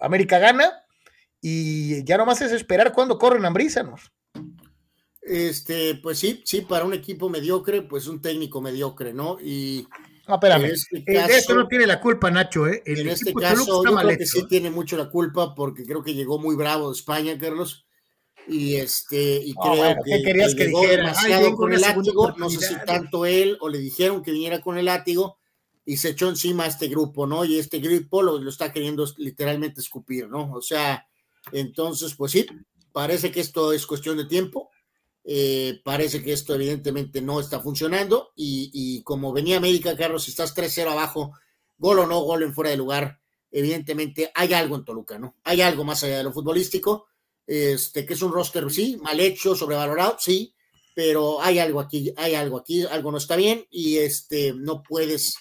América 0.00 0.40
gana 0.40 0.85
y 1.40 2.04
ya 2.04 2.16
nomás 2.16 2.40
es 2.40 2.52
esperar 2.52 2.92
cuando 2.92 3.18
corren 3.18 3.44
hambrízanos. 3.44 4.12
Este, 5.26 5.96
pues 5.96 6.20
sí, 6.20 6.42
sí, 6.44 6.60
para 6.60 6.84
un 6.84 6.94
equipo 6.94 7.28
mediocre, 7.28 7.82
pues 7.82 8.06
un 8.06 8.22
técnico 8.22 8.60
mediocre, 8.60 9.12
¿no? 9.12 9.38
Y 9.42 9.86
No, 10.28 10.34
espérame. 10.34 10.66
Eh, 10.66 10.76
esto 11.06 11.28
caso, 11.28 11.54
no 11.56 11.66
tiene 11.66 11.86
la 11.86 12.00
culpa, 12.00 12.30
Nacho, 12.30 12.68
¿eh? 12.68 12.80
El 12.86 13.00
en 13.00 13.08
este 13.08 13.34
caso, 13.34 13.82
yo 13.84 13.96
creo 13.96 14.18
que 14.18 14.26
sí 14.26 14.46
tiene 14.46 14.70
mucho 14.70 14.96
la 14.96 15.10
culpa 15.10 15.52
porque 15.54 15.84
creo 15.84 16.02
que 16.02 16.14
llegó 16.14 16.38
muy 16.38 16.54
bravo 16.54 16.90
de 16.92 16.96
España, 16.96 17.36
Carlos. 17.38 17.86
Y 18.48 18.76
este, 18.76 19.40
y 19.44 19.52
No, 19.54 19.62
creo 19.62 19.76
bueno, 19.76 20.02
¿qué 20.04 20.10
que, 20.18 20.22
querías 20.22 20.54
que 20.54 20.58
que 20.58 20.64
llegó 20.66 20.80
dijera? 20.82 21.02
Demasiado 21.02 21.56
con 21.56 21.72
el 21.72 21.80
látigo, 21.80 22.34
no 22.38 22.48
sé 22.48 22.58
si 22.58 22.74
oportunidad. 22.74 22.84
tanto 22.86 23.26
él 23.26 23.58
o 23.60 23.68
le 23.68 23.78
dijeron 23.78 24.22
que 24.22 24.30
viniera 24.30 24.60
con 24.60 24.78
el 24.78 24.84
látigo 24.84 25.38
y 25.84 25.96
se 25.96 26.10
echó 26.10 26.28
encima 26.28 26.64
a 26.64 26.68
este 26.68 26.86
grupo, 26.86 27.26
¿no? 27.26 27.44
Y 27.44 27.58
este 27.58 27.80
grupo 27.80 28.22
lo, 28.22 28.38
lo 28.38 28.50
está 28.50 28.72
queriendo 28.72 29.04
literalmente 29.16 29.80
escupir, 29.80 30.28
¿no? 30.28 30.52
O 30.52 30.62
sea, 30.62 31.04
entonces, 31.52 32.14
pues 32.14 32.32
sí, 32.32 32.46
parece 32.92 33.30
que 33.30 33.40
esto 33.40 33.72
es 33.72 33.86
cuestión 33.86 34.16
de 34.16 34.24
tiempo. 34.24 34.70
Eh, 35.28 35.80
parece 35.84 36.22
que 36.22 36.32
esto 36.32 36.54
evidentemente 36.54 37.20
no 37.20 37.40
está 37.40 37.60
funcionando 37.60 38.32
y, 38.36 38.70
y 38.72 39.02
como 39.02 39.32
venía 39.32 39.56
América, 39.56 39.96
Carlos, 39.96 40.22
si 40.22 40.30
estás 40.30 40.54
3-0 40.54 40.92
abajo, 40.92 41.32
gol 41.78 41.98
o 41.98 42.06
no 42.06 42.20
gol 42.20 42.44
en 42.44 42.54
fuera 42.54 42.70
de 42.70 42.76
lugar, 42.76 43.20
evidentemente 43.50 44.30
hay 44.34 44.52
algo 44.52 44.76
en 44.76 44.84
Toluca, 44.84 45.18
¿no? 45.18 45.36
Hay 45.44 45.62
algo 45.62 45.82
más 45.82 46.04
allá 46.04 46.18
de 46.18 46.24
lo 46.24 46.32
futbolístico, 46.32 47.06
este, 47.46 48.04
que 48.04 48.14
es 48.14 48.22
un 48.22 48.32
roster, 48.32 48.70
sí, 48.70 48.98
mal 49.02 49.18
hecho, 49.18 49.54
sobrevalorado, 49.54 50.16
sí, 50.18 50.54
pero 50.94 51.40
hay 51.40 51.58
algo 51.58 51.80
aquí, 51.80 52.12
hay 52.16 52.34
algo 52.34 52.58
aquí, 52.58 52.84
algo 52.84 53.12
no 53.12 53.18
está 53.18 53.36
bien 53.36 53.66
y 53.70 53.98
este, 53.98 54.52
no 54.54 54.82
puedes, 54.82 55.36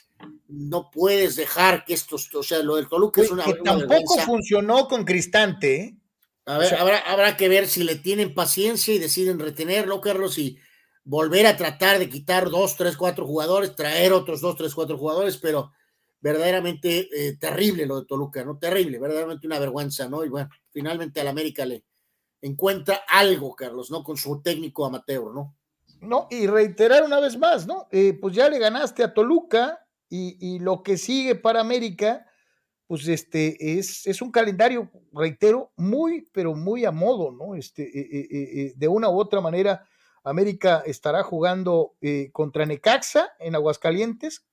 no 0.48 0.90
puedes 0.92 1.36
dejar 1.36 1.84
que 1.86 1.94
esto, 1.94 2.16
o 2.16 2.44
sea, 2.44 2.60
lo 2.64 2.76
del 2.78 2.88
Toluca 2.88 3.22
es 3.22 3.32
una, 3.32 3.44
que 3.44 3.52
una 3.52 3.64
tampoco 3.64 3.88
vergüenza. 3.90 4.26
funcionó 4.26 4.88
con 4.88 5.04
Cristante, 5.06 5.76
¿eh? 5.76 5.98
A 6.46 6.58
ver, 6.58 6.68
O 6.68 6.70
sea- 6.70 6.82
habrá, 6.82 6.98
habrá 7.00 7.38
que 7.38 7.50
ver 7.50 7.68
si 7.68 7.84
le 7.84 7.96
tienen 7.96 8.34
paciencia 8.34 8.94
y 8.94 9.00
deciden 9.00 9.40
retenerlo, 9.40 10.00
Carlos, 10.00 10.38
y 10.38 10.58
volver 11.04 11.48
a 11.48 11.58
tratar 11.58 12.00
de 12.00 12.10
quitar 12.10 12.50
dos, 12.50 12.76
tres, 12.78 12.96
cuatro 12.98 13.26
jugadores, 13.26 13.76
traer 13.76 14.14
otros 14.14 14.42
dos, 14.42 14.56
tres, 14.56 14.74
cuatro 14.74 14.98
jugadores, 14.98 15.38
pero 15.38 15.72
verdaderamente 16.22 17.10
eh, 17.14 17.38
terrible 17.38 17.86
lo 17.86 18.00
de 18.00 18.06
Toluca, 18.08 18.44
¿no? 18.44 18.58
Terrible, 18.58 18.98
verdaderamente 19.00 19.46
una 19.48 19.60
vergüenza, 19.60 20.08
¿no? 20.08 20.24
Y 20.26 20.30
bueno, 20.30 20.50
finalmente 20.72 21.20
al 21.22 21.28
América 21.28 21.66
le 21.66 21.84
encuentra 22.42 23.02
algo, 23.08 23.56
Carlos, 23.56 23.92
¿no? 23.92 24.04
Con 24.04 24.18
su 24.18 24.42
técnico 24.42 24.86
amateur, 24.86 25.34
¿no? 25.34 25.56
No, 26.02 26.28
y 26.30 26.48
reiterar 26.48 27.04
una 27.04 27.20
vez 27.20 27.38
más, 27.38 27.66
¿no? 27.68 27.88
Eh, 27.92 28.18
pues 28.20 28.36
ya 28.36 28.50
le 28.50 28.60
ganaste 28.60 29.04
a 29.04 29.14
Toluca 29.14 29.85
y, 30.10 30.38
y 30.40 30.60
lo 30.60 30.84
que 30.84 30.98
sigue 30.98 31.36
para 31.36 31.62
América, 31.62 32.26
pues 32.88 33.08
este 33.08 33.78
es, 33.80 34.06
es 34.06 34.22
un 34.22 34.32
calendario, 34.32 34.92
reitero, 35.12 35.72
muy, 35.76 36.28
pero 36.32 36.54
muy 36.54 36.86
a 36.86 36.92
modo, 36.92 37.32
¿no? 37.32 37.56
Este, 37.56 37.84
eh, 37.84 38.08
eh, 38.12 38.28
eh, 38.32 38.74
de 38.76 38.88
una 38.88 39.10
u 39.10 39.20
otra 39.20 39.42
manera, 39.42 39.88
América 40.24 40.84
estará 40.86 41.24
jugando 41.24 41.96
eh, 42.02 42.30
contra 42.32 42.66
Necaxa 42.66 43.30
en 43.40 43.56
Aguascalientes, 43.56 44.46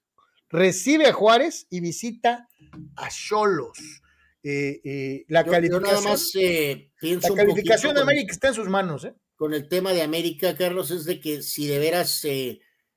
recibe 0.48 1.06
a 1.06 1.12
Juárez 1.12 1.66
y 1.70 1.80
visita 1.80 2.48
a 2.96 3.08
Cholos. 3.10 3.78
La 4.42 5.44
Yo- 5.44 5.46
yo 5.46 5.50
calificación, 5.52 5.82
nada 5.82 6.00
más 6.00 6.32
pienso 7.00 7.28
la 7.36 7.42
calificación 7.44 7.94
de 7.94 8.00
con- 8.00 8.08
América 8.10 8.32
está 8.32 8.48
en 8.48 8.54
sus 8.54 8.68
manos. 8.68 9.04
¿eh? 9.04 9.14
con 9.36 9.54
el 9.54 9.68
tema 9.68 9.92
de 9.92 10.02
América, 10.02 10.56
Carlos, 10.56 10.92
es 10.92 11.04
de 11.04 11.20
que 11.20 11.42
si 11.42 11.66
de 11.66 11.78
veras 11.80 12.24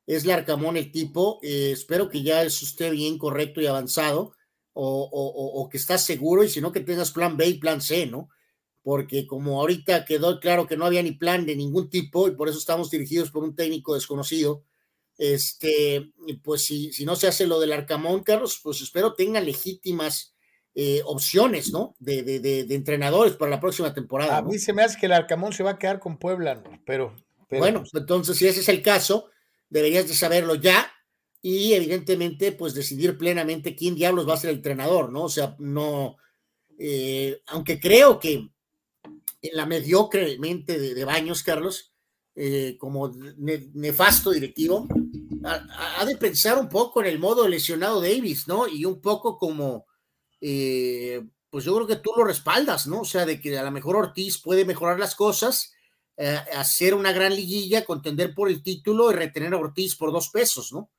es 0.08 0.26
Larcamón 0.26 0.78
el 0.78 0.92
tipo, 0.92 1.40
eh, 1.42 1.72
espero 1.72 2.10
que 2.10 2.22
ya 2.24 2.44
eso 2.44 2.66
esté 2.66 2.90
bien 2.92 3.18
correcto 3.18 3.62
y 3.62 3.68
avanzado, 3.68 4.34
o, 4.74 5.04
o- 5.04 5.28
o- 5.30 5.62
o 5.62 5.70
que 5.70 5.78
estás 5.78 6.04
seguro, 6.04 6.44
y 6.44 6.50
si 6.50 6.62
no, 6.62 6.72
que 6.72 6.82
tengas 6.82 7.12
plan 7.12 7.38
B 7.38 7.48
y 7.48 7.54
plan 7.56 7.82
C, 7.82 8.06
¿no? 8.06 8.30
Porque 8.84 9.26
como 9.26 9.60
ahorita 9.62 10.06
quedó 10.06 10.40
claro 10.40 10.68
que 10.68 10.78
no 10.78 10.86
había 10.86 11.02
ni 11.02 11.14
plan 11.14 11.46
de 11.46 11.56
ningún 11.56 11.90
tipo, 11.90 12.28
y 12.28 12.32
por 12.36 12.50
eso 12.50 12.58
estamos 12.60 12.92
dirigidos 12.92 13.32
por 13.32 13.44
un 13.44 13.56
técnico 13.56 13.94
desconocido, 13.96 14.64
este, 15.18 16.12
pues 16.44 16.66
si, 16.66 16.92
si 16.92 17.06
no 17.06 17.16
se 17.16 17.28
hace 17.28 17.48
lo 17.48 17.60
del 17.60 17.72
Arcamón, 17.72 18.24
Carlos, 18.24 18.60
pues 18.62 18.82
espero 18.82 19.14
tengan 19.14 19.46
legítimas 19.46 20.34
eh, 20.78 21.02
opciones, 21.06 21.72
¿no? 21.72 21.96
De, 22.00 22.22
de- 22.22 22.42
de- 22.42 22.66
de 22.66 22.76
entrenadores 22.76 23.34
para 23.38 23.50
la 23.52 23.62
próxima 23.62 23.94
temporada. 23.94 24.38
A 24.38 24.42
¿no? 24.42 24.50
mí 24.50 24.60
se 24.60 24.74
me 24.74 24.84
hace 24.84 25.00
que 25.00 25.06
el 25.06 25.14
Arcamón 25.14 25.54
se 25.54 25.64
va 25.64 25.72
a 25.72 25.80
quedar 25.80 26.00
con 26.00 26.18
Puebla, 26.18 26.56
¿no? 26.56 26.64
pero, 26.86 27.16
pero 27.48 27.62
Bueno, 27.62 27.84
entonces 27.94 28.36
si 28.36 28.46
ese 28.46 28.60
es 28.60 28.68
el 28.68 28.82
caso, 28.82 29.30
deberías 29.76 30.08
de 30.08 30.16
saberlo 30.16 30.56
ya 30.56 30.92
y 31.42 31.74
evidentemente 31.74 32.52
pues 32.54 32.74
decidir 32.74 33.18
plenamente 33.18 33.76
quién 33.76 33.96
diablos 33.96 34.28
va 34.28 34.34
a 34.36 34.38
ser 34.38 34.52
el 34.52 34.58
entrenador, 34.58 35.12
¿no? 35.12 35.24
O 35.26 35.30
sea, 35.30 35.56
no, 35.60 36.18
eh, 36.80 37.42
aunque 37.48 37.80
creo 37.80 38.20
que 38.20 38.34
en 39.42 39.56
la 39.58 39.66
mediocre 39.66 40.38
mente 40.40 40.80
de, 40.80 40.94
de 40.94 41.06
Baños, 41.06 41.44
Carlos, 41.44 41.94
eh, 42.36 42.76
como 42.80 43.10
ne- 43.38 43.70
nefasto 43.74 44.32
directivo, 44.32 44.88
ha, 45.44 46.02
ha 46.02 46.06
de 46.06 46.16
pensar 46.18 46.58
un 46.58 46.70
poco 46.70 47.02
en 47.02 47.08
el 47.08 47.20
modo 47.20 47.48
lesionado 47.48 48.02
Davis, 48.02 48.48
¿no? 48.48 48.68
Y 48.68 48.86
un 48.86 49.00
poco 49.02 49.38
como, 49.38 49.86
eh, 50.42 51.22
pues 51.50 51.66
yo 51.66 51.76
creo 51.76 51.88
que 51.88 51.98
tú 51.98 52.12
lo 52.18 52.24
respaldas, 52.26 52.88
¿no? 52.88 53.02
O 53.02 53.06
sea, 53.06 53.26
de 53.26 53.40
que 53.40 53.58
a 53.58 53.64
lo 53.64 53.72
mejor 53.72 53.96
Ortiz 53.96 54.40
puede 54.42 54.66
mejorar 54.66 55.00
las 55.00 55.16
cosas, 55.16 55.74
eh, 56.18 56.40
hacer 56.56 56.94
una 56.94 57.12
gran 57.12 57.36
liguilla, 57.36 57.84
contender 57.84 58.34
por 58.34 58.50
el 58.50 58.64
título 58.64 59.12
y 59.12 59.16
retener 59.16 59.54
a 59.54 59.58
Ortiz 59.58 59.96
por 59.96 60.12
dos 60.14 60.30
pesos, 60.30 60.72
¿no? 60.72 60.90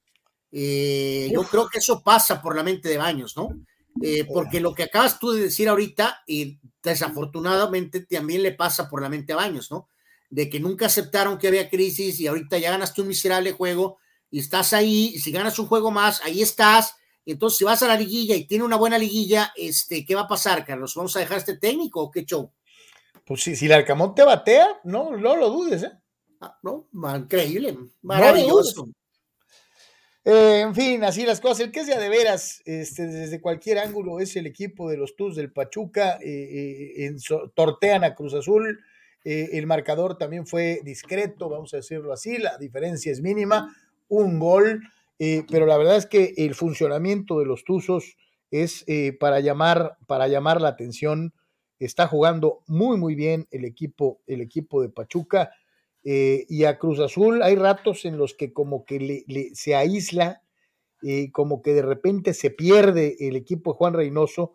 Eh, 0.53 1.31
yo 1.33 1.43
creo 1.43 1.69
que 1.69 1.79
eso 1.79 2.03
pasa 2.03 2.41
por 2.41 2.55
la 2.55 2.63
mente 2.63 2.89
de 2.89 2.99
Baños, 2.99 3.37
¿no? 3.37 3.49
Eh, 4.03 4.25
porque 4.25 4.61
lo 4.61 4.75
que 4.75 4.85
acabas 4.85 5.19
tú 5.19 5.33
de 5.33 5.43
decir 5.43 5.69
ahorita, 5.69 6.23
y 6.27 6.59
desafortunadamente 6.83 8.01
también 8.01 8.43
le 8.43 8.53
pasa 8.53 8.89
por 8.91 9.01
la 9.01 9.09
mente 9.09 9.33
a 9.33 9.37
Baños, 9.37 9.71
¿no? 9.71 9.89
De 10.29 10.51
que 10.51 10.61
nunca 10.61 10.87
aceptaron 10.87 11.39
que 11.39 11.49
había 11.49 11.71
crisis 11.71 12.21
y 12.21 12.27
ahorita 12.27 12.59
ya 12.59 12.73
ganaste 12.73 13.01
un 13.01 13.09
miserable 13.09 13.53
juego 13.53 13.99
y 14.31 14.41
estás 14.41 14.73
ahí, 14.73 15.13
y 15.15 15.19
si 15.19 15.33
ganas 15.33 15.59
un 15.59 15.67
juego 15.67 15.91
más, 15.91 16.21
ahí 16.25 16.43
estás. 16.43 16.95
y 17.25 17.33
Entonces, 17.33 17.59
si 17.59 17.65
vas 17.65 17.83
a 17.83 17.89
la 17.89 17.97
liguilla 17.97 18.35
y 18.35 18.47
tiene 18.47 18.65
una 18.65 18.77
buena 18.77 18.99
liguilla, 18.99 19.53
este, 19.57 20.05
¿qué 20.05 20.15
va 20.15 20.23
a 20.23 20.29
pasar, 20.29 20.65
Carlos? 20.67 20.95
¿Vamos 20.95 21.17
a 21.17 21.21
dejar 21.21 21.39
este 21.39 21.57
técnico 21.57 22.03
o 22.03 22.11
qué 22.11 22.25
show? 22.25 22.53
Pues 23.27 23.43
si, 23.43 23.57
si 23.57 23.67
el 23.67 23.73
Arcamón 23.73 24.15
te 24.15 24.23
batea, 24.23 24.81
no, 24.85 25.17
no 25.17 25.37
lo 25.37 25.51
dudes. 25.51 25.83
¿eh? 25.83 25.93
Ah, 26.41 26.57
¿no? 26.63 26.89
Increíble, 27.17 27.77
maravilloso. 28.03 28.89
Eh, 30.25 30.61
en 30.63 30.75
fin, 30.75 31.05
así 31.05 31.25
las 31.25 31.41
cosas. 31.41 31.61
El 31.61 31.73
que 31.73 31.81
es 31.81 31.87
ya 31.87 31.99
de 32.01 32.09
veras, 32.09 32.61
este, 32.65 33.07
desde 33.07 33.41
cualquier 33.41 33.79
ángulo, 33.79 34.19
es 34.21 34.35
el 34.37 34.47
equipo 34.47 34.91
de 34.91 34.97
los 34.97 35.17
Tus 35.17 35.37
del 35.37 35.53
Pachuca. 35.53 36.19
eh, 36.21 36.25
eh, 36.25 37.07
en 37.07 37.17
tortean 37.55 38.05
a 38.05 38.15
Cruz 38.15 38.35
Azul. 38.35 38.81
eh, 39.25 39.51
el 39.53 39.67
marcador 39.67 40.19
también 40.19 40.47
fue 40.47 40.81
discreto, 40.85 41.49
vamos 41.49 41.75
a 41.75 41.79
decirlo 41.79 42.13
así. 42.13 42.39
La 42.39 42.59
diferencia 42.59 43.11
es 43.13 43.21
mínima. 43.21 43.75
Un 44.09 44.39
gol. 44.39 44.83
pero 45.19 45.67
la 45.67 45.79
verdad 45.79 45.97
es 45.97 46.07
que 46.07 46.35
el 46.37 46.55
funcionamiento 46.55 47.39
de 47.39 47.47
los 47.47 47.65
Tuzos 47.65 48.17
es 48.51 48.85
para, 49.19 49.41
llamar, 49.41 49.97
para 50.07 50.29
llamar 50.29 50.61
la 50.61 50.69
atención. 50.69 51.33
Está 51.79 52.07
jugando 52.07 52.63
muy, 52.67 52.97
muy 52.99 53.15
bien 53.15 53.47
el 53.51 53.65
equipo, 53.65 54.21
el 54.27 54.41
equipo 54.41 54.83
de 54.83 54.89
Pachuca. 54.89 55.51
Eh, 56.05 56.47
y 56.49 56.65
a 56.65 56.79
Cruz 56.79 57.01
Azul 57.01 57.43
hay 57.43 57.57
ratos 57.57 58.05
en 58.05 58.17
los 58.17 58.35
que 58.35 58.53
como 58.53 58.85
que 58.85 59.25
se 59.55 59.75
aísla, 59.75 60.43
eh, 61.03 61.31
como 61.33 61.63
que 61.63 61.75
de 61.75 61.83
repente 61.83 62.33
se 62.33 62.51
pierde 62.51 63.17
el 63.19 63.37
equipo 63.37 63.73
de 63.73 63.79
Juan 63.79 63.95
Reynoso, 63.95 64.55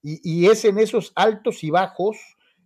y, 0.00 0.20
y 0.22 0.46
es 0.46 0.64
en 0.64 0.78
esos 0.78 1.12
altos 1.14 1.64
y 1.64 1.70
bajos 1.70 2.16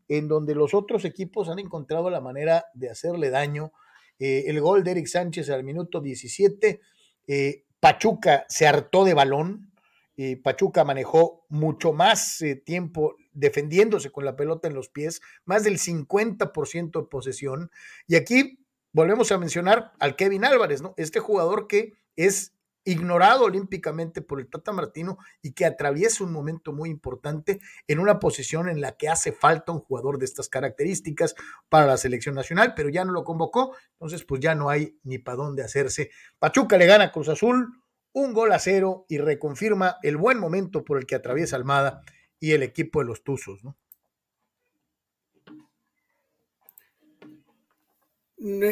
en 0.08 0.28
donde 0.28 0.54
los 0.54 0.74
otros 0.74 1.04
equipos 1.04 1.48
han 1.48 1.58
encontrado 1.58 2.10
la 2.10 2.20
manera 2.20 2.66
de 2.74 2.90
hacerle 2.90 3.30
daño. 3.30 3.72
Eh, 4.18 4.44
el 4.46 4.60
gol 4.60 4.84
de 4.84 4.92
Eric 4.92 5.06
Sánchez 5.06 5.50
al 5.50 5.64
minuto 5.64 6.00
17, 6.00 6.80
eh, 7.26 7.64
Pachuca 7.80 8.46
se 8.48 8.66
hartó 8.66 9.04
de 9.04 9.14
balón, 9.14 9.72
eh, 10.16 10.36
Pachuca 10.36 10.84
manejó 10.84 11.44
mucho 11.48 11.92
más 11.92 12.40
eh, 12.42 12.56
tiempo 12.56 13.16
defendiéndose 13.32 14.10
con 14.10 14.24
la 14.24 14.36
pelota 14.36 14.68
en 14.68 14.74
los 14.74 14.88
pies, 14.88 15.20
más 15.44 15.64
del 15.64 15.78
50% 15.78 17.00
de 17.00 17.08
posesión. 17.08 17.70
Y 18.06 18.16
aquí 18.16 18.64
volvemos 18.92 19.30
a 19.30 19.38
mencionar 19.38 19.92
al 19.98 20.16
Kevin 20.16 20.44
Álvarez, 20.44 20.80
¿no? 20.80 20.94
Este 20.96 21.20
jugador 21.20 21.66
que 21.66 21.94
es 22.16 22.56
ignorado 22.86 23.44
olímpicamente 23.44 24.22
por 24.22 24.40
el 24.40 24.48
Tata 24.48 24.72
Martino 24.72 25.18
y 25.42 25.52
que 25.52 25.66
atraviesa 25.66 26.22
un 26.22 26.32
momento 26.32 26.72
muy 26.72 26.88
importante 26.88 27.60
en 27.88 27.98
una 27.98 28.20
posición 28.20 28.68
en 28.68 28.80
la 28.80 28.96
que 28.96 29.08
hace 29.08 29.32
falta 29.32 29.72
un 29.72 29.80
jugador 29.80 30.18
de 30.18 30.24
estas 30.24 30.48
características 30.48 31.34
para 31.68 31.86
la 31.86 31.96
selección 31.96 32.36
nacional, 32.36 32.74
pero 32.76 32.88
ya 32.88 33.04
no 33.04 33.12
lo 33.12 33.24
convocó, 33.24 33.74
entonces 33.94 34.24
pues 34.24 34.40
ya 34.40 34.54
no 34.54 34.70
hay 34.70 34.98
ni 35.02 35.18
para 35.18 35.36
dónde 35.36 35.64
hacerse. 35.64 36.10
Pachuca 36.38 36.78
le 36.78 36.86
gana 36.86 37.04
a 37.06 37.12
Cruz 37.12 37.28
Azul 37.28 37.82
un 38.16 38.32
gol 38.32 38.50
a 38.52 38.58
cero 38.58 39.04
y 39.10 39.18
reconfirma 39.18 39.98
el 40.02 40.16
buen 40.16 40.38
momento 40.38 40.82
por 40.84 40.96
el 40.96 41.04
que 41.04 41.16
atraviesa 41.16 41.56
Almada 41.56 42.02
y 42.40 42.52
el 42.52 42.62
equipo 42.62 43.00
de 43.00 43.04
los 43.04 43.22
Tuzos, 43.22 43.62
¿no? 43.62 43.76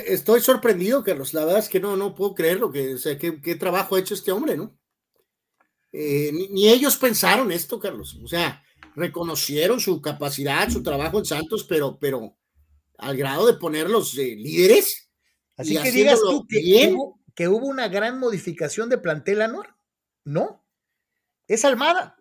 Estoy 0.07 0.41
sorprendido, 0.41 1.05
Carlos. 1.05 1.35
La 1.35 1.45
verdad 1.45 1.59
es 1.59 1.69
que 1.69 1.79
no, 1.79 1.95
no 1.95 2.15
puedo 2.15 2.35
creer 2.35 2.59
lo 2.59 2.73
que, 2.73 2.95
o 2.95 2.99
sea, 2.99 3.19
qué, 3.19 3.39
qué 3.43 3.55
trabajo 3.55 3.97
ha 3.97 4.01
hecho 4.01 4.15
este 4.15 4.33
hombre, 4.33 4.57
¿no? 4.57 4.79
Eh, 5.93 6.31
ni, 6.33 6.49
ni 6.49 6.69
ellos 6.69 6.97
pensaron 6.97 7.53
esto, 7.53 7.79
Carlos. 7.79 8.19
O 8.25 8.27
sea, 8.27 8.65
reconocieron 8.97 9.79
su 9.79 10.01
capacidad, 10.01 10.71
su 10.71 10.83
trabajo 10.83 11.19
en 11.19 11.27
Santos, 11.27 11.65
pero, 11.65 11.99
pero 11.99 12.35
al 12.97 13.15
grado 13.15 13.47
de 13.47 13.59
ponerlos 13.59 14.17
eh, 14.17 14.37
líderes. 14.37 15.11
Así 15.55 15.77
y 15.77 15.83
que 15.83 15.91
digas 15.91 16.21
tú 16.21 16.47
que 16.49 16.61
bien. 16.61 16.95
hubo, 16.95 17.21
que 17.35 17.49
hubo 17.49 17.67
una 17.67 17.89
gran 17.89 18.19
modificación 18.19 18.89
de 18.89 18.99
plantel, 18.99 19.43
Anuar. 19.43 19.77
No, 20.25 20.65
es 21.47 21.65
Almada. 21.65 22.17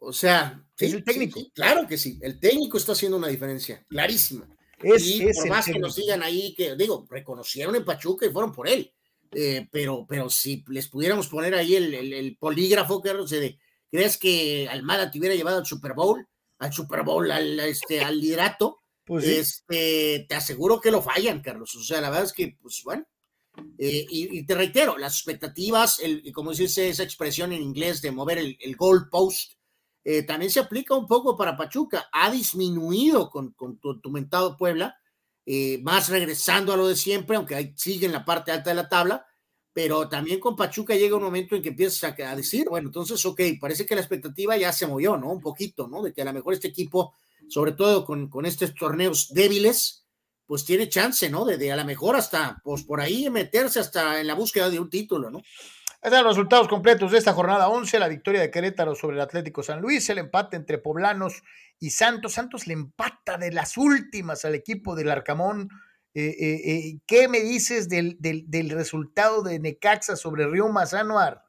O 0.00 0.12
sea, 0.12 0.64
Es 0.78 0.92
el 0.92 1.04
técnico. 1.04 1.40
sí, 1.40 1.50
claro 1.54 1.86
que 1.86 1.96
sí. 1.98 2.18
El 2.22 2.38
técnico 2.40 2.76
está 2.78 2.92
haciendo 2.92 3.16
una 3.16 3.28
diferencia, 3.28 3.84
clarísima. 3.88 4.48
Es, 4.82 5.06
y 5.06 5.22
es 5.26 5.38
por 5.38 5.48
más 5.48 5.64
que 5.66 5.78
nos 5.78 5.96
digan 5.96 6.22
ahí 6.22 6.54
que, 6.54 6.76
digo, 6.76 7.06
reconocieron 7.08 7.74
en 7.76 7.84
Pachuca 7.84 8.26
y 8.26 8.30
fueron 8.30 8.52
por 8.52 8.68
él. 8.68 8.92
Eh, 9.32 9.66
pero, 9.72 10.06
pero 10.08 10.28
si 10.30 10.64
les 10.68 10.88
pudiéramos 10.88 11.28
poner 11.28 11.54
ahí 11.54 11.74
el, 11.76 11.94
el- 11.94 12.12
el 12.12 12.36
polígrafo, 12.36 13.00
Carlos, 13.00 13.30
de, 13.30 13.58
¿crees 13.90 14.18
que 14.18 14.68
Almada 14.70 15.10
te 15.10 15.18
hubiera 15.18 15.34
llevado 15.34 15.58
al 15.58 15.66
Super 15.66 15.94
Bowl? 15.94 16.26
Al 16.58 16.72
Super 16.72 17.02
Bowl, 17.02 17.30
al, 17.30 17.58
este, 17.60 18.02
al 18.02 18.20
liderato. 18.20 18.80
Pues 19.04 19.24
sí. 19.24 19.34
este, 19.36 20.26
te 20.28 20.34
aseguro 20.34 20.80
que 20.80 20.90
lo 20.90 21.00
fallan, 21.02 21.40
Carlos. 21.40 21.74
O 21.74 21.82
sea, 21.82 22.00
la 22.00 22.10
verdad 22.10 22.24
es 22.26 22.32
que, 22.32 22.56
pues 22.60 22.82
bueno. 22.84 23.06
Eh, 23.78 24.06
y, 24.08 24.46
te 24.46 24.54
reitero, 24.54 24.96
las 24.96 25.14
expectativas, 25.14 25.98
el, 26.00 26.32
como 26.32 26.52
dice 26.52 26.88
esa 26.88 27.02
expresión 27.02 27.52
en 27.52 27.62
inglés 27.62 28.00
de 28.00 28.10
mover 28.10 28.38
el, 28.38 28.76
goal 28.76 29.08
post, 29.10 29.52
eh, 30.04 30.22
también 30.22 30.50
se 30.50 30.60
aplica 30.60 30.94
un 30.94 31.06
poco 31.06 31.36
para 31.36 31.56
Pachuca. 31.56 32.08
Ha 32.12 32.30
disminuido 32.30 33.28
con, 33.28 33.52
con 33.52 33.78
tu, 33.78 34.10
mentado 34.10 34.56
Puebla, 34.56 34.96
eh, 35.44 35.78
más 35.82 36.08
regresando 36.08 36.72
a 36.72 36.76
lo 36.76 36.88
de 36.88 36.96
siempre, 36.96 37.36
aunque 37.36 37.54
ahí 37.54 37.74
sigue 37.76 38.06
en 38.06 38.12
la 38.12 38.24
parte 38.24 38.52
alta 38.52 38.70
de 38.70 38.76
la 38.76 38.88
tabla, 38.88 39.26
pero 39.72 40.08
también 40.08 40.40
con 40.40 40.56
Pachuca 40.56 40.94
llega 40.94 41.16
un 41.16 41.22
momento 41.22 41.54
en 41.54 41.62
que 41.62 41.68
empiezas 41.68 42.02
a, 42.04 42.30
a 42.30 42.36
decir, 42.36 42.66
bueno, 42.68 42.88
entonces, 42.88 43.24
ok, 43.26 43.40
parece 43.60 43.84
que 43.84 43.94
la 43.94 44.00
expectativa 44.00 44.56
ya 44.56 44.72
se 44.72 44.86
movió, 44.86 45.18
¿no? 45.18 45.30
Un 45.30 45.40
poquito, 45.40 45.86
¿no? 45.86 46.02
De 46.02 46.14
que 46.14 46.22
a 46.22 46.24
lo 46.24 46.32
mejor 46.32 46.54
este 46.54 46.68
equipo, 46.68 47.14
sobre 47.48 47.72
todo 47.72 48.04
con, 48.04 48.28
con 48.30 48.46
estos 48.46 48.74
torneos 48.74 49.28
débiles, 49.34 50.05
pues 50.46 50.64
tiene 50.64 50.88
chance, 50.88 51.28
¿no? 51.28 51.44
De, 51.44 51.56
de 51.58 51.72
a 51.72 51.76
lo 51.76 51.84
mejor 51.84 52.16
hasta, 52.16 52.60
pues 52.62 52.84
por 52.84 53.00
ahí 53.00 53.28
meterse 53.30 53.80
hasta 53.80 54.20
en 54.20 54.26
la 54.26 54.34
búsqueda 54.34 54.70
de 54.70 54.80
un 54.80 54.88
título, 54.88 55.30
¿no? 55.30 55.42
Están 56.02 56.24
los 56.24 56.36
resultados 56.36 56.68
completos 56.68 57.10
de 57.10 57.18
esta 57.18 57.32
jornada 57.32 57.68
11, 57.68 57.98
la 57.98 58.06
victoria 58.06 58.40
de 58.40 58.50
Querétaro 58.50 58.94
sobre 58.94 59.16
el 59.16 59.22
Atlético 59.22 59.62
San 59.62 59.80
Luis, 59.80 60.08
el 60.08 60.18
empate 60.18 60.56
entre 60.56 60.78
Poblanos 60.78 61.42
y 61.80 61.90
Santos. 61.90 62.34
Santos 62.34 62.66
le 62.66 62.74
empata 62.74 63.38
de 63.38 63.50
las 63.50 63.76
últimas 63.76 64.44
al 64.44 64.54
equipo 64.54 64.94
del 64.94 65.10
Arcamón. 65.10 65.68
Eh, 66.14 66.36
eh, 66.38 66.60
eh, 66.64 66.98
¿Qué 67.06 67.26
me 67.28 67.40
dices 67.40 67.88
del, 67.88 68.16
del, 68.20 68.44
del 68.48 68.70
resultado 68.70 69.42
de 69.42 69.58
Necaxa 69.58 70.14
sobre 70.16 70.46
Río 70.46 70.68
Mazanuar? 70.68 71.42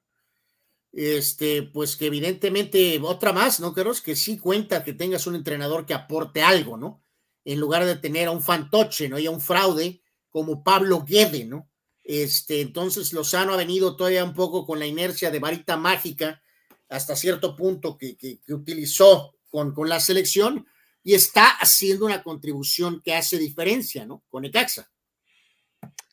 Este, 0.92 1.61
pues 1.61 1.95
que 1.95 2.08
evidentemente 2.08 3.00
otra 3.03 3.34
más, 3.34 3.59
¿no, 3.59 3.74
Carlos? 3.74 4.01
Que 4.01 4.16
sí 4.16 4.40
cuenta 4.40 4.84
que 4.84 4.93
tengas 4.93 5.27
un 5.27 5.35
entrenador 5.35 5.85
que 5.85 5.93
aporte 5.93 6.42
algo, 6.42 6.77
¿no? 6.77 7.03
En 7.48 7.61
lugar 7.61 7.85
de 7.85 7.95
tener 7.95 8.27
a 8.27 8.32
un 8.32 8.43
fantoche, 8.43 9.08
¿no? 9.08 9.17
Y 9.17 9.26
a 9.26 9.32
un 9.32 9.40
fraude 9.40 10.01
como 10.30 10.66
Pablo 10.66 11.06
Guede, 11.08 11.45
¿no? 11.45 11.69
Este, 12.03 12.59
entonces 12.59 13.14
Lozano 13.14 13.53
ha 13.53 13.58
venido 13.58 13.95
todavía 13.95 14.26
un 14.26 14.34
poco 14.34 14.66
con 14.66 14.80
la 14.80 14.85
inercia 14.85 15.32
de 15.32 15.40
varita 15.40 15.77
mágica 15.77 16.42
hasta 16.90 17.16
cierto 17.16 17.56
punto 17.56 17.98
que, 17.98 18.17
que, 18.17 18.40
utilizó 18.50 19.35
con, 19.50 19.74
con, 19.74 19.88
la 19.88 20.01
selección 20.01 20.67
y 21.03 21.14
está 21.14 21.48
haciendo 21.48 22.06
una 22.06 22.22
contribución 22.22 23.01
que 23.01 23.16
hace 23.16 23.38
diferencia, 23.38 24.06
¿no? 24.06 24.26
Con 24.27 24.43
Ecaxa. 24.43 24.92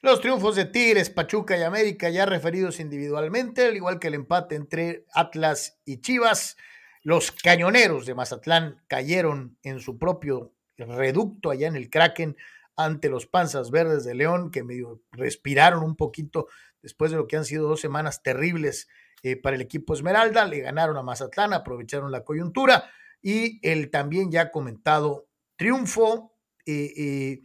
Los 0.02 0.20
triunfos 0.20 0.54
de 0.54 0.66
Tigres, 0.66 1.10
Pachuca 1.10 1.58
y 1.58 1.62
América 1.62 2.10
ya 2.10 2.26
referidos 2.26 2.78
individualmente, 2.78 3.66
al 3.66 3.74
igual 3.74 3.98
que 3.98 4.06
el 4.06 4.14
empate 4.14 4.54
entre 4.54 5.04
Atlas 5.12 5.80
y 5.84 6.00
Chivas. 6.00 6.56
Los 7.02 7.32
cañoneros 7.32 8.06
de 8.06 8.14
Mazatlán 8.14 8.82
cayeron 8.86 9.58
en 9.62 9.80
su 9.80 9.98
propio 9.98 10.53
reducto 10.78 11.50
allá 11.50 11.68
en 11.68 11.76
el 11.76 11.90
Kraken 11.90 12.36
ante 12.76 13.08
los 13.08 13.26
Panzas 13.26 13.70
Verdes 13.70 14.04
de 14.04 14.14
León, 14.14 14.50
que 14.50 14.64
medio 14.64 15.02
respiraron 15.12 15.84
un 15.84 15.96
poquito 15.96 16.48
después 16.82 17.10
de 17.10 17.16
lo 17.16 17.26
que 17.26 17.36
han 17.36 17.44
sido 17.44 17.68
dos 17.68 17.80
semanas 17.80 18.22
terribles 18.22 18.88
eh, 19.22 19.36
para 19.36 19.56
el 19.56 19.62
equipo 19.62 19.94
Esmeralda. 19.94 20.44
Le 20.44 20.60
ganaron 20.60 20.96
a 20.96 21.02
Mazatlán, 21.02 21.52
aprovecharon 21.52 22.10
la 22.10 22.24
coyuntura 22.24 22.90
y 23.22 23.60
el 23.66 23.90
también 23.90 24.30
ya 24.30 24.50
comentado 24.50 25.28
triunfo 25.56 26.32
eh, 26.66 26.92
eh, 26.96 27.42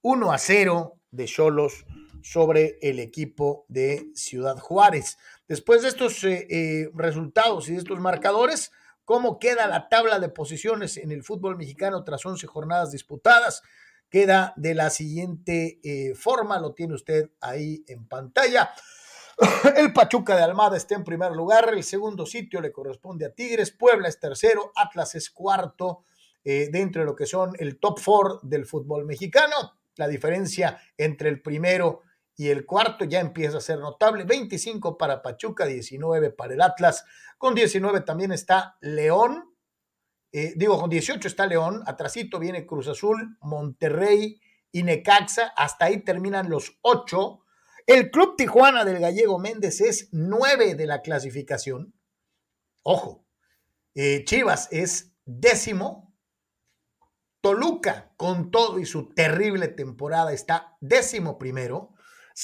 1 0.00 0.32
a 0.32 0.38
0 0.38 1.00
de 1.10 1.24
Cholos 1.26 1.84
sobre 2.22 2.78
el 2.80 2.98
equipo 2.98 3.66
de 3.68 4.10
Ciudad 4.14 4.56
Juárez. 4.58 5.18
Después 5.48 5.82
de 5.82 5.88
estos 5.88 6.22
eh, 6.24 6.46
eh, 6.48 6.90
resultados 6.94 7.68
y 7.68 7.72
de 7.72 7.78
estos 7.78 8.00
marcadores, 8.00 8.70
¿cómo 9.04 9.38
queda 9.38 9.66
la 9.66 9.88
tabla 9.88 10.18
de 10.18 10.28
posiciones 10.28 10.96
en 10.96 11.12
el 11.12 11.22
fútbol 11.22 11.56
mexicano 11.56 12.04
tras 12.04 12.24
11 12.24 12.46
jornadas 12.46 12.92
disputadas? 12.92 13.62
Queda 14.08 14.52
de 14.56 14.74
la 14.74 14.90
siguiente 14.90 15.80
eh, 15.82 16.14
forma, 16.14 16.60
lo 16.60 16.74
tiene 16.74 16.94
usted 16.94 17.30
ahí 17.40 17.84
en 17.88 18.06
pantalla. 18.06 18.70
El 19.76 19.92
Pachuca 19.92 20.36
de 20.36 20.42
Almada 20.42 20.76
está 20.76 20.94
en 20.94 21.04
primer 21.04 21.32
lugar, 21.32 21.72
el 21.72 21.82
segundo 21.82 22.26
sitio 22.26 22.60
le 22.60 22.70
corresponde 22.70 23.24
a 23.24 23.32
Tigres, 23.32 23.70
Puebla 23.70 24.08
es 24.08 24.20
tercero, 24.20 24.72
Atlas 24.76 25.14
es 25.14 25.30
cuarto, 25.30 26.04
dentro 26.44 27.02
de 27.02 27.06
lo 27.06 27.16
que 27.16 27.24
son 27.24 27.52
el 27.58 27.78
top 27.78 27.98
four 27.98 28.40
del 28.42 28.66
fútbol 28.66 29.06
mexicano. 29.06 29.78
La 29.96 30.08
diferencia 30.08 30.80
entre 30.96 31.28
el 31.28 31.40
primero 31.40 32.02
y 32.36 32.48
el 32.48 32.66
cuarto 32.66 33.04
ya 33.04 33.20
empieza 33.20 33.58
a 33.58 33.60
ser 33.60 33.78
notable. 33.78 34.24
25 34.24 34.96
para 34.96 35.22
Pachuca, 35.22 35.66
19 35.66 36.30
para 36.30 36.54
el 36.54 36.60
Atlas. 36.60 37.04
Con 37.38 37.54
19 37.54 38.00
también 38.00 38.32
está 38.32 38.76
León. 38.80 39.54
Eh, 40.32 40.54
digo, 40.56 40.80
con 40.80 40.90
18 40.90 41.28
está 41.28 41.46
León. 41.46 41.82
Atrasito 41.86 42.38
viene 42.38 42.66
Cruz 42.66 42.88
Azul, 42.88 43.36
Monterrey 43.42 44.40
y 44.70 44.82
Necaxa. 44.82 45.52
Hasta 45.56 45.86
ahí 45.86 46.02
terminan 46.02 46.48
los 46.48 46.78
ocho. 46.82 47.40
El 47.86 48.10
Club 48.10 48.36
Tijuana 48.36 48.84
del 48.84 49.00
Gallego 49.00 49.38
Méndez 49.38 49.80
es 49.80 50.08
9 50.12 50.74
de 50.74 50.86
la 50.86 51.02
clasificación. 51.02 51.94
Ojo, 52.82 53.26
eh, 53.94 54.24
Chivas 54.24 54.68
es 54.70 55.12
décimo 55.24 56.12
Toluca, 57.42 58.12
con 58.16 58.52
todo 58.52 58.78
y 58.78 58.86
su 58.86 59.12
terrible 59.14 59.66
temporada, 59.66 60.32
está 60.32 60.76
décimo 60.80 61.38
primero. 61.38 61.92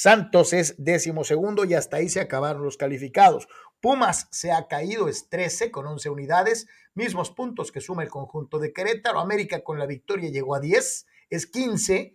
Santos 0.00 0.52
es 0.52 0.76
décimo 0.78 1.24
segundo 1.24 1.64
y 1.64 1.74
hasta 1.74 1.96
ahí 1.96 2.08
se 2.08 2.20
acabaron 2.20 2.62
los 2.62 2.76
calificados. 2.76 3.48
Pumas 3.80 4.28
se 4.30 4.52
ha 4.52 4.68
caído, 4.68 5.08
es 5.08 5.28
13 5.28 5.72
con 5.72 5.88
11 5.88 6.08
unidades, 6.10 6.68
mismos 6.94 7.32
puntos 7.32 7.72
que 7.72 7.80
suma 7.80 8.04
el 8.04 8.08
conjunto 8.08 8.60
de 8.60 8.72
Querétaro. 8.72 9.18
América 9.18 9.64
con 9.64 9.76
la 9.76 9.86
victoria 9.86 10.30
llegó 10.30 10.54
a 10.54 10.60
10, 10.60 11.06
es 11.30 11.46
15. 11.46 12.14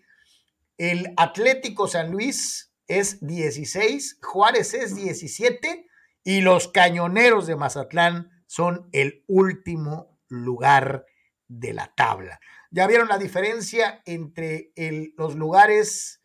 El 0.77 1.13
Atlético 1.17 1.89
San 1.89 2.09
Luis 2.09 2.71
es 2.87 3.19
16, 3.19 4.19
Juárez 4.21 4.73
es 4.75 4.95
17 4.95 5.85
y 6.23 6.39
los 6.39 6.69
Cañoneros 6.69 7.47
de 7.47 7.57
Mazatlán 7.57 8.31
son 8.47 8.87
el 8.93 9.25
último 9.27 10.21
lugar 10.29 11.05
de 11.49 11.73
la 11.73 11.93
tabla. 11.97 12.39
Ya 12.71 12.87
vieron 12.87 13.09
la 13.09 13.17
diferencia 13.17 14.01
entre 14.05 14.71
los 15.17 15.35
lugares 15.35 16.22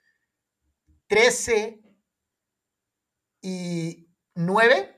13 1.09 1.83
y 3.43 4.09
9. 4.35 4.95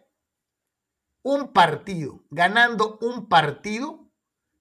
Un 1.23 1.53
partido, 1.53 2.25
ganando 2.31 2.99
un 3.03 3.29
partido 3.29 4.11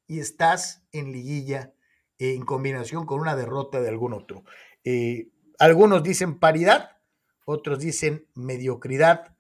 y 0.08 0.20
estás 0.20 0.84
en 0.92 1.12
liguilla 1.12 1.74
en 2.18 2.44
combinación 2.44 3.06
con 3.06 3.22
una 3.22 3.36
derrota 3.36 3.80
de 3.80 3.90
algún 3.90 4.14
otro. 4.14 4.44
Eh, 4.84 5.30
algunos 5.58 6.04
dicen 6.04 6.40
paridad, 6.40 6.98
otros 7.46 7.80
dicen 7.80 8.28
mediocridad. 8.36 9.36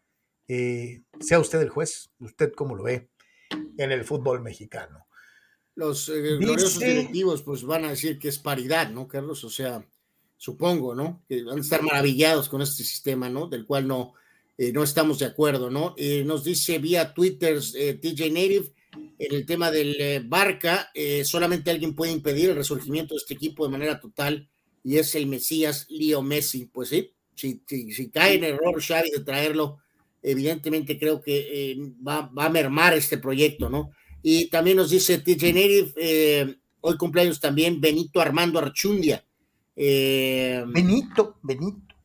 Eh, 0.47 1.03
sea 1.19 1.39
usted 1.39 1.61
el 1.61 1.69
juez, 1.69 2.11
usted 2.19 2.53
cómo 2.53 2.75
lo 2.75 2.83
ve 2.83 3.09
en 3.77 3.91
el 3.91 4.05
fútbol 4.05 4.41
mexicano 4.41 5.09
los 5.79 6.09
eh, 6.09 6.37
gloriosos 6.37 6.79
directivos 6.79 7.41
pues 7.41 7.63
van 7.63 7.85
a 7.85 7.89
decir 7.89 8.19
que 8.19 8.27
es 8.27 8.37
paridad, 8.37 8.89
¿no, 8.89 9.07
Carlos? 9.07 9.45
O 9.45 9.49
sea, 9.49 9.87
supongo, 10.39 10.95
¿no? 10.95 11.23
Que 11.29 11.43
van 11.43 11.59
a 11.59 11.61
estar 11.61 11.83
maravillados 11.83 12.49
con 12.49 12.63
este 12.63 12.83
sistema, 12.83 13.29
¿no? 13.29 13.47
Del 13.47 13.67
cual 13.67 13.87
no, 13.87 14.13
eh, 14.57 14.71
no 14.71 14.81
estamos 14.81 15.19
de 15.19 15.27
acuerdo, 15.27 15.69
¿no? 15.69 15.93
Eh, 15.97 16.23
nos 16.25 16.43
dice 16.43 16.79
vía 16.79 17.13
Twitter 17.13 17.59
TJ 17.59 18.31
Native, 18.31 18.73
en 19.19 19.35
el 19.35 19.45
tema 19.45 19.69
del 19.69 20.25
Barca, 20.27 20.89
solamente 21.23 21.69
alguien 21.69 21.93
puede 21.93 22.11
impedir 22.11 22.49
el 22.49 22.55
resurgimiento 22.55 23.13
de 23.13 23.19
este 23.19 23.35
equipo 23.35 23.63
de 23.65 23.71
manera 23.71 23.99
total 23.99 24.49
y 24.83 24.97
es 24.97 25.13
el 25.13 25.27
Mesías 25.27 25.85
Leo 25.89 26.23
Messi. 26.23 26.65
Pues 26.65 26.89
sí, 26.89 27.13
si, 27.35 28.09
cae 28.09 28.35
en 28.35 28.45
error 28.45 28.81
Xavi 28.81 29.11
de 29.11 29.19
traerlo, 29.19 29.77
evidentemente 30.23 30.97
creo 30.97 31.21
que 31.21 31.77
va, 32.05 32.21
va 32.35 32.45
a 32.45 32.49
mermar 32.49 32.93
este 32.95 33.17
proyecto, 33.17 33.69
¿no? 33.69 33.91
Y 34.21 34.47
también 34.47 34.77
nos 34.77 34.89
dice 34.89 35.19
TJ 35.19 35.53
Native, 35.53 35.93
eh, 35.95 36.55
hoy 36.81 36.97
cumpleaños 36.97 37.39
también 37.39 37.79
Benito 37.79 38.19
Armando 38.19 38.59
Archundia. 38.59 39.25
Eh, 39.75 40.63
Benito, 40.67 41.37
Benito. 41.41 41.95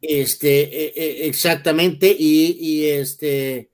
Este, 0.00 0.86
eh, 0.86 1.26
exactamente, 1.26 2.14
y, 2.18 2.84
este, 2.84 3.70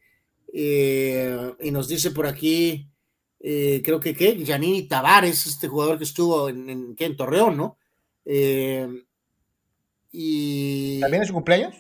y 0.53 1.71
nos 1.71 1.89
dice 1.89 2.13
por 2.13 2.27
aquí, 2.27 2.89
creo 3.39 3.99
que 3.99 4.15
qué, 4.15 4.45
Janini 4.47 4.87
Tavares, 4.87 5.47
este 5.47 5.67
jugador 5.67 5.99
que 5.99 6.05
estuvo 6.05 6.49
en, 6.49 6.95
en, 6.97 7.17
Torreón, 7.17 7.57
¿no? 7.57 7.79
y, 10.13 11.01
¿También 11.01 11.23
es 11.23 11.29
su 11.29 11.35
cumpleaños? 11.35 11.75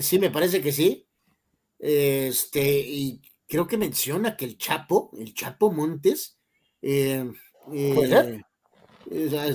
Sí, 0.00 0.18
me 0.18 0.30
parece 0.30 0.60
que 0.60 0.72
sí. 0.72 1.06
Este, 1.78 2.80
y 2.80 3.20
creo 3.46 3.66
que 3.66 3.76
menciona 3.76 4.36
que 4.36 4.44
el 4.44 4.58
Chapo, 4.58 5.10
el 5.18 5.34
Chapo 5.34 5.70
Montes, 5.70 6.38
eh, 6.82 7.30
eh, 7.72 8.42
eh, 9.10 9.54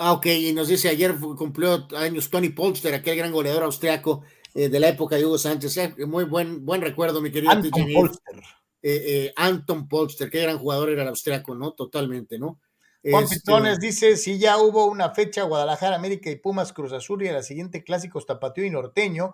ah, 0.00 0.12
ok, 0.12 0.26
y 0.26 0.52
nos 0.52 0.68
dice 0.68 0.88
ayer 0.88 1.14
cumplió 1.36 1.86
años 1.96 2.30
Tony 2.30 2.48
Polster, 2.48 2.94
aquel 2.94 3.16
gran 3.16 3.32
goleador 3.32 3.64
austriaco 3.64 4.22
de 4.52 4.80
la 4.80 4.88
época 4.88 5.16
de 5.16 5.24
Hugo 5.24 5.38
Sánchez. 5.38 5.96
muy 6.06 6.24
buen, 6.24 6.64
buen 6.66 6.80
recuerdo, 6.80 7.20
mi 7.20 7.30
querido 7.30 7.52
Anton 7.52 7.86
Polster. 7.92 9.32
Anton 9.36 9.88
Polster, 9.88 10.28
qué 10.28 10.42
gran 10.42 10.58
jugador 10.58 10.90
era 10.90 11.02
el 11.02 11.08
austriaco, 11.08 11.54
¿no? 11.54 11.72
Totalmente, 11.72 12.38
¿no? 12.38 12.58
Juan 13.02 13.24
este... 13.66 13.86
dice: 13.86 14.16
si 14.16 14.38
ya 14.38 14.58
hubo 14.58 14.86
una 14.86 15.10
fecha 15.10 15.44
Guadalajara, 15.44 15.96
América 15.96 16.30
y 16.30 16.36
Pumas 16.36 16.72
Cruz 16.72 16.92
Azul 16.92 17.22
y 17.22 17.28
a 17.28 17.32
la 17.32 17.42
siguiente 17.42 17.82
clásicos 17.82 18.26
Tapatío 18.26 18.64
y 18.64 18.70
Norteño, 18.70 19.32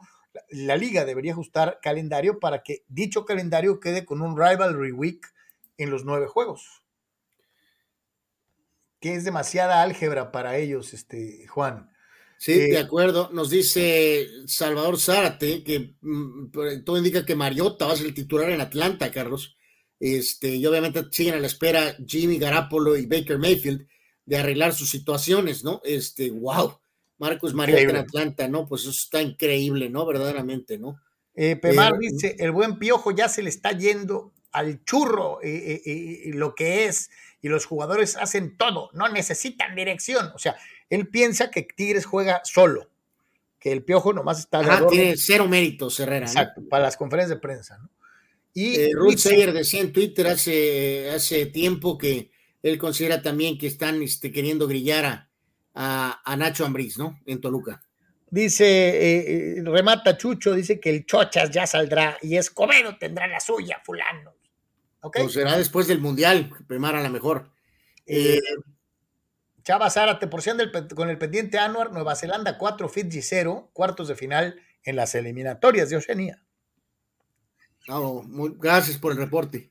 la, 0.51 0.77
liga 0.77 1.05
debería 1.05 1.33
ajustar 1.33 1.81
calendario 1.83 2.39
para 2.39 2.62
que 2.62 2.85
dicho 2.89 3.25
calendario 3.25 3.81
quede 3.81 4.05
con 4.05 4.23
un 4.23 4.36
Rivalry 4.36 4.93
Week 4.93 5.27
en 5.78 5.91
los 5.91 6.05
nueve 6.05 6.27
juegos. 6.27 6.83
Que 9.00 9.15
es 9.15 9.25
demasiada 9.25 9.83
álgebra 9.83 10.33
para 10.33 10.57
ellos, 10.57 10.94
este, 10.94 11.47
Juan. 11.47 11.91
Sí, 12.39 12.55
de 12.55 12.75
eh, 12.75 12.78
acuerdo. 12.78 13.31
Nos 13.33 13.50
dice 13.50 14.26
Salvador 14.47 14.99
Zárate 14.99 15.65
que 15.65 15.94
mm, 16.00 16.50
todo 16.84 16.99
indica 16.99 17.25
que 17.25 17.34
Mariota 17.34 17.86
va 17.86 17.92
a 17.92 17.97
ser 17.97 18.07
el 18.07 18.15
titular 18.15 18.50
en 18.50 18.60
Atlanta, 18.60 19.10
Carlos. 19.10 19.57
Este, 19.99 20.55
y 20.57 20.66
obviamente 20.66 21.05
siguen 21.10 21.34
a 21.34 21.41
la 21.41 21.47
espera 21.47 21.97
Jimmy 22.07 22.39
Garapolo 22.39 22.97
y 22.97 23.07
Baker 23.07 23.39
Mayfield 23.39 23.86
de 24.26 24.36
arreglar 24.36 24.75
sus 24.75 24.91
situaciones, 24.91 25.65
¿no? 25.65 25.81
Este, 25.84 26.31
wow, 26.31 26.78
Marcos 27.18 27.55
Mariota 27.55 27.83
en 27.83 27.97
Atlanta, 27.97 28.49
¿no? 28.49 28.66
Pues 28.66 28.83
eso 28.83 28.91
está 28.91 29.23
increíble, 29.23 29.89
¿no? 29.89 30.05
Verdaderamente, 30.05 30.78
¿no? 30.78 31.00
Eh, 31.34 31.57
Pemar 31.57 31.94
eh, 31.94 31.99
dice, 32.00 32.36
el 32.39 32.50
buen 32.50 32.78
piojo 32.78 33.10
ya 33.12 33.28
se 33.28 33.42
le 33.42 33.49
está 33.49 33.73
yendo 33.73 34.33
al 34.52 34.83
churro 34.84 35.39
eh, 35.42 36.31
lo 36.34 36.55
que 36.55 36.86
es, 36.86 37.10
y 37.47 37.49
los 37.49 37.65
jugadores 37.65 38.16
hacen 38.16 38.57
todo, 38.57 38.91
no 38.92 39.08
necesitan 39.08 39.76
dirección. 39.76 40.33
O 40.34 40.39
sea, 40.39 40.57
él 40.91 41.07
piensa 41.07 41.49
que 41.49 41.62
Tigres 41.62 42.05
juega 42.05 42.41
solo, 42.42 42.91
que 43.60 43.70
el 43.70 43.84
piojo 43.84 44.12
nomás 44.12 44.41
está... 44.41 44.58
Ah, 44.58 44.84
tiene 44.91 45.15
cero 45.16 45.47
méritos, 45.47 46.00
Herrera. 46.00 46.26
Exacto, 46.26 46.62
para 46.68 46.83
las 46.83 46.97
conferencias 46.97 47.39
de 47.39 47.41
prensa, 47.41 47.78
¿no? 47.78 47.89
Y 48.52 48.75
eh, 48.81 48.91
Ruth 48.94 49.18
Sayer 49.18 49.52
decía 49.52 49.81
en 49.81 49.92
Twitter 49.92 50.26
hace, 50.26 51.08
hace 51.10 51.47
tiempo 51.47 51.97
que 51.97 52.33
él 52.65 52.78
considera 52.78 53.23
también 53.23 53.58
que 53.58 53.68
están 53.68 54.02
este, 54.02 54.33
queriendo 54.33 54.66
grillar 54.66 55.28
a, 55.73 56.20
a, 56.25 56.36
Nacho 56.36 56.65
Ambriz, 56.65 56.99
¿no? 56.99 57.20
En 57.26 57.41
Toluca. 57.41 57.81
Dice, 58.28 58.65
eh, 58.66 59.58
eh, 59.58 59.62
remata 59.62 60.16
Chucho, 60.16 60.52
dice 60.52 60.81
que 60.81 60.91
el 60.91 61.07
Chochas 61.07 61.49
ya 61.50 61.65
saldrá 61.65 62.18
y 62.23 62.36
Escobedo 62.36 62.97
tendrá 62.99 63.28
la 63.28 63.39
suya, 63.39 63.81
fulano. 63.84 64.36
¿Ok? 65.00 65.18
Pues 65.20 65.33
será 65.33 65.57
después 65.57 65.86
del 65.86 66.00
Mundial, 66.00 66.50
primar 66.66 66.97
a 66.97 67.02
la 67.02 67.08
mejor. 67.08 67.50
Eh, 68.07 68.41
Chava 69.62 69.91
Zárate, 69.91 70.28
porción 70.28 70.57
del, 70.57 70.70
con 70.94 71.10
el 71.10 71.18
pendiente 71.18 71.58
Anuar, 71.58 71.92
Nueva 71.92 72.15
Zelanda 72.15 72.57
4, 72.57 72.89
Fiji 72.89 73.20
0, 73.20 73.70
cuartos 73.73 74.08
de 74.08 74.15
final 74.15 74.60
en 74.84 74.97
las 74.97 75.15
eliminatorias 75.15 75.91
de 75.91 75.97
Oceanía. 75.97 76.42
gracias 78.58 78.99
por 78.99 79.12
el 79.12 79.18
reporte. 79.18 79.70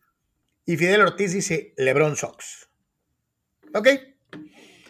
Y 0.66 0.78
Fidel 0.78 1.02
Ortiz 1.02 1.32
dice 1.32 1.74
Lebron 1.78 2.16
Sox. 2.16 2.70
¿Ok? 3.74 3.88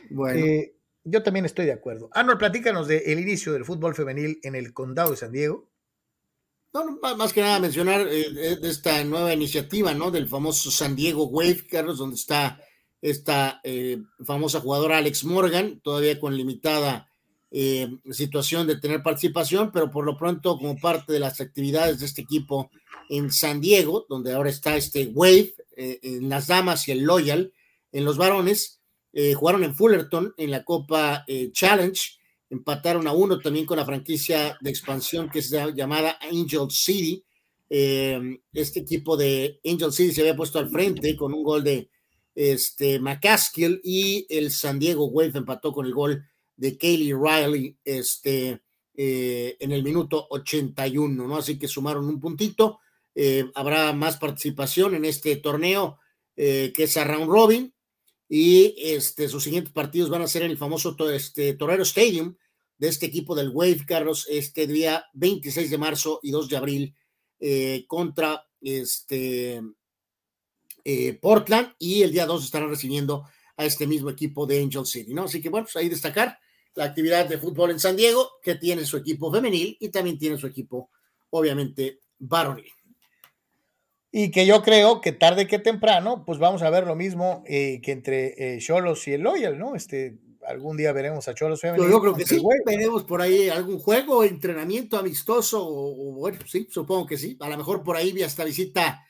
Bueno. 0.09 0.39
Eh, 0.43 0.75
yo 1.03 1.22
también 1.22 1.45
estoy 1.45 1.67
de 1.67 1.73
acuerdo. 1.73 2.09
Anuar, 2.14 2.39
platícanos 2.39 2.88
del 2.88 3.19
inicio 3.19 3.53
del 3.53 3.64
fútbol 3.64 3.93
femenil 3.93 4.39
en 4.41 4.55
el 4.55 4.73
condado 4.73 5.11
de 5.11 5.17
San 5.17 5.31
Diego. 5.31 5.69
No, 6.76 7.16
más 7.16 7.32
que 7.32 7.40
nada 7.40 7.58
mencionar 7.58 8.06
eh, 8.06 8.58
de 8.58 8.70
esta 8.70 9.02
nueva 9.06 9.34
iniciativa, 9.34 9.94
¿no? 9.94 10.12
Del 10.12 10.28
famoso 10.28 10.70
San 10.70 10.94
Diego 10.94 11.24
Wave, 11.28 11.66
Carlos, 11.70 12.00
donde 12.00 12.18
está 12.18 12.60
esta 13.02 13.62
eh, 13.64 14.02
famosa 14.26 14.60
jugadora 14.60 14.98
Alex 14.98 15.24
Morgan, 15.24 15.80
todavía 15.80 16.20
con 16.20 16.36
limitada 16.36 17.10
eh, 17.50 17.88
situación 18.12 18.68
de 18.68 18.76
tener 18.76 19.02
participación, 19.02 19.72
pero 19.72 19.90
por 19.90 20.04
lo 20.04 20.18
pronto 20.18 20.58
como 20.58 20.76
parte 20.78 21.14
de 21.14 21.20
las 21.20 21.40
actividades 21.40 22.00
de 22.00 22.08
este 22.08 22.24
equipo 22.24 22.70
en 23.08 23.32
San 23.32 23.62
Diego, 23.62 24.06
donde 24.10 24.34
ahora 24.34 24.50
está 24.50 24.76
este 24.76 25.06
Wave 25.14 25.56
eh, 25.78 26.00
en 26.04 26.28
las 26.28 26.48
damas 26.48 26.90
y 26.90 26.92
el 26.92 27.04
Loyal 27.04 27.54
en 27.94 28.04
los 28.04 28.18
varones, 28.18 28.82
jugaron 29.38 29.64
en 29.64 29.74
Fullerton 29.74 30.34
en 30.36 30.52
la 30.52 30.66
Copa 30.66 31.24
Challenge, 31.54 32.02
empataron 32.49 33.07
a 33.07 33.14
uno 33.14 33.40
también 33.40 33.65
con 33.65 33.77
la 33.77 33.85
franquicia 33.85 34.57
de 34.61 34.69
expansión 34.69 35.30
que 35.30 35.40
es 35.40 35.49
llamada 35.75 36.17
Angel 36.22 36.69
City. 36.69 37.24
este 37.69 38.80
equipo 38.80 39.17
de 39.17 39.59
Angel 39.65 39.91
City 39.91 40.14
se 40.14 40.22
había 40.22 40.35
puesto 40.35 40.59
al 40.59 40.69
frente 40.69 41.15
con 41.15 41.33
un 41.33 41.43
gol 41.43 41.64
de 41.64 41.90
este, 42.35 42.99
McCaskill 42.99 43.80
y 43.83 44.27
el 44.30 44.51
San 44.51 44.77
Diego 44.77 45.06
Wave 45.07 45.40
empató 45.40 45.72
con 45.72 45.85
el 45.85 45.93
gol 45.93 46.25
de 46.57 46.77
Kaylee 46.77 47.14
Riley 47.14 47.77
este, 47.83 48.61
eh, 48.93 49.57
en 49.59 49.72
el 49.72 49.83
minuto 49.83 50.27
81, 50.30 51.27
¿no? 51.27 51.38
Así 51.38 51.57
que 51.57 51.67
sumaron 51.67 52.07
un 52.07 52.19
puntito. 52.19 52.80
Eh, 53.14 53.45
habrá 53.56 53.93
más 53.93 54.17
participación 54.17 54.95
en 54.95 55.06
este 55.06 55.38
torneo 55.38 55.99
eh, 56.35 56.74
que 56.75 56.83
es 56.83 56.98
a 56.98 57.06
round 57.06 57.30
robin 57.30 57.74
y 58.28 58.76
este, 58.78 59.30
sus 59.30 59.44
siguientes 59.44 59.74
partidos 59.74 60.10
van 60.10 60.22
a 60.22 60.28
ser 60.28 60.44
en 60.44 60.52
el 60.52 60.58
famoso 60.58 60.95
este, 61.12 61.54
Torero 61.54 61.84
Stadium 61.84 62.36
de 62.78 62.88
este 62.88 63.06
equipo 63.06 63.36
del 63.36 63.50
Wave, 63.50 63.86
Carlos, 63.88 64.28
este 64.30 64.68
día 64.68 65.06
26 65.14 65.70
de 65.70 65.78
marzo 65.78 66.20
y 66.24 66.32
2 66.32 66.50
de 66.50 66.58
abril 66.58 66.95
contra 67.88 68.45
este, 68.62 69.62
eh, 70.88 71.18
Portland 71.20 71.74
y 71.80 72.04
el 72.04 72.12
día 72.12 72.28
2 72.28 72.45
estarán 72.45 72.70
recibiendo 72.70 73.28
a 73.58 73.66
este 73.66 73.88
mismo 73.88 74.12
equipo 74.12 74.45
de 74.45 74.62
Angel 74.62 74.86
City, 74.86 75.16
¿no? 75.16 75.24
Así 75.24 75.42
que 75.42 75.50
bueno, 75.50 75.66
pues 75.66 75.76
ahí 75.78 75.90
destacar 75.90 76.38
la 76.76 76.86
actividad 76.86 77.28
de 77.28 77.40
fútbol 77.40 77.72
en 77.72 77.80
San 77.80 77.95
Diego, 77.95 78.34
que 78.44 78.56
tiene 78.56 78.86
su 78.86 78.98
equipo 78.98 79.32
femenil 79.32 79.76
y 79.80 79.90
también 79.90 80.20
tiene 80.20 80.38
su 80.38 80.45
equipo, 80.45 80.92
obviamente, 81.32 82.02
varonil. 82.20 82.72
Y 84.18 84.32
que 84.32 84.45
yo 84.45 84.61
creo 84.61 85.02
que 85.02 85.11
tarde 85.11 85.45
que 85.45 85.60
temprano, 85.60 86.24
pues 86.26 86.40
vamos 86.40 86.61
a 86.61 86.69
ver 86.69 86.88
lo 86.88 86.95
mismo 86.95 87.44
eh, 87.45 87.82
que 87.84 87.92
entre 87.92 88.56
eh, 88.56 88.60
Cholos 88.60 89.06
y 89.10 89.11
el 89.11 89.19
Loyal, 89.19 89.60
¿no? 89.60 89.76
Este, 89.76 90.18
algún 90.48 90.77
día 90.77 90.94
veremos 90.94 91.27
a 91.27 91.34
Cholos 91.34 91.60
femenil. 91.60 91.92
Yo, 91.92 92.00
creo 92.00 92.16
que 92.16 92.24
sí, 92.24 92.42
veremos 92.66 93.03
por 93.03 93.22
ahí 93.22 93.50
algún 93.50 93.77
juego, 93.77 94.24
entrenamiento 94.24 94.98
amistoso, 94.98 95.61
o, 95.68 96.14
bueno, 96.14 96.40
sí, 96.45 96.66
supongo 96.72 97.06
que 97.06 97.18
sí. 97.18 97.35
A 97.42 97.50
lo 97.50 97.58
mejor 97.58 97.84
por 97.84 97.98
ahí 97.98 98.24
hasta 98.24 98.45
visita 98.45 99.03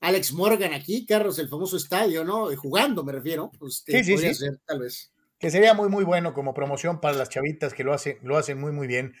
Alex 0.00 0.34
Morgan 0.34 0.74
aquí, 0.74 1.06
Carlos, 1.06 1.38
el 1.38 1.48
famoso 1.48 1.78
estadio, 1.78 2.22
¿no? 2.22 2.54
Jugando, 2.54 3.02
me 3.02 3.12
refiero. 3.12 3.50
Pues, 3.58 3.82
sí, 3.86 4.04
sí, 4.04 4.18
sí. 4.18 4.34
Ser, 4.34 4.58
tal 4.66 4.80
vez. 4.80 5.10
Que 5.38 5.50
sería 5.50 5.72
muy, 5.72 5.88
muy 5.88 6.04
bueno 6.04 6.34
como 6.34 6.52
promoción 6.52 7.00
para 7.00 7.16
las 7.16 7.30
chavitas 7.30 7.72
que 7.72 7.82
lo 7.82 7.94
hacen, 7.94 8.18
lo 8.20 8.36
hacen 8.36 8.60
muy, 8.60 8.72
muy 8.72 8.86
bien. 8.86 9.14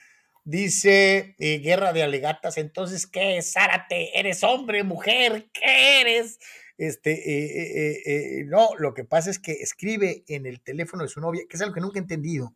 Dice 0.44 1.34
eh, 1.38 1.58
Guerra 1.58 1.92
de 1.92 2.02
Alegatas, 2.02 2.56
entonces, 2.56 3.06
¿qué 3.06 3.36
es, 3.36 3.52
Zárate? 3.52 4.18
¿Eres 4.18 4.42
hombre, 4.42 4.82
mujer? 4.84 5.50
¿Qué 5.52 6.00
eres? 6.00 6.38
Este, 6.78 7.12
eh, 7.12 8.02
eh, 8.06 8.44
no, 8.46 8.70
lo 8.78 8.94
que 8.94 9.04
pasa 9.04 9.30
es 9.30 9.38
que 9.38 9.52
escribe 9.52 10.24
en 10.28 10.46
el 10.46 10.62
teléfono 10.62 11.02
de 11.02 11.10
su 11.10 11.20
novia, 11.20 11.42
que 11.48 11.56
es 11.56 11.62
algo 11.62 11.74
que 11.74 11.80
nunca 11.82 11.98
he 11.98 12.02
entendido, 12.02 12.54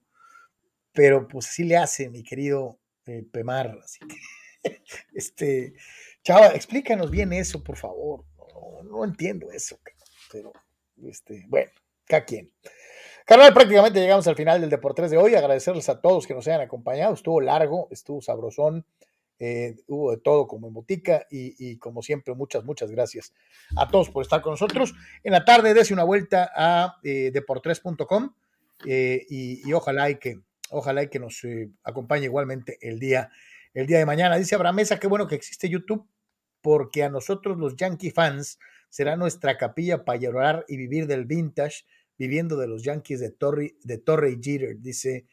pero 0.93 1.29
pues 1.29 1.49
así 1.49 1.65
le 1.65 1.77
hace, 1.77 2.09
mi 2.09 2.23
querido 2.23 2.79
Pemar. 3.33 3.79
Así 3.85 4.01
que, 4.07 4.17
este, 5.15 5.75
Chava, 6.23 6.49
explícanos 6.49 7.11
bien 7.11 7.35
eso, 7.35 7.63
por 7.63 7.77
favor. 7.77 8.25
No, 8.85 9.05
entiendo 9.05 9.51
eso, 9.53 9.79
pero 10.33 10.53
este, 11.03 11.45
bueno, 11.49 11.71
cada 12.07 12.25
quien. 12.25 12.51
Carnal, 13.25 13.55
prácticamente 13.55 14.01
llegamos 14.01 14.27
al 14.27 14.37
final 14.37 14.61
del 14.61 14.69
Deportes 14.69 15.11
de 15.11 15.17
hoy. 15.17 15.35
Agradecerles 15.35 15.89
a 15.89 16.01
todos 16.03 16.27
que 16.27 16.35
nos 16.35 16.47
hayan 16.47 16.61
acompañado. 16.61 17.15
Estuvo 17.15 17.41
largo, 17.41 17.89
estuvo 17.91 18.21
sabrosón, 18.21 18.85
eh, 19.39 19.77
hubo 19.89 20.11
de 20.11 20.19
todo 20.19 20.47
como 20.47 20.69
en 20.69 20.75
botica 20.75 21.27
y, 21.31 21.79
como 21.79 22.03
siempre, 22.03 22.35
muchas, 22.35 22.65
muchas 22.65 22.91
gracias 22.91 23.33
a 23.77 23.89
todos 23.89 24.11
por 24.11 24.23
estar 24.23 24.43
con 24.43 24.53
nosotros. 24.53 24.93
En 25.23 25.33
la 25.33 25.45
tarde, 25.47 25.73
dése 25.73 25.95
una 25.95 26.05
vuelta 26.05 26.51
a 26.55 26.97
eh, 27.03 27.33
eh, 28.87 29.27
y, 29.31 29.73
ojalá 29.73 30.11
y 30.11 30.19
que, 30.19 30.41
ojalá 30.69 31.03
y 31.05 31.09
que 31.09 31.19
nos 31.19 31.43
eh, 31.45 31.71
acompañe 31.83 32.25
igualmente 32.25 32.77
el 32.83 32.99
día, 32.99 33.31
el 33.73 33.87
día 33.87 33.99
de 33.99 34.07
mañana. 34.07 34.37
Dice 34.37 34.55
Abraham 34.55 34.77
Mesa, 34.77 35.01
qué 35.01 35.07
bueno 35.07 35.27
que 35.27 35.35
existe 35.35 35.71
YouTube 35.71 36.07
porque 36.61 37.03
a 37.05 37.09
nosotros 37.09 37.57
los 37.57 37.77
Yankee 37.77 38.11
fans 38.11 38.59
será 38.91 39.17
nuestra 39.17 39.57
capilla 39.57 40.05
para 40.05 40.19
llorar 40.19 40.65
y 40.69 40.77
vivir 40.77 41.07
del 41.07 41.25
vintage, 41.25 41.85
viviendo 42.19 42.57
de 42.57 42.67
los 42.67 42.83
Yankees 42.83 43.21
de 43.21 43.31
Torre, 43.31 43.77
de 43.83 43.99
Torre 43.99 44.33
y 44.33 44.43
Jeter, 44.43 44.81
dice 44.81 45.27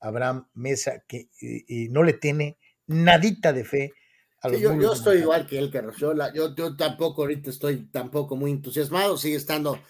Abraham 0.00 0.48
Mesa, 0.54 1.04
que 1.06 1.28
y, 1.40 1.88
no 1.88 2.02
le 2.02 2.14
tiene 2.14 2.58
nadita 2.86 3.52
de 3.52 3.64
fe 3.64 3.92
a 4.40 4.48
los 4.48 4.60
yo, 4.60 4.80
yo, 4.80 4.92
estoy 4.92 5.18
igual 5.18 5.46
que 5.48 5.58
él, 5.58 5.68
Carlos. 5.68 5.96
Yo, 5.98 6.14
yo, 6.32 6.54
yo, 6.54 6.76
tampoco 6.76 7.22
ahorita 7.22 7.50
estoy 7.50 7.90
tampoco 7.90 8.36
muy 8.36 8.52
entusiasmado, 8.52 9.16
sigue 9.16 9.36
estando 9.36 9.80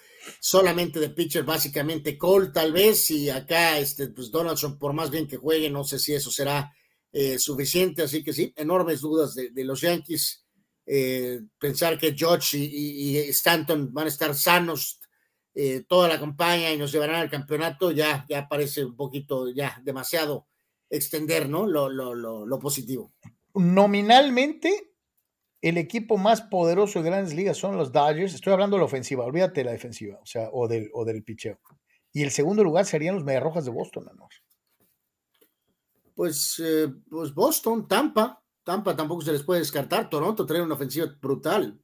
solamente 0.41 0.99
de 0.99 1.10
pitcher, 1.10 1.44
básicamente 1.44 2.17
Cole, 2.17 2.49
tal 2.49 2.73
vez, 2.73 3.10
y 3.10 3.28
acá, 3.28 3.78
este, 3.78 4.09
pues 4.09 4.31
Donaldson, 4.31 4.78
por 4.78 4.94
más 4.94 5.10
bien 5.10 5.28
que 5.28 5.36
juegue, 5.36 5.68
no 5.68 5.85
sé 5.85 5.99
si 5.99 6.15
eso 6.15 6.31
será 6.31 6.73
eh, 7.12 7.39
suficiente, 7.39 8.02
así 8.02 8.23
que 8.25 8.33
sí, 8.33 8.52
enormes 8.57 9.01
dudas 9.02 9.35
de, 9.35 9.51
de 9.51 9.65
los 9.65 9.81
Yankees. 9.83 10.44
Eh, 10.91 11.43
pensar 11.59 11.99
que 11.99 12.15
George 12.17 12.57
y, 12.57 13.18
Stanton 13.28 13.93
van 13.93 14.07
a 14.07 14.09
estar 14.09 14.35
sanos 14.35 14.99
eh, 15.61 15.85
toda 15.89 16.07
la 16.07 16.20
campaña 16.20 16.70
y 16.70 16.78
nos 16.78 16.93
llevarán 16.93 17.17
al 17.17 17.28
campeonato, 17.28 17.91
ya, 17.91 18.25
ya 18.28 18.49
parece 18.49 18.85
un 18.85 18.95
poquito, 18.95 19.51
ya 19.51 19.83
demasiado 19.85 20.47
extender, 20.89 21.49
¿no? 21.49 21.67
Lo, 21.67 21.89
lo, 21.89 22.15
lo, 22.15 22.59
positivo. 22.61 23.12
Nominalmente, 23.55 24.93
el 25.61 25.77
equipo 25.77 26.17
más 26.17 26.43
poderoso 26.43 27.03
de 27.03 27.11
grandes 27.11 27.35
ligas 27.35 27.57
son 27.57 27.77
los 27.77 27.91
Dodgers. 27.91 28.35
Estoy 28.35 28.53
hablando 28.53 28.77
de 28.77 28.83
la 28.83 28.85
ofensiva, 28.85 29.25
olvídate 29.25 29.62
de 29.62 29.65
la 29.65 29.73
defensiva, 29.73 30.20
o 30.23 30.27
sea, 30.27 30.49
o 30.53 30.69
del, 30.69 30.91
o 30.95 31.05
del 31.05 31.25
picheo. 31.25 31.59
Y 32.12 32.23
el 32.23 32.31
segundo 32.31 32.62
lugar 32.62 32.87
serían 32.87 33.17
los 33.17 33.25
Mediarrojas 33.25 33.65
de 33.65 33.73
Boston, 33.73 34.09
¿no? 34.17 34.28
Pues, 36.15 36.62
eh, 36.65 36.87
pues 37.11 37.35
Boston, 37.35 37.89
Tampa, 37.89 38.41
Tampa 38.62 38.95
tampoco 38.95 39.23
se 39.23 39.33
les 39.33 39.43
puede 39.43 39.59
descartar. 39.59 40.09
Toronto 40.09 40.47
trae 40.47 40.62
una 40.62 40.75
ofensiva 40.75 41.09
brutal. 41.20 41.81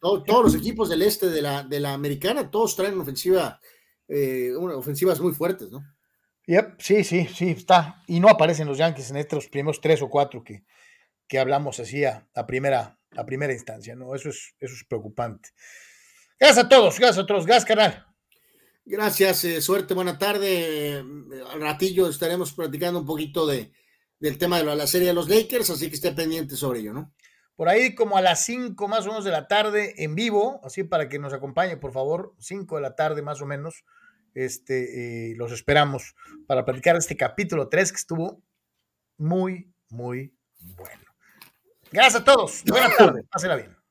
Todos 0.00 0.44
los 0.44 0.54
equipos 0.54 0.88
del 0.88 1.02
este 1.02 1.28
de 1.28 1.42
la, 1.42 1.62
de 1.62 1.80
la 1.80 1.94
americana, 1.94 2.50
todos 2.50 2.76
traen 2.76 2.98
ofensiva, 2.98 3.60
eh, 4.08 4.52
ofensivas 4.54 5.20
muy 5.20 5.32
fuertes, 5.32 5.70
¿no? 5.70 5.82
Yep. 6.46 6.74
Sí, 6.78 7.04
sí, 7.04 7.26
sí, 7.26 7.50
está. 7.50 8.02
Y 8.06 8.20
no 8.20 8.28
aparecen 8.28 8.68
los 8.68 8.78
Yankees 8.78 9.10
en 9.10 9.16
estos 9.16 9.48
primeros 9.48 9.80
tres 9.80 10.02
o 10.02 10.10
cuatro 10.10 10.44
que, 10.44 10.64
que 11.26 11.38
hablamos 11.38 11.80
así 11.80 12.04
a, 12.04 12.26
primera, 12.46 12.98
a 13.16 13.24
primera 13.24 13.52
instancia, 13.52 13.96
¿no? 13.96 14.14
Eso 14.14 14.28
es, 14.28 14.54
eso 14.60 14.74
es 14.74 14.84
preocupante. 14.84 15.50
Gracias 16.38 16.64
a 16.64 16.68
todos, 16.68 16.98
gracias 16.98 17.24
a 17.24 17.26
todos. 17.26 17.46
Gracias, 17.46 17.64
canal. 17.64 18.06
Gracias, 18.84 19.44
eh, 19.44 19.62
suerte, 19.62 19.94
buena 19.94 20.18
tarde. 20.18 21.02
Al 21.50 21.60
ratillo 21.60 22.08
estaremos 22.08 22.52
platicando 22.52 23.00
un 23.00 23.06
poquito 23.06 23.46
de, 23.46 23.72
del 24.18 24.36
tema 24.36 24.58
de 24.58 24.76
la 24.76 24.86
serie 24.86 25.08
de 25.08 25.14
los 25.14 25.28
Lakers, 25.28 25.70
así 25.70 25.88
que 25.88 25.94
esté 25.94 26.12
pendiente 26.12 26.56
sobre 26.56 26.80
ello, 26.80 26.92
¿no? 26.92 27.14
Por 27.56 27.68
ahí 27.68 27.94
como 27.94 28.16
a 28.16 28.20
las 28.20 28.44
5 28.44 28.88
más 28.88 29.06
o 29.06 29.10
menos 29.10 29.24
de 29.24 29.30
la 29.30 29.46
tarde 29.46 29.94
en 30.02 30.14
vivo, 30.14 30.60
así 30.64 30.82
para 30.82 31.08
que 31.08 31.18
nos 31.18 31.32
acompañe, 31.32 31.76
por 31.76 31.92
favor, 31.92 32.34
5 32.38 32.76
de 32.76 32.82
la 32.82 32.96
tarde 32.96 33.22
más 33.22 33.40
o 33.40 33.46
menos, 33.46 33.84
este, 34.34 35.30
eh, 35.30 35.34
los 35.36 35.52
esperamos 35.52 36.14
para 36.46 36.64
platicar 36.64 36.96
este 36.96 37.16
capítulo 37.16 37.68
3 37.68 37.92
que 37.92 37.96
estuvo 37.96 38.42
muy, 39.16 39.72
muy 39.90 40.34
bueno. 40.58 41.04
Gracias 41.92 42.22
a 42.22 42.24
todos. 42.24 42.64
Buenas 42.66 42.96
tardes. 42.96 43.24
Pásenla 43.30 43.56
bien. 43.56 43.83